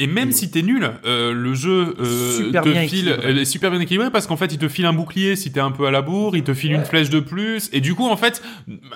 Et 0.01 0.07
même 0.07 0.31
si 0.31 0.49
t'es 0.49 0.61
nul, 0.61 0.89
euh, 1.03 1.33
le 1.33 1.53
jeu 1.53 1.93
euh, 1.99 2.37
Super 2.37 2.63
te 2.63 2.69
bien 2.69 2.87
file, 2.87 3.17
elle 3.21 3.37
est 3.37 3.43
super 3.43 3.69
bien 3.69 3.81
équilibré 3.81 4.09
parce 4.09 4.27
qu'en 4.27 4.37
fait, 4.37 4.45
il 4.53 4.57
te 4.57 4.69
file 4.69 4.85
un 4.85 4.93
bouclier 4.93 5.35
si 5.35 5.51
t'es 5.51 5.59
un 5.59 5.71
peu 5.71 5.85
à 5.87 5.91
la 5.91 6.01
bourre, 6.01 6.37
il 6.37 6.43
te 6.43 6.53
file 6.53 6.71
une 6.71 6.85
flèche 6.85 7.09
de 7.09 7.19
plus, 7.19 7.69
et 7.73 7.81
du 7.81 7.95
coup, 7.95 8.07
en 8.07 8.15
fait, 8.15 8.41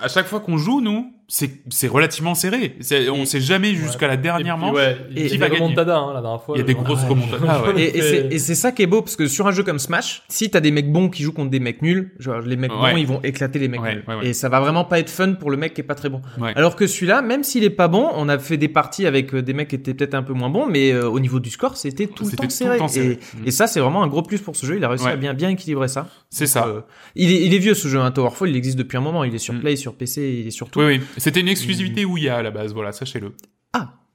à 0.00 0.08
chaque 0.08 0.26
fois 0.26 0.40
qu'on 0.40 0.56
joue, 0.56 0.80
nous, 0.80 1.12
c'est 1.26 1.50
c'est 1.70 1.88
relativement 1.88 2.34
serré. 2.34 2.76
C'est- 2.80 3.08
On 3.08 3.24
sait 3.24 3.40
jamais 3.40 3.74
jusqu'à 3.74 4.06
la 4.08 4.16
dernière 4.16 4.54
Et 4.54 4.58
puis, 4.58 4.66
manche. 4.66 4.76
ouais, 4.76 4.96
Et- 5.16 5.26
qui 5.26 5.34
il 5.34 5.40
va 5.40 5.48
gagner 5.48 5.64
hein, 5.64 6.12
la 6.14 6.20
dernière 6.20 6.42
fois. 6.42 6.54
Il 6.56 6.58
y 6.58 6.62
a 6.62 6.64
des 6.66 6.72
genre. 6.74 6.82
grosses 6.84 7.02
Ouais, 7.02 7.08
remontadas, 7.08 7.72
Et, 7.78 8.34
et 8.34 8.38
c'est- 8.38 8.54
ça 8.54 8.72
qui 8.72 8.82
est 8.82 8.86
beau 8.86 9.00
parce 9.02 9.16
que 9.16 9.26
sur 9.26 9.46
un 9.46 9.52
jeu 9.52 9.62
comme 9.62 9.78
Smash, 9.78 10.22
si 10.28 10.50
t'as 10.50 10.60
des 10.60 10.70
mecs 10.70 10.92
bons 10.92 11.08
qui 11.08 11.22
jouent 11.22 11.32
contre 11.32 11.50
des 11.50 11.60
mecs 11.60 11.80
nuls, 11.82 12.12
genre 12.18 12.40
les 12.40 12.56
mecs 12.56 12.70
Ouais. 12.72 12.92
bons 12.92 12.96
ils 12.98 13.06
vont 13.06 13.20
éclater 13.22 13.58
les 13.58 13.68
mecs 13.68 13.80
Ouais, 13.80 13.94
nuls. 13.94 14.04
ouais, 14.06 14.14
ouais. 14.16 14.26
Et 14.28 14.32
ça 14.34 14.48
va 14.48 14.60
vraiment 14.60 14.84
pas 14.84 14.98
être 14.98 15.10
fun 15.10 15.32
pour 15.32 15.50
le 15.50 15.56
mec 15.56 15.74
qui 15.74 15.80
est 15.80 15.84
pas 15.84 15.94
très 15.94 16.08
bon. 16.10 16.20
Ouais. 16.38 16.52
Alors 16.56 16.76
que 16.76 16.86
celui-là, 16.86 17.22
même 17.22 17.42
s'il 17.42 17.64
est 17.64 17.70
pas 17.70 17.88
bon, 17.88 18.08
on 18.14 18.28
a 18.28 18.38
fait 18.38 18.56
des 18.56 18.68
parties 18.68 19.06
avec 19.06 19.34
euh, 19.34 19.42
des 19.42 19.54
mecs 19.54 19.68
qui 19.68 19.76
étaient 19.76 19.94
peut-être 19.94 20.14
un 20.14 20.22
peu 20.22 20.34
moins 20.34 20.50
bons, 20.50 20.66
mais 20.66 20.92
euh, 20.92 21.08
au 21.08 21.20
niveau 21.20 21.40
du 21.40 21.50
score, 21.50 21.76
c'était 21.76 22.06
tout 22.06 22.24
le 22.24 22.30
C'était 22.30 22.36
temps 22.36 22.42
tout 22.42 22.46
le 22.48 22.50
serré. 22.50 22.78
temps 22.78 22.88
serré. 22.88 23.06
Et, 23.12 23.14
Mm. 23.42 23.46
et 23.46 23.50
ça, 23.50 23.66
c'est 23.66 23.80
vraiment 23.80 24.02
un 24.02 24.08
gros 24.08 24.22
plus 24.22 24.40
pour 24.40 24.56
ce 24.56 24.66
jeu. 24.66 24.76
Il 24.76 24.84
a 24.84 24.88
réussi 24.88 25.04
Ouais. 25.06 25.12
à 25.12 25.16
bien 25.16 25.32
bien 25.34 25.48
équilibrer 25.50 25.88
ça. 25.88 26.06
C'est 26.30 26.46
ça. 26.46 26.66
Euh, 26.66 26.80
il, 27.14 27.30
est, 27.32 27.42
il 27.46 27.54
est 27.54 27.58
vieux 27.58 27.74
ce 27.74 27.88
jeu, 27.88 27.98
un 28.00 28.10
Towerfall. 28.10 28.48
Il 28.50 28.56
existe 28.56 28.76
depuis 28.78 28.96
un 28.96 29.00
moment. 29.00 29.24
Il 29.24 29.34
est 29.34 29.38
sur 29.38 29.54
Mm. 29.54 29.60
Play, 29.60 29.76
sur 29.76 29.94
PC, 29.94 30.38
il 30.40 30.46
est 30.46 30.50
sur 30.50 30.68
tout. 30.68 30.80
Oui, 30.80 30.86
oui. 30.86 31.00
C'était 31.16 31.40
une 31.40 31.48
exclusivité 31.48 32.04
Ouya 32.04 32.36
à 32.36 32.42
la 32.42 32.50
base, 32.50 32.72
voilà, 32.74 32.92
sachez-le. 32.92 33.32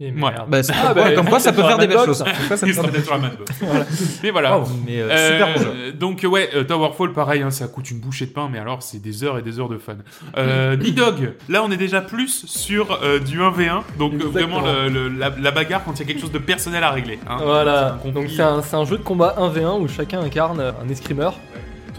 Et 0.01 0.05
Ouais. 0.05 0.11
merde. 0.13 0.49
Bah, 0.49 0.59
Ah, 0.71 0.93
bah, 0.93 1.03
ouais, 1.03 1.13
comme 1.13 1.27
quoi, 1.27 1.41
ça 1.41 1.51
peut 1.51 1.61
faire 1.61 1.77
des 1.77 1.85
belles 1.87 1.97
choses. 2.05 2.23
Mais 4.23 4.29
voilà. 4.31 4.57
Wow, 4.57 4.67
mais 4.85 5.01
euh, 5.01 5.31
super 5.31 5.53
bon 5.53 5.59
jeu. 5.61 5.67
Euh, 5.75 5.91
donc 5.91 6.25
ouais, 6.29 6.49
euh, 6.55 6.63
Towerfall, 6.63 7.11
pareil, 7.11 7.41
hein, 7.41 7.51
ça 7.51 7.67
coûte 7.67 7.91
une 7.91 7.99
bouchée 7.99 8.25
de 8.25 8.31
pain, 8.31 8.47
mais 8.51 8.59
alors 8.59 8.81
c'est 8.81 8.99
des 9.01 9.25
heures 9.25 9.37
et 9.37 9.41
des 9.41 9.59
heures 9.59 9.67
de 9.67 9.77
fun. 9.77 9.97
Euh, 10.37 10.77
Nidog, 10.77 11.33
là 11.49 11.63
on 11.65 11.71
est 11.71 11.75
déjà 11.77 11.99
plus 12.01 12.45
sur 12.45 12.99
euh, 13.03 13.19
du 13.19 13.39
1v1, 13.41 13.81
donc 13.97 14.13
euh, 14.13 14.27
Exactement. 14.27 14.61
vraiment 14.61 14.83
le- 14.87 15.09
le- 15.09 15.17
la, 15.17 15.31
la 15.37 15.51
bagarre 15.51 15.83
quand 15.83 15.93
il 15.95 15.99
y 15.99 16.03
a 16.03 16.05
quelque 16.05 16.21
chose 16.21 16.31
de 16.31 16.37
personnel 16.39 16.83
à 16.85 16.91
régler. 16.91 17.19
hein. 17.27 17.37
Voilà, 17.43 17.99
donc 18.05 18.13
conflit. 18.13 18.35
c'est 18.37 18.41
un, 18.41 18.61
c'est 18.61 18.75
un 18.77 18.85
jeu 18.85 18.97
de 18.97 19.03
combat 19.03 19.35
1v1 19.37 19.81
où 19.81 19.87
chacun 19.89 20.21
incarne 20.21 20.61
un 20.61 20.87
escrimeur. 20.89 21.37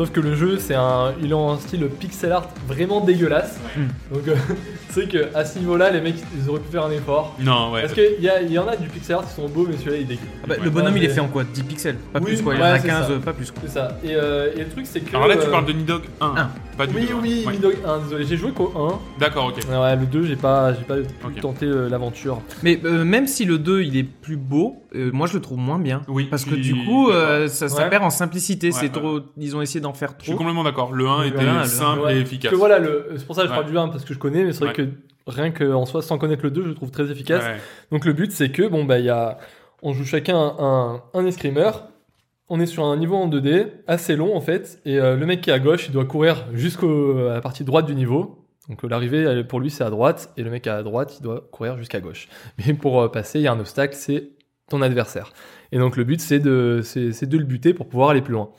Sauf 0.01 0.13
que 0.13 0.21
le 0.21 0.35
jeu, 0.35 0.57
c'est 0.59 0.75
un, 0.75 1.13
il 1.23 1.31
est 1.31 1.35
en 1.35 1.59
style 1.59 1.85
pixel 1.89 2.33
art 2.33 2.49
vraiment 2.67 3.03
dégueulasse. 3.05 3.61
Hmm. 3.77 4.15
Donc, 4.15 4.29
euh, 4.29 4.35
c'est 4.89 5.07
que 5.07 5.29
à 5.37 5.45
ce 5.45 5.59
niveau-là, 5.59 5.91
les 5.91 6.01
mecs, 6.01 6.15
ils 6.43 6.49
auraient 6.49 6.61
pu 6.61 6.73
faire 6.73 6.85
un 6.87 6.91
effort. 6.91 7.37
Non, 7.39 7.71
ouais. 7.71 7.83
Parce 7.83 7.93
qu'il 7.93 8.15
y, 8.19 8.29
a- 8.31 8.41
il 8.41 8.51
y 8.51 8.59
en 8.59 8.67
a 8.67 8.77
du 8.77 8.89
pixel 8.89 9.17
art 9.17 9.27
qui 9.29 9.35
sont 9.35 9.47
beaux, 9.47 9.67
mais 9.69 9.77
celui-là, 9.77 9.97
il 9.97 10.01
est 10.03 10.05
dégueu. 10.05 10.21
Ah 10.43 10.47
bah, 10.49 10.55
Ouais. 10.57 10.65
Le 10.65 10.71
bonhomme, 10.71 10.95
Ouais, 10.95 11.01
il 11.01 11.05
est 11.05 11.09
fait 11.11 11.21
en 11.21 11.29
quoi? 11.29 11.45
10 11.45 11.63
pixels? 11.65 11.97
Pas 12.15 12.19
Oui, 12.21 12.25
plus 12.33 12.41
quoi. 12.43 12.55
Il 12.55 12.61
y 12.61 12.63
ouais, 12.63 12.69
en 12.71 12.73
a 12.73 12.79
c'est 12.79 12.89
15, 12.89 13.07
ça. 13.09 13.13
euh, 13.13 13.19
pas 13.19 13.35
plus 13.35 13.51
quoi. 13.51 13.61
C'est 13.67 13.73
ça. 13.75 13.99
Et, 14.03 14.15
euh, 14.15 14.51
et 14.57 14.61
le 14.61 14.71
truc, 14.71 14.87
c'est 14.87 15.01
que. 15.01 15.15
Alors 15.15 15.29
là 15.29 15.37
tu 15.37 15.47
euh, 15.47 15.51
parles 15.51 15.67
de 15.67 15.73
Nidog 15.73 16.03
1, 16.23 16.27
un. 16.27 16.51
pas 16.79 16.87
du 16.87 16.97
Oui, 16.97 17.07
2. 17.07 17.15
oui, 17.21 17.45
Ouais. 17.47 17.53
Nidog 17.53 17.77
1, 17.87 17.99
désolé, 17.99 18.25
j'ai 18.25 18.37
joué 18.39 18.53
qu'au 18.53 18.73
1. 18.75 18.99
D'accord, 19.21 19.49
ok. 19.49 19.59
Ouais, 19.71 19.97
le 19.97 20.07
2, 20.07 20.23
j'ai 20.25 20.37
pas, 20.37 20.73
j'ai 20.73 20.81
pas 20.85 20.95
tenté 21.43 21.67
euh, 21.67 21.91
l'aventure. 21.91 22.41
Mais 22.63 22.81
euh, 22.87 23.05
même 23.05 23.27
si 23.27 23.45
le 23.45 23.59
2 23.59 23.83
il 23.83 23.99
est 23.99 24.03
plus 24.05 24.37
beau, 24.39 24.83
euh, 24.97 25.11
moi 25.13 25.27
je 25.27 25.35
le 25.35 25.41
trouve 25.41 25.59
moins 25.59 25.79
bien. 25.79 26.01
Oui, 26.09 26.27
Parce 26.31 26.47
que 26.47 26.55
du 26.55 26.75
coup, 26.87 27.11
ça, 27.49 27.69
perd 27.91 28.03
en 28.03 28.09
simplicité. 28.11 28.73
C'est 28.73 28.89
trop. 28.89 29.21
Ils 29.37 29.55
ont 29.57 29.61
essayé 29.61 29.81
d'en 29.81 29.90
faire 29.97 30.15
Je 30.19 30.25
suis 30.25 30.33
trop. 30.33 30.39
complètement 30.39 30.65
d'accord. 30.65 30.93
Le 30.93 31.07
1 31.07 31.21
Le 31.23 31.27
était 31.29 31.41
1, 31.45 31.61
le- 31.61 31.65
simple 31.67 32.01
Ouais. 32.01 32.13
et 32.13 32.19
Parce 32.21 32.29
efficace. 32.31 32.51
que 32.51 32.57
voilà, 32.57 32.79
le, 32.79 33.07
c'est 33.17 33.27
pour 33.27 33.35
ça 33.37 33.43
que 33.43 33.49
je 33.49 33.53
Ouais. 33.53 33.59
parle 33.59 33.71
du 33.71 33.79
1 33.79 33.89
parce 33.89 34.05
que 34.05 34.15
je 34.15 34.19
connais, 34.19 34.45
mais 34.45 34.53
c'est 34.53 34.65
vrai 34.65 34.69
Ouais. 34.69 34.87
que 34.87 34.91
rien 35.27 35.51
qu'en 35.51 35.87
soi, 35.87 36.03
sans 36.03 36.19
connaître 36.19 36.43
le 36.43 36.51
2, 36.51 36.63
je 36.65 36.69
le 36.69 36.75
trouve 36.75 36.91
très 36.91 37.11
efficace. 37.11 37.45
Ouais. 37.45 37.57
Donc 37.91 38.05
le 38.05 38.13
but, 38.13 38.33
c'est 38.33 38.51
que, 38.51 38.67
bon, 38.69 38.85
bah, 38.85 38.99
il 38.99 39.05
y 39.05 39.11
a, 39.11 39.39
on 39.83 39.93
joue 39.93 40.05
chacun 40.05 40.37
un, 40.59 41.03
un 41.15 41.27
escrimeur. 41.27 41.87
On 42.49 42.59
est 42.59 42.67
sur 42.67 42.85
un 42.85 42.97
niveau 42.97 43.15
en 43.15 43.29
2D, 43.29 43.67
assez 43.87 44.17
long 44.17 44.35
en 44.37 44.41
fait, 44.41 44.81
et 44.85 44.99
euh, 44.99 45.15
le 45.17 45.25
mec 45.25 45.41
qui 45.41 45.51
est 45.51 45.53
à 45.53 45.61
gauche, 45.61 45.87
il 45.87 45.93
doit 45.93 46.05
courir 46.05 46.47
jusqu'à 46.53 46.85
la 46.87 47.41
partie 47.41 47.63
droite 47.63 47.87
du 47.87 47.95
niveau. 47.95 48.45
Donc 48.69 48.83
euh, 48.85 48.89
l'arrivée, 48.89 49.45
pour 49.45 49.61
lui, 49.61 49.71
c'est 49.71 49.85
à 49.85 49.91
droite, 49.91 50.33
et 50.37 50.43
le 50.43 50.51
mec 50.51 50.67
à 50.67 50.83
droite, 50.83 51.17
il 51.21 51.23
doit 51.23 51.45
courir 51.53 51.79
jusqu'à 51.79 52.01
gauche. 52.01 52.27
Mais 52.59 52.75
pour 52.75 53.01
euh, 53.03 53.09
passer, 53.09 53.39
il 53.39 53.43
y 53.43 53.47
a 53.47 53.53
un 53.53 53.61
obstacle, 53.61 53.95
c'est 53.95 54.31
ton 54.69 54.83
adversaire. 54.83 55.33
Et 55.71 55.79
donc 55.79 55.97
le 55.97 56.03
but, 56.03 56.21
c'est 56.21 56.41
de, 56.41 56.81
c'est 56.83 57.27
de 57.27 57.39
le 57.39 57.45
buter 57.45 57.73
pour 57.73 57.89
pouvoir 57.89 58.11
aller 58.11 58.21
plus 58.23 58.33
loin. 58.35 58.51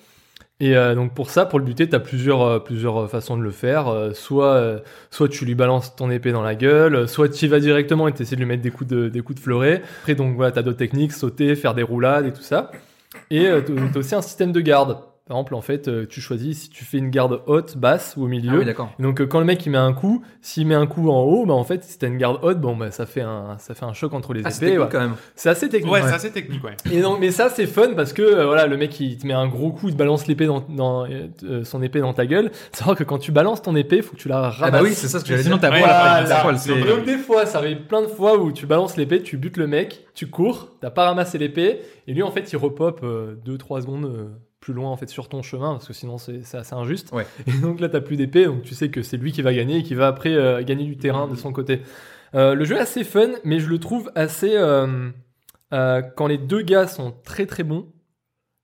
Et 0.61 0.77
euh, 0.77 0.93
donc 0.93 1.15
pour 1.15 1.31
ça, 1.31 1.47
pour 1.47 1.57
le 1.57 1.65
buter, 1.65 1.89
tu 1.89 1.95
as 1.95 1.99
plusieurs, 1.99 2.43
euh, 2.43 2.59
plusieurs 2.59 3.09
façons 3.09 3.35
de 3.35 3.41
le 3.41 3.49
faire. 3.49 3.87
Euh, 3.87 4.13
soit, 4.13 4.53
euh, 4.53 4.79
soit 5.09 5.27
tu 5.27 5.43
lui 5.43 5.55
balances 5.55 5.95
ton 5.95 6.11
épée 6.11 6.31
dans 6.31 6.43
la 6.43 6.53
gueule, 6.53 7.09
soit 7.09 7.29
tu 7.29 7.45
y 7.45 7.47
vas 7.47 7.59
directement 7.59 8.07
et 8.07 8.13
tu 8.13 8.23
de 8.23 8.35
lui 8.35 8.45
mettre 8.45 8.61
des 8.61 8.69
coups 8.69 8.89
de, 8.89 9.09
des 9.09 9.21
coups 9.21 9.39
de 9.39 9.43
fleuret. 9.43 9.81
Après, 10.01 10.13
donc 10.13 10.35
voilà, 10.35 10.51
tu 10.51 10.59
as 10.59 10.61
d'autres 10.61 10.77
techniques, 10.77 11.13
sauter, 11.13 11.55
faire 11.55 11.73
des 11.73 11.81
roulades 11.81 12.27
et 12.27 12.31
tout 12.31 12.43
ça. 12.43 12.71
Et 13.31 13.47
euh, 13.47 13.61
tu 13.61 13.97
aussi 13.97 14.13
un 14.13 14.21
système 14.21 14.51
de 14.51 14.61
garde. 14.61 14.99
Par 15.27 15.37
exemple, 15.37 15.55
en 15.55 15.61
fait, 15.61 15.87
euh, 15.87 16.05
tu 16.09 16.19
choisis 16.19 16.63
si 16.63 16.69
tu 16.69 16.83
fais 16.83 16.97
une 16.97 17.09
garde 17.09 17.41
haute, 17.45 17.77
basse 17.77 18.15
ou 18.17 18.23
au 18.23 18.27
milieu. 18.27 18.51
Ah 18.55 18.57
oui, 18.59 18.65
d'accord. 18.65 18.91
Donc 18.99 19.21
euh, 19.21 19.25
quand 19.27 19.39
le 19.39 19.45
mec 19.45 19.65
il 19.65 19.69
met 19.69 19.77
un 19.77 19.93
coup, 19.93 20.23
s'il 20.41 20.67
met 20.67 20.75
un 20.75 20.87
coup 20.87 21.09
en 21.09 21.21
haut, 21.21 21.45
bah 21.45 21.53
en 21.53 21.63
fait 21.63 21.83
si 21.85 21.97
t'as 21.97 22.07
une 22.07 22.17
garde 22.17 22.39
haute, 22.43 22.59
bon 22.59 22.75
bah 22.75 22.91
ça 22.91 23.05
fait 23.05 23.21
un 23.21 23.55
ça 23.59 23.73
fait 23.75 23.85
un 23.85 23.93
choc 23.93 24.13
entre 24.13 24.33
les 24.33 24.41
Ah, 24.43 24.49
épées. 24.49 24.51
c'était 24.53 24.71
cool 24.73 24.81
ouais. 24.81 24.89
quand 24.91 24.99
même. 24.99 25.13
C'est 25.35 25.49
assez 25.49 25.69
technique. 25.69 25.91
Ouais, 25.93 26.01
Ouais. 26.01 26.07
c'est 26.09 26.15
assez 26.15 26.31
technique, 26.31 26.63
ouais. 26.63 26.75
Et 26.91 27.01
donc 27.01 27.19
mais 27.21 27.31
ça 27.31 27.49
c'est 27.49 27.67
fun 27.67 27.93
parce 27.95 28.11
que 28.13 28.21
euh, 28.23 28.45
voilà 28.45 28.65
le 28.67 28.75
mec 28.77 28.99
il 28.99 29.15
te 29.17 29.25
met 29.27 29.33
un 29.33 29.47
gros 29.47 29.71
coup, 29.71 29.87
il 29.87 29.93
te 29.93 29.97
balance 29.97 30.27
l'épée 30.27 30.47
dans, 30.47 30.61
dans 30.67 31.05
euh, 31.05 31.27
euh, 31.43 31.63
son 31.63 31.81
épée 31.81 31.99
dans 32.01 32.13
ta 32.13 32.25
gueule. 32.25 32.51
C'est 32.73 32.83
vrai 32.83 32.95
que 32.95 33.03
quand 33.05 33.19
tu 33.19 33.31
balances 33.31 33.61
ton 33.61 33.75
épée, 33.75 34.01
faut 34.01 34.15
que 34.15 34.21
tu 34.21 34.27
la 34.27 34.49
ramasses. 34.49 34.59
Ah 34.63 34.71
bah 34.71 34.79
oui, 34.83 34.93
c'est 34.95 35.07
ça 35.07 35.19
ce 35.19 35.23
que 35.23 35.29
j'allais 35.29 35.43
Sinon 35.43 35.57
dire. 35.57 35.69
t'as 35.69 35.75
Ouais, 35.75 35.81
la 35.81 36.23
voilà, 36.25 36.41
poil, 36.41 36.57
c'est- 36.57 36.75
donc 36.83 37.05
des 37.05 37.17
fois, 37.17 37.45
ça 37.45 37.59
arrive 37.59 37.83
plein 37.83 38.01
de 38.01 38.07
fois 38.07 38.37
où 38.37 38.51
tu 38.51 38.65
balances 38.65 38.97
l'épée, 38.97 39.21
tu 39.21 39.37
butes 39.37 39.57
le 39.57 39.67
mec, 39.67 40.05
tu 40.15 40.27
cours, 40.27 40.71
t'as 40.81 40.89
pas 40.89 41.05
ramassé 41.05 41.37
l'épée, 41.37 41.79
et 42.07 42.13
lui 42.13 42.23
en 42.23 42.31
fait 42.31 42.51
il 42.51 42.57
repop 42.57 43.05
2-3 43.45 43.81
secondes 43.81 44.05
euh, 44.05 44.27
plus 44.61 44.73
loin 44.73 44.91
en 44.91 44.95
fait 44.95 45.09
sur 45.09 45.27
ton 45.27 45.41
chemin 45.41 45.71
parce 45.73 45.87
que 45.87 45.93
sinon 45.93 46.17
c'est 46.17 46.55
assez 46.55 46.73
injuste. 46.73 47.11
Ouais. 47.11 47.25
Et 47.47 47.59
donc 47.59 47.81
là 47.81 47.89
t'as 47.89 47.99
plus 47.99 48.15
d'épée, 48.15 48.45
donc 48.45 48.61
tu 48.61 48.75
sais 48.75 48.89
que 48.89 49.01
c'est 49.01 49.17
lui 49.17 49.33
qui 49.33 49.41
va 49.41 49.53
gagner 49.53 49.77
et 49.77 49.83
qui 49.83 49.95
va 49.95 50.07
après 50.07 50.33
euh, 50.33 50.63
gagner 50.63 50.85
du 50.85 50.97
terrain 50.97 51.27
de 51.27 51.35
son 51.35 51.51
côté. 51.51 51.81
Euh, 52.35 52.53
le 52.53 52.63
jeu 52.63 52.77
est 52.77 52.79
assez 52.79 53.03
fun, 53.03 53.31
mais 53.43 53.59
je 53.59 53.67
le 53.67 53.79
trouve 53.79 54.09
assez 54.15 54.53
euh, 54.55 55.11
quand 55.71 56.27
les 56.27 56.37
deux 56.37 56.61
gars 56.61 56.87
sont 56.87 57.13
très 57.25 57.45
très 57.45 57.63
bons. 57.63 57.87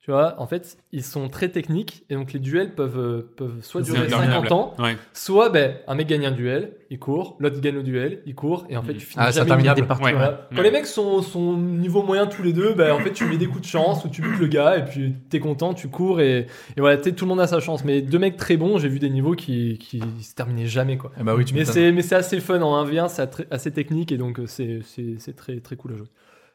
Tu 0.08 0.12
vois, 0.14 0.36
en 0.40 0.48
fait, 0.48 0.78
ils 0.94 1.04
sont 1.04 1.28
très 1.28 1.50
techniques 1.50 2.06
et 2.10 2.16
donc 2.16 2.32
les 2.32 2.40
duels 2.40 2.74
peuvent, 2.76 2.98
euh, 2.98 3.30
peuvent 3.36 3.58
soit 3.60 3.82
durer 3.82 4.06
interminable. 4.06 4.48
50 4.48 4.52
ans, 4.54 4.74
Ouais. 4.80 4.96
Soit 5.12 5.50
ben, 5.50 5.76
un 5.86 5.96
mec 5.96 6.08
gagne 6.08 6.26
un 6.26 6.32
duel, 6.32 6.78
il 6.90 6.98
court, 6.98 7.36
l'autre 7.42 7.60
gagne 7.60 7.76
le 7.76 7.84
duel, 7.84 8.22
il 8.26 8.34
court, 8.34 8.66
et 8.70 8.78
en 8.78 8.84
fait 8.84 8.94
tu 8.94 9.02
finis 9.02 9.16
Ah, 9.18 9.32
jamais 9.32 9.52
interminable. 9.52 9.82
le 9.82 9.84
Des 9.84 9.88
parties, 9.90 10.04
Ouais. 10.06 10.12
ouais. 10.12 10.18
voilà. 10.18 10.48
Quand 10.56 10.62
les 10.62 10.72
mecs 10.72 10.86
sont, 10.86 11.22
sont 11.22 11.58
niveau 11.58 12.04
moyen 12.04 12.26
tous 12.26 12.42
les 12.42 12.54
deux, 12.54 12.74
ben, 12.74 12.94
en 12.94 13.00
fait 13.00 13.12
tu 13.12 13.26
mets 13.26 13.36
des 13.36 13.48
coups 13.48 13.64
de 13.64 13.68
chance 13.68 14.06
ou 14.06 14.08
tu 14.08 14.22
butes 14.22 14.40
le 14.40 14.48
gars 14.48 14.78
et 14.78 14.86
puis 14.86 15.14
t'es 15.30 15.42
content, 15.42 15.74
tu 15.74 15.90
cours 15.90 16.22
et, 16.22 16.48
et 16.78 16.80
voilà, 16.80 16.96
tout 16.96 17.12
le 17.26 17.28
monde 17.28 17.42
a 17.42 17.48
sa 17.48 17.60
chance. 17.60 17.84
Mais 17.84 18.00
deux 18.02 18.18
mecs 18.20 18.38
très 18.38 18.56
bons, 18.56 18.78
j'ai 18.78 18.88
vu 18.88 19.00
des 19.00 19.10
niveaux 19.10 19.36
qui, 19.36 19.78
qui 19.78 20.00
se 20.22 20.34
terminaient 20.36 20.68
jamais 20.68 20.96
quoi. 20.96 21.12
Ah 21.20 21.24
bah 21.24 21.36
oui, 21.36 21.44
tu 21.44 21.54
Mais 21.54 21.66
c'est, 21.66 21.92
mais 21.92 22.02
c'est 22.02 22.16
assez 22.16 22.40
fun 22.40 22.62
en 22.62 22.82
1v1, 22.86 23.10
c'est 23.10 23.46
assez 23.52 23.72
technique 23.72 24.14
et 24.14 24.18
donc 24.18 24.40
euh, 24.40 24.48
c'est, 24.48 24.80
c'est, 24.86 25.16
c'est 25.20 25.36
très, 25.36 25.60
très 25.60 25.76
cool 25.76 25.92
à 25.92 25.98
jouer. 25.98 26.08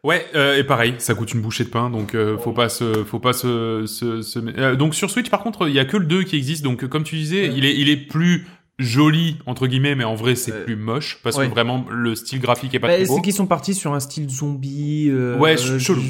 Ouais, 0.05 0.27
euh, 0.35 0.59
et 0.59 0.65
pareil, 0.65 0.95
ça 0.99 1.15
coûte 1.15 1.33
une 1.33 1.41
bouchée 1.41 1.63
de 1.63 1.69
pain, 1.69 1.89
donc 1.89 2.15
euh, 2.17 2.37
faut 2.37 2.53
pas 2.53 2.69
se, 2.69 3.05
faut 3.05 3.21
pas 3.21 3.33
se, 3.33 3.85
se, 3.87 4.21
se- 4.21 4.39
euh, 4.59 4.75
donc 4.75 4.97
sur 4.97 5.11
Switch, 5.11 5.31
par 5.31 5.43
contre, 5.45 5.69
il 5.69 5.75
y 5.75 5.79
a 5.79 5.85
que 5.85 5.97
le 5.97 6.07
2 6.07 6.25
qui 6.25 6.37
existe, 6.37 6.65
donc 6.65 6.85
comme 6.89 7.05
tu 7.05 7.15
disais, 7.15 7.47
il 7.55 7.65
est, 7.65 7.77
il 7.79 7.89
est 7.89 7.97
plus 7.97 8.45
joli 8.81 9.37
entre 9.47 9.69
guillemets, 9.69 9.95
mais 9.95 10.03
en 10.03 10.17
vrai 10.17 10.35
c'est 10.35 10.65
plus 10.65 10.75
moche 10.75 11.21
parce 11.23 11.37
ouais. 11.37 11.47
que 11.47 11.51
vraiment 11.53 11.87
le 11.89 12.17
style 12.17 12.41
graphique 12.41 12.75
est 12.75 12.81
pas 12.81 12.89
Bah, 12.89 12.97
très 12.97 13.05
beau. 13.07 13.15
c'est 13.17 13.23
qu'ils 13.23 13.33
sont 13.35 13.47
partis 13.47 13.75
sur 13.75 13.93
un 13.95 14.01
style 14.01 14.29
zombie. 14.29 15.09
euh, 15.09 15.39
Ouais, 15.39 15.57
ch- 15.57 15.79
chelou. 15.81 16.03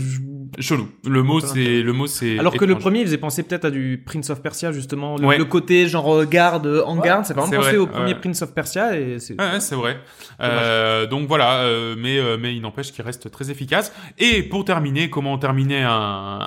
Chelou. 0.58 0.88
Le 1.08 1.22
mot 1.22 1.40
c'est, 1.40 1.80
le 1.82 1.92
mot 1.92 2.06
c'est. 2.06 2.38
Alors 2.38 2.54
que 2.56 2.64
le 2.64 2.76
premier, 2.76 3.00
il 3.00 3.06
faisait 3.06 3.16
penser 3.18 3.42
peut-être 3.42 3.64
à 3.64 3.70
du 3.70 4.02
Prince 4.04 4.28
of 4.30 4.42
Persia, 4.42 4.70
justement. 4.72 5.16
Le, 5.16 5.26
Ouais. 5.26 5.38
le 5.38 5.44
côté 5.46 5.86
genre 5.88 6.14
euh, 6.14 6.24
garde, 6.26 6.66
euh, 6.66 6.82
en 6.84 6.96
Ouais, 6.98 7.04
garde, 7.06 7.24
ça 7.24 7.34
fait 7.34 7.40
c'est 7.40 7.46
vraiment 7.46 7.62
penser 7.62 7.76
vrai, 7.76 7.78
au 7.78 7.86
premier 7.86 8.12
ouais. 8.12 8.20
Prince 8.20 8.42
of 8.42 8.52
Persia. 8.54 8.98
Et 8.98 9.18
c'est... 9.18 9.40
Ouais, 9.40 9.52
ouais, 9.52 9.60
c'est 9.60 9.74
vrai. 9.74 9.98
Euh, 10.40 11.06
donc 11.06 11.26
voilà, 11.28 11.60
euh, 11.60 11.94
mais 11.98 12.18
euh, 12.18 12.36
mais 12.40 12.54
il 12.54 12.60
n'empêche 12.60 12.92
qu'il 12.92 13.04
reste 13.04 13.30
très 13.30 13.50
efficace. 13.50 13.92
Et 14.18 14.42
pour 14.42 14.64
terminer, 14.64 15.08
comment 15.10 15.38
terminer 15.38 15.82
un, 15.82 15.90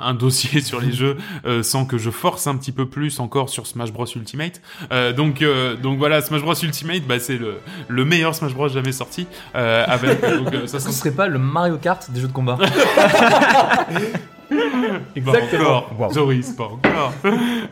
un 0.00 0.14
dossier 0.26 0.60
sur 0.60 0.80
les 0.80 0.92
jeux 0.92 1.16
euh, 1.46 1.62
sans 1.62 1.84
que 1.84 1.98
je 1.98 2.10
force 2.10 2.46
un 2.46 2.56
petit 2.56 2.72
peu 2.72 2.86
plus 2.88 3.18
encore 3.20 3.48
sur 3.48 3.66
Smash 3.66 3.92
Bros 3.92 4.06
Ultimate? 4.14 4.60
Euh, 4.92 5.12
donc 5.12 5.42
euh, 5.42 5.74
donc 5.76 5.98
voilà, 5.98 6.20
Smash 6.20 6.42
Bros 6.42 6.54
Ultimate, 6.54 7.02
bah 7.08 7.18
c'est 7.18 7.38
le 7.38 7.56
le 7.88 8.04
meilleur 8.04 8.34
Smash 8.34 8.54
Bros 8.54 8.68
jamais 8.68 8.92
sorti. 8.92 9.26
Euh, 9.54 9.84
avec 9.88 10.20
donc 10.38 10.52
euh, 10.54 10.66
ça 10.66 10.78
sent 10.78 10.92
serait 10.92 11.10
pas 11.10 11.26
le 11.26 11.38
Mario 11.38 11.76
Kart 11.78 12.08
des 12.10 12.20
jeux 12.20 12.28
de 12.28 12.32
combat 12.32 12.58
me. 13.98 14.35
Exactement. 15.14 15.82
Pas 15.82 15.94
encore. 15.94 16.12
Joris, 16.12 16.50
pas 16.52 16.64
encore. 16.64 17.12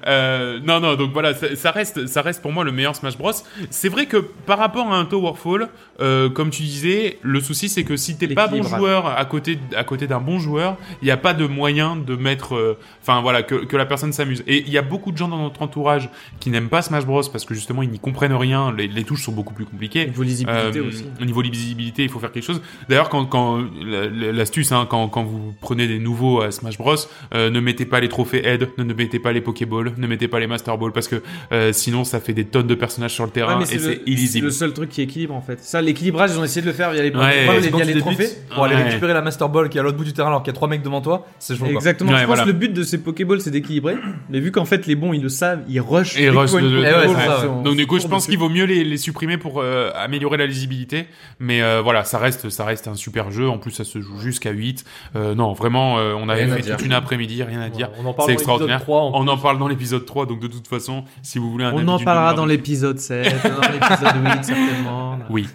Euh, 0.07 0.61
non, 0.65 0.81
non, 0.81 0.95
donc 0.97 1.13
voilà, 1.13 1.35
ça, 1.35 1.55
ça 1.57 1.71
reste, 1.71 2.07
ça 2.07 2.23
reste 2.23 2.43
pour 2.43 2.53
moi 2.53 2.65
le 2.65 2.73
meilleur 2.73 2.97
Smash 2.97 3.17
Bros. 3.17 3.33
C'est 3.71 3.89
vrai 3.89 4.07
que 4.07 4.17
par 4.17 4.59
rapport 4.59 4.93
à 4.93 4.97
un 4.97 5.05
Towerfall, 5.05 5.69
euh, 6.01 6.29
comme 6.29 6.51
tu 6.51 6.63
disais, 6.63 7.19
le 7.23 7.41
souci 7.41 7.69
c'est 7.69 7.85
que 7.85 7.97
si 7.97 8.17
t'es 8.17 8.27
pas 8.29 8.49
bon 8.49 8.63
joueur 8.79 9.07
à 9.07 9.25
côté, 9.25 9.59
à 9.77 9.85
côté 9.85 10.07
d'un 10.07 10.21
bon 10.21 10.39
joueur, 10.39 10.77
il 11.03 11.07
n'y 11.07 11.11
a 11.11 11.17
pas 11.17 11.35
de 11.35 11.47
moyen 11.47 11.97
de 11.97 12.17
mettre, 12.17 12.55
euh, 12.57 12.79
enfin 13.03 13.21
voilà, 13.21 13.43
que, 13.43 13.55
que 13.65 13.77
la 13.77 13.87
personne 13.87 14.13
s'amuse. 14.13 14.43
Et 14.47 14.59
il 14.67 14.71
y 14.71 14.79
a 14.79 14.83
beaucoup 14.83 15.13
de 15.13 15.17
gens 15.17 15.29
dans 15.29 15.39
notre 15.43 15.63
entourage 15.63 16.09
qui 16.41 16.51
n'aiment 16.51 16.69
pas 16.69 16.83
Smash 16.83 17.05
Bros 17.07 17.23
parce 17.33 17.45
que 17.45 17.55
justement 17.55 17.83
ils 17.83 17.91
n'y 17.91 17.99
comprennent 17.99 18.35
rien, 18.35 18.73
les, 18.77 18.89
les 18.89 19.05
touches 19.05 19.23
sont 19.25 19.33
beaucoup 19.33 19.55
plus 19.55 19.65
compliquées. 19.67 20.07
Niveau 20.07 20.23
lisibilité 20.23 20.79
Euh, 20.79 20.89
aussi. 20.89 21.05
Au 21.21 21.25
niveau 21.25 21.43
lisibilité, 21.43 22.03
il 22.03 22.09
faut 22.09 22.19
faire 22.19 22.33
quelque 22.33 22.45
chose. 22.45 22.61
D'ailleurs, 22.89 23.09
quand, 23.09 23.25
quand 23.27 23.59
la- 23.85 24.07
la- 24.09 24.33
l'astuce, 24.33 24.73
hein, 24.73 24.87
quand, 24.89 25.09
quand 25.09 25.23
vous 25.25 25.55
prenez 25.61 25.87
des 25.87 25.99
nouveaux 25.99 26.41
à 26.41 26.51
Smash 26.51 26.64
Bros, 26.79 26.85
Bros, 26.85 26.97
euh, 27.35 27.51
ne 27.51 27.61
mettez 27.61 27.87
pas 27.87 28.01
les 28.01 28.09
trophées 28.09 28.47
Head, 28.47 28.69
ne, 28.79 28.85
ne 28.85 28.95
mettez 28.95 29.19
pas 29.19 29.33
les 29.33 29.41
Pokéballs, 29.41 29.93
ne 29.97 30.07
mettez 30.07 30.29
pas 30.29 30.39
les 30.41 30.47
Master 30.47 30.77
Balls 30.79 30.93
parce 30.93 31.09
que 31.09 31.23
euh, 31.53 31.73
sinon 31.73 32.05
ça 32.05 32.21
fait 32.21 32.33
des 32.35 32.45
tonnes 32.45 32.67
de 32.67 32.75
personnages 32.75 33.13
sur 33.15 33.25
le 33.25 33.29
Ouais, 33.29 33.35
terrain 33.35 33.57
mais 33.59 33.65
et 33.65 33.67
c'est 33.67 33.79
c'est 33.79 33.89
le, 33.89 33.95
c'est 34.05 34.11
illisible. 34.11 34.47
le 34.47 34.51
seul 34.53 34.73
truc 34.73 34.91
qui 34.91 35.03
équilibre 35.03 35.35
en 35.35 35.41
fait. 35.41 35.61
Ça, 35.61 35.81
l'équilibrage, 35.83 36.31
ils 36.35 36.39
ont 36.39 36.45
essayé 36.45 36.63
de 36.63 36.67
le 36.67 36.73
faire 36.73 36.91
via 36.93 37.03
les, 37.03 37.09
Ouais, 37.11 37.45
via 37.45 37.55
c'est 37.61 37.71
les, 37.71 37.77
via 37.77 37.85
les 37.85 37.99
trophées. 38.01 38.29
pour 38.55 38.65
aller 38.65 38.75
Ouais. 38.77 38.83
récupérer 38.85 39.13
la 39.15 39.23
Master 39.23 39.49
Ball 39.49 39.69
qui 39.69 39.79
est 39.79 39.81
à 39.81 39.85
l'autre 39.85 39.97
bout 39.97 40.05
du 40.05 40.13
terrain 40.13 40.29
alors 40.29 40.43
qu'il 40.43 40.53
y 40.53 40.55
a 40.55 40.57
trois 40.57 40.69
mecs 40.69 40.83
devant 40.83 41.01
toi, 41.01 41.27
c'est. 41.39 41.55
Exactement. 41.63 42.13
Ouais, 42.13 42.19
je 42.19 42.25
pense 42.25 42.37
voilà. 42.37 42.43
que 42.43 42.49
le 42.49 42.53
but 42.55 42.73
de 42.73 42.83
ces 42.83 42.99
Pokéballs, 42.99 43.41
c'est 43.41 43.51
d'équilibrer. 43.51 43.97
Mais 44.31 44.41
vu 44.41 44.51
qu'en 44.53 44.65
fait, 44.65 44.87
les 44.87 44.95
bons, 44.97 45.13
ils 45.13 45.23
le 45.23 45.29
savent, 45.29 45.63
ils 45.69 45.81
rushent. 45.81 46.17
Et 46.17 46.23
dès 46.25 46.29
qu'ils 46.31 46.39
rush 46.39 46.51
voient 46.51 46.61
une 46.61 46.71
de- 46.71 46.79
ouais, 46.81 47.07
ouais. 47.07 47.63
Donc 47.65 47.77
du 47.77 47.87
coup, 47.87 47.99
je 47.99 48.07
pense 48.07 48.27
qu'il 48.27 48.39
vaut 48.39 48.49
mieux 48.49 48.65
les, 48.65 48.85
les 48.85 48.97
supprimer 48.97 49.39
pour 49.39 49.61
euh, 49.61 49.91
améliorer 49.95 50.37
la 50.37 50.47
lisibilité. 50.47 51.07
Mais 51.41 51.63
euh, 51.63 51.81
voilà, 51.83 52.05
ça 52.05 52.19
reste, 52.19 52.49
ça 52.51 52.65
reste 52.65 52.89
un 52.89 52.95
super 52.95 53.31
jeu. 53.31 53.49
En 53.49 53.59
plus, 53.59 53.71
ça 53.71 53.85
se 53.85 54.01
joue 54.01 54.19
jusqu'à 54.19 54.51
8. 54.51 54.85
Euh, 55.17 55.35
non, 55.35 55.53
vraiment, 55.53 55.99
euh, 55.99 56.13
on 56.17 56.29
avait 56.29 56.45
Rien 56.45 56.54
à 56.55 56.57
fait 56.57 56.63
dire. 56.63 56.77
toute 56.77 56.87
une 56.87 56.93
après-midi, 56.93 57.43
rien 57.43 57.61
à 57.61 57.69
dire. 57.69 57.91
On 57.99 58.07
en 58.07 58.13
parle 58.15 58.29
C'est 58.31 58.35
dans 58.35 58.39
l'épisode 58.39 58.71
extraordinaire. 58.71 58.81
3. 58.83 59.01
en 59.01 59.11
On 59.15 59.29
en 59.29 59.37
parle 59.39 59.59
dans 59.59 59.69
l'épisode 59.69 60.05
3, 60.07 60.27
donc 60.27 60.41
de 60.41 60.47
toute 60.49 60.67
façon, 60.69 61.05
si 61.23 61.39
vous 61.39 61.51
voulez 61.51 61.65
un 61.65 61.73
On 61.75 61.87
en 61.89 61.99
parlera 61.99 62.35
dans 62.35 62.45
de- 62.45 62.49
l'épisode 62.51 62.99
7, 62.99 63.25
dans 63.45 63.73
l'épisode 63.73 64.15
8, 64.25 64.31
certainement. 64.45 65.19
Oui, 65.31 65.47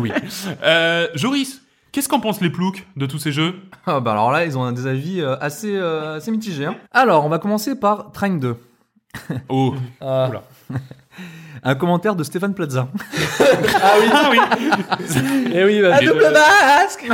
oui. 0.00 0.12
Euh, 0.62 1.08
Joris, 1.14 1.62
qu'est-ce 1.92 2.08
qu'en 2.08 2.20
pensent 2.20 2.40
les 2.40 2.50
ploucs 2.50 2.86
de 2.96 3.06
tous 3.06 3.18
ces 3.18 3.32
jeux? 3.32 3.54
Ah 3.86 4.00
bah 4.00 4.12
alors 4.12 4.30
là, 4.32 4.44
ils 4.44 4.56
ont 4.56 4.70
des 4.72 4.86
avis 4.86 5.20
euh, 5.20 5.36
assez, 5.40 5.74
euh, 5.76 6.16
assez 6.16 6.30
mitigés. 6.30 6.66
hein. 6.66 6.76
Alors, 6.92 7.24
on 7.26 7.28
va 7.28 7.38
commencer 7.38 7.74
par 7.78 8.12
Train 8.12 8.30
2. 8.36 8.56
Oh, 9.48 9.74
Ah. 10.00 10.28
Oula. 10.30 10.42
Un 11.64 11.74
commentaire 11.76 12.16
de 12.16 12.24
Stéphane 12.24 12.54
Plaza. 12.54 12.88
Ah 12.92 13.92
oui, 14.00 14.06
ah 14.12 14.30
oui. 14.32 14.38
Et 15.54 15.64
oui, 15.64 15.80
bah, 15.82 15.96
À 15.96 16.00
double 16.00 16.26
masque 16.32 17.06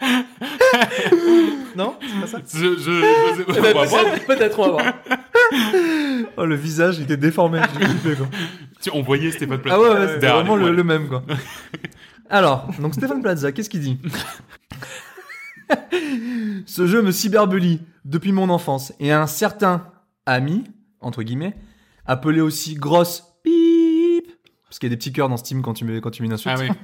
Non 1.76 1.94
C'est 2.00 2.20
pas 2.20 2.26
ça 2.26 2.38
je, 2.54 2.76
je, 2.76 2.76
je 2.78 3.36
sais 3.36 3.44
pas. 3.44 3.54
Eh 3.56 3.60
ben, 3.60 3.72
peut-être, 3.74 4.26
peut-être, 4.26 4.58
on 4.58 4.62
va 4.76 4.82
voir. 4.82 4.94
Oh, 6.36 6.44
le 6.46 6.54
visage, 6.54 6.96
il 6.98 7.04
était 7.04 7.16
déformé. 7.16 7.60
j'ai 7.78 7.86
kiffé, 7.86 8.14
quoi. 8.16 8.26
Tiens, 8.80 8.92
On 8.96 9.02
voyait 9.02 9.30
Stéphane 9.30 9.60
Plaza. 9.60 9.76
Ah 9.76 9.80
ouais, 9.80 9.88
ouais, 9.90 10.06
c'était 10.08 10.20
derrière 10.20 10.44
vraiment 10.44 10.56
les 10.56 10.70
le, 10.70 10.74
poils. 10.74 10.76
le 10.76 10.84
même, 10.84 11.08
quoi. 11.08 11.22
Alors, 12.30 12.68
donc 12.78 12.94
Stéphane 12.94 13.22
Plaza, 13.22 13.52
qu'est-ce 13.52 13.70
qu'il 13.70 13.80
dit 13.80 13.98
Ce 16.66 16.86
jeu 16.86 17.02
me 17.02 17.10
cyberbully 17.12 17.80
depuis 18.04 18.32
mon 18.32 18.48
enfance 18.50 18.92
et 19.00 19.12
un 19.12 19.26
certain 19.26 19.86
ami, 20.26 20.64
entre 21.00 21.22
guillemets, 21.22 21.56
appelé 22.06 22.40
aussi 22.40 22.74
grosse 22.74 23.24
pip, 23.42 24.26
parce 24.68 24.78
qu'il 24.78 24.88
y 24.88 24.92
a 24.92 24.94
des 24.94 24.96
petits 24.98 25.12
cœurs 25.12 25.28
dans 25.28 25.36
Steam 25.36 25.62
quand 25.62 25.74
tu 25.74 25.84
mets, 25.84 26.00
quand 26.00 26.10
tu 26.10 26.22
mets 26.22 26.26
une 26.26 26.34
insulte, 26.34 26.56
Ah 26.58 26.62
oui. 26.62 26.68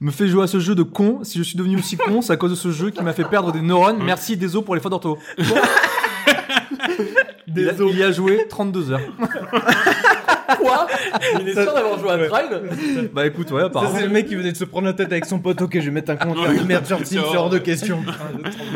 me 0.00 0.10
fait 0.10 0.28
jouer 0.28 0.44
à 0.44 0.46
ce 0.46 0.60
jeu 0.60 0.74
de 0.74 0.82
con. 0.82 1.20
Si 1.22 1.38
je 1.38 1.42
suis 1.42 1.56
devenu 1.56 1.78
aussi 1.78 1.96
con, 1.96 2.22
c'est 2.22 2.32
à 2.32 2.36
cause 2.36 2.50
de 2.50 2.56
ce 2.56 2.70
jeu 2.70 2.90
qui 2.90 3.02
m'a 3.02 3.12
fait 3.12 3.24
perdre 3.24 3.52
des 3.52 3.62
neurones. 3.62 4.02
Merci, 4.04 4.36
désolé 4.36 4.64
pour 4.64 4.74
les 4.74 4.80
fautes 4.80 4.90
d'ortho. 4.92 5.18
Il 7.58 7.68
a, 7.70 7.72
il 7.72 7.96
y 7.96 8.02
a 8.02 8.12
joué 8.12 8.46
32 8.48 8.92
heures. 8.92 9.00
Quoi? 10.58 10.86
Il 11.40 11.48
est 11.48 11.54
sûr 11.54 11.72
d'avoir 11.72 11.98
joué 11.98 12.10
à 12.10 12.28
Train 12.28 12.42
Bah 13.14 13.26
écoute, 13.26 13.50
ouais, 13.50 13.60
Ça, 13.60 13.66
apparemment. 13.66 13.94
c'est 13.96 14.02
le 14.02 14.10
mec 14.10 14.26
qui 14.28 14.34
venait 14.34 14.52
de 14.52 14.56
se 14.56 14.64
prendre 14.64 14.86
la 14.86 14.92
tête 14.92 15.10
avec 15.10 15.24
son 15.24 15.38
pote. 15.38 15.62
Ok, 15.62 15.72
je 15.74 15.80
vais 15.86 15.90
mettre 15.90 16.10
un 16.10 16.16
commentaire 16.16 16.52
de 16.54 16.66
merde 16.66 16.84
sur 16.84 17.02
Team, 17.02 17.22
c'est 17.30 17.36
hors 17.36 17.48
de 17.48 17.58
question. 17.58 18.02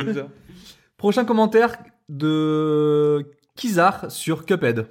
Prochain 0.96 1.24
commentaire 1.24 1.76
de 2.08 3.26
Kizar 3.56 4.10
sur 4.10 4.46
Cuphead. 4.46 4.86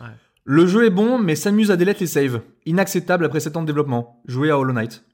Ouais. 0.00 0.06
Le 0.44 0.66
jeu 0.66 0.86
est 0.86 0.90
bon, 0.90 1.18
mais 1.18 1.34
s'amuse 1.36 1.70
à 1.70 1.76
delete 1.76 2.00
les 2.00 2.06
saves. 2.06 2.40
Inacceptable 2.66 3.24
après 3.24 3.40
7 3.40 3.56
ans 3.58 3.62
de 3.62 3.66
développement. 3.66 4.22
Jouer 4.26 4.50
à 4.50 4.58
Hollow 4.58 4.72
Knight. 4.72 5.04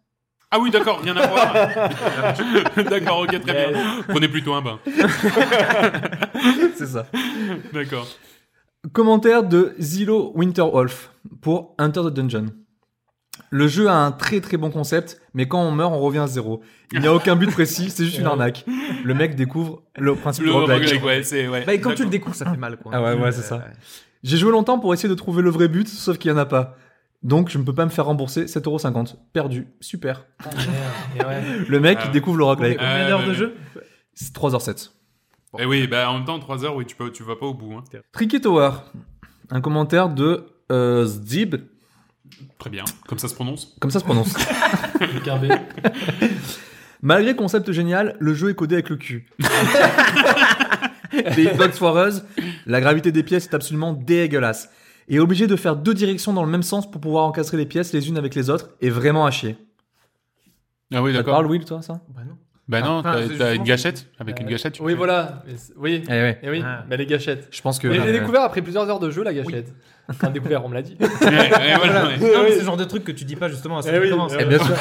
Ah 0.52 0.58
oui, 0.58 0.70
d'accord, 0.70 1.00
rien 1.00 1.16
à 1.16 1.26
voir. 1.28 1.52
d'accord, 2.90 3.20
ok, 3.20 3.40
très 3.40 3.70
bien. 3.70 4.02
Prenez 4.08 4.28
plutôt 4.28 4.52
un 4.54 4.62
bain. 4.62 4.80
C'est 6.76 6.86
ça. 6.88 7.06
D'accord. 7.72 8.06
Commentaire 8.92 9.44
de 9.44 9.74
Zilo 9.78 10.32
Winterwolf 10.34 11.12
pour 11.40 11.76
Enter 11.78 12.00
the 12.00 12.08
Dungeon. 12.08 12.46
Le 13.50 13.68
jeu 13.68 13.88
a 13.88 13.94
un 13.94 14.12
très 14.12 14.40
très 14.40 14.56
bon 14.56 14.70
concept, 14.70 15.20
mais 15.34 15.46
quand 15.46 15.60
on 15.60 15.70
meurt, 15.70 15.92
on 15.92 16.00
revient 16.00 16.18
à 16.18 16.26
zéro. 16.26 16.62
Il 16.92 17.00
n'y 17.00 17.06
a 17.06 17.14
aucun 17.14 17.36
but 17.36 17.50
précis, 17.50 17.90
c'est 17.90 18.04
juste 18.04 18.18
une 18.18 18.26
arnaque. 18.26 18.64
Le 19.04 19.14
mec 19.14 19.36
découvre 19.36 19.82
le 19.96 20.14
principe 20.14 20.44
Le 20.44 20.50
du 20.50 20.56
roguelike. 20.56 21.04
ouais, 21.04 21.48
ouais. 21.48 21.64
Bah, 21.64 21.74
et 21.74 21.80
quand 21.80 21.94
tu 21.94 22.04
le 22.04 22.10
découvres, 22.10 22.34
ça 22.34 22.50
fait 22.50 22.56
mal, 22.56 22.76
quoi. 22.76 22.92
Ah 22.94 23.02
ouais, 23.02 23.14
ouais, 23.14 23.32
c'est 23.32 23.42
ça. 23.42 23.64
J'ai 24.22 24.36
joué 24.36 24.50
longtemps 24.50 24.78
pour 24.78 24.92
essayer 24.94 25.08
de 25.08 25.14
trouver 25.14 25.42
le 25.42 25.50
vrai 25.50 25.68
but, 25.68 25.88
sauf 25.88 26.18
qu'il 26.18 26.30
n'y 26.32 26.38
en 26.38 26.40
a 26.40 26.46
pas. 26.46 26.76
Donc 27.22 27.50
je 27.50 27.58
ne 27.58 27.64
peux 27.64 27.74
pas 27.74 27.84
me 27.84 27.90
faire 27.90 28.06
rembourser 28.06 28.46
7,50€. 28.46 29.16
Perdu. 29.32 29.68
Super. 29.80 30.24
Le 31.68 31.80
mec, 31.80 31.98
Ah. 32.00 32.04
il 32.06 32.12
découvre 32.12 32.38
le 32.38 32.44
roguelike. 32.44 32.78
Combien 32.78 32.92
Euh, 32.94 33.08
d'heures 33.08 33.26
de 33.26 33.34
jeu 33.34 33.56
C'est 34.14 34.32
3h07. 34.34 34.90
Eh 35.58 35.64
oui, 35.66 35.86
bah 35.86 36.08
en 36.10 36.14
même 36.18 36.24
temps, 36.24 36.38
3 36.38 36.64
heures, 36.64 36.76
oui, 36.76 36.86
tu, 36.86 36.94
peux, 36.96 37.10
tu 37.10 37.22
vas 37.24 37.36
pas 37.36 37.46
au 37.46 37.54
bout. 37.54 37.72
Hein. 37.74 37.84
Tricky 38.12 38.40
Tower. 38.40 38.70
Un 39.50 39.60
commentaire 39.60 40.08
de 40.08 40.46
euh, 40.70 41.04
Zdib. 41.04 41.56
Très 42.58 42.70
bien, 42.70 42.84
comme 43.08 43.18
ça 43.18 43.26
se 43.28 43.34
prononce. 43.34 43.76
Comme 43.80 43.90
ça 43.90 43.98
se 43.98 44.04
prononce. 44.04 44.32
Malgré 47.02 47.34
concept 47.34 47.72
génial, 47.72 48.16
le 48.20 48.34
jeu 48.34 48.50
est 48.50 48.54
codé 48.54 48.76
avec 48.76 48.90
le 48.90 48.96
cul. 48.96 49.26
Les 51.36 51.44
hitbox 51.44 51.78
foireuses, 51.78 52.24
la 52.66 52.80
gravité 52.80 53.10
des 53.10 53.22
pièces 53.22 53.46
est 53.46 53.54
absolument 53.54 53.92
dégueulasse. 53.92 54.70
Et 55.12 55.18
obligé 55.18 55.46
de 55.46 55.56
faire 55.56 55.76
deux 55.76 55.92
directions 55.92 56.32
dans 56.32 56.44
le 56.44 56.50
même 56.50 56.62
sens 56.62 56.90
pour 56.90 57.00
pouvoir 57.00 57.24
encastrer 57.24 57.56
les 57.56 57.66
pièces 57.66 57.92
les 57.92 58.08
unes 58.08 58.16
avec 58.16 58.34
les 58.34 58.48
autres 58.48 58.70
est 58.80 58.90
vraiment 58.90 59.26
à 59.26 59.30
chier. 59.30 59.58
Ah 60.94 61.02
oui, 61.02 61.10
Ça 61.10 61.18
te 61.18 61.22
d'accord. 61.22 61.34
parle, 61.34 61.46
Will, 61.46 61.64
toi, 61.64 61.82
ça? 61.82 62.00
Bah 62.14 62.22
non. 62.26 62.36
Bah 62.70 62.80
non, 62.82 62.98
Enfin, 62.98 63.16
t'as 63.36 63.54
une 63.56 63.64
gâchette 63.64 64.06
Avec 64.20 64.40
une 64.40 64.46
gâchette, 64.46 64.74
tu 64.74 64.82
Oui, 64.82 64.92
peux- 64.92 64.98
voilà. 64.98 65.42
Oui. 65.76 66.04
Eh 66.06 66.10
ouais. 66.10 66.38
Et 66.42 66.50
oui, 66.50 66.62
Ah. 66.64 66.84
mais 66.88 66.96
les 66.96 67.04
gâchettes. 67.06 67.48
Je 67.50 67.60
pense 67.60 67.78
que. 67.80 67.88
Mais 67.88 67.96
je 67.96 68.02
l'ai 68.02 68.08
euh, 68.10 68.20
découvert 68.20 68.42
après 68.42 68.62
plusieurs 68.62 68.88
heures 68.88 69.00
de 69.00 69.10
jeu, 69.10 69.24
la 69.24 69.34
gâchette. 69.34 69.72
Enfin, 70.08 70.30
découvert, 70.30 70.64
on 70.64 70.68
me 70.68 70.74
l'a 70.74 70.82
dit. 70.82 70.96
Voilà, 71.20 72.06
ouais. 72.08 72.16
Non, 72.18 72.42
mais 72.42 72.50
c'est 72.52 72.58
le 72.60 72.64
genre 72.64 72.76
de 72.76 72.84
truc 72.84 73.04
que 73.04 73.12
tu 73.12 73.24
dis 73.24 73.36
pas 73.36 73.48
justement 73.48 73.78
à 73.78 73.82
ceux 73.82 73.90
Eh 73.94 73.98
oui, 73.98 74.10
commencent. 74.10 74.32
eh 74.38 74.44
bien 74.44 74.58
sûr. 74.58 74.74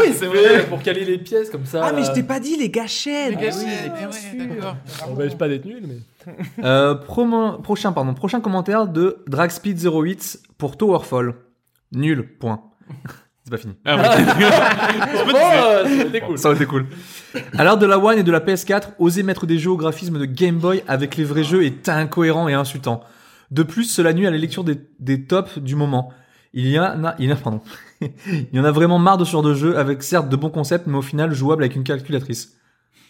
oui, 0.00 0.06
c'est 0.14 0.26
vrai. 0.26 0.64
Pour 0.68 0.82
caler 0.82 1.04
les 1.04 1.18
pièces 1.18 1.50
comme 1.50 1.64
ça. 1.64 1.82
Ah, 1.86 1.92
mais 1.92 2.02
je 2.04 2.12
t'ai 2.12 2.22
pas 2.22 2.40
dit 2.40 2.56
les 2.56 2.70
gâchettes 2.70 3.30
Les 3.30 3.36
gâchettes, 3.36 3.92
Ah 3.96 4.08
oui, 4.32 4.40
ouais, 4.40 4.46
d'accord. 4.46 4.76
On 5.08 5.14
va 5.14 5.26
pas 5.30 5.48
d'être 5.48 5.64
nul, 5.64 5.82
mais. 5.86 5.96
Euh, 6.64 6.94
promo- 6.94 7.60
prochain, 7.60 7.92
pardon, 7.92 8.14
prochain 8.14 8.40
commentaire 8.40 8.86
de 8.88 9.18
Dragspeed08 9.30 10.38
pour 10.56 10.76
Towerfall. 10.78 11.34
Nul, 11.92 12.26
point. 12.38 12.62
C'est 13.44 13.50
pas 13.50 13.58
fini. 13.58 13.74
Ah 13.84 13.96
cool. 16.26 16.38
Ça 16.38 16.48
aurait 16.48 16.56
été 16.56 16.64
cool. 16.64 16.86
À 17.58 17.64
l'heure 17.64 17.76
de 17.76 17.84
la 17.84 17.98
One 17.98 18.18
et 18.18 18.22
de 18.22 18.32
la 18.32 18.40
PS4, 18.40 18.92
oser 18.98 19.22
mettre 19.22 19.46
des 19.46 19.58
jeux 19.58 19.70
au 19.70 19.76
graphisme 19.76 20.18
de 20.18 20.24
Game 20.24 20.56
Boy 20.56 20.82
avec 20.88 21.16
les 21.16 21.24
vrais 21.24 21.44
jeux 21.44 21.62
est 21.62 21.90
incohérent 21.90 22.48
et 22.48 22.54
insultant. 22.54 23.02
De 23.50 23.62
plus, 23.62 23.84
cela 23.84 24.14
nuit 24.14 24.26
à 24.26 24.30
la 24.30 24.38
lecture 24.38 24.64
des, 24.64 24.80
des 24.98 25.24
tops 25.24 25.58
du 25.58 25.76
moment. 25.76 26.10
Il 26.54 26.68
y 26.68 26.78
en 26.78 27.04
a, 27.04 27.14
il 27.18 27.26
y 27.26 27.32
en 27.32 27.36
a, 27.36 27.38
pardon. 27.38 27.60
il 28.00 28.48
y 28.52 28.58
en 28.58 28.64
a 28.64 28.70
vraiment 28.70 28.98
marre 28.98 29.18
de 29.18 29.24
ce 29.24 29.32
genre 29.32 29.42
de 29.42 29.52
jeu 29.52 29.76
avec 29.76 30.02
certes 30.02 30.30
de 30.30 30.36
bons 30.36 30.50
concepts, 30.50 30.86
mais 30.86 30.96
au 30.96 31.02
final 31.02 31.34
jouable 31.34 31.64
avec 31.64 31.76
une 31.76 31.84
calculatrice. 31.84 32.56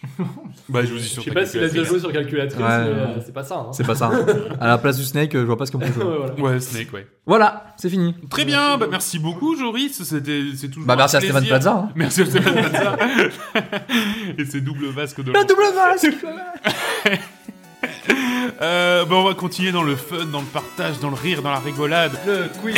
Bah, 0.68 0.80
je 0.84 0.88
vous 0.92 0.96
dis 0.98 1.02
Je 1.04 1.08
sur 1.08 1.22
sais 1.24 1.30
ta 1.30 1.34
pas 1.40 1.46
s'il 1.46 1.62
a 1.62 1.68
déjà 1.68 1.82
joué 1.84 1.98
sur 1.98 2.12
calculatrice, 2.12 2.58
Ouais. 2.60 2.66
mais 2.84 2.90
euh, 2.90 3.06
c'est 3.24 3.32
pas 3.34 3.42
ça. 3.44 3.56
Hein. 3.56 3.72
C'est 3.72 3.86
pas 3.86 3.94
ça. 3.94 4.10
hein. 4.12 4.26
À 4.60 4.66
la 4.68 4.78
place 4.78 4.96
du 4.98 5.04
Snake, 5.04 5.32
je 5.32 5.38
vois 5.38 5.56
pas 5.56 5.66
ce 5.66 5.72
qu'on 5.72 5.78
peut 5.78 5.86
jouer. 5.92 6.04
Ouais, 6.04 6.16
voilà. 6.36 6.54
Ouais, 6.54 6.60
Snake, 6.60 6.92
ouais. 6.92 7.06
Voilà, 7.26 7.74
c'est 7.76 7.88
fini. 7.90 8.14
Très 8.30 8.44
bien, 8.44 8.76
bah 8.78 8.86
merci 8.90 9.18
beaucoup, 9.18 9.56
Joris. 9.56 10.02
C'était, 10.02 10.42
c'est 10.56 10.68
toujours. 10.68 10.86
Bah, 10.86 10.96
merci 10.96 11.16
un 11.16 11.18
à 11.18 11.22
Stéphane. 11.22 11.44
Plaza. 11.46 11.72
hein. 11.72 11.88
Merci 11.94 12.22
à 12.22 12.26
Stéphane 12.26 12.54
Plaza. 12.70 12.96
Et 14.38 14.44
ses 14.44 14.60
doubles 14.60 14.86
vasques 14.88 15.22
de 15.22 15.32
La 15.32 15.44
double 15.44 15.62
masque 15.74 16.14
Euh, 18.62 19.04
bah, 19.04 19.16
on 19.16 19.24
va 19.24 19.34
continuer 19.34 19.72
dans 19.72 19.82
le 19.82 19.96
fun, 19.96 20.24
dans 20.30 20.40
le 20.40 20.46
partage, 20.46 21.00
dans 21.00 21.08
le 21.10 21.16
rire, 21.16 21.42
dans 21.42 21.50
la 21.50 21.58
rigolade. 21.58 22.12
Le 22.26 22.48
quiz. 22.60 22.76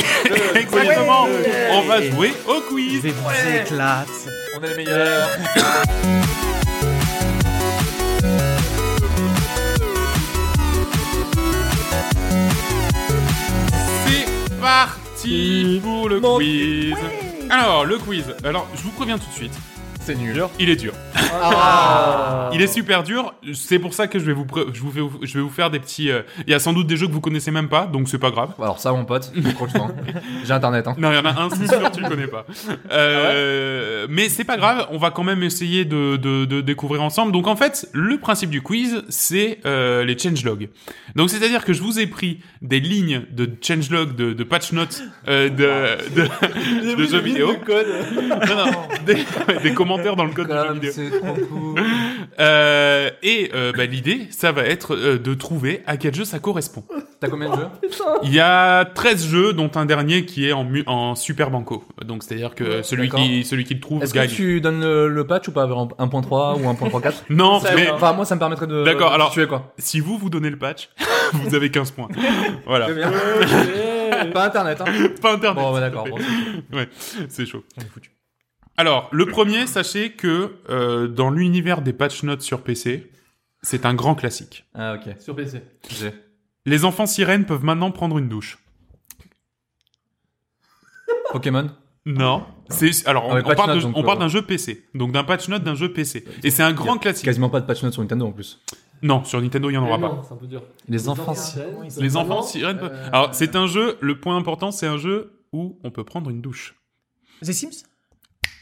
Exactement. 0.54 1.26
On 1.72 1.82
va 1.82 2.02
jouer 2.02 2.32
au 2.48 2.60
quiz. 2.72 3.02
Je 3.04 3.08
vous 3.10 3.60
éclate. 3.62 4.08
On 4.58 4.62
est 4.64 4.68
les 4.70 4.84
meilleurs. 4.84 5.28
Parti 14.66 15.80
pour 15.80 16.08
le 16.08 16.20
quiz. 16.20 16.96
Alors, 17.50 17.84
le 17.84 17.98
quiz. 17.98 18.24
Alors, 18.42 18.66
je 18.74 18.82
vous 18.82 18.90
préviens 18.90 19.16
tout 19.16 19.28
de 19.28 19.32
suite. 19.32 19.56
C'est 20.06 20.14
nul. 20.14 20.40
Il 20.60 20.70
est 20.70 20.76
dur. 20.76 20.92
Ah. 21.32 22.48
Il 22.52 22.62
est 22.62 22.68
super 22.68 23.02
dur. 23.02 23.34
C'est 23.54 23.80
pour 23.80 23.92
ça 23.92 24.06
que 24.06 24.20
je 24.20 24.24
vais 24.24 24.32
vous, 24.32 24.44
pré- 24.44 24.62
je 24.72 24.80
vous 24.80 24.92
fais, 24.92 25.00
je 25.26 25.34
vais 25.34 25.40
vous 25.40 25.50
faire 25.50 25.68
des 25.68 25.80
petits. 25.80 26.10
euh, 26.12 26.22
Il 26.46 26.50
y 26.52 26.54
a 26.54 26.60
sans 26.60 26.72
doute 26.72 26.86
des 26.86 26.96
jeux 26.96 27.08
que 27.08 27.12
vous 27.12 27.20
connaissez 27.20 27.50
même 27.50 27.68
pas, 27.68 27.86
donc 27.86 28.08
c'est 28.08 28.18
pas 28.20 28.30
grave. 28.30 28.50
Alors 28.62 28.78
ça, 28.78 28.92
mon 28.92 29.04
pote. 29.04 29.32
J'ai 30.44 30.52
internet. 30.52 30.86
Hein. 30.86 30.94
Non, 30.96 31.10
il 31.10 31.16
y 31.16 31.18
en 31.18 31.24
a 31.24 31.40
un, 31.42 31.50
c'est 31.50 31.66
sûr, 31.66 31.90
tu 31.90 32.00
le 32.00 32.08
connais 32.08 32.28
pas. 32.28 32.46
Euh, 32.92 34.06
mais 34.08 34.28
c'est 34.28 34.44
pas 34.44 34.56
grave, 34.56 34.86
on 34.90 34.98
va 34.98 35.10
quand 35.10 35.24
même 35.24 35.42
essayer 35.42 35.84
de, 35.84 36.16
de, 36.16 36.44
de 36.44 36.60
découvrir 36.60 37.02
ensemble. 37.02 37.32
Donc 37.32 37.46
en 37.46 37.56
fait, 37.56 37.88
le 37.92 38.18
principe 38.18 38.50
du 38.50 38.62
quiz, 38.62 39.02
c'est 39.08 39.58
euh, 39.66 40.04
les 40.04 40.16
changelogs. 40.18 40.68
Donc 41.16 41.30
c'est-à-dire 41.30 41.64
que 41.64 41.72
je 41.72 41.82
vous 41.82 41.98
ai 41.98 42.06
pris 42.06 42.40
des 42.62 42.80
lignes 42.80 43.22
de 43.32 43.50
changelog, 43.60 44.14
de, 44.14 44.32
de 44.32 44.44
patch 44.44 44.72
notes 44.72 45.02
euh, 45.28 45.48
de, 45.48 46.20
de, 46.20 46.94
de 46.96 47.06
jeux 47.06 47.20
vidéo. 47.20 47.52
Non, 47.68 48.56
non, 48.56 48.72
des, 49.04 49.16
des 49.62 49.74
supplémentaire 49.96 50.16
dans 50.16 50.24
le 50.24 50.32
code 50.32 50.50
jeu 50.50 50.64
Comme 50.68 50.74
vidéo. 50.74 50.92
c'est 50.94 51.10
trop 51.18 51.34
cool. 51.48 51.82
Euh, 52.38 53.08
et 53.22 53.50
euh, 53.54 53.72
bah, 53.74 53.86
l'idée, 53.86 54.26
ça 54.30 54.52
va 54.52 54.62
être 54.64 54.94
euh, 54.94 55.18
de 55.18 55.32
trouver 55.32 55.82
à 55.86 55.96
quel 55.96 56.14
jeu 56.14 56.26
ça 56.26 56.38
correspond. 56.38 56.84
T'as 57.18 57.28
combien 57.28 57.48
de 57.48 57.54
jeux 57.56 57.88
Il 58.24 58.34
y 58.34 58.40
a 58.40 58.84
13 58.84 59.26
jeux, 59.28 59.52
dont 59.54 59.70
un 59.74 59.86
dernier 59.86 60.26
qui 60.26 60.46
est 60.46 60.52
en, 60.52 60.64
mu- 60.64 60.84
en 60.86 61.14
super 61.14 61.50
banco. 61.50 61.82
Donc 62.04 62.22
c'est-à-dire 62.22 62.54
que 62.54 62.82
celui 62.82 63.08
qui, 63.08 63.42
celui 63.44 63.64
qui 63.64 63.72
le 63.74 63.80
trouve 63.80 64.02
Est-ce 64.02 64.12
que 64.12 64.26
tu 64.26 64.60
donnes 64.60 64.82
le, 64.82 65.08
le 65.08 65.26
patch 65.26 65.48
ou 65.48 65.52
pas 65.52 65.66
vers 65.66 65.76
1.3 65.78 66.60
ou 66.60 66.70
1.34 66.70 67.12
Non, 67.30 67.58
Ça, 67.60 67.70
mais 67.74 67.86
ouais. 67.86 67.90
Enfin, 67.92 68.12
moi, 68.12 68.26
ça 68.26 68.34
me 68.34 68.40
permettrait 68.40 68.66
de. 68.66 68.84
D'accord, 68.84 69.12
alors- 69.14 69.30
tuer 69.30 69.46
quoi. 69.46 69.72
si 69.78 70.00
vous 70.00 70.18
vous 70.18 70.28
donnez 70.28 70.50
le 70.50 70.58
patch, 70.58 70.90
vous 71.32 71.54
avez 71.54 71.70
15 71.70 71.92
points. 71.92 72.08
Voilà. 72.66 72.88
Ouais. 72.90 74.30
Pas 74.32 74.46
internet, 74.46 74.78
hein. 74.82 74.84
Pas 75.22 75.32
internet. 75.34 75.62
Bon, 75.62 75.72
bah, 75.72 75.80
d'accord. 75.80 76.04
Bon, 76.08 76.16
C'est 77.28 77.46
chaud. 77.46 77.64
on 77.78 77.80
est 77.82 77.88
foutu. 77.88 78.10
Alors, 78.76 79.08
le 79.12 79.26
premier, 79.26 79.66
sachez 79.66 80.12
que 80.12 80.56
euh, 80.68 81.08
dans 81.08 81.30
l'univers 81.30 81.80
des 81.82 81.92
patch 81.92 82.22
notes 82.22 82.42
sur 82.42 82.62
PC, 82.62 83.10
c'est 83.62 83.86
un 83.86 83.94
grand 83.94 84.14
classique. 84.14 84.64
Ah, 84.74 84.94
ok. 84.94 85.14
Sur 85.20 85.34
PC. 85.34 85.62
J'ai. 85.90 86.12
Les 86.66 86.84
enfants 86.84 87.06
sirènes 87.06 87.46
peuvent 87.46 87.64
maintenant 87.64 87.90
prendre 87.90 88.18
une 88.18 88.28
douche. 88.28 88.58
Pokémon? 91.32 91.70
Non. 92.04 92.44
C'est 92.68 93.06
alors 93.08 93.26
on, 93.26 93.30
Ah 93.30 93.34
ouais, 93.36 93.40
on 93.44 93.48
patch 93.48 93.56
parle, 93.56 93.68
note, 93.70 93.78
de- 93.78 93.82
donc, 93.82 93.96
on 93.96 94.02
parle 94.02 94.18
euh, 94.18 94.20
d'un 94.20 94.28
jeu 94.28 94.42
PC, 94.42 94.84
donc 94.94 95.12
d'un 95.12 95.24
patch 95.24 95.48
note 95.48 95.62
d'un 95.64 95.74
jeu 95.74 95.92
PC. 95.92 96.24
Et 96.44 96.50
c'est 96.50 96.62
un 96.62 96.70
y 96.70 96.74
grand 96.74 96.96
a 96.96 96.98
classique. 96.98 97.24
Quasiment 97.24 97.50
pas 97.50 97.60
de 97.60 97.66
patch 97.66 97.82
notes 97.82 97.92
sur 97.94 98.02
Nintendo 98.02 98.26
en 98.26 98.32
plus. 98.32 98.60
Non, 99.02 99.24
sur 99.24 99.40
Nintendo, 99.40 99.70
il 99.70 99.74
y 99.74 99.76
en 99.76 99.84
aura 99.86 99.98
pas. 99.98 100.08
non, 100.08 100.22
C'est 100.22 100.32
un 100.34 100.36
peu 100.36 100.46
dur. 100.46 100.62
Les 100.88 101.08
enfants. 101.08 101.34
sirènes, 101.34 101.88
Les 101.98 102.16
enfants 102.16 102.42
sirènes. 102.42 102.78
peuvent- 102.78 102.92
euh, 102.92 103.08
Alors, 103.12 103.34
c'est 103.34 103.54
un 103.56 103.66
jeu. 103.66 103.98
Le 104.00 104.18
point 104.20 104.36
important, 104.36 104.70
c'est 104.70 104.86
un 104.86 104.96
jeu 104.96 105.32
où 105.52 105.78
on 105.84 105.90
peut 105.90 106.04
prendre 106.04 106.30
une 106.30 106.40
douche. 106.40 106.74
The 107.42 107.52
Sims? 107.52 107.84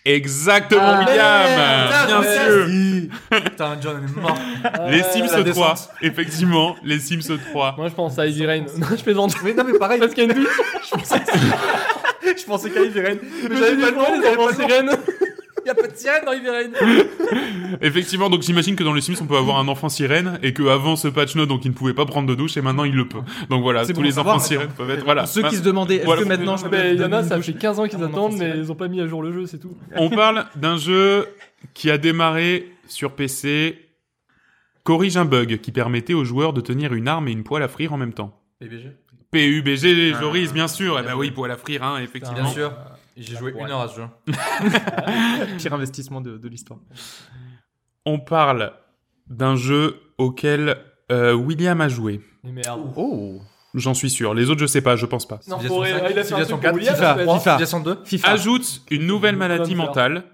Exactement, 0.06 0.82
Ah, 0.84 0.98
William. 0.98 1.44
merde, 1.56 2.22
Bien 2.22 2.22
sûr. 2.44 3.40
Putain, 3.42 3.76
John 3.80 4.04
est 4.06 4.20
mort. 4.20 4.38
ah, 4.64 4.90
Les 4.90 5.02
Sims 5.02 5.22
la 5.22 5.28
3. 5.28 5.42
descente. 5.42 5.88
Effectivement, 6.02 6.76
les 6.84 6.98
Sims 6.98 7.38
3. 7.50 7.74
Moi, 7.78 7.88
je 7.88 7.94
pense 7.94 8.18
à 8.18 8.26
Heavy 8.26 8.44
Rain. 8.46 8.64
Non, 8.76 8.86
je 8.96 9.02
plaisante. 9.02 9.34
Mais 9.42 9.54
non, 9.54 9.64
mais 9.64 9.78
pareil. 9.78 9.98
Parce 10.00 10.12
qu'il 10.12 10.24
y 10.24 10.30
a 10.30 10.34
une 10.34 10.42
douche. 10.42 10.60
je 12.36 12.44
pensais 12.44 12.70
qu'à 12.70 12.80
Ivy 12.82 13.00
Rain. 13.00 13.16
Mais 13.48 13.56
j'avais 13.56 13.76
pas 13.80 13.90
le 13.90 13.96
nom, 13.96 14.20
les 14.20 14.28
enfants 14.28 14.54
sirènes. 14.54 14.90
Il 15.64 15.68
y 15.68 15.70
a 15.70 15.74
pas 15.74 15.86
de 15.88 15.96
sirène 15.96 16.24
dans 16.26 16.32
Ivy 16.32 16.48
Rain. 16.50 16.70
Effectivement, 17.80 18.28
donc 18.28 18.42
j'imagine 18.42 18.76
que 18.76 18.84
dans 18.84 18.92
le 18.92 19.00
Sims, 19.00 19.14
on 19.20 19.26
peut 19.26 19.36
avoir 19.36 19.58
un 19.58 19.68
enfant 19.68 19.88
sirène 19.88 20.38
et 20.42 20.52
que 20.52 20.62
avant 20.68 20.96
ce 20.96 21.08
patch 21.08 21.34
note, 21.36 21.48
donc 21.48 21.64
il 21.64 21.70
ne 21.70 21.74
pouvait 21.74 21.94
pas 21.94 22.04
prendre 22.04 22.28
de 22.28 22.34
douche 22.34 22.56
et 22.56 22.62
maintenant 22.62 22.84
il 22.84 22.94
le 22.94 23.08
peut. 23.08 23.20
Donc 23.50 23.62
voilà, 23.62 23.86
tous 23.86 23.92
bon 23.94 24.02
les 24.02 24.12
savoir, 24.12 24.36
enfants 24.36 24.44
sirènes 24.44 24.68
peuvent 24.76 24.90
être. 24.90 25.04
Voilà. 25.04 25.26
Ceux 25.26 25.42
qui 25.48 25.56
se 25.56 25.62
demandaient, 25.62 25.96
est-ce 25.96 26.04
Voilà. 26.04 26.22
que 26.22 26.28
maintenant 26.28 26.56
je 26.56 26.66
peux 26.66 26.76
il 26.92 27.00
y 27.00 27.04
en 27.04 27.12
a, 27.12 27.22
ça 27.22 27.36
une 27.36 27.42
fait 27.42 27.52
douche 27.52 27.60
15 27.60 27.80
ans 27.80 27.88
qu'ils 27.88 28.02
attendent, 28.02 28.36
mais 28.36 28.52
ils 28.56 28.70
ont 28.70 28.74
pas 28.74 28.88
mis 28.88 29.00
à 29.00 29.06
jour 29.06 29.22
le 29.22 29.32
jeu, 29.32 29.46
c'est 29.46 29.58
tout. 29.58 29.76
On 29.96 30.10
parle 30.10 30.46
d'un 30.56 30.76
jeu 30.76 31.26
qui 31.72 31.90
a 31.90 31.98
démarré 31.98 32.70
sur 32.88 33.12
PC, 33.12 33.78
corrige 34.82 35.16
un 35.16 35.24
bug 35.24 35.60
qui 35.60 35.72
permettait 35.72 36.14
aux 36.14 36.24
joueurs 36.24 36.52
de 36.52 36.60
tenir 36.60 36.92
une 36.92 37.08
arme 37.08 37.28
et 37.28 37.32
une 37.32 37.44
poêle 37.44 37.62
à 37.62 37.68
frire 37.68 37.92
en 37.92 37.96
même 37.96 38.12
temps. 38.12 38.38
PBG 38.60 38.92
PUBG, 39.30 40.14
Joris, 40.20 40.52
bien 40.52 40.68
sûr. 40.68 40.96
Eh 41.00 41.02
ben 41.02 41.16
oui, 41.16 41.32
poêle 41.32 41.50
à 41.50 41.56
frire, 41.56 41.82
hein, 41.82 41.98
effectivement. 42.00 42.42
Bien 42.42 42.52
sûr. 42.52 42.72
J'ai 43.16 43.36
joué 43.36 43.52
une 43.58 43.70
heure 43.70 43.80
à 43.80 43.88
ce 43.88 43.96
jeu. 43.96 44.06
Pire 45.58 45.74
investissement 45.74 46.20
de, 46.20 46.36
de 46.36 46.48
l'histoire. 46.48 46.80
On 48.04 48.18
parle 48.18 48.72
d'un 49.28 49.56
jeu 49.56 50.00
auquel 50.18 50.76
euh, 51.12 51.32
William 51.32 51.80
a 51.80 51.88
joué. 51.88 52.20
Mais 52.42 52.52
merde. 52.52 52.92
Oh 52.96 53.40
J'en 53.74 53.94
suis 53.94 54.10
sûr. 54.10 54.34
Les 54.34 54.50
autres, 54.50 54.60
je 54.60 54.66
sais 54.66 54.80
pas, 54.82 54.94
je 54.96 55.06
pense 55.06 55.26
pas. 55.26 55.40
Non, 55.48 55.58
pour- 55.58 55.84
5, 55.86 55.88
il 55.88 55.94
a 55.94 55.98
fait 56.00 56.20
un 56.20 56.22
Civilization 56.24 56.56
truc 56.58 56.62
4, 56.62 56.70
pour 56.70 56.78
William, 56.78 56.94
FIFA, 56.94 57.10
être- 57.22 57.32
FIFA. 57.38 57.38
Civilization 57.58 57.80
2. 57.80 57.98
FIFA. 58.04 58.28
Ajoute 58.30 58.82
une 58.90 59.06
nouvelle 59.06 59.36
maladie 59.36 59.74
mentale. 59.74 60.24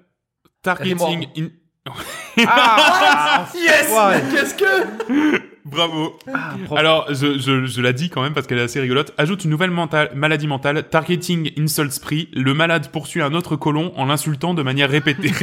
Targeting. 0.62 1.26
in- 1.36 1.48
Ah 2.46 3.46
Yes 3.54 3.90
Ouais. 3.90 4.22
Qu'est-ce 4.32 4.54
que 4.54 5.49
Bravo. 5.70 6.18
Ah, 6.32 6.54
propre. 6.64 6.78
Alors, 6.80 7.06
je, 7.14 7.38
je, 7.38 7.64
je 7.66 7.80
la 7.82 7.92
dis 7.92 8.10
quand 8.10 8.22
même 8.22 8.34
parce 8.34 8.46
qu'elle 8.46 8.58
est 8.58 8.62
assez 8.62 8.80
rigolote. 8.80 9.12
Ajoute 9.18 9.44
une 9.44 9.50
nouvelle 9.50 9.70
mentale- 9.70 10.10
maladie 10.14 10.46
mentale. 10.46 10.88
Targeting 10.88 11.52
insult 11.58 11.92
spree. 11.92 12.28
Le 12.32 12.54
malade 12.54 12.88
poursuit 12.90 13.22
un 13.22 13.34
autre 13.34 13.56
colon 13.56 13.92
en 13.96 14.06
l'insultant 14.06 14.54
de 14.54 14.62
manière 14.62 14.90
répétée. 14.90 15.30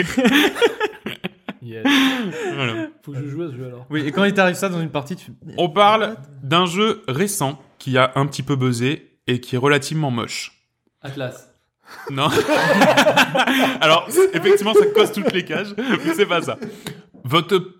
Yes. 1.61 1.83
Voilà. 2.55 2.87
Faut 3.03 3.11
que 3.11 3.19
je 3.19 3.27
joue 3.27 3.43
à 3.43 3.47
ce 3.49 3.55
jeu 3.57 3.65
alors. 3.65 3.85
Oui, 3.89 4.01
et 4.05 4.11
quand 4.13 4.23
il 4.23 4.33
t'arrive 4.33 4.55
ça 4.55 4.69
dans 4.69 4.79
une 4.81 4.89
partie, 4.89 5.17
tu... 5.17 5.31
On 5.57 5.67
parle 5.67 6.15
d'un 6.41 6.65
jeu 6.65 7.01
récent 7.09 7.61
qui 7.77 7.97
a 7.97 8.13
un 8.15 8.25
petit 8.25 8.41
peu 8.41 8.55
buzzé 8.55 9.11
et 9.27 9.41
qui 9.41 9.55
est 9.55 9.57
relativement 9.57 10.09
moche. 10.09 10.53
Atlas. 11.01 11.53
Non. 12.09 12.29
Alors, 13.81 14.07
effectivement, 14.33 14.73
ça 14.73 14.85
coche 14.95 15.11
toutes 15.13 15.33
les 15.33 15.43
cages, 15.43 15.73
mais 15.77 16.13
c'est 16.15 16.25
pas 16.25 16.41
ça. 16.41 16.57
Votre... 17.25 17.73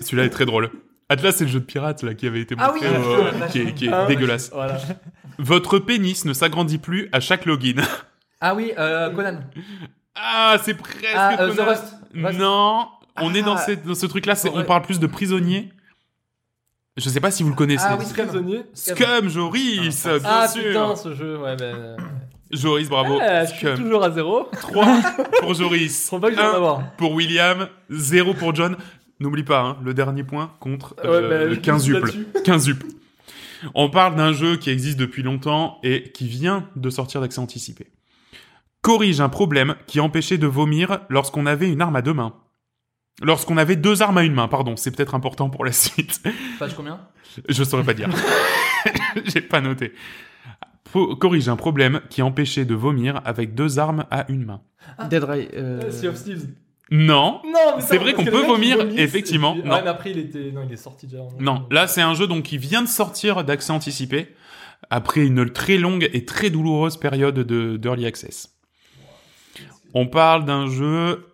Celui-là 0.00 0.24
est 0.24 0.30
très 0.30 0.46
drôle. 0.46 0.70
Atlas, 1.12 1.36
c'est 1.36 1.44
le 1.44 1.50
jeu 1.50 1.60
de 1.60 1.64
pirate 1.64 2.02
là 2.02 2.14
qui 2.14 2.26
avait 2.26 2.40
été 2.40 2.54
Ah 2.58 2.68
montré, 2.72 2.88
oui, 2.88 2.94
euh, 2.96 3.46
qui 3.48 3.58
est, 3.60 3.72
qui 3.74 3.86
est 3.86 3.92
Ah, 3.92 4.06
dégueulasse. 4.06 4.50
Voilà. 4.52 4.78
Votre 5.38 5.78
pénis 5.78 6.24
ne 6.24 6.32
s'agrandit 6.32 6.78
plus 6.78 7.08
à 7.12 7.20
chaque 7.20 7.46
login. 7.46 7.82
Ah 8.40 8.54
oui, 8.54 8.72
euh, 8.78 9.10
Conan. 9.10 9.40
Ah, 10.14 10.56
c'est 10.62 10.74
presque. 10.74 11.06
Ah, 11.14 11.40
euh, 11.40 11.52
The 11.52 11.56
Conan. 11.56 11.68
Rust. 11.70 11.84
Rust. 12.14 12.38
Non, 12.38 12.88
on 13.20 13.32
Ah. 13.34 13.36
est 13.38 13.42
dans, 13.42 13.56
cette- 13.56 13.86
dans 13.86 13.94
ce 13.94 14.06
truc-là. 14.06 14.34
c'est- 14.34 14.50
On 14.54 14.64
parle 14.64 14.82
plus 14.82 15.00
de 15.00 15.06
prisonniers. 15.06 15.72
Je 16.98 17.08
sais 17.08 17.20
pas 17.20 17.30
si 17.30 17.42
vous 17.42 17.48
le 17.48 17.54
connaissez. 17.54 17.84
Ah 17.88 17.96
oui, 17.98 18.04
Scum. 18.04 18.26
Prisonnier. 18.26 18.62
Scum, 18.74 19.28
Joris, 19.28 19.80
bien 20.04 20.18
Ah 20.24 20.46
sûr. 20.48 20.62
putain, 20.62 20.94
ce 20.96 21.14
jeu, 21.14 21.38
ouais, 21.38 21.56
ben. 21.56 21.96
Joris, 22.50 22.90
bravo. 22.90 23.18
Ah, 23.22 23.46
je 23.46 23.50
suis 23.54 23.66
Scum. 23.66 23.76
toujours 23.78 24.04
à 24.04 24.10
zéro. 24.10 24.46
3 24.60 24.86
pour 25.40 25.54
Joris. 25.54 26.02
Je 26.02 26.06
crois 26.08 26.20
pas 26.20 26.28
que 26.28 26.34
je 26.36 26.40
vais 26.40 26.46
en 26.46 26.50
Un 26.50 26.54
avoir. 26.56 26.92
pour 26.98 27.12
William, 27.12 27.66
0 27.88 28.34
pour 28.34 28.54
John. 28.54 28.76
N'oublie 29.22 29.44
pas, 29.44 29.60
hein, 29.62 29.76
le 29.84 29.94
dernier 29.94 30.24
point 30.24 30.52
contre 30.60 30.94
Ouais, 31.04 31.06
euh, 31.10 31.46
bah, 31.48 31.54
je 31.54 31.60
15 31.60 31.82
suis 31.84 31.92
uples. 31.92 32.00
là-dessus. 32.06 32.26
15 32.44 32.68
uples. 32.68 32.86
On 33.74 33.88
parle 33.88 34.16
d'un 34.16 34.32
jeu 34.32 34.56
qui 34.56 34.70
existe 34.70 34.98
depuis 34.98 35.22
longtemps 35.22 35.78
et 35.84 36.10
qui 36.10 36.26
vient 36.26 36.68
de 36.74 36.90
sortir 36.90 37.20
d'accès 37.20 37.38
anticipé. 37.38 37.86
Corrige 38.80 39.20
un 39.20 39.28
problème 39.28 39.76
qui 39.86 40.00
empêchait 40.00 40.38
de 40.38 40.46
vomir 40.48 41.00
lorsqu'on 41.08 41.46
avait 41.46 41.70
une 41.70 41.80
arme 41.80 41.94
à 41.94 42.02
deux 42.02 42.14
mains. 42.14 42.34
Lorsqu'on 43.22 43.56
avait 43.58 43.76
deux 43.76 44.02
armes 44.02 44.18
à 44.18 44.24
une 44.24 44.34
main, 44.34 44.48
pardon, 44.48 44.74
c'est 44.74 44.90
peut-être 44.90 45.14
important 45.14 45.48
pour 45.50 45.64
la 45.64 45.70
suite. 45.72 46.20
Page 46.58 46.74
combien? 46.74 46.98
Je 47.48 47.62
saurais 47.62 47.84
pas 47.84 47.94
dire. 47.94 48.08
J'ai 49.26 49.40
pas 49.42 49.60
noté. 49.60 49.92
Pro- 50.84 51.14
corrige 51.14 51.48
un 51.48 51.54
problème 51.56 52.00
qui 52.10 52.22
empêchait 52.22 52.64
de 52.64 52.74
vomir 52.74 53.20
avec 53.24 53.54
deux 53.54 53.78
armes 53.78 54.04
à 54.10 54.24
une 54.30 54.44
main. 54.44 54.62
Dead 55.08 55.22
Ray. 55.22 55.48
euh, 55.54 55.80
Ah, 55.86 55.92
Sea 55.92 56.08
of 56.08 56.20
Thieves. 56.22 56.48
Non, 56.94 57.40
Non, 57.44 57.80
C'est 57.80 57.96
vrai 57.96 58.12
qu'on 58.12 58.24
peut 58.26 58.44
vomir, 58.46 58.78
effectivement. 58.98 59.54
Non. 59.56 59.64
Non. 59.64 59.80
mais 59.82 59.88
après, 59.88 60.10
il 60.10 60.18
était. 60.18 60.52
Non, 60.52 60.62
il 60.62 60.72
est 60.72 60.76
sorti 60.76 61.06
déjà. 61.06 61.22
Non, 61.40 61.66
là 61.70 61.86
c'est 61.86 62.02
un 62.02 62.12
jeu 62.12 62.26
donc 62.26 62.44
qui 62.44 62.58
vient 62.58 62.82
de 62.82 62.86
sortir 62.88 63.44
d'accès 63.44 63.72
anticipé 63.72 64.36
après 64.90 65.22
une 65.24 65.50
très 65.50 65.78
longue 65.78 66.10
et 66.12 66.26
très 66.26 66.50
douloureuse 66.50 66.98
période 66.98 67.36
de 67.36 67.78
d'early 67.78 68.04
access. 68.04 68.54
On 69.94 70.06
parle 70.06 70.44
d'un 70.44 70.66
jeu 70.68 71.26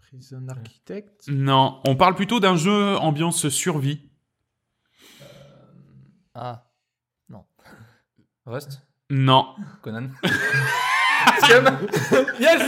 Prison 0.00 0.44
Architect. 0.48 1.28
non, 1.28 1.80
on 1.86 1.94
parle 1.94 2.16
plutôt 2.16 2.40
d'un 2.40 2.56
jeu 2.56 2.96
ambiance 2.96 3.48
survie. 3.48 4.00
Ah. 6.34 6.64
Rust 8.44 8.82
Non. 9.10 9.54
Conan 9.82 10.08
Yes 12.38 12.62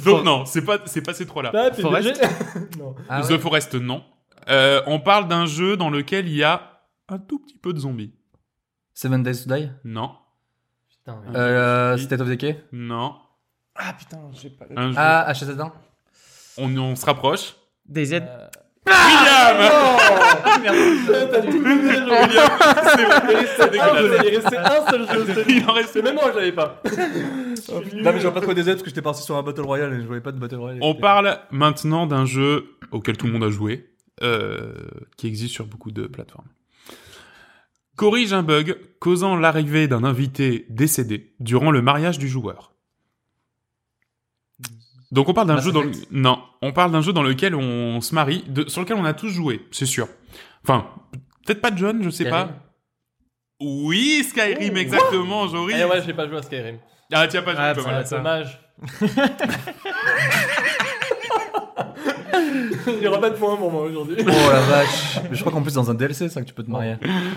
Donc 0.04 0.24
non, 0.24 0.44
c'est 0.44 0.64
pas 0.64 0.78
c'est 0.86 1.02
pas 1.02 1.12
ces 1.14 1.26
trois-là. 1.26 1.50
Là, 1.52 1.70
t'es 1.70 1.82
Forest. 1.82 2.08
obligé. 2.08 2.24
Non. 2.78 2.94
ah, 3.08 3.22
The 3.22 3.30
ouais. 3.30 3.38
Forest 3.38 3.74
non. 3.74 4.02
Euh, 4.48 4.82
on 4.86 5.00
parle 5.00 5.28
d'un 5.28 5.46
jeu 5.46 5.76
dans 5.76 5.90
lequel 5.90 6.26
il 6.28 6.34
y 6.36 6.42
a 6.44 6.80
un 7.08 7.18
tout 7.18 7.38
petit 7.40 7.56
peu 7.58 7.72
de 7.72 7.78
zombies. 7.80 8.14
Seven 8.94 9.22
Days 9.22 9.44
to 9.46 9.54
Die 9.54 9.70
Non. 9.84 10.12
Putain, 10.88 11.20
mais- 11.28 11.36
euh, 11.38 11.96
State 11.98 12.20
of 12.20 12.28
Decay 12.28 12.64
Non. 12.72 13.16
Ah 13.74 13.92
putain, 13.98 14.18
j'ai 14.32 14.50
pas. 14.50 14.66
Un 14.76 14.90
jeu. 14.90 14.96
Ah, 14.98 15.26
HSS1 15.32 15.70
On, 16.58 16.76
on 16.76 16.96
se 16.96 17.06
rapproche. 17.06 17.54
DayZ. 17.86 18.14
Euh, 18.14 18.48
William 18.86 19.56
T'as 21.30 21.40
tout 21.42 21.50
donné, 21.62 21.74
le 21.74 21.92
jeu. 21.92 22.00
William, 22.00 22.50
c'est 22.84 23.04
vrai, 23.04 23.46
c'est 23.56 23.80
Ah. 23.80 24.00
Il 24.24 24.36
restait 24.36 24.56
un 24.56 24.90
seul 24.90 25.02
jeu. 25.26 25.34
c'est- 25.34 25.44
Il 25.52 25.68
en 25.68 25.72
reste 25.72 25.90
C'est 25.92 26.02
même 26.02 26.14
moi, 26.14 26.30
je 26.32 26.38
l'avais 26.38 26.52
pas. 26.52 26.82
Non, 27.68 28.12
mais 28.12 28.20
j'aurais 28.20 28.34
pas 28.34 28.40
trouvé 28.40 28.54
des 28.54 28.62
aides 28.68 28.76
parce 28.76 28.82
que 28.82 28.88
j'étais 28.88 29.02
parti 29.02 29.22
sur 29.22 29.36
un 29.36 29.42
Battle 29.42 29.60
Royale 29.62 29.92
et 29.92 30.00
je 30.00 30.06
voyais 30.06 30.22
pas 30.22 30.32
de 30.32 30.38
Battle 30.38 30.56
Royale. 30.56 30.78
On 30.82 30.94
parle 30.94 31.38
maintenant 31.50 32.06
d'un 32.06 32.24
jeu 32.24 32.76
auquel 32.90 33.16
tout 33.16 33.26
le 33.26 33.32
monde 33.32 33.44
a 33.44 33.50
joué, 33.50 33.90
euh, 34.22 34.72
qui 35.16 35.26
existe 35.26 35.52
sur 35.54 35.66
beaucoup 35.66 35.90
de 35.92 36.06
plateformes. 36.06 36.48
Corrige 37.96 38.32
un 38.32 38.42
bug 38.42 38.76
causant 38.98 39.36
l'arrivée 39.36 39.86
d'un 39.88 40.04
invité 40.04 40.66
décédé 40.70 41.32
durant 41.38 41.70
le 41.70 41.82
mariage 41.82 42.18
du 42.18 42.28
joueur. 42.28 42.72
Donc 45.12 45.28
on 45.28 45.34
parle 45.34 45.48
d'un 45.48 45.60
jeu 45.60 45.72
dans 45.72 45.82
le... 45.82 45.90
Non, 46.10 46.40
on 46.62 46.72
parle 46.72 46.92
d'un 46.92 47.02
jeu 47.02 47.12
dans 47.12 47.22
lequel 47.22 47.54
on 47.54 48.00
se 48.00 48.14
marie, 48.14 48.44
de... 48.48 48.68
sur 48.68 48.80
lequel 48.82 48.96
on 48.96 49.04
a 49.04 49.12
tous 49.12 49.28
joué, 49.30 49.66
c'est 49.72 49.86
sûr. 49.86 50.08
Enfin, 50.62 50.86
peut-être 51.44 51.60
pas 51.60 51.74
John, 51.74 52.02
je 52.02 52.10
sais 52.10 52.24
Skyrim. 52.24 52.48
pas. 52.48 52.54
Oui, 53.60 54.24
Skyrim, 54.28 54.76
exactement, 54.76 55.48
Joris. 55.48 55.76
Eh 55.78 55.84
ouais, 55.84 56.02
j'ai 56.04 56.14
pas 56.14 56.28
joué 56.28 56.38
à 56.38 56.42
Skyrim. 56.42 56.78
Ah, 57.12 57.26
tiens 57.26 57.42
pas 57.42 57.52
joué, 57.54 57.60
Ah, 57.62 57.74
pas 57.74 57.82
mal. 57.82 58.04
Dommage. 58.08 58.60
Il 62.86 63.02
y 63.02 63.06
aura 63.06 63.20
pas 63.20 63.30
de 63.30 63.36
points 63.36 63.56
pour 63.56 63.70
moi 63.70 63.82
aujourd'hui. 63.82 64.16
Oh 64.20 64.26
la 64.52 64.60
vache. 64.60 65.18
Mais 65.30 65.36
je 65.36 65.40
crois 65.40 65.52
qu'en 65.52 65.62
plus, 65.62 65.74
dans 65.74 65.90
un 65.90 65.94
DLC, 65.94 66.28
c'est 66.28 66.34
ça 66.34 66.40
que 66.42 66.46
tu 66.46 66.54
peux 66.54 66.62
te 66.62 66.70
marier. 66.70 66.94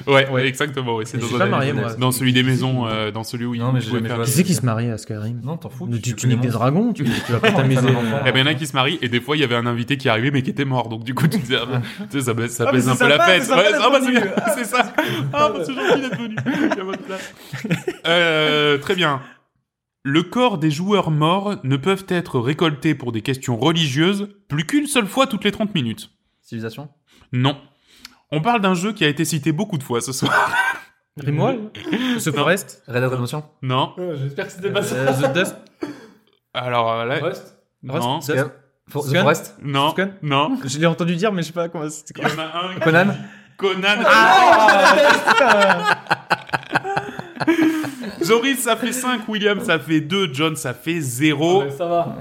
Ouais, 0.07 0.30
ouais, 0.30 0.47
exactement. 0.47 0.95
Ouais, 0.95 1.05
c'est 1.05 1.17
Je 1.17 1.21
dans, 1.21 1.27
suis 1.27 1.35
un- 1.35 1.39
pas 1.39 1.45
marié, 1.45 1.73
moi. 1.73 1.93
dans 1.93 2.11
celui 2.11 2.34
des 2.34 2.43
maisons, 2.43 2.88
euh, 2.88 3.11
dans 3.11 3.23
celui 3.23 3.45
où 3.45 3.53
il 3.55 3.61
Non, 3.61 3.71
mais 3.71 3.81
j'ai 3.81 3.91
jamais 3.91 4.09
Qui 4.25 4.31
c'est 4.31 4.43
qui 4.43 4.53
se 4.53 4.65
marie 4.65 4.89
à 4.89 4.97
Skyrim 4.97 5.41
Non, 5.43 5.57
t'en 5.57 5.69
fous. 5.69 5.88
Tu, 6.01 6.15
tu, 6.15 6.27
niques 6.27 6.41
des 6.41 6.47
dragons, 6.49 6.93
tu, 6.93 7.03
tu 7.03 7.31
vas 7.31 7.39
pas 7.39 7.51
t'amuser. 7.51 7.88
Eh 8.25 8.31
ben, 8.31 8.39
il 8.39 8.39
y 8.39 8.43
en 8.43 8.51
a 8.51 8.53
qui 8.53 8.67
se 8.67 8.73
marient 8.73 8.99
et 9.01 9.09
des 9.09 9.21
fois 9.21 9.35
il 9.38 9.39
y 9.41 9.43
avait 9.43 9.55
un 9.55 9.65
invité 9.65 9.97
qui 9.97 10.09
arrivait 10.09 10.31
mais 10.31 10.41
qui 10.41 10.49
était 10.49 10.65
mort 10.65 10.89
donc 10.89 11.03
du 11.03 11.13
coup 11.13 11.27
tu 11.27 11.38
disais 11.38 11.57
ah, 11.61 11.65
bah, 11.65 11.81
tu 12.11 12.17
sais 12.19 12.25
ça 12.25 12.34
baisse, 12.34 12.51
ça 12.51 12.65
Ah, 12.67 12.71
baisse 12.71 12.88
un 12.88 12.95
peu 12.95 13.07
la 13.07 13.19
fête 13.19 13.47
Ouais, 13.49 13.71
ah, 13.80 13.89
bah, 13.89 13.99
c'est 14.03 14.11
bien, 14.11 14.21
c'est 14.55 14.65
ça 14.65 14.93
ah 15.34 15.49
bah, 15.49 15.59
c'est 15.65 15.73
gentil 15.73 16.01
d'être 16.01 16.17
venu 16.19 16.35
il 16.45 16.77
y 16.77 16.80
a 16.80 16.84
votre 16.84 17.01
place 17.03 17.34
euh, 18.07 18.77
très 18.77 18.95
bien 18.95 19.21
le 20.03 20.23
corps 20.23 20.57
des 20.57 20.69
joueurs 20.69 21.11
morts 21.11 21.55
ne 21.63 21.77
peuvent 21.77 22.05
être 22.09 22.39
récoltés 22.39 22.93
pour 22.93 23.11
des 23.13 23.21
questions 23.21 23.57
religieuses 23.57 24.30
plus 24.49 24.65
qu'une 24.65 24.85
seule 24.88 25.07
fois 25.07 25.27
toutes 25.27 25.43
les 25.45 25.51
30 25.51 25.73
minutes. 25.73 26.09
Civilisation? 26.41 26.89
Non. 27.31 27.57
On 28.31 28.41
parle 28.41 28.61
d'un 28.61 28.73
jeu 28.73 28.91
qui 28.93 29.05
a 29.05 29.07
été 29.07 29.23
cité 29.25 29.51
beaucoup 29.53 29.77
de 29.77 29.84
fois 29.84 30.01
ce 30.01 30.11
soir. 30.11 30.51
Rimwall 31.17 31.71
The 32.17 32.31
Forest 32.31 32.84
Red 32.88 32.95
Dead 33.01 33.11
Redemption? 33.11 33.43
Non. 33.61 33.93
J'espère 34.21 34.47
que 34.47 34.51
c'était 34.51 34.71
pas 34.71 34.81
ça. 34.84 34.95
Euh, 34.95 35.13
The 35.30 35.34
Dust? 35.34 35.55
Alors 36.53 36.91
euh, 36.91 37.05
là 37.05 37.19
Rust? 37.19 37.57
non. 37.84 37.93
Rust? 38.19 38.30
Scam- 38.30 38.51
For- 38.89 39.05
The 39.09 39.17
Forest? 39.21 39.55
Non. 39.61 39.93
Non. 40.21 40.57
Je 40.65 40.80
l'ai 40.80 40.85
entendu 40.88 41.15
dire, 41.15 41.31
mais 41.31 41.43
je 41.43 41.47
sais 41.47 41.53
pas 41.53 41.69
comment 41.69 41.89
c'était. 41.89 42.21
il 42.21 42.27
y 42.27 42.31
en 42.35 42.39
a 42.39 42.73
un 42.75 42.80
Conan? 42.80 43.13
Conan 43.57 44.03
Joris, 48.25 48.59
ça 48.59 48.75
fait 48.75 48.91
5, 48.91 49.27
William, 49.27 49.59
ça 49.59 49.79
fait 49.79 50.01
2, 50.01 50.33
John, 50.33 50.55
ça 50.55 50.73
fait 50.73 50.99
0. 50.99 51.63
Ouais, 51.63 51.71
Ça 51.71 51.85
va. 51.87 52.15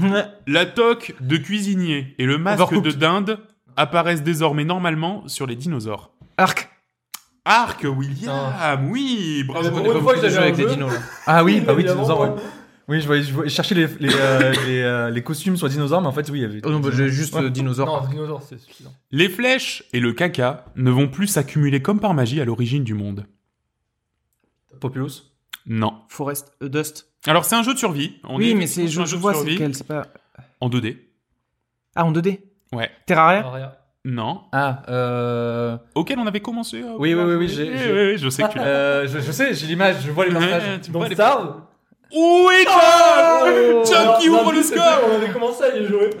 La 0.46 0.66
toque 0.66 1.14
de 1.20 1.36
cuisinier 1.36 2.14
et 2.18 2.26
le 2.26 2.38
masque 2.38 2.60
Overcooked. 2.62 2.92
de 2.92 2.98
dinde 2.98 3.38
apparaissent 3.76 4.22
désormais 4.22 4.64
normalement 4.64 5.26
sur 5.28 5.46
les 5.46 5.56
dinosaures. 5.56 6.10
Arc 6.36 6.68
Arc, 7.44 7.84
William, 7.84 8.88
oui, 8.90 9.44
Ah, 9.44 9.52
bravo. 9.52 9.70
mais 9.76 9.82
pour 9.84 9.92
une 9.96 10.02
fois 10.02 10.14
que 10.14 10.28
j'avais 10.28 10.38
avec 10.48 10.56
jeu. 10.56 10.68
dinos 10.68 10.92
là. 10.92 10.98
Ah 11.26 11.44
oui, 11.44 11.60
bah 11.60 11.72
oui, 11.74 11.80
Évidemment, 11.82 12.02
dinosaures, 12.02 12.20
ouais. 12.20 12.42
Oui, 12.88 13.00
je 13.00 13.06
voyais, 13.06 13.22
je 13.22 13.32
voyais- 13.32 13.48
je 13.48 13.54
cherchais 13.54 13.74
les, 13.74 13.86
les, 14.00 14.10
euh, 14.14 14.52
les, 14.66 14.80
euh, 14.80 15.10
les 15.10 15.22
costumes 15.22 15.56
sur 15.56 15.66
les 15.66 15.72
dinosaures, 15.74 16.00
mais 16.00 16.06
en 16.08 16.12
fait, 16.12 16.28
oui, 16.30 16.38
il 16.40 16.42
y 16.42 16.44
avait. 16.44 16.60
Oh 16.64 16.70
non, 16.70 16.80
bah, 16.80 16.90
j'ai 16.92 17.08
juste 17.08 17.34
Ouais. 17.34 17.42
euh, 17.42 17.50
dinosaure. 17.50 18.02
Non, 18.02 18.08
dinosaure, 18.08 18.42
c'est 18.42 18.58
suffisant. 18.58 18.92
Les 19.12 19.28
flèches 19.28 19.84
et 19.92 20.00
le 20.00 20.12
caca 20.12 20.64
ne 20.76 20.90
vont 20.90 21.06
plus 21.08 21.26
s'accumuler 21.28 21.80
comme 21.82 22.00
par 22.00 22.14
magie 22.14 22.40
à 22.40 22.44
l'origine 22.44 22.82
du 22.84 22.94
monde. 22.94 23.26
Populous. 24.80 25.22
Non. 25.66 25.94
Forest, 26.08 26.52
euh, 26.62 26.68
Dust. 26.68 27.08
Alors 27.26 27.44
c'est 27.44 27.56
un 27.56 27.62
jeu 27.62 27.74
de 27.74 27.78
survie. 27.78 28.16
On 28.24 28.36
oui, 28.36 28.50
est 28.50 28.54
mais 28.54 28.66
c'est, 28.66 28.86
je, 28.88 29.00
un 29.00 29.04
je 29.04 29.10
jeu 29.10 29.16
de 29.16 29.22
vois 29.22 29.32
c'est 29.34 29.38
survie 29.40 29.54
lequel, 29.54 29.74
c'est 29.74 29.86
pas. 29.86 30.06
En 30.60 30.68
2D. 30.68 30.96
Ah, 31.94 32.04
en 32.04 32.12
2D 32.12 32.40
Ouais. 32.72 32.90
Terraria? 33.06 33.46
Aria. 33.46 33.78
Non. 34.04 34.42
Ah, 34.52 34.82
euh. 34.88 35.76
Auquel 35.96 36.18
on 36.20 36.26
avait 36.26 36.40
commencé. 36.40 36.80
à 36.80 36.96
Oui, 36.96 37.14
oui, 37.14 37.22
oui, 37.24 37.34
oui, 37.34 37.48
je 37.48 38.28
sais 38.28 38.44
que 38.44 38.52
tu 38.52 38.58
l'as. 38.58 38.64
euh 38.64 39.08
je, 39.08 39.18
je 39.18 39.32
sais, 39.32 39.52
j'ai 39.54 39.66
l'image, 39.66 39.96
je 40.04 40.10
vois 40.12 40.26
les 40.26 40.32
personnages. 40.32 40.88
Donc 40.90 41.12
Starve 41.12 41.62
Oui, 42.14 42.54
John 42.64 43.84
John 43.84 44.18
qui 44.20 44.28
ouvre 44.28 44.52
le 44.52 44.62
score 44.62 45.00
On 45.10 45.14
avait 45.16 45.32
commencé 45.32 45.64
à 45.64 45.76
y 45.76 45.84
jouer. 45.86 46.10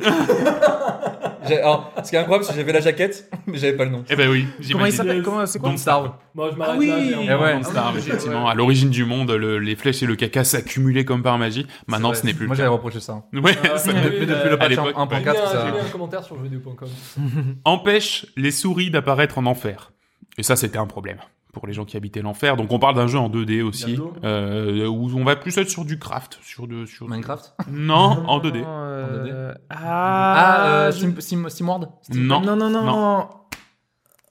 Alors, 1.48 1.92
ce 2.02 2.10
qui 2.10 2.16
est 2.16 2.18
incroyable, 2.18 2.44
c'est 2.44 2.52
que 2.54 2.58
j'avais 2.58 2.72
la 2.72 2.80
jaquette, 2.80 3.30
mais 3.46 3.56
j'avais 3.56 3.76
pas 3.76 3.84
le 3.84 3.90
nom. 3.90 4.04
Eh 4.10 4.16
ben 4.16 4.28
oui, 4.28 4.46
Comment 4.72 4.86
il 4.86 4.92
s'appelle? 4.92 5.22
Comment 5.22 5.46
c'est 5.46 5.60
quoi? 5.60 5.68
Don't 5.68 5.78
Starve. 5.78 6.10
Moi, 6.34 6.50
je 6.52 6.56
m'arrête 6.56 6.74
Ah 6.74 6.78
oui. 6.78 7.10
là. 7.10 7.18
Eh 7.22 7.30
un- 7.30 7.38
ouais. 7.40 7.52
Don't 7.54 7.62
Starve, 7.64 7.98
effectivement. 7.98 8.44
ouais. 8.46 8.50
À 8.50 8.54
l'origine 8.54 8.90
du 8.90 9.04
monde, 9.04 9.30
le- 9.30 9.60
les 9.60 9.76
flèches 9.76 10.02
et 10.02 10.06
le 10.06 10.16
caca 10.16 10.42
s'accumulaient 10.42 11.04
comme 11.04 11.22
par 11.22 11.38
magie. 11.38 11.66
Maintenant, 11.86 12.12
ce 12.14 12.26
n'est 12.26 12.34
plus 12.34 12.48
Moi, 12.48 12.56
j'avais 12.56 12.68
reproché 12.68 12.98
ça. 12.98 13.22
Ouais, 13.32 13.56
Ah, 13.72 13.78
ça- 13.78 13.92
depuis 13.92 14.26
bah, 14.26 14.34
le 14.50 14.58
patch 14.58 14.70
l'époque, 14.70 14.96
1.4, 14.96 15.24
J'ai 15.24 15.30
mis 15.30 15.38
un- 15.38 15.46
ça. 15.46 15.66
j'ai 15.66 15.72
mis 15.72 15.86
un 15.86 15.90
commentaire 15.90 16.24
sur 16.24 16.36
jeuxvideo.com. 16.36 16.88
empêche 17.64 18.26
les 18.36 18.50
souris 18.50 18.90
d'apparaître 18.90 19.38
en 19.38 19.46
enfer. 19.46 19.92
Et 20.38 20.42
ça, 20.42 20.56
c'était 20.56 20.78
un 20.78 20.86
problème 20.86 21.18
pour 21.60 21.66
les 21.66 21.72
gens 21.72 21.84
qui 21.84 21.96
habitaient 21.96 22.22
l'enfer. 22.22 22.56
Donc, 22.56 22.70
on 22.72 22.78
parle 22.78 22.94
d'un 22.94 23.06
jeu 23.06 23.18
en 23.18 23.28
2D 23.30 23.62
aussi, 23.62 23.98
euh, 24.24 24.86
où 24.86 25.10
on 25.16 25.24
va 25.24 25.36
plus 25.36 25.56
être 25.58 25.70
sur 25.70 25.84
du 25.84 25.98
craft, 25.98 26.38
sur 26.42 26.66
de, 26.68 26.84
sur. 26.86 27.08
Minecraft 27.08 27.54
Non, 27.70 28.24
en 28.26 28.38
2D. 28.40 28.60
Non, 28.60 28.66
euh, 28.68 29.04
En 29.04 29.24
2D. 29.24 29.54
Ah, 29.70 29.76
Ah, 29.78 30.66
euh, 30.66 30.92
je- 30.92 30.96
Steam, 30.98 31.20
Steam, 31.20 31.48
Steamworld 31.48 31.88
Non. 32.14 32.40
non, 32.42 32.56
non, 32.56 32.68
non, 32.70 32.82
non. 32.82 33.28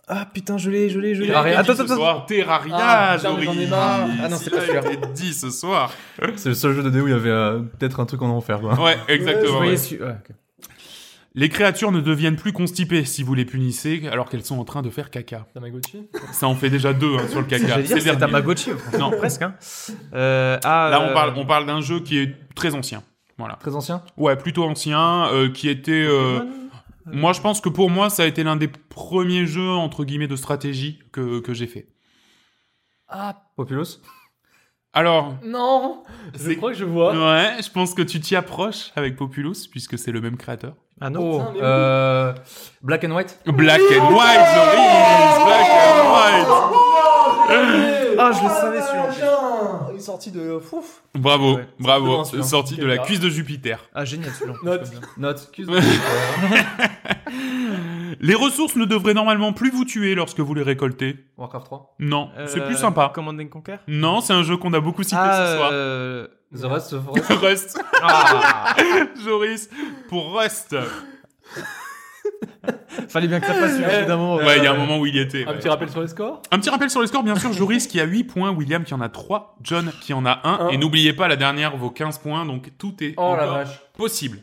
Ah 0.07 0.27
putain, 0.31 0.57
je 0.60 0.69
l'ai, 0.69 0.88
je 0.91 0.99
l'ai, 0.99 1.15
je 1.15 1.22
l'ai. 1.22 1.30
Terraria. 1.30 1.57
Attends, 1.60 1.73
attends, 1.73 1.93
attends. 1.93 2.22
Terraria, 2.27 2.76
Ah, 2.80 3.18
j'en 3.18 3.39
ai 3.39 3.65
marre. 3.65 4.07
Ah 4.22 4.30
non, 4.30 4.38
c'est 4.38 4.52
pas 4.52 4.61
Celui-là 4.61 4.81
dit 5.15 5.34
ce 5.34 5.49
soir. 5.49 5.91
C'est 6.35 6.49
le 6.49 6.53
seul 6.56 6.73
jeu 6.73 6.84
de 6.84 6.91
2D 6.91 7.02
où 7.02 7.07
il 7.07 7.11
y 7.11 7.14
avait 7.15 7.30
euh, 7.31 7.60
peut-être 7.61 7.99
un 7.99 8.06
truc 8.06 8.22
en 8.22 8.30
enfer, 8.30 8.60
quoi. 8.60 8.80
Ouais, 8.80 8.97
Je 9.07 9.14
exactement. 9.15 9.56
voyais 9.57 9.72
ouais. 9.72 9.77
su- 9.77 9.99
ouais. 10.03 10.15
Les 11.38 11.49
créatures 11.49 11.91
ne 11.91 11.99
deviennent 11.99 12.38
plus 12.38 12.53
constipées 12.53 13.03
si 13.03 13.22
vous 13.22 13.34
les 13.36 13.44
punissez 13.44 14.07
alors 14.10 14.30
qu'elles 14.30 14.45
sont 14.45 14.57
en 14.57 14.64
train 14.64 14.82
de 14.82 14.90
faire 14.90 15.12
caca. 15.12 15.45
Tamagotchi 15.53 16.07
Ça 16.32 16.48
en 16.48 16.56
fait 16.56 16.70
déjà 16.70 16.94
deux 16.94 17.18
hein, 17.18 17.28
sur 17.30 17.41
le 17.41 17.45
caca. 17.45 17.86
C'est 17.86 17.99
vernis. 17.99 18.20
Tamagotchi. 18.20 18.70
Non. 18.98 19.12
presque. 19.12 19.41
Hein. 19.41 19.53
Euh, 20.14 20.57
ah, 20.64 20.88
Là, 20.90 21.02
on 21.02 21.10
euh, 21.10 21.14
parle, 21.14 21.34
on 21.36 21.45
parle 21.45 21.66
d'un 21.66 21.82
jeu 21.82 21.99
qui 21.99 22.18
est 22.20 22.36
très 22.56 22.74
ancien. 22.74 23.03
Voilà. 23.38 23.56
Très 23.56 23.76
ancien? 23.76 24.02
Ouais, 24.16 24.38
plutôt 24.38 24.64
ancien, 24.64 25.28
euh, 25.28 25.49
qui 25.49 25.68
était. 25.68 25.91
euh, 25.91 26.40
moi, 27.06 27.34
je 27.34 27.41
pense 27.41 27.60
que 27.60 27.68
pour 27.68 27.90
moi, 27.90 28.10
ça 28.10 28.24
a 28.24 28.26
été 28.28 28.44
l'un 28.44 28.56
des 28.56 28.70
premiers 28.70 29.45
jeux 29.45 29.70
entre 29.70 30.06
guillemets 30.06 30.30
de 30.30 30.38
stratégie 30.38 30.99
que, 31.12 31.41
que 31.41 31.53
j'ai 31.53 31.68
fait. 31.68 31.90
Ah, 33.10 33.44
Populous? 33.57 33.99
Alors, 34.95 35.34
non 35.43 36.03
Je 36.34 36.39
C'est- 36.39 36.55
crois 36.55 36.72
que 36.72 36.77
je 36.77 36.85
vois. 36.85 37.11
ouais, 37.13 37.61
je 37.61 37.69
pense 37.69 37.93
que 37.93 38.01
tu 38.01 38.19
t'y 38.22 38.35
approches 38.35 38.91
avec 38.95 39.17
Populous 39.17 39.67
puisque 39.69 39.97
c'est 39.99 40.11
le 40.13 40.22
même 40.22 40.38
créateur. 40.38 40.73
Ah 41.01 41.09
non. 41.09 41.19
Oh, 41.22 41.39
Putain, 41.39 41.51
mais 41.51 41.59
oui. 41.59 41.65
euh, 41.65 42.34
Black 42.81 43.03
and 43.03 43.11
White 43.11 43.39
Black 43.45 43.81
and 43.81 44.13
White, 44.13 44.45
Joris, 44.55 45.45
Black 45.45 45.67
and 45.69 46.11
White. 46.13 46.85
Ah, 48.17 48.31
je 48.31 48.43
le 48.43 48.49
savais 48.49 48.81
celui-là. 48.81 49.88
Il 49.91 49.97
est 49.97 49.99
sorti 49.99 50.31
de 50.31 50.57
fouf 50.59 51.03
Bravo, 51.13 51.55
Ouais, 51.55 51.67
bravo, 51.80 52.23
celui-là. 52.23 52.43
sorti 52.45 52.76
de 52.77 52.85
la 52.85 52.97
cuisse 52.97 53.19
de 53.19 53.30
Jupiter. 53.30 53.80
Ah, 53.93 54.05
génial 54.05 54.31
celui-là. 54.31 54.57
Note. 54.63 54.91
Note. 55.17 55.51
Les 58.22 58.35
ressources 58.35 58.76
ne 58.76 58.85
devraient 58.85 59.13
normalement 59.13 59.51
plus 59.53 59.69
vous 59.72 59.84
tuer 59.85 60.15
lorsque 60.15 60.39
vous 60.39 60.53
les 60.53 60.63
récoltez. 60.63 61.17
Warcraft 61.38 61.65
3 61.65 61.95
Non, 61.99 62.30
c'est 62.47 62.61
Euh, 62.61 62.65
plus 62.65 62.77
sympa. 62.77 63.11
Command 63.13 63.39
and 63.39 63.47
Conquer 63.47 63.76
Non, 63.88 64.22
c'est 64.22 64.34
un 64.34 64.43
jeu 64.43 64.57
qu'on 64.57 64.73
a 64.73 64.80
beaucoup 64.80 65.03
cité 65.03 65.17
Ah, 65.19 65.47
ce 65.51 65.57
soir. 65.57 65.69
euh... 65.73 66.27
The 66.55 66.63
Rust 66.63 66.93
of 66.93 67.03
Forest 67.03 67.31
Rust. 67.41 67.84
ah. 68.01 68.76
Joris, 69.23 69.69
pour 70.07 70.39
Rust. 70.39 70.76
Fallait 73.09 73.27
bien 73.27 73.39
que 73.39 73.45
ça 73.47 73.53
passe 73.53 73.77
bout 73.77 74.07
d'un 74.07 74.17
moment. 74.17 74.35
Ouais, 74.38 74.57
il 74.57 74.63
y 74.63 74.67
a 74.67 74.73
un 74.73 74.77
moment 74.77 74.97
où 74.99 75.05
il 75.05 75.15
y 75.15 75.19
était. 75.19 75.43
Un 75.45 75.49
ouais. 75.51 75.57
petit 75.57 75.69
rappel 75.69 75.89
sur 75.89 76.01
les 76.01 76.07
scores? 76.07 76.41
Un 76.51 76.59
petit 76.59 76.69
rappel 76.69 76.89
sur 76.89 77.01
les 77.01 77.07
scores, 77.07 77.23
bien 77.23 77.35
sûr. 77.35 77.51
Joris 77.53 77.88
qui 77.88 77.99
a 77.99 78.05
8 78.05 78.23
points, 78.26 78.51
William 78.51 78.84
qui 78.84 78.93
en 78.93 79.01
a 79.01 79.09
3, 79.09 79.57
John 79.61 79.91
qui 80.01 80.13
en 80.13 80.26
a 80.26 80.39
1. 80.43 80.65
Un. 80.65 80.69
Et 80.69 80.77
n'oubliez 80.77 81.13
pas, 81.13 81.27
la 81.27 81.35
dernière 81.35 81.76
vaut 81.77 81.89
15 81.89 82.19
points, 82.19 82.45
donc 82.45 82.72
tout 82.77 82.95
est 83.03 83.13
Oh 83.17 83.35
la 83.38 83.45
vache. 83.45 83.80
possible. 83.97 84.39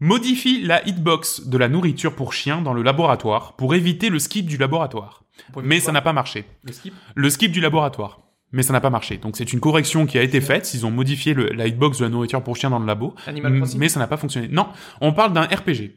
Modifie 0.00 0.60
la 0.62 0.86
hitbox 0.86 1.46
de 1.46 1.56
la 1.56 1.68
nourriture 1.68 2.14
pour 2.14 2.32
chiens 2.32 2.60
dans 2.60 2.74
le 2.74 2.82
laboratoire 2.82 3.54
pour 3.54 3.74
éviter 3.74 4.10
le 4.10 4.18
skip 4.18 4.46
du 4.46 4.56
laboratoire. 4.56 5.22
Mais 5.62 5.80
ça 5.80 5.92
n'a 5.92 6.02
pas 6.02 6.12
marché. 6.12 6.44
Le 6.64 6.72
skip? 6.72 6.94
Le 7.14 7.30
skip 7.30 7.52
du 7.52 7.60
laboratoire. 7.60 8.20
Mais 8.52 8.62
ça 8.62 8.72
n'a 8.72 8.80
pas 8.80 8.90
marché. 8.90 9.16
Donc 9.16 9.36
c'est 9.36 9.52
une 9.52 9.58
correction 9.60 10.06
qui 10.06 10.16
a 10.18 10.22
été 10.22 10.40
faite. 10.40 10.74
Ils 10.74 10.84
ont 10.86 10.90
modifié 10.90 11.34
le- 11.34 11.46
la 11.48 11.66
hitbox 11.66 11.98
de 11.98 12.04
la 12.04 12.10
nourriture 12.10 12.42
pour 12.42 12.54
chiens 12.56 12.70
dans 12.70 12.78
le 12.78 12.86
labo. 12.86 13.14
Animal 13.26 13.56
Crossing. 13.56 13.80
Mais 13.80 13.88
ça 13.88 13.98
n'a 13.98 14.06
pas 14.06 14.16
fonctionné. 14.16 14.46
Non, 14.48 14.68
on 15.00 15.12
parle 15.12 15.32
d'un 15.32 15.42
RPG. 15.42 15.92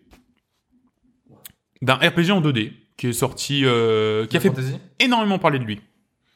D'un 1.81 1.95
RPG 1.95 2.31
en 2.31 2.41
2D 2.41 2.73
qui 2.97 3.07
est 3.07 3.13
sorti, 3.13 3.61
euh, 3.65 4.25
qui 4.25 4.37
a 4.37 4.39
fait 4.39 4.49
Fantasy 4.49 4.77
énormément 4.99 5.37
parler 5.39 5.59
de 5.59 5.63
lui. 5.65 5.81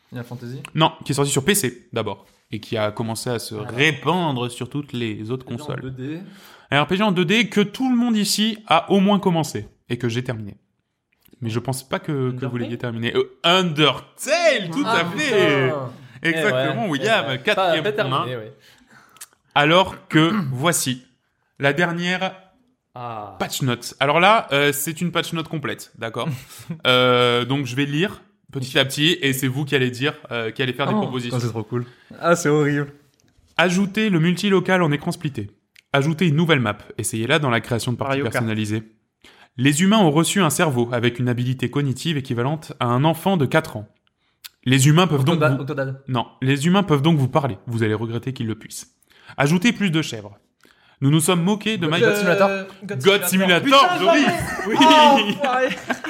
Final 0.10 0.24
Fantasy 0.26 0.62
Non, 0.76 0.92
qui 1.06 1.12
est 1.12 1.16
sorti 1.16 1.32
sur 1.32 1.44
PC 1.44 1.88
d'abord 1.94 2.26
et 2.52 2.60
qui 2.60 2.78
a 2.78 2.92
commencé 2.92 3.30
à 3.30 3.40
se 3.40 3.56
répandre 3.56 4.52
sur 4.52 4.70
toutes 4.70 4.94
les 4.94 5.32
autres 5.32 5.46
consoles. 5.46 5.82
2D. 5.98 6.20
Un 6.70 6.84
RPG 6.84 7.02
en 7.02 7.12
2D 7.12 7.50
que 7.50 7.62
tout 7.62 7.90
le 7.90 7.98
monde 7.98 8.16
ici 8.18 8.58
a 8.68 8.92
au 8.92 9.00
moins 9.00 9.20
commencé 9.20 9.68
et 9.90 9.98
que 9.98 10.08
j'ai 10.10 10.24
terminé. 10.24 10.56
Mais 11.42 11.50
je 11.50 11.60
pense 11.60 11.88
pas 11.88 11.98
que, 12.00 12.12
que 12.12 12.12
vous 12.46 12.58
Undertale 12.58 12.60
l'ayez 12.62 12.78
terminé. 12.78 13.16
Euh, 13.16 13.38
Undertale, 13.44 14.70
tout 14.72 14.84
Ah, 14.86 14.98
à 15.00 15.06
fait. 15.06 15.66
putain. 15.66 15.92
Exactement, 16.24 16.84
Eh 16.84 16.86
ouais, 16.86 16.90
William, 16.92 17.26
eh 17.28 17.32
ouais. 17.32 17.42
quatrième 17.42 17.84
Pas- 17.84 17.92
pas 17.92 18.04
point. 18.04 18.12
terminé, 18.26 18.36
ouais. 18.38 18.54
Alors 19.56 20.08
que 20.08 20.32
voici 20.52 21.04
la 21.60 21.74
dernière 21.74 22.34
Ah. 22.94 23.36
patch 23.40 23.62
note. 23.62 23.94
Alors 24.00 24.20
là, 24.20 24.48
euh, 24.52 24.72
c'est 24.74 25.00
une 25.02 25.12
patch 25.12 25.32
note 25.34 25.48
complète, 25.48 25.92
d'accord 25.98 26.28
euh, 26.88 27.46
Donc 27.46 27.66
je 27.66 27.76
vais 27.76 27.86
lire 27.86 28.22
petit 28.52 28.78
à 28.78 28.84
petit 28.86 29.18
et 29.22 29.32
c'est 29.34 29.48
vous 29.48 29.64
qui 29.64 29.76
allez 29.76 29.92
dire, 29.92 30.14
euh, 30.32 30.52
qui 30.52 30.62
allez 30.62 30.74
faire 30.74 30.88
des 30.88 30.94
Oh, 30.94 31.02
propositions. 31.02 31.38
oh, 31.38 31.40
c'est 31.40 31.50
trop 31.50 31.64
cool. 31.64 31.86
Ah, 32.20 32.36
c'est 32.36 32.50
horrible. 32.50 32.92
Ajouter 33.58 34.10
le 34.10 34.20
multilocal 34.20 34.82
en 34.82 34.92
écran 34.92 35.12
splitté. 35.12 35.52
Ajouter 35.94 36.28
une 36.28 36.36
nouvelle 36.36 36.60
map. 36.60 36.78
Essayez-la 36.98 37.40
dans 37.40 37.50
la 37.50 37.62
création 37.62 37.92
de 37.94 37.98
parties 37.98 38.22
personnalisées. 38.22 38.84
Les 39.58 39.82
humains 39.84 40.00
ont 40.00 40.12
reçu 40.12 40.42
un 40.42 40.50
cerveau 40.50 40.90
avec 40.92 41.20
une 41.20 41.30
habilité 41.30 41.70
cognitive 41.70 42.18
équivalente 42.18 42.74
à 42.80 42.86
un 42.88 43.04
enfant 43.04 43.36
de 43.38 43.46
4 43.46 43.78
ans. 43.78 43.88
Les 44.64 44.88
humains 44.88 45.08
peuvent 45.08 45.24
donc 45.26 45.40
vous... 45.44 45.62
Octodad. 45.62 46.02
Non, 46.08 46.28
les 46.42 46.68
humains 46.68 46.84
peuvent 46.84 47.02
donc 47.02 47.18
vous 47.18 47.28
parler. 47.28 47.58
Vous 47.68 47.84
allez 47.84 47.94
regretter 47.94 48.32
qu'ils 48.34 48.48
le 48.48 48.56
puissent. 48.56 48.96
Ajouter 49.38 49.74
plus 49.74 49.92
de 49.92 50.02
chèvres. 50.02 50.38
Nous 51.02 51.10
nous 51.10 51.20
sommes 51.20 51.42
moqués 51.42 51.80
de 51.80 51.88
Michael 51.88 52.10
God 52.10 52.18
Simulator. 52.18 52.50
God 52.84 53.26
Simulator, 53.26 53.90
Joris 54.00 54.26
Oui 54.68 54.76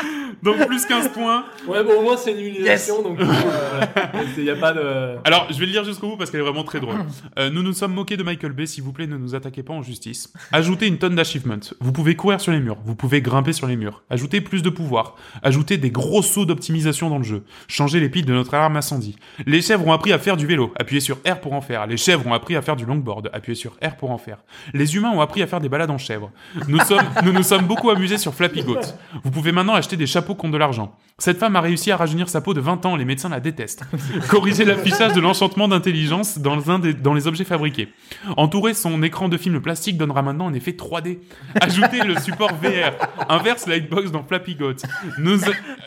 Donc 0.43 0.65
plus 0.65 0.85
15 0.85 1.09
points. 1.09 1.45
Ouais, 1.68 1.84
bon, 1.84 1.99
au 1.99 2.01
moins, 2.01 2.18
c'est 2.18 2.31
une 2.31 2.39
humiliation, 2.39 3.03
donc, 3.03 3.19
il 4.38 4.43
y 4.43 4.49
a 4.49 4.55
pas 4.55 4.73
de... 4.73 5.18
Alors, 5.23 5.47
je 5.51 5.59
vais 5.59 5.68
le 5.68 5.72
lire 5.72 5.84
jusqu'au 5.84 6.09
bout 6.09 6.18
parce 6.18 6.31
qu'elle 6.31 6.39
est 6.39 6.43
vraiment 6.43 6.63
très 6.63 6.80
drôle. 6.80 6.95
Euh, 7.38 7.51
nous 7.51 7.61
nous 7.61 7.73
sommes 7.73 7.93
moqués 7.93 8.18
de 8.18 8.23
Michael 8.23 8.53
Bay, 8.53 8.65
s'il 8.65 8.84
vous 8.84 8.91
plaît, 8.91 9.05
ne 9.05 9.18
nous 9.18 9.35
attaquez 9.35 9.61
pas 9.61 9.73
en 9.73 9.84
justice. 9.84 10.34
Ajoutez 10.51 10.88
une 10.88 10.97
tonne 10.97 11.15
d'achievements. 11.15 11.59
Vous 11.80 11.91
pouvez 11.91 12.15
courir 12.15 12.41
sur 12.41 12.51
les 12.51 12.59
murs, 12.59 12.77
vous 12.84 12.95
pouvez 12.95 13.22
grimper 13.22 13.53
sur 13.53 13.68
les 13.68 13.76
murs. 13.76 14.01
Ajoutez 14.09 14.41
plus 14.41 14.63
de 14.63 14.69
pouvoir. 14.69 15.15
Ajoutez 15.43 15.77
des 15.77 15.91
gros 15.91 16.23
sauts 16.23 16.45
d'optimisation 16.45 17.09
dans 17.09 17.19
le 17.19 17.23
jeu. 17.23 17.43
Changez 17.68 17.99
les 17.99 18.09
piles 18.09 18.26
de 18.26 18.34
notre 18.34 18.53
alarme 18.55 18.77
incendie. 18.77 19.18
Les 19.45 19.61
chèvres 19.61 19.85
ont 19.85 19.93
appris 19.93 20.11
à 20.11 20.18
faire 20.18 20.38
du 20.38 20.47
vélo. 20.47 20.73
Appuyez 20.80 21.01
sur 21.01 21.18
R 21.18 21.39
pour 21.39 21.53
en 21.53 21.61
faire. 21.61 21.85
Les 21.85 21.97
chèvres 21.97 22.26
ont 22.26 22.34
appris 22.34 22.55
à 22.55 22.63
faire 22.63 22.76
du 22.76 22.85
longboard. 22.85 23.30
Appuyez 23.31 23.55
sur 23.55 23.73
R 23.84 23.95
pour 23.95 24.09
en 24.09 24.18
faire. 24.18 24.38
Les 24.73 24.81
humains 24.86 25.12
ont 25.12 25.22
appris 25.22 25.41
à 25.41 25.48
faire 25.48 25.60
des 25.60 25.70
balades 25.70 25.91
en 25.91 25.98
chèvre. 25.98 26.32
Nous 26.68 26.80
sommes, 26.80 27.03
nous 27.24 27.34
nous 27.34 27.44
sommes 27.44 27.66
beaucoup 27.66 27.90
amusés 27.90 28.18
sur 28.18 28.34
Flappy 28.34 28.64
Goat. 28.64 28.82
Vous 29.24 29.32
pouvez 29.32 29.52
maintenant 29.52 29.74
acheter 29.76 29.98
des 29.98 30.08
chapeaux 30.08 30.36
contre 30.36 30.53
de 30.53 30.58
l'argent. 30.58 30.95
Cette 31.17 31.38
femme 31.38 31.55
a 31.55 31.61
réussi 31.61 31.91
à 31.91 31.97
rajeunir 31.97 32.29
sa 32.29 32.41
peau 32.41 32.55
de 32.55 32.59
20 32.61 32.83
ans, 32.88 32.95
les 32.95 33.05
médecins 33.05 33.29
la 33.29 33.39
détestent. 33.39 33.83
Corriger 34.27 34.65
l'affichage 34.65 35.13
de 35.13 35.19
l'enchantement 35.21 35.67
d'intelligence 35.67 36.39
dans, 36.39 36.71
un 36.71 36.79
des- 36.79 36.95
dans 36.95 37.13
les 37.13 37.27
objets 37.27 37.43
fabriqués. 37.43 37.89
Entourer 38.38 38.73
son 38.73 39.03
écran 39.03 39.29
de 39.29 39.38
film 39.38 39.61
plastique 39.61 39.97
donnera 39.97 40.23
maintenant 40.23 40.47
un 40.47 40.53
effet 40.53 40.71
3D. 40.71 41.19
Ajouter 41.61 41.99
le 42.05 42.19
support 42.19 42.51
VR. 42.55 42.93
Inverse 43.29 43.67
la 43.67 43.77
hitbox 43.77 44.09
dans 44.11 44.23
Flappy 44.23 44.55
Goat. 44.55 44.77
Nous 45.19 45.39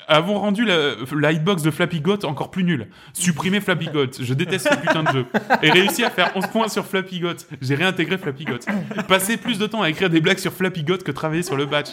avons 0.06 0.38
rendu 0.38 0.64
la, 0.64 1.32
hitbox 1.32 1.62
de 1.62 1.72
Flappy 1.72 2.00
Goat 2.00 2.24
encore 2.24 2.52
plus 2.52 2.62
nulle. 2.62 2.86
Supprimer 3.12 3.60
Flappy 3.60 3.86
Goat. 3.86 4.10
Je 4.20 4.34
déteste 4.34 4.68
ce 4.70 4.76
putain 4.76 5.02
de 5.02 5.10
jeu. 5.10 5.26
Et 5.62 5.70
réussi 5.72 6.04
à 6.04 6.10
faire 6.10 6.30
11 6.36 6.46
points 6.46 6.68
sur 6.68 6.86
Flappy 6.86 7.18
Goat. 7.18 7.34
J'ai 7.60 7.74
réintégré 7.74 8.18
Flappy 8.18 8.44
Goat. 8.44 8.60
Passer 9.08 9.36
plus 9.36 9.58
de 9.58 9.66
temps 9.66 9.82
à 9.82 9.90
écrire 9.90 10.10
des 10.10 10.20
blagues 10.20 10.38
sur 10.38 10.52
Flappy 10.52 10.84
Goat 10.84 10.98
que 10.98 11.10
travailler 11.10 11.42
sur 11.42 11.56
le 11.56 11.66
batch. 11.66 11.88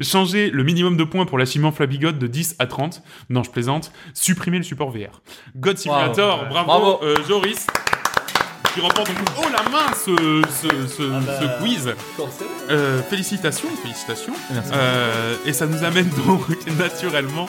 Changer 0.00 0.48
le 0.50 0.62
minimum 0.64 0.96
de 0.96 1.04
points 1.04 1.26
pour 1.26 1.36
l'achèvement 1.36 1.72
Flappy 1.72 1.98
Goat 1.98 2.12
de 2.12 2.26
10 2.26 2.56
à 2.58 2.66
30. 2.66 2.85
Non, 3.30 3.42
je 3.42 3.50
plaisante. 3.50 3.92
Supprimer 4.14 4.58
le 4.58 4.64
support 4.64 4.90
VR. 4.90 5.20
God 5.56 5.78
Simulator, 5.78 6.46
Bravo. 6.48 6.66
bravo, 6.66 6.80
Bravo. 6.98 6.98
euh, 7.04 7.16
Joris. 7.28 7.66
Qui 8.74 8.80
remporte 8.82 9.06
donc 9.08 9.16
haut 9.38 9.48
la 9.50 9.62
main 9.70 9.86
ce, 9.94 10.42
ce, 10.50 10.86
ce, 10.86 11.02
Ah 11.14 11.20
bah. 11.26 11.32
ce 11.40 11.62
quiz. 11.62 11.94
Euh, 12.70 13.02
félicitations, 13.04 13.68
félicitations. 13.82 14.34
Merci. 14.52 14.70
Euh, 14.74 15.34
et 15.46 15.54
ça 15.54 15.64
nous 15.66 15.82
amène 15.82 16.10
donc 16.26 16.42
naturellement 16.78 17.48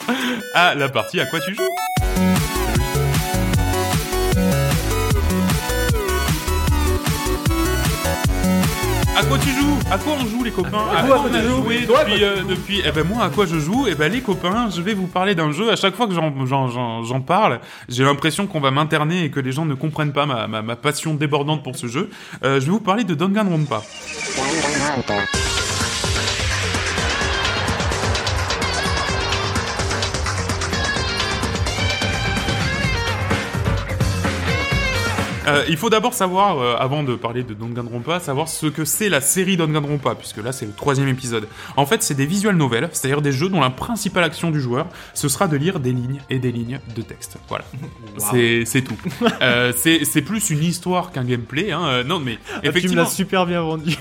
à 0.54 0.74
la 0.74 0.88
partie 0.88 1.20
à 1.20 1.26
quoi 1.26 1.38
tu 1.40 1.54
joues. 1.54 2.47
À 9.18 9.24
quoi 9.24 9.36
tu 9.38 9.48
joues? 9.50 9.78
À 9.90 9.98
quoi 9.98 10.12
on 10.20 10.24
joue 10.26 10.44
les 10.44 10.52
copains? 10.52 10.84
À 10.96 11.02
quoi 11.02 11.24
on 11.28 11.34
a 11.34 11.42
joué 11.42 11.80
depuis, 11.80 12.22
euh, 12.24 12.44
depuis? 12.48 12.82
Eh 12.86 12.92
ben 12.92 13.04
moi 13.04 13.24
à 13.24 13.30
quoi 13.30 13.46
je 13.46 13.58
joue? 13.58 13.86
Eh 13.88 13.96
ben 13.96 14.12
les 14.12 14.20
copains, 14.20 14.68
je 14.70 14.80
vais 14.80 14.94
vous 14.94 15.08
parler 15.08 15.34
d'un 15.34 15.50
jeu. 15.50 15.72
À 15.72 15.76
chaque 15.76 15.96
fois 15.96 16.06
que 16.06 16.14
j'en- 16.14 17.20
parle, 17.20 17.58
j'ai 17.88 18.04
l'impression 18.04 18.46
qu'on 18.46 18.60
va 18.60 18.70
m'interner 18.70 19.24
et 19.24 19.30
que 19.30 19.40
les 19.40 19.50
gens 19.50 19.64
ne 19.64 19.74
comprennent 19.74 20.12
pas 20.12 20.24
ma, 20.24 20.46
ma, 20.46 20.62
ma 20.62 20.76
passion 20.76 21.14
débordante 21.14 21.64
pour 21.64 21.74
ce 21.76 21.88
jeu. 21.88 22.10
Euh, 22.44 22.60
je 22.60 22.66
vais 22.66 22.70
vous 22.70 22.80
parler 22.80 23.02
de 23.02 23.14
Danganronpa. 23.14 23.82
Euh, 35.48 35.64
il 35.68 35.76
faut 35.76 35.90
d'abord 35.90 36.14
savoir, 36.14 36.58
euh, 36.58 36.76
avant 36.78 37.02
de 37.02 37.14
parler 37.14 37.42
de 37.42 37.54
Danganronpa, 37.54 38.20
savoir 38.20 38.48
ce 38.48 38.66
que 38.66 38.84
c'est 38.84 39.08
la 39.08 39.20
série 39.20 39.56
Danganronpa, 39.56 40.14
puisque 40.14 40.38
là 40.38 40.52
c'est 40.52 40.66
le 40.66 40.72
troisième 40.72 41.08
épisode. 41.08 41.48
En 41.76 41.86
fait, 41.86 42.02
c'est 42.02 42.14
des 42.14 42.26
visual 42.26 42.56
novels, 42.56 42.88
c'est-à-dire 42.92 43.22
des 43.22 43.32
jeux 43.32 43.48
dont 43.48 43.60
la 43.60 43.70
principale 43.70 44.24
action 44.24 44.50
du 44.50 44.60
joueur, 44.60 44.86
ce 45.14 45.28
sera 45.28 45.48
de 45.48 45.56
lire 45.56 45.80
des 45.80 45.92
lignes 45.92 46.20
et 46.30 46.38
des 46.38 46.52
lignes 46.52 46.80
de 46.94 47.02
texte. 47.02 47.38
Voilà, 47.48 47.64
c'est 48.18 48.64
c'est 48.64 48.82
tout. 48.82 48.96
Euh, 49.42 49.72
c'est 49.76 50.22
plus 50.22 50.50
une 50.50 50.62
histoire 50.62 51.12
qu'un 51.12 51.24
gameplay. 51.24 51.72
Hein. 51.72 52.02
Non, 52.04 52.20
mais 52.20 52.38
Ah, 52.48 52.58
tu 52.60 52.66
me 52.66 52.70
effectivement, 52.70 53.02
l'as 53.02 53.08
super 53.08 53.46
bien 53.46 53.62
vendu. 53.62 53.96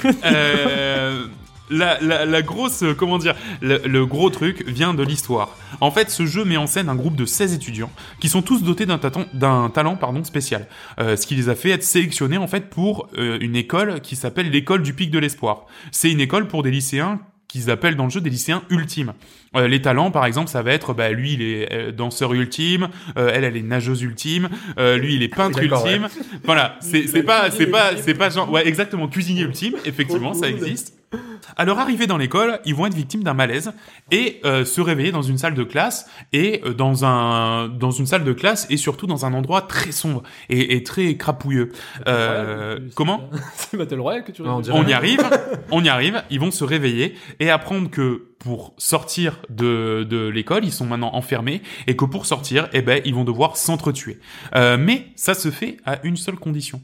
La, 1.69 1.99
la, 2.01 2.25
la 2.25 2.41
grosse, 2.41 2.83
euh, 2.83 2.93
comment 2.93 3.17
dire, 3.17 3.35
le, 3.61 3.81
le 3.85 4.05
gros 4.05 4.29
truc 4.29 4.63
vient 4.67 4.93
de 4.93 5.03
l'histoire. 5.03 5.55
En 5.81 5.91
fait, 5.91 6.09
ce 6.09 6.25
jeu 6.25 6.45
met 6.45 6.57
en 6.57 6.67
scène 6.67 6.89
un 6.89 6.95
groupe 6.95 7.15
de 7.15 7.25
16 7.25 7.53
étudiants 7.53 7.91
qui 8.19 8.29
sont 8.29 8.41
tous 8.41 8.63
dotés 8.63 8.85
d'un 8.85 8.99
d'un 9.33 9.69
talent 9.69 9.95
pardon, 9.95 10.23
spécial. 10.23 10.67
Euh, 10.99 11.15
ce 11.15 11.27
qui 11.27 11.35
les 11.35 11.49
a 11.49 11.55
fait 11.55 11.69
être 11.69 11.83
sélectionnés 11.83 12.37
en 12.37 12.47
fait 12.47 12.69
pour 12.69 13.07
euh, 13.17 13.37
une 13.41 13.55
école 13.55 14.01
qui 14.01 14.15
s'appelle 14.15 14.49
l'école 14.49 14.83
du 14.83 14.93
pic 14.93 15.11
de 15.11 15.19
l'espoir. 15.19 15.65
C'est 15.91 16.11
une 16.11 16.21
école 16.21 16.47
pour 16.47 16.63
des 16.63 16.71
lycéens 16.71 17.19
qu'ils 17.47 17.71
appellent 17.71 17.95
dans 17.95 18.03
le 18.05 18.09
jeu 18.09 18.21
des 18.21 18.29
lycéens 18.29 18.63
ultimes. 18.69 19.13
Euh, 19.55 19.67
les 19.67 19.81
talents, 19.81 20.11
par 20.11 20.25
exemple, 20.25 20.49
ça 20.49 20.61
va 20.61 20.73
être, 20.73 20.93
bah, 20.93 21.11
lui, 21.11 21.33
il 21.33 21.41
est 21.41 21.71
euh, 21.71 21.91
danseur 21.91 22.33
ultime, 22.33 22.89
euh, 23.17 23.31
elle, 23.33 23.45
elle 23.45 23.55
est 23.55 23.61
nageuse 23.61 24.01
ultime, 24.01 24.49
euh, 24.77 24.97
lui, 24.97 25.15
il 25.15 25.23
est 25.23 25.29
peintre 25.33 25.61
D'accord, 25.61 25.83
ouais. 25.85 25.95
ultime. 25.95 26.09
Voilà, 26.43 26.77
c'est 26.81 27.07
c'est 27.07 27.23
pas, 27.23 27.49
c'est 27.49 27.67
pas, 27.67 27.95
c'est 27.95 28.13
pas 28.13 28.29
genre, 28.29 28.51
ouais, 28.51 28.67
exactement, 28.67 29.07
cuisinier 29.07 29.43
ultime, 29.43 29.75
effectivement, 29.85 30.33
ça 30.33 30.49
existe. 30.49 30.96
À 31.55 31.63
leur 31.63 31.79
arrivée 31.79 32.05
dans 32.05 32.17
l'école, 32.17 32.59
ils 32.65 32.75
vont 32.75 32.85
être 32.85 32.93
victimes 32.93 33.23
d'un 33.23 33.33
malaise 33.33 33.71
et 34.11 34.41
euh, 34.43 34.65
se 34.65 34.81
réveiller 34.81 35.11
dans 35.11 35.21
une 35.21 35.37
salle 35.37 35.53
de 35.53 35.63
classe 35.63 36.09
et 36.33 36.61
euh, 36.65 36.73
dans 36.73 37.05
un 37.05 37.69
dans 37.69 37.91
une 37.91 38.05
salle 38.05 38.25
de 38.25 38.33
classe 38.33 38.67
et 38.69 38.75
surtout 38.75 39.07
dans 39.07 39.25
un 39.25 39.33
endroit 39.33 39.61
très 39.61 39.93
sombre 39.93 40.23
et, 40.49 40.75
et 40.75 40.83
très 40.83 41.15
crapouilleux. 41.15 41.71
Euh, 42.07 42.79
comment 42.95 43.29
C'est 43.55 43.77
Battle 43.77 43.99
Royale 44.01 44.23
que 44.25 44.31
tu 44.33 44.41
Non, 44.41 44.61
on 44.73 44.85
y 44.85 44.93
arrive, 44.93 45.23
on 45.71 45.83
y 45.83 45.89
arrive, 45.89 46.23
ils 46.29 46.39
vont 46.39 46.51
se 46.51 46.65
réveiller 46.65 47.15
et 47.39 47.49
apprendre 47.49 47.89
que 47.89 48.27
pour 48.39 48.73
sortir 48.77 49.41
de, 49.49 50.05
de 50.07 50.27
l'école, 50.27 50.63
ils 50.63 50.71
sont 50.71 50.85
maintenant 50.85 51.13
enfermés 51.13 51.61
et 51.87 51.95
que 51.95 52.05
pour 52.05 52.25
sortir, 52.25 52.69
eh 52.73 52.81
ben, 52.81 53.01
ils 53.05 53.15
vont 53.15 53.23
devoir 53.23 53.57
s'entretuer. 53.57 54.19
Euh, 54.55 54.77
mais 54.77 55.07
ça 55.15 55.33
se 55.33 55.49
fait 55.51 55.77
à 55.85 55.99
une 56.03 56.17
seule 56.17 56.35
condition. 56.35 56.81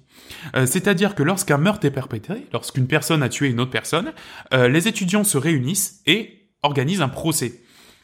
Euh, 0.56 0.66
C'est-à-dire 0.66 1.16
que 1.16 1.24
lorsqu'un 1.24 1.58
meurtre 1.58 1.86
est 1.86 1.92
perpétré, 1.92 2.48
lorsqu'une 2.54 2.88
personne 2.88 3.24
a 3.24 3.30
tué 3.30 3.50
une 3.50 3.60
autre 3.60 3.72
personne, 3.72 4.14
euh, 4.54 4.68
les 4.68 4.88
étudiants 4.88 5.24
se 5.24 5.38
réunissent 5.38 6.02
et 6.06 6.50
organisent 6.64 7.02
un 7.02 7.10
procès. 7.10 7.62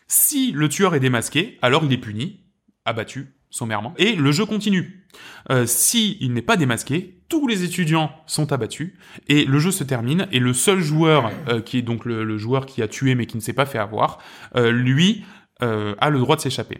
Si 0.07 0.51
le 0.51 0.69
tueur 0.69 0.95
est 0.95 0.99
démasqué, 0.99 1.57
alors 1.61 1.84
il 1.85 1.93
est 1.93 1.97
puni, 1.97 2.41
abattu, 2.85 3.35
sommairement, 3.49 3.93
et 3.97 4.15
le 4.15 4.31
jeu 4.31 4.45
continue. 4.45 5.07
Euh, 5.49 5.65
si 5.65 6.17
il 6.19 6.34
n'est 6.34 6.41
pas 6.41 6.57
démasqué, 6.57 7.19
tous 7.30 7.47
les 7.47 7.64
étudiants 7.64 8.11
sont 8.26 8.51
abattus 8.51 8.93
et 9.27 9.45
le 9.45 9.60
jeu 9.60 9.72
se 9.72 9.84
termine 9.84 10.27
et 10.31 10.39
le 10.39 10.53
seul 10.53 10.80
joueur 10.80 11.31
euh, 11.47 11.61
qui 11.61 11.77
est 11.77 11.81
donc 11.84 12.06
le, 12.06 12.23
le 12.23 12.38
joueur 12.38 12.65
qui 12.65 12.81
a 12.81 12.88
tué 12.88 13.15
mais 13.15 13.27
qui 13.27 13.38
ne 13.38 13.41
s'est 13.41 13.53
pas 13.53 13.65
fait 13.68 13.77
avoir, 13.77 14.18
euh, 14.56 14.72
lui 14.72 15.23
euh, 15.61 15.95
a 15.99 16.10
le 16.10 16.19
droit 16.19 16.35
de 16.35 16.41
s'échapper. 16.41 16.80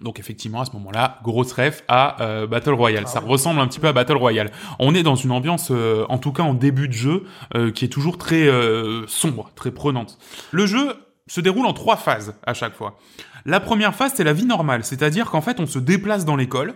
Donc 0.00 0.18
effectivement 0.18 0.60
à 0.60 0.66
ce 0.66 0.72
moment-là, 0.72 1.20
grosse 1.22 1.52
ref 1.52 1.82
à 1.88 2.22
euh, 2.22 2.46
Battle 2.46 2.74
Royale. 2.74 3.08
Ça 3.08 3.20
ressemble 3.20 3.60
un 3.60 3.66
petit 3.66 3.80
peu 3.80 3.88
à 3.88 3.92
Battle 3.92 4.16
Royale. 4.16 4.50
On 4.78 4.94
est 4.94 5.02
dans 5.02 5.14
une 5.14 5.30
ambiance, 5.30 5.70
euh, 5.70 6.04
en 6.08 6.18
tout 6.18 6.32
cas 6.32 6.42
en 6.42 6.52
début 6.54 6.88
de 6.88 6.92
jeu, 6.92 7.24
euh, 7.54 7.70
qui 7.70 7.86
est 7.86 7.88
toujours 7.88 8.18
très 8.18 8.46
euh, 8.46 9.06
sombre, 9.06 9.50
très 9.54 9.70
prenante. 9.70 10.18
Le 10.50 10.66
jeu 10.66 10.92
se 11.28 11.40
déroule 11.40 11.66
en 11.66 11.72
trois 11.72 11.96
phases 11.96 12.38
à 12.44 12.52
chaque 12.52 12.74
fois. 12.74 12.98
La 13.46 13.58
première 13.58 13.94
phase, 13.94 14.12
c'est 14.14 14.24
la 14.24 14.32
vie 14.32 14.44
normale, 14.44 14.84
c'est-à-dire 14.84 15.30
qu'en 15.30 15.40
fait, 15.40 15.60
on 15.60 15.66
se 15.66 15.78
déplace 15.78 16.24
dans 16.24 16.36
l'école 16.36 16.74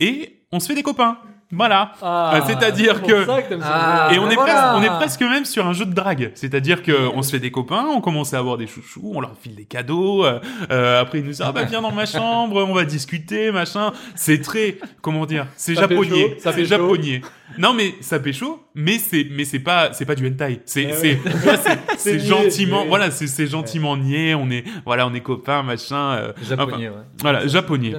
et 0.00 0.46
on 0.50 0.60
se 0.60 0.66
fait 0.66 0.74
des 0.74 0.82
copains. 0.82 1.18
Voilà. 1.52 1.92
Ah, 2.02 2.32
Euh, 2.36 2.40
c'est-à-dire 2.46 3.02
que- 3.02 3.24
ce 3.24 3.30
Ah. 3.62 4.10
Et 4.12 4.18
on 4.18 4.28
est, 4.28 4.34
voilà. 4.34 4.52
presque, 4.52 4.74
on 4.76 4.82
est 4.82 4.96
presque 4.98 5.20
même 5.22 5.44
sur 5.44 5.64
un 5.66 5.72
jeu 5.72 5.84
de 5.86 5.92
drague. 5.94 6.32
C'est-à-dire 6.34 6.82
que 6.82 7.08
on 7.14 7.22
se 7.22 7.30
fait 7.30 7.38
des 7.38 7.52
copains, 7.52 7.86
on 7.88 8.00
commence 8.00 8.34
à 8.34 8.38
avoir 8.38 8.56
des 8.56 8.66
chouchous, 8.66 9.12
on 9.14 9.20
leur 9.20 9.34
file 9.40 9.54
des 9.54 9.64
cadeaux. 9.64 10.24
euh, 10.24 10.40
euh, 10.72 11.00
après, 11.00 11.18
ils 11.18 11.24
nous 11.24 11.30
disent 11.30 11.42
ah 11.44 11.52
bah 11.52 11.62
viens 11.62 11.80
dans 11.82 11.92
ma 11.92 12.04
chambre, 12.06 12.64
on 12.68 12.74
va 12.74 12.84
discuter, 12.84 13.52
machin. 13.52 13.92
C'est 14.16 14.40
très 14.42 14.78
comment 15.02 15.24
dire, 15.24 15.46
c'est 15.56 15.74
japonais, 15.76 16.36
c'est 16.40 16.64
japonais. 16.64 17.20
Non 17.58 17.72
mais 17.74 17.94
ça 18.00 18.18
pécho, 18.18 18.60
mais 18.74 18.98
c'est 18.98 19.28
mais 19.30 19.44
c'est 19.44 19.60
pas 19.60 19.92
c'est 19.92 20.04
pas 20.04 20.16
du 20.16 20.26
hentai. 20.26 20.62
C'est 20.66 20.86
Ouais, 20.86 21.18
c'est 21.62 21.78
c'est 21.96 22.18
gentiment 22.18 22.80
niais. 22.80 22.88
voilà 22.88 23.10
c'est 23.12 23.28
c'est 23.28 23.46
gentiment 23.46 23.96
niais. 23.96 24.34
On 24.34 24.50
est 24.50 24.64
voilà 24.84 25.06
on 25.06 25.14
est 25.14 25.20
copains 25.20 25.62
machin. 25.62 26.16
euh, 26.16 26.32
Japonais, 26.42 26.88
ouais. 26.88 26.94
voilà 27.22 27.46
japonais. 27.46 27.94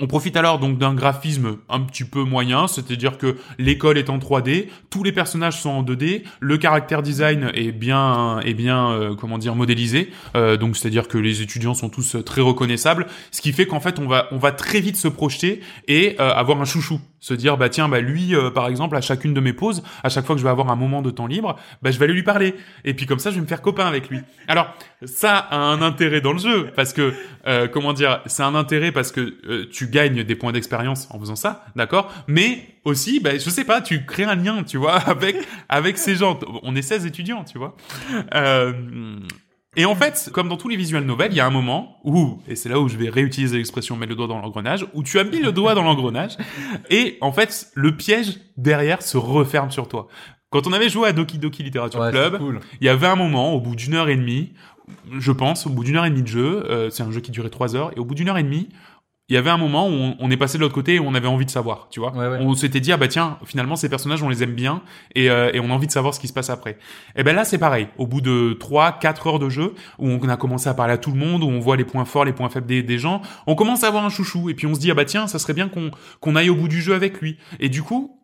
On 0.00 0.06
profite 0.06 0.38
alors 0.38 0.58
donc 0.58 0.78
d'un 0.78 0.94
graphisme 0.94 1.58
un 1.68 1.80
petit 1.80 2.04
peu 2.04 2.22
moyen, 2.24 2.66
c'est-à-dire 2.66 3.18
que 3.18 3.36
l'école 3.58 3.98
est 3.98 4.08
en 4.08 4.16
3D, 4.16 4.68
tous 4.88 5.02
les 5.04 5.12
personnages 5.12 5.60
sont 5.60 5.68
en 5.68 5.82
2D, 5.82 6.22
le 6.40 6.56
caractère 6.56 7.02
design 7.02 7.50
est 7.52 7.72
bien, 7.72 8.40
est 8.40 8.54
bien, 8.54 8.90
euh, 8.90 9.14
comment 9.14 9.36
dire, 9.36 9.54
modélisé, 9.54 10.10
euh, 10.34 10.56
donc 10.56 10.78
c'est-à-dire 10.78 11.08
que 11.08 11.18
les 11.18 11.42
étudiants 11.42 11.74
sont 11.74 11.90
tous 11.90 12.16
très 12.24 12.40
reconnaissables, 12.40 13.06
ce 13.32 13.42
qui 13.42 13.52
fait 13.52 13.66
qu'en 13.66 13.80
fait 13.80 13.98
on 13.98 14.08
va, 14.08 14.28
on 14.32 14.38
va 14.38 14.52
très 14.52 14.80
vite 14.80 14.96
se 14.96 15.08
projeter 15.08 15.60
et 15.88 16.16
euh, 16.20 16.32
avoir 16.32 16.58
un 16.58 16.64
chouchou. 16.64 16.98
se 17.22 17.34
dire 17.34 17.56
bah 17.56 17.68
tiens 17.68 17.88
bah 17.88 18.00
lui 18.00 18.34
euh, 18.34 18.50
par 18.50 18.66
exemple 18.66 18.96
à 18.96 19.00
chacune 19.00 19.32
de 19.32 19.40
mes 19.40 19.52
pauses 19.52 19.82
à 20.02 20.08
chaque 20.08 20.26
fois 20.26 20.34
que 20.34 20.40
je 20.40 20.44
vais 20.44 20.50
avoir 20.50 20.70
un 20.70 20.76
moment 20.76 21.02
de 21.02 21.10
temps 21.10 21.28
libre 21.28 21.56
bah 21.80 21.92
je 21.92 21.98
vais 21.98 22.04
aller 22.04 22.14
lui 22.14 22.24
parler 22.24 22.56
et 22.84 22.94
puis 22.94 23.06
comme 23.06 23.20
ça 23.20 23.30
je 23.30 23.36
vais 23.36 23.42
me 23.42 23.46
faire 23.46 23.62
copain 23.62 23.86
avec 23.86 24.10
lui 24.10 24.20
alors 24.48 24.74
ça 25.04 25.36
a 25.36 25.56
un 25.56 25.82
intérêt 25.82 26.20
dans 26.20 26.32
le 26.32 26.40
jeu 26.40 26.70
parce 26.74 26.92
que 26.92 27.14
euh, 27.46 27.68
comment 27.68 27.92
dire 27.92 28.20
c'est 28.26 28.42
un 28.42 28.56
intérêt 28.56 28.90
parce 28.90 29.12
que 29.12 29.34
euh, 29.48 29.66
tu 29.82 29.90
gagnes 29.90 30.22
des 30.24 30.36
points 30.36 30.52
d'expérience 30.52 31.08
en 31.10 31.18
faisant 31.18 31.36
ça 31.36 31.64
d'accord? 31.76 32.12
Mais 32.26 32.66
aussi 32.84 33.20
bah 33.20 33.32
je 33.34 33.50
sais 33.50 33.64
pas 33.64 33.80
tu 33.80 34.04
crées 34.06 34.24
un 34.24 34.36
lien 34.36 34.62
tu 34.62 34.76
vois 34.76 34.96
avec 35.08 35.36
avec 35.68 35.98
ces 35.98 36.16
gens 36.16 36.38
on 36.62 36.76
est 36.76 36.82
16 36.82 37.06
étudiants 37.06 37.44
tu 37.44 37.58
vois 37.58 37.76
euh, 38.34 38.72
et 39.74 39.86
en 39.86 39.94
fait, 39.94 40.28
comme 40.34 40.50
dans 40.50 40.58
tous 40.58 40.68
les 40.68 40.76
visual 40.76 41.02
novels, 41.04 41.32
il 41.32 41.36
y 41.36 41.40
a 41.40 41.46
un 41.46 41.50
moment 41.50 41.96
où, 42.04 42.42
et 42.46 42.56
c'est 42.56 42.68
là 42.68 42.78
où 42.78 42.88
je 42.88 42.98
vais 42.98 43.08
réutiliser 43.08 43.56
l'expression 43.56 43.96
mettre 43.96 44.10
le 44.10 44.16
doigt 44.16 44.26
dans 44.26 44.38
l'engrenage, 44.38 44.86
où 44.92 45.02
tu 45.02 45.18
as 45.18 45.24
mis 45.24 45.40
le 45.40 45.50
doigt 45.50 45.74
dans 45.74 45.82
l'engrenage, 45.82 46.36
et 46.90 47.16
en 47.22 47.32
fait, 47.32 47.68
le 47.74 47.96
piège 47.96 48.38
derrière 48.58 49.00
se 49.00 49.16
referme 49.16 49.70
sur 49.70 49.88
toi. 49.88 50.08
Quand 50.50 50.66
on 50.66 50.74
avait 50.74 50.90
joué 50.90 51.08
à 51.08 51.14
Doki 51.14 51.38
Doki 51.38 51.62
Literature 51.62 52.00
Ouais, 52.00 52.10
Club, 52.10 52.36
cool. 52.36 52.60
il 52.82 52.86
y 52.86 52.90
avait 52.90 53.06
un 53.06 53.16
moment, 53.16 53.54
au 53.54 53.60
bout 53.60 53.74
d'une 53.74 53.94
heure 53.94 54.10
et 54.10 54.16
demie, 54.16 54.52
je 55.18 55.32
pense, 55.32 55.66
au 55.66 55.70
bout 55.70 55.84
d'une 55.84 55.96
heure 55.96 56.04
et 56.04 56.10
demie 56.10 56.22
de 56.22 56.28
jeu, 56.28 56.64
euh, 56.68 56.90
c'est 56.90 57.02
un 57.02 57.10
jeu 57.10 57.20
qui 57.20 57.30
durait 57.30 57.48
trois 57.48 57.74
heures, 57.74 57.92
et 57.96 57.98
au 57.98 58.04
bout 58.04 58.14
d'une 58.14 58.28
heure 58.28 58.36
et 58.36 58.42
demie, 58.42 58.68
il 59.32 59.34
y 59.34 59.38
avait 59.38 59.48
un 59.48 59.56
moment 59.56 59.88
où 59.88 59.92
on, 59.92 60.16
on 60.20 60.30
est 60.30 60.36
passé 60.36 60.58
de 60.58 60.62
l'autre 60.62 60.74
côté 60.74 60.96
et 60.96 61.00
on 61.00 61.14
avait 61.14 61.26
envie 61.26 61.46
de 61.46 61.50
savoir, 61.50 61.88
tu 61.88 62.00
vois. 62.00 62.12
Ouais, 62.12 62.28
ouais. 62.28 62.38
On 62.42 62.52
s'était 62.52 62.80
dit, 62.80 62.92
ah 62.92 62.98
bah 62.98 63.08
tiens, 63.08 63.38
finalement, 63.46 63.76
ces 63.76 63.88
personnages, 63.88 64.22
on 64.22 64.28
les 64.28 64.42
aime 64.42 64.52
bien 64.52 64.82
et, 65.14 65.30
euh, 65.30 65.50
et 65.54 65.58
on 65.58 65.70
a 65.70 65.72
envie 65.72 65.86
de 65.86 65.92
savoir 65.92 66.12
ce 66.12 66.20
qui 66.20 66.28
se 66.28 66.34
passe 66.34 66.50
après. 66.50 66.76
Et 67.16 67.22
ben 67.22 67.34
là, 67.34 67.46
c'est 67.46 67.56
pareil. 67.56 67.88
Au 67.96 68.06
bout 68.06 68.20
de 68.20 68.52
3, 68.60 68.98
4 68.98 69.26
heures 69.28 69.38
de 69.38 69.48
jeu, 69.48 69.74
où 69.98 70.06
on 70.06 70.28
a 70.28 70.36
commencé 70.36 70.68
à 70.68 70.74
parler 70.74 70.92
à 70.92 70.98
tout 70.98 71.12
le 71.12 71.16
monde, 71.16 71.42
où 71.42 71.46
on 71.46 71.60
voit 71.60 71.78
les 71.78 71.86
points 71.86 72.04
forts, 72.04 72.26
les 72.26 72.34
points 72.34 72.50
faibles 72.50 72.66
des, 72.66 72.82
des 72.82 72.98
gens, 72.98 73.22
on 73.46 73.54
commence 73.54 73.84
à 73.84 73.88
avoir 73.88 74.04
un 74.04 74.10
chouchou 74.10 74.50
et 74.50 74.54
puis 74.54 74.66
on 74.66 74.74
se 74.74 74.80
dit, 74.80 74.90
ah 74.90 74.94
bah 74.94 75.06
tiens, 75.06 75.26
ça 75.26 75.38
serait 75.38 75.54
bien 75.54 75.68
qu'on 75.68 75.92
qu'on 76.20 76.36
aille 76.36 76.50
au 76.50 76.54
bout 76.54 76.68
du 76.68 76.82
jeu 76.82 76.92
avec 76.92 77.18
lui. 77.22 77.38
Et 77.58 77.70
du 77.70 77.82
coup, 77.82 78.20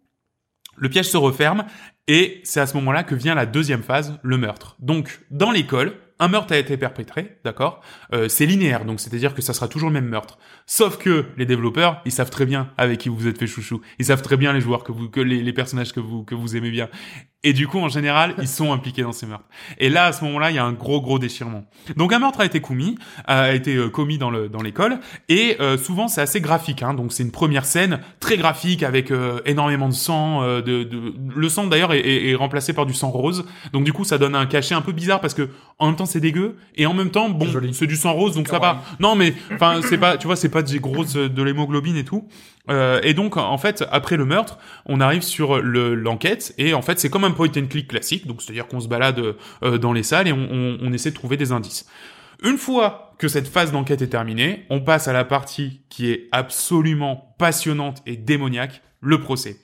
le 0.76 0.90
piège 0.90 1.09
se 1.09 1.16
referme 1.16 1.64
et 2.06 2.43
c'est 2.44 2.60
à 2.60 2.66
ce 2.66 2.76
moment-là 2.76 3.02
que 3.02 3.14
vient 3.14 3.35
la 3.35 3.47
deuxième 3.47 3.82
phase, 3.82 4.18
le 4.22 4.36
meurtre. 4.36 4.76
Donc, 4.78 5.20
dans 5.30 5.51
l'école, 5.51 5.94
un 6.19 6.28
meurtre 6.28 6.53
a 6.53 6.59
été 6.59 6.77
perpétré, 6.77 7.39
d'accord 7.45 7.81
euh, 8.12 8.28
C'est 8.28 8.47
linéaire, 8.47 8.85
donc 8.85 9.01
c'est-à-dire 9.01 9.35
que 9.35 9.43
ça 9.43 9.53
sera 9.53 9.69
toujours 9.69 9.89
le 9.89 9.95
même 9.95 10.09
meurtre. 10.09 10.39
Sauf 10.66 10.99
que 10.99 11.27
les 11.36 11.47
développeurs, 11.47 12.03
ils 12.05 12.12
savent 12.12 12.31
très 12.31 12.47
bien 12.47 12.73
avec 12.77 13.01
qui 13.01 13.09
vous 13.09 13.16
vous 13.16 13.28
êtes 13.28 13.39
fait 13.39 13.47
chouchou. 13.47 13.81
Ils 13.99 14.07
savent 14.07 14.23
très 14.23 14.36
bien 14.36 14.53
les 14.53 14.61
joueurs 14.61 14.85
que 14.85 14.93
vous, 14.93 15.09
que 15.09 15.20
les, 15.20 15.43
les 15.43 15.53
personnages 15.53 15.93
que 15.93 16.01
vous 16.01 16.24
que 16.24 16.35
vous 16.35 16.57
aimez 16.57 16.70
bien. 16.70 16.89
Et 17.44 17.52
du 17.52 17.69
coup, 17.69 17.78
en 17.78 17.89
général, 17.89 18.35
ils 18.40 18.48
sont 18.48 18.73
impliqués 18.73 19.02
dans 19.02 19.12
ces 19.12 19.27
meurtres. 19.27 19.44
Et 19.78 19.89
là, 19.90 20.06
à 20.06 20.12
ce 20.12 20.24
moment-là, 20.24 20.51
il 20.51 20.56
y 20.56 20.59
a 20.59 20.65
un 20.65 20.73
gros 20.73 21.01
gros 21.01 21.19
déchirement. 21.20 21.65
Donc 21.97 22.12
un 22.12 22.19
meurtre 22.19 22.40
a 22.40 22.44
été 22.44 22.60
commis, 22.60 22.98
a 23.27 23.52
été 23.55 23.77
euh, 23.77 23.89
commis 23.89 24.19
dans 24.19 24.31
le 24.31 24.48
dans 24.48 24.60
l'école, 24.60 24.98
et 25.28 25.56
euh, 25.60 25.78
souvent 25.78 26.09
c'est 26.09 26.20
assez 26.20 26.40
graphique. 26.40 26.82
Hein, 26.82 26.94
donc 26.94 27.12
c'est 27.12 27.23
une 27.23 27.31
première 27.31 27.65
scène 27.65 28.01
très 28.19 28.36
graphique 28.36 28.82
avec 28.82 29.10
euh, 29.10 29.40
énormément 29.47 29.89
de 29.89 29.94
sang. 29.94 30.43
euh, 30.43 30.60
de, 30.62 30.82
de 30.82 31.15
le 31.35 31.48
sang 31.48 31.66
d'ailleurs 31.69 31.93
est, 31.93 32.01
est, 32.01 32.31
est 32.31 32.35
remplacé 32.35 32.73
par 32.73 32.86
du 32.86 32.93
sang 32.94 33.10
rose. 33.10 33.44
Donc 33.73 33.85
du 33.85 33.93
coup, 33.93 34.05
ça 34.05 34.19
donne 34.19 34.35
un 34.35 34.47
cachet 34.47 34.74
un 34.74 34.81
peu 34.82 34.93
bizarre 34.93 35.20
parce 35.20 35.35
que 35.35 35.48
en 35.78 35.86
même 35.86 35.97
temps 35.97 36.06
c'est 36.06 36.20
dégueu 36.20 36.56
et 36.74 36.86
en 36.86 36.94
même 36.94 37.10
temps 37.10 37.28
bon 37.28 37.47
c'est 37.73 37.86
du 37.86 37.97
sang 37.97 38.12
rose 38.15 38.35
donc 38.35 38.48
ça 38.48 38.59
va. 38.59 38.82
Non 38.98 39.15
mais 39.15 39.32
enfin 39.55 39.81
c'est 39.89 39.98
pas 39.98 40.16
tu 40.16 40.27
vois 40.27 40.35
c'est 40.36 40.48
pas 40.48 40.62
des 40.62 40.81
grosses 40.81 41.16
euh, 41.16 41.28
de 41.28 41.43
l'hémoglobine 41.44 41.97
et 41.97 42.05
tout. 42.05 42.27
Euh, 42.70 43.01
et 43.03 43.15
donc 43.15 43.36
en 43.36 43.59
fait 43.59 43.85
après 43.90 44.16
le 44.16 44.24
meurtre, 44.24 44.59
on 44.86 45.01
arrive 45.01 45.23
sur 45.23 45.61
le- 45.61 45.95
l'enquête 45.95 46.55
et 46.59 46.74
en 46.74 46.82
fait 46.82 46.99
c'est 47.01 47.09
comme 47.11 47.24
un 47.24 47.31
point 47.31 47.49
and 47.57 47.66
click 47.69 47.89
classique, 47.89 48.27
donc 48.27 48.43
c'est-à-dire 48.43 48.66
qu'on 48.69 48.81
se 48.81 48.89
balade 48.89 49.35
euh, 49.62 49.78
dans 49.78 49.93
les 49.93 50.03
salles 50.03 50.28
et 50.28 50.32
on 50.32 50.93
essaie 50.93 51.11
de 51.11 51.15
trouver 51.15 51.36
des 51.36 51.53
indices. 51.53 51.86
Une 52.43 52.59
fois 52.59 53.15
que 53.19 53.27
cette 53.27 53.49
phase 53.49 53.73
d'enquête 53.73 54.01
est 54.03 54.09
terminée, 54.09 54.65
on 54.70 54.81
passe 54.81 55.09
à 55.09 55.12
la 55.12 55.24
partie 55.24 55.81
qui 55.89 56.11
est 56.11 56.28
absolument 56.31 57.35
passionnante 57.39 58.03
et 58.07 58.16
démoniaque, 58.16 58.81
le 59.01 59.20
procès. 59.20 59.57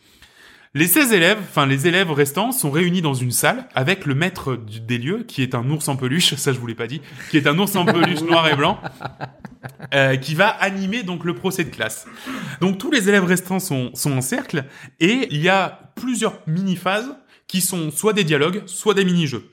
Les 0.76 0.88
16 0.88 1.12
élèves, 1.12 1.38
enfin 1.40 1.66
les 1.66 1.86
élèves 1.86 2.10
restants, 2.10 2.50
sont 2.50 2.70
réunis 2.72 3.00
dans 3.00 3.14
une 3.14 3.30
salle 3.30 3.68
avec 3.76 4.06
le 4.06 4.14
maître 4.16 4.56
du- 4.56 4.80
des 4.80 4.98
lieux, 4.98 5.22
qui 5.22 5.42
est 5.42 5.54
un 5.54 5.68
ours 5.70 5.86
en 5.86 5.94
peluche, 5.96 6.34
ça 6.36 6.52
je 6.52 6.58
vous 6.58 6.66
l'ai 6.66 6.74
pas 6.74 6.88
dit, 6.88 7.00
qui 7.30 7.36
est 7.36 7.46
un 7.46 7.56
ours 7.58 7.76
en 7.76 7.84
peluche 7.84 8.20
noir 8.28 8.48
et 8.48 8.56
blanc, 8.56 8.80
euh, 9.94 10.16
qui 10.16 10.34
va 10.34 10.48
animer 10.48 11.04
donc 11.04 11.24
le 11.24 11.34
procès 11.34 11.62
de 11.62 11.70
classe. 11.70 12.06
Donc 12.60 12.78
tous 12.78 12.90
les 12.90 13.08
élèves 13.08 13.24
restants 13.24 13.60
sont, 13.60 13.90
sont 13.94 14.12
en 14.16 14.20
cercle, 14.20 14.64
et 14.98 15.28
il 15.30 15.40
y 15.40 15.48
a 15.48 15.92
plusieurs 15.94 16.40
mini-phases 16.48 17.14
qui 17.46 17.60
sont 17.60 17.92
soit 17.92 18.12
des 18.12 18.24
dialogues, 18.24 18.62
soit 18.66 18.94
des 18.94 19.04
mini-jeux. 19.04 19.48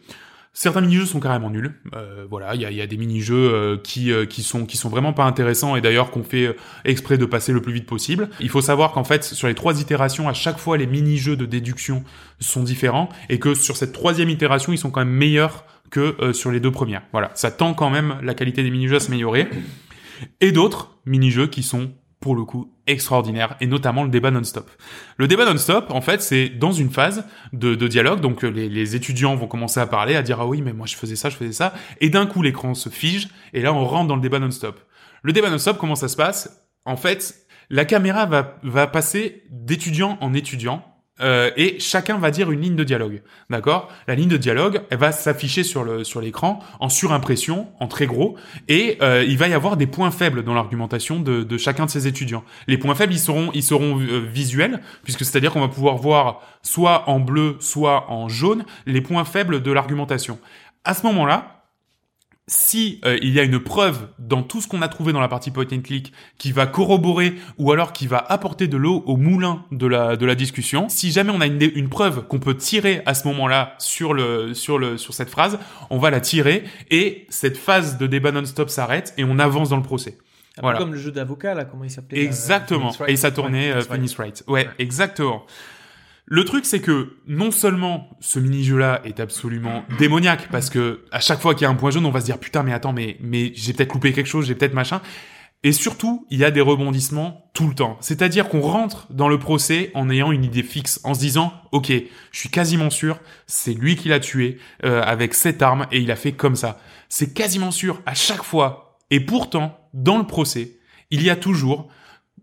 Certains 0.53 0.81
mini-jeux 0.81 1.05
sont 1.05 1.21
carrément 1.21 1.49
nuls. 1.49 1.73
Euh, 1.95 2.25
voilà, 2.29 2.55
il 2.55 2.61
y 2.61 2.81
a, 2.81 2.87
des 2.87 2.97
mini-jeux 2.97 3.53
euh, 3.53 3.77
qui 3.77 4.11
euh, 4.11 4.25
qui 4.25 4.43
sont 4.43 4.65
qui 4.65 4.75
sont 4.75 4.89
vraiment 4.89 5.13
pas 5.13 5.23
intéressants 5.23 5.77
et 5.77 5.81
d'ailleurs 5.81 6.11
qu'on 6.11 6.23
fait 6.23 6.47
euh, 6.47 6.57
exprès 6.83 7.17
de 7.17 7.25
passer 7.25 7.53
le 7.53 7.61
plus 7.61 7.71
vite 7.71 7.85
possible. 7.85 8.29
Il 8.41 8.49
faut 8.49 8.59
savoir 8.59 8.91
qu'en 8.91 9.05
fait 9.05 9.23
sur 9.23 9.47
les 9.47 9.55
trois 9.55 9.79
itérations, 9.79 10.27
à 10.27 10.33
chaque 10.33 10.57
fois 10.57 10.77
les 10.77 10.87
mini-jeux 10.87 11.37
de 11.37 11.45
déduction 11.45 12.03
sont 12.39 12.63
différents 12.63 13.07
et 13.29 13.39
que 13.39 13.53
sur 13.53 13.77
cette 13.77 13.93
troisième 13.93 14.29
itération, 14.29 14.73
ils 14.73 14.77
sont 14.77 14.91
quand 14.91 15.05
même 15.05 15.13
meilleurs 15.13 15.63
que 15.89 16.31
sur 16.33 16.51
les 16.51 16.59
deux 16.59 16.71
premières. 16.71 17.03
Voilà, 17.11 17.31
ça 17.33 17.51
tend 17.51 17.73
quand 17.73 17.89
même 17.89 18.17
la 18.21 18.33
qualité 18.33 18.63
des 18.63 18.71
mini-jeux 18.71 18.95
à 18.95 18.99
s'améliorer. 19.01 19.49
Et 20.39 20.51
d'autres 20.51 20.97
mini-jeux 21.05 21.47
qui 21.47 21.63
sont 21.63 21.91
pour 22.21 22.35
le 22.35 22.43
coup 22.43 22.71
extraordinaires 22.91 23.55
et 23.61 23.67
notamment 23.67 24.03
le 24.03 24.09
débat 24.09 24.31
non-stop. 24.31 24.69
Le 25.17 25.27
débat 25.27 25.45
non-stop, 25.45 25.91
en 25.91 26.01
fait, 26.01 26.21
c'est 26.21 26.49
dans 26.49 26.71
une 26.71 26.89
phase 26.89 27.25
de, 27.53 27.75
dialogue, 27.87 28.21
donc 28.21 28.43
euh, 28.43 28.49
les, 28.49 28.69
les 28.69 28.95
étudiants 28.95 29.35
vont 29.35 29.47
commencer 29.47 29.79
à 29.79 29.87
parler, 29.87 30.15
à 30.15 30.21
dire 30.21 30.39
ah 30.39 30.47
oui 30.47 30.61
mais 30.61 30.73
moi 30.73 30.85
je 30.87 30.95
faisais 30.95 31.15
ça, 31.15 31.29
je 31.29 31.35
faisais 31.35 31.53
ça, 31.53 31.73
et 31.99 32.09
d'un 32.09 32.25
coup 32.25 32.41
l'écran 32.41 32.73
se 32.73 32.89
fige 32.89 33.29
et 33.53 33.61
là 33.61 33.73
on 33.73 33.85
rentre 33.85 34.07
dans 34.07 34.15
le 34.15 34.21
débat 34.21 34.39
non-stop. 34.39 34.79
Le 35.23 35.33
débat 35.33 35.49
non-stop, 35.49 35.77
comment 35.77 35.95
ça 35.95 36.07
se 36.07 36.15
passe? 36.15 36.65
En 36.85 36.97
fait, 36.97 37.35
la 37.69 37.85
caméra 37.85 38.25
va 38.25 38.57
va 38.63 38.87
passer 38.87 39.43
d'étudiant 39.49 40.17
en 40.21 40.33
étudiant. 40.33 40.83
Euh, 41.21 41.51
et 41.55 41.79
chacun 41.79 42.17
va 42.17 42.31
dire 42.31 42.51
une 42.51 42.61
ligne 42.61 42.75
de 42.75 42.83
dialogue, 42.83 43.21
d'accord? 43.49 43.89
La 44.07 44.15
ligne 44.15 44.29
de 44.29 44.37
dialogue, 44.37 44.81
elle 44.89 44.97
va 44.97 45.11
s'afficher 45.11 45.63
sur 45.63 45.83
le 45.83 46.03
sur 46.03 46.21
l'écran 46.21 46.59
en 46.79 46.89
surimpression, 46.89 47.67
en 47.79 47.87
très 47.87 48.07
gros, 48.07 48.35
et 48.67 48.97
euh, 49.01 49.23
il 49.27 49.37
va 49.37 49.47
y 49.47 49.53
avoir 49.53 49.77
des 49.77 49.87
points 49.87 50.11
faibles 50.11 50.43
dans 50.43 50.53
l'argumentation 50.53 51.19
de, 51.19 51.43
de 51.43 51.57
chacun 51.57 51.85
de 51.85 51.91
ces 51.91 52.07
étudiants. 52.07 52.43
Les 52.67 52.77
points 52.77 52.95
faibles, 52.95 53.13
ils 53.13 53.19
seront 53.19 53.51
ils 53.53 53.63
seront 53.63 53.99
euh, 53.99 54.19
visuels, 54.19 54.81
puisque 55.03 55.25
c'est-à-dire 55.25 55.51
qu'on 55.53 55.61
va 55.61 55.67
pouvoir 55.67 55.97
voir 55.97 56.41
soit 56.63 57.09
en 57.09 57.19
bleu, 57.19 57.57
soit 57.59 58.11
en 58.11 58.29
jaune 58.29 58.65
les 58.85 59.01
points 59.01 59.25
faibles 59.25 59.61
de 59.61 59.71
l'argumentation. 59.71 60.39
À 60.83 60.93
ce 60.93 61.05
moment-là, 61.05 61.60
si 62.47 62.99
euh, 63.05 63.17
il 63.21 63.33
y 63.33 63.39
a 63.39 63.43
une 63.43 63.59
preuve 63.59 64.07
dans 64.19 64.43
tout 64.43 64.61
ce 64.61 64.67
qu'on 64.67 64.81
a 64.81 64.87
trouvé 64.87 65.13
dans 65.13 65.21
la 65.21 65.27
partie 65.27 65.51
point 65.51 65.65
and 65.71 65.81
click 65.81 66.11
qui 66.37 66.51
va 66.51 66.65
corroborer 66.65 67.35
ou 67.57 67.71
alors 67.71 67.93
qui 67.93 68.07
va 68.07 68.17
apporter 68.17 68.67
de 68.67 68.77
l'eau 68.77 69.03
au 69.05 69.15
moulin 69.15 69.63
de 69.71 69.87
la 69.87 70.15
de 70.17 70.25
la 70.25 70.35
discussion, 70.35 70.89
si 70.89 71.11
jamais 71.11 71.31
on 71.33 71.39
a 71.39 71.45
une, 71.45 71.61
une 71.75 71.87
preuve 71.89 72.27
qu'on 72.27 72.39
peut 72.39 72.55
tirer 72.57 73.03
à 73.05 73.13
ce 73.13 73.27
moment-là 73.27 73.75
sur 73.79 74.13
le 74.13 74.53
sur 74.53 74.79
le 74.79 74.97
sur 74.97 75.13
cette 75.13 75.29
phrase, 75.29 75.59
on 75.89 75.97
va 75.97 76.09
la 76.09 76.19
tirer 76.19 76.63
et 76.89 77.25
cette 77.29 77.57
phase 77.57 77.97
de 77.97 78.07
débat 78.07 78.31
non-stop 78.31 78.69
s'arrête 78.69 79.13
et 79.17 79.23
on 79.23 79.39
avance 79.39 79.69
dans 79.69 79.77
le 79.77 79.83
procès. 79.83 80.17
Un 80.57 80.61
peu 80.61 80.61
Voilà. 80.63 80.79
comme 80.79 80.91
le 80.91 80.99
jeu 80.99 81.11
d'avocat, 81.11 81.53
là, 81.53 81.63
comment 81.63 81.85
il 81.85 81.89
s'appelait 81.91 82.17
là, 82.17 82.23
Exactement. 82.25 82.91
Et 83.07 83.15
ça 83.15 83.31
tournait 83.31 83.69
euh, 83.71 83.81
Phoenix 83.81 84.13
Phoenix 84.13 84.15
Wright. 84.17 84.43
Ouais, 84.47 84.69
exactement. 84.79 85.45
Le 86.25 86.45
truc, 86.45 86.65
c'est 86.65 86.81
que 86.81 87.17
non 87.27 87.51
seulement 87.51 88.09
ce 88.19 88.39
mini-jeu-là 88.39 89.01
est 89.03 89.19
absolument 89.19 89.83
démoniaque, 89.99 90.49
parce 90.49 90.69
que 90.69 91.03
à 91.11 91.19
chaque 91.19 91.41
fois 91.41 91.55
qu'il 91.55 91.63
y 91.63 91.65
a 91.65 91.69
un 91.69 91.75
point 91.75 91.91
jaune, 91.91 92.05
on 92.05 92.11
va 92.11 92.21
se 92.21 92.25
dire 92.25 92.37
putain, 92.37 92.63
mais 92.63 92.73
attends, 92.73 92.93
mais 92.93 93.17
mais 93.21 93.51
j'ai 93.55 93.73
peut-être 93.73 93.93
loupé 93.93 94.13
quelque 94.13 94.27
chose, 94.27 94.45
j'ai 94.45 94.55
peut-être 94.55 94.73
machin. 94.73 95.01
Et 95.63 95.73
surtout, 95.73 96.25
il 96.31 96.39
y 96.39 96.43
a 96.43 96.49
des 96.49 96.61
rebondissements 96.61 97.51
tout 97.53 97.67
le 97.67 97.75
temps. 97.75 97.97
C'est-à-dire 98.01 98.49
qu'on 98.49 98.61
rentre 98.61 99.05
dans 99.11 99.29
le 99.29 99.37
procès 99.37 99.91
en 99.93 100.09
ayant 100.09 100.31
une 100.31 100.43
idée 100.43 100.63
fixe, 100.63 100.99
en 101.03 101.13
se 101.13 101.19
disant, 101.19 101.53
ok, 101.71 101.91
je 102.31 102.39
suis 102.39 102.49
quasiment 102.49 102.89
sûr, 102.89 103.19
c'est 103.45 103.73
lui 103.73 103.95
qui 103.95 104.09
l'a 104.09 104.19
tué 104.19 104.57
euh, 104.83 105.03
avec 105.03 105.35
cette 105.35 105.61
arme 105.61 105.85
et 105.91 105.99
il 105.99 106.09
a 106.09 106.15
fait 106.15 106.31
comme 106.31 106.55
ça. 106.55 106.79
C'est 107.09 107.33
quasiment 107.33 107.69
sûr 107.69 108.01
à 108.07 108.15
chaque 108.15 108.43
fois. 108.43 108.97
Et 109.11 109.19
pourtant, 109.19 109.77
dans 109.93 110.17
le 110.17 110.25
procès, 110.25 110.79
il 111.11 111.21
y 111.21 111.29
a 111.29 111.35
toujours, 111.35 111.89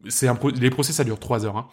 c'est 0.09 0.29
un 0.29 0.39
les 0.55 0.71
procès 0.71 0.93
ça 0.93 1.03
dure 1.03 1.19
trois 1.19 1.45
heures. 1.45 1.57
Hein, 1.57 1.67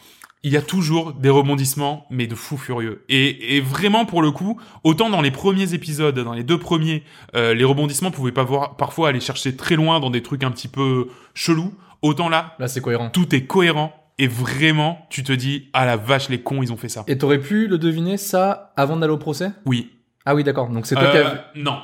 il 0.46 0.52
y 0.54 0.58
a 0.58 0.62
toujours 0.62 1.14
des 1.14 1.30
rebondissements, 1.30 2.06
mais 2.12 2.28
de 2.28 2.36
fou 2.36 2.56
furieux. 2.58 3.04
Et, 3.10 3.58
et 3.58 3.62
vraiment, 3.62 4.06
pour 4.06 4.22
le 4.22 4.30
coup, 4.32 4.62
autant 4.84 5.10
dans 5.10 5.22
les 5.22 5.32
premiers 5.32 5.74
épisodes, 5.74 6.18
dans 6.20 6.34
les 6.34 6.44
deux 6.44 6.60
premiers, 6.60 7.02
euh, 7.36 7.54
les 7.56 7.64
rebondissements 7.64 8.12
pouvaient 8.12 8.32
pas 8.32 8.44
voir, 8.44 8.78
parfois 8.78 9.10
aller 9.10 9.20
chercher 9.20 9.56
très 9.56 9.76
loin 9.76 10.00
dans 10.00 10.12
des 10.12 10.22
trucs 10.22 10.44
un 10.44 10.52
petit 10.52 10.68
peu 10.68 11.08
chelous, 11.34 11.74
autant 12.04 12.30
là, 12.30 12.56
Là, 12.60 12.68
c'est 12.68 12.80
cohérent. 12.82 13.10
tout 13.10 13.34
est 13.36 13.46
cohérent. 13.46 13.92
Et 14.20 14.28
vraiment, 14.28 15.06
tu 15.10 15.24
te 15.24 15.34
dis, 15.34 15.68
ah 15.74 15.86
la 15.86 15.98
vache, 15.98 16.30
les 16.30 16.40
cons, 16.42 16.62
ils 16.64 16.72
ont 16.72 16.78
fait 16.78 16.90
ça. 16.90 17.04
Et 17.08 17.18
t'aurais 17.18 17.40
pu 17.42 17.68
le 17.68 17.78
deviner 17.78 18.16
ça 18.18 18.72
avant 18.78 18.96
d'aller 18.98 19.12
au 19.14 19.18
procès? 19.18 19.50
Oui. 19.66 19.92
Ah 20.26 20.36
oui, 20.36 20.44
d'accord. 20.44 20.70
Donc 20.70 20.86
c'est 20.86 20.96
toi 20.96 21.12
qui 21.12 21.18
Euh, 21.18 21.26
as... 21.28 21.46
Non. 21.56 21.80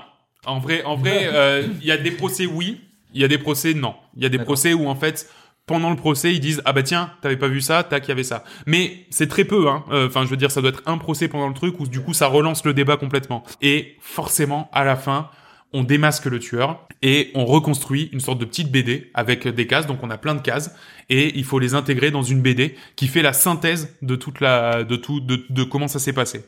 En 0.46 0.60
vrai, 0.60 0.84
en 0.84 0.96
vrai, 0.96 1.30
euh, 1.34 1.68
il 1.82 1.86
y 1.88 1.92
a 1.92 1.98
des 1.98 2.12
procès 2.12 2.46
oui, 2.46 2.80
il 3.14 3.20
y 3.22 3.24
a 3.24 3.28
des 3.28 3.38
procès 3.38 3.74
non. 3.74 3.96
Il 4.16 4.24
y 4.24 4.26
a 4.26 4.30
des 4.30 4.40
procès 4.40 4.74
où 4.74 4.88
en 4.88 4.96
fait, 4.96 5.30
pendant 5.66 5.90
le 5.90 5.96
procès, 5.96 6.34
ils 6.34 6.40
disent 6.40 6.62
ah 6.66 6.74
bah 6.74 6.84
tiens, 6.84 7.12
t'avais 7.22 7.38
pas 7.38 7.48
vu 7.48 7.62
ça, 7.62 7.84
tac, 7.84 8.06
il 8.06 8.10
y 8.10 8.12
avait 8.12 8.24
ça. 8.24 8.44
Mais 8.66 9.06
c'est 9.10 9.28
très 9.28 9.46
peu, 9.46 9.70
hein. 9.70 9.84
Euh, 9.92 10.08
Enfin, 10.08 10.26
je 10.26 10.30
veux 10.30 10.38
dire, 10.38 10.52
ça 10.52 10.62
doit 10.62 10.72
être 10.72 10.84
un 10.86 10.98
procès 10.98 11.28
pendant 11.28 11.48
le 11.48 11.54
truc 11.54 11.80
où 11.80 11.88
du 11.88 12.02
coup 12.02 12.14
ça 12.14 12.28
relance 12.28 12.66
le 12.66 12.74
débat 12.74 12.98
complètement. 12.98 13.44
Et 13.62 13.96
forcément, 14.02 14.70
à 14.74 14.84
la 14.84 14.96
fin, 14.96 15.30
on 15.74 15.84
démasque 15.84 16.26
le 16.26 16.40
tueur 16.40 16.88
et 17.02 17.32
on 17.34 17.46
reconstruit 17.46 18.10
une 18.12 18.20
sorte 18.20 18.40
de 18.40 18.46
petite 18.46 18.72
BD 18.72 19.10
avec 19.14 19.48
des 19.48 19.68
cases. 19.68 19.88
Donc 19.88 20.04
on 20.04 20.10
a 20.10 20.18
plein 20.18 20.36
de 20.36 20.42
cases 20.42 20.76
et 21.10 21.38
il 21.38 21.46
faut 21.46 21.60
les 21.60 21.74
intégrer 21.74 22.12
dans 22.12 22.24
une 22.24 22.42
BD 22.42 22.76
qui 22.96 23.08
fait 23.08 23.22
la 23.22 23.34
synthèse 23.34 23.96
de 24.02 24.16
toute 24.16 24.42
la, 24.42 24.84
de 24.84 24.96
tout, 24.96 25.22
de, 25.22 25.46
de 25.50 25.64
comment 25.64 25.88
ça 25.88 26.00
s'est 26.00 26.14
passé. 26.14 26.44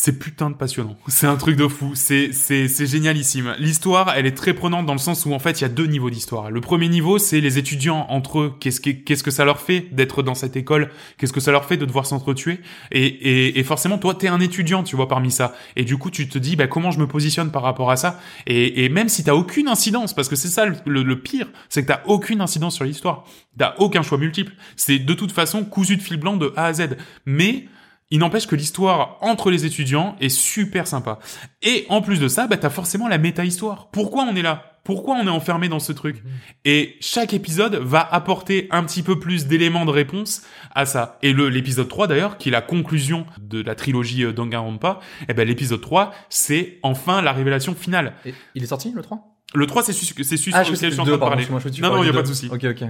C'est 0.00 0.16
putain 0.16 0.48
de 0.48 0.54
passionnant. 0.54 0.96
C'est 1.08 1.26
un 1.26 1.34
truc 1.34 1.56
de 1.56 1.66
fou. 1.66 1.90
C'est, 1.96 2.30
c'est, 2.32 2.68
c'est 2.68 2.86
génialissime. 2.86 3.56
L'histoire, 3.58 4.12
elle 4.16 4.26
est 4.26 4.36
très 4.36 4.54
prenante 4.54 4.86
dans 4.86 4.92
le 4.92 5.00
sens 5.00 5.26
où, 5.26 5.32
en 5.32 5.40
fait, 5.40 5.60
il 5.60 5.62
y 5.62 5.64
a 5.64 5.68
deux 5.68 5.86
niveaux 5.86 6.08
d'histoire. 6.08 6.52
Le 6.52 6.60
premier 6.60 6.88
niveau, 6.88 7.18
c'est 7.18 7.40
les 7.40 7.58
étudiants 7.58 8.06
entre 8.08 8.38
eux. 8.38 8.54
Qu'est-ce 8.60 8.80
que, 8.80 8.90
qu'est-ce 8.90 9.24
que 9.24 9.32
ça 9.32 9.44
leur 9.44 9.60
fait 9.60 9.88
d'être 9.90 10.22
dans 10.22 10.36
cette 10.36 10.54
école? 10.54 10.90
Qu'est-ce 11.18 11.32
que 11.32 11.40
ça 11.40 11.50
leur 11.50 11.64
fait 11.64 11.76
de 11.76 11.84
devoir 11.84 12.06
s'entretuer? 12.06 12.60
Et, 12.92 13.06
et, 13.06 13.58
et 13.58 13.64
forcément, 13.64 13.98
toi, 13.98 14.14
t'es 14.14 14.28
un 14.28 14.38
étudiant, 14.38 14.84
tu 14.84 14.94
vois, 14.94 15.08
parmi 15.08 15.32
ça. 15.32 15.56
Et 15.74 15.84
du 15.84 15.96
coup, 15.98 16.12
tu 16.12 16.28
te 16.28 16.38
dis, 16.38 16.54
bah, 16.54 16.68
comment 16.68 16.92
je 16.92 17.00
me 17.00 17.08
positionne 17.08 17.50
par 17.50 17.62
rapport 17.64 17.90
à 17.90 17.96
ça? 17.96 18.20
Et, 18.46 18.84
et 18.84 18.88
même 18.90 19.08
si 19.08 19.24
t'as 19.24 19.34
aucune 19.34 19.66
incidence, 19.66 20.14
parce 20.14 20.28
que 20.28 20.36
c'est 20.36 20.46
ça 20.46 20.64
le, 20.64 20.76
le- 20.86 21.02
le 21.02 21.20
pire, 21.20 21.48
c'est 21.68 21.82
que 21.82 21.88
t'as 21.88 22.02
aucune 22.06 22.40
incidence 22.40 22.76
sur 22.76 22.84
l'histoire. 22.84 23.24
T'as 23.58 23.74
aucun 23.78 24.02
choix 24.02 24.18
multiple. 24.18 24.52
C'est 24.76 25.00
de 25.00 25.14
toute 25.14 25.32
façon 25.32 25.64
cousu 25.64 25.96
de 25.96 26.02
fil 26.02 26.18
blanc 26.18 26.36
de 26.36 26.52
A 26.54 26.66
à 26.66 26.72
Z. 26.72 26.90
Mais, 27.26 27.66
il 28.10 28.18
n'empêche 28.20 28.46
que 28.46 28.56
l'histoire 28.56 29.18
entre 29.20 29.50
les 29.50 29.66
étudiants 29.66 30.16
est 30.20 30.28
super 30.30 30.86
sympa. 30.86 31.18
Et 31.62 31.84
en 31.88 32.00
plus 32.00 32.20
de 32.20 32.28
ça, 32.28 32.46
bah, 32.46 32.56
t'as 32.56 32.70
forcément 32.70 33.08
la 33.08 33.18
méta-histoire. 33.18 33.88
Pourquoi 33.90 34.24
on 34.24 34.34
est 34.34 34.42
là? 34.42 34.64
Pourquoi 34.84 35.16
on 35.16 35.26
est 35.26 35.30
enfermé 35.30 35.68
dans 35.68 35.80
ce 35.80 35.92
truc? 35.92 36.22
Et 36.64 36.96
chaque 37.00 37.34
épisode 37.34 37.74
va 37.74 38.00
apporter 38.00 38.68
un 38.70 38.82
petit 38.84 39.02
peu 39.02 39.18
plus 39.18 39.46
d'éléments 39.46 39.84
de 39.84 39.90
réponse 39.90 40.42
à 40.74 40.86
ça. 40.86 41.18
Et 41.20 41.34
le 41.34 41.50
l'épisode 41.50 41.88
3 41.88 42.06
d'ailleurs, 42.06 42.38
qui 42.38 42.48
est 42.48 42.52
la 42.52 42.62
conclusion 42.62 43.26
de 43.38 43.60
la 43.60 43.74
trilogie 43.74 44.24
euh, 44.24 44.32
Danganronpa, 44.32 45.00
eh 45.28 45.34
ben 45.34 45.46
l'épisode 45.46 45.82
3, 45.82 46.14
c'est 46.30 46.78
enfin 46.82 47.20
la 47.20 47.32
révélation 47.34 47.74
finale. 47.74 48.14
Et 48.24 48.32
il 48.54 48.62
est 48.62 48.66
sorti 48.66 48.90
le 48.94 49.02
3 49.02 49.20
Le 49.52 49.66
3, 49.66 49.82
c'est 49.82 49.92
celui 49.92 50.24
c'est 50.24 50.38
celui 50.38 50.52
Ah, 50.54 50.64
sur 50.64 50.72
lequel 50.72 50.88
je 50.88 50.94
suis 50.94 51.00
en 51.00 51.04
train 51.04 51.12
2, 51.12 51.18
de 51.18 51.20
parler. 51.20 51.42
je 51.44 51.50
Non, 51.52 51.88
non, 51.88 51.94
parlé 51.96 52.06
y 52.06 52.10
a 52.10 52.14
pas 52.14 52.22
de 52.22 52.28
2. 52.28 52.32
souci. 52.32 52.48
Ok, 52.50 52.64
ok. 52.64 52.84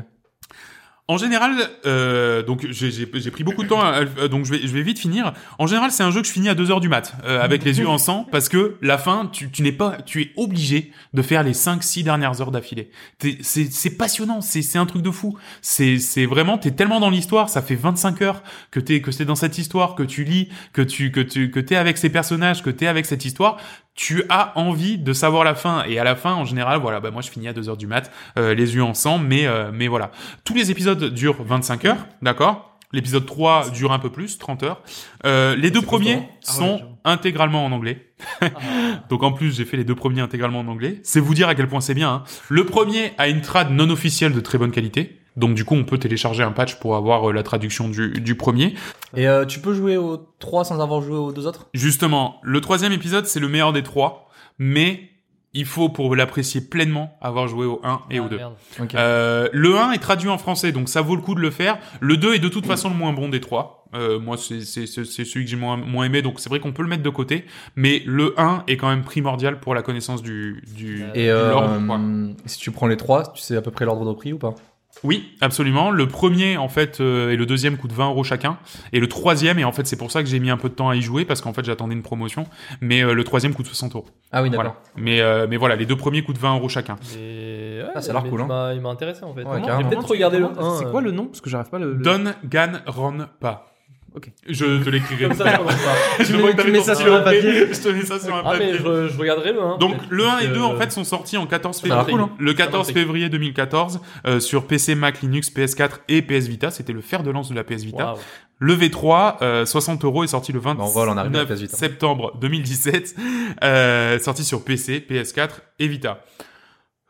En 1.10 1.16
général, 1.16 1.52
euh, 1.86 2.42
donc 2.42 2.66
j'ai 2.70 3.30
pris 3.30 3.42
beaucoup 3.42 3.62
de 3.62 3.68
temps, 3.68 3.82
euh, 3.82 4.28
donc 4.28 4.44
je 4.44 4.52
vais, 4.52 4.60
je 4.60 4.66
vais 4.68 4.82
vite 4.82 4.98
finir. 4.98 5.32
En 5.58 5.66
général, 5.66 5.90
c'est 5.90 6.02
un 6.02 6.10
jeu 6.10 6.20
que 6.20 6.26
je 6.26 6.32
finis 6.32 6.50
à 6.50 6.54
2 6.54 6.70
heures 6.70 6.80
du 6.80 6.90
mat, 6.90 7.14
euh, 7.24 7.40
avec 7.42 7.64
les 7.64 7.78
yeux 7.78 7.88
en 7.88 7.96
sang, 7.96 8.26
parce 8.30 8.50
que 8.50 8.76
la 8.82 8.98
fin, 8.98 9.24
tu, 9.32 9.50
tu 9.50 9.62
n'es 9.62 9.72
pas, 9.72 9.96
tu 10.04 10.20
es 10.20 10.32
obligé 10.36 10.92
de 11.14 11.22
faire 11.22 11.42
les 11.42 11.54
5-6 11.54 12.02
dernières 12.02 12.42
heures 12.42 12.50
d'affilée. 12.50 12.90
T'es- 13.18 13.38
C'est 13.42 13.96
passionnant, 13.96 14.42
c'est 14.42 14.76
un 14.76 14.84
truc 14.84 15.00
de 15.00 15.10
fou. 15.10 15.38
C'est 15.62 15.98
c'est 15.98 16.26
vraiment, 16.26 16.58
t'es 16.58 16.72
tellement 16.72 17.00
dans 17.00 17.08
l'histoire, 17.10 17.48
ça 17.48 17.62
fait 17.62 17.74
25 17.74 18.20
heures 18.20 18.42
que 18.70 18.78
t'es 18.78 19.00
que 19.00 19.10
c'est 19.10 19.24
dans 19.24 19.34
cette 19.34 19.56
histoire, 19.56 19.94
que 19.94 20.02
tu 20.02 20.24
lis, 20.24 20.50
que 20.74 20.82
tu 20.82 21.10
que 21.10 21.20
tu 21.20 21.50
que 21.50 21.60
t'es 21.60 21.76
avec 21.76 21.96
ces 21.96 22.10
personnages, 22.10 22.62
que 22.62 22.68
t'es 22.70 22.86
avec 22.86 23.06
cette 23.06 23.24
histoire. 23.24 23.56
Tu 23.98 24.22
as 24.28 24.52
envie 24.56 24.96
de 24.96 25.12
savoir 25.12 25.42
la 25.42 25.56
fin 25.56 25.82
et 25.82 25.98
à 25.98 26.04
la 26.04 26.14
fin 26.14 26.32
en 26.34 26.44
général 26.44 26.78
voilà 26.78 27.00
bah 27.00 27.10
moi 27.10 27.20
je 27.20 27.30
finis 27.30 27.48
à 27.48 27.52
2 27.52 27.68
heures 27.68 27.76
du 27.76 27.88
mat 27.88 28.12
euh, 28.38 28.54
les 28.54 28.76
yeux 28.76 28.84
en 28.84 28.94
sang 28.94 29.18
mais 29.18 29.48
euh, 29.48 29.72
mais 29.72 29.88
voilà 29.88 30.12
tous 30.44 30.54
les 30.54 30.70
épisodes 30.70 31.12
durent 31.12 31.42
25 31.42 31.84
heures, 31.84 32.06
d'accord? 32.22 32.78
L'épisode 32.92 33.26
3 33.26 33.70
dure 33.70 33.92
un 33.92 33.98
peu 33.98 34.08
plus, 34.10 34.38
30 34.38 34.62
heures. 34.62 34.82
Euh, 35.26 35.56
les 35.56 35.70
deux 35.70 35.82
premiers. 35.82 36.22
Ah 36.46 36.52
sont 36.52 36.80
intégralement 37.04 37.64
en 37.66 37.72
anglais. 37.72 38.06
Ah. 38.40 38.46
Donc 39.10 39.22
en 39.24 39.32
plus, 39.32 39.56
j'ai 39.56 39.64
fait 39.66 39.76
les 39.76 39.84
deux 39.84 39.94
premiers 39.94 40.22
intégralement 40.22 40.60
en 40.60 40.68
anglais. 40.68 41.00
C'est 41.02 41.20
vous 41.20 41.34
dire 41.34 41.48
à 41.48 41.54
quel 41.54 41.68
point 41.68 41.80
c'est 41.82 41.92
bien. 41.92 42.08
hein. 42.10 42.22
Le 42.48 42.64
premier 42.64 43.12
a 43.18 43.28
une 43.28 43.42
trad 43.42 43.70
non 43.70 43.90
officielle 43.90 44.32
de 44.32 44.40
très 44.40 44.56
bonne 44.56 44.70
qualité. 44.70 45.18
Donc 45.36 45.54
du 45.54 45.64
coup, 45.64 45.74
on 45.76 45.84
peut 45.84 45.98
télécharger 45.98 46.42
un 46.42 46.50
patch 46.52 46.76
pour 46.80 46.96
avoir 46.96 47.28
euh, 47.30 47.32
la 47.32 47.42
traduction 47.42 47.88
du, 47.88 48.10
du 48.20 48.34
premier. 48.34 48.74
Et 49.16 49.28
euh, 49.28 49.44
tu 49.44 49.60
peux 49.60 49.72
jouer 49.74 49.96
aux 49.96 50.16
3 50.40 50.64
sans 50.64 50.80
avoir 50.80 51.00
joué 51.00 51.16
aux 51.16 51.32
deux 51.32 51.46
autres? 51.46 51.68
Justement, 51.74 52.40
le 52.42 52.60
troisième 52.60 52.92
épisode, 52.92 53.26
c'est 53.26 53.40
le 53.40 53.48
meilleur 53.48 53.72
des 53.72 53.82
trois. 53.82 54.28
Mais 54.58 55.10
il 55.54 55.64
faut, 55.64 55.88
pour 55.88 56.14
l'apprécier 56.16 56.60
pleinement, 56.60 57.16
avoir 57.20 57.46
joué 57.48 57.64
au 57.66 57.80
1 57.84 58.00
et 58.10 58.18
Ah, 58.18 58.22
au 58.22 58.28
2. 58.28 58.36
merde. 58.36 58.54
Ok. 58.80 58.94
Euh, 58.96 59.48
le 59.52 59.78
1 59.78 59.92
est 59.92 59.98
traduit 59.98 60.28
en 60.28 60.38
français, 60.38 60.72
donc 60.72 60.88
ça 60.88 61.00
vaut 61.02 61.16
le 61.16 61.22
coup 61.22 61.34
de 61.34 61.40
le 61.40 61.50
faire. 61.50 61.78
Le 62.00 62.16
2 62.16 62.34
est 62.34 62.38
de 62.38 62.48
toute 62.48 62.66
façon 62.66 62.88
le 62.90 62.96
moins 62.96 63.12
bon 63.12 63.28
des 63.28 63.40
trois. 63.40 63.86
Euh, 63.94 64.18
moi, 64.18 64.36
c'est 64.36 64.60
c'est- 64.60 64.84
c'est- 64.86 65.04
c'est 65.06 65.24
celui 65.24 65.44
que 65.46 65.50
j'ai 65.50 65.56
moins, 65.56 65.78
moins 65.78 66.04
aimé, 66.04 66.20
donc 66.20 66.40
c'est 66.40 66.50
vrai 66.50 66.60
qu'on 66.60 66.72
peut 66.72 66.82
le 66.82 66.88
mettre 66.90 67.02
de 67.02 67.08
côté. 67.08 67.46
Mais 67.76 68.02
le 68.04 68.34
1 68.38 68.62
est 68.66 68.76
quand 68.76 68.88
même 68.88 69.02
primordial 69.04 69.60
pour 69.60 69.74
la 69.74 69.80
connaissance 69.82 70.22
du, 70.22 70.62
du, 70.76 71.04
Et 71.14 71.24
du 71.24 71.30
euh, 71.30 71.50
lore, 71.50 71.86
quoi. 71.86 71.98
si 72.44 72.58
tu 72.58 72.70
prends 72.70 72.86
les 72.86 72.98
3, 72.98 73.32
tu 73.32 73.40
sais 73.40 73.56
à 73.56 73.62
peu 73.62 73.70
près 73.70 73.86
l'ordre 73.86 74.04
de 74.06 74.12
prix 74.14 74.34
ou 74.34 74.38
pas? 74.38 74.54
Oui, 75.04 75.36
absolument. 75.40 75.90
Le 75.92 76.08
premier, 76.08 76.56
en 76.56 76.68
fait, 76.68 77.00
euh, 77.00 77.30
et 77.30 77.36
le 77.36 77.46
deuxième 77.46 77.76
coûtent 77.76 77.92
20 77.92 78.08
euros 78.08 78.24
chacun. 78.24 78.58
Et 78.92 78.98
le 78.98 79.08
troisième, 79.08 79.58
et 79.60 79.64
en 79.64 79.70
fait, 79.70 79.86
c'est 79.86 79.96
pour 79.96 80.10
ça 80.10 80.22
que 80.24 80.28
j'ai 80.28 80.40
mis 80.40 80.50
un 80.50 80.56
peu 80.56 80.68
de 80.68 80.74
temps 80.74 80.88
à 80.88 80.96
y 80.96 81.02
jouer, 81.02 81.24
parce 81.24 81.40
qu'en 81.40 81.52
fait, 81.52 81.64
j'attendais 81.64 81.94
une 81.94 82.02
promotion. 82.02 82.46
Mais 82.80 83.02
euh, 83.04 83.12
le 83.14 83.22
troisième 83.22 83.54
coûte 83.54 83.66
60 83.66 83.94
euros. 83.94 84.06
Ah 84.32 84.42
oui, 84.42 84.48
Voilà. 84.52 84.70
d'accord. 84.70 84.82
Mais, 84.96 85.20
euh, 85.20 85.46
mais 85.48 85.56
voilà, 85.56 85.76
les 85.76 85.86
deux 85.86 85.94
premiers 85.96 86.22
coûtent 86.22 86.38
20 86.38 86.56
euros 86.56 86.68
chacun. 86.68 86.96
Et... 87.16 87.80
ouais, 87.82 87.88
Ah, 87.94 88.00
ça 88.00 88.10
a 88.10 88.14
l'air 88.14 88.22
mais 88.24 88.30
cool, 88.30 88.40
il 88.40 88.42
hein. 88.42 88.46
m'a- 88.46 88.74
Il 88.74 88.80
m'a 88.80 88.88
intéressé 88.88 89.22
en 89.24 89.32
fait. 89.34 89.44
Ouais. 89.44 89.62
J'ai 89.64 89.84
peut-être 89.84 90.08
regardé 90.08 90.38
le 90.38 90.46
1. 90.46 90.78
C'est 90.78 90.90
quoi 90.90 91.00
le 91.00 91.12
nom? 91.12 91.26
Parce 91.26 91.40
que 91.42 91.48
j'arrive 91.50 91.68
pas 91.70 91.76
à 91.76 91.80
le. 91.80 91.92
le- 91.94 92.02
Don 92.02 92.24
Gan 92.44 92.72
Ron 92.86 93.26
Pa. 93.40 93.66
Ok. 94.14 94.30
Je 94.48 94.82
te 94.82 94.88
l'écrirai. 94.90 95.28
Comme 95.28 95.36
ça, 95.36 95.44
je 95.52 95.56
pas. 95.58 96.24
Je 96.24 96.36
mets- 96.36 96.56
tu 96.64 96.70
mets 96.72 96.80
ça 96.80 96.94
sur 96.94 97.14
un 97.14 97.20
papier. 97.20 97.66
Je 97.72 97.80
te 97.80 97.88
mets 97.88 98.04
ça 98.04 98.18
sur 98.18 98.34
un 98.34 98.42
Ah, 98.44 98.54
mais 98.58 98.72
papier. 98.72 98.78
je, 98.78 99.08
je 99.08 99.18
regarderai 99.18 99.52
le 99.52 99.62
1. 99.62 99.78
Donc 99.78 99.96
le 100.10 100.24
1 100.26 100.38
et 100.40 100.46
Euh, 100.46 100.54
2 100.54 100.60
en 100.62 100.76
fait 100.76 100.90
sont 100.90 101.04
sortis 101.04 101.36
en 101.36 101.46
14 101.46 101.76
Ça 101.80 101.84
a 101.84 101.88
l'air 101.88 101.98
février. 102.06 102.12
cool, 102.18 102.22
hein. 102.22 102.36
Le 102.38 102.52
14 102.54 102.86
Ça 102.86 102.90
a 102.90 102.94
l'air 102.94 103.02
février 103.04 103.28
2014 103.28 104.00
euh, 104.26 104.40
sur 104.40 104.66
PC, 104.66 104.94
Mac, 104.94 105.20
Linux, 105.20 105.50
PS4 105.54 106.00
et 106.08 106.22
PS 106.22 106.46
Vita. 106.48 106.70
C'était 106.70 106.92
le 106.94 107.00
fer 107.02 107.22
de 107.22 107.30
lance 107.30 107.50
de 107.50 107.54
la 107.54 107.64
PS 107.64 107.84
Vita. 107.84 108.06
Waouh. 108.14 108.18
Le 108.60 108.74
V3, 108.74 109.36
euh, 109.42 109.66
60 109.66 110.04
euros, 110.04 110.24
est 110.24 110.28
sorti 110.28 110.52
le 110.52 110.58
Bah, 110.58 110.74
on 110.78 110.84
voit, 110.86 111.04
on 111.08 111.16
arrive 111.16 111.32
à 111.36 111.38
la 111.38 111.44
29 111.44 111.48
PS 111.56 111.60
Vita. 111.60 111.76
septembre 111.76 112.36
2017. 112.40 113.14
Euh, 113.62 114.18
sorti 114.18 114.42
sur 114.44 114.64
PC, 114.64 115.04
PS4 115.08 115.50
et 115.78 115.86
Vita. 115.86 116.24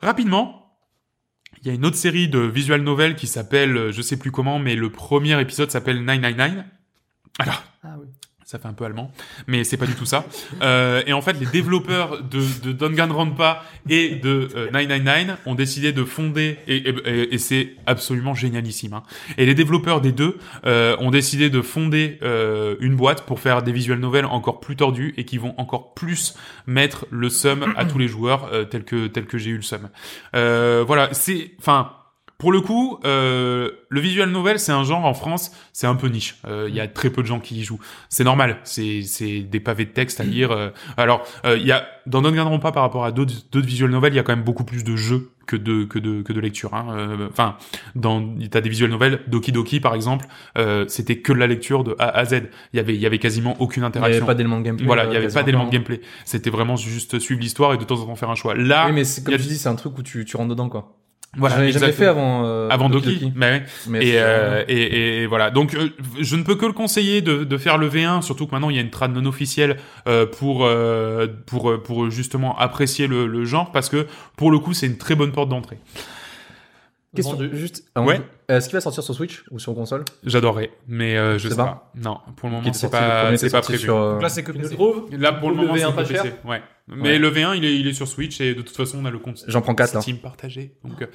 Rapidement, 0.03 0.67
il 1.63 1.69
y 1.69 1.71
a 1.71 1.75
une 1.75 1.87
autre 1.87 1.97
série 1.97 2.29
de 2.29 2.39
visual 2.41 2.83
novel 2.83 3.15
qui 3.17 3.27
s'appelle, 3.27 3.77
euh, 3.77 3.93
je 3.93 4.03
sais 4.03 4.17
plus 4.19 4.31
comment, 4.31 4.59
mais 4.59 4.77
le 4.77 4.91
premier 4.91 5.41
épisode 5.41 5.71
s'appelle 5.71 6.05
999. 6.05 6.65
Alors, 7.39 7.63
Ah 7.85 7.95
oui. 8.01 8.07
ça 8.45 8.59
fait 8.59 8.67
un 8.67 8.73
peu 8.73 8.85
allemand, 8.85 9.13
mais 9.47 9.63
c'est 9.63 9.77
pas 9.77 9.87
du 9.87 9.95
tout 9.95 10.07
ça. 10.07 10.25
Euh, 10.61 11.03
et 11.07 11.13
en 11.13 11.21
fait, 11.23 11.35
les 11.35 11.47
développeurs 11.47 12.21
de, 12.25 12.43
de 12.65 12.73
Danganronpa 12.73 13.63
et 13.89 14.17
de 14.17 14.49
euh, 14.57 14.71
999 14.73 15.39
ont 15.47 15.55
décidé 15.55 15.93
de 15.93 16.03
fonder, 16.05 16.59
et, 16.67 16.77
et- 16.79 17.35
et- 17.35 17.39
c'est 17.39 17.75
absolument 17.87 18.35
génialissime. 18.35 18.95
Hein. 18.95 19.03
Et 19.37 19.47
les 19.47 19.55
développeurs 19.55 20.01
des 20.01 20.11
deux 20.11 20.37
euh, 20.67 20.97
ont 20.99 21.11
décidé 21.13 21.49
de 21.49 21.63
fonder 21.63 22.19
euh, 22.23 22.75
une 22.81 22.97
boîte 22.97 23.25
pour 23.25 23.39
faire 23.39 23.63
des 23.63 23.71
visual 23.71 24.01
novels 24.01 24.25
encore 24.27 24.59
plus 24.59 24.75
tordus 24.75 25.15
et 25.17 25.25
qui 25.25 25.39
vont 25.39 25.55
encore 25.59 25.95
plus 25.95 26.35
mettre 26.67 27.07
le 27.11 27.29
sum 27.31 27.73
à 27.77 27.85
tous 27.85 27.99
les 27.99 28.09
joueurs 28.09 28.49
euh, 28.53 28.65
tel 28.65 28.83
que 28.85 29.07
tel 29.07 29.27
que 29.27 29.39
j'ai 29.39 29.51
eu 29.51 29.57
le 29.57 29.63
sum. 29.63 29.89
Euh, 30.35 30.83
voilà, 30.85 31.11
c'est, 31.15 31.53
enfin. 31.61 31.93
Pour 32.39 32.53
le 32.53 32.61
coup, 32.61 33.01
euh, 33.05 33.69
le 33.89 34.01
visual 34.01 34.31
novel, 34.31 34.61
c'est 34.61 34.71
un 34.71 34.85
genre 34.85 35.05
en 35.05 35.13
France, 35.13 35.51
c'est 35.73 35.89
un 35.89 35.97
peu 35.97 36.07
niche. 36.07 36.37
Euh, 36.47 36.67
Il 36.69 36.75
y 36.77 36.79
a 36.81 36.87
très 36.87 37.11
peu 37.11 37.21
de 37.23 37.27
gens 37.27 37.41
qui 37.41 37.57
y 37.59 37.65
jouent. 37.65 37.81
C'est 38.09 38.23
normal. 38.23 38.59
C'est 38.63 39.03
c'est 39.03 39.41
des 39.41 39.59
pavés 39.59 39.87
de 39.87 39.91
texte 39.91 40.21
à 40.21 40.25
lire. 40.25 40.53
euh. 40.53 40.71
Alors, 40.97 41.25
euh, 41.45 41.57
il 41.59 41.67
y 41.67 41.73
a 41.73 41.85
dans 42.07 42.23
Danganronpa 42.23 42.71
par 42.71 42.85
rapport 42.85 43.05
à 43.05 43.11
d'autres 43.11 43.35
d'autres 43.51 43.67
visual 43.67 43.91
novels, 43.91 44.13
il 44.13 44.17
y 44.17 44.19
a 44.21 44.23
quand 44.23 44.37
même 44.37 44.45
beaucoup 44.45 44.63
plus 44.63 44.85
de 44.85 44.95
jeux 44.95 45.33
que 45.49 45.57
de 45.57 45.83
que 45.83 45.99
de 45.99 46.23
que 46.23 46.33
de 46.33 46.39
lecture. 46.41 46.75
hein. 46.75 46.87
Euh, 46.97 47.29
Enfin, 47.29 47.57
dans 47.97 48.25
t'as 48.53 48.61
des 48.61 48.69
visual 48.71 48.91
novels, 48.93 49.19
Doki 49.27 49.51
Doki 49.51 49.81
par 49.81 49.97
exemple, 49.97 50.27
euh, 50.59 50.85
c'était 50.87 51.19
que 51.19 51.33
de 51.33 51.39
la 51.39 51.49
lecture 51.49 51.83
de 51.83 51.97
A 51.99 52.09
à 52.17 52.25
Z. 52.25 52.43
Il 52.73 52.77
y 52.77 52.79
avait 52.79 52.95
il 52.95 53.01
y 53.01 53.07
avait 53.07 53.19
quasiment 53.19 53.57
aucune 53.59 53.81
Il 53.83 53.87
n'y 53.87 53.89
interaction. 53.89 54.19
avait 54.23 54.27
pas 54.27 54.35
d'élément 54.37 54.59
de 54.61 54.65
gameplay. 54.65 54.87
voilà, 54.87 55.07
il 55.07 55.11
euh, 55.11 55.15
y 55.15 55.17
avait 55.17 55.29
pas 55.35 55.43
d'élément 55.43 55.67
de 55.67 55.73
gameplay. 55.73 56.01
C'était 56.25 56.51
vraiment 56.51 56.77
juste 56.77 57.19
suivre 57.19 57.41
l'histoire 57.41 57.75
et 57.75 57.79
de 57.79 57.85
temps 57.85 57.99
en 58.01 58.07
temps 58.07 58.15
faire 58.15 58.31
un 58.31 58.37
choix. 58.37 58.55
Là, 58.55 58.87
Oui, 58.87 58.93
mais 58.93 59.03
comme 59.25 59.35
a- 59.35 59.39
tu 59.39 59.43
dis, 59.49 59.59
c'est 59.59 59.69
un 59.69 59.75
truc 59.75 59.99
où 59.99 60.05
tu, 60.05 60.25
tu 60.25 60.37
rentres 60.37 60.51
dedans, 60.51 60.69
quoi. 60.69 60.95
Voilà, 61.37 61.65
ai 61.65 61.73
jamais 61.73 61.93
fait 61.93 62.07
avant. 62.07 62.45
euh, 62.47 62.69
avant 62.71 62.89
Doki. 62.89 63.33
Bah 63.37 63.51
ouais. 63.51 63.65
Mais 63.89 63.99
Et, 64.03 64.13
c'est- 64.13 64.19
euh, 64.19 64.65
et, 64.67 65.23
et 65.23 65.27
voilà. 65.27 65.51
Donc, 65.51 65.75
euh, 65.75 65.91
je 66.21 66.37
ne 66.37 66.43
peux 66.43 66.55
que 66.57 66.67
le 66.67 66.73
conseiller 66.73 67.21
de, 67.21 67.45
de 67.45 67.59
faire 67.59 67.77
le 67.79 67.89
V1, 67.89 68.23
surtout 68.23 68.47
que 68.47 68.53
maintenant 68.53 68.71
il 68.71 68.77
y 68.77 68.79
a 68.79 68.83
une 68.83 68.91
trad 68.91 69.13
non 69.15 69.27
officielle 69.27 69.77
euh, 70.09 70.27
pour 70.27 70.65
euh, 70.65 71.27
pour 71.47 71.71
euh, 71.71 71.83
pour 71.83 72.11
justement 72.11 72.59
apprécier 72.59 73.07
le, 73.07 73.27
le 73.27 73.45
genre, 73.45 73.71
parce 73.73 73.89
que 73.89 74.07
pour 74.37 74.51
le 74.51 74.59
coup, 74.59 74.73
c'est 74.73 74.87
une 74.87 74.97
très 74.99 75.15
bonne 75.15 75.33
porte 75.33 75.51
d'entrée. 75.51 75.79
Question. 77.17 77.37
Vendu. 77.37 77.51
Juste. 77.57 77.85
ah, 77.95 78.03
Ouais. 78.03 78.21
Est-ce 78.49 78.69
qu'il 78.69 78.77
va 78.77 78.81
sortir 78.83 79.03
sur 79.03 79.15
Switch 79.15 79.43
ou 79.51 79.59
sur 79.59 79.75
console 79.75 80.05
J'adorerais, 80.25 80.71
mais 80.87 81.17
euh, 81.17 81.39
je 81.39 81.49
sais 81.49 81.57
pas 81.57 81.65
pas. 81.65 81.93
Non, 81.97 82.19
pour 82.37 82.49
le 82.51 82.57
moment, 82.57 82.73
c'est 82.73 82.91
pas 82.91 83.37
c'est 83.37 83.51
pas 83.51 83.61
prévu. 83.63 83.79
sur. 83.79 83.97
euh, 83.97 84.13
Donc 84.15 84.23
là, 84.23 84.29
c'est 84.29 84.43
que 84.43 84.53
PC. 84.53 84.75
trouves 84.75 85.07
Là, 85.13 85.33
pour 85.33 85.51
le 85.51 85.57
Le 85.57 85.63
moment, 85.63 85.75
V1 85.75 85.87
c'est 85.89 85.95
pas 85.95 86.05
PC. 86.05 86.35
Ouais. 86.45 86.63
Mais 86.87 87.03
Ouais. 87.13 87.19
le 87.19 87.31
V1, 87.31 87.57
il 87.57 87.65
est, 87.65 87.77
il 87.79 87.87
est 87.89 87.93
sur 87.95 88.07
Switch 88.09 88.41
et 88.41 88.55
de 88.55 88.61
toute 88.63 88.77
façon, 88.77 88.99
on 89.03 89.05
a 89.07 89.11
le 89.11 89.19
compte 89.19 89.43
J'en 89.49 89.61
prends 89.63 89.75
quatre, 89.75 89.95
là. 89.95 90.01
Steam 90.03 90.19
partagé. 90.19 90.75
Donc, 90.85 91.01
euh, 91.03 91.07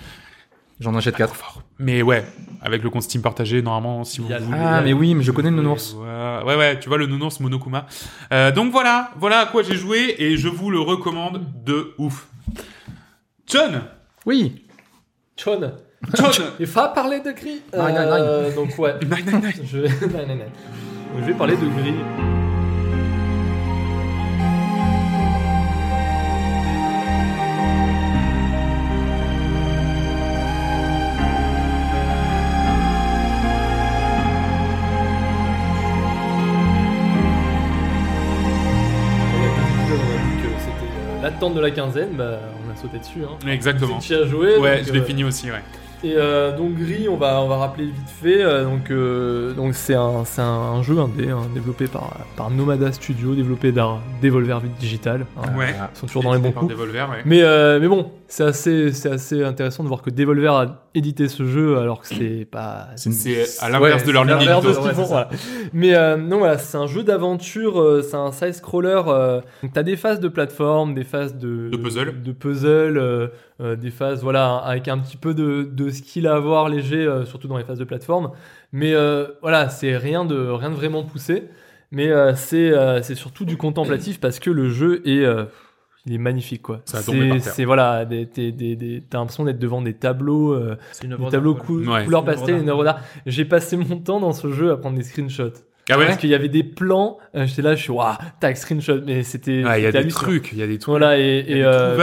J'en 0.80 0.96
achète 0.96 1.16
4. 1.16 1.62
mais 1.78 2.02
ouais, 2.02 2.26
avec 2.62 2.82
le 2.82 2.90
compte 2.90 3.04
Steam 3.04 3.22
partagé, 3.22 3.62
normalement, 3.62 4.04
si 4.04 4.20
vous 4.20 4.28
voulez. 4.28 4.40
Ah, 4.52 4.82
mais 4.82 4.94
oui, 4.94 5.14
mais 5.14 5.24
je 5.24 5.32
connais 5.32 5.52
le 5.52 5.56
nounours. 5.56 5.94
Ouais, 5.94 6.44
ouais, 6.46 6.56
ouais, 6.58 6.80
tu 6.80 6.90
vois 6.90 6.98
le 6.98 7.06
nounours 7.06 7.40
Monokuma. 7.40 7.86
Euh, 8.34 8.52
donc 8.52 8.72
voilà, 8.72 9.12
voilà 9.18 9.40
à 9.42 9.46
quoi 9.46 9.62
j'ai 9.62 9.76
joué 9.76 10.16
et 10.18 10.38
je 10.38 10.48
vous 10.48 10.72
le 10.72 10.80
recommande 10.80 11.46
de 11.64 11.94
ouf. 12.00 12.28
John 13.48 13.84
Oui. 14.26 14.63
John. 15.38 15.74
John. 16.14 16.32
Il 16.60 16.66
va 16.66 16.90
parler 16.90 17.20
de 17.20 17.32
gris. 17.32 17.62
Euh, 17.74 17.88
nine, 17.88 18.00
nine, 18.00 18.46
nine. 18.46 18.56
Donc 18.56 18.78
ouais. 18.78 18.96
Je 19.64 19.80
vais... 19.80 21.34
Parler 21.34 21.56
de 21.56 21.68
gris. 21.68 21.96
Euh, 21.96 22.34
L'attente 41.22 41.54
de 41.56 41.62
la 41.62 41.72
quinzaine, 41.72 42.16
bah, 42.18 42.40
on 42.74 42.78
a 42.78 42.82
sauté 42.82 43.00
dessus. 43.00 43.24
Hein. 43.24 43.38
Exactement. 43.48 44.00
Tu 44.00 44.14
as 44.14 44.26
joué. 44.26 44.58
Ouais, 44.58 44.78
donc, 44.78 44.88
je 44.88 44.94
l'ai 44.94 45.00
euh, 45.00 45.06
fini 45.06 45.24
aussi, 45.24 45.52
ouais. 45.52 45.64
Et 46.06 46.16
euh, 46.18 46.56
donc 46.58 46.76
Gris, 46.76 47.08
on 47.08 47.16
va, 47.16 47.42
on 47.42 47.48
va 47.48 47.56
rappeler 47.58 47.86
vite 47.86 48.10
fait. 48.22 48.44
euh, 48.44 48.66
donc 48.66 48.92
euh, 48.92 49.54
donc 49.54 49.74
c'est 49.74 49.94
un, 49.96 50.26
c'est 50.26 50.42
un 50.42 50.84
jeu 50.84 51.00
indé, 51.00 51.30
hein, 51.30 51.44
développé 51.54 51.88
par, 51.88 52.12
par 52.36 52.50
Nomada 52.52 52.92
Studio, 52.92 53.36
développé 53.36 53.72
par 53.72 54.02
Devolver 54.22 54.60
Digital. 54.80 55.26
hein. 55.38 55.58
Ouais. 55.58 55.68
Ils 55.96 55.98
sont 55.98 56.08
toujours 56.08 56.24
dans 56.24 56.34
les 56.34 56.40
bons 56.40 56.52
coups. 56.52 56.72
Devolver, 56.72 57.10
ouais. 57.10 57.22
Mais, 57.24 57.42
euh, 57.42 57.80
mais 57.80 57.88
bon, 57.88 58.12
c'est 58.28 58.44
assez, 58.44 58.92
c'est 58.92 59.12
assez 59.12 59.44
intéressant 59.46 59.84
de 59.84 59.88
voir 59.88 60.02
que 60.02 60.10
Devolver 60.10 60.54
a 60.54 60.84
édité 60.94 61.30
ce 61.30 61.46
jeu 61.46 61.78
alors 61.78 62.02
que 62.02 62.08
c'est 62.14 62.48
pas. 62.52 62.88
C'est 62.98 63.10
à 63.62 63.70
l'inverse 63.70 64.02
Ouais, 64.02 64.08
de 64.08 64.12
leur 64.12 64.26
c'est 64.26 64.30
ligne 64.32 64.40
l'inverse 64.46 64.66
de 64.66 64.74
ce 64.74 64.80
qu'ils 64.80 64.92
font, 64.92 65.04
voilà. 65.06 65.30
Mais 65.74 65.96
euh, 65.96 66.18
non, 66.18 66.40
voilà, 66.40 66.58
c'est 66.58 66.78
un 66.78 66.88
jeu 66.88 67.04
d'aventure, 67.04 67.80
euh, 67.80 68.02
c'est 68.02 68.18
un 68.18 68.34
side-scroller. 68.34 69.04
Euh, 69.08 69.40
donc 69.62 69.72
t'as 69.72 69.84
des 69.84 69.96
phases 69.96 70.20
de 70.20 70.28
plateforme, 70.28 70.96
des 70.96 71.06
phases 71.06 71.38
de, 71.38 71.70
De 71.70 71.78
puzzle. 71.78 72.22
de 72.22 72.32
puzzle, 72.34 72.98
euh, 72.98 73.28
euh, 73.62 73.76
des 73.76 73.92
phases, 73.92 74.24
voilà, 74.24 74.56
avec 74.58 74.88
un 74.88 74.98
petit 75.00 75.18
peu 75.18 75.34
de, 75.34 75.64
de 75.72 75.90
skill 75.90 76.28
à 76.28 76.36
avoir 76.36 76.70
léger, 76.70 77.06
euh, 77.06 77.26
surtout 77.26 77.48
dans 77.48 77.58
les 77.58 77.64
phases 77.64 77.80
de 77.80 77.84
plateforme. 77.84 78.32
Mais 78.72 78.94
euh, 78.94 79.28
voilà, 79.42 79.70
c'est 79.70 79.96
rien 79.98 80.26
de, 80.26 80.36
rien 80.50 80.70
de 80.72 80.76
vraiment 80.76 81.04
poussé. 81.04 81.44
Mais 81.92 82.10
euh, 82.10 82.34
c'est 82.36 82.72
euh, 82.72 83.02
c'est 83.04 83.14
surtout 83.16 83.46
du 83.46 83.56
contemplatif 83.56 84.20
parce 84.20 84.40
que 84.40 84.50
le 84.50 84.70
jeu 84.70 85.02
est. 85.08 85.24
euh, 85.26 85.46
il 86.06 86.14
est 86.14 86.18
magnifique 86.18 86.64
quoi. 86.64 86.82
C'est 87.56 87.64
voilà, 87.66 88.04
des, 88.04 88.26
des, 88.26 88.52
des, 88.52 88.76
des- 88.76 89.02
t'as 89.10 89.20
l'impression 89.20 89.46
d'être 89.46 89.60
devant 89.60 89.82
des 89.82 89.94
tableaux, 89.94 90.52
euh, 90.54 90.76
une 91.04 91.12
des 91.12 91.32
tableaux 91.32 91.56
cou- 91.56 91.80
Ouais. 91.88 92.04
couleur 92.04 92.26
pastel, 92.26 92.56
une 92.64 92.70
œuvre 92.70 92.84
d'art. 92.84 93.00
J'ai 93.26 93.46
passé 93.46 93.78
mon 93.78 93.98
temps 94.00 94.20
dans 94.20 94.34
ce 94.34 94.52
jeu 94.52 94.72
à 94.72 94.76
prendre 94.78 94.98
des 94.98 95.04
screenshots. 95.04 95.54
Ah 95.90 95.98
ouais? 95.98 96.06
Parce 96.08 96.18
qu'il 96.18 96.30
y 96.30 96.36
avait 96.36 96.50
des 96.50 96.64
plans, 96.64 97.20
euh, 97.36 97.46
j'étais 97.46 97.62
là, 97.62 97.76
je 97.76 97.84
suis 97.84 97.92
waouh, 97.92 98.16
tac 98.42 98.58
screenshot, 98.58 99.00
mais 99.06 99.24
c'était. 99.24 99.64
Ah, 99.66 99.78
il 99.80 99.84
y 99.84 99.86
a 99.86 99.92
des 99.92 100.08
trucs, 100.10 100.52
il 100.52 100.58
y 100.58 100.64
a 100.64 100.68
des 100.68 100.78
trucs. 100.78 100.90
Voilà 100.90 101.18
et, 101.20 101.46
euh. 101.64 101.96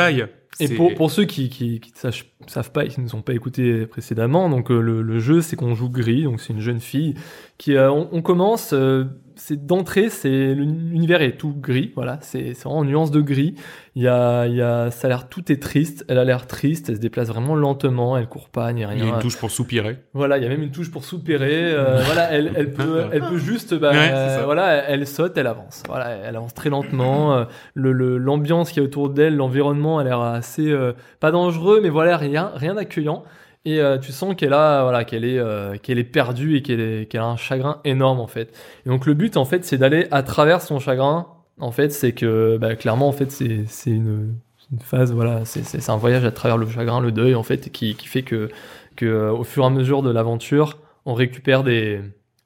Et 0.59 0.69
pour, 0.75 0.95
pour 0.95 1.11
ceux 1.11 1.25
qui 1.25 1.81
ne 2.05 2.11
savent 2.47 2.73
pas 2.73 2.85
et 2.85 2.89
qui 2.89 3.01
ne 3.01 3.05
nous 3.07 3.15
ont 3.15 3.23
pas 3.23 3.33
écouté 3.35 3.87
précédemment, 3.87 4.49
donc 4.49 4.71
euh, 4.71 4.81
le, 4.81 5.03
le 5.03 5.19
jeu 5.19 5.41
c'est 5.41 5.57
qu'on 5.57 5.75
joue 5.75 5.91
Gris, 5.91 6.25
donc 6.25 6.41
c'est 6.41 6.53
une 6.53 6.61
jeune 6.61 6.81
fille 6.81 7.15
qui 7.59 7.77
euh, 7.77 7.91
on, 7.91 8.09
on 8.13 8.23
commence, 8.23 8.73
euh, 8.73 9.05
c'est 9.37 9.67
d'entrée, 9.67 10.09
c'est 10.11 10.55
l'univers 10.55 11.23
est 11.23 11.37
tout 11.39 11.55
gris, 11.55 11.93
voilà, 11.95 12.19
c'est 12.21 12.55
en 12.67 12.85
nuance 12.85 13.11
de 13.11 13.21
gris. 13.23 13.55
Il 13.97 14.03
y 14.03 14.09
a 14.09 14.47
il 14.47 14.55
y 14.55 14.61
a 14.63 14.91
ça 14.91 15.07
a 15.07 15.11
l'air 15.11 15.29
tout 15.31 15.51
est 15.51 15.61
triste, 15.63 16.05
elle 16.09 16.19
a 16.19 16.25
l'air 16.25 16.47
triste, 16.47 16.91
elle 16.91 16.97
se 16.97 17.01
déplace 17.01 17.29
vraiment 17.29 17.55
lentement, 17.55 18.17
elle 18.19 18.27
court 18.29 18.51
pas 18.51 18.71
ni 18.73 18.81
Il 18.81 18.83
y 18.83 18.85
a 18.85 18.89
rien. 18.89 19.15
une 19.15 19.19
touche 19.21 19.39
pour 19.39 19.51
soupirer. 19.51 19.97
Voilà, 20.13 20.37
il 20.37 20.43
y 20.43 20.47
a 20.47 20.49
même 20.51 20.63
une 20.63 20.71
touche 20.71 20.91
pour 20.91 21.05
soupirer. 21.05 21.73
voilà, 22.05 22.31
elle, 22.33 22.53
elle 22.55 22.73
peut, 22.73 23.05
elle 23.13 23.23
peut 23.23 23.39
juste, 23.39 23.75
bah, 23.75 23.93
Ouais, 23.93 24.45
voilà, 24.45 24.73
elle, 24.75 25.01
elle 25.01 25.07
saute, 25.07 25.37
elle 25.37 25.47
avance. 25.47 25.83
Voilà, 25.89 26.11
elle 26.11 26.37
avance 26.37 26.53
très 26.55 26.69
lentement. 26.71 27.47
le, 27.75 27.93
le- 27.93 28.19
l'ambiance 28.19 28.71
qui 28.73 28.79
est 28.79 28.83
autour 28.83 29.09
d'elle, 29.11 29.37
l'environnement, 29.37 29.99
a 29.99 30.05
l'air 30.05 30.21
assez, 30.21 30.71
pas 31.19 31.31
dangereux, 31.31 31.81
mais 31.83 31.89
voilà, 31.89 32.17
rien, 32.31 32.75
d'accueillant. 32.75 33.25
Et 33.65 33.81
euh, 33.81 33.99
tu 33.99 34.13
sens 34.13 34.35
qu'elle 34.35 34.55
a, 34.55 34.83
voilà, 34.83 35.05
qu'elle 35.05 35.25
est, 35.25 35.39
euh, 35.39 35.77
qu'elle 35.77 35.99
est 35.99 36.05
perdue 36.05 36.57
et 36.57 36.63
qu'elle, 36.63 37.21
a 37.21 37.25
un 37.25 37.37
chagrin 37.37 37.81
énorme 37.85 38.21
en 38.21 38.27
fait. 38.27 38.57
Et 38.87 38.89
donc 38.89 39.05
le 39.05 39.15
but 39.15 39.37
en 39.37 39.45
fait, 39.45 39.65
c'est 39.65 39.77
d'aller 39.77 40.07
à 40.11 40.23
travers 40.23 40.63
son 40.63 40.79
chagrin. 40.79 41.27
En 41.59 41.73
fait, 41.73 41.91
c'est 41.91 42.13
que, 42.13 42.57
bah, 42.57 42.75
clairement, 42.75 43.09
en 43.09 43.13
fait, 43.13 43.31
c'est, 43.31 43.65
c'est 43.67 43.91
une, 43.91 44.35
phase, 44.81 45.13
voilà, 45.13 45.45
c'est, 45.45 45.63
c'est, 45.63 45.91
un 45.91 45.97
voyage 45.97 46.25
à 46.25 46.31
travers 46.31 46.57
le 46.57 46.67
chagrin, 46.67 47.01
le 47.01 47.13
deuil, 47.13 47.35
en 47.35 47.43
fait, 47.43 47.71
qui, 47.71 47.95
qui 47.97 48.07
fait 48.07 48.23
que 48.23 48.49
que 48.97 49.07
euh, 49.07 49.33
au 49.33 49.45
fur 49.45 49.65
et 49.65 49.67
à 49.67 49.71
mesure 49.71 50.03
de 50.03 50.11
l'aventure, 50.11 50.79
on 51.07 51.15
récupère 51.15 51.65
des, 51.65 52.01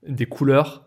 des 0.07 0.27
couleurs. 0.27 0.83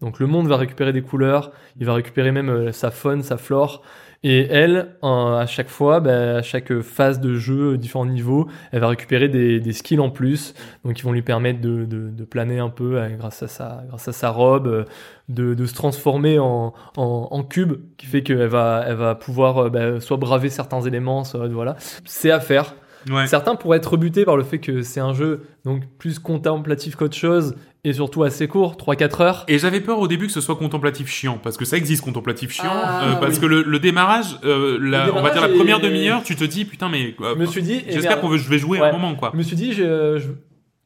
Donc 0.00 0.18
le 0.18 0.26
monde 0.26 0.48
va 0.48 0.56
récupérer 0.56 0.92
des 0.92 1.02
couleurs, 1.02 1.52
il 1.78 1.86
va 1.86 1.94
récupérer 1.94 2.32
même 2.32 2.72
sa 2.72 2.90
faune, 2.90 3.22
sa 3.22 3.36
flore. 3.36 3.82
Et 4.26 4.46
elle, 4.50 4.96
à 5.02 5.44
chaque 5.46 5.68
fois, 5.68 6.00
bah, 6.00 6.36
à 6.38 6.42
chaque 6.42 6.80
phase 6.80 7.20
de 7.20 7.34
jeu, 7.34 7.76
différents 7.76 8.06
niveaux, 8.06 8.48
elle 8.72 8.80
va 8.80 8.88
récupérer 8.88 9.28
des, 9.28 9.60
des 9.60 9.72
skills 9.74 10.00
en 10.00 10.08
plus, 10.08 10.54
donc 10.82 10.94
qui 10.94 11.02
vont 11.02 11.12
lui 11.12 11.20
permettre 11.20 11.60
de, 11.60 11.84
de, 11.84 12.08
de 12.08 12.24
planer 12.24 12.58
un 12.58 12.70
peu 12.70 12.98
euh, 12.98 13.10
grâce 13.18 13.42
à 13.42 13.48
sa, 13.48 13.84
grâce 13.86 14.08
à 14.08 14.12
sa 14.12 14.30
robe, 14.30 14.66
euh, 14.66 14.84
de, 15.28 15.52
de 15.52 15.66
se 15.66 15.74
transformer 15.74 16.38
en, 16.38 16.72
en, 16.96 17.28
en 17.30 17.42
cube, 17.42 17.74
qui 17.98 18.06
fait 18.06 18.22
qu'elle 18.22 18.46
va, 18.46 18.82
elle 18.86 18.96
va 18.96 19.14
pouvoir 19.14 19.58
euh, 19.58 19.68
bah, 19.68 20.00
soit 20.00 20.16
braver 20.16 20.48
certains 20.48 20.80
éléments, 20.80 21.24
soit 21.24 21.46
voilà. 21.48 21.76
C'est 22.06 22.30
à 22.30 22.40
faire. 22.40 22.74
Ouais. 23.10 23.26
Certains 23.26 23.54
pourraient 23.56 23.78
être 23.78 23.92
rebutés 23.92 24.24
par 24.24 24.36
le 24.36 24.42
fait 24.44 24.58
que 24.58 24.82
c'est 24.82 25.00
un 25.00 25.12
jeu 25.14 25.42
donc 25.64 25.82
plus 25.98 26.18
contemplatif 26.18 26.96
qu'autre 26.96 27.16
chose 27.16 27.54
et 27.86 27.92
surtout 27.92 28.22
assez 28.22 28.48
court, 28.48 28.76
3-4 28.76 29.20
heures. 29.22 29.44
Et 29.46 29.58
j'avais 29.58 29.80
peur 29.82 29.98
au 29.98 30.08
début 30.08 30.26
que 30.26 30.32
ce 30.32 30.40
soit 30.40 30.56
contemplatif 30.56 31.06
chiant, 31.08 31.38
parce 31.42 31.58
que 31.58 31.66
ça 31.66 31.76
existe 31.76 32.02
contemplatif 32.02 32.50
chiant, 32.50 32.64
Ah, 32.72 33.04
euh, 33.04 33.14
parce 33.16 33.34
oui. 33.34 33.40
que 33.40 33.46
le, 33.46 33.62
le 33.62 33.78
démarrage, 33.78 34.38
euh, 34.44 34.78
la- 34.80 35.06
Le 35.06 35.14
on 35.14 35.20
va 35.22 35.30
dire 35.30 35.42
la 35.42 35.48
première 35.50 35.80
demi-heure, 35.80 36.22
tu 36.22 36.34
te 36.34 36.44
dis 36.44 36.64
putain 36.64 36.88
mais 36.88 37.14
euh, 37.20 37.34
Je 37.34 37.40
me 37.40 37.46
suis 37.46 37.62
dit, 37.62 37.82
eh 37.86 37.92
j'espère 37.92 38.20
qu'on 38.20 38.34
je 38.36 38.48
vais 38.48 38.58
jouer 38.58 38.80
Ouais. 38.80 38.88
un 38.88 38.92
moment 38.92 39.14
quoi. 39.16 39.30
Je 39.32 39.38
me 39.38 39.42
suis 39.42 39.56
dit, 39.56 39.72
je- 39.74 40.18
je- 40.18 40.28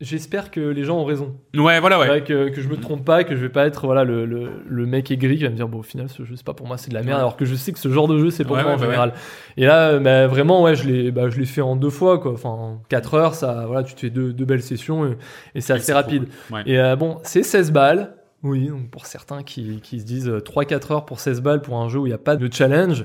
j'espère 0.01 0.51
que 0.51 0.61
les 0.61 0.85
gens 0.85 0.99
ont 0.99 1.05
raison. 1.05 1.37
Ouais 1.57 1.81
voilà 1.81 1.99
ouais. 1.99 2.23
Que, 2.23 2.49
que 2.51 2.61
je 2.61 2.69
me 2.69 2.77
trompe 2.77 3.05
pas, 3.05 3.25
que 3.25 3.35
je 3.35 3.41
vais 3.41 3.49
pas 3.49 3.67
être 3.67 3.87
voilà 3.87 4.05
le, 4.05 4.27
le, 4.27 4.49
le 4.67 4.87
mec 4.87 5.11
aigri 5.11 5.37
qui 5.37 5.43
va 5.45 5.51
me 5.51 5.57
dire 5.57 5.69
bon 5.69 5.79
au 5.79 5.83
final 5.83 6.09
ce 6.09 6.25
jeu 6.25 6.37
c'est 6.37 6.47
pas 6.47 6.55
pour 6.55 6.67
moi 6.67 6.77
c'est 6.79 6.91
de 6.91 6.95
la 6.95 7.03
merde 7.03 7.17
Ouais. 7.17 7.21
alors 7.21 7.37
que 7.37 7.45
je 7.45 7.55
sais 7.55 7.73
que 7.73 7.79
ce 7.79 7.89
genre 7.89 8.07
de 8.09 8.19
jeu 8.19 8.31
c'est 8.31 8.45
pour 8.45 8.57
Ouais, 8.57 8.63
moi 8.63 8.73
ouais, 8.73 8.79
en 8.79 8.83
général. 8.83 9.13
Et 9.57 9.65
là 9.67 9.89
euh, 9.89 9.99
bah, 10.01 10.27
vraiment 10.29 10.63
ouais 10.63 10.77
je 10.77 10.87
l'ai 10.89 11.11
bah, 11.11 11.31
je 11.31 11.39
l'ai 11.39 11.47
fait 11.47 11.61
en 11.63 11.75
deux 11.77 11.91
fois 11.91 12.19
quoi 12.19 12.33
enfin 12.33 12.51
en 12.51 12.83
4 12.89 13.15
heures 13.15 13.35
ça 13.35 13.65
voilà 13.67 13.83
tu 13.83 13.95
te 13.95 14.01
fais 14.01 14.11
deux, 14.11 14.33
deux 14.33 14.45
belles 14.45 14.63
sessions 14.63 15.05
et, 15.07 15.17
et 15.55 15.61
c'est 15.61 15.73
assez 15.73 15.93
rapide. 15.93 16.29
cool. 16.49 16.63
Et 16.67 16.79
euh, 16.79 16.95
bon 16.97 17.19
c'est 17.25 17.43
16 17.43 17.73
balles. 17.73 18.15
Oui, 18.45 18.69
donc 18.69 18.89
pour 18.91 19.07
certains 19.07 19.43
qui, 19.43 19.81
qui 19.83 19.99
se 19.99 20.05
disent 20.05 20.29
euh, 20.29 20.39
3-4 20.39 20.93
heures 20.93 21.05
pour 21.07 21.19
16 21.19 21.43
balles 21.43 21.61
pour 21.61 21.77
un 21.81 21.89
jeu 21.89 21.99
où 21.99 22.07
il 22.07 22.11
n'y 22.11 22.15
a 22.15 22.19
pas 22.19 22.37
de 22.37 22.49
challenge, 22.53 23.05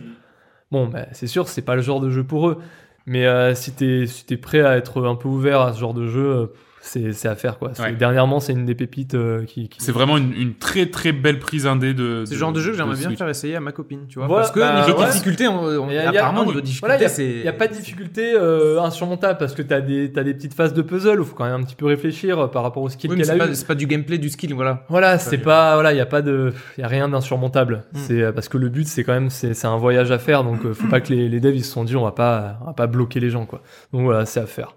bon, 0.72 0.86
bah, 0.86 1.08
c'est 1.12 1.26
sûr, 1.26 1.48
c'est 1.48 1.64
pas 1.64 1.76
le 1.76 1.82
genre 1.82 2.00
de 2.00 2.12
jeu 2.12 2.24
pour 2.24 2.50
eux. 2.50 2.60
Mais 3.08 3.26
euh, 3.26 3.56
si 3.56 3.72
t'es 3.74 4.06
si 4.06 4.28
t'es 4.28 4.38
prêt 4.38 4.62
à 4.62 4.78
être 4.78 5.04
un 5.04 5.16
peu 5.16 5.28
ouvert 5.28 5.62
à 5.62 5.74
ce 5.74 5.80
genre 5.80 5.96
de 5.96 6.06
jeu, 6.06 6.24
euh, 6.24 6.46
c'est 6.86 7.14
c'est 7.14 7.30
à 7.30 7.36
faire 7.36 7.58
quoi. 7.58 7.72
Ouais. 7.80 7.94
Dernièrement, 7.94 8.40
c'est 8.42 8.52
une 8.52 8.66
des 8.66 8.76
pépites 8.76 9.14
euh, 9.16 9.46
qui, 9.46 9.70
qui- 9.70 9.82
C'est 9.82 9.94
vraiment 9.94 10.18
une, 10.18 10.34
une 10.34 10.54
très 10.56 10.88
très 10.88 11.14
belle 11.14 11.40
prise 11.40 11.66
indé 11.66 11.94
de. 11.94 12.24
C'est 12.26 12.34
le 12.34 12.40
genre 12.40 12.52
de 12.52 12.60
jeu 12.60 12.72
que 12.72 12.78
j'aimerais 12.78 12.98
bien 12.98 13.10
faire 13.16 13.30
essayer 13.30 13.56
à 13.56 13.62
ma 13.62 13.72
copine, 13.72 14.02
tu 14.10 14.20
vois. 14.20 14.28
Voilà, 14.28 14.42
parce 14.44 14.54
que 14.54 14.60
bah, 14.60 14.86
niveau 14.86 15.00
ouais. 15.00 15.06
difficulté, 15.10 15.48
on, 15.48 15.64
on- 15.64 15.90
Il 15.90 15.96
y 15.96 15.98
a- 15.98 16.10
il 16.10 16.14
y 16.14 16.18
apparemment 16.18 16.42
niveau 16.46 16.60
Voilà, 16.82 16.98
difficulté, 16.98 17.06
il 17.06 17.10
c'est. 17.10 17.42
n'y 17.44 17.48
a 17.48 17.54
pas 17.54 17.68
de 17.68 17.74
difficulté 17.74 18.34
euh, 18.36 18.82
insurmontable 18.82 19.38
parce 19.40 19.54
que 19.56 19.62
tu 19.62 19.74
as 19.74 19.80
des, 19.82 20.12
t'as 20.12 20.24
des 20.24 20.34
petites 20.34 20.54
phases 20.54 20.74
de 20.74 20.82
puzzle 20.82 21.20
où 21.20 21.24
il 21.24 21.26
faut 21.26 21.36
quand 21.36 21.46
même 21.46 21.62
un 21.62 21.64
petit 21.64 21.76
peu 21.76 21.86
réfléchir 21.86 22.38
euh, 22.40 22.48
par 22.48 22.64
rapport 22.64 22.84
au 22.84 22.90
skill 22.90 23.12
Oui, 23.12 23.16
qu'elle 23.18 23.26
c'est 23.26 23.32
a 23.32 23.38
pas, 23.38 23.48
eu. 23.50 23.56
c'est 23.56 23.66
pas 23.68 23.76
du 23.76 23.88
gameplay, 23.88 24.18
du 24.18 24.30
skill, 24.30 24.54
voilà. 24.54 24.84
Voilà, 24.90 25.18
c'est 25.20 25.38
pas, 25.38 25.76
voilà, 25.76 25.94
il 25.94 25.98
y 25.98 26.02
a 26.02 26.06
pas 26.06 26.22
de, 26.22 26.52
il 26.78 26.82
y 26.82 26.84
a 26.84 26.88
rien 26.90 27.08
d'insurmontable. 27.10 27.84
Mm. 27.94 27.98
C'est 27.98 28.34
parce 28.34 28.50
que 28.50 28.58
le 28.58 28.68
but, 28.70 28.88
c'est 28.88 29.04
quand 29.04 29.14
même, 29.14 29.30
c'est, 29.30 29.54
c'est 29.54 29.68
un 29.68 29.78
voyage 29.78 30.12
à 30.12 30.20
faire, 30.20 30.44
donc 30.44 30.70
faut 30.74 30.88
pas 30.88 31.00
que 31.00 31.14
les, 31.14 31.30
les 31.30 31.40
devs 31.40 31.56
ils 31.56 31.64
se 31.64 31.72
sont 31.72 31.84
dit, 31.86 31.96
on 31.96 32.04
va 32.04 32.12
pas, 32.12 32.58
on 32.62 32.66
va 32.66 32.74
pas 32.74 32.88
bloquer 32.88 33.20
les 33.22 33.30
gens, 33.30 33.46
quoi. 33.46 33.62
Donc 33.94 34.04
voilà, 34.04 34.26
c'est 34.26 34.42
à 34.42 34.46
faire. 34.46 34.76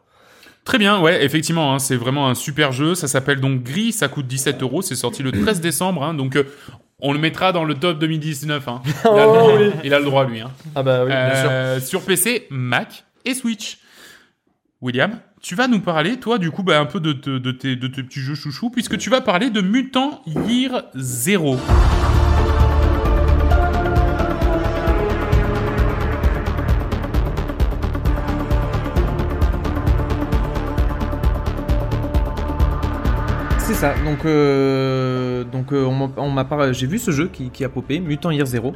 Très 0.67 0.79
bien, 0.79 1.01
ouais, 1.01 1.25
effectivement, 1.25 1.73
hein, 1.75 1.79
c'est 1.79 1.97
vraiment 1.97 2.29
un 2.29 2.35
super 2.35 2.73
jeu. 2.73 2.95
Ça 2.95 3.09
s'appelle 3.09 3.41
donc 3.41 3.63
Gris, 3.63 3.93
ça 3.93 4.09
coûte 4.09 4.27
17 4.27 4.63
euros. 4.63 4.83
C'est 4.83 4.97
sorti 4.97 5.23
le 5.23 5.33
13 5.33 5.61
décembre, 5.63 6.03
hein, 6.05 6.13
donc 6.13 6.37
euh, 6.37 6.43
on 6.99 7.13
le 7.13 7.19
mettra 7.21 7.53
dans 7.53 7.65
le 7.65 7.75
top 7.75 7.99
2019. 8.01 8.67
Hein. 8.69 8.83
Il, 9.05 9.09
a 9.09 9.15
le 9.15 9.23
Oh, 9.29 9.33
droit, 9.39 9.53
oui. 9.59 9.71
il 9.85 9.95
a 9.95 9.99
le 10.01 10.05
droit, 10.05 10.27
lui. 10.27 10.41
Hein. 10.41 10.51
Ah 10.75 10.83
bah 10.83 11.05
oui, 11.05 11.11
bien 11.11 11.35
sûr. 11.41 11.49
Euh, 11.51 11.81
sur 11.81 12.03
PC, 12.03 12.47
Mac 12.51 13.05
et 13.25 13.35
Switch. 13.35 13.79
William, 14.83 15.19
tu 15.41 15.55
vas 15.55 15.69
nous 15.69 15.81
parler, 15.81 16.19
toi, 16.19 16.37
du 16.39 16.51
coup, 16.51 16.63
bah, 16.65 16.79
un 16.81 16.85
peu 16.87 16.99
de, 17.01 17.13
te- 17.13 17.39
de 17.39 17.51
tes, 17.53 17.77
de 17.77 17.87
tes 17.87 18.03
petits 18.03 18.21
jeux 18.21 18.35
chouchous, 18.35 18.69
puisque 18.71 18.99
tu 18.99 19.09
vas 19.09 19.21
parler 19.21 19.51
de 19.51 19.61
Mutant 19.61 20.21
Year 20.27 20.83
Zero. 20.97 21.57
Ça. 33.77 33.95
Donc, 34.05 34.25
euh, 34.25 35.45
euh, 35.73 35.85
on 36.17 36.31
m'a- 36.31 36.73
j'ai 36.73 36.87
vu 36.87 36.99
ce 36.99 37.11
jeu 37.11 37.29
qui, 37.29 37.51
qui 37.51 37.65
a 37.65 37.69
popé, 37.69 38.01
Mutant 38.01 38.31
Year 38.31 38.47
Zero. 38.47 38.75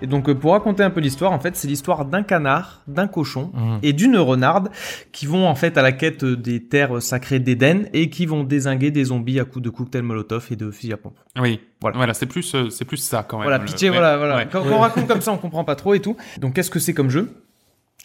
Et 0.00 0.06
donc, 0.06 0.28
euh, 0.28 0.34
pour 0.34 0.52
raconter 0.52 0.82
un 0.82 0.90
peu 0.90 1.00
l'histoire, 1.00 1.32
en 1.32 1.38
fait, 1.40 1.56
c'est 1.56 1.68
l'histoire 1.68 2.04
d'un 2.04 2.22
canard, 2.22 2.82
d'un 2.86 3.08
cochon 3.08 3.50
Mhm. 3.54 3.78
et 3.82 3.92
d'une 3.92 4.16
renarde 4.16 4.70
qui 5.12 5.26
vont 5.26 5.46
en 5.46 5.54
fait 5.54 5.76
à 5.76 5.82
la 5.82 5.92
quête 5.92 6.24
des 6.24 6.64
terres 6.64 7.02
sacrées 7.02 7.40
d'Éden 7.40 7.88
et 7.92 8.08
qui 8.08 8.24
vont 8.26 8.44
désinguer 8.44 8.90
des 8.90 9.04
zombies 9.04 9.40
à 9.40 9.44
coups 9.44 9.64
de 9.64 9.70
cocktail 9.70 10.02
Molotov 10.02 10.46
et 10.50 10.56
de 10.56 10.70
fusil 10.70 10.92
à 10.92 10.96
pompe. 10.96 11.18
Oui, 11.40 11.60
Voilà. 11.80 11.96
voilà, 11.96 12.14
c'est 12.14 12.26
plus, 12.26 12.54
euh, 12.54 12.70
c'est 12.70 12.84
plus 12.84 12.96
ça 12.98 13.24
quand 13.28 13.38
même. 13.38 13.44
Voilà, 13.46 13.58
pitié, 13.58 13.90
voilà, 13.90 14.16
voilà. 14.16 14.36
ouais. 14.36 14.48
Quand, 14.50 14.62
quand 14.62 14.76
on 14.76 14.78
raconte 14.80 15.06
comme 15.08 15.20
ça, 15.20 15.32
on 15.32 15.36
comprend 15.38 15.64
pas 15.64 15.76
trop 15.76 15.94
et 15.94 16.00
tout. 16.00 16.16
Donc, 16.40 16.54
qu'est-ce 16.54 16.70
que 16.70 16.78
c'est 16.78 16.94
comme 16.94 17.10
jeu? 17.10 17.30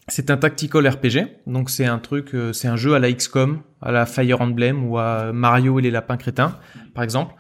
C'est 0.08 0.30
un 0.32 0.38
tactical 0.38 0.88
RPG. 0.88 1.28
Donc, 1.48 1.70
c'est 1.70 1.86
un 1.86 2.00
truc, 2.00 2.34
euh, 2.36 2.52
c'est 2.52 2.68
un 2.68 2.76
jeu 2.76 2.94
à 2.94 3.00
la 3.00 3.12
XCOM, 3.12 3.62
à 3.82 3.92
la 3.92 4.06
Fire 4.06 4.42
Emblem 4.42 4.86
ou 4.86 4.98
à 4.98 5.32
Mario 5.32 5.80
et 5.80 5.82
les 5.82 5.92
lapins 5.92 6.18
crétins, 6.18 6.58
par 6.94 7.04
exemple. 7.04 7.36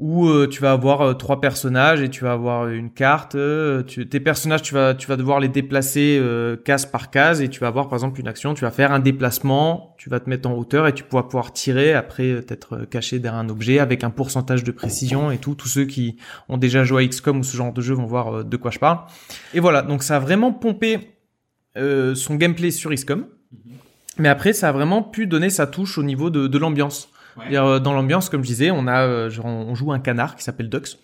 Où 0.00 0.28
euh, 0.28 0.46
tu 0.46 0.62
vas 0.62 0.70
avoir 0.70 1.00
euh, 1.00 1.14
trois 1.14 1.40
personnages 1.40 2.00
et 2.02 2.08
tu 2.08 2.22
vas 2.22 2.30
avoir 2.30 2.68
une 2.68 2.92
carte. 2.92 3.36
tu- 3.88 4.08
tes 4.08 4.20
personnages, 4.20 4.62
tu 4.62 4.74
vas, 4.74 4.94
tu 4.94 5.08
vas 5.08 5.16
devoir 5.16 5.40
les 5.40 5.48
déplacer 5.48 6.22
case 6.64 6.86
par 6.86 7.10
case 7.10 7.42
et 7.42 7.48
tu 7.48 7.58
vas 7.58 7.66
avoir 7.66 7.88
par 7.88 7.96
exemple 7.96 8.20
une 8.20 8.28
action. 8.28 8.54
Tu 8.54 8.60
vas 8.64 8.70
faire 8.70 8.92
un 8.92 9.00
déplacement, 9.00 9.96
tu 9.98 10.08
vas 10.08 10.20
te 10.20 10.30
mettre 10.30 10.48
en 10.48 10.52
hauteur 10.54 10.86
et 10.86 10.92
tu 10.94 11.02
vas 11.10 11.24
pouvoir 11.24 11.52
tirer 11.52 11.94
après 11.94 12.42
t'être 12.42 12.84
caché 12.88 13.18
derrière 13.18 13.40
un 13.40 13.48
objet 13.48 13.80
avec 13.80 14.04
un 14.04 14.10
pourcentage 14.10 14.62
de 14.62 14.70
précision 14.70 15.32
et 15.32 15.38
tout. 15.38 15.56
Tous 15.56 15.66
ceux 15.68 15.84
qui 15.84 16.16
ont 16.48 16.58
déjà 16.58 16.84
joué 16.84 17.02
à 17.02 17.08
XCOM 17.08 17.40
ou 17.40 17.42
ce 17.42 17.56
genre 17.56 17.72
de 17.72 17.80
jeu 17.80 17.94
vont 17.94 18.06
voir 18.06 18.44
de 18.44 18.56
quoi 18.56 18.70
je 18.70 18.78
parle. 18.78 19.00
Et 19.52 19.58
voilà, 19.58 19.82
donc 19.82 20.04
ça 20.04 20.14
a 20.14 20.20
vraiment 20.20 20.52
pompé 20.52 21.17
euh, 21.78 22.14
son 22.14 22.34
gameplay 22.34 22.70
sur 22.70 22.90
XCOM. 22.92 23.26
Mais 24.18 24.28
après, 24.28 24.52
ça 24.52 24.68
a 24.68 24.72
vraiment 24.72 25.02
pu 25.02 25.26
donner 25.26 25.48
sa 25.50 25.66
touche 25.66 25.96
au 25.98 26.02
niveau 26.02 26.28
de, 26.30 26.46
de 26.48 26.58
l'ambiance. 26.58 27.08
Euh, 27.52 27.78
Dans 27.78 27.92
l'ambiance, 27.92 28.28
comme 28.28 28.42
je 28.42 28.48
disais, 28.48 28.70
on 28.72 28.86
a, 28.88 29.02
euh, 29.06 29.30
genre, 29.30 29.46
on 29.46 29.74
joue 29.74 29.92
un 29.92 30.00
canard 30.00 30.34
qui 30.34 30.42
s'appelle 30.42 30.68
Dux. 30.68 30.98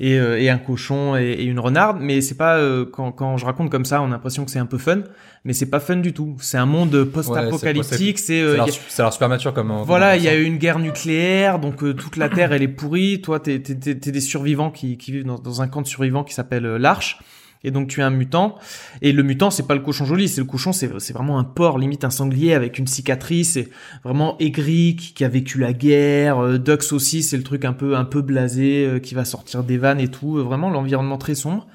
Et, 0.00 0.14
et 0.14 0.48
un 0.48 0.56
cochon 0.58 1.14
et, 1.14 1.24
et 1.32 1.44
une 1.44 1.58
renarde, 1.60 1.98
mais 2.00 2.22
c'est 2.22 2.36
pas 2.36 2.56
euh, 2.56 2.86
quand, 2.90 3.12
quand 3.12 3.36
je 3.36 3.44
raconte 3.44 3.68
comme 3.70 3.84
ça, 3.84 4.00
on 4.00 4.06
a 4.06 4.08
l'impression 4.08 4.46
que 4.46 4.50
c'est 4.50 4.58
un 4.58 4.64
peu 4.66 4.78
fun, 4.78 5.00
mais 5.44 5.52
c'est 5.52 5.66
pas 5.68 5.78
fun 5.78 5.96
du 5.96 6.14
tout. 6.14 6.36
C'est 6.40 6.56
un 6.56 6.64
monde 6.64 7.04
post-apocalyptique. 7.04 8.18
c'est 8.18 8.40
euh, 8.40 8.62
a 8.62 8.64
l'air 8.64 9.12
super 9.12 9.28
mature 9.28 9.52
comme. 9.52 9.70
voilà, 9.84 10.16
il 10.16 10.22
y 10.22 10.28
a 10.28 10.34
eu 10.34 10.44
une 10.44 10.56
guerre 10.56 10.78
nucléaire, 10.78 11.58
donc 11.58 11.82
euh, 11.84 11.92
toute 11.92 12.16
la 12.16 12.30
Terre 12.30 12.52
elle 12.52 12.62
est 12.62 12.68
pourrie. 12.68 13.20
Toi, 13.20 13.40
t'es 13.40 13.60
t'es 13.60 13.94
des 13.94 14.20
survivants 14.20 14.70
qui, 14.70 14.96
qui 14.96 15.12
vivent 15.12 15.26
dans, 15.26 15.38
dans 15.38 15.60
un 15.60 15.68
camp 15.68 15.82
de 15.82 15.86
survivants 15.86 16.24
qui 16.24 16.32
s'appelle 16.32 16.64
l'Arche. 16.64 17.18
Et 17.64 17.70
donc 17.70 17.88
tu 17.88 18.00
es 18.00 18.02
un 18.02 18.10
mutant. 18.10 18.56
Et 19.02 19.12
le 19.12 19.22
mutant, 19.22 19.50
c'est 19.50 19.66
pas 19.66 19.74
le 19.74 19.80
cochon 19.80 20.04
joli, 20.04 20.28
c'est 20.28 20.40
le 20.40 20.46
cochon, 20.46 20.72
c'est 20.72 20.86
vraiment 21.12 21.38
un 21.38 21.44
porc, 21.44 21.78
limite 21.78 22.04
un 22.04 22.10
sanglier 22.10 22.54
avec 22.54 22.78
une 22.78 22.86
cicatrice, 22.86 23.52
c'est 23.52 23.68
vraiment 24.04 24.36
aigri, 24.38 24.96
qui, 24.96 25.14
qui 25.14 25.24
a 25.24 25.28
vécu 25.28 25.58
la 25.58 25.72
guerre. 25.72 26.38
Euh, 26.38 26.58
Dux 26.58 26.92
aussi, 26.92 27.22
c'est 27.22 27.36
le 27.36 27.42
truc 27.42 27.64
un 27.64 27.72
peu 27.72 27.96
un 27.96 28.04
peu 28.04 28.22
blasé, 28.22 28.86
euh, 28.86 28.98
qui 28.98 29.14
va 29.14 29.24
sortir 29.24 29.64
des 29.64 29.78
vannes 29.78 30.00
et 30.00 30.08
tout. 30.08 30.38
Euh, 30.38 30.42
Vraiment 30.42 30.70
l'environnement 30.70 31.18
très 31.18 31.34
sombre. 31.34 31.66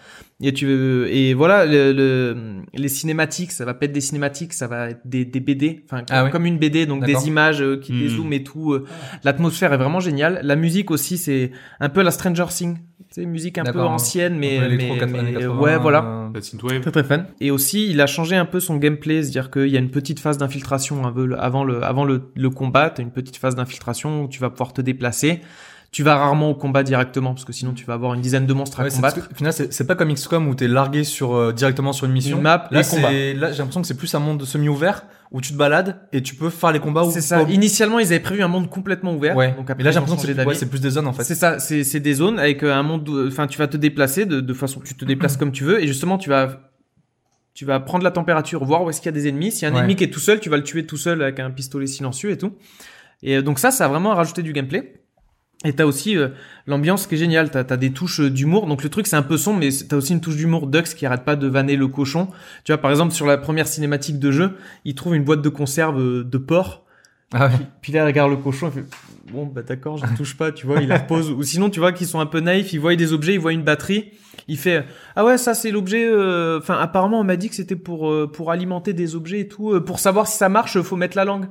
Et 0.42 0.52
tu 0.52 0.68
et 1.10 1.34
voilà 1.34 1.66
le, 1.66 1.94
le- 1.94 2.64
les 2.74 2.88
cinématiques, 2.90 3.52
ça 3.52 3.64
va 3.66 3.74
pas 3.74 3.86
être 3.86 3.92
des 3.94 4.02
cinématiques, 4.02 4.52
ça 4.54 4.68
va 4.68 4.90
être 4.90 5.02
des, 5.06 5.24
des 5.26 5.40
BD, 5.40 5.84
enfin 5.86 6.04
Ah 6.10 6.26
oui. 6.26 6.32
comme 6.32 6.46
une 6.46 6.58
BD, 6.58 6.86
donc 6.86 7.06
des 7.06 7.28
images 7.28 7.62
euh, 7.62 7.78
qui 7.80 7.94
Hmm. 7.94 8.00
dézooment 8.00 8.34
et 8.34 8.44
tout. 8.44 8.74
euh. 8.74 8.86
L'atmosphère 9.24 9.72
est 9.74 9.78
vraiment 9.78 10.00
géniale. 10.02 10.40
La 10.44 10.56
musique 10.56 10.92
aussi, 10.92 11.18
c'est 11.18 11.52
un 11.80 11.88
peu 11.90 12.02
la 12.02 12.12
Stranger 12.12 12.46
Things, 12.50 12.78
c'est 13.10 13.26
musique 13.26 13.58
un 13.58 13.64
peu 13.64 13.80
ancienne, 13.94 14.38
mais, 14.38 14.58
Un 14.58 14.62
peu 14.64 14.68
mais, 14.70 14.74
électro, 14.74 14.98
80, 14.98 15.24
mais, 15.24 15.34
80, 15.34 15.60
ouais 15.62 15.78
voilà. 15.78 16.32
euh. 16.36 16.80
Très 16.82 16.92
très 16.92 17.04
fan. 17.04 17.28
Et 17.40 17.52
aussi, 17.52 17.90
il 17.90 18.02
a 18.02 18.08
changé 18.08 18.36
un 18.36 18.46
peu 18.46 18.60
son 18.60 18.78
gameplay, 18.78 19.22
c'est-à-dire 19.22 19.52
qu'il 19.52 19.68
y 19.70 19.78
a 19.78 19.80
une 19.80 19.92
petite 19.92 20.20
phase 20.20 20.38
d'infiltration 20.40 21.06
un 21.06 21.12
peu 21.12 21.26
le- 21.26 21.40
avant 21.40 21.64
le 21.64 21.84
avant 21.84 22.04
le, 22.06 22.32
le 22.36 22.50
combat, 22.50 22.90
t'as 22.90 23.04
une 23.04 23.12
petite 23.12 23.38
phase 23.38 23.56
d'infiltration 23.56 24.24
où 24.24 24.28
tu 24.28 24.40
vas 24.42 24.50
pouvoir 24.50 24.74
te 24.74 24.82
déplacer. 24.82 25.42
Tu 25.94 26.02
vas 26.02 26.16
rarement 26.18 26.50
au 26.50 26.56
combat 26.56 26.82
directement 26.82 27.34
parce 27.36 27.46
que 27.46 27.54
sinon 27.54 27.72
tu 27.74 27.86
vas 27.86 27.94
avoir 27.94 28.16
une 28.16 28.22
dizaine 28.22 28.48
de 28.48 28.54
monstres 28.54 28.80
à 28.80 28.84
Ouais, 28.84 28.90
c'est- 28.90 28.96
combattre. 28.96 29.30
au 29.32 29.36
final, 29.36 29.54
c'est 29.54 29.86
pas 29.88 29.94
comme 29.94 30.12
XCOM 30.12 30.48
où 30.48 30.56
t'es 30.56 30.68
largué 30.68 31.04
sur 31.04 31.36
euh, 31.36 31.54
directement 31.54 31.94
sur 31.94 32.08
une 32.08 32.14
mission. 32.14 32.38
Une 32.38 32.44
map, 32.44 32.68
là, 32.72 32.82
c'est 32.82 33.34
là 33.36 33.52
j'ai 33.52 33.60
l'impression 33.60 33.82
que 33.82 33.88
c'est 33.88 33.94
plus 33.98 34.14
un 34.16 34.20
monde 34.20 34.44
semi-ouvert 34.44 35.06
où 35.32 35.40
tu 35.40 35.52
te 35.54 35.58
balades 35.58 36.00
et 36.12 36.24
tu 36.24 36.34
peux 36.34 36.50
faire 36.50 36.72
les 36.72 36.80
combats. 36.80 37.04
ou 37.04 37.12
C'est 37.12 37.22
ça. 37.22 37.46
pas- 37.46 37.52
Initialement, 37.52 38.00
ils 38.00 38.08
avaient 38.08 38.20
prévu 38.20 38.42
un 38.42 38.48
monde 38.48 38.72
complètement 38.72 39.14
ouvert. 39.14 39.36
Ouais. 39.38 39.50
Donc 39.56 39.68
Mais 39.68 39.72
après, 39.74 39.84
là, 39.84 39.92
j'ai 39.92 39.96
l'impression 40.00 40.16
que 40.16 40.22
c'est 40.56 40.66
ouais, 40.66 40.70
plus 40.70 40.82
des 40.82 40.90
zones 40.90 41.06
en 41.08 41.14
fait. 41.14 41.24
C'est 41.26 41.36
ça, 41.36 41.60
c'est 41.60 41.84
c'est 41.84 42.00
des 42.00 42.16
zones 42.16 42.40
avec 42.40 42.64
euh, 42.64 42.74
un 42.74 42.82
monde, 42.82 43.08
où- 43.08 43.28
enfin 43.28 43.46
tu 43.46 43.60
vas 43.60 43.68
te 43.68 43.78
déplacer 43.78 44.26
de, 44.26 44.42
de 44.42 44.54
façon, 44.56 44.82
tu 44.84 44.96
te 44.96 45.06
déplaces 45.06 45.38
comme 45.38 45.52
tu 45.52 45.64
veux 45.64 45.80
et 45.80 45.86
justement 45.86 46.18
tu 46.18 46.28
vas, 46.30 46.72
tu 47.54 47.66
vas 47.66 47.80
prendre 47.80 48.04
la 48.04 48.10
température, 48.12 48.66
voir 48.66 48.82
où 48.84 48.90
est-ce 48.90 49.00
qu'il 49.00 49.10
y 49.10 49.14
a 49.16 49.20
des 49.20 49.28
ennemis. 49.28 49.52
S'il 49.52 49.62
y 49.62 49.66
a 49.66 49.70
un 49.70 49.74
Ouais. 49.76 49.82
ennemi 49.82 49.96
qui 49.96 50.04
est 50.06 50.10
tout 50.12 50.20
seul, 50.20 50.40
tu 50.40 50.50
vas 50.50 50.58
le 50.58 50.64
tuer 50.64 50.88
tout 50.88 50.98
seul 50.98 51.22
avec 51.22 51.40
un 51.40 51.52
pistolet 51.52 51.86
silencieux 51.86 52.32
et 52.32 52.38
tout. 52.40 52.54
Et 53.22 53.38
euh, 53.38 53.42
donc 53.44 53.60
ça, 53.60 53.70
ça 53.70 53.86
a 53.86 53.88
vraiment 53.88 54.16
rajouté 54.16 54.42
du 54.42 54.54
gameplay. 54.54 55.03
Et 55.66 55.74
t'as 55.74 55.86
aussi 55.86 56.18
euh, 56.18 56.30
l'ambiance 56.68 57.08
qui 57.08 57.16
est 57.16 57.18
géniale. 57.18 57.50
T'as 57.50 57.60
as 57.70 57.78
des 57.78 57.92
touches 57.92 58.20
euh, 58.20 58.30
d'humour. 58.30 58.68
Donc 58.68 58.84
le 58.84 58.90
truc 58.90 59.08
c'est 59.08 59.16
un 59.16 59.24
peu 59.24 59.38
sombre, 59.38 59.60
mais 59.60 59.70
t'as 59.88 59.96
aussi 59.96 60.12
une 60.14 60.22
touche 60.22 60.36
d'humour. 60.36 60.68
Dux 60.68 60.94
qui 60.94 61.06
arrête 61.06 61.24
pas 61.24 61.36
de 61.36 61.48
vanner 61.48 61.76
le 61.76 61.88
cochon. 61.88 62.28
Tu 62.66 62.72
vois 62.72 62.82
par 62.82 62.92
exemple 62.92 63.14
sur 63.14 63.26
la 63.26 63.38
première 63.38 63.68
cinématique 63.68 64.20
de 64.20 64.32
jeu, 64.32 64.58
il 64.86 64.94
trouve 64.96 65.16
une 65.16 65.24
boîte 65.24 65.42
de 65.42 65.50
conserve 65.50 66.00
euh, 66.00 66.24
de 66.24 66.38
porc. 66.38 66.82
Ah 67.36 67.48
ouais. 67.48 67.54
Puis 67.82 67.92
là, 67.92 68.04
il 68.04 68.06
regarde 68.06 68.30
le 68.30 68.38
cochon, 68.38 68.72
il 68.76 68.82
fait 68.82 68.86
Bon, 69.32 69.46
bah 69.48 69.64
d'accord, 69.64 69.98
je 69.98 70.06
ne 70.06 70.16
touche 70.16 70.38
pas, 70.38 70.52
tu 70.52 70.68
vois, 70.68 70.82
il 70.82 70.88
la 70.90 71.00
repose. 71.00 71.32
Ou 71.32 71.42
sinon, 71.42 71.70
tu 71.72 71.80
vois 71.80 71.92
qu'ils 71.94 72.06
sont 72.06 72.20
un 72.20 72.26
peu 72.28 72.42
naïfs, 72.42 72.74
ils 72.74 72.80
voient 72.80 72.96
des 72.96 73.12
objets, 73.14 73.34
ils 73.34 73.40
voient 73.40 73.54
une 73.54 73.64
batterie, 73.64 74.12
il 74.48 74.58
fait 74.58 74.86
Ah 75.16 75.24
ouais, 75.26 75.38
ça 75.40 75.54
c'est 75.56 75.72
l'objet. 75.72 76.06
euh, 76.06 76.60
Enfin, 76.60 76.78
apparemment, 76.78 77.22
on 77.22 77.24
m'a 77.24 77.38
dit 77.38 77.50
que 77.50 77.56
c'était 77.56 77.78
pour, 77.78 78.12
euh, 78.12 78.30
pour 78.32 78.52
alimenter 78.52 78.94
des 78.94 79.16
objets 79.16 79.40
et 79.40 79.48
tout. 79.48 79.72
Euh, 79.72 79.80
Pour 79.80 79.98
savoir 80.00 80.28
si 80.28 80.38
ça 80.38 80.50
marche, 80.50 80.80
faut 80.82 80.98
mettre 80.98 81.18
la 81.18 81.26
langue. 81.26 81.46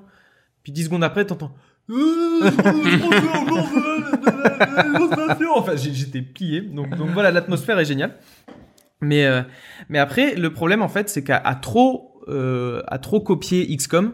Puis 0.63 0.71
dix 0.71 0.85
secondes 0.85 1.03
après, 1.03 1.25
t'entends. 1.25 1.53
Enfin, 5.57 5.77
j'étais 5.77 6.23
plié. 6.23 6.61
Donc, 6.61 6.97
donc 6.97 7.11
voilà, 7.11 7.31
l'atmosphère 7.31 7.79
est 7.79 7.85
géniale. 7.85 8.17
Mais, 9.01 9.27
euh, 9.27 9.43
mais 9.89 9.99
après, 9.99 10.35
le 10.35 10.53
problème, 10.53 10.83
en 10.83 10.89
fait, 10.89 11.09
c'est 11.09 11.25
qu'à 11.25 11.41
trop, 11.61 12.21
euh, 12.29 12.83
à 12.87 12.99
trop 12.99 13.21
copier 13.21 13.77
XCOM, 13.77 14.13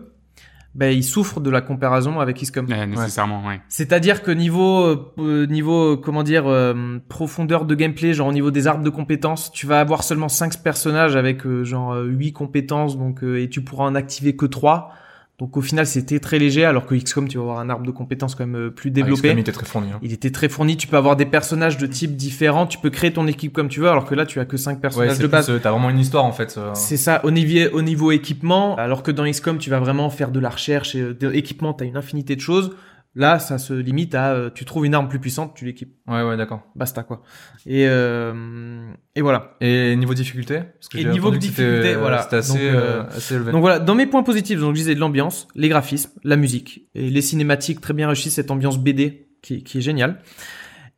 ben, 0.75 0.97
il 0.97 1.03
souffre 1.03 1.41
de 1.41 1.51
la 1.51 1.61
comparaison 1.61 2.21
avec 2.21 2.41
XCOM. 2.41 2.67
Ouais, 2.67 2.87
nécessairement, 2.87 3.47
ouais. 3.47 3.61
C'est-à-dire 3.69 4.23
que 4.23 4.31
niveau 4.31 4.85
euh, 4.85 5.13
euh, 5.19 5.47
niveau 5.47 5.95
euh, 5.95 5.97
comment 5.97 6.23
dire 6.23 6.47
euh, 6.47 6.99
profondeur 7.09 7.65
de 7.65 7.75
gameplay, 7.75 8.13
genre 8.15 8.29
au 8.29 8.33
niveau 8.33 8.51
des 8.51 8.67
arbres 8.67 8.85
de 8.85 8.91
compétences, 8.91 9.51
tu 9.51 9.67
vas 9.67 9.81
avoir 9.81 10.05
seulement 10.05 10.29
5 10.29 10.63
personnages 10.63 11.17
avec 11.17 11.45
euh, 11.47 11.65
genre 11.65 11.97
8 11.97 12.33
compétences 12.33 12.97
donc 12.97 13.25
euh, 13.25 13.43
et 13.43 13.49
tu 13.49 13.63
pourras 13.63 13.85
en 13.87 13.95
activer 13.95 14.37
que 14.37 14.47
3. 14.47 14.93
Donc 15.39 15.57
au 15.57 15.61
final, 15.61 15.87
c'était 15.87 16.19
très 16.19 16.39
léger 16.41 16.65
alors 16.65 16.85
que 16.85 16.97
XCOM 16.97 17.29
tu 17.29 17.39
vas 17.39 17.45
avoir 17.45 17.59
un 17.61 17.71
arbre 17.71 17.87
de 17.87 17.93
compétences 17.93 18.35
quand 18.35 18.45
même 18.45 18.57
euh, 18.61 18.71
plus 18.71 18.89
Ah, 18.91 18.95
développé. 18.95 19.29
XCOM, 19.29 19.39
il 19.39 19.41
était 19.41 19.53
très 19.53 19.67
fourni. 19.67 19.89
hein. 19.93 19.99
il 20.03 20.13
était 20.13 20.31
très 20.31 20.49
fourni, 20.49 20.77
tu 20.77 20.89
peux 20.89 20.97
avoir 20.97 21.15
des 21.15 21.27
personnages 21.27 21.79
de 21.79 21.87
types 21.87 22.17
différents, 22.17 22.67
tu 22.67 22.79
peux 22.79 22.91
créer 22.91 23.13
ton 23.13 23.27
équipe 23.29 23.53
comme 23.53 23.69
tu 23.69 23.79
veux 23.79 23.89
alors 23.89 24.05
que 24.05 24.17
là 24.17 24.27
tu 24.27 24.41
as 24.41 24.45
que 24.45 24.57
5 24.57 24.73
Ouais, 24.75 24.81
personnages 24.81 25.17
c'est 25.17 25.23
de 25.23 25.29
base. 25.29 25.49
euh, 25.49 25.61
T'as 25.63 25.71
vraiment 25.71 25.91
une 25.91 26.01
histoire 26.01 26.25
en 26.25 26.33
fait. 26.33 26.57
euh. 26.59 26.71
C'est 26.75 26.97
ça, 26.97 27.21
au 27.25 27.31
niveau, 27.31 27.71
au 27.77 27.83
niveau 27.83 28.11
équipement, 28.11 28.75
alors 28.77 29.05
que 29.05 29.13
dans 29.13 29.25
XCOM, 29.31 29.59
tu 29.59 29.71
vas 29.71 29.79
vraiment 29.79 30.11
faire 30.11 30.33
de 30.33 30.41
la 30.41 30.51
recherche 30.51 30.97
et 30.97 31.01
euh, 31.03 31.15
de 31.15 31.33
équipement, 31.33 31.73
tu 31.73 31.85
as 31.85 31.87
une 31.87 31.97
infinité 31.97 32.35
de 32.35 32.41
choses. 32.41 32.73
Là, 33.19 33.41
ça 33.41 33.59
se 33.59 33.75
limite 33.75 34.15
à 34.15 34.33
euh, 34.33 34.49
tu 34.49 34.65
trouves 34.65 34.87
une 34.87 34.95
arme 34.95 35.09
plus 35.09 35.19
puissante, 35.19 35.53
tu 35.57 35.65
l'équipes. 35.65 35.93
Ouais, 36.07 36.23
ouais, 36.23 36.37
d'accord. 36.37 36.63
Basta 36.77 37.03
quoi. 37.03 37.23
Et, 37.67 37.85
euh, 37.89 38.93
et 39.17 39.23
voilà. 39.23 39.57
Et 39.61 39.97
niveau 39.97 40.15
difficulté 40.15 40.61
Parce 40.61 40.89
que 40.89 40.99
Et 40.99 41.05
niveau 41.05 41.33
de 41.33 41.37
difficulté, 41.37 41.95
euh, 41.95 41.99
voilà. 41.99 42.23
C'était 42.23 42.37
assez, 42.37 42.53
Donc, 42.53 42.61
euh, 42.61 43.03
assez 43.09 43.35
élevé. 43.35 43.51
Donc 43.51 43.61
voilà, 43.61 43.81
dans 43.81 43.97
mes 43.97 44.07
points 44.07 44.23
positifs, 44.23 44.61
donc 44.61 44.71
je 44.77 44.83
disais 44.83 44.95
de 44.95 45.01
l'ambiance, 45.01 45.49
les 45.57 45.69
graphismes, 45.69 46.13
la 46.23 46.37
musique, 46.37 46.87
et 46.95 47.11
les 47.11 47.21
cinématiques 47.21 47.81
très 47.81 47.93
bien 47.93 48.07
réussies, 48.07 48.31
cette 48.31 48.53
ambiance 48.53 48.79
BD 48.79 49.27
qui, 49.43 49.65
qui 49.65 49.79
est 49.79 49.83
géniale. 49.83 50.23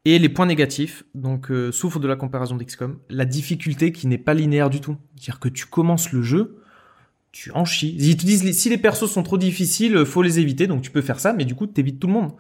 Et 0.05 0.19
les 0.19 0.29
points 0.29 0.45
négatifs, 0.45 1.05
donc 1.15 1.51
euh, 1.51 1.73
souffre 1.73 2.01
de 2.01 2.09
la 2.09 2.17
comparaison 2.17 2.55
d'XCOM, 2.55 2.99
la 3.09 3.25
difficulté 3.25 3.93
qui 3.93 4.07
n'est 4.07 4.19
pas 4.19 4.35
linéaire 4.35 4.69
du 4.69 4.81
tout. 4.83 4.99
C'est-à-dire 5.17 5.41
que 5.41 5.49
tu 5.49 5.65
commences 5.65 6.13
le 6.13 6.21
jeu, 6.21 6.60
tu 7.33 7.51
en 7.53 7.65
chies. 7.65 7.95
Ils 7.99 8.17
te 8.17 8.27
disent 8.27 8.59
si 8.59 8.69
les 8.71 8.79
persos 8.79 9.11
sont 9.11 9.23
trop 9.23 9.39
difficiles, 9.39 10.05
faut 10.05 10.23
les 10.23 10.39
éviter, 10.41 10.67
donc 10.67 10.83
tu 10.83 10.91
peux 10.91 11.01
faire 11.03 11.21
ça, 11.21 11.33
mais 11.33 11.45
du 11.45 11.55
coup 11.55 11.67
t'évites 11.67 12.01
tout 12.01 12.07
le 12.09 12.13
monde. 12.13 12.33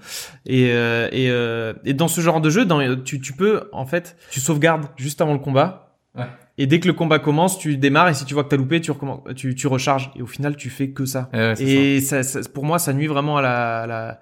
Et, 0.47 0.71
euh, 0.73 1.09
et, 1.13 1.31
euh, 1.31 1.73
et 1.85 1.95
dans 1.95 2.09
ce 2.09 2.21
genre 2.21 2.41
de 2.41 2.51
jeu, 2.51 2.65
dans, 2.65 2.81
tu, 3.03 3.21
tu 3.21 3.33
peux 3.33 3.69
en 3.73 3.87
fait, 3.87 4.17
tu 4.31 4.41
sauvegardes 4.41 4.87
juste 4.97 5.21
avant 5.21 5.33
le 5.33 5.39
combat. 5.39 5.97
Ouais. 6.17 6.25
Et 6.59 6.67
dès 6.67 6.81
que 6.81 6.89
le 6.89 6.93
combat 6.93 7.19
commence, 7.21 7.57
tu 7.59 7.77
démarres 7.77 8.09
et 8.09 8.15
si 8.15 8.25
tu 8.25 8.35
vois 8.35 8.45
que 8.45 8.49
t'as 8.49 8.57
loupé, 8.57 8.81
tu 8.81 8.91
recommences, 8.91 9.21
tu, 9.37 9.55
tu 9.55 9.67
recharges. 9.67 10.11
Et 10.17 10.23
au 10.23 10.27
final, 10.27 10.57
tu 10.57 10.69
fais 10.69 10.91
que 10.91 11.05
ça. 11.07 11.31
Eh 11.33 11.37
ouais, 11.37 11.55
c'est 11.57 11.65
ça. 11.65 11.71
Et 11.73 12.01
ça, 12.01 12.23
ça- 12.43 12.49
pour 12.53 12.65
moi, 12.65 12.79
ça 12.79 12.93
nuit 12.93 13.07
vraiment 13.07 13.39
à 13.39 13.43
la, 13.43 13.79
à 13.83 13.87
la, 13.87 14.09
à 14.09 14.11
la 14.11 14.19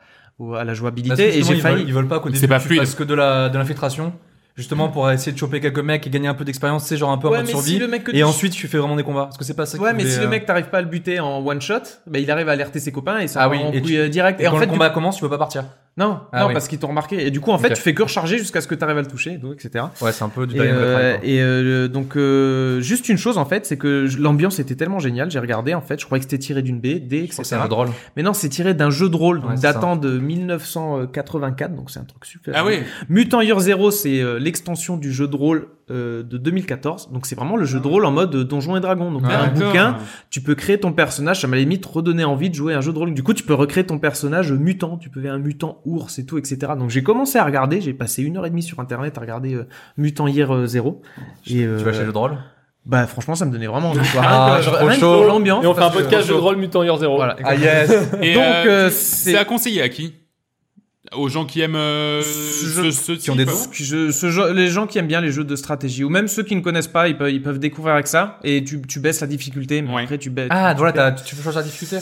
Parce 0.56 0.68
que 0.68 0.74
jouabilité. 0.74 1.38
Et 1.38 1.42
j'ai 1.42 1.54
ils 1.54 1.60
failli. 1.60 1.76
Veulent, 1.78 1.88
ils 1.88 1.94
veulent 1.94 2.06
pas 2.08 2.20
qu'au 2.20 2.28
C'est 2.28 2.34
début 2.42 2.46
pas 2.48 2.60
tu 2.60 2.66
fluide. 2.66 2.80
fasses 2.80 2.94
que 2.94 3.02
de 3.04 3.14
la 3.14 3.48
de 3.48 3.58
l'infiltration, 3.58 4.12
justement 4.58 4.88
pour 4.88 5.10
essayer 5.10 5.32
de 5.32 5.38
choper 5.38 5.60
quelques 5.60 5.78
mecs 5.78 6.06
et 6.06 6.10
gagner 6.10 6.28
un 6.28 6.34
peu 6.34 6.44
d'expérience, 6.44 6.84
c'est 6.84 6.96
genre 6.98 7.10
un 7.10 7.16
peu 7.16 7.28
en 7.28 7.30
Ouais, 7.30 7.36
mode 7.38 7.46
mais 7.46 7.52
survie. 7.52 7.70
si 7.74 7.78
le 7.78 7.86
mec 7.88 8.04
que 8.04 8.10
Et 8.10 8.16
tu- 8.16 8.24
ensuite 8.24 8.52
tu 8.52 8.66
fais 8.68 8.76
vraiment 8.78 8.96
des 8.96 9.04
combats. 9.04 9.24
Parce 9.26 9.38
que 9.38 9.44
c'est 9.44 9.54
pas 9.54 9.64
ça. 9.66 9.78
Ouais, 9.78 9.94
mais 9.94 10.04
si 10.04 10.18
le 10.18 10.26
euh, 10.26 10.28
mec 10.28 10.44
t'arrive 10.44 10.66
pas 10.66 10.78
à 10.78 10.82
le 10.82 10.88
buter 10.88 11.20
en 11.20 11.38
one 11.46 11.60
shot, 11.60 11.74
bah 12.06 12.18
il 12.18 12.30
arrive 12.30 12.48
à 12.48 12.52
alerter 12.52 12.80
ses 12.80 12.92
copains 12.92 13.20
et 13.20 13.28
ça 13.28 13.40
Ah 13.42 13.48
oui, 13.48 13.58
en 13.58 13.72
et 13.72 13.80
tu- 13.80 13.96
euh, 13.96 14.08
direct. 14.08 14.40
Et, 14.40 14.44
Et, 14.44 14.48
en 14.48 14.50
quand 14.52 14.58
fait, 14.58 14.66
le 14.66 14.72
combat 14.72 14.90
commence, 14.90 15.16
tu 15.16 15.22
peux 15.22 15.30
pas 15.30 15.38
partir. 15.38 15.64
Non, 15.98 16.20
Ah 16.32 16.40
non, 16.42 16.46
oui. 16.48 16.52
parce 16.54 16.68
qu'ils 16.68 16.78
t'ont 16.78 16.88
remarqué. 16.88 17.26
Et 17.26 17.30
du 17.30 17.40
coup, 17.40 17.50
en 17.50 17.58
fait, 17.58 17.74
tu 17.74 17.82
fais 17.82 17.92
que 17.92 18.02
recharger 18.04 18.38
jusqu'à 18.38 18.60
ce 18.60 18.68
que 18.68 18.74
t'arrives 18.74 18.96
à 18.98 19.02
le 19.02 19.06
toucher, 19.08 19.38
tout, 19.38 19.52
etc. 19.52 19.84
Ouais, 20.00 20.12
c'est 20.12 20.24
un 20.24 20.28
peu 20.30 20.46
du 20.46 20.56
Et, 20.56 20.60
euh, 20.62 21.16
et 21.22 21.40
euh, 21.42 21.88
donc 21.88 22.16
euh, 22.16 22.80
juste 22.80 23.08
une 23.08 23.18
chose 23.18 23.36
en 23.36 23.44
fait, 23.44 23.66
c'est 23.66 23.76
que 23.76 24.06
l'ambiance 24.18 24.58
était 24.60 24.76
tellement 24.76 25.00
géniale. 25.00 25.30
J'ai 25.30 25.40
regardé 25.40 25.74
en 25.74 25.80
fait, 25.82 26.00
je 26.00 26.06
croyais 26.06 26.20
que 26.20 26.30
c'était 26.30 26.38
tiré 26.42 26.62
d'une 26.62 26.80
BD, 26.80 27.26
que 27.28 27.34
c'est 27.34 27.42
etc. 27.42 27.56
un 27.62 27.86
jeu. 27.86 27.92
Mais 28.16 28.22
non, 28.22 28.32
c'est 28.32 28.48
tiré 28.48 28.74
d'un 28.74 28.90
jeu 28.90 29.08
de 29.08 29.16
rôle 29.16 29.40
donc 29.40 29.50
Ouais, 29.50 29.56
c'est 29.56 29.62
ça. 29.62 29.72
datant 29.74 29.96
de 29.96 30.18
1984, 30.18 31.74
donc 31.74 31.90
c'est 31.90 32.00
un 32.00 32.04
truc 32.04 32.24
super. 32.24 32.54
Ah 32.56 32.64
oui. 32.64 32.80
Mutant 33.08 33.40
Year 33.40 33.58
Zero, 33.60 33.90
c'est 33.90 34.20
euh, 34.20 34.38
l'extension 34.38 34.96
du 34.96 35.12
jeu 35.12 35.26
de 35.28 35.36
rôle 35.36 35.68
euh, 35.90 36.22
de 36.22 36.38
2014. 36.38 37.10
Donc 37.12 37.26
c'est 37.26 37.34
vraiment 37.34 37.56
le 37.56 37.64
jeu 37.64 37.80
de 37.80 37.86
rôle 37.86 38.04
en 38.04 38.10
mode 38.10 38.34
euh, 38.34 38.44
Donjons 38.44 38.76
et 38.76 38.80
Dragons. 38.80 39.10
Donc 39.10 39.22
Ouais, 39.22 39.34
un 39.34 39.48
bouquin, 39.48 39.96
tu 40.30 40.40
peux 40.40 40.54
créer 40.54 40.78
ton 40.78 40.92
personnage. 40.92 41.40
Ça 41.40 41.46
m'a 41.46 41.56
limite 41.56 41.84
redonné 41.86 42.24
envie 42.24 42.50
de 42.50 42.54
jouer 42.54 42.74
à 42.74 42.78
un 42.78 42.80
jeu 42.80 42.92
de 42.92 42.98
rôle. 42.98 43.14
Du 43.14 43.22
coup, 43.22 43.34
tu 43.34 43.42
peux 43.44 43.54
recréer 43.54 43.84
ton 43.84 43.98
personnage 43.98 44.52
mutant. 44.52 44.96
Tu 44.96 45.10
peux 45.10 45.20
faire 45.20 45.34
un 45.34 45.38
mutant 45.38 45.80
ours 45.84 46.18
et 46.18 46.26
tout, 46.26 46.38
etc. 46.38 46.72
Donc 46.78 46.90
j'ai 46.90 47.02
commencé 47.02 47.38
à 47.38 47.44
regarder. 47.44 47.80
J'ai 47.80 47.94
passé 47.94 48.22
une 48.22 48.36
heure 48.36 48.46
et 48.46 48.50
demie 48.50 48.62
sur 48.62 48.80
internet 48.80 49.16
à 49.18 49.20
regarder 49.20 49.54
euh, 49.54 49.66
Mutant 49.96 50.26
Year 50.28 50.54
euh, 50.54 50.66
Zero. 50.66 51.02
Et 51.46 51.64
euh, 51.64 51.78
Tu 51.78 51.84
vas 51.84 51.92
chez 51.92 52.00
le 52.00 52.06
jeu 52.06 52.12
de 52.12 52.18
rôle 52.18 52.36
bah 52.86 53.06
franchement, 53.06 53.34
ça 53.34 53.44
me 53.44 53.52
donnait 53.52 53.66
vraiment 53.66 53.90
envie. 53.90 54.00
Ah, 54.18 54.60
l'ambiance. 55.26 55.62
Et 55.62 55.66
on 55.66 55.74
fait 55.74 55.82
un 55.82 55.90
podcast 55.90 56.26
jeu 56.26 56.32
de 56.34 56.38
rôle 56.38 56.56
Mutant 56.56 56.82
Year 56.82 56.96
Zero. 56.96 57.16
Voilà. 57.16 57.36
Ah 57.44 57.54
yes 57.54 57.90
Et 58.22 58.32
Donc, 58.32 58.90
c'est- 58.92 59.36
à 59.36 59.44
conseiller 59.44 59.82
à 59.82 59.90
qui? 59.90 60.14
Aux 61.16 61.28
gens 61.28 61.46
qui 61.46 61.60
aiment 61.60 61.74
euh, 61.76 62.22
Ce 62.22 62.90
ce, 62.90 63.12
qui 63.12 63.30
ont 63.30 63.36
des. 63.36 63.46
Je, 63.72 64.10
ce 64.10 64.30
jeu- 64.30 64.52
les 64.52 64.68
gens 64.68 64.86
qui 64.86 64.98
aiment 64.98 65.06
bien 65.06 65.20
les 65.20 65.32
jeux 65.32 65.44
de 65.44 65.56
stratégie, 65.56 66.04
ou 66.04 66.10
même 66.10 66.28
ceux 66.28 66.42
qui 66.42 66.54
ne 66.54 66.60
connaissent 66.60 66.86
pas, 66.88 67.08
ils 67.08 67.16
peuvent, 67.16 67.30
ils 67.30 67.42
peuvent 67.42 67.58
découvrir 67.58 67.94
avec 67.94 68.06
ça, 68.06 68.38
et 68.44 68.62
tu, 68.62 68.82
tu 68.82 69.00
baisses 69.00 69.20
la 69.20 69.26
difficulté, 69.26 69.80
mais 69.82 69.92
Ouais. 69.94 70.02
après 70.04 70.18
tu 70.18 70.30
baisses. 70.30 70.48
Ah, 70.50 70.72
tu 70.74 70.78
voilà, 70.78 71.12
tu 71.12 71.34
peux 71.34 71.42
changer 71.42 71.56
la 71.56 71.62
difficulté 71.62 71.98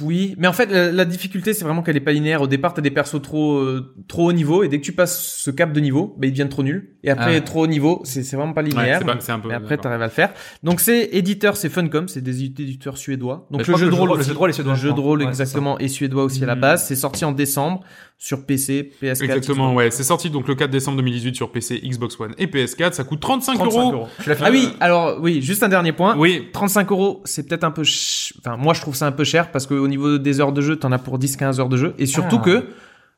Oui, 0.00 0.34
mais 0.38 0.46
en 0.46 0.52
fait, 0.52 0.66
la, 0.66 0.92
la 0.92 1.04
difficulté, 1.04 1.54
c'est 1.54 1.64
vraiment 1.64 1.82
qu'elle 1.82 1.96
est 1.96 2.00
pas 2.00 2.12
linéaire. 2.12 2.42
Au 2.42 2.46
départ, 2.46 2.74
t'as 2.74 2.82
des 2.82 2.90
persos 2.90 3.20
trop 3.22 3.56
euh, 3.58 3.94
trop 4.08 4.28
haut 4.28 4.32
niveau, 4.32 4.62
et 4.62 4.68
dès 4.68 4.78
que 4.78 4.84
tu 4.84 4.92
passes 4.92 5.22
ce 5.36 5.50
cap 5.50 5.72
de 5.72 5.80
niveau, 5.80 6.14
bah, 6.18 6.26
ils 6.26 6.30
deviennent 6.32 6.48
trop 6.50 6.62
nuls. 6.62 6.91
Et 7.04 7.10
après, 7.10 7.24
Ah 7.26 7.28
ouais. 7.30 7.40
trop 7.40 7.64
haut 7.64 7.66
niveau, 7.66 8.00
c'est 8.04 8.22
vraiment 8.36 8.52
pas 8.52 8.62
Ouais, 8.62 8.68
linéaire. 8.68 8.98
c'est 9.00 9.04
pas- 9.04 9.16
c'est 9.18 9.32
un 9.32 9.40
peu. 9.40 9.48
mais 9.48 9.54
après, 9.54 9.76
t'arrives 9.76 10.02
à 10.02 10.04
le 10.06 10.10
faire. 10.10 10.32
Donc, 10.62 10.80
c'est 10.80 11.08
éditeur, 11.12 11.56
c'est 11.56 11.68
Funcom, 11.68 12.06
c'est 12.06 12.20
des 12.20 12.44
éditeurs 12.44 12.96
suédois. 12.96 13.48
Donc, 13.50 13.62
je 13.64 13.72
le 13.72 13.76
jeu 13.78 13.86
de 13.86 13.90
le 13.90 13.96
rôle, 13.96 14.10
jeu- 14.10 14.16
le 14.18 14.22
jeu 14.22 14.32
de 14.32 14.38
rôle 14.38 14.50
est 14.50 14.52
suédois, 14.52 14.72
Le 14.74 14.78
je 14.78 14.82
jeu 14.88 14.92
de 14.94 15.00
rôle, 15.00 15.22
Ouais, 15.22 15.26
exactement, 15.28 15.78
est 15.80 15.88
suédois 15.88 16.22
aussi 16.22 16.44
à 16.44 16.46
la 16.46 16.54
Hmm. 16.54 16.60
base. 16.60 16.86
C'est 16.86 16.94
sorti 16.94 17.24
en 17.24 17.32
décembre 17.32 17.80
sur 18.18 18.46
PC, 18.46 18.88
PS4. 19.00 19.24
Exactement, 19.24 19.74
ouais. 19.74 19.90
C'est 19.90 20.04
sorti 20.04 20.30
donc 20.30 20.46
le 20.46 20.54
4 20.54 20.70
décembre 20.70 20.96
2018 20.98 21.34
sur 21.34 21.50
PC, 21.50 21.80
Xbox 21.82 22.20
One 22.20 22.34
et 22.38 22.46
PS4. 22.46 22.94
Ça 22.94 23.02
coûte 23.02 23.18
35, 23.18 23.54
35 23.54 23.92
euros. 23.92 24.06
Ah 24.40 24.48
oui, 24.52 24.68
alors 24.78 25.18
oui, 25.20 25.42
juste 25.42 25.64
un 25.64 25.68
dernier 25.68 25.92
point. 25.92 26.16
Oui, 26.16 26.50
35 26.52 26.92
euros, 26.92 27.20
c'est 27.24 27.48
peut-être 27.48 27.64
un 27.64 27.72
peu, 27.72 27.82
ch- 27.82 28.32
enfin 28.38 28.56
moi 28.56 28.74
je 28.74 28.80
trouve 28.80 28.94
ça 28.94 29.06
un 29.08 29.12
peu 29.12 29.24
cher 29.24 29.50
parce 29.50 29.66
qu'au 29.66 29.88
niveau 29.88 30.18
des 30.18 30.40
heures 30.40 30.52
de 30.52 30.60
jeu, 30.60 30.76
t'en 30.76 30.92
as 30.92 30.98
pour 30.98 31.18
10-15 31.18 31.58
heures 31.58 31.68
de 31.68 31.76
jeu 31.76 31.94
et 31.98 32.06
surtout 32.06 32.38
Ah. 32.40 32.44
que 32.44 32.68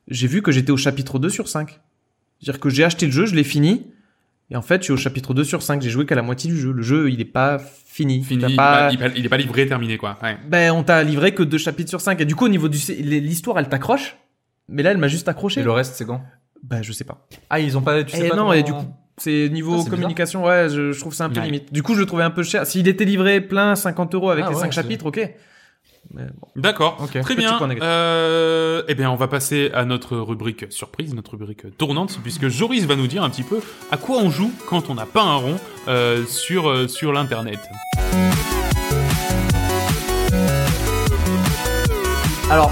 j'ai 0.08 0.26
vu 0.26 0.40
que 0.40 0.52
j'étais 0.52 0.70
au 0.72 0.78
chapitre 0.78 1.18
2 1.18 1.28
sur 1.28 1.48
5. 1.48 1.80
C'est-à-dire 2.40 2.60
que 2.60 2.68
j'ai 2.70 2.84
acheté 2.84 3.06
le 3.06 3.12
jeu, 3.12 3.26
je 3.26 3.34
l'ai 3.34 3.44
fini 3.44 3.86
et 4.50 4.56
en 4.56 4.62
fait 4.62 4.80
je 4.82 4.84
suis 4.84 4.92
au 4.92 4.96
chapitre 4.96 5.32
2 5.34 5.44
sur 5.44 5.62
5. 5.62 5.80
J'ai 5.82 5.90
joué 5.90 6.04
qu'à 6.06 6.14
la 6.14 6.22
moitié 6.22 6.50
du 6.50 6.58
jeu. 6.58 6.72
Le 6.72 6.82
jeu 6.82 7.10
il 7.10 7.20
est 7.20 7.24
pas 7.24 7.58
fini. 7.58 8.22
fini. 8.22 8.44
Il, 8.48 8.56
pas- 8.56 8.92
est 8.92 8.96
pas, 8.98 9.08
il 9.16 9.24
est 9.24 9.28
pas 9.28 9.36
livré, 9.36 9.66
terminé 9.66 9.96
quoi. 9.96 10.18
Ouais. 10.22 10.36
Ben 10.48 10.72
on 10.72 10.82
t'a 10.82 11.02
livré 11.02 11.32
que 11.32 11.42
deux 11.42 11.58
chapitres 11.58 11.88
sur 11.90 12.00
5 12.00 12.20
et 12.20 12.24
du 12.24 12.34
coup 12.34 12.44
au 12.44 12.48
niveau 12.50 12.68
du 12.68 12.78
l'histoire 12.98 13.58
elle 13.58 13.68
t'accroche. 13.68 14.16
Mais 14.68 14.82
là 14.82 14.90
elle 14.90 14.98
m'a 14.98 15.08
juste 15.08 15.28
accroché. 15.28 15.60
Et 15.60 15.64
le 15.64 15.70
reste, 15.72 15.94
c'est 15.94 16.04
quand? 16.06 16.22
Ben 16.62 16.82
je 16.82 16.92
sais 16.92 17.04
pas. 17.04 17.26
Ah, 17.50 17.60
ils 17.60 17.76
ont 17.76 17.82
pas. 17.82 18.02
Tu 18.04 18.16
sais 18.16 18.22
Eh 18.26 18.28
pas 18.30 18.36
non, 18.36 18.42
comment- 18.44 18.52
et 18.54 18.62
du 18.62 18.72
coup, 18.72 18.86
c'est 19.18 19.48
niveau 19.50 19.82
Ah, 19.86 19.90
communication, 19.90 20.44
ouais, 20.44 20.68
je, 20.70 20.92
je 20.92 20.98
trouve 21.00 21.12
ça 21.14 21.26
un 21.26 21.28
peu 21.30 21.38
Ouais. 21.40 21.44
limite. 21.46 21.72
Du 21.72 21.82
coup, 21.82 21.94
je 21.94 22.00
le 22.00 22.06
trouvais 22.06 22.22
un 22.24 22.30
peu 22.30 22.42
cher. 22.42 22.66
S'il 22.66 22.88
était 22.88 23.04
livré 23.04 23.40
plein, 23.42 23.74
50 23.76 24.14
euros 24.14 24.30
avec 24.30 24.44
Ah 24.46 24.50
les 24.50 24.54
ouais, 24.56 24.60
5 24.62 24.72
c'est- 24.72 24.80
chapitres, 24.82 25.06
ok. 25.06 25.30
Bon. 26.10 26.22
D'accord. 26.56 26.98
Ok. 27.02 27.20
Très 27.20 27.34
bien. 27.34 27.58
Euh, 27.82 28.82
eh 28.88 28.94
bien, 28.94 29.10
on 29.10 29.16
va 29.16 29.28
passer 29.28 29.70
à 29.74 29.84
notre 29.84 30.16
rubrique 30.16 30.66
surprise, 30.70 31.14
notre 31.14 31.36
rubrique 31.36 31.76
tournante, 31.76 32.18
puisque 32.22 32.48
Joris 32.48 32.86
va 32.86 32.96
nous 32.96 33.06
dire 33.06 33.22
un 33.22 33.30
petit 33.30 33.42
peu 33.42 33.60
à 33.90 33.96
quoi 33.96 34.18
on 34.18 34.30
joue 34.30 34.52
quand 34.68 34.90
on 34.90 34.94
n'a 34.94 35.06
pas 35.06 35.22
un 35.22 35.36
rond 35.36 35.56
euh, 35.88 36.24
sur 36.26 36.68
euh, 36.68 36.88
sur 36.88 37.12
l'internet. 37.12 37.58
Alors, 42.50 42.70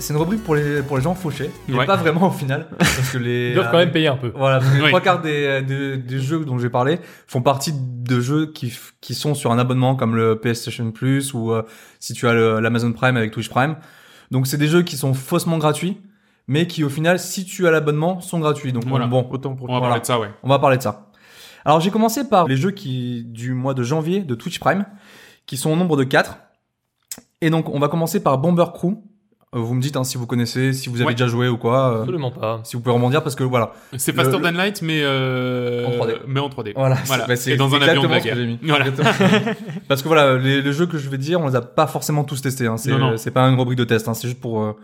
c'est 0.00 0.12
une 0.12 0.18
rubrique 0.18 0.42
pour 0.42 0.54
les, 0.56 0.82
pour 0.82 0.96
les 0.96 1.02
gens 1.02 1.14
fauchés. 1.14 1.50
Mais 1.68 1.78
Ouais. 1.78 1.86
pas 1.86 1.96
vraiment 1.96 2.28
au 2.28 2.30
final. 2.32 2.66
Parce 2.78 3.10
que 3.12 3.18
les. 3.18 3.48
Ils 3.50 3.54
doivent 3.54 3.70
quand 3.70 3.78
même 3.78 3.92
payer 3.92 4.08
un 4.08 4.16
peu. 4.16 4.32
Voilà, 4.34 4.58
parce 4.58 4.70
que 4.70 4.76
les 4.76 4.82
Oui. 4.82 4.88
trois 4.88 5.00
quarts 5.00 5.20
des, 5.20 5.62
des, 5.62 5.96
des 5.98 6.18
jeux 6.18 6.44
dont 6.44 6.58
j'ai 6.58 6.70
parlé 6.70 6.98
font 7.26 7.42
partie 7.42 7.72
de 7.74 8.20
jeux 8.20 8.46
qui, 8.46 8.72
qui 9.00 9.14
sont 9.14 9.34
sur 9.34 9.52
un 9.52 9.58
abonnement 9.58 9.94
comme 9.96 10.16
le 10.16 10.38
PlayStation 10.40 10.90
Plus 10.90 11.32
ou 11.34 11.52
euh, 11.52 11.62
si 12.00 12.12
tu 12.14 12.26
as 12.26 12.34
l'Amazon 12.60 12.92
Prime 12.92 13.16
avec 13.16 13.30
Twitch 13.30 13.48
Prime. 13.48 13.76
Donc 14.30 14.46
c'est 14.46 14.58
des 14.58 14.68
jeux 14.68 14.82
qui 14.82 14.96
sont 14.96 15.12
faussement 15.14 15.58
gratuits, 15.58 15.98
mais 16.48 16.66
qui 16.66 16.82
au 16.84 16.88
final, 16.88 17.18
si 17.18 17.44
tu 17.44 17.66
as 17.66 17.70
l'abonnement, 17.70 18.20
sont 18.20 18.38
gratuits. 18.40 18.72
Donc 18.72 18.84
Voilà. 18.86 19.06
bon, 19.06 19.26
Autant 19.30 19.54
pour 19.54 19.68
On 19.68 19.72
va 19.74 19.78
Voilà. 19.78 19.88
parler 19.90 20.00
de 20.00 20.06
ça, 20.06 20.18
ouais. 20.20 20.30
on 20.42 20.48
va 20.48 20.58
parler 20.58 20.76
de 20.78 20.82
ça. 20.82 21.10
Alors 21.64 21.80
j'ai 21.80 21.90
commencé 21.90 22.28
par 22.28 22.46
les 22.48 22.56
jeux 22.56 22.70
qui 22.70 23.24
du 23.26 23.52
mois 23.54 23.74
de 23.74 23.82
janvier 23.82 24.20
de 24.20 24.34
Twitch 24.34 24.58
Prime, 24.60 24.86
qui 25.46 25.56
sont 25.58 25.70
au 25.70 25.76
nombre 25.76 25.96
de 25.96 26.04
4. 26.04 26.38
Et 27.42 27.50
donc 27.50 27.68
on 27.68 27.78
va 27.78 27.88
commencer 27.88 28.22
par 28.22 28.38
Bomber 28.38 28.66
Crew. 28.72 28.94
Euh, 29.52 29.58
vous 29.58 29.74
me 29.74 29.80
dites 29.82 29.96
hein, 29.96 30.04
si 30.04 30.16
vous 30.16 30.26
connaissez, 30.28 30.72
si 30.72 30.88
vous 30.88 30.96
avez 30.96 31.06
Ouais. 31.06 31.14
déjà 31.14 31.26
joué 31.26 31.48
ou 31.48 31.56
quoi. 31.56 31.92
euh, 31.96 32.00
Absolument 32.02 32.30
pas. 32.30 32.60
si 32.62 32.76
vous 32.76 32.82
pouvez 32.82 32.94
rebondir 32.94 33.20
parce 33.24 33.34
que 33.34 33.42
voilà. 33.42 33.72
C'est 33.98 34.14
Faster 34.14 34.36
le- 34.38 34.42
Than 34.44 34.52
Light, 34.52 34.80
mais 34.80 35.00
euh, 35.02 35.86
En 35.86 35.90
3D. 35.90 36.14
mais 36.28 36.38
en 36.38 36.48
3D. 36.48 36.72
Voilà, 36.76 36.96
Voilà. 37.06 37.24
c'est- 37.36 37.50
bah, 37.50 37.54
Et 37.54 37.56
dans 37.56 37.74
un 37.74 37.80
avion 37.82 38.02
de 38.04 38.08
la 38.08 38.20
que 38.20 38.24
guerre. 38.24 38.36
mis. 38.36 38.58
Voilà. 38.62 38.84
Parce 39.88 40.02
que 40.02 40.08
voilà, 40.08 40.38
les, 40.38 40.62
les 40.62 40.72
jeux 40.72 40.86
que 40.86 40.98
je 40.98 41.08
vais 41.10 41.18
dire, 41.18 41.40
on 41.40 41.48
les 41.48 41.56
a 41.56 41.62
pas 41.62 41.88
forcément 41.88 42.22
tous 42.22 42.40
testés. 42.40 42.68
Hein. 42.68 42.76
C'est 42.76 42.90
Non, 42.92 42.98
non. 42.98 43.16
c'est 43.16 43.32
pas 43.32 43.42
une 43.48 43.58
rubrique 43.58 43.78
de 43.78 43.82
test, 43.84 44.06
hein. 44.06 44.14
c'est 44.14 44.28
juste 44.28 44.40
pour 44.40 44.62
euh, 44.62 44.76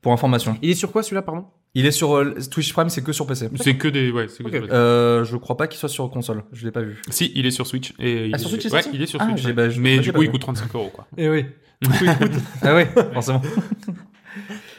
pour 0.00 0.12
information. 0.14 0.56
Il 0.62 0.70
est 0.70 0.74
sur 0.74 0.92
quoi 0.92 1.02
celui-là, 1.02 1.20
pardon? 1.20 1.44
Il 1.74 1.84
est 1.84 1.90
sur 1.90 2.16
euh, 2.16 2.34
Twitch 2.50 2.72
Prime, 2.72 2.88
c'est 2.88 3.02
que 3.02 3.12
sur 3.12 3.26
PC. 3.26 3.50
C'est 3.56 3.76
que 3.76 3.88
des, 3.88 4.10
ouais, 4.10 4.28
c'est 4.28 4.42
que 4.42 4.48
Ok. 4.48 4.62
des- 4.66 4.72
Euh, 4.72 5.24
je 5.24 5.36
crois 5.36 5.58
pas 5.58 5.66
qu'il 5.66 5.78
soit 5.78 5.90
sur 5.90 6.08
console. 6.08 6.42
Je 6.54 6.64
l'ai 6.64 6.70
pas 6.72 6.80
vu. 6.80 7.02
Si, 7.10 7.32
il 7.34 7.44
est 7.44 7.50
sur 7.50 7.66
Switch. 7.66 7.92
Et 7.98 8.28
il 8.28 8.34
Ah, 8.34 8.36
est- 8.36 8.40
sur 8.40 8.48
Switch, 8.48 8.64
il 8.64 8.68
est 8.68 8.72
Ouais, 8.72 8.80
il 8.94 9.02
est 9.02 9.06
sur 9.06 9.20
Ah, 9.20 9.26
Switch. 9.26 9.42
j'ai- 9.42 9.48
ouais. 9.48 9.52
bah, 9.52 9.68
je- 9.68 9.78
mais 9.78 9.98
du 9.98 10.10
coup, 10.10 10.22
il 10.22 10.30
coûte 10.30 10.40
35 10.40 10.74
euros, 10.74 10.90
quoi. 10.94 11.06
Eh 11.18 11.28
oui. 11.28 11.44
Ah 12.62 12.74
oui, 12.74 12.84
forcément. 13.12 13.42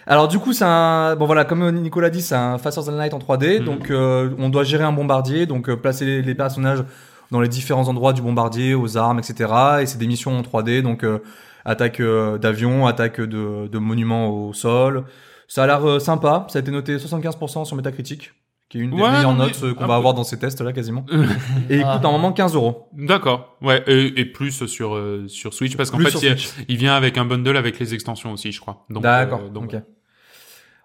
Alors 0.07 0.29
du 0.29 0.39
coup, 0.39 0.53
c'est 0.53 0.65
un 0.65 1.15
bon 1.17 1.25
voilà, 1.25 1.43
comme 1.43 1.69
Nicolas 1.71 2.09
dit, 2.09 2.21
c'est 2.21 2.35
un 2.35 2.57
Faster 2.57 2.81
Than 2.85 2.95
Light 2.95 3.13
en 3.13 3.19
3D. 3.19 3.59
Mhm. 3.59 3.65
Donc 3.65 3.91
euh, 3.91 4.33
on 4.39 4.49
doit 4.49 4.63
gérer 4.63 4.85
un 4.85 4.93
bombardier, 4.93 5.45
donc 5.45 5.69
euh, 5.69 5.75
placer 5.75 6.05
les, 6.05 6.21
les 6.21 6.35
personnages 6.35 6.83
dans 7.29 7.41
les 7.41 7.49
différents 7.49 7.89
endroits 7.89 8.13
du 8.13 8.21
bombardier, 8.21 8.73
aux 8.73 8.95
armes, 8.97 9.19
etc. 9.19 9.51
Et 9.81 9.85
c'est 9.85 9.97
des 9.97 10.07
missions 10.07 10.37
en 10.37 10.41
3D, 10.41 10.81
donc 10.81 11.03
euh, 11.03 11.19
attaque 11.65 12.01
d'avion, 12.01 12.87
attaque 12.87 13.19
de, 13.19 13.67
de 13.67 13.77
monuments 13.77 14.29
au 14.29 14.53
sol. 14.53 15.03
Ça 15.49 15.63
a 15.63 15.67
l'air 15.67 15.99
sympa. 16.01 16.47
Ça 16.49 16.59
a 16.59 16.61
été 16.61 16.71
noté 16.71 16.95
75% 16.95 17.65
sur 17.65 17.75
Metacritic, 17.75 18.31
qui 18.69 18.79
est 18.79 18.81
une 18.81 18.91
des 18.91 19.01
Ouais, 19.01 19.11
meilleures 19.11 19.33
notes 19.35 19.59
euh, 19.63 19.73
qu'on 19.73 19.83
un 19.83 19.87
va 19.87 19.93
peu. 19.93 19.97
avoir 19.99 20.13
dans 20.13 20.23
ces 20.23 20.37
tests 20.39 20.61
là 20.61 20.73
quasiment. 20.73 21.05
Et 21.69 21.77
il 21.77 21.83
Ah. 21.85 21.93
coûte 21.93 22.03
normalement 22.03 22.33
15 22.33 22.55
euros. 22.55 22.89
D'accord. 22.93 23.57
Ouais, 23.61 23.83
et, 23.87 24.19
et 24.19 24.25
plus 24.25 24.65
sur 24.67 24.95
euh, 24.95 25.25
sur 25.27 25.53
Switch 25.53 25.75
parce 25.77 25.89
qu'en 25.91 25.99
fait, 25.99 26.13
il, 26.21 26.35
il 26.67 26.77
vient 26.77 26.95
avec 26.95 27.17
un 27.17 27.25
bundle 27.25 27.55
avec 27.57 27.79
les 27.79 27.93
extensions 27.93 28.31
aussi, 28.33 28.51
je 28.51 28.59
crois. 28.59 28.85
Donc, 28.89 29.03
D'accord. 29.03 29.41
euh, 29.45 29.49
donc, 29.49 29.73
ok. 29.73 29.81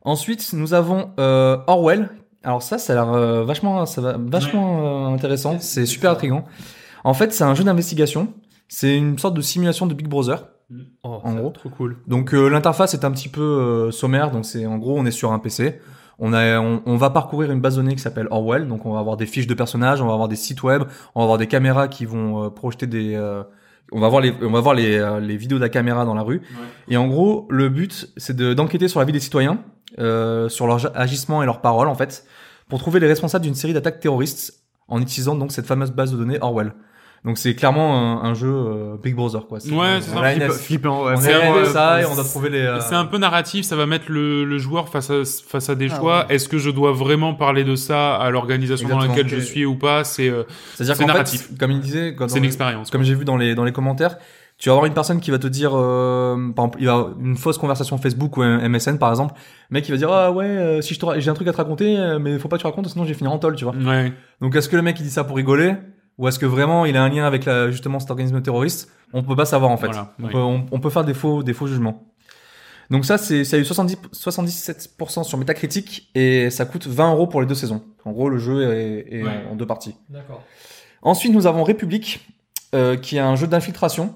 Ensuite, 0.05 0.53
nous 0.53 0.75
avons 0.75 1.11
euh, 1.21 1.59
Orwell. 1.67 2.11
Alors 2.45 2.63
ça, 2.63 2.79
ça 2.79 2.93
a 2.93 2.97
l'air 2.97 3.13
euh, 3.15 3.45
vachement, 3.45 3.87
ça 3.87 4.01
va, 4.01 4.17
vachement 4.19 5.07
euh, 5.11 5.15
intéressant. 5.15 5.59
C'est 5.61 5.87
super 5.87 6.11
intriguant. 6.11 6.45
En 7.05 7.15
fait, 7.15 7.33
c'est 7.33 7.45
un 7.45 7.55
jeu 7.55 7.63
d'investigation. 7.65 8.33
C'est 8.69 8.97
une 8.97 9.19
sorte 9.19 9.35
de 9.35 9.41
simulation 9.41 9.87
de 9.87 9.95
Big 9.95 10.09
Brother. 10.09 10.49
Oh, 11.05 11.21
En 11.23 11.35
gros. 11.35 11.51
trop 11.51 11.69
cool. 11.69 11.99
Donc 12.07 12.33
euh, 12.35 12.49
l'interface 12.49 12.95
est 12.95 13.05
un 13.05 13.11
petit 13.13 13.29
peu 13.29 13.43
euh, 13.43 13.91
sommaire. 13.91 14.31
Donc 14.31 14.45
c'est 14.45 14.67
en 14.67 14.79
gros, 14.79 14.99
on 14.99 15.05
est 15.07 15.11
sur 15.13 15.31
un 15.33 15.39
PC. 15.39 15.79
On, 16.19 16.33
a, 16.33 16.59
on, 16.61 16.83
on 16.87 16.97
va 16.97 17.11
parcourir 17.11 17.51
une 17.51 17.61
base 17.61 17.77
de 17.77 17.83
données 17.83 17.95
qui 17.97 18.03
s'appelle 18.03 18.29
Orwell. 18.31 18.69
Donc 18.69 18.87
on 18.87 18.93
va 18.93 19.01
avoir 19.01 19.17
des 19.17 19.27
fiches 19.27 19.47
de 19.47 19.55
personnages, 19.55 20.01
on 20.01 20.07
va 20.07 20.13
avoir 20.13 20.29
des 20.29 20.37
sites 20.37 20.63
web, 20.63 20.83
on 21.15 21.21
va 21.21 21.25
avoir 21.25 21.39
des 21.39 21.47
caméras 21.49 21.89
qui 21.89 22.05
vont 22.05 22.45
euh, 22.45 22.51
projeter 22.51 22.87
des. 22.87 23.15
euh, 23.15 23.43
on 23.95 24.01
va 24.01 24.09
voir 24.09 24.23
les, 24.23 24.33
on 24.43 24.51
va 24.53 24.61
voir 24.61 24.75
les, 24.75 24.97
euh, 24.97 25.21
les 25.21 25.37
vidéos 25.37 25.59
de 25.59 25.63
la 25.63 25.69
caméra 25.69 26.05
dans 26.05 26.15
la 26.15 26.23
rue. 26.23 26.41
Et 26.89 26.97
en 26.97 27.09
gros, 27.09 27.47
le 27.51 27.69
but, 27.69 28.09
c'est 28.17 28.35
de- 28.37 28.55
d'enquêter 28.55 28.89
sur 28.89 29.01
la 29.01 29.07
vie 29.07 29.13
des 29.13 29.21
citoyens, 29.21 29.59
euh, 29.99 30.49
sur 30.49 30.67
leurs 30.67 30.97
agissements 30.99 31.43
et 31.43 31.47
leurs 31.47 31.61
paroles, 31.61 31.89
en 31.89 31.95
fait, 31.95 32.25
pour 32.69 32.79
trouver 32.79 33.01
les 33.01 33.07
responsables 33.07 33.45
d'une 33.45 33.55
série 33.55 33.75
d'attaques 33.75 34.01
terroristes 34.01 34.63
en 34.89 35.01
utilisant 35.03 35.35
donc 35.35 35.53
cette 35.53 35.67
fameuse 35.67 35.91
base 35.91 36.11
de 36.13 36.17
données 36.17 36.39
Orwell. 36.41 36.73
Donc 37.25 37.39
c'est 37.39 37.55
clairement 37.55 37.97
un, 38.25 38.29
un 38.31 38.35
jeu 38.35 38.49
euh, 38.53 38.97
Big 39.01 39.15
Brother, 39.15 39.47
quoi. 39.47 39.59
Ouais, 39.59 40.01
c'est 40.01 40.11
ça. 40.11 40.49
Flippant, 40.51 41.05
ouais. 41.05 41.15
on 41.17 41.23
est 41.23 41.33
un- 41.33 41.39
arrivé 41.39 41.59
euh, 41.61 41.65
ça 41.67 42.01
et 42.03 42.05
on 42.05 42.15
doit 42.17 42.25
trouver 42.25 42.51
les. 42.51 42.59
euh, 42.63 42.81
C'est 42.81 42.97
un 42.97 43.05
peu 43.05 43.17
narratif, 43.19 43.65
ça 43.65 43.77
va 43.77 43.87
mettre 43.87 44.07
le, 44.09 44.45
le 44.45 44.59
joueur 44.59 44.89
face 44.89 45.09
à, 45.11 45.23
face 45.47 45.69
à 45.71 45.77
des 45.77 45.89
Ah 45.93 45.97
choix. 46.01 46.27
Est-ce 46.31 46.49
que 46.49 46.59
je 46.59 46.69
dois 46.71 46.91
vraiment 46.93 47.35
parler 47.35 47.63
de 47.63 47.77
ça 47.77 48.17
à 48.17 48.31
l'organisation 48.31 48.89
dans 48.89 48.99
laquelle 48.99 49.29
je 49.29 49.39
suis 49.39 49.65
ou 49.65 49.77
pas? 49.77 50.03
C'est 50.03 50.29
euh, 50.29 50.43
C'est-à-dire 50.75 50.97
c'est 50.97 51.05
narratif. 51.07 51.49
fait, 51.49 51.59
comme 51.59 51.71
il 51.71 51.81
disait, 51.81 52.17
quand 52.17 52.29
c'est 52.29 52.39
une 52.39 52.45
expérience. 52.45 52.91
comme 52.91 53.05
j'ai 53.05 53.15
vu 53.15 53.25
dans 53.25 53.37
les 53.37 53.55
dans 53.55 53.65
les 53.65 53.73
commentaires, 53.73 54.19
tu 54.59 54.69
vas 54.69 54.75
avoir 54.75 54.87
une 54.87 54.95
personne 54.95 55.21
qui 55.21 55.31
va 55.31 55.39
te 55.39 55.47
dire, 55.47 55.73
euh, 55.75 56.35
par 56.55 56.65
exemple, 56.67 56.79
il 56.81 56.87
va 56.87 56.93
avoir 56.93 57.11
une 57.21 57.37
fausse 57.37 57.57
conversation 57.59 57.99
Facebook 57.99 58.37
ou 58.37 58.43
MSN 58.43 58.99
par 58.99 59.11
exemple, 59.11 59.35
le 59.71 59.75
mec 59.75 59.89
il 59.89 59.93
va 59.93 59.97
dire 59.97 60.11
ah 60.13 60.33
ouais, 60.33 60.45
euh, 60.45 60.81
si 60.81 60.95
je 60.95 61.01
j'ai 61.19 61.31
un 61.31 61.35
truc 61.35 61.47
à 61.47 61.53
te 61.53 61.57
raconter, 61.57 61.97
euh, 61.99 62.19
mais 62.19 62.37
faut 62.41 62.49
pas 62.49 62.57
que 62.57 62.63
tu 62.63 62.67
racontes, 62.67 62.89
sinon 62.89 63.05
je 63.05 63.11
vais 63.11 63.15
finir 63.15 63.33
en 63.33 63.39
tol, 63.39 63.55
tu 63.55 63.65
vois. 63.65 63.75
Ouais. 63.75 64.13
Donc 64.41 64.57
est-ce 64.57 64.69
que 64.69 64.75
le 64.77 64.83
mec 64.83 64.99
il 64.99 65.05
dit 65.05 65.11
ça 65.11 65.23
pour 65.25 65.37
rigoler? 65.37 65.75
Ou 66.19 66.29
est-ce 66.29 66.39
que 66.39 66.47
vraiment 66.47 66.85
il 66.87 66.97
a 66.97 67.03
un 67.03 67.09
lien 67.09 67.25
avec 67.25 67.45
la, 67.45 67.71
justement 67.71 68.01
cet 68.01 68.11
organisme 68.11 68.41
terroriste? 68.43 68.91
On 69.13 69.23
peut 69.23 69.37
pas 69.37 69.45
savoir 69.45 69.71
en 69.71 69.77
fait. 69.77 69.87
Voilà, 69.87 70.15
on, 70.21 70.25
oui. 70.25 70.33
peut, 70.33 70.39
on, 70.39 70.67
on 70.71 70.81
peut 70.81 70.91
faire 70.91 71.05
des 71.05 71.15
faux 71.15 71.43
des 71.43 71.53
faux 71.53 71.67
jugements. 71.67 72.05
Donc 72.91 73.05
ça 73.05 73.19
c'est 73.19 73.45
ça 73.45 73.57
a 73.57 73.61
eu 73.61 73.65
70 73.65 73.97
77% 74.13 75.25
sur 75.25 75.39
Metacritic 75.39 76.11
et 76.15 76.51
ça 76.51 76.65
coûte 76.65 76.87
20 76.87 77.13
euros 77.13 77.27
pour 77.27 77.41
les 77.41 77.47
deux 77.47 77.55
saisons. 77.55 77.83
En 78.05 78.13
gros 78.13 78.29
le 78.29 78.39
jeu 78.39 78.73
est, 78.73 79.07
est 79.11 79.23
Ouais. 79.23 79.45
en, 79.49 79.53
en 79.53 79.57
deux 79.57 79.67
parties. 79.67 79.95
D'accord. 80.11 80.43
Ensuite, 81.05 81.33
nous 81.33 81.49
avons 81.49 81.65
République, 81.65 82.29
euh, 82.77 82.97
qui 82.97 83.17
est 83.17 83.21
un 83.21 83.35
jeu 83.35 83.49
d'infiltration. 83.49 84.15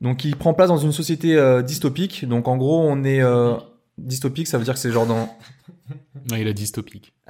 Donc, 0.00 0.24
il 0.24 0.36
prend 0.36 0.54
place 0.54 0.68
dans 0.68 0.78
une 0.78 0.90
société 0.92 1.36
euh, 1.36 1.60
dystopique. 1.60 2.26
Donc, 2.26 2.48
en 2.48 2.56
gros, 2.56 2.80
on 2.80 3.04
est 3.04 3.20
euh, 3.20 3.54
dystopique, 3.98 4.48
ça 4.48 4.56
veut 4.56 4.64
dire 4.64 4.72
que 4.72 4.80
c'est 4.80 4.90
genre 4.90 5.06
dans. 5.06 5.28
Ouais, 6.30 6.40
il 6.42 6.48
a 6.48 6.52
dystopique. 6.52 7.12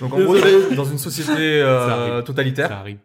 Donc, 0.00 0.12
en 0.12 0.20
gros, 0.20 0.36
dans 0.74 0.84
une 0.84 0.98
société 0.98 1.32
euh, 1.38 2.22
totalitaire. 2.22 2.68
Ça 2.68 2.78
arrive. 2.78 2.98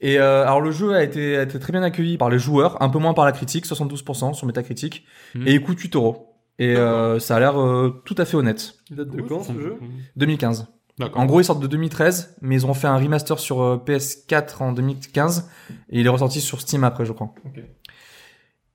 Et 0.00 0.18
euh, 0.18 0.42
alors, 0.44 0.60
le 0.60 0.70
jeu 0.70 0.94
a 0.94 1.02
été, 1.02 1.36
a 1.36 1.42
été 1.42 1.58
très 1.58 1.72
bien 1.72 1.82
accueilli 1.82 2.18
par 2.18 2.30
les 2.30 2.38
joueurs, 2.38 2.80
un 2.82 2.88
peu 2.88 2.98
moins 2.98 3.14
par 3.14 3.24
la 3.24 3.32
critique, 3.32 3.66
72% 3.66 4.32
sur 4.34 4.46
Metacritic, 4.46 5.04
Mhm. 5.34 5.48
et 5.48 5.54
il 5.54 5.60
coûte 5.62 5.78
8 5.80 5.96
euros. 5.96 6.34
Et 6.60 6.76
euh, 6.76 7.18
ça 7.18 7.36
a 7.36 7.40
l'air 7.40 7.60
euh, 7.60 8.00
tout 8.04 8.14
à 8.18 8.24
fait 8.24 8.36
honnête. 8.36 8.74
Il 8.90 8.96
date 8.96 9.10
de 9.10 9.20
quand 9.22 9.42
ce 9.44 9.52
jeu? 9.52 9.76
2015. 10.16 10.66
D'accord. 10.98 11.20
En 11.20 11.26
gros, 11.26 11.40
ils 11.40 11.44
sortent 11.44 11.60
de 11.60 11.68
2013, 11.68 12.36
mais 12.40 12.56
ils 12.56 12.66
ont 12.66 12.74
fait 12.74 12.88
un 12.88 12.96
remaster 12.96 13.38
sur 13.38 13.60
euh, 13.62 13.76
PS4 13.76 14.60
en 14.62 14.72
2015 14.72 15.48
et 15.90 16.00
il 16.00 16.06
est 16.06 16.08
ressorti 16.08 16.40
sur 16.40 16.60
Steam 16.60 16.82
après, 16.82 17.04
je 17.04 17.12
crois. 17.12 17.32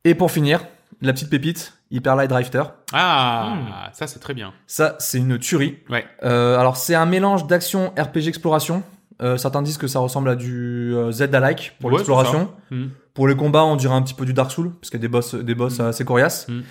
Et 0.06 0.16
pour 0.16 0.32
finir, 0.32 0.66
la 1.02 1.12
petite 1.12 1.30
pépite, 1.30 1.74
Hyper 1.94 2.16
Light 2.16 2.30
Drifter. 2.30 2.64
Ah, 2.92 3.90
ça 3.94 4.08
c'est 4.08 4.20
très 4.20 4.34
bien. 4.34 4.52
Ça, 4.68 4.96
c'est 5.00 5.20
une 5.20 5.38
tuerie. 5.40 5.78
Ouais. 5.90 6.06
Euh, 6.24 6.58
alors, 6.58 6.76
c'est 6.76 6.96
un 6.96 7.06
mélange 7.06 7.48
d'action 7.48 7.94
RPG 7.98 8.28
exploration. 8.28 8.84
Euh, 9.22 9.38
certains 9.38 9.62
disent 9.62 9.78
que 9.78 9.88
ça 9.88 10.00
ressemble 10.00 10.28
à 10.30 10.36
du 10.36 10.94
euh, 10.96 11.12
Zelda-like 11.12 11.76
pour 11.80 11.92
Ouais, 11.92 11.98
l'exploration. 11.98 12.52
c'est 12.70 12.76
ça. 12.76 12.82
Mm. 12.82 12.90
Pour 13.14 13.28
les 13.28 13.36
combats, 13.36 13.64
on 13.64 13.76
dirait 13.76 13.94
un 13.94 14.02
petit 14.02 14.16
peu 14.16 14.26
du 14.26 14.34
Dark 14.34 14.52
Souls, 14.52 14.72
parce 14.74 14.90
qu'il 14.90 15.00
y 15.00 15.02
a 15.02 15.04
des 15.04 15.08
boss, 15.08 15.36
des 15.36 15.54
boss 15.56 15.78
Mm. 15.80 15.82
assez 15.86 16.04
coriaces. 16.04 16.48
Mm. 16.50 16.62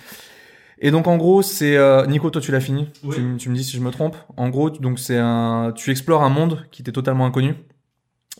Et 0.79 0.91
donc 0.91 1.07
en 1.07 1.15
gros, 1.15 1.41
c'est 1.41 1.77
euh, 1.77 2.05
Nico, 2.07 2.29
toi 2.29 2.41
tu 2.41 2.51
l'as 2.51 2.59
fini. 2.59 2.89
Oui. 3.05 3.15
Tu, 3.39 3.49
me 3.49 3.55
dis 3.55 3.63
si 3.63 3.77
je 3.77 3.81
me 3.81 3.91
trompe. 3.91 4.17
En 4.35 4.49
gros, 4.49 4.69
tu- 4.69 4.81
donc 4.81 4.99
c'est 4.99 5.17
un, 5.17 5.71
tu 5.73 5.89
explores 5.91 6.23
un 6.23 6.29
monde 6.29 6.65
qui 6.71 6.83
t'est 6.83 6.91
totalement 6.91 7.25
inconnu. 7.25 7.55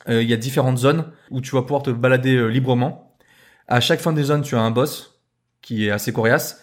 Euh, 0.09 0.21
Il 0.21 0.29
y 0.29 0.33
a 0.33 0.37
différentes 0.37 0.77
zones 0.77 1.05
où 1.31 1.39
tu 1.39 1.51
vas 1.55 1.61
pouvoir 1.61 1.83
te 1.83 1.89
balader 1.91 2.35
euh, 2.35 2.47
librement. 2.47 3.15
À 3.69 3.79
chaque 3.79 4.01
fin 4.01 4.11
des 4.11 4.23
zones, 4.23 4.41
tu 4.41 4.55
as 4.57 4.59
un 4.61 4.71
boss 4.71 5.12
qui 5.63 5.87
est 5.87 5.91
assez 5.91 6.13
coriace. 6.13 6.61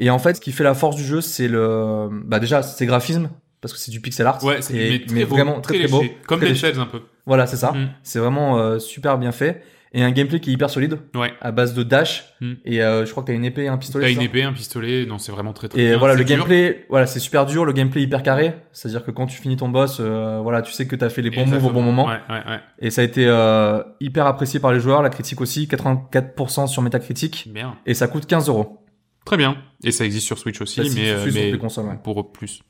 Et 0.00 0.10
en 0.10 0.18
fait, 0.18 0.34
ce 0.34 0.40
qui 0.40 0.50
fait 0.50 0.64
la 0.64 0.74
force 0.74 0.96
du 0.96 1.04
jeu, 1.04 1.20
c'est 1.20 1.46
le, 1.46 2.08
bah 2.24 2.40
déjà, 2.40 2.62
c'est 2.62 2.86
graphisme 2.86 3.30
parce 3.60 3.72
que 3.72 3.78
c'est 3.78 3.90
du 3.92 4.00
pixel 4.00 4.26
art. 4.26 4.42
Ouais, 4.42 4.62
c'est 4.62 4.72
mais, 4.72 5.04
très 5.04 5.14
mais 5.14 5.24
beau, 5.24 5.36
vraiment 5.36 5.60
très 5.60 5.78
très, 5.78 5.88
beau. 5.88 6.02
Comme 6.26 6.40
Très 6.40 6.48
léger. 6.48 6.72
Cells 6.72 6.80
un 6.80 6.86
peu. 6.86 7.02
Voilà, 7.26 7.46
c'est 7.46 7.58
ça. 7.58 7.72
Mm. 7.72 7.90
C'est 8.02 8.18
vraiment 8.18 8.58
euh, 8.58 8.78
super 8.78 9.18
bien 9.18 9.30
fait 9.30 9.62
et 9.92 10.02
un 10.04 10.10
gameplay 10.12 10.38
qui 10.40 10.50
est 10.50 10.52
hyper 10.52 10.70
solide 10.70 10.98
Ouais. 11.14 11.32
à 11.40 11.50
base 11.52 11.74
de 11.74 11.82
dash 11.82 12.26
Mm. 12.40 12.52
et 12.64 12.82
euh, 12.82 13.04
je 13.04 13.10
crois 13.10 13.22
que 13.22 13.26
t'as 13.28 13.34
une 13.34 13.44
épée 13.44 13.68
un 13.68 13.76
pistolet. 13.76 14.06
T'as 14.06 14.12
une 14.12 14.22
épée, 14.22 14.42
un 14.44 14.52
pistolet, 14.52 15.04
non, 15.04 15.18
c'est 15.18 15.32
vraiment 15.32 15.52
très 15.52 15.68
très 15.68 15.80
Et 15.80 15.88
bien. 15.88 15.98
voilà, 15.98 16.14
le 16.14 16.24
dur. 16.24 16.36
gameplay, 16.36 16.86
voilà, 16.88 17.06
c'est 17.06 17.18
super 17.20 17.44
dur, 17.44 17.64
le 17.64 17.72
gameplay 17.72 18.00
hyper 18.02 18.22
carré, 18.22 18.54
c'est-à-dire 18.72 19.04
que 19.04 19.10
quand 19.10 19.26
tu 19.26 19.36
finis 19.40 19.56
ton 19.56 19.68
boss, 19.68 19.98
euh, 20.00 20.38
voilà, 20.42 20.62
tu 20.62 20.72
sais 20.72 20.86
que 20.86 20.96
t'as 20.96 21.08
fait 21.10 21.22
les 21.22 21.30
bons 21.30 21.44
moves 21.46 21.66
au 21.66 21.70
bon 21.70 21.82
moment, 21.82 22.06
Ouais, 22.06 22.20
ouais, 22.30 22.42
ouais. 22.48 22.60
et 22.78 22.90
ça 22.90 23.02
a 23.02 23.04
été 23.04 23.26
euh, 23.26 23.82
hyper 24.00 24.26
apprécié 24.26 24.58
par 24.60 24.72
les 24.72 24.80
joueurs, 24.80 25.02
la 25.02 25.10
critique 25.10 25.40
aussi, 25.40 25.66
84% 25.66 26.66
sur 26.66 26.82
Metacritic, 26.82 27.48
Bien. 27.52 27.76
et 27.84 27.94
ça 27.94 28.06
coûte 28.08 28.26
15 28.26 28.48
euros. 28.48 28.78
Très 29.26 29.36
bien. 29.36 29.56
Et 29.84 29.90
ça 29.92 30.04
existe 30.06 30.26
sur 30.26 30.38
Switch 30.38 30.60
aussi, 30.62 30.76
Ça 30.88 30.94
mais, 30.94 31.10
euh, 31.10 31.30
mais 31.34 31.58
consoles, 31.58 31.98
pour 32.02 32.32
plus. 32.32 32.62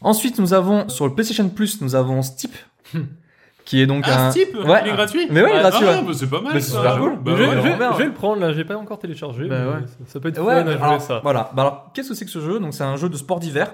Ensuite, 0.00 0.38
nous 0.38 0.54
avons 0.54 0.88
sur 0.88 1.06
le 1.06 1.14
PlayStation 1.14 1.48
Plus, 1.48 1.80
nous 1.82 1.94
avons 1.94 2.22
Steep, 2.22 2.52
qui 3.64 3.80
est 3.80 3.86
donc 3.86 4.04
Ah, 4.06 4.26
un. 4.26 4.30
Steep 4.30 4.54
Ouais. 4.56 4.80
Il 4.84 4.88
est 4.90 4.92
gratuit 4.92 5.26
Mais 5.30 5.42
ouais, 5.42 5.50
il 5.52 5.56
est 5.56 5.60
gratuit, 5.60 5.84
Ah, 5.88 5.92
ouais. 6.00 6.02
bah, 6.06 6.12
c'est 6.14 6.28
pas 6.30 6.40
mal. 6.40 6.52
Mais 6.54 6.60
c'est 6.60 6.72
super 6.72 6.98
cool. 6.98 7.16
Bah, 7.22 7.32
je, 7.36 7.42
vais- 7.42 7.46
ouais, 7.48 7.50
je 7.50 7.54
vais, 7.56 7.60
vraiment 7.60 7.76
bien. 7.78 7.92
je 7.92 7.98
vais 7.98 8.04
le 8.04 8.12
prendre 8.14 8.40
là, 8.40 8.52
j'ai 8.52 8.64
pas 8.64 8.76
encore 8.76 8.98
téléchargé. 8.98 9.46
Bah 9.48 9.56
mais 9.64 9.70
ouais. 9.70 9.86
ça, 9.86 10.12
ça 10.12 10.20
peut 10.20 10.28
être 10.28 10.40
Ouais, 10.42 10.54
fun 10.62 10.68
à 10.68 10.72
jouer 10.72 10.82
alors, 10.82 11.00
ça. 11.00 11.20
Voilà. 11.22 11.50
Bah 11.54 11.62
alors, 11.62 11.90
qu'est-ce 11.94 12.10
que 12.10 12.14
c'est 12.14 12.24
que 12.24 12.30
ce 12.30 12.40
jeu? 12.40 12.58
Donc, 12.60 12.74
c'est 12.74 12.84
un 12.84 12.96
jeu 12.96 13.08
de 13.08 13.16
sport 13.16 13.40
d'hiver. 13.40 13.72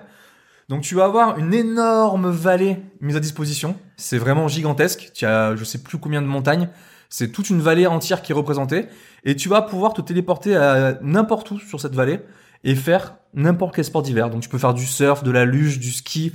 Donc, 0.69 0.83
tu 0.83 0.95
vas 0.95 1.05
avoir 1.05 1.37
une 1.39 1.53
énorme 1.53 2.31
vallée 2.31 2.77
mise 3.01 3.17
à 3.17 3.21
disposition. 3.21 3.75
C'est 3.97 4.19
vraiment 4.19 4.47
gigantesque. 4.47 5.11
Tu 5.15 5.27
as, 5.27 5.57
je 5.57 5.65
sais 5.65 5.79
plus 5.83 5.99
combien 5.99 6.23
de 6.23 6.27
montagnes. 6.29 6.69
C'est 7.09 7.33
toute 7.33 7.51
une 7.51 7.61
vallée 7.61 7.89
entière 7.89 8.23
qui 8.23 8.31
est 8.31 8.35
représentée. 8.37 8.87
Et 9.25 9.35
tu 9.35 9.49
vas 9.49 9.63
pouvoir 9.63 9.93
te 9.95 10.01
téléporter 10.01 10.55
à 10.55 10.97
n'importe 11.03 11.51
où 11.51 11.59
sur 11.59 11.81
cette 11.81 11.95
vallée 11.97 12.21
et 12.63 12.77
faire 12.77 13.15
n'importe 13.35 13.75
quel 13.75 13.85
sport 13.85 14.03
d'hiver. 14.03 14.31
Donc, 14.31 14.43
tu 14.43 14.49
peux 14.49 14.59
faire 14.59 14.75
du 14.75 14.87
surf, 14.87 15.25
de 15.25 15.33
la 15.33 15.45
luge, 15.45 15.81
du 15.81 15.91
ski. 15.91 16.33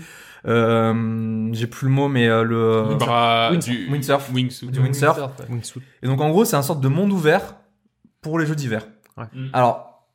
Euh, 0.48 1.50
j'ai 1.54 1.68
plus 1.68 1.88
le 1.88 1.94
mot, 1.94 2.08
mais 2.08 2.28
euh, 2.28 2.44
le 2.44 2.96
Bra- 2.96 3.50
Wind- 3.52 3.64
du 3.64 3.90
windsurf. 3.92 4.30
Wingsuit. 4.34 4.68
Du 4.70 4.80
windsurf. 4.80 5.18
ouais. 5.50 5.58
Et 6.04 6.08
donc 6.08 6.22
en 6.22 6.30
gros, 6.30 6.46
c'est 6.46 6.56
un 6.56 6.62
sorte 6.62 6.82
de 6.82 6.88
monde 6.88 7.12
ouvert 7.12 7.56
pour 8.22 8.38
les 8.40 8.46
jeux 8.46 8.56
d'hiver. 8.56 8.88
Ouais. 9.18 9.26
Mm. 9.34 9.48
Alors, 9.54 10.08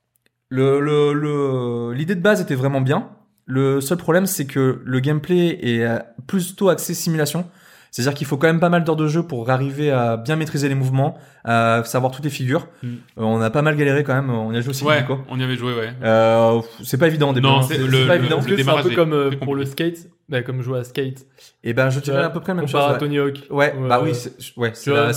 le 0.49 0.81
le 0.81 1.13
le 1.13 1.93
l'idée 1.95 2.15
de 2.15 2.21
base 2.21 2.41
était 2.41 2.55
vraiment 2.55 2.81
bien. 2.81 3.09
Le 3.47 3.81
seul 3.81 3.99
problème, 3.99 4.27
c'est 4.27 4.47
que 4.47 4.81
le 4.85 5.01
gameplay 5.01 5.59
est 5.63 5.85
euh, 5.85 5.99
plutôt 6.27 6.69
axé 6.69 6.95
simulation. 6.95 7.47
C'est-à-dire 7.91 8.15
qu'il 8.15 8.27
faut 8.27 8.37
quand 8.37 8.47
même 8.47 8.61
pas 8.61 8.69
mal 8.69 8.85
d'heures 8.85 8.97
de 8.97 9.09
jeu 9.09 9.23
pour 9.23 9.51
arriver 9.51 9.91
à 9.91 10.17
bien 10.17 10.37
maîtriser 10.37 10.69
les 10.69 10.75
mouvements, 10.75 11.19
à 11.45 11.83
savoir 11.85 12.13
toutes 12.13 12.25
les 12.25 12.31
figures. 12.31 12.69
Mm. 12.83 12.87
Euh, 12.89 12.97
on 13.17 13.41
a 13.41 13.51
pas 13.51 13.63
mal 13.63 13.77
galéré 13.77 14.05
quand 14.05 14.15
même. 14.15 14.31
On 14.31 14.53
y 14.53 14.57
a 14.57 14.61
joué 14.61 14.71
aussi 14.71 14.85
Ouais, 14.85 15.05
quoi. 15.05 15.21
on 15.29 15.41
y 15.41 15.43
avait 15.43 15.57
joué, 15.57 15.75
ouais. 15.75 15.91
Euh, 16.03 16.61
c'est 16.85 16.99
pas 16.99 17.09
évident. 17.09 17.33
Non, 17.33 17.59
hein. 17.59 17.63
c'est 17.63 17.79
pas 17.79 17.83
le- 17.85 18.15
évident. 18.15 18.41
C'est 18.43 18.69
un 18.69 18.83
peu 18.83 18.91
comme 18.95 19.13
euh, 19.13 19.31
pour 19.43 19.55
le 19.57 19.65
skate, 19.65 20.09
bah, 20.29 20.43
comme 20.43 20.63
jouer 20.63 20.79
à 20.81 20.85
skate. 20.85 21.27
Et 21.65 21.73
ben, 21.73 21.91
je 21.91 22.01
dirais 22.01 22.23
à 22.23 22.31
peu 22.31 22.41
près 22.41 22.53
la 22.53 22.61
même 22.61 22.69
chose. 22.69 22.81
À 22.81 22.93
ouais. 22.93 22.99
Tony 22.99 23.19
Hawk. 23.19 23.39
Ouais, 23.51 23.75
Ouais, 23.77 23.89
bah 23.89 24.01
ouais. 24.01 24.11
oui, 24.13 24.15
c'est 24.15 24.57
ouais, 24.57 24.73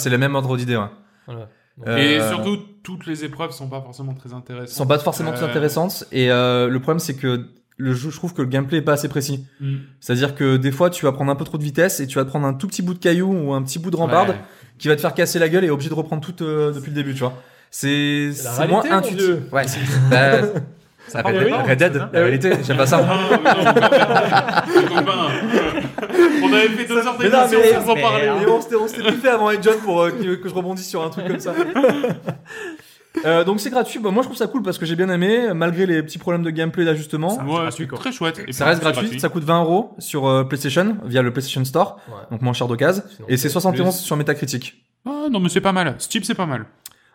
le 0.10 0.18
même 0.18 0.34
ordre 0.36 0.58
d'idée. 0.58 0.78
Ouais. 0.78 0.88
Voilà. 1.28 1.48
Euh, 1.88 1.98
Et 1.98 2.20
surtout, 2.30 2.58
toutes 2.84 3.08
les 3.08 3.24
épreuves 3.26 3.52
sont 3.52 3.68
pas 3.68 3.82
forcément 3.82 4.14
très 4.14 4.34
intéressantes. 4.34 4.70
sont 4.70 4.86
pas 4.86 5.00
forcément 5.00 5.32
très 5.32 5.46
Euh, 5.46 5.50
intéressantes. 5.50 6.06
Et 6.12 6.30
euh, 6.32 6.68
le 6.70 6.80
problème, 6.80 7.00
c'est 7.00 7.16
que 7.16 7.48
le 7.78 7.94
jeu, 7.94 8.10
je 8.12 8.16
trouve 8.18 8.34
que 8.34 8.42
le 8.42 8.48
gameplay 8.48 8.78
est 8.80 8.82
pas 8.84 8.94
assez 8.94 9.08
précis. 9.10 9.46
Mm. 9.60 9.76
C'est-à-dire 10.00 10.36
que 10.36 10.58
des 10.58 10.72
fois, 10.72 10.90
tu 10.90 11.06
vas 11.06 11.12
prendre 11.12 11.32
un 11.32 11.36
peu 11.36 11.46
trop 11.46 11.58
de 11.58 11.64
vitesse 11.64 12.00
et 12.00 12.08
tu 12.08 12.16
vas 12.18 12.24
te 12.24 12.30
prendre 12.30 12.46
un 12.48 12.54
tout 12.54 12.68
petit 12.68 12.82
bout 12.82 12.94
de 12.94 13.00
caillou 13.00 13.32
ou 13.32 13.54
un 13.54 13.62
petit 13.64 13.80
bout 13.80 13.92
de 13.92 13.96
rambarde 13.96 14.30
Ouais. 14.30 14.36
qui 14.78 14.88
va 14.88 14.96
te 14.96 15.02
faire 15.02 15.14
casser 15.14 15.40
la 15.40 15.50
gueule 15.50 15.64
et 15.66 15.70
obligé 15.70 15.90
de 15.90 15.96
reprendre 15.96 16.22
tout 16.24 16.44
euh, 16.44 16.72
depuis 16.72 16.90
le 16.92 16.96
début, 16.96 17.14
tu 17.14 17.22
vois. 17.22 17.34
C'est 17.72 18.32
moins 18.70 18.84
intuitif. 18.92 19.36
Ouais, 19.52 19.68
c'est 19.68 19.80
bah, 20.12 20.42
ça 21.08 21.22
parle 21.24 21.38
Red, 21.38 21.80
Dead, 21.80 21.96
la 22.14 22.20
réalité, 22.22 22.54
j'aime 22.64 22.78
pas 22.78 22.86
ça. 22.86 23.06
Ah, 23.06 24.64
mais 24.66 24.74
non, 24.76 24.82
les 24.82 24.96
copains. 24.96 25.28
On 26.44 26.54
avait 26.54 26.70
fait 26.70 26.86
deux 26.88 26.98
heures 26.98 27.16
Mais 27.20 27.30
non, 27.30 27.38
d'émission 27.48 27.60
mais, 27.62 27.74
sans 27.86 27.90
en 27.92 27.96
parler. 27.96 28.32
mais 28.40 28.76
on 28.78 28.88
s'était 28.88 29.12
fait 29.12 29.30
avant 29.30 29.52
et 29.52 29.58
John 29.62 29.78
pour 29.84 30.02
euh, 30.02 30.12
que, 30.12 30.36
que 30.36 30.48
je 30.50 30.54
rebondisse 30.54 30.88
sur 30.88 31.04
un 31.04 31.10
truc 31.10 31.28
comme 31.28 31.40
ça. 31.40 31.54
Euh, 33.26 33.44
donc 33.44 33.60
c'est 33.60 33.70
gratuit. 33.70 34.00
Bah, 34.00 34.10
moi 34.12 34.24
je 34.24 34.28
trouve 34.28 34.38
ça 34.38 34.48
cool 34.48 34.64
parce 34.64 34.78
que 34.78 34.86
j'ai 34.86 34.96
bien 34.96 35.10
aimé 35.10 35.54
malgré 35.54 35.86
les 35.86 36.02
petits 36.02 36.18
problèmes 36.18 36.44
de 36.44 36.50
gameplay 36.50 36.84
d'ajustement. 36.86 37.38
Ouais, 37.44 37.62
gratuit, 37.62 37.88
c'est 37.90 37.96
très 37.96 38.12
chouette. 38.12 38.42
Et 38.48 38.54
Ça 38.54 38.66
reste 38.66 38.82
gratuit, 38.82 39.20
ça 39.20 39.30
coûte 39.30 39.44
20 39.44 39.62
euros 39.64 39.96
sur 40.00 40.26
euh, 40.28 40.44
PlayStation 40.44 40.98
via 41.06 41.22
le 41.22 41.32
PlayStation 41.32 41.64
Store, 41.66 41.98
Ouais. 42.08 42.16
donc 42.32 42.42
moins 42.42 42.54
cher 42.54 42.68
d'occasion, 42.68 43.04
et 43.28 43.38
c'est 43.38 43.44
c'est 43.44 43.50
71 43.54 43.96
plus. 43.96 44.04
sur 44.04 44.16
Metacritic. 44.18 44.84
Ah 45.06 45.28
non, 45.32 45.40
mais 45.40 45.50
c'est 45.50 45.62
pas 45.62 45.72
mal. 45.74 45.96
Steep, 46.00 46.26
c'est 46.26 46.34
pas 46.36 46.46
mal. 46.46 46.66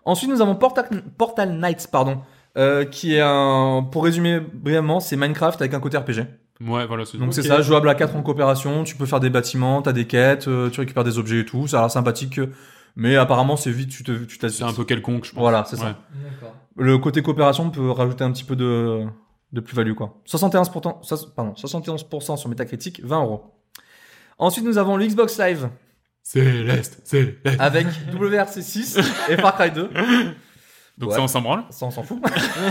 Ensuite, 0.05 0.31
nous 0.31 0.41
avons 0.41 0.55
Portal, 0.55 0.87
Portal 1.19 1.53
Knights, 1.59 1.89
pardon, 1.91 2.19
euh, 2.57 2.85
qui 2.85 3.15
est 3.15 3.21
un, 3.21 3.87
pour 3.91 4.05
résumer 4.05 4.41
brièvement, 4.41 5.01
c'est 5.01 5.17
Minecraft 5.17 5.61
avec 5.61 5.75
un 5.75 5.81
côté 5.81 5.99
RPG. 5.99 6.27
Ouais, 6.67 6.87
voilà. 6.87 7.05
c'est 7.05 7.19
Donc 7.19 7.35
c'est 7.35 7.43
ça, 7.43 7.61
jouable 7.61 7.89
à 7.89 7.95
4 7.95 8.17
en 8.17 8.23
coopération, 8.23 8.85
tu 8.85 8.97
peux 8.97 9.07
faire 9.07 9.21
des 9.21 9.31
bâtiments, 9.31 9.81
t'as 9.83 9.93
des 9.93 10.07
quêtes, 10.07 10.49
euh, 10.49 10.71
tu 10.71 10.81
récupères 10.81 11.05
des 11.05 11.19
objets 11.19 11.41
et 11.41 11.45
tout, 11.45 11.67
ça 11.67 11.79
a 11.79 11.81
l'air 11.83 11.91
sympathique, 11.91 12.39
euh, 12.39 12.53
mais 12.97 13.17
apparemment 13.17 13.57
c'est 13.57 13.71
vite, 13.71 13.91
tu 13.91 14.03
te, 14.05 14.13
tu 14.25 14.39
t'as- 14.39 14.49
C'est 14.49 14.65
un 14.65 14.73
peu 14.73 14.85
quelconque, 14.85 15.25
je 15.25 15.33
pense. 15.33 15.41
Voilà, 15.41 15.65
c'est 15.69 15.77
ça. 15.77 15.87
Ouais. 15.87 15.95
Le 16.77 16.99
côté 16.99 17.23
coopération 17.23 17.71
peut 17.71 17.91
rajouter 17.91 18.25
un 18.25 18.31
petit 18.33 18.45
peu 18.45 18.57
de, 18.57 19.05
de 19.53 19.61
plus-value, 19.61 19.95
quoi. 19.95 20.21
71%, 20.27 21.03
ça- 21.03 21.17
pardon, 21.35 21.55
71% 21.57 22.37
sur 22.37 22.49
Metacritic, 22.49 23.01
20 23.05 23.23
euros. 23.23 23.55
Ensuite, 24.39 24.65
nous 24.65 24.79
avons 24.79 24.97
le 24.97 25.07
Xbox 25.07 25.39
Live 25.41 25.69
Céleste, 26.23 27.01
Céleste. 27.05 27.39
avec 27.59 27.87
WRC6 28.13 28.99
et 29.31 29.37
Far 29.39 29.55
Cry 29.57 29.71
2. 29.71 29.91
Donc 30.99 31.11
Ouais. 31.11 31.15
ça, 31.17 31.23
on 31.23 31.29
s'en 31.29 31.41
branle 31.41 31.63
Ça, 31.71 31.87
on 31.87 31.91
s'en 31.91 32.03
fout. 32.03 32.21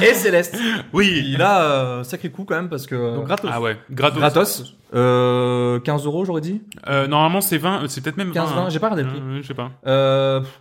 et 0.01 0.13
Céleste. 0.13 0.57
Oui. 0.93 1.23
Il 1.25 1.41
a 1.41 1.61
euh, 1.61 2.03
sacré 2.03 2.29
coup 2.29 2.43
quand 2.43 2.55
même 2.55 2.69
parce 2.69 2.85
que. 2.85 3.15
Donc 3.15 3.25
gratos. 3.25 3.49
Ah 3.53 3.61
ouais, 3.61 3.77
gratos. 3.89 4.19
gratos. 4.19 4.75
Euh, 4.93 5.79
15 5.79 6.05
euros, 6.05 6.25
j'aurais 6.25 6.41
dit. 6.41 6.61
Euh, 6.87 7.07
normalement, 7.07 7.41
c'est 7.41 7.57
20, 7.57 7.83
euh, 7.83 7.85
c'est 7.87 8.01
peut-être 8.01 8.17
même 8.17 8.31
15, 8.31 8.49
20. 8.49 8.55
20, 8.55 8.61
hein. 8.61 8.69
j'ai 8.69 8.79
pas 8.79 8.89
regardé 8.89 9.03
le 9.03 9.09
prix. 9.09 9.19
Euh, 9.21 9.39
je 9.41 9.47
sais 9.47 9.53
pas. 9.53 9.71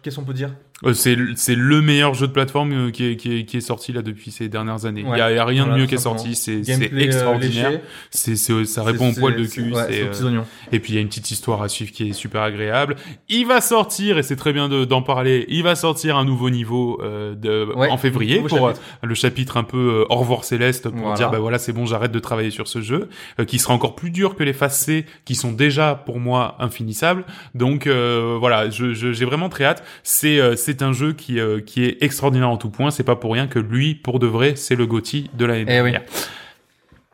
Qu'est-ce 0.03 0.17
qu'on 0.17 0.25
peut 0.25 0.33
dire? 0.35 0.51
C'est 0.93 1.15
le 1.17 1.81
meilleur 1.81 2.13
jeu 2.13 2.27
de 2.27 2.33
plateforme 2.33 2.93
qui 2.93 3.07
est, 3.13 3.17
qui 3.17 3.39
est, 3.39 3.45
qui 3.47 3.57
est 3.57 3.61
sorti 3.63 3.95
là 3.95 4.03
depuis 4.03 4.31
ces 4.31 4.49
dernières 4.51 4.85
années. 4.85 5.01
Il 5.01 5.09
Ouais. 5.09 5.19
y 5.19 5.23
a, 5.23 5.31
il 5.33 5.37
y 5.37 5.39
a 5.39 5.45
rien 5.47 5.63
Voilà, 5.63 5.77
de 5.77 5.81
mieux 5.81 5.87
qui 5.87 5.95
est 5.95 5.99
sorti. 5.99 6.35
C'est 6.35 6.61
extraordinaire. 6.99 7.81
C'est 8.11 8.37
ça 8.37 8.83
répond 8.83 9.11
au 9.11 9.13
poil 9.15 9.37
de 9.37 9.45
cul. 9.47 9.73
ouais, 9.73 9.83
c'est, 9.89 9.93
c'est 9.95 10.03
aux 10.03 10.07
petits 10.09 10.23
oignons. 10.25 10.45
Et 10.73 10.81
puis 10.81 10.93
il 10.93 10.97
y 10.97 10.99
a 10.99 11.01
une 11.01 11.09
petite 11.09 11.31
histoire 11.31 11.63
à 11.63 11.69
suivre 11.69 11.93
qui 11.93 12.09
est 12.11 12.13
super 12.13 12.43
agréable. 12.43 12.97
Il 13.29 13.47
va 13.47 13.61
sortir, 13.61 14.19
et 14.19 14.23
c'est 14.23 14.37
très 14.37 14.53
bien 14.53 14.69
de- 14.69 14.85
d'en 14.85 15.01
parler, 15.03 15.47
il 15.49 15.63
va 15.63 15.77
sortir 15.77 16.17
un 16.19 16.25
nouveau 16.25 16.51
niveau 16.51 17.01
de, 17.03 17.73
Ouais, 17.75 17.89
en 17.89 17.97
février 17.97 18.41
pour 18.41 18.51
chapitre. 18.51 18.81
le 19.03 19.15
chapitre 19.15 19.57
un 19.57 19.65
peu 19.65 20.05
au 20.11 20.15
revoir 20.17 20.45
céleste 20.45 20.89
pour 20.91 20.99
Voilà. 21.01 21.17
dire 21.17 21.31
bah 21.31 21.39
voilà 21.39 21.59
c'est 21.59 21.73
bon 21.73 21.87
j'arrête 21.87 22.13
de 22.13 22.19
travailler 22.19 22.51
sur 22.51 22.69
ce 22.69 22.81
jeu 22.81 23.09
qui 23.47 23.59
sera 23.59 23.73
encore 23.75 23.95
plus 23.95 24.11
dur 24.17 24.35
que 24.35 24.43
les 24.43 24.53
phases 24.55 24.77
C 24.79 25.05
qui 25.25 25.35
sont 25.35 25.53
déjà 25.53 25.95
pour 25.95 26.19
moi 26.19 26.57
infinissables. 26.59 27.25
Donc 27.55 27.87
euh, 27.87 28.37
voilà, 28.41 28.71
je- 28.71 28.95
je- 28.95 29.13
j'ai 29.13 29.25
vraiment 29.27 29.49
très 29.49 29.65
hâte. 29.65 29.83
C'est 30.03 30.39
euh, 30.41 30.57
c'est 30.57 30.81
un 30.83 30.93
jeu 30.93 31.13
qui 31.13 31.39
euh, 31.39 31.61
qui 31.61 31.85
est 31.85 32.03
extraordinaire 32.03 32.49
en 32.51 32.57
tout 32.57 32.71
point. 32.71 32.91
C'est 32.91 33.05
pas 33.05 33.17
pour 33.17 33.33
rien 33.33 33.47
que 33.47 33.59
lui 33.59 33.95
pour 33.95 34.19
de 34.19 34.27
vrai 34.27 34.57
c'est 34.57 34.75
le 34.77 34.87
GOTY 34.87 35.31
de 35.35 35.45
l'année 35.45 35.65
Eh 35.69 35.81
oui. 35.83 35.93
dernière. 35.93 36.03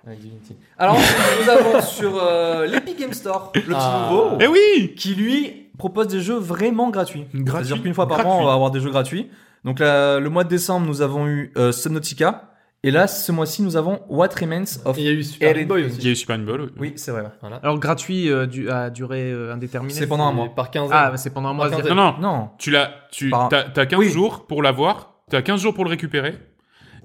Divinity. 0.07 0.57
Alors, 0.79 0.97
nous 1.43 1.49
avons 1.51 1.81
sur 1.81 2.13
euh, 2.21 2.67
l'Epic 2.67 2.99
Game 2.99 3.13
Store, 3.13 3.53
le 3.55 3.61
petit 3.61 3.73
Ah. 3.77 4.09
nouveau, 4.11 4.37
Eh 4.41 4.49
oui. 4.49 4.95
qui 4.97 5.15
lui 5.15 5.69
propose 5.79 6.09
des 6.09 6.21
jeux 6.21 6.39
vraiment 6.39 6.91
gratuits. 6.91 7.25
Gratuit. 7.33 7.67
C'est-à-dire 7.69 7.83
qu'une 7.85 7.95
fois 7.95 8.09
par 8.09 8.19
Gratuit. 8.19 8.33
an, 8.33 8.43
on 8.43 8.47
va 8.47 8.53
avoir 8.55 8.71
des 8.73 8.81
jeux 8.81 8.91
gratuits. 8.91 9.29
Donc 9.65 9.79
là, 9.79 10.19
le 10.19 10.29
mois 10.29 10.43
de 10.43 10.49
décembre, 10.49 10.87
nous 10.89 11.03
avons 11.03 11.29
eu 11.29 11.53
euh, 11.57 11.71
Subnautica. 11.71 12.52
Et 12.85 12.91
là, 12.91 13.07
ce 13.07 13.31
mois-ci, 13.31 13.63
nous 13.63 13.77
avons 13.77 14.01
What 14.09 14.31
Remains 14.41 14.65
of... 14.85 14.99
Il 14.99 15.05
y 15.05 15.09
a 15.09 15.13
eu 15.13 15.23
Super 15.23 15.55
Boy 15.67 15.83
Il 15.83 15.85
y 15.85 15.87
aussi. 15.99 16.09
a 16.09 16.11
eu 16.11 16.17
Super 16.17 16.39
Boy. 16.39 16.59
Oui, 16.81 16.93
c'est 16.97 17.13
vrai. 17.13 17.23
Voilà. 17.41 17.57
Alors 17.63 17.79
gratuit 17.79 18.29
euh, 18.29 18.47
du, 18.47 18.69
à 18.71 18.91
durée 18.91 19.31
euh, 19.31 19.53
indéterminée. 19.55 19.95
C'est 19.95 20.09
pendant 20.09 20.27
un 20.27 20.33
mois. 20.33 20.49
Par 20.55 20.71
15 20.73 20.91
Ah, 20.93 21.13
c'est 21.17 21.33
pendant 21.33 21.51
un 21.51 21.53
mois. 21.53 21.71
Non 21.71 21.95
non, 21.95 22.15
Non. 22.21 22.49
tu 22.59 22.71
l'as 22.73 22.91
tu 23.13 23.31
Par- 23.31 23.49
t'as 23.49 23.65
t'as 23.65 23.87
15 23.87 23.99
Oui. 24.01 24.09
jours 24.09 24.47
pour 24.49 24.63
l'avoir. 24.65 25.15
T'as 25.31 25.43
15 25.43 25.61
jours 25.61 25.75
pour 25.75 25.85
le 25.85 25.91
récupérer. 25.91 26.35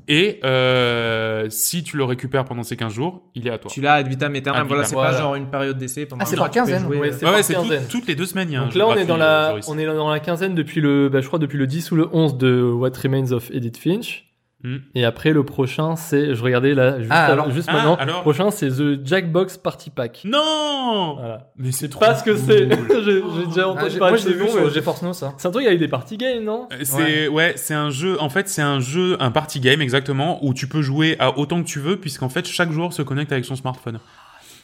Et 0.07 0.39
euh, 0.45 1.47
si 1.49 1.83
tu 1.83 1.97
le 1.97 2.05
récupères 2.05 2.45
pendant 2.45 2.63
ces 2.63 2.75
15 2.77 2.93
jours, 2.93 3.23
il 3.35 3.45
est 3.45 3.51
à 3.51 3.57
toi. 3.59 3.69
Tu 3.69 3.81
l'as 3.81 3.95
ad 3.95 4.07
vitam 4.07 4.33
aeternam. 4.33 4.65
Voilà, 4.67 4.83
c'est 4.85 4.95
pas 4.95 5.01
Voilà. 5.01 5.17
genre 5.19 5.35
une 5.35 5.49
période 5.49 5.77
d'essai 5.77 6.05
pendant 6.07 6.23
Ah, 6.23 6.25
c'est 6.25 6.37
par 6.37 6.49
tu 6.49 6.57
quinzaine. 6.57 6.85
Ouais, 6.87 7.09
euh, 7.11 7.41
c'est 7.43 7.55
Ouais, 7.57 7.77
tout- 7.77 7.83
toutes 7.89 8.07
les 8.07 8.15
deux 8.15 8.25
semaines. 8.25 8.49
Donc 8.49 8.73
là, 8.73 8.87
on 8.87 8.95
est 8.95 9.05
dans 9.05 9.15
euh, 9.15 9.17
la, 9.19 9.49
Joris. 9.49 9.67
on 9.69 9.77
est 9.77 9.85
dans 9.85 10.09
la 10.09 10.19
quinzaine 10.21 10.55
depuis 10.55 10.81
le, 10.81 11.09
bah, 11.09 11.19
je 11.21 11.27
crois 11.27 11.39
depuis 11.39 11.57
le 11.59 11.67
10 11.67 11.91
ou 11.91 11.97
le 11.97 12.07
11 12.11 12.37
de 12.37 12.63
What 12.63 12.91
Remains 13.03 13.31
of 13.33 13.51
Edith 13.51 13.77
Finch. 13.77 14.23
Hmm. 14.63 14.77
Et 14.95 15.05
après, 15.05 15.33
le 15.33 15.43
prochain, 15.45 15.95
c'est. 15.95 16.33
Je 16.33 16.43
regardais 16.43 16.73
là, 16.73 16.97
juste, 16.99 17.11
Ah, 17.13 17.25
avant- 17.25 17.33
alors- 17.33 17.51
juste 17.51 17.67
Ah, 17.69 17.73
maintenant. 17.73 17.95
alors 17.95 18.15
Le 18.17 18.21
prochain, 18.23 18.49
c'est 18.49 18.69
The 18.69 19.05
Jackbox 19.05 19.57
Party 19.57 19.91
Pack. 19.91 20.21
Non 20.25 21.15
Voilà. 21.19 21.51
Mais 21.57 21.71
c'est 21.71 21.89
trop 21.89 21.99
Pas 21.99 22.15
ce 22.15 22.23
que 22.23 22.35
c'est. 22.35 22.67
J'ai 23.05 23.21
j'ai 23.21 23.45
déjà 23.45 23.63
Ah, 23.65 23.67
entendu 23.69 23.99
parler 23.99 24.19
de 24.21 24.29
vu 24.31 24.49
sur 24.49 24.69
GeForce 24.71 25.03
Now, 25.03 25.13
ça. 25.13 25.33
C'est 25.37 25.47
un 25.47 25.51
truc 25.51 25.65
avec 25.67 25.77
des 25.77 25.87
party 25.87 26.17
games, 26.17 26.43
non 26.43 26.67
Euh, 26.73 26.77
C'est 26.83 27.27
ouais, 27.27 27.53
c'est 27.55 27.75
un 27.75 27.91
jeu. 27.91 28.19
En 28.19 28.29
fait, 28.29 28.49
c'est 28.49 28.63
un 28.63 28.79
jeu, 28.79 29.15
un 29.19 29.29
party 29.29 29.59
game 29.59 29.79
exactement, 29.81 30.43
où 30.43 30.55
tu 30.55 30.67
peux 30.67 30.81
jouer 30.81 31.15
à 31.19 31.37
autant 31.37 31.61
que 31.61 31.67
tu 31.67 31.79
veux, 31.79 31.97
puisqu'en 31.97 32.29
fait 32.29 32.47
chaque 32.47 32.71
joueur 32.71 32.93
se 32.93 33.03
connecte 33.03 33.31
avec 33.31 33.45
son 33.45 33.55
smartphone. 33.55 33.99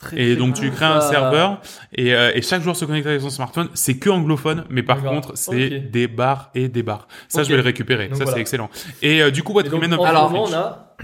Très, 0.03 0.17
Et 0.17 0.25
très 0.27 0.35
donc 0.35 0.55
tu 0.55 0.69
crées 0.71 0.85
un 0.85 1.01
serveur 1.01 1.61
et, 1.93 2.13
euh, 2.13 2.31
et 2.35 2.41
chaque 2.41 2.61
joueur 2.61 2.75
se 2.75 2.85
connecte 2.85 3.07
avec 3.07 3.21
son 3.21 3.29
smartphone. 3.29 3.69
C'est 3.73 3.97
que 3.97 4.09
anglophone, 4.09 4.65
mais 4.69 4.83
par 4.83 5.01
contre 5.01 5.31
c'est 5.35 5.69
des 5.79 6.07
bars 6.07 6.51
et 6.55 6.67
des 6.67 6.83
bars. 6.83 7.07
Ça 7.27 7.43
je 7.43 7.49
vais 7.49 7.57
le 7.57 7.63
récupérer. 7.63 8.07
Donc 8.07 8.17
ça 8.17 8.23
voilà. 8.23 8.35
c'est 8.35 8.41
excellent. 8.41 8.69
Et 9.01 9.21
euh, 9.21 9.31
du 9.31 9.43
coup, 9.43 9.53
What 9.53 9.63
Remains 9.63 9.91
of 9.93 10.05
Finch. 10.05 10.51
on 10.51 10.53
a. 10.53 10.95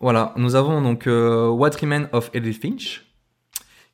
Voilà, 0.00 0.32
nous 0.36 0.56
avons 0.56 0.82
donc 0.82 1.06
euh, 1.06 1.48
What 1.48 1.70
Remains 1.80 2.08
of 2.12 2.30
Edith 2.34 2.60
Finch. 2.60 3.04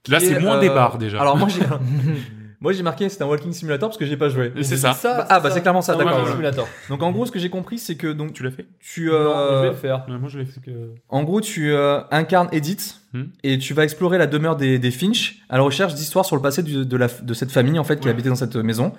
Là, 0.09 0.20
c'est 0.20 0.32
est, 0.32 0.40
moins 0.40 0.56
euh, 0.56 0.60
des 0.60 0.70
bars 0.70 0.97
déjà. 0.97 1.20
Alors 1.20 1.36
moi 1.36 1.48
j'ai 1.48 1.60
moi 2.60 2.72
j'ai 2.72 2.82
marqué 2.82 3.09
c'est 3.09 3.22
un 3.22 3.26
walking 3.26 3.52
simulator 3.52 3.89
parce 3.89 3.98
que 3.98 4.05
j'ai 4.06 4.16
pas 4.16 4.28
joué. 4.28 4.52
c'est 4.62 4.76
ça. 4.76 4.97
Bah, 5.02 5.26
ah, 5.28 5.40
bah, 5.40 5.51
c'est 5.51 5.60
clairement 5.60 5.82
ça, 5.82 5.94
d'accord, 5.94 6.14
Walking. 6.16 6.30
Simulator. 6.32 6.68
Donc 6.89 7.02
en 7.02 7.12
gros 7.12 7.24
ce 7.26 7.32
que 7.32 7.39
j'ai 7.39 7.51
compris 7.51 7.78
c'est 7.78 7.94
que 7.97 8.09
donc 8.12 8.32
Tu 8.32 8.43
l'as 8.43 8.51
fait 8.51 8.66
tu 8.80 9.06
Non, 9.06 9.12
je 9.12 9.16
euh, 9.16 9.60
vais 9.62 9.68
le 9.68 9.74
faire. 9.74 10.05
Moi 10.09 10.28
je 10.28 10.39
l'ai 10.39 10.44
fait. 10.44 10.60
Que- 10.60 10.90
en 11.09 11.22
gros 11.22 11.40
tu 11.40 11.70
euh, 11.72 12.01
incarnes 12.10 12.48
Edith 12.52 12.97
Hmm. 13.14 13.22
et 13.43 13.56
tu 13.56 13.72
vas 13.72 13.85
explorer 13.85 14.18
la 14.18 14.26
demeure 14.26 14.55
des, 14.56 14.78
des 14.78 14.90
Finch 14.90 15.39
à 15.48 15.56
la 15.56 15.62
recherche 15.62 15.94
d'histoires 15.94 16.26
sur 16.26 16.36
le 16.36 16.43
passé 16.43 16.62
du- 16.62 16.85
de, 16.85 16.97
la, 16.98 17.09
de 17.09 17.32
cette 17.32 17.51
famille 17.51 17.78
en 17.78 17.85
fait 17.85 17.98
qui 18.01 18.05
Ouais. 18.05 18.10
habitait 18.10 18.28
dans 18.28 18.35
cette 18.35 18.56
maison. 18.56 18.93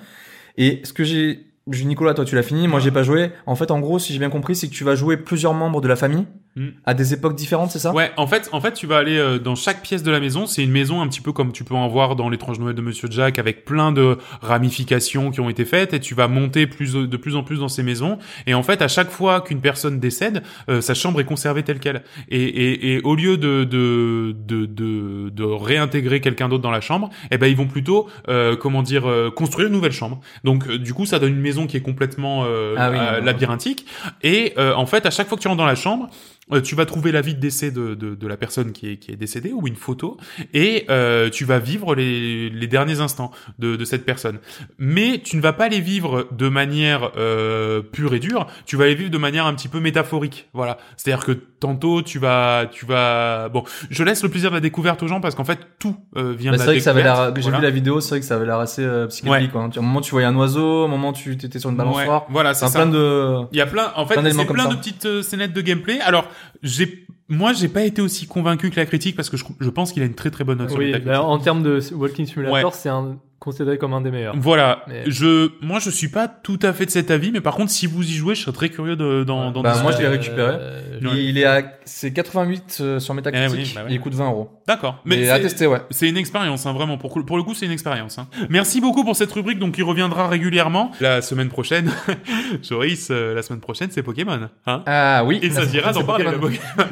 Et 0.57 0.81
ce 0.83 0.93
que 0.93 1.03
j'ai 1.03 1.45
j'ai- 1.71 1.85
Nicolas, 1.85 2.15
toi 2.15 2.25
tu 2.25 2.33
l'as 2.33 2.41
fini, 2.41 2.67
moi 2.67 2.79
j'ai 2.79 2.89
pas 2.89 3.03
joué. 3.03 3.31
En 3.45 3.53
fait, 3.55 3.69
en 3.69 3.79
gros, 3.79 3.99
si 3.99 4.11
j'ai 4.11 4.17
bien 4.17 4.31
compris, 4.31 4.55
c'est 4.55 4.67
que 4.67 4.73
tu 4.73 4.83
vas 4.83 4.95
jouer 4.95 5.15
plusieurs 5.17 5.53
membres 5.53 5.79
de 5.81 5.87
la 5.87 5.95
famille 5.95 6.25
Hmm. 6.59 6.71
à 6.85 6.93
des 6.93 7.13
époques 7.13 7.35
différentes, 7.35 7.71
c'est 7.71 7.79
ça? 7.79 7.93
Ouais, 7.93 8.11
en 8.17 8.27
fait, 8.27 8.49
en 8.51 8.59
fait, 8.59 8.73
tu 8.73 8.85
vas 8.85 8.97
aller 8.97 9.17
euh, 9.17 9.39
dans 9.39 9.55
chaque 9.55 9.81
pièce 9.81 10.03
de 10.03 10.11
la 10.11 10.19
maison. 10.19 10.45
C'est 10.45 10.61
une 10.61 10.71
maison 10.71 11.01
un 11.01 11.07
petit 11.07 11.21
peu 11.21 11.31
comme 11.31 11.53
tu 11.53 11.63
peux 11.63 11.73
en 11.73 11.87
voir 11.87 12.17
dans 12.17 12.27
l'étrange 12.27 12.59
Noël 12.59 12.75
de 12.75 12.81
Monsieur 12.81 13.07
Jack, 13.09 13.39
avec 13.39 13.63
plein 13.63 13.93
de 13.93 14.17
ramifications 14.41 15.31
qui 15.31 15.39
ont 15.39 15.49
été 15.49 15.63
faites, 15.63 15.93
et 15.93 16.01
tu 16.01 16.15
vas 16.15 16.27
monter 16.27 16.67
plus 16.67 16.91
de 16.95 17.15
plus 17.15 17.37
en 17.37 17.43
plus 17.43 17.59
dans 17.59 17.69
ces 17.69 17.81
maisons. 17.81 18.17
Et 18.45 18.53
en 18.53 18.61
fait, 18.61 18.81
à 18.81 18.89
chaque 18.89 19.09
fois 19.09 19.39
qu'une 19.39 19.61
personne 19.61 20.01
décède, 20.01 20.43
euh, 20.69 20.81
sa 20.81 20.93
chambre 20.93 21.21
est 21.21 21.23
conservée 21.23 21.63
telle 21.63 21.79
quelle. 21.79 22.03
Et, 22.27 22.43
et, 22.43 22.93
et 22.95 23.01
au 23.03 23.15
lieu 23.15 23.37
de 23.37 23.63
de 23.63 24.35
de 24.45 24.65
de, 24.65 25.29
de 25.29 25.43
réintégrer 25.45 26.19
quelqu'un 26.19 26.49
d'autre 26.49 26.63
dans 26.63 26.71
la 26.71 26.81
chambre, 26.81 27.09
eh 27.31 27.37
ben 27.37 27.47
ils 27.47 27.55
vont 27.55 27.67
plutôt, 27.67 28.09
euh, 28.27 28.57
comment 28.57 28.81
dire, 28.81 29.09
euh, 29.09 29.31
construire 29.31 29.67
une 29.69 29.73
nouvelle 29.73 29.93
chambre. 29.93 30.19
Donc, 30.43 30.67
euh, 30.67 30.77
du 30.77 30.93
coup, 30.93 31.05
ça 31.05 31.19
donne 31.19 31.31
une 31.31 31.39
maison 31.39 31.67
qui 31.67 31.77
est 31.77 31.81
complètement 31.81 32.43
euh, 32.45 32.75
Ah 32.77 32.91
oui, 32.91 32.97
labyrinthique. 33.23 33.85
Et 34.23 34.55
euh, 34.57 34.73
en 34.73 34.85
fait, 34.85 35.05
à 35.05 35.09
chaque 35.09 35.29
fois 35.29 35.37
que 35.37 35.41
tu 35.41 35.47
rentres 35.47 35.59
dans 35.59 35.65
la 35.65 35.75
chambre, 35.75 36.09
euh, 36.51 36.61
tu 36.61 36.75
vas 36.75 36.85
trouver 36.85 37.11
l'avis 37.11 37.35
de 37.35 37.39
décès 37.39 37.71
de, 37.71 37.93
de, 37.95 38.15
de 38.15 38.27
la 38.27 38.37
personne 38.37 38.71
qui 38.71 38.89
est, 38.91 38.97
qui 38.97 39.11
est 39.11 39.15
décédée 39.15 39.51
ou 39.53 39.67
une 39.67 39.75
photo 39.75 40.17
et 40.53 40.85
euh, 40.89 41.29
tu 41.29 41.45
vas 41.45 41.59
vivre 41.59 41.95
les, 41.95 42.49
les 42.49 42.67
derniers 42.67 42.99
instants 43.01 43.31
de, 43.59 43.75
de 43.75 43.85
cette 43.85 44.05
personne. 44.05 44.39
Mais 44.77 45.19
tu 45.23 45.37
ne 45.37 45.41
vas 45.41 45.53
pas 45.53 45.69
les 45.69 45.79
vivre 45.81 46.27
de 46.31 46.49
manière 46.49 47.11
euh, 47.17 47.81
pure 47.81 48.13
et 48.13 48.19
dure, 48.19 48.47
tu 48.65 48.75
vas 48.77 48.85
les 48.85 48.95
vivre 48.95 49.09
de 49.11 49.17
manière 49.17 49.45
un 49.45 49.53
petit 49.53 49.67
peu 49.67 49.79
métaphorique. 49.79 50.49
Voilà. 50.53 50.77
C'est-à-dire 50.97 51.25
que 51.25 51.31
tantôt 51.59 52.01
tu 52.01 52.19
vas 52.19 52.65
tu 52.71 52.85
vas 52.85 53.49
bon, 53.49 53.63
je 53.89 54.03
laisse 54.03 54.23
le 54.23 54.29
plaisir 54.29 54.49
de 54.49 54.55
la 54.55 54.61
découverte 54.61 55.03
aux 55.03 55.07
gens 55.07 55.19
parce 55.21 55.35
qu'en 55.35 55.43
fait 55.43 55.59
tout 55.77 55.95
euh, 56.15 56.33
vient 56.37 56.51
Bah, 56.51 56.57
de 56.57 56.61
c'est 56.61 56.65
la 56.67 56.71
vrai 56.71 56.77
que 56.77 56.83
ça 56.83 56.91
avait 56.91 57.03
l'air, 57.03 57.33
j'ai 57.35 57.41
Voilà. 57.41 57.57
vu 57.57 57.63
la 57.63 57.69
vidéo, 57.69 57.99
c'est 57.99 58.09
vrai 58.11 58.19
que 58.21 58.25
ça 58.25 58.35
avait 58.35 58.45
l'air 58.45 58.59
assez 58.59 58.83
euh, 58.83 59.07
psychédélique. 59.07 59.51
quoi. 59.51 59.67
Tu- 59.71 59.79
À 59.79 59.81
un 59.81 59.85
moment, 59.85 60.01
tu 60.01 60.11
voyais 60.11 60.27
un 60.27 60.35
oiseau, 60.35 60.85
un 60.85 60.87
moment, 60.87 61.13
tu 61.13 61.33
étais 61.33 61.59
sur 61.59 61.69
une 61.69 61.75
balançoire. 61.75 62.23
Ouais, 62.23 62.27
voilà, 62.29 62.53
c'est 62.53 62.71
plein 62.71 62.85
de. 62.85 63.35
Il 63.51 63.57
y 63.57 63.61
a 63.61 63.65
plein, 63.65 63.91
en 63.95 64.05
fait, 64.05 64.13
Plein 64.15 64.45
plein 64.45 64.67
de 64.69 64.75
petites 64.75 65.05
euh, 65.05 65.21
scénettes 65.21 65.53
de 65.53 65.61
gameplay. 65.61 65.99
Alors, 66.01 66.25
j'ai, 66.63 67.05
moi, 67.27 67.53
j'ai 67.53 67.67
pas 67.67 67.83
été 67.83 68.01
aussi 68.01 68.27
convaincu 68.27 68.69
que 68.69 68.75
la 68.79 68.85
critique 68.85 69.15
parce 69.15 69.29
que 69.29 69.37
je, 69.37 69.45
je 69.59 69.69
pense 69.69 69.91
qu'il 69.91 70.01
a 70.03 70.05
une 70.05 70.15
très 70.15 70.31
très 70.31 70.43
bonne 70.43 70.57
note 70.59 70.69
sur 70.71 70.79
Oui, 70.79 70.93
bah, 70.99 71.21
en 71.23 71.37
termes 71.39 71.63
de 71.63 71.79
Walking 71.93 72.25
Simulator, 72.25 72.71
Ouais. 72.71 72.77
c'est 72.77 72.89
un- 72.89 73.17
considéré 73.39 73.77
comme 73.77 73.93
un 73.93 74.01
des 74.01 74.11
meilleurs. 74.11 74.35
Voilà. 74.37 74.83
Mais- 74.89 75.03
Je, 75.09 75.49
moi, 75.65 75.79
je 75.79 75.89
suis 75.89 76.09
pas 76.09 76.27
tout 76.27 76.59
à 76.61 76.73
fait 76.73 76.85
de 76.85 76.91
cet 76.91 77.09
avis, 77.09 77.31
mais 77.31 77.39
par 77.39 77.55
contre, 77.55 77.71
si 77.71 77.87
vous 77.87 78.03
y 78.03 78.11
jouez, 78.13 78.35
je 78.35 78.41
serais 78.41 78.51
très 78.51 78.67
curieux 78.69 78.97
de, 78.97 79.23
d'en, 79.23 79.51
d'en 79.51 79.61
Bah, 79.61 79.81
moi, 79.81 79.93
je 79.93 79.99
l'ai 79.99 80.09
récupéré. 80.09 80.55
Euh. 80.59 80.99
Il 81.15 81.37
est 81.37 81.45
à, 81.45 81.63
c'est 81.85 82.11
88 82.11 82.79
euh, 82.81 82.99
sur 82.99 83.13
Metacritic. 83.13 83.49
Eh 83.53 83.61
oui, 83.61 83.71
bah 83.73 83.83
ouais. 83.85 83.93
il 83.93 84.01
coûte 84.01 84.13
20 84.13 84.25
euros. 84.27 84.49
D'accord. 84.69 85.01
Mais 85.03 85.17
Mais 85.17 85.29
à 85.29 85.35
c'est- 85.37 85.41
tester, 85.41 85.67
ouais. 85.67 85.79
C'est 85.89 86.07
une 86.07 86.15
expérience, 86.17 86.65
hein, 86.67 86.73
vraiment. 86.73 86.97
Pour, 86.99 87.11
pour 87.25 87.37
le 87.37 87.43
coup, 87.43 87.53
c'est 87.55 87.65
une 87.65 87.71
expérience. 87.71 88.19
Hein. 88.19 88.27
Merci 88.49 88.79
beaucoup 88.81 89.03
pour 89.03 89.15
cette 89.15 89.31
rubrique, 89.31 89.57
donc 89.59 89.75
il 89.79 89.83
reviendra 89.83 90.27
régulièrement. 90.27 90.91
La 91.01 91.21
semaine 91.23 91.49
prochaine, 91.49 91.91
Joris, 92.63 93.07
euh, 93.09 93.33
la 93.33 93.41
semaine 93.41 93.59
prochaine, 93.61 93.89
c'est 93.91 94.03
Pokémon. 94.03 94.47
Hein 94.67 94.83
Ah 94.85 95.23
oui. 95.25 95.39
il 95.41 95.51
s'agira 95.51 95.91
d'en 95.91 96.03
parler 96.03 96.25
Pokémon. 96.39 96.39
Pokémon. 96.47 96.89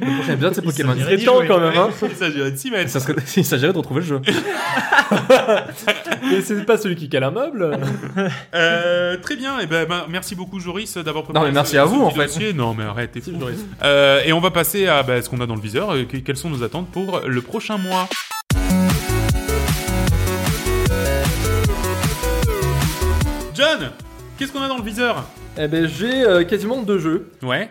Le 0.00 0.16
prochain 0.18 0.32
épisode, 0.34 0.54
c'est 0.54 0.62
Pokémon. 0.62 0.94
Il 0.96 1.02
serait 1.02 1.18
temps 1.18 1.40
quand 1.48 1.60
même, 1.60 1.76
hein. 1.78 1.88
Il 2.02 2.14
s'agirait 2.14 2.50
de 2.50 2.56
s'y 2.56 2.70
mettre. 2.70 2.90
Ça 2.90 3.00
serait, 3.00 3.14
il 3.36 3.44
s'agirait 3.44 3.72
de 3.72 3.78
retrouver 3.78 4.00
le 4.02 4.06
jeu. 4.06 4.20
Et 6.32 6.40
c'est 6.42 6.64
pas 6.64 6.76
celui 6.76 6.96
qui 6.96 7.08
cale 7.08 7.24
un 7.24 7.30
meuble. 7.30 7.78
Euh, 8.54 9.16
très 9.18 9.36
bien, 9.36 9.58
et 9.60 9.66
ben, 9.66 9.86
ben, 9.88 10.04
merci 10.08 10.34
beaucoup 10.34 10.60
Joris 10.60 10.96
d'avoir 10.98 11.24
préparé 11.24 11.46
mais 11.46 11.52
merci 11.52 11.72
ce- 11.72 11.76
à 11.78 11.84
vous, 11.84 12.02
en 12.02 12.10
fait. 12.10 12.26
dossier. 12.26 12.52
Non 12.52 12.74
mais 12.74 12.84
arrête, 12.84 13.12
t'es 13.12 13.20
fou. 13.20 13.30
Si, 13.32 13.40
Joris. 13.40 13.64
Euh, 13.82 14.20
et 14.24 14.32
on 14.32 14.40
va 14.40 14.50
passer 14.50 14.86
à 14.86 15.02
bah, 15.02 15.20
ce 15.22 15.28
qu'on 15.28 15.40
a 15.40 15.46
dans 15.46 15.54
le 15.54 15.60
viseur, 15.60 15.92
que- 16.08 16.16
quelles 16.18 16.36
sont 16.36 16.50
nos 16.50 16.62
attentes 16.62 16.88
pour 16.90 17.13
le 17.26 17.40
prochain 17.40 17.78
mois. 17.78 18.08
John, 23.54 23.90
qu'est-ce 24.36 24.52
qu'on 24.52 24.62
a 24.62 24.68
dans 24.68 24.78
le 24.78 24.82
viseur? 24.82 25.24
Eh 25.56 25.68
ben, 25.68 25.86
j'ai 25.86 26.24
euh, 26.24 26.44
quasiment 26.44 26.82
deux 26.82 26.98
jeux. 26.98 27.30
Ouais. 27.42 27.70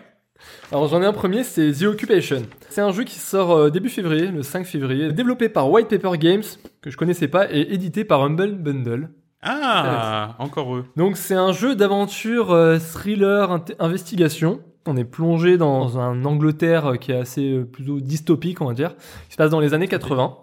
Alors 0.72 0.88
j'en 0.88 1.02
ai 1.02 1.06
un 1.06 1.12
premier, 1.12 1.44
c'est 1.44 1.72
The 1.72 1.82
Occupation. 1.82 2.42
C'est 2.70 2.80
un 2.80 2.90
jeu 2.90 3.04
qui 3.04 3.18
sort 3.18 3.52
euh, 3.52 3.70
début 3.70 3.90
février, 3.90 4.28
le 4.28 4.42
5 4.42 4.66
février, 4.66 5.12
développé 5.12 5.48
par 5.48 5.70
White 5.70 5.88
Paper 5.88 6.16
Games, 6.18 6.42
que 6.80 6.90
je 6.90 6.96
connaissais 6.96 7.28
pas, 7.28 7.50
et 7.50 7.74
édité 7.74 8.04
par 8.04 8.22
Humble 8.22 8.54
Bundle. 8.54 9.10
Ah, 9.42 10.36
encore 10.38 10.74
eux. 10.74 10.86
Donc 10.96 11.18
c'est 11.18 11.34
un 11.34 11.52
jeu 11.52 11.74
d'aventure 11.76 12.50
euh, 12.50 12.78
thriller 12.78 13.60
investigation. 13.78 14.60
On 14.86 14.96
est 14.96 15.04
plongé 15.04 15.56
dans 15.56 15.98
un 15.98 16.24
Angleterre 16.24 16.94
qui 17.00 17.12
est 17.12 17.16
assez 17.16 17.52
euh, 17.52 17.64
plutôt 17.64 18.00
dystopique, 18.00 18.60
on 18.60 18.66
va 18.66 18.74
dire, 18.74 18.94
qui 19.28 19.32
se 19.32 19.36
passe 19.36 19.50
dans 19.50 19.60
les 19.60 19.72
années 19.74 19.88
80. 19.88 20.36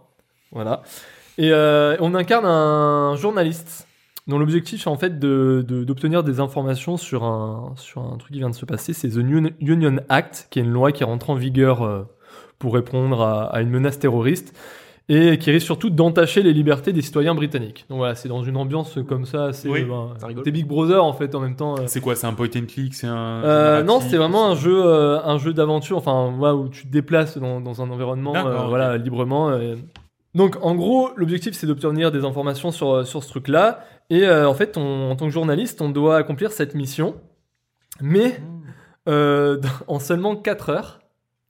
Voilà. 0.51 0.81
Et 1.38 1.51
euh, 1.51 1.95
on 1.99 2.15
incarne 2.15 2.45
un 2.45 3.15
journaliste 3.15 3.88
dont 4.27 4.38
l'objectif 4.39 4.85
est 4.85 4.89
en 4.89 4.97
fait 4.97 5.19
de- 5.19 5.63
de- 5.68 5.84
d'obtenir 5.84 6.23
des 6.23 6.39
informations 6.39 6.97
sur 6.97 7.23
un, 7.23 7.73
sur 7.77 8.01
un 8.01 8.18
truc 8.18 8.31
qui 8.34 8.39
vient 8.39 8.49
de 8.49 8.55
se 8.55 8.65
passer. 8.65 8.93
C'est 8.93 9.09
The 9.09 9.18
Union, 9.61 9.97
Act, 10.09 10.47
qui 10.49 10.59
est 10.59 10.63
une 10.63 10.72
loi 10.72 10.91
qui 10.91 11.03
rentre 11.03 11.30
en 11.30 11.35
vigueur 11.35 11.84
euh, 11.84 12.03
pour 12.59 12.73
répondre 12.73 13.22
à, 13.22 13.43
à 13.55 13.61
une 13.61 13.69
menace 13.69 13.99
terroriste 13.99 14.55
et 15.14 15.38
qui 15.38 15.52
risque 15.52 15.66
surtout 15.66 15.90
d'entacher 15.90 16.42
les 16.42 16.54
libertés 16.54 16.94
des 16.94 17.02
citoyens 17.02 17.36
britanniques. 17.36 17.86
Donc 17.90 17.98
voilà, 17.98 18.16
c'est 18.16 18.30
dans 18.30 18.44
une 18.44 18.56
ambiance 18.56 18.98
comme 19.10 19.26
ça, 19.26 19.46
assez 19.46 19.68
Oui, 19.68 19.84
ben, 19.84 20.14
ça 20.18 20.28
rigole. 20.28 20.44
des 20.46 20.52
Big 20.52 20.66
Brother 20.66 21.04
en 21.04 21.12
fait 21.12 21.36
en 21.36 21.42
même 21.42 21.56
temps. 21.58 21.76
euh. 21.78 21.84
C'est 21.88 22.00
quoi 22.00 22.16
C'est 22.16 22.28
un 22.28 22.34
point 22.34 22.48
and 22.56 22.66
click 22.68 22.94
C'est 22.94 23.08
un. 23.08 23.44
Euh, 23.44 23.84
non, 23.84 24.00
c'est 24.00 24.16
vraiment 24.16 24.48
un 24.50 24.56
jeu, 24.56 24.82
euh, 24.86 25.20
un 25.24 25.38
jeu 25.38 25.52
d'aventure, 25.54 25.98
enfin 25.98 26.34
voilà, 26.38 26.56
où 26.56 26.70
tu 26.70 26.88
te 26.88 26.92
déplaces 26.92 27.38
dans, 27.38 27.60
dans 27.60 27.82
un 27.82 27.90
environnement, 27.90 28.36
euh, 28.36 28.68
voilà, 28.68 28.98
librement. 28.98 29.50
euh. 29.50 29.76
Donc 30.34 30.58
en 30.62 30.76
gros, 30.76 31.10
l'objectif 31.18 31.56
c'est 31.56 31.68
d'obtenir 31.68 32.10
des 32.12 32.24
informations 32.24 32.72
sur 32.72 33.06
sur 33.06 33.22
ce 33.22 33.28
truc-là, 33.30 33.82
et 34.10 34.24
euh, 34.26 34.48
en 34.48 34.54
fait, 34.54 34.78
on- 34.78 35.12
en 35.12 35.16
tant 35.18 35.26
que 35.26 35.32
journaliste, 35.34 35.82
on 35.82 35.90
doit 35.90 36.16
accomplir 36.16 36.54
cette 36.54 36.74
mission, 36.74 37.16
mais 38.00 38.40
euh, 39.10 39.60
en 39.88 40.00
seulement 40.00 40.36
4 40.38 40.70
heures. 40.70 41.00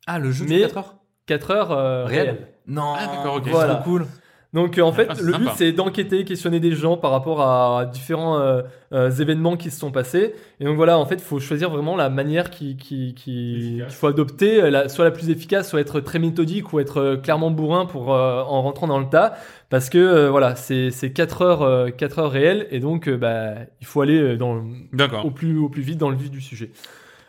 Ah, 0.07 0.17
le 0.17 0.31
jeu 0.31 0.45
Mais- 0.49 0.57
de 0.57 0.61
4 0.65 0.77
heures? 0.77 0.95
4 1.27 1.51
heures 1.51 1.71
euh, 1.71 2.05
Réel 2.05 2.21
réelles. 2.25 2.47
Non. 2.71 2.93
Ah, 2.97 3.07
d'accord, 3.15 3.35
ok. 3.35 3.47
Voilà. 3.49 3.73
C'est 3.75 3.79
trop 3.81 3.89
cool. 3.91 4.05
Donc 4.53 4.77
euh, 4.77 4.81
en 4.81 4.91
fait, 4.91 5.07
Ah, 5.09 5.15
c'est 5.15 5.23
le 5.23 5.31
but 5.31 5.47
c'est 5.55 5.71
d'enquêter, 5.71 6.25
questionner 6.25 6.59
des 6.59 6.73
gens 6.73 6.97
par 6.97 7.11
rapport 7.11 7.39
à 7.41 7.85
différents 7.85 8.37
euh, 8.37 8.63
euh, 8.91 9.09
événements 9.09 9.55
qui 9.55 9.71
se 9.71 9.79
sont 9.79 9.91
passés. 9.91 10.35
Et 10.59 10.65
donc 10.65 10.75
voilà, 10.75 10.97
en 10.99 11.05
fait, 11.05 11.15
il 11.15 11.21
faut 11.21 11.39
choisir 11.39 11.69
vraiment 11.69 11.95
la 11.95 12.09
manière 12.09 12.49
qui, 12.49 12.75
qui, 12.75 13.13
qui- 13.13 13.77
qu'il 13.81 13.85
faut 13.91 14.07
adopter, 14.07 14.69
la- 14.69 14.89
soit 14.89 15.05
la 15.05 15.11
plus 15.11 15.29
efficace, 15.29 15.69
soit 15.69 15.79
être 15.79 16.01
très 16.01 16.19
méthodique 16.19 16.73
ou 16.73 16.81
être 16.81 16.97
euh, 16.99 17.15
clairement 17.15 17.49
bourrin 17.49 17.85
pour 17.85 18.13
euh, 18.13 18.41
en 18.41 18.61
rentrant 18.61 18.87
dans 18.87 18.99
le 18.99 19.07
tas. 19.07 19.35
Parce 19.69 19.89
que 19.89 19.97
euh, 19.97 20.29
voilà, 20.29 20.57
c'est 20.57 20.91
c'est 20.91 21.13
4 21.13 21.41
heures, 21.43 21.61
euh, 21.61 21.89
4 21.89 22.19
heures 22.19 22.31
réelles 22.31 22.67
et 22.71 22.81
donc 22.81 23.07
euh, 23.07 23.15
bah, 23.15 23.53
il 23.79 23.87
faut 23.87 24.01
aller 24.01 24.35
dans, 24.35 24.65
D'accord. 24.91 25.23
au 25.25 25.31
plus, 25.31 25.57
au 25.59 25.69
plus 25.69 25.81
vite 25.81 25.97
dans 25.97 26.09
le 26.09 26.17
vif 26.17 26.29
du 26.29 26.41
sujet. 26.41 26.71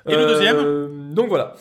Et 0.08 0.16
le 0.16 0.26
deuxième 0.26 0.56
deuxième 0.56 1.14
Donc 1.14 1.28
voilà. 1.28 1.54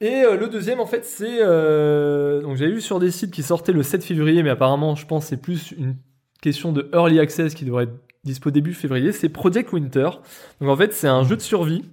Et 0.00 0.22
euh, 0.22 0.36
le 0.36 0.48
deuxième, 0.48 0.78
en 0.80 0.86
fait, 0.86 1.04
c'est. 1.04 1.38
euh, 1.40 2.40
donc 2.42 2.56
j'avais 2.56 2.70
vu 2.70 2.80
sur 2.80 3.00
des 3.00 3.10
sites 3.10 3.32
qui 3.32 3.42
sortaient 3.42 3.72
le 3.72 3.82
7 3.82 4.04
février, 4.04 4.42
mais 4.42 4.50
apparemment, 4.50 4.94
je 4.94 5.06
pense 5.06 5.24
que 5.24 5.30
c'est 5.30 5.36
plus 5.42 5.72
une 5.72 5.96
question 6.40 6.70
de 6.72 6.88
early 6.94 7.18
access 7.18 7.54
qui 7.54 7.64
devrait 7.64 7.84
être 7.84 7.94
dispo 8.24 8.50
début 8.50 8.74
février. 8.74 9.10
C'est 9.12 9.28
Project 9.28 9.72
Winter. 9.72 10.08
Donc 10.60 10.70
en 10.70 10.76
fait, 10.76 10.92
c'est 10.92 11.08
un 11.08 11.24
jeu 11.24 11.36
de 11.36 11.40
survie 11.42 11.84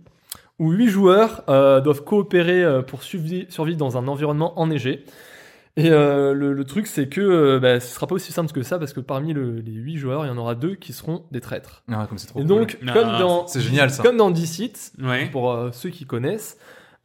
où 0.59 0.71
8 0.71 0.87
joueurs 0.87 1.43
euh, 1.49 1.81
doivent 1.81 2.03
coopérer 2.03 2.63
euh, 2.63 2.81
pour 2.83 3.01
survi- 3.01 3.49
survivre 3.49 3.77
dans 3.77 3.97
un 3.97 4.07
environnement 4.07 4.59
enneigé. 4.59 5.03
Et 5.77 5.89
euh, 5.89 6.33
le, 6.33 6.53
le 6.53 6.63
truc, 6.63 6.87
c'est 6.87 7.09
que 7.09 7.19
euh, 7.19 7.59
bah, 7.59 7.79
ce 7.81 7.93
sera 7.93 8.07
pas 8.07 8.15
aussi 8.15 8.31
simple 8.31 8.49
que 8.53 8.61
ça, 8.63 8.77
parce 8.79 8.93
que 8.93 9.01
parmi 9.01 9.33
le- 9.33 9.59
les 9.59 9.73
8 9.73 9.97
joueurs, 9.97 10.25
il 10.25 10.29
y 10.29 10.31
en 10.31 10.37
aura 10.37 10.55
deux 10.55 10.75
qui 10.75 10.93
seront 10.93 11.23
des 11.31 11.41
traîtres. 11.41 11.83
Ah, 11.91 12.05
comme 12.07 12.17
c'est 12.17 12.27
trop 12.27 12.39
Et 12.39 12.43
cool. 12.43 12.47
donc, 12.47 12.77
Ah, 12.87 12.93
comme 12.93 13.07
dans, 13.19 13.47
c'est 13.47 13.59
génial, 13.61 13.89
ça. 13.89 14.01
comme 14.03 14.15
dans 14.15 14.31
Deceit, 14.31 14.71
Ouais. 15.03 15.25
pour 15.31 15.51
euh, 15.51 15.71
ceux 15.73 15.89
qui 15.89 16.05
connaissent, 16.05 16.57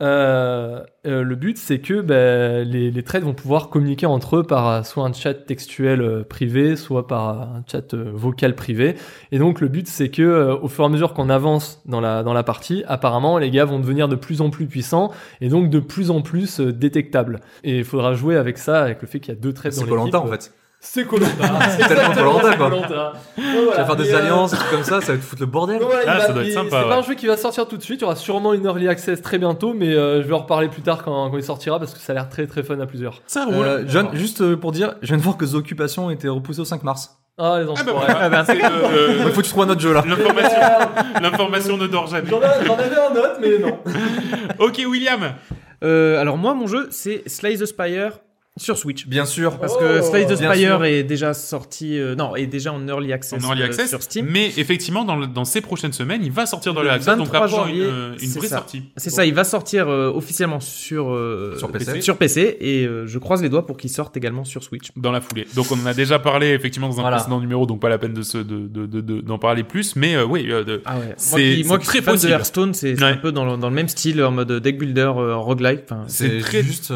Euh, 0.03 0.83
euh, 1.07 1.23
le 1.23 1.35
but, 1.37 1.59
c'est 1.59 1.79
que 1.79 2.01
bah, 2.01 2.65
les, 2.65 2.91
les 2.91 3.03
trades 3.03 3.23
vont 3.23 3.35
pouvoir 3.35 3.69
communiquer 3.69 4.07
entre 4.07 4.37
eux 4.37 4.43
par 4.43 4.69
euh, 4.69 4.83
soit 4.83 5.05
un 5.05 5.13
chat 5.13 5.35
textuel 5.35 6.01
euh, 6.01 6.23
privé, 6.23 6.77
soit 6.77 7.07
par 7.07 7.29
un 7.29 7.65
chat 7.71 7.95
vocal 7.95 8.55
privé. 8.55 8.97
Et 9.31 9.39
donc, 9.39 9.61
le 9.61 9.69
but, 9.69 9.87
c'est 9.89 10.09
que 10.11 10.59
au 10.61 10.69
fur 10.69 10.85
et 10.85 10.87
à 10.87 10.91
mesure 10.91 11.13
qu'on 11.13 11.29
avance 11.29 11.83
dans 11.87 12.01
la 12.01 12.23
dans 12.23 12.33
la 12.33 12.43
partie, 12.43 12.83
apparemment, 12.89 13.39
les 13.39 13.51
gars 13.51 13.65
vont 13.65 13.79
devenir 13.79 14.09
de 14.09 14.17
plus 14.17 14.41
en 14.41 14.51
plus 14.51 14.67
puissants 14.67 15.11
et 15.41 15.49
donc 15.49 15.71
de 15.71 15.81
plus 15.81 16.11
en 16.11 16.23
plus 16.23 16.61
détectables. 16.61 17.41
Et 17.65 17.79
il 17.79 17.85
faudra 17.85 18.15
jouer 18.15 18.37
avec 18.37 18.59
ça, 18.59 18.83
avec 18.83 19.03
le 19.03 19.09
fait 19.09 19.21
qu'il 19.21 19.35
y 19.35 19.37
a 19.37 19.41
deux 19.41 19.53
trades 19.53 19.73
dans 19.73 19.81
C'est 19.81 19.85
l'équipe. 19.85 19.99
Koh-Lanta 19.99 20.21
en 20.21 20.27
fait. 20.27 20.53
C'est 20.83 21.05
Colanta. 21.07 21.45
C'est 21.79 21.87
tellement 21.89 22.15
Koh-Lanta, 22.15 22.57
quoi. 22.57 22.71
Tu 23.37 23.43
Tu 23.43 23.77
vas 23.77 23.85
faire 23.85 23.97
des 23.97 24.15
alliances, 24.15 24.53
des 24.53 24.57
trucs 24.57 24.71
comme 24.71 24.83
ça, 24.83 25.01
ça 25.03 25.13
va 25.13 25.19
te 25.19 25.23
foutre 25.23 25.43
le 25.43 25.47
bordel. 25.47 25.79
Ah, 26.07 26.21
ça 26.21 26.33
doit 26.33 26.43
être 26.43 26.53
sympa, 26.53 26.69
C'est 26.71 26.77
ouais. 26.85 26.89
pas 26.89 26.97
un 26.97 27.03
jeu 27.03 27.15
qui 27.15 27.27
va 27.27 27.37
sortir 27.37 27.69
tout 27.69 27.77
de 27.77 27.83
suite. 27.83 28.01
Il 28.01 28.03
y 28.03 28.05
aura 28.07 28.17
sûrement 28.17 28.55
une 28.55 28.65
early 28.65 28.89
access 28.89 29.21
très 29.21 29.37
bientôt, 29.39 29.75
mais 29.75 29.95
euh, 29.95 30.23
je 30.23 30.27
vais 30.27 30.33
en 30.35 30.39
reparler 30.39 30.69
plus 30.69 30.81
tard 30.83 31.03
quand, 31.05 31.31
quand 31.31 31.37
il 31.37 31.43
sortira 31.43 31.79
parce 31.79 31.93
que 31.93 32.01
ça 32.01 32.13
a 32.13 32.15
l'air 32.15 32.29
très 32.31 32.47
très 32.47 32.63
fun 32.63 32.81
à 32.81 32.87
plusieurs. 32.87 33.21
Ça 33.27 33.45
roule. 33.45 33.67
Euh, 33.67 33.85
John, 33.87 34.09
juste 34.15 34.41
euh, 34.41 34.57
pour 34.57 34.73
dire, 34.73 34.95
je 35.03 35.09
viens 35.09 35.19
de 35.19 35.23
voir 35.23 35.37
que 35.37 35.45
The 35.45 35.55
Occupation 35.55 36.11
été 36.11 36.29
repoussé 36.29 36.61
au 36.61 36.65
5 36.65 36.83
mars. 36.83 37.17
Ah 37.37 37.59
les 37.59 37.65
Ah 37.65 37.83
bah 37.85 37.93
enfoirés. 37.93 38.13
voilà, 38.29 38.45
c'est, 38.47 38.65
euh, 38.65 39.15
Il 39.27 39.33
faut 39.33 39.41
que 39.41 39.47
tu 39.47 39.51
trouves 39.51 39.65
un 39.65 39.69
autre 39.71 39.81
jeu 39.81 39.93
là. 39.93 40.03
l'information, 40.07 40.59
l'information 41.23 41.77
ne 41.77 41.87
dort 41.89 42.07
jamais. 42.07 42.29
J'en 42.29 42.39
ai- 42.41 42.67
j'en 42.67 42.75
avais 42.75 42.97
un 42.97 43.13
autre, 43.17 43.37
mais 43.41 43.59
non. 43.59 43.79
Ok, 44.59 44.81
William. 44.89 45.21
Euh, 45.85 46.21
alors 46.21 46.37
moi, 46.37 46.53
mon 46.55 46.67
jeu, 46.67 46.89
c'est 46.91 47.23
Slay 47.27 47.57
the 47.57 47.65
Spire 47.67 48.19
sur 48.59 48.77
Switch. 48.77 49.07
Bien 49.07 49.25
sûr. 49.25 49.59
Parce 49.59 49.75
Oh, 49.77 49.81
que 49.81 50.03
Slay 50.03 50.27
the 50.27 50.35
Spire 50.37 50.53
sûr. 50.55 50.85
est 50.85 51.03
déjà 51.05 51.33
sorti, 51.35 51.99
euh, 51.99 52.15
non, 52.15 52.35
est 52.37 52.47
déjà 52.47 52.73
en 52.73 52.87
early 52.89 53.13
access, 53.13 53.43
En 53.43 53.49
early 53.49 53.63
euh, 53.63 53.67
access, 53.67 53.89
sur 53.89 54.03
Steam. 54.03 54.27
mais 54.29 54.49
effectivement, 54.57 55.05
dans, 55.05 55.17
le- 55.17 55.29
dans 55.29 55.45
ces 55.45 55.61
prochaines 55.61 55.93
semaines, 55.93 56.21
il 56.25 56.33
va 56.33 56.45
sortir 56.47 56.75
dans 56.75 56.83
Le 56.83 56.91
access, 56.91 57.17
donc 57.17 57.29
23 57.29 57.41
avoir 57.45 57.67
une, 57.69 57.75
janvier, 57.77 57.85
euh, 57.87 58.13
une 58.21 58.29
c'est 58.29 58.39
vraie 58.39 58.49
ça. 58.49 58.57
sortie. 58.59 58.83
C'est 58.97 59.09
ça, 59.11 59.25
il 59.25 59.33
va 59.35 59.45
sortir 59.45 59.89
euh, 59.89 60.11
officiellement 60.11 60.61
sur 60.61 61.11
euh, 61.11 61.55
Sur 61.59 61.71
PC. 61.71 62.01
sur 62.03 62.17
PC 62.19 62.57
et 62.61 62.85
euh, 62.87 63.07
je 63.07 63.19
croise 63.19 63.41
les 63.41 63.49
doigts 63.49 63.65
pour 63.67 63.77
qu'il 63.79 63.89
sorte 63.89 64.17
également 64.17 64.45
sur 64.45 64.63
Switch. 64.65 64.89
Dans 64.97 65.13
la 65.13 65.21
foulée. 65.21 65.47
Donc 65.55 65.71
on 65.71 65.81
en 65.81 65.87
a 65.87 65.95
déjà 65.95 66.19
parlé 66.19 66.49
effectivement 66.49 66.89
dans 66.89 66.99
un 66.99 67.03
Voilà. 67.03 67.17
précédent 67.19 67.41
numéro, 67.41 67.65
donc 67.67 67.81
pas 67.81 67.89
la 67.89 67.99
peine 67.99 68.13
de 68.15 68.23
se, 68.23 68.37
de, 68.39 68.67
de, 68.67 68.85
de- 68.87 69.01
de- 69.01 69.21
d'en 69.21 69.39
parler 69.39 69.63
plus, 69.63 69.97
mais 69.97 70.17
euh, 70.17 70.25
oui, 70.25 70.49
euh, 70.51 70.65
de- 70.65 70.83
Ah 70.85 70.99
ouais. 70.99 71.15
C'est- 71.17 71.31
moi 71.31 71.39
qui, 71.41 71.65
moi 71.65 71.77
c'est 71.77 71.81
qui 71.83 71.87
très 71.87 71.99
suis 71.99 72.05
fan 72.05 72.15
possible. 72.15 72.29
de 72.33 72.35
Hearthstone, 72.37 72.75
c'est 72.75 72.95
Ouais. 73.01 73.05
un 73.09 73.17
peu 73.17 73.33
dans 73.33 73.45
le, 73.45 73.57
dans 73.57 73.69
le 73.71 73.75
même 73.75 73.89
style 73.89 74.23
en 74.23 74.33
mode 74.33 74.53
deck 74.53 74.77
builder 74.77 75.13
euh, 75.17 75.37
roguelike. 75.37 75.85
C'est 76.09 76.41
très- 76.41 76.63
juste 76.65 76.93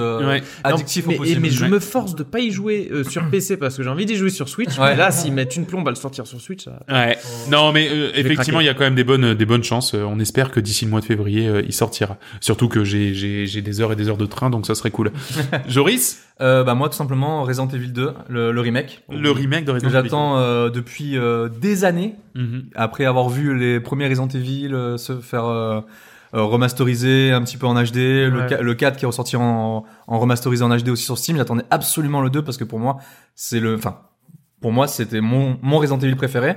addictif 0.64 1.06
au 1.09 1.12
possible. 1.12 1.43
Mais 1.44 1.50
je 1.50 1.62
Ouais. 1.64 1.70
me 1.70 1.78
force 1.78 2.14
de 2.14 2.22
pas 2.22 2.40
y 2.40 2.50
jouer 2.50 2.88
euh, 2.92 3.04
sur 3.04 3.24
PC 3.30 3.56
parce 3.56 3.76
que 3.76 3.82
j'ai 3.82 3.88
envie 3.88 4.06
d'y 4.06 4.16
jouer 4.16 4.30
sur 4.30 4.48
Switch. 4.48 4.76
Ouais. 4.78 4.90
Mais 4.90 4.96
là, 4.96 5.10
s'ils 5.10 5.32
mettent 5.32 5.56
une 5.56 5.66
plombe 5.66 5.86
à 5.86 5.90
le 5.90 5.96
sortir 5.96 6.26
sur 6.26 6.40
Switch, 6.40 6.64
ça... 6.64 6.80
Ouais. 6.90 7.16
Non, 7.50 7.72
mais 7.72 7.88
euh, 7.90 8.10
effectivement, 8.14 8.60
il 8.60 8.66
y 8.66 8.68
a 8.68 8.74
quand 8.74 8.84
même 8.84 8.94
des 8.94 9.04
bonnes, 9.04 9.34
des 9.34 9.46
bonnes 9.46 9.64
chances. 9.64 9.94
Euh, 9.94 10.02
on 10.04 10.18
espère 10.18 10.50
que 10.50 10.60
d'ici 10.60 10.84
le 10.84 10.90
mois 10.90 11.00
de 11.00 11.06
février, 11.06 11.46
euh, 11.48 11.62
il 11.66 11.72
sortira. 11.72 12.18
Surtout 12.40 12.68
que 12.68 12.84
j'ai, 12.84 13.14
j'ai, 13.14 13.46
j'ai 13.46 13.62
des 13.62 13.80
heures 13.80 13.92
et 13.92 13.96
des 13.96 14.08
heures 14.08 14.16
de 14.16 14.26
train, 14.26 14.50
donc 14.50 14.66
ça 14.66 14.74
serait 14.74 14.90
cool. 14.90 15.12
Joris, 15.68 16.20
Euh, 16.40 16.64
bah 16.64 16.74
moi 16.74 16.88
tout 16.88 16.96
simplement 16.96 17.44
Resident 17.44 17.68
Evil 17.68 17.92
2, 17.92 18.10
le, 18.28 18.50
le 18.50 18.60
remake. 18.60 19.02
le 19.08 19.30
remake 19.30 19.64
de 19.64 19.70
Resident 19.70 19.90
Evil. 19.90 20.02
j'attends 20.02 20.38
euh, 20.38 20.68
depuis 20.68 21.16
euh, 21.16 21.48
des 21.48 21.84
années. 21.84 22.16
Mhm. 22.34 22.64
Après 22.74 23.04
avoir 23.04 23.28
vu 23.28 23.56
les 23.56 23.78
premiers 23.78 24.08
Resident 24.08 24.26
Evil 24.28 24.70
euh, 24.74 24.96
se 24.96 25.12
faire 25.20 25.44
euh, 26.35 26.43
remasteriser 26.43 27.31
un 27.32 27.43
petit 27.43 27.56
peu 27.56 27.66
en 27.66 27.74
HD, 27.74 27.94
le, 27.97 28.47
Ouais. 28.51 28.62
le 28.62 28.74
4 28.74 28.97
qui 28.97 29.05
est 29.05 29.06
ressorti 29.06 29.36
en, 29.36 29.85
en 30.06 30.19
remasterisé 30.19 30.65
en 30.65 30.77
HD 30.77 30.89
aussi 30.89 31.05
sur 31.05 31.16
Steam, 31.19 31.36
j'attendais 31.36 31.65
absolument 31.70 32.20
le 32.20 32.31
2 32.31 32.43
parce 32.43 32.56
que 32.56 32.65
pour 32.65 32.78
moi, 32.81 32.98
c'est 33.35 33.61
le 33.61 33.77
enfin 33.77 34.01
pour 34.61 34.73
moi, 34.73 34.86
c'était 34.89 35.20
mon 35.20 35.59
mon 35.62 35.78
Resident 35.78 35.98
Evil 35.98 36.16
préféré 36.16 36.56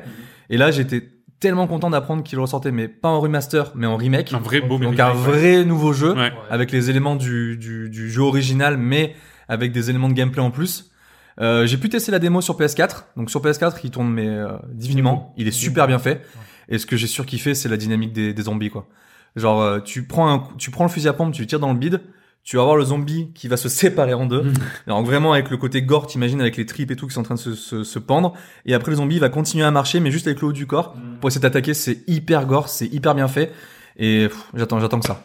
et 0.50 0.58
là, 0.58 0.72
j'étais 0.72 1.10
tellement 1.40 1.68
content 1.68 1.90
d'apprendre 1.92 2.24
qu'il 2.24 2.40
ressortait 2.40 2.72
mais 2.72 2.88
pas 2.88 3.10
en 3.10 3.20
remaster, 3.20 3.72
mais 3.76 3.86
en 3.86 3.96
remake. 3.98 4.34
Un 4.34 4.40
vrai 4.40 4.62
beau 4.62 4.80
Donc 4.80 4.92
remake, 4.96 5.00
un 5.00 5.10
ouais. 5.12 5.18
vrai 5.18 5.66
nouveau 5.66 5.94
jeu 5.94 6.14
Ouais. 6.16 6.32
avec 6.50 6.72
les 6.72 6.90
éléments 6.90 7.16
du, 7.16 7.58
du, 7.58 7.90
du 7.92 8.10
jeu 8.10 8.24
original, 8.24 8.78
mais 8.78 9.14
avec 9.48 9.72
des 9.72 9.90
éléments 9.92 10.10
de 10.10 10.14
gameplay 10.14 10.42
en 10.42 10.50
plus. 10.52 10.92
Euh, 11.40 11.68
j'ai 11.68 11.78
pu 11.78 11.88
tester 11.90 12.12
la 12.12 12.18
démo 12.18 12.42
sur 12.42 12.58
PS4. 12.58 13.04
Donc 13.16 13.30
sur 13.30 13.44
PS4, 13.44 13.74
il 13.84 13.92
tourne 13.92 14.10
mais 14.12 14.28
euh, 14.28 14.48
divinement. 14.74 15.36
Il 15.38 15.48
est 15.48 15.52
super 15.52 15.86
bien 15.86 16.00
fait. 16.00 16.26
Et 16.70 16.80
ce 16.80 16.88
que 16.88 16.98
j'ai 16.98 17.06
surkiffé, 17.06 17.54
c'est 17.54 17.70
la 17.70 17.78
dynamique 17.78 18.12
des, 18.14 18.34
des 18.34 18.42
zombies 18.42 18.72
quoi. 18.72 18.88
Genre 19.38 19.62
euh, 19.62 19.80
tu 19.80 20.04
prends 20.04 20.30
un, 20.30 20.44
tu 20.58 20.72
prends 20.72 20.84
le 20.84 20.90
fusil 20.90 21.08
à 21.08 21.14
pompe, 21.14 21.34
tu 21.34 21.42
le 21.42 21.48
tires 21.48 21.60
dans 21.60 21.72
le 21.72 21.78
bide, 21.78 22.02
tu 22.44 22.58
vas 22.58 22.64
avoir 22.64 22.76
le 22.76 22.84
zombie 22.84 23.32
qui 23.34 23.48
va 23.48 23.56
se 23.56 23.70
séparer 23.70 24.14
en 24.14 24.26
deux. 24.26 24.52
Donc 24.88 25.06
vraiment 25.06 25.34
avec 25.34 25.50
le 25.50 25.58
côté 25.58 25.82
gore, 25.82 26.08
t'imagines 26.08 26.42
avec 26.42 26.58
les 26.58 26.66
tripes 26.66 26.92
et 26.92 26.96
tout 26.96 27.08
qui 27.08 27.14
sont 27.14 27.22
en 27.22 27.24
train 27.24 27.36
de 27.36 27.40
se, 27.40 27.54
se, 27.54 27.84
se 27.84 28.00
pendre. 28.00 28.34
Et 28.66 28.74
après 28.74 28.92
le 28.92 28.98
zombie 28.98 29.20
va 29.20 29.30
continuer 29.30 29.64
à 29.64 29.72
marcher, 29.72 30.00
mais 30.00 30.12
juste 30.12 30.28
avec 30.28 30.42
le 30.42 30.48
haut 30.48 30.54
du 30.54 30.68
corps 30.68 30.96
pour 31.22 31.30
essayer 31.30 31.42
d'attaquer. 31.42 31.74
C'est 31.74 32.04
hyper 32.08 32.46
gore, 32.46 32.68
c'est 32.68 32.88
hyper 32.88 33.16
bien 33.16 33.28
fait. 33.28 33.54
Et 33.98 34.28
j'attends, 34.54 34.80
j'attends 34.80 35.00
que 35.00 35.08
ça. 35.08 35.24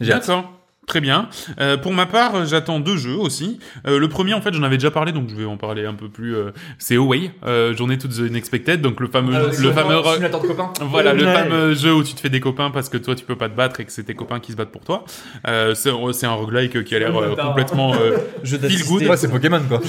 J'ai 0.00 0.12
hâte. 0.12 0.57
Très 0.88 1.00
bien. 1.00 1.28
Euh, 1.60 1.76
pour 1.76 1.92
ma 1.92 2.06
part, 2.06 2.46
j'attends 2.46 2.80
deux 2.80 2.96
jeux 2.96 3.16
aussi. 3.16 3.58
Euh, 3.86 3.98
le 3.98 4.08
premier, 4.08 4.32
en 4.34 4.40
fait, 4.40 4.54
j'en 4.54 4.62
avais 4.62 4.78
déjà 4.78 4.90
parlé, 4.90 5.12
donc 5.12 5.28
je 5.28 5.34
vais 5.34 5.44
en 5.44 5.56
parler 5.58 5.84
un 5.84 5.92
peu 5.94 6.08
plus. 6.08 6.34
euh, 6.34 6.50
c'est 6.78 6.96
Away, 6.96 7.30
euh, 7.46 7.76
Journée 7.76 7.98
to 7.98 8.08
the 8.08 8.18
Unexpected, 8.20 8.80
donc 8.80 8.98
le 9.00 9.08
fameux, 9.08 9.34
Ah, 9.36 9.42
le 9.60 9.72
fameux, 9.72 10.02
simulateur 10.02 10.40
de 10.40 10.46
copains. 10.46 10.72
Voilà, 10.80 11.12
le 11.12 11.26
Ouais. 11.26 11.32
fameux 11.34 11.74
jeu 11.74 11.92
où 11.92 12.02
tu 12.02 12.14
te 12.14 12.20
fais 12.20 12.30
des 12.30 12.40
copains 12.40 12.70
parce 12.70 12.88
que 12.88 12.96
toi 12.96 13.14
tu 13.14 13.24
peux 13.24 13.36
pas 13.36 13.48
te 13.50 13.54
battre 13.54 13.80
et 13.80 13.84
que 13.84 13.92
c'est 13.92 14.04
tes 14.04 14.14
copains 14.14 14.40
qui 14.40 14.52
se 14.52 14.56
battent 14.56 14.72
pour 14.72 14.82
toi. 14.84 15.04
Euh, 15.46 15.74
c'est 15.74 15.90
c'est 16.12 16.26
un 16.26 16.32
roguelike 16.32 16.82
qui 16.84 16.96
a 16.96 16.98
l'air 17.00 17.14
euh, 17.16 17.36
complètement. 17.36 17.94
euh, 17.94 18.16
Jeu 18.42 18.58
Feel 18.58 18.84
good. 18.86 19.02
Ouais, 19.04 19.16
c'est 19.18 19.28
Pokémon 19.30 19.60
quoi. 19.68 19.80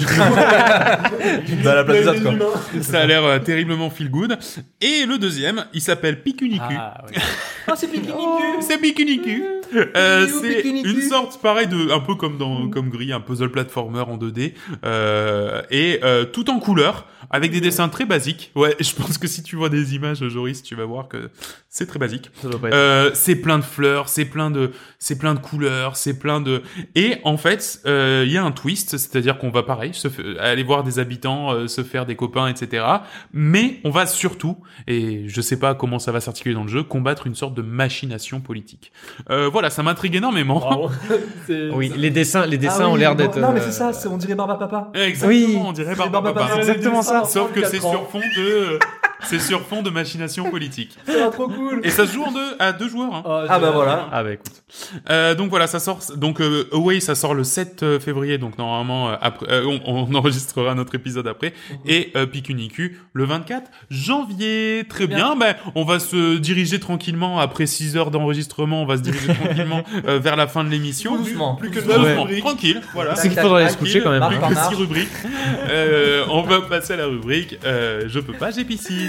Dans 1.64 1.74
la 1.76 1.84
place 1.84 2.02
des 2.02 2.08
autres 2.08 2.38
quoi. 2.38 2.82
ça 2.82 3.02
a 3.02 3.06
l'air 3.06 3.24
euh, 3.24 3.40
terriblement 3.40 3.90
feel 3.90 4.10
good. 4.10 4.38
Et 4.82 5.06
le 5.08 5.18
deuxième, 5.18 5.66
il 5.74 5.82
s'appelle 5.82 6.22
Pikuniku. 6.22 6.64
Ah, 6.78 7.04
ouais. 7.08 7.76
C'est 7.76 7.88
Pikuniku. 7.88 8.18
Euh, 8.18 8.78
Pikuniku, 8.78 9.44
c'est 10.42 10.56
Pikuniku. 10.56 10.89
Une 10.90 11.02
sorte 11.02 11.42
pareil 11.42 11.68
de 11.68 11.92
un 11.92 12.00
peu 12.00 12.16
comme 12.16 12.38
dans 12.38 12.70
comme 12.70 12.90
Gris, 12.90 13.12
un 13.12 13.20
puzzle 13.20 13.52
platformer 13.52 14.02
en 14.02 14.18
2D 14.18 14.54
euh, 14.84 15.62
et 15.70 16.00
euh, 16.04 16.26
tout 16.26 16.50
en 16.50 16.60
couleur 16.60 17.06
avec 17.30 17.52
des 17.52 17.62
dessins 17.62 17.90
très 17.90 18.06
basiques. 18.06 18.52
Ouais, 18.56 18.76
je 18.80 18.94
pense 18.94 19.18
que 19.18 19.28
si 19.28 19.44
tu 19.44 19.56
vois 19.56 19.70
des 19.70 19.96
images 19.96 20.28
Joris, 20.28 20.64
tu 20.64 20.76
vas 20.76 20.86
voir 20.86 21.08
que 21.08 21.30
c'est 21.70 21.86
très 21.86 22.00
basique. 22.00 22.32
Ça 22.42 22.48
Euh, 22.66 23.12
c'est 23.14 23.36
plein 23.36 23.60
de 23.60 23.64
fleurs, 23.64 24.10
c'est 24.10 24.26
plein 24.26 24.50
de, 24.50 24.72
c'est 24.98 25.18
plein 25.18 25.36
de 25.36 25.40
couleurs, 25.40 25.96
c'est 25.96 26.18
plein 26.18 26.42
de. 26.42 26.64
Et 26.96 27.18
en 27.24 27.38
fait, 27.38 27.80
euh, 27.86 28.24
il 28.26 28.32
y 28.34 28.38
a 28.38 28.44
un 28.44 28.52
twist, 28.52 28.98
c'est-à-dire 28.98 29.38
qu'on 29.38 29.52
va 29.52 29.62
pareil, 29.64 29.94
se 29.94 30.08
aller 30.40 30.64
voir 30.64 30.84
des 30.84 30.98
habitants, 31.00 31.54
euh, 31.54 31.68
se 31.68 31.84
faire 31.84 32.06
des 32.06 32.16
copains, 32.16 32.48
etc. 32.48 32.84
Mais 33.34 33.80
on 33.84 33.92
va 33.92 34.06
surtout, 34.08 34.58
et 34.88 35.26
je 35.28 35.42
sais 35.42 35.60
pas 35.60 35.76
comment 35.76 36.00
ça 36.00 36.12
va 36.12 36.20
s'articuler 36.22 36.56
dans 36.56 36.64
le 36.64 36.70
jeu, 36.70 36.82
combattre 36.84 37.28
une 37.28 37.36
sorte 37.36 37.54
de 37.54 37.62
machination 37.62 38.42
politique. 38.42 38.92
Euh, 39.30 39.48
voilà, 39.50 39.70
ça 39.70 39.84
m'intrigue 39.84 40.16
énormément. 40.16 40.90
Oui, 41.74 41.92
les 41.96 42.10
dessins, 42.10 42.46
les 42.46 42.58
dessins 42.58 42.76
Ah 42.82 42.86
oui, 42.88 42.92
ont 42.94 42.96
l'air 42.96 43.16
d'être. 43.16 43.40
Non 43.40 43.52
mais 43.52 43.60
euh, 43.60 43.64
c'est 43.66 43.72
ça, 43.72 43.94
c'est- 43.94 44.08
on 44.08 44.18
dirait 44.18 44.36
Barba 44.36 44.56
Papa. 44.56 44.92
Exactement, 44.94 45.30
Oui. 45.30 45.58
on 45.66 45.72
dirait 45.72 45.96
Barbara 45.96 46.24
Papa. 46.34 46.40
Papa. 46.40 46.54
C'est 46.56 46.60
exactement 46.72 47.02
ça. 47.02 47.24
Sauf 47.26 47.52
que 47.54 47.64
c'est 47.66 47.78
34 47.80 47.86
ans. 47.86 47.92
sur 47.92 48.10
fond 48.10 48.20
de, 48.38 48.80
c'est 49.24 49.40
sur 49.40 49.62
fond 49.68 49.82
de 49.82 49.90
machination 49.90 50.50
politique. 50.50 50.98
C'est 51.06 51.30
trop 51.32 51.48
cool. 51.48 51.82
Et 51.84 51.90
ça 51.90 52.06
se 52.08 52.14
joue 52.14 52.24
en 52.24 52.32
deux, 52.32 52.56
à 52.60 52.72
deux 52.74 52.88
joueurs. 52.90 53.14
Hein. 53.14 53.24
Ah, 53.26 53.46
Ah 53.50 53.60
bah 53.60 53.72
voilà. 53.72 54.08
Ah 54.12 54.24
bah 54.24 54.34
écoute. 54.34 54.64
Euh, 55.10 55.36
donc 55.36 55.50
voilà, 55.50 55.68
ça 55.68 55.80
sort. 55.80 56.00
Donc 56.16 56.40
euh, 56.42 56.68
Away, 56.72 57.00
ça 57.00 57.16
sort 57.16 57.34
le 57.34 57.44
7 57.44 57.84
euh, 57.84 58.00
février. 58.00 58.38
Donc 58.38 58.58
normalement, 58.58 59.10
euh, 59.10 59.16
après, 59.22 59.48
euh, 59.52 59.66
on, 59.86 60.08
on 60.10 60.16
enregistrera 60.16 60.74
notre 60.76 60.96
épisode 60.96 61.28
après. 61.28 61.54
Et 61.86 62.12
euh, 62.16 62.26
Pikuniku 62.26 62.92
le 63.14 63.26
24 63.26 63.70
janvier. 63.90 64.84
Très 64.90 65.08
bien. 65.08 65.36
Ben, 65.36 65.56
on 65.76 65.84
va 65.84 66.00
se 66.00 66.38
diriger 66.38 66.80
tranquillement 66.80 67.40
après 67.40 67.66
6 67.66 67.98
heures 67.98 68.12
d'enregistrement. 68.12 68.84
On 68.84 68.86
va 68.86 68.98
se 68.98 69.02
diriger 69.02 69.34
tranquillement 69.34 69.84
euh, 70.08 70.20
vers 70.20 70.36
la 70.36 70.48
fin 70.48 70.64
de 70.64 70.70
l'émission. 70.70 71.16
Doucement. 71.18 71.56
Plus 71.56 71.70
que 71.72 71.80
Doucement. 71.80 71.98
doucement, 72.04 72.24
Ouais. 72.26 72.40
tranquille. 72.40 72.82
Voilà. 72.94 73.16
C'est 73.16 73.30
qu'il 73.30 73.40
faudrait 73.40 73.64
aller 73.64 73.72
se 73.72 73.78
coucher 73.78 74.02
quand 74.02 74.12
même. 74.12 74.26
Plus 74.28 74.38
que 74.38 74.54
marche. 74.54 74.70
six 74.70 74.76
rubriques. 74.76 75.08
Euh, 75.70 76.26
on 76.30 76.42
va 76.44 76.62
passer 76.62 76.94
à 76.94 76.98
la 76.98 77.06
rubrique. 77.08 77.58
euh, 77.66 78.04
je 78.08 78.20
peux 78.20 78.34
pas, 78.34 78.52
j'ai 78.52 78.64
piscine. 78.66 79.09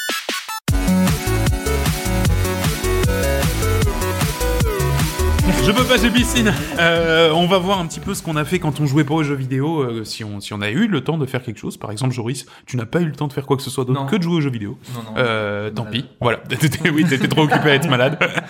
Je 5.63 5.71
peux 5.71 5.83
pas, 5.83 5.97
j'ai 5.97 6.09
piscine. 6.09 6.51
Euh, 6.79 7.31
on 7.33 7.45
va 7.45 7.59
voir 7.59 7.79
un 7.79 7.85
petit 7.85 7.99
peu 7.99 8.13
ce 8.15 8.23
qu'on 8.23 8.35
a 8.35 8.43
fait 8.45 8.57
quand 8.59 8.79
on 8.79 8.87
jouait 8.87 9.03
pas 9.03 9.13
aux 9.13 9.23
jeux 9.23 9.35
vidéo, 9.35 9.81
euh, 9.81 10.03
si 10.03 10.23
on 10.23 10.39
si 10.39 10.53
on 10.53 10.61
a 10.61 10.69
eu 10.71 10.87
le 10.87 11.01
temps 11.01 11.17
de 11.19 11.25
faire 11.27 11.43
quelque 11.43 11.59
chose. 11.59 11.77
Par 11.77 11.91
exemple, 11.91 12.13
Joris, 12.13 12.45
tu 12.65 12.77
n'as 12.77 12.85
pas 12.87 12.99
eu 13.01 13.05
le 13.05 13.11
temps 13.11 13.27
de 13.27 13.33
faire 13.33 13.45
quoi 13.45 13.57
que 13.57 13.63
ce 13.63 13.69
soit 13.69 13.85
d'autre 13.85 14.05
que 14.07 14.15
de 14.15 14.23
jouer 14.23 14.35
aux 14.37 14.41
jeux 14.41 14.49
vidéo. 14.49 14.77
Non, 14.95 15.03
non. 15.03 15.17
Euh, 15.17 15.69
tant 15.69 15.83
Malade. 15.85 16.01
pis. 16.01 16.09
Voilà. 16.19 16.39
Oui, 16.93 17.05
t'étais 17.05 17.27
trop 17.27 17.43
occupé 17.43 17.69
à 17.71 17.75
être 17.75 17.87
malade. 17.89 18.17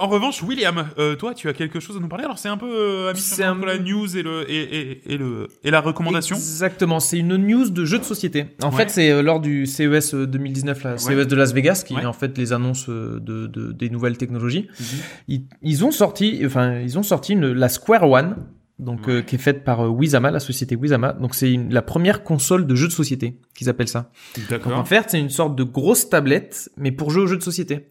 en 0.00 0.08
revanche, 0.08 0.42
William, 0.42 0.86
toi, 1.18 1.34
tu 1.34 1.48
as 1.48 1.52
quelque 1.52 1.78
chose 1.78 1.96
à 1.96 2.00
nous 2.00 2.08
parler? 2.08 2.24
Alors, 2.24 2.38
c'est 2.38 2.48
un 2.48 2.56
peu 2.56 3.12
C'est 3.14 3.44
un 3.44 3.54
la 3.64 3.78
news 3.78 4.16
et 4.16 4.22
le 4.22 4.50
et, 4.50 4.62
et, 4.62 5.14
et 5.14 5.18
le 5.18 5.48
et 5.62 5.70
la 5.70 5.80
recommandation. 5.80 6.36
Exactement, 6.36 7.00
c'est 7.00 7.18
une 7.18 7.36
news 7.36 7.68
de 7.68 7.84
jeux 7.84 7.98
de 7.98 8.04
société. 8.04 8.46
En 8.62 8.70
Ouais. 8.70 8.76
fait, 8.78 8.90
c'est 8.90 9.22
lors 9.22 9.40
du 9.40 9.66
CES 9.66 10.14
euh, 10.14 10.26
2019, 10.26 10.82
la 10.84 10.98
CES 10.98 11.26
de 11.28 11.36
Las 11.36 11.52
Vegas, 11.52 11.84
qui 11.86 11.94
Ouais. 11.94 12.02
est 12.02 12.06
en 12.06 12.12
fait 12.12 12.36
les 12.38 12.52
annonces 12.52 12.88
de, 12.88 13.18
de- 13.46 13.72
des 13.72 13.90
nouvelles 13.90 14.16
technologies. 14.16 14.68
Mhm. 14.80 14.86
Ils, 15.34 15.44
ils 15.62 15.84
ont 15.84 15.90
sorti, 15.90 16.42
enfin, 16.44 16.80
ils 16.80 16.98
ont 16.98 17.02
sorti 17.02 17.32
une, 17.32 17.52
la 17.52 17.68
Square 17.68 18.08
One, 18.08 18.36
donc 18.78 19.08
euh, 19.08 19.22
qui 19.22 19.36
est 19.36 19.38
faite 19.38 19.64
par 19.64 19.80
euh, 19.80 19.88
Wizama, 19.88 20.30
la 20.30 20.40
société 20.40 20.76
Wizama. 20.76 21.12
Donc 21.12 21.34
c'est 21.34 21.56
la 21.70 21.82
première 21.82 22.22
console 22.22 22.66
de 22.66 22.74
jeux 22.74 22.88
de 22.88 22.92
société 22.92 23.38
qu'ils 23.54 23.68
appellent 23.68 23.88
ça. 23.88 24.10
Donc, 24.36 24.46
en 24.46 24.50
D'accord. 24.50 24.88
fait, 24.88 25.04
c'est 25.08 25.20
une 25.20 25.30
sorte 25.30 25.56
de 25.56 25.62
grosse 25.62 26.08
tablette, 26.08 26.70
mais 26.76 26.92
pour 26.92 27.10
jouer 27.10 27.22
aux 27.22 27.26
jeux 27.26 27.36
de 27.36 27.42
société. 27.42 27.86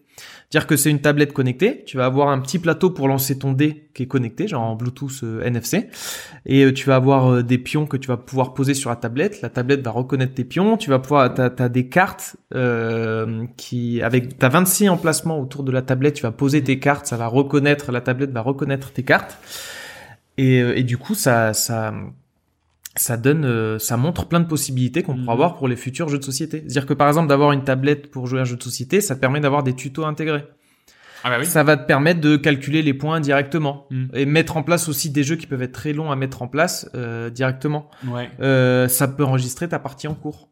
Dire 0.50 0.66
que 0.68 0.76
c'est 0.76 0.90
une 0.90 1.00
tablette 1.00 1.32
connectée, 1.32 1.82
tu 1.84 1.96
vas 1.96 2.04
avoir 2.04 2.28
un 2.28 2.38
petit 2.38 2.60
plateau 2.60 2.90
pour 2.90 3.08
lancer 3.08 3.38
ton 3.38 3.52
dé 3.52 3.88
qui 3.92 4.04
est 4.04 4.06
connecté, 4.06 4.46
genre 4.46 4.62
en 4.62 4.76
Bluetooth 4.76 5.24
euh, 5.24 5.42
NFC, 5.42 5.88
et 6.46 6.64
euh, 6.64 6.72
tu 6.72 6.86
vas 6.86 6.96
avoir 6.96 7.26
euh, 7.26 7.42
des 7.42 7.58
pions 7.58 7.86
que 7.86 7.96
tu 7.96 8.06
vas 8.06 8.16
pouvoir 8.16 8.54
poser 8.54 8.74
sur 8.74 8.90
la 8.90 8.96
tablette. 8.96 9.42
La 9.42 9.48
tablette 9.48 9.82
va 9.82 9.90
reconnaître 9.90 10.34
tes 10.34 10.44
pions. 10.44 10.76
Tu 10.76 10.90
vas 10.90 11.00
pouvoir, 11.00 11.34
t'as, 11.34 11.50
t'as 11.50 11.68
des 11.68 11.88
cartes 11.88 12.36
qui, 13.56 14.00
avec, 14.02 14.38
t'as 14.38 14.48
26 14.48 14.90
emplacements 14.90 15.40
autour 15.40 15.64
de 15.64 15.72
la 15.72 15.82
tablette. 15.82 16.14
Tu 16.14 16.22
vas 16.22 16.30
poser 16.30 16.62
tes 16.62 16.78
cartes, 16.78 17.06
ça 17.06 17.16
va 17.16 17.26
reconnaître, 17.26 17.90
la 17.90 18.00
tablette 18.00 18.30
va 18.30 18.40
reconnaître 18.40 18.92
tes 18.92 19.02
cartes, 19.02 19.38
et, 20.38 20.58
et 20.58 20.82
du 20.84 20.98
coup 20.98 21.14
ça, 21.14 21.52
ça 21.52 21.92
ça 22.96 23.16
donne, 23.16 23.44
euh, 23.44 23.78
ça 23.78 23.96
montre 23.96 24.26
plein 24.26 24.40
de 24.40 24.46
possibilités 24.46 25.02
qu'on 25.02 25.16
pourra 25.16 25.32
avoir 25.32 25.56
pour 25.56 25.68
les 25.68 25.76
futurs 25.76 26.08
jeux 26.08 26.18
de 26.18 26.24
société. 26.24 26.58
C'est-à-dire 26.60 26.86
que 26.86 26.94
par 26.94 27.08
exemple 27.08 27.28
d'avoir 27.28 27.52
une 27.52 27.64
tablette 27.64 28.10
pour 28.10 28.26
jouer 28.26 28.38
à 28.38 28.42
un 28.42 28.44
jeu 28.44 28.56
de 28.56 28.62
société, 28.62 29.00
ça 29.00 29.14
te 29.14 29.20
permet 29.20 29.40
d'avoir 29.40 29.62
des 29.62 29.74
tutos 29.74 30.04
intégrés. 30.04 30.44
Ah 31.26 31.30
bah 31.30 31.36
oui. 31.40 31.46
Ça 31.46 31.62
va 31.64 31.76
te 31.78 31.86
permettre 31.86 32.20
de 32.20 32.36
calculer 32.36 32.82
les 32.82 32.92
points 32.92 33.18
directement 33.18 33.86
Mhm. 33.90 34.08
et 34.12 34.26
mettre 34.26 34.56
en 34.58 34.62
place 34.62 34.88
aussi 34.90 35.08
des 35.10 35.22
jeux 35.24 35.36
qui 35.36 35.46
peuvent 35.46 35.62
être 35.62 35.72
très 35.72 35.92
longs 35.94 36.10
à 36.10 36.16
mettre 36.16 36.42
en 36.42 36.48
place 36.48 36.88
euh, 36.94 37.30
directement. 37.30 37.88
Ouais. 38.06 38.30
Euh, 38.40 38.88
ça 38.88 39.08
peut 39.08 39.24
enregistrer 39.24 39.66
ta 39.68 39.78
partie 39.78 40.06
en 40.06 40.14
cours. 40.14 40.50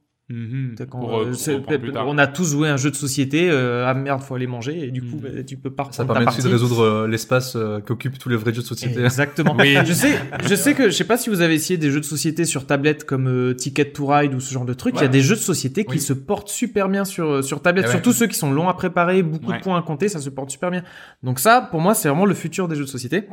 Quand, 0.90 1.00
Pour, 1.00 1.20
euh, 1.20 1.32
euh, 1.48 1.92
on 2.06 2.18
a 2.18 2.26
tous 2.26 2.50
joué 2.50 2.68
à 2.68 2.74
un 2.74 2.76
jeu 2.76 2.90
de 2.90 2.96
société. 2.96 3.48
euh, 3.50 3.86
ah 3.86 3.94
merde, 3.94 4.22
faut 4.22 4.34
aller 4.34 4.46
manger 4.46 4.86
et 4.86 4.90
du 4.90 5.00
coup 5.02 5.16
Mhm. 5.16 5.20
bah, 5.22 5.42
tu 5.46 5.56
peux 5.56 5.70
pas 5.70 5.88
Ça 5.90 6.04
permet 6.04 6.26
aussi 6.26 6.42
de 6.42 6.48
résoudre 6.48 6.80
euh, 6.80 7.08
l'espace 7.08 7.54
euh, 7.56 7.80
qu'occupent 7.80 8.18
tous 8.18 8.28
les 8.28 8.36
vrais 8.36 8.52
jeux 8.54 8.62
de 8.62 8.66
société. 8.66 9.00
Exactement. 9.02 9.56
Oui. 9.58 9.76
Je 9.84 9.92
sais, 9.92 10.12
je 10.48 10.54
sais 10.54 10.74
que 10.74 10.84
je 10.90 10.94
sais 10.96 11.04
pas 11.04 11.16
si 11.16 11.30
vous 11.30 11.40
avez 11.40 11.54
essayé 11.54 11.76
des 11.78 11.90
jeux 11.90 12.00
de 12.00 12.04
société 12.04 12.44
sur 12.44 12.66
tablette 12.66 13.04
comme 13.04 13.28
euh, 13.28 13.54
Ticket 13.54 13.92
to 13.92 14.06
Ride 14.06 14.34
ou 14.34 14.40
ce 14.40 14.52
genre 14.52 14.64
de 14.64 14.74
trucs. 14.74 14.94
Il 14.94 14.98
y 14.98 15.00
a 15.00 15.02
Ouais. 15.04 15.08
des 15.10 15.20
jeux 15.20 15.34
de 15.36 15.40
société 15.40 15.84
qui 15.84 15.92
Oui. 15.92 16.00
se 16.00 16.12
portent 16.12 16.48
super 16.48 16.88
bien 16.88 17.04
sur 17.04 17.44
sur 17.44 17.60
tablette, 17.62 17.84
Eh 17.84 17.88
ouais. 17.88 17.92
surtout 17.94 18.12
ceux 18.12 18.26
qui 18.26 18.36
sont 18.38 18.50
longs 18.52 18.68
à 18.68 18.74
préparer, 18.74 19.22
beaucoup 19.22 19.50
Ouais. 19.50 19.58
de 19.58 19.62
points 19.62 19.78
à 19.78 19.82
compter, 19.82 20.08
ça 20.08 20.20
se 20.20 20.30
porte 20.30 20.50
super 20.50 20.70
bien. 20.70 20.82
Donc 21.22 21.38
ça, 21.38 21.60
pour 21.70 21.80
moi, 21.80 21.94
c'est 21.94 22.08
vraiment 22.08 22.26
le 22.26 22.34
futur 22.34 22.68
des 22.68 22.76
jeux 22.76 22.84
de 22.84 22.88
société. 22.88 23.24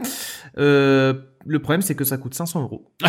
Euh, 0.58 1.14
le 1.46 1.60
problème, 1.60 1.82
c'est 1.82 1.96
que 1.96 2.04
ça 2.04 2.18
coûte 2.18 2.34
500 2.34 2.62
euros. 2.64 2.92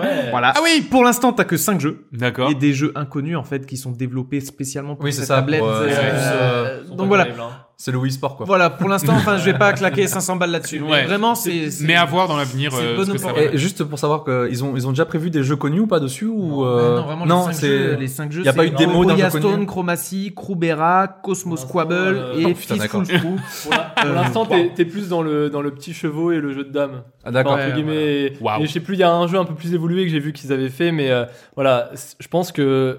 Ouais. 0.00 0.30
Voilà. 0.30 0.52
Ah 0.56 0.60
oui, 0.62 0.86
pour 0.88 1.02
l'instant, 1.04 1.32
t'as 1.32 1.44
que 1.44 1.56
5 1.56 1.80
jeux 1.80 2.06
D'accord. 2.12 2.50
et 2.50 2.54
des 2.54 2.72
jeux 2.72 2.92
inconnus 2.94 3.36
en 3.36 3.42
fait 3.44 3.66
qui 3.66 3.76
sont 3.76 3.90
développés 3.90 4.40
spécialement 4.40 4.94
pour 4.96 5.04
Oui, 5.04 5.12
c'est 5.12 5.20
cette 5.20 5.28
ça, 5.28 5.36
tablette. 5.36 5.60
pour, 5.60 5.68
euh, 5.68 5.88
Euh, 5.88 6.82
euh, 6.90 6.94
donc 6.94 7.08
voilà. 7.08 7.24
hein. 7.24 7.50
C'est 7.82 7.92
le 7.92 7.96
Wii 7.96 8.12
Sport, 8.12 8.36
quoi. 8.36 8.44
Voilà, 8.44 8.68
pour 8.68 8.90
l'instant, 8.90 9.14
enfin, 9.14 9.38
je 9.38 9.44
vais 9.46 9.56
pas 9.56 9.72
claquer 9.72 10.06
500 10.06 10.36
balles 10.36 10.50
là-dessus. 10.50 10.80
Mais 10.80 10.90
Ouais. 10.90 11.04
Vraiment, 11.06 11.34
c'est. 11.34 11.70
Mais 11.80 11.94
à 11.94 12.04
voir 12.04 12.28
dans 12.28 12.36
l'avenir 12.36 12.72
c'est 12.72 12.82
euh. 12.82 13.52
Et 13.54 13.56
juste 13.56 13.84
pour 13.84 13.98
savoir 13.98 14.22
qu'ils 14.22 14.62
ont, 14.62 14.76
ils 14.76 14.86
ont 14.86 14.90
déjà 14.90 15.06
prévu 15.06 15.30
des 15.30 15.42
jeux 15.42 15.56
connus 15.56 15.80
ou 15.80 15.86
pas 15.86 15.98
dessus 15.98 16.26
ou 16.26 16.60
Non, 16.60 16.66
euh, 16.66 16.96
non, 16.96 17.04
vraiment, 17.04 17.24
non, 17.24 17.46
les 17.48 17.54
5 17.54 17.58
c'est 17.58 17.68
jeux, 17.68 17.96
les 17.98 18.08
cinq 18.08 18.32
jeux, 18.32 18.44
y 18.44 18.48
a 18.48 18.52
pas 18.52 18.66
eu 18.66 18.70
de 18.70 18.76
démo 18.76 19.06
d'un 19.06 19.16
jeu 19.16 19.40
connu 19.40 19.64
Chromacy, 19.64 20.34
Krubera, 20.36 21.08
Cosmos 21.08 21.60
Pour 21.60 21.70
Squabble 21.70 21.94
euh, 21.94 22.38
et 22.40 22.44
oh, 22.44 22.54
Fistful. 22.54 23.04
Pour 23.22 23.36
pour 23.70 24.12
l'instant, 24.12 24.44
t'es 24.44 24.72
t'es 24.76 24.84
plus 24.84 25.08
dans 25.08 25.22
le, 25.22 25.48
dans 25.48 25.62
le 25.62 25.70
petit 25.70 25.94
chevaux 25.94 26.32
et 26.32 26.38
le 26.38 26.52
jeu 26.52 26.64
de 26.64 26.72
dames. 26.72 27.02
Ah, 27.24 27.30
d'accord. 27.30 27.52
Enfin, 27.54 27.62
entre 27.62 27.70
Ouais, 27.70 27.82
guillemets. 27.82 28.26
Et- 28.26 28.66
je 28.66 28.70
sais 28.70 28.80
plus, 28.80 28.96
il 28.96 29.00
y 29.00 29.04
a 29.04 29.10
un 29.10 29.26
jeu 29.26 29.38
un 29.38 29.46
peu 29.46 29.54
plus 29.54 29.72
évolué 29.72 30.04
que 30.04 30.10
j'ai 30.10 30.20
vu 30.20 30.34
qu'ils 30.34 30.52
avaient 30.52 30.68
fait, 30.68 30.92
mais 30.92 31.10
euh, 31.10 31.24
voilà, 31.54 31.90
je 32.18 32.28
pense 32.28 32.52
que 32.52 32.98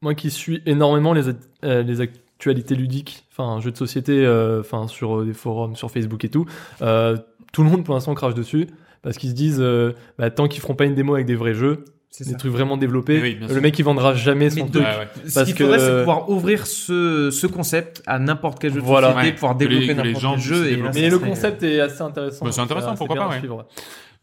moi 0.00 0.14
qui 0.14 0.30
suis 0.30 0.62
énormément 0.64 1.12
les, 1.12 1.28
euh, 1.64 1.82
les 1.82 2.00
actualités 2.42 2.74
ludiques, 2.74 3.24
enfin, 3.30 3.60
jeux 3.60 3.70
de 3.70 3.76
société, 3.76 4.24
euh, 4.26 4.60
enfin, 4.60 4.88
sur 4.88 5.20
euh, 5.20 5.24
des 5.24 5.32
forums, 5.32 5.76
sur 5.76 5.90
Facebook 5.92 6.24
et 6.24 6.28
tout, 6.28 6.44
euh, 6.82 7.16
tout 7.52 7.62
le 7.62 7.70
monde 7.70 7.84
pour 7.84 7.94
l'instant 7.94 8.14
crache 8.14 8.34
dessus. 8.34 8.66
Parce 9.02 9.16
qu'ils 9.16 9.30
se 9.30 9.34
disent, 9.34 9.60
euh, 9.60 9.92
bah, 10.18 10.30
tant 10.30 10.46
qu'ils 10.48 10.60
feront 10.60 10.74
pas 10.74 10.84
une 10.84 10.94
démo 10.94 11.14
avec 11.14 11.26
des 11.26 11.34
vrais 11.36 11.54
jeux, 11.54 11.84
C'est 12.10 12.24
des 12.24 12.30
ça. 12.32 12.36
trucs 12.36 12.50
vraiment 12.52 12.76
développés, 12.76 13.20
Oui, 13.22 13.34
bien 13.36 13.46
le 13.48 13.60
mec 13.60 13.76
il 13.78 13.82
vendra 13.84 14.14
jamais 14.14 14.50
son 14.50 14.64
Mais 14.64 14.70
truc. 14.70 14.82
Ouais, 14.82 14.88
ouais. 14.98 15.08
Ce 15.28 15.34
Parce 15.34 15.46
qu'il 15.46 15.54
que- 15.56 15.64
faudrait, 15.64 15.78
c'est 15.80 15.98
pouvoir 16.00 16.28
ouvrir 16.30 16.66
ce, 16.66 17.30
ce 17.32 17.46
concept 17.48 18.02
à 18.06 18.18
n'importe 18.18 18.58
quel 18.60 18.72
jeu 18.74 18.80
de 18.80 18.84
Voilà. 18.84 19.08
société, 19.08 19.28
Ouais. 19.28 19.34
pouvoir 19.34 19.54
développer 19.56 19.86
que 19.86 19.90
les 20.02 20.12
n'importe 20.12 20.34
quel 20.34 20.40
jeu. 20.42 20.66
Et 20.66 20.76
là, 20.76 20.90
Mais 20.94 21.10
le 21.10 21.18
concept 21.18 21.62
est 21.62 21.80
assez 21.80 22.02
intéressant. 22.02 22.44
Bah, 22.44 22.52
c'est 22.52 22.60
intéressant, 22.60 22.94
pourquoi 22.96 23.16
pas, 23.16 23.28
ouais. 23.28 23.40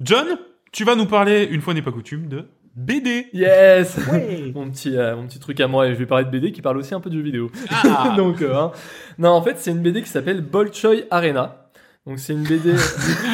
John, 0.02 0.28
tu 0.72 0.84
vas 0.86 0.96
nous 0.96 1.06
parler, 1.08 1.48
une 1.52 1.62
fois 1.62 1.74
n'est 1.74 1.82
pas 1.82 1.92
coutume, 1.92 2.28
de 2.28 2.46
BD. 2.80 3.28
Yes 3.34 3.98
mon, 4.56 4.70
petit, 4.70 4.98
euh, 4.98 5.16
mon 5.16 5.28
petit 5.28 5.40
truc 5.40 5.60
à 5.60 5.68
moi, 5.68 5.88
et 5.88 5.94
je 5.94 6.00
vais 6.00 6.06
parler 6.06 6.26
de 6.26 6.30
BD 6.30 6.52
qui 6.52 6.62
parle 6.62 6.78
aussi 6.78 6.94
un 6.96 7.00
peu 7.00 7.10
de 7.10 7.16
jeux 7.16 7.22
vidéo. 7.22 7.52
Ah. 7.70 8.14
Donc, 8.18 8.42
euh, 8.42 8.56
hein. 8.56 8.72
Non, 9.18 9.30
en 9.30 9.42
fait, 9.42 9.58
c'est 9.58 9.72
une 9.72 9.82
BD 9.82 10.02
qui 10.02 10.10
s'appelle 10.10 10.42
Bolchoy 10.42 11.06
Arena. 11.12 11.70
Donc, 12.08 12.18
c'est 12.18 12.34
une 12.34 12.44
BD. 12.44 12.74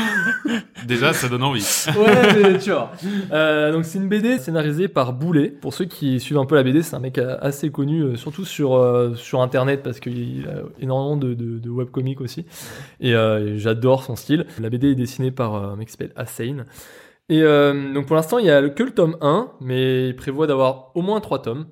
Déjà, 0.87 1.13
ça 1.13 1.29
donne 1.29 1.43
envie. 1.43 1.65
ouais, 1.97 2.57
tu 2.59 2.71
vois. 2.71 2.91
Euh, 3.31 3.71
donc, 3.71 3.85
c'est 3.85 3.97
une 3.97 4.09
BD 4.09 4.37
scénarisée 4.37 4.87
par 4.87 5.13
Boulet. 5.13 5.49
Pour 5.49 5.73
ceux 5.73 5.85
qui 5.85 6.19
suivent 6.19 6.37
un 6.37 6.45
peu 6.45 6.55
la 6.55 6.63
BD, 6.63 6.81
c'est 6.81 6.95
un 6.95 6.99
mec 6.99 7.17
assez 7.17 7.69
connu, 7.69 8.17
surtout 8.17 8.43
sur, 8.43 8.75
euh, 8.75 9.15
sur 9.15 9.41
internet, 9.41 9.81
parce 9.81 9.99
qu'il 9.99 10.47
a 10.47 10.63
énormément 10.81 11.15
de, 11.15 11.33
de, 11.33 11.57
de 11.57 11.69
webcomics 11.69 12.21
aussi. 12.21 12.45
Et, 12.99 13.15
euh, 13.15 13.53
et 13.55 13.59
j'adore 13.59 14.03
son 14.03 14.15
style. 14.15 14.45
La 14.59 14.69
BD 14.69 14.91
est 14.91 14.95
dessinée 14.95 15.31
par 15.31 15.55
euh, 15.55 15.73
un 15.73 15.75
mec 15.75 15.87
qui 15.87 15.93
s'appelle. 15.93 16.13
Et 17.29 17.41
euh, 17.41 17.93
donc 17.93 18.05
pour 18.05 18.15
l'instant, 18.15 18.37
il 18.37 18.45
y 18.45 18.51
a 18.51 18.67
que 18.69 18.83
le 18.83 18.91
tome 18.91 19.17
1, 19.21 19.51
mais 19.61 20.09
il 20.09 20.15
prévoit 20.15 20.47
d'avoir 20.47 20.91
au 20.95 21.01
moins 21.01 21.19
3 21.19 21.41
tomes. 21.41 21.67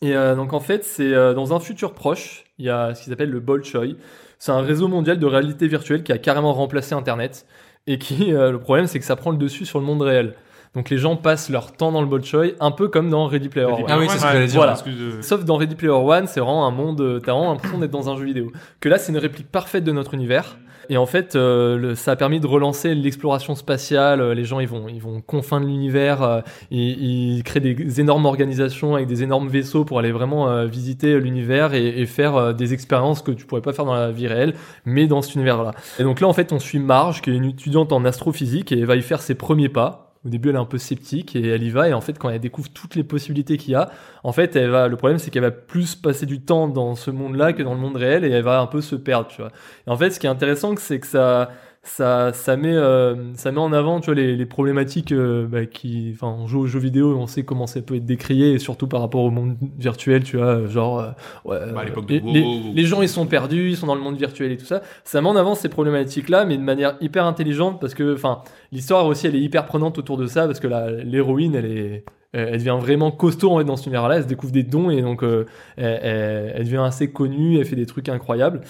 Et 0.00 0.14
euh, 0.14 0.36
donc 0.36 0.52
en 0.52 0.60
fait, 0.60 0.84
c'est 0.84 1.12
euh, 1.12 1.34
dans 1.34 1.54
un 1.54 1.60
futur 1.60 1.92
proche, 1.92 2.44
il 2.58 2.66
y 2.66 2.70
a 2.70 2.94
ce 2.94 3.02
qu'ils 3.02 3.12
appellent 3.12 3.30
le 3.30 3.40
Bolshoi. 3.40 3.96
C'est 4.38 4.52
un 4.52 4.60
réseau 4.60 4.86
mondial 4.86 5.18
de 5.18 5.26
réalité 5.26 5.66
virtuelle 5.66 6.04
qui 6.04 6.12
a 6.12 6.18
carrément 6.18 6.52
remplacé 6.52 6.94
Internet. 6.94 7.46
Et 7.86 7.98
qui, 7.98 8.32
euh, 8.32 8.52
le 8.52 8.60
problème, 8.60 8.86
c'est 8.86 8.98
que 8.98 9.04
ça 9.04 9.16
prend 9.16 9.30
le 9.30 9.38
dessus 9.38 9.66
sur 9.66 9.80
le 9.80 9.84
monde 9.84 10.02
réel. 10.02 10.34
Donc 10.74 10.90
les 10.90 10.98
gens 10.98 11.16
passent 11.16 11.48
leur 11.48 11.72
temps 11.72 11.90
dans 11.90 12.02
le 12.02 12.06
Bolshoi, 12.06 12.52
un 12.60 12.70
peu 12.70 12.88
comme 12.88 13.08
dans 13.08 13.26
Ready 13.26 13.48
Player 13.48 13.66
One. 13.66 13.84
Ah 13.88 13.98
oui, 13.98 14.06
c'est 14.08 14.18
ce 14.18 14.22
que 14.22 14.32
j'allais 14.32 14.46
dire. 14.46 14.60
Voilà. 14.60 14.76
Sauf 15.22 15.44
dans 15.44 15.56
Ready 15.56 15.74
Player 15.74 15.92
One, 15.92 16.26
c'est 16.26 16.40
vraiment 16.40 16.66
un 16.66 16.70
monde, 16.70 17.20
t'as 17.24 17.32
vraiment 17.32 17.52
l'impression 17.52 17.78
d'être 17.78 17.90
dans 17.90 18.10
un 18.10 18.16
jeu 18.16 18.26
vidéo. 18.26 18.52
Que 18.78 18.90
là, 18.90 18.98
c'est 18.98 19.10
une 19.10 19.18
réplique 19.18 19.50
parfaite 19.50 19.82
de 19.82 19.92
notre 19.92 20.12
univers. 20.12 20.58
Et 20.90 20.96
en 20.96 21.06
fait, 21.06 21.36
euh, 21.36 21.94
ça 21.94 22.12
a 22.12 22.16
permis 22.16 22.40
de 22.40 22.46
relancer 22.46 22.94
l'exploration 22.94 23.54
spatiale. 23.54 24.20
Euh, 24.20 24.34
Les 24.34 24.44
gens, 24.44 24.58
ils 24.60 24.68
vont, 24.68 24.88
ils 24.88 25.00
vont 25.00 25.20
confins 25.20 25.60
de 25.60 25.66
l'univers. 25.66 26.22
euh, 26.22 26.40
ils, 26.70 27.36
ils 27.36 27.42
créent 27.42 27.60
des 27.60 28.00
énormes 28.00 28.24
organisations 28.26 28.94
avec 28.94 29.06
des 29.06 29.22
énormes 29.22 29.48
vaisseaux 29.48 29.84
pour 29.84 29.98
aller 29.98 30.12
vraiment 30.12 30.48
euh, 30.48 30.66
visiter 30.66 31.20
l'univers 31.20 31.74
et, 31.74 31.86
et 32.00 32.06
faire 32.06 32.36
euh, 32.36 32.52
des 32.52 32.72
expériences 32.72 33.20
que 33.22 33.32
tu 33.32 33.44
pourrais 33.44 33.60
pas 33.62 33.72
faire 33.72 33.84
dans 33.84 33.94
la 33.94 34.10
vie 34.10 34.26
réelle, 34.28 34.54
mais 34.84 35.06
dans 35.06 35.20
cet 35.20 35.34
univers-là. 35.34 35.72
Et 35.98 36.04
donc 36.04 36.20
là, 36.20 36.28
en 36.28 36.32
fait, 36.32 36.52
on 36.52 36.58
suit 36.58 36.78
Marge, 36.78 37.20
qui 37.20 37.30
est 37.30 37.34
une 37.34 37.44
étudiante 37.44 37.92
en 37.92 38.04
astrophysique, 38.04 38.72
et 38.72 38.78
elle 38.78 38.86
va 38.86 38.96
y 38.96 39.02
faire 39.02 39.20
ses 39.20 39.34
premiers 39.34 39.68
pas. 39.68 40.07
Au 40.24 40.28
début, 40.28 40.48
elle 40.48 40.56
est 40.56 40.58
un 40.58 40.64
peu 40.64 40.78
sceptique 40.78 41.36
et 41.36 41.46
elle 41.46 41.62
y 41.62 41.70
va. 41.70 41.88
Et 41.88 41.92
en 41.92 42.00
fait, 42.00 42.18
quand 42.18 42.28
elle 42.28 42.40
découvre 42.40 42.68
toutes 42.70 42.96
les 42.96 43.04
possibilités 43.04 43.56
qu'il 43.56 43.72
y 43.72 43.74
a, 43.76 43.90
en 44.24 44.32
fait, 44.32 44.56
elle 44.56 44.70
va, 44.70 44.88
le 44.88 44.96
problème, 44.96 45.18
c'est 45.18 45.30
qu'elle 45.30 45.42
va 45.42 45.50
plus 45.50 45.94
passer 45.94 46.26
du 46.26 46.40
temps 46.40 46.68
dans 46.68 46.94
ce 46.94 47.10
monde-là 47.10 47.52
que 47.52 47.62
dans 47.62 47.74
le 47.74 47.80
monde 47.80 47.96
réel 47.96 48.24
et 48.24 48.30
elle 48.30 48.42
va 48.42 48.60
un 48.60 48.66
peu 48.66 48.80
se 48.80 48.96
perdre, 48.96 49.28
tu 49.28 49.40
vois. 49.40 49.52
Et 49.86 49.90
en 49.90 49.96
fait, 49.96 50.10
ce 50.10 50.18
qui 50.18 50.26
est 50.26 50.30
intéressant, 50.30 50.74
c'est 50.76 50.98
que 50.98 51.06
ça, 51.06 51.50
ça, 51.88 52.32
ça 52.32 52.56
met, 52.56 52.74
euh, 52.74 53.34
ça 53.34 53.50
met 53.50 53.58
en 53.58 53.72
avant, 53.72 54.00
tu 54.00 54.06
vois, 54.06 54.14
les, 54.14 54.36
les 54.36 54.46
problématiques 54.46 55.10
euh, 55.12 55.46
bah, 55.46 55.66
qui, 55.66 56.10
enfin, 56.14 56.28
on 56.38 56.46
joue 56.46 56.60
aux 56.60 56.66
jeux 56.66 56.78
vidéo, 56.78 57.16
on 57.18 57.26
sait 57.26 57.42
comment 57.44 57.66
ça 57.66 57.80
peut 57.82 57.96
être 57.96 58.04
décrié 58.06 58.52
et 58.52 58.58
surtout 58.58 58.86
par 58.86 59.00
rapport 59.00 59.22
au 59.22 59.30
monde 59.30 59.56
virtuel, 59.78 60.22
tu 60.22 60.36
vois, 60.36 60.66
genre, 60.66 61.00
euh, 61.00 61.08
ouais, 61.44 61.72
Bah, 61.74 61.80
à 61.80 61.84
l'époque 61.84 62.04
les, 62.08 62.20
de 62.20 62.26
les- 62.26 62.72
les 62.74 62.84
gens, 62.84 63.02
ils 63.02 63.08
sont 63.08 63.26
perdus, 63.26 63.70
ils 63.70 63.76
sont 63.76 63.86
dans 63.86 63.94
le 63.94 64.00
monde 64.00 64.16
virtuel 64.16 64.52
et 64.52 64.56
tout 64.56 64.64
ça. 64.66 64.82
Ça 65.04 65.20
met 65.20 65.28
en 65.28 65.36
avant 65.36 65.54
ces 65.54 65.68
problématiques-là, 65.68 66.44
mais 66.44 66.56
de 66.56 66.62
manière 66.62 66.96
hyper 67.00 67.24
intelligente 67.24 67.80
parce 67.80 67.94
que, 67.94 68.14
enfin, 68.14 68.42
l'histoire 68.70 69.06
aussi, 69.06 69.26
elle 69.26 69.34
est 69.36 69.40
hyper 69.40 69.64
prenante 69.66 69.98
autour 69.98 70.16
de 70.18 70.26
ça 70.26 70.46
parce 70.46 70.60
que 70.60 70.68
l'héroïne, 71.04 71.54
elle 71.54 71.66
est, 71.66 72.04
elle 72.32 72.48
elle 72.48 72.58
devient 72.58 72.76
vraiment 72.80 73.10
costaud 73.10 73.52
en 73.52 73.58
fait, 73.58 73.64
dans 73.64 73.76
cet 73.76 73.86
univers-là. 73.86 74.16
Elle 74.16 74.22
se 74.24 74.28
découvre 74.28 74.52
des 74.52 74.62
dons 74.62 74.90
et 74.90 75.00
donc 75.02 75.22
euh, 75.22 75.46
elle, 75.76 76.64
devient 76.64 76.82
assez 76.84 77.10
connue. 77.10 77.58
Elle 77.58 77.64
fait 77.64 77.76
des 77.76 77.86
trucs 77.86 78.08
incroyables. 78.08 78.60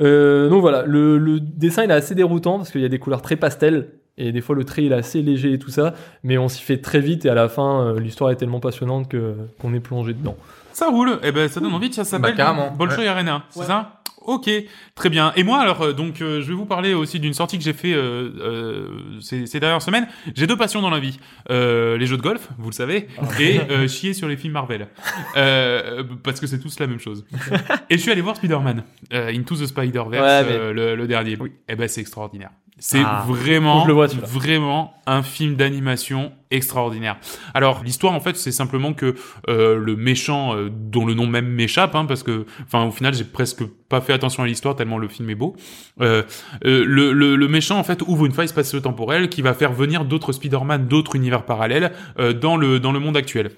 Euh, 0.00 0.48
donc 0.50 0.60
voilà, 0.60 0.82
le, 0.84 1.18
le 1.18 1.40
dessin 1.40 1.84
il 1.84 1.90
est 1.90 1.94
assez 1.94 2.14
déroutant 2.14 2.58
parce 2.58 2.70
qu'il 2.70 2.80
y 2.82 2.84
a 2.84 2.88
des 2.88 2.98
couleurs 2.98 3.22
très 3.22 3.36
pastel 3.36 3.88
et 4.18 4.32
des 4.32 4.40
fois 4.40 4.54
le 4.54 4.64
trait 4.64 4.84
il 4.84 4.92
est 4.92 4.96
assez 4.96 5.22
léger 5.22 5.52
et 5.54 5.58
tout 5.58 5.70
ça, 5.70 5.94
mais 6.22 6.38
on 6.38 6.48
s'y 6.48 6.62
fait 6.62 6.78
très 6.78 7.00
vite 7.00 7.24
et 7.26 7.30
à 7.30 7.34
la 7.34 7.48
fin 7.48 7.80
euh, 7.86 8.00
l'histoire 8.00 8.30
est 8.30 8.36
tellement 8.36 8.60
passionnante 8.60 9.08
que 9.08 9.34
qu'on 9.60 9.72
est 9.74 9.80
plongé 9.80 10.12
dedans. 10.14 10.36
Ça 10.72 10.88
roule. 10.88 11.18
Eh 11.22 11.32
ben, 11.32 11.48
ça 11.48 11.60
donne 11.60 11.72
envie. 11.74 11.92
Ça 11.92 12.04
s'appelle 12.04 12.34
Bah. 12.36 12.70
Bolshoi 12.76 13.04
Arena. 13.06 13.44
C'est 13.48 13.60
Ouais. 13.60 13.66
ça? 13.66 14.00
Ok, 14.26 14.50
très 14.94 15.08
bien. 15.08 15.32
Et 15.36 15.42
moi, 15.44 15.58
alors, 15.60 15.82
euh, 15.82 15.92
donc, 15.92 16.20
euh, 16.20 16.40
je 16.42 16.48
vais 16.48 16.54
vous 16.54 16.66
parler 16.66 16.94
aussi 16.94 17.20
d'une 17.20 17.32
sortie 17.34 17.58
que 17.58 17.64
j'ai 17.64 17.72
fait 17.72 17.92
euh, 17.94 18.30
euh, 18.40 18.88
ces, 19.20 19.46
ces 19.46 19.60
dernières 19.60 19.82
semaines. 19.82 20.06
J'ai 20.34 20.46
deux 20.46 20.56
passions 20.56 20.82
dans 20.82 20.90
la 20.90 20.98
vie 20.98 21.18
Euh, 21.50 21.96
les 21.96 22.06
jeux 22.06 22.16
de 22.16 22.22
golf, 22.22 22.48
vous 22.58 22.70
le 22.70 22.74
savez, 22.74 23.06
et 23.40 23.60
euh, 23.70 23.86
chier 23.88 24.12
sur 24.14 24.26
les 24.28 24.36
films 24.36 24.52
Marvel, 24.54 24.88
euh, 25.36 26.02
parce 26.24 26.40
que 26.40 26.46
c'est 26.46 26.58
tous 26.58 26.78
la 26.80 26.86
même 26.86 26.98
chose. 27.00 27.24
et 27.90 27.96
je 27.96 28.02
suis 28.02 28.10
allé 28.10 28.20
voir 28.20 28.36
Spider-Man, 28.36 28.82
euh, 29.12 29.28
Into 29.32 29.56
the 29.56 29.66
Spider-Verse, 29.66 30.44
Ouais, 30.44 30.58
mais- 30.58 30.72
le, 30.72 30.96
le 30.96 31.06
dernier. 31.06 31.38
Eh 31.68 31.76
ben, 31.76 31.88
c'est 31.88 32.00
extraordinaire. 32.00 32.50
C'est 32.78 33.00
Ah. 33.02 33.24
Vraiment, 33.26 33.84
vraiment 34.26 34.92
un 35.06 35.22
film 35.22 35.56
d'animation 35.56 36.32
extraordinaire. 36.50 37.16
Alors 37.54 37.82
l'histoire 37.82 38.12
en 38.12 38.20
fait 38.20 38.36
c'est 38.36 38.52
simplement 38.52 38.92
que 38.92 39.14
euh, 39.48 39.76
le 39.78 39.96
méchant 39.96 40.54
euh, 40.54 40.68
dont 40.70 41.06
le 41.06 41.14
nom 41.14 41.26
même 41.26 41.46
m'échappe 41.46 41.94
hein, 41.94 42.04
parce 42.04 42.22
que 42.22 42.44
enfin 42.64 42.84
au 42.84 42.90
final 42.90 43.14
j'ai 43.14 43.24
presque 43.24 43.64
pas 43.88 44.00
fait 44.00 44.12
attention 44.12 44.42
à 44.42 44.46
l'histoire 44.46 44.76
tellement 44.76 44.98
le 44.98 45.08
film 45.08 45.30
est 45.30 45.34
beau. 45.34 45.56
Euh, 46.02 46.22
euh, 46.66 46.84
le, 46.84 47.12
le, 47.12 47.34
le 47.36 47.48
méchant 47.48 47.78
en 47.78 47.84
fait 47.84 48.02
ouvre 48.02 48.26
une 48.26 48.32
faille 48.32 48.48
spatio-temporelle 48.48 49.28
qui 49.30 49.40
va 49.42 49.54
faire 49.54 49.72
venir 49.72 50.04
d'autres 50.04 50.32
Spider-Man 50.32 50.86
d'autres 50.86 51.16
univers 51.16 51.44
parallèles 51.44 51.92
euh, 52.18 52.32
dans 52.34 52.56
le 52.58 52.78
dans 52.78 52.92
le 52.92 52.98
monde 53.00 53.16
actuel. 53.16 53.50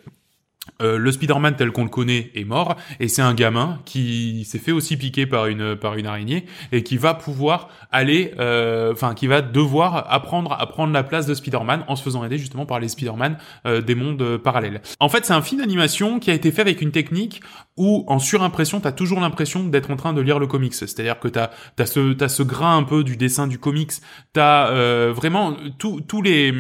Euh, 0.81 0.97
le 0.97 1.13
Spider-Man 1.13 1.57
tel 1.57 1.73
qu'on 1.73 1.85
le 1.85 1.91
connaît 1.91 2.31
est 2.35 2.45
mort 2.45 2.77
et 3.01 3.09
c'est 3.09 3.23
un 3.23 3.35
gamin 3.35 3.81
qui 3.85 4.45
s'est 4.45 4.59
fait 4.59 4.73
aussi 4.73 4.97
piquer 4.97 5.27
par 5.27 5.47
une 5.47 5.75
par 5.75 5.95
une 5.95 6.07
araignée 6.07 6.47
et 6.73 6.83
qui 6.83 6.97
va 6.97 7.15
pouvoir 7.15 7.69
aller 7.91 8.33
euh, 8.39 8.93
enfin 8.93 9.15
qui 9.15 9.27
va 9.27 9.43
devoir 9.43 10.07
apprendre 10.13 10.53
à 10.53 10.67
prendre 10.67 10.93
la 10.93 11.03
place 11.03 11.27
de 11.27 11.35
Spider-Man 11.35 11.85
en 11.89 11.97
se 11.97 12.03
faisant 12.03 12.25
aider 12.25 12.39
justement 12.39 12.67
par 12.67 12.79
les 12.81 12.89
Spider-Man 12.89 13.39
euh, 13.67 13.81
des 13.81 13.95
mondes 13.95 14.23
euh, 14.23 14.39
parallèles. 14.39 14.83
En 15.01 15.09
fait, 15.09 15.25
c'est 15.25 15.33
un 15.33 15.43
film 15.43 15.61
d'animation 15.61 16.21
qui 16.21 16.31
a 16.31 16.35
été 16.35 16.53
fait 16.53 16.63
avec 16.63 16.81
une 16.81 16.93
technique 16.93 17.41
où 17.77 18.05
en 18.07 18.19
surimpression, 18.19 18.81
t'as 18.81 18.93
toujours 18.93 19.21
l'impression 19.21 19.65
d'être 19.65 19.91
en 19.91 19.97
train 19.97 20.13
de 20.13 20.21
lire 20.21 20.39
le 20.39 20.47
comics. 20.47 20.75
C'est-à-dire 20.75 21.19
que 21.19 21.29
t'as 21.29 21.51
t'as 21.77 21.87
ce 21.87 22.13
t'as 22.13 22.29
ce 22.29 22.43
grain 22.43 22.77
un 22.77 22.85
peu 22.85 23.05
du 23.05 23.17
dessin 23.17 23.47
du 23.47 23.59
comics. 23.59 23.93
T'as 24.33 24.71
vraiment 25.11 25.57
tous 25.79 26.01
tous 26.03 26.23
les 26.23 26.53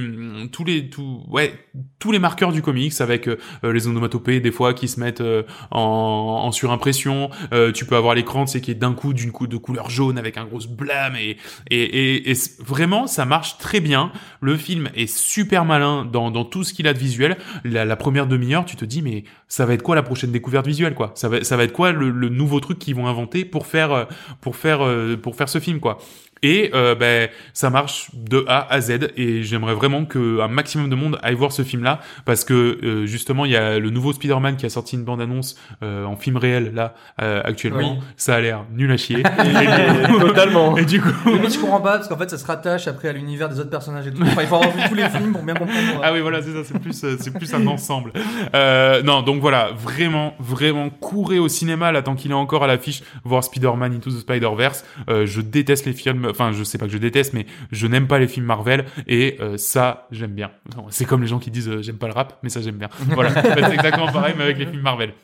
tous 0.52 0.64
les 0.64 0.90
tous 0.90 1.22
ouais 1.28 1.54
tous 1.98 2.12
les 2.12 2.18
marqueurs 2.18 2.52
du 2.52 2.62
comics 2.62 3.00
avec 3.00 3.28
les 3.62 3.86
onomatopées 3.86 4.07
des 4.08 4.50
fois 4.50 4.74
qui 4.74 4.88
se 4.88 5.00
mettent 5.00 5.20
euh, 5.20 5.42
en, 5.70 6.50
surimpression. 6.52 7.30
Euh, 7.52 7.72
tu 7.72 7.84
peux 7.84 7.96
avoir 7.96 8.14
l'écran, 8.14 8.46
c'est 8.46 8.60
qui 8.60 8.70
est 8.70 8.74
d'un 8.74 8.94
coup 8.94 9.12
d'une 9.12 9.32
coup 9.32 9.46
de 9.46 9.56
couleur 9.56 9.90
jaune 9.90 10.18
avec 10.18 10.36
un 10.36 10.44
gros 10.44 10.60
blâme 10.68 11.14
et 11.16 11.36
et, 11.70 12.30
et, 12.30 12.34
vraiment 12.58 13.06
ça 13.06 13.24
marche 13.24 13.58
très 13.58 13.80
bien. 13.80 14.12
Le 14.40 14.56
film 14.56 14.90
est 14.94 15.06
super 15.06 15.64
malin 15.64 16.04
dans, 16.04 16.30
dans 16.30 16.44
tout 16.44 16.64
ce 16.64 16.72
qu'il 16.72 16.88
a 16.88 16.94
de 16.94 16.98
visuel. 16.98 17.36
La, 17.64 17.96
première 17.96 18.26
demi-heure, 18.26 18.64
tu 18.64 18.76
te 18.76 18.84
dis 18.84 19.02
mais 19.02 19.24
ça 19.48 19.66
va 19.66 19.74
être 19.74 19.82
quoi 19.82 19.94
la 19.94 20.02
prochaine 20.02 20.30
découverte 20.30 20.66
visuelle 20.66 20.94
quoi? 20.94 21.12
Ça 21.14 21.28
va 21.28 21.44
ça 21.44 21.56
va 21.56 21.64
être 21.64 21.72
quoi 21.72 21.92
le, 21.92 22.10
le 22.10 22.28
nouveau 22.28 22.60
truc 22.60 22.78
qu'ils 22.78 22.94
vont 22.94 23.06
inventer 23.06 23.44
pour 23.44 23.66
faire 23.66 23.92
euh, 23.92 24.04
pour 24.40 24.56
faire 24.56 24.80
pour 25.22 25.36
faire 25.36 25.48
ce 25.48 25.60
film 25.60 25.80
quoi? 25.80 25.98
Et 26.42 26.70
euh, 26.74 26.94
ben 26.94 27.28
ça 27.52 27.70
marche 27.70 28.10
de 28.14 28.44
A 28.48 28.66
à 28.72 28.80
Z 28.80 29.10
et 29.16 29.42
j'aimerais 29.42 29.74
vraiment 29.74 30.04
que 30.04 30.40
un 30.40 30.48
maximum 30.48 30.88
de 30.90 30.94
monde 30.94 31.18
aille 31.22 31.34
voir 31.34 31.52
ce 31.52 31.62
film 31.62 31.82
là 31.82 32.00
parce 32.24 32.44
que 32.44 32.78
euh, 32.82 33.06
justement 33.06 33.44
il 33.44 33.52
y 33.52 33.56
a 33.56 33.78
le 33.78 33.90
nouveau 33.90 34.12
Spider-Man 34.12 34.56
qui 34.56 34.66
a 34.66 34.70
sorti 34.70 34.96
une 34.96 35.04
bande 35.04 35.20
annonce 35.20 35.56
euh, 35.82 36.04
en 36.04 36.16
film 36.16 36.36
réel 36.36 36.72
là 36.74 36.94
euh, 37.20 37.40
actuellement 37.44 37.94
Oui. 37.98 38.04
ça 38.16 38.36
a 38.36 38.40
l'air 38.40 38.64
nul 38.72 38.90
à 38.92 38.96
chier 38.96 39.18
et, 39.20 39.22
du 39.22 40.12
coup- 40.12 40.20
Totalement. 40.20 40.76
et 40.76 40.84
du 40.84 41.00
coup 41.00 41.08
Mais 41.26 41.50
je 41.50 41.58
comprends 41.58 41.80
pas 41.80 41.96
parce 41.96 42.08
qu'en 42.08 42.16
fait 42.18 42.30
ça 42.30 42.38
se 42.38 42.46
rattache 42.46 42.88
après 42.88 43.08
à 43.08 43.12
l'univers 43.12 43.48
des 43.48 43.58
autres 43.60 43.70
personnages 43.70 44.06
et 44.06 44.12
tout. 44.12 44.22
Enfin, 44.22 44.42
il 44.42 44.46
faut 44.48 44.56
avoir 44.56 44.70
vu 44.70 44.80
tous 44.88 44.94
les 44.94 45.08
films 45.08 45.32
pour 45.32 45.42
bien 45.42 45.54
comprendre. 45.54 46.00
Ah 46.02 46.12
oui, 46.12 46.20
voilà, 46.20 46.42
c'est 46.42 46.52
ça, 46.52 46.64
c'est 46.64 46.78
plus, 46.78 46.92
c'est 47.18 47.30
plus 47.32 47.52
un 47.54 47.66
ensemble. 47.66 48.12
Euh, 48.54 49.02
non, 49.02 49.22
donc 49.22 49.40
voilà, 49.40 49.70
vraiment, 49.76 50.34
vraiment, 50.38 50.90
courez 50.90 51.38
au 51.38 51.48
cinéma 51.48 51.92
là 51.92 52.02
tant 52.02 52.14
qu'il 52.14 52.30
est 52.30 52.34
encore 52.34 52.64
à 52.64 52.66
l'affiche, 52.66 53.02
voir 53.24 53.44
Spider-Man 53.44 53.94
Into 53.94 54.10
the 54.10 54.18
Spider-Verse. 54.20 54.84
Euh, 55.08 55.26
je 55.26 55.40
déteste 55.40 55.86
les 55.86 55.92
films, 55.92 56.27
enfin, 56.30 56.52
je 56.52 56.62
sais 56.64 56.78
pas 56.78 56.86
que 56.86 56.92
je 56.92 56.98
déteste, 56.98 57.32
mais 57.32 57.46
je 57.72 57.86
n'aime 57.86 58.06
pas 58.06 58.18
les 58.18 58.28
films 58.28 58.46
Marvel 58.46 58.84
et 59.06 59.36
euh, 59.40 59.56
ça, 59.56 60.06
j'aime 60.10 60.32
bien. 60.32 60.50
C'est 60.90 61.04
comme 61.04 61.22
les 61.22 61.28
gens 61.28 61.38
qui 61.38 61.50
disent 61.50 61.68
euh, 61.68 61.82
j'aime 61.82 61.98
pas 61.98 62.06
le 62.06 62.12
rap, 62.12 62.38
mais 62.42 62.48
ça 62.48 62.60
j'aime 62.60 62.76
bien. 62.76 62.88
Voilà, 63.08 63.30
c'est 63.42 63.74
exactement 63.74 64.10
pareil, 64.12 64.34
mais 64.36 64.44
avec 64.44 64.58
les 64.58 64.66
films 64.66 64.82
Marvel. 64.82 65.14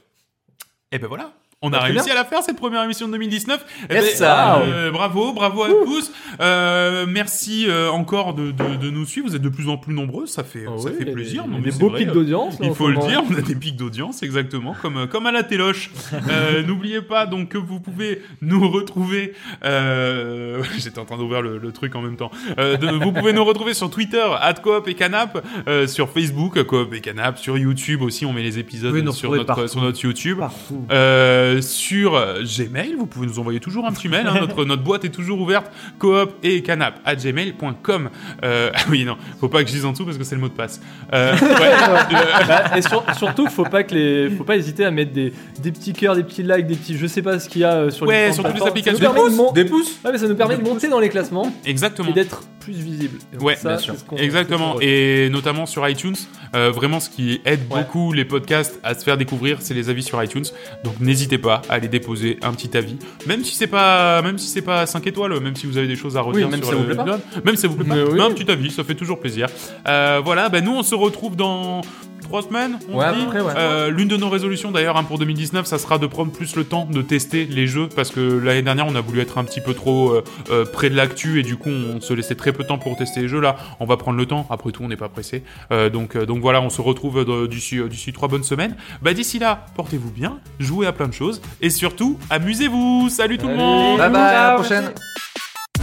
Et 0.93 0.99
ben 0.99 1.09
voilà. 1.09 1.33
On 1.67 1.69
a 1.69 1.71
Bah, 1.71 1.79
très 1.79 1.89
réussi 1.93 2.05
bien. 2.07 2.15
à 2.15 2.19
la 2.19 2.25
faire 2.25 2.43
cette 2.43 2.59
première 2.59 2.83
émission 2.85 3.07
de 3.07 3.13
2019. 3.13 3.65
Eh 3.89 3.95
Yes, 3.95 4.05
ben, 4.05 4.11
ça. 4.17 4.59
euh, 4.59 4.91
bravo, 4.91 5.33
bravo 5.33 5.63
à 5.65 5.69
tous. 5.69 6.13
Euh, 6.41 7.07
merci 7.09 7.65
euh, 7.69 7.89
encore 7.89 8.35
de, 8.35 8.51
de, 8.51 8.77
de 8.77 8.91
nous 8.91 9.07
suivre. 9.07 9.29
Vous 9.29 9.35
êtes 9.37 9.43
de 9.43 9.49
plus 9.49 9.69
en 9.69 9.79
plus 9.79 9.95
nombreux, 9.95 10.27
ça 10.27 10.45
fait, 10.45 10.65
Ah 10.69 10.73
ça 10.79 10.91
oui, 10.91 10.97
fait 11.03 11.09
a 11.11 11.13
plaisir. 11.13 11.45
des- 11.47 11.71
a 11.75 11.79
beaux 11.79 11.89
pics 11.91 12.09
d'audience. 12.13 12.59
Il 12.63 12.75
faut 12.75 12.89
le 12.89 12.99
dire, 12.99 13.23
on 13.31 13.35
a 13.35 13.41
des 13.41 13.55
pics 13.55 13.77
d'audience, 13.77 14.23
exactement, 14.23 14.75
comme, 14.83 14.99
euh, 14.99 15.07
comme 15.07 15.27
à 15.27 15.33
la 15.33 15.43
téloche. 15.43 15.91
Euh, 16.31 16.63
N'oubliez 16.63 17.01
pas 17.03 17.27
donc 17.27 17.49
que 17.51 17.59
vous 17.59 17.81
pouvez 17.81 18.21
nous 18.43 18.69
retrouver. 18.71 19.35
Euh... 19.65 20.63
J'étais 20.79 20.99
en 20.99 21.05
train 21.05 21.17
d'ouvrir 21.17 21.43
le, 21.43 21.59
le 21.59 21.73
truc 21.73 21.95
en 21.97 22.03
même 22.03 22.17
temps. 22.17 22.31
Euh, 22.59 22.77
de- 22.77 22.89
vous 22.89 23.13
pouvez 23.13 23.33
nous 23.33 23.45
retrouver 23.45 23.75
sur 23.75 23.91
Twitter, 23.91 24.25
@coop 24.63 24.87
et 24.89 24.95
canap, 24.95 25.45
euh, 25.69 25.87
sur 25.87 26.09
Facebook, 26.11 26.63
coop 26.65 26.93
et 26.95 27.01
canap, 27.01 27.39
sur 27.39 27.57
YouTube 27.59 28.03
aussi. 28.03 28.27
On 28.27 28.33
met 28.33 28.43
les 28.43 28.59
épisodes 28.59 29.11
sur 29.13 29.31
notre, 29.33 29.45
partout. 29.45 29.69
sur 29.69 29.81
notre 29.83 30.01
YouTube. 30.03 30.39
Partout. 30.39 30.85
Euh, 30.91 31.54
sur 31.61 32.15
euh, 32.15 32.43
Gmail, 32.43 32.95
vous 32.99 33.07
pouvez 33.07 33.27
nous 33.27 33.39
envoyer 33.39 33.61
toujours 33.61 33.87
un 33.87 33.93
petit 33.93 34.09
mail. 34.09 34.27
hein, 34.27 34.37
notre, 34.41 34.65
notre 34.65 34.83
boîte 34.83 35.05
est 35.05 35.11
toujours 35.11 35.41
ouverte. 35.41 35.71
Coop 35.99 36.35
et 36.43 36.63
canap 36.63 37.01
à 37.05 37.15
gmail.com. 37.17 38.11
Euh, 38.43 38.71
ah 38.75 38.81
oui, 38.91 39.05
non, 39.05 39.17
faut 39.41 39.49
pas 39.49 39.63
que 39.63 39.69
je 39.69 39.75
dise 39.75 39.85
en 39.85 39.93
dessous 39.93 40.05
parce 40.05 40.19
que 40.19 40.25
c'est 40.25 40.35
le 40.35 40.41
mot 40.41 40.49
de 40.49 40.55
passe. 40.55 40.81
Euh, 41.13 41.33
ouais, 41.33 41.39
euh, 41.41 42.45
Bah, 42.47 42.77
et 42.77 42.83
sur- 42.83 43.05
surtout, 43.17 43.47
faut 43.49 43.65
pas 43.65 43.83
que 43.83 43.95
les, 43.95 44.31
faut 44.31 44.45
pas 44.45 44.57
hésiter 44.57 44.85
à 44.85 44.91
mettre 44.91 45.13
des, 45.13 45.33
des 45.61 45.73
petits 45.73 45.93
cœurs, 45.93 46.17
des 46.17 46.25
petits 46.25 46.43
likes, 46.43 46.67
des 46.67 46.77
petits, 46.77 46.97
je 46.97 47.07
sais 47.07 47.23
pas 47.23 47.39
ce 47.39 47.49
qu'il 47.49 47.63
y 47.63 47.65
a 47.65 47.73
euh, 47.75 47.91
sur 47.91 48.07
Ouais, 48.07 48.29
les 48.29 48.33
sur 48.33 48.45
toutes 48.45 48.55
les 48.61 48.63
applications. 48.67 48.99
Ça 48.99 49.07
nous 49.09 49.15
permet 49.15 49.31
de 49.31 49.37
mon- 49.37 49.53
Des 49.53 49.65
pouces 49.65 49.99
Ouais, 50.05 50.13
mais 50.13 50.19
ça 50.19 50.29
nous 50.29 50.37
permet 50.37 50.57
de 50.57 50.63
monter 50.63 50.89
dans 50.89 51.01
les 51.01 51.09
classements 51.09 51.53
exactement. 51.65 52.11
et 52.11 52.13
d'être 52.13 52.43
plus 52.61 52.73
visible. 52.73 53.19
Et 53.33 53.37
donc 53.37 53.45
Ouais, 53.47 53.57
ça, 53.57 53.71
bien 53.71 53.79
sûr. 53.79 53.95
ce 53.95 54.23
Exactement, 54.23 54.77
et 54.81 55.29
notamment 55.31 55.67
sur 55.67 55.87
iTunes. 55.89 56.15
Euh, 56.55 56.71
vraiment, 56.71 57.01
ce 57.01 57.11
qui 57.11 57.41
aide 57.45 57.61
Ouais. 57.71 57.81
beaucoup 57.83 58.13
les 58.13 58.25
podcasts 58.25 58.79
à 58.83 58.95
se 58.95 59.05
faire 59.05 59.17
découvrir, 59.17 59.59
c'est 59.61 59.75
les 59.75 59.91
avis 59.91 60.03
sur 60.03 60.23
iTunes. 60.23 60.45
Donc, 60.85 60.99
n'hésitez 61.01 61.34
pas 61.39 61.63
à 61.69 61.75
aller 61.75 61.89
déposer 61.89 62.39
un 62.43 62.53
petit 62.53 62.77
avis, 62.77 62.97
même 63.27 63.45
si 63.45 63.55
c'est 63.55 63.67
pas, 63.67 64.23
même 64.23 64.39
si 64.39 64.49
c'est 64.49 64.63
pas 64.63 64.87
5 64.87 65.07
étoiles, 65.07 65.41
même 65.41 65.57
si 65.57 65.67
vous 65.67 65.79
avez 65.79 65.87
des 65.87 65.97
choses 65.97 66.17
à 66.17 66.25
Oui, 66.27 66.45
même 66.45 66.53
sur 66.55 66.65
si 66.65 66.71
ça 66.71 66.73
le 66.73 66.79
vous 66.79 66.85
plaît 66.85 66.97
pas. 66.97 67.19
même 67.45 67.57
si 67.57 67.63
ça 67.63 67.69
vous 67.69 67.77
plaît 67.77 67.89
pas, 67.89 68.11
oui. 68.11 68.21
un 68.21 68.31
petit 68.31 68.51
avis, 68.51 68.71
ça 68.71 68.85
fait 68.85 68.95
toujours 68.95 69.21
plaisir. 69.21 69.47
Euh, 69.89 70.21
voilà, 70.25 70.49
ben 70.49 70.65
nous, 70.65 70.73
on 70.73 70.83
se 70.83 70.95
retrouve 70.95 71.37
dans 71.37 71.81
trois 72.25 72.43
semaines. 72.43 72.79
On 72.91 72.99
Ouais, 72.99 73.07
dit. 73.15 73.27
ouais. 73.39 73.53
Euh, 73.57 73.91
L'une 73.91 74.09
de 74.09 74.17
nos 74.17 74.29
résolutions 74.29 74.71
d'ailleurs 74.73 74.97
hein, 74.97 75.05
pour 75.05 75.19
2019, 75.19 75.65
ça 75.67 75.79
sera 75.79 75.99
de 75.99 76.07
prendre 76.07 76.33
plus 76.33 76.57
le 76.57 76.65
temps 76.65 76.87
de 76.91 77.01
tester 77.03 77.45
les 77.45 77.67
jeux 77.69 77.89
parce 77.95 78.11
que 78.11 78.21
l'année 78.21 78.63
dernière, 78.63 78.87
on 78.89 78.95
a 78.97 79.01
voulu 79.01 79.21
être 79.21 79.39
un 79.39 79.45
petit 79.45 79.61
peu 79.61 79.75
trop 79.75 80.11
euh, 80.11 80.25
euh, 80.51 80.65
près 80.65 80.91
de 80.91 80.97
l'actu 80.97 81.39
et 81.39 81.43
du 81.43 81.57
coup, 81.57 81.71
on 81.71 82.01
se 82.01 82.13
laissait 82.13 82.35
très 82.35 82.53
peu 82.53 82.63
de 82.65 82.69
temps 82.69 82.79
pour 82.79 82.97
tester 82.97 83.21
les 83.21 83.29
jeux. 83.29 83.41
Là, 83.41 83.57
on 83.81 83.87
va 83.87 83.97
prendre 83.97 84.19
le 84.19 84.27
temps. 84.27 84.47
Après 84.51 84.73
tout, 84.73 84.83
on 84.83 84.89
n'est 84.89 84.97
pas 84.97 85.09
pressé. 85.09 85.43
Euh, 85.71 85.89
donc, 85.91 86.17
euh, 86.17 86.27
donc 86.27 86.41
voilà, 86.41 86.61
on 86.61 86.71
se 86.71 86.81
retrouve 86.81 87.25
d'ici 87.49 87.79
d'ici 87.89 88.13
trois 88.13 88.29
bonnes 88.29 88.43
semaines. 88.45 88.75
Bah 89.03 89.13
d'ici 89.15 89.39
là, 89.39 89.67
portez-vous 89.77 90.11
bien, 90.11 90.39
jouez 90.59 90.87
à 90.87 90.93
plein 90.93 91.07
de 91.09 91.13
choses 91.15 91.41
et 91.61 91.71
surtout, 91.71 92.19
amusez-vous. 92.31 93.09
Salut 93.11 93.39
tout 93.39 93.49
le 93.49 93.57
monde. 93.57 93.99
Bye 93.99 94.11
bye, 94.11 94.21
à 94.23 94.49
la 94.49 94.55
prochaine. 94.55 94.93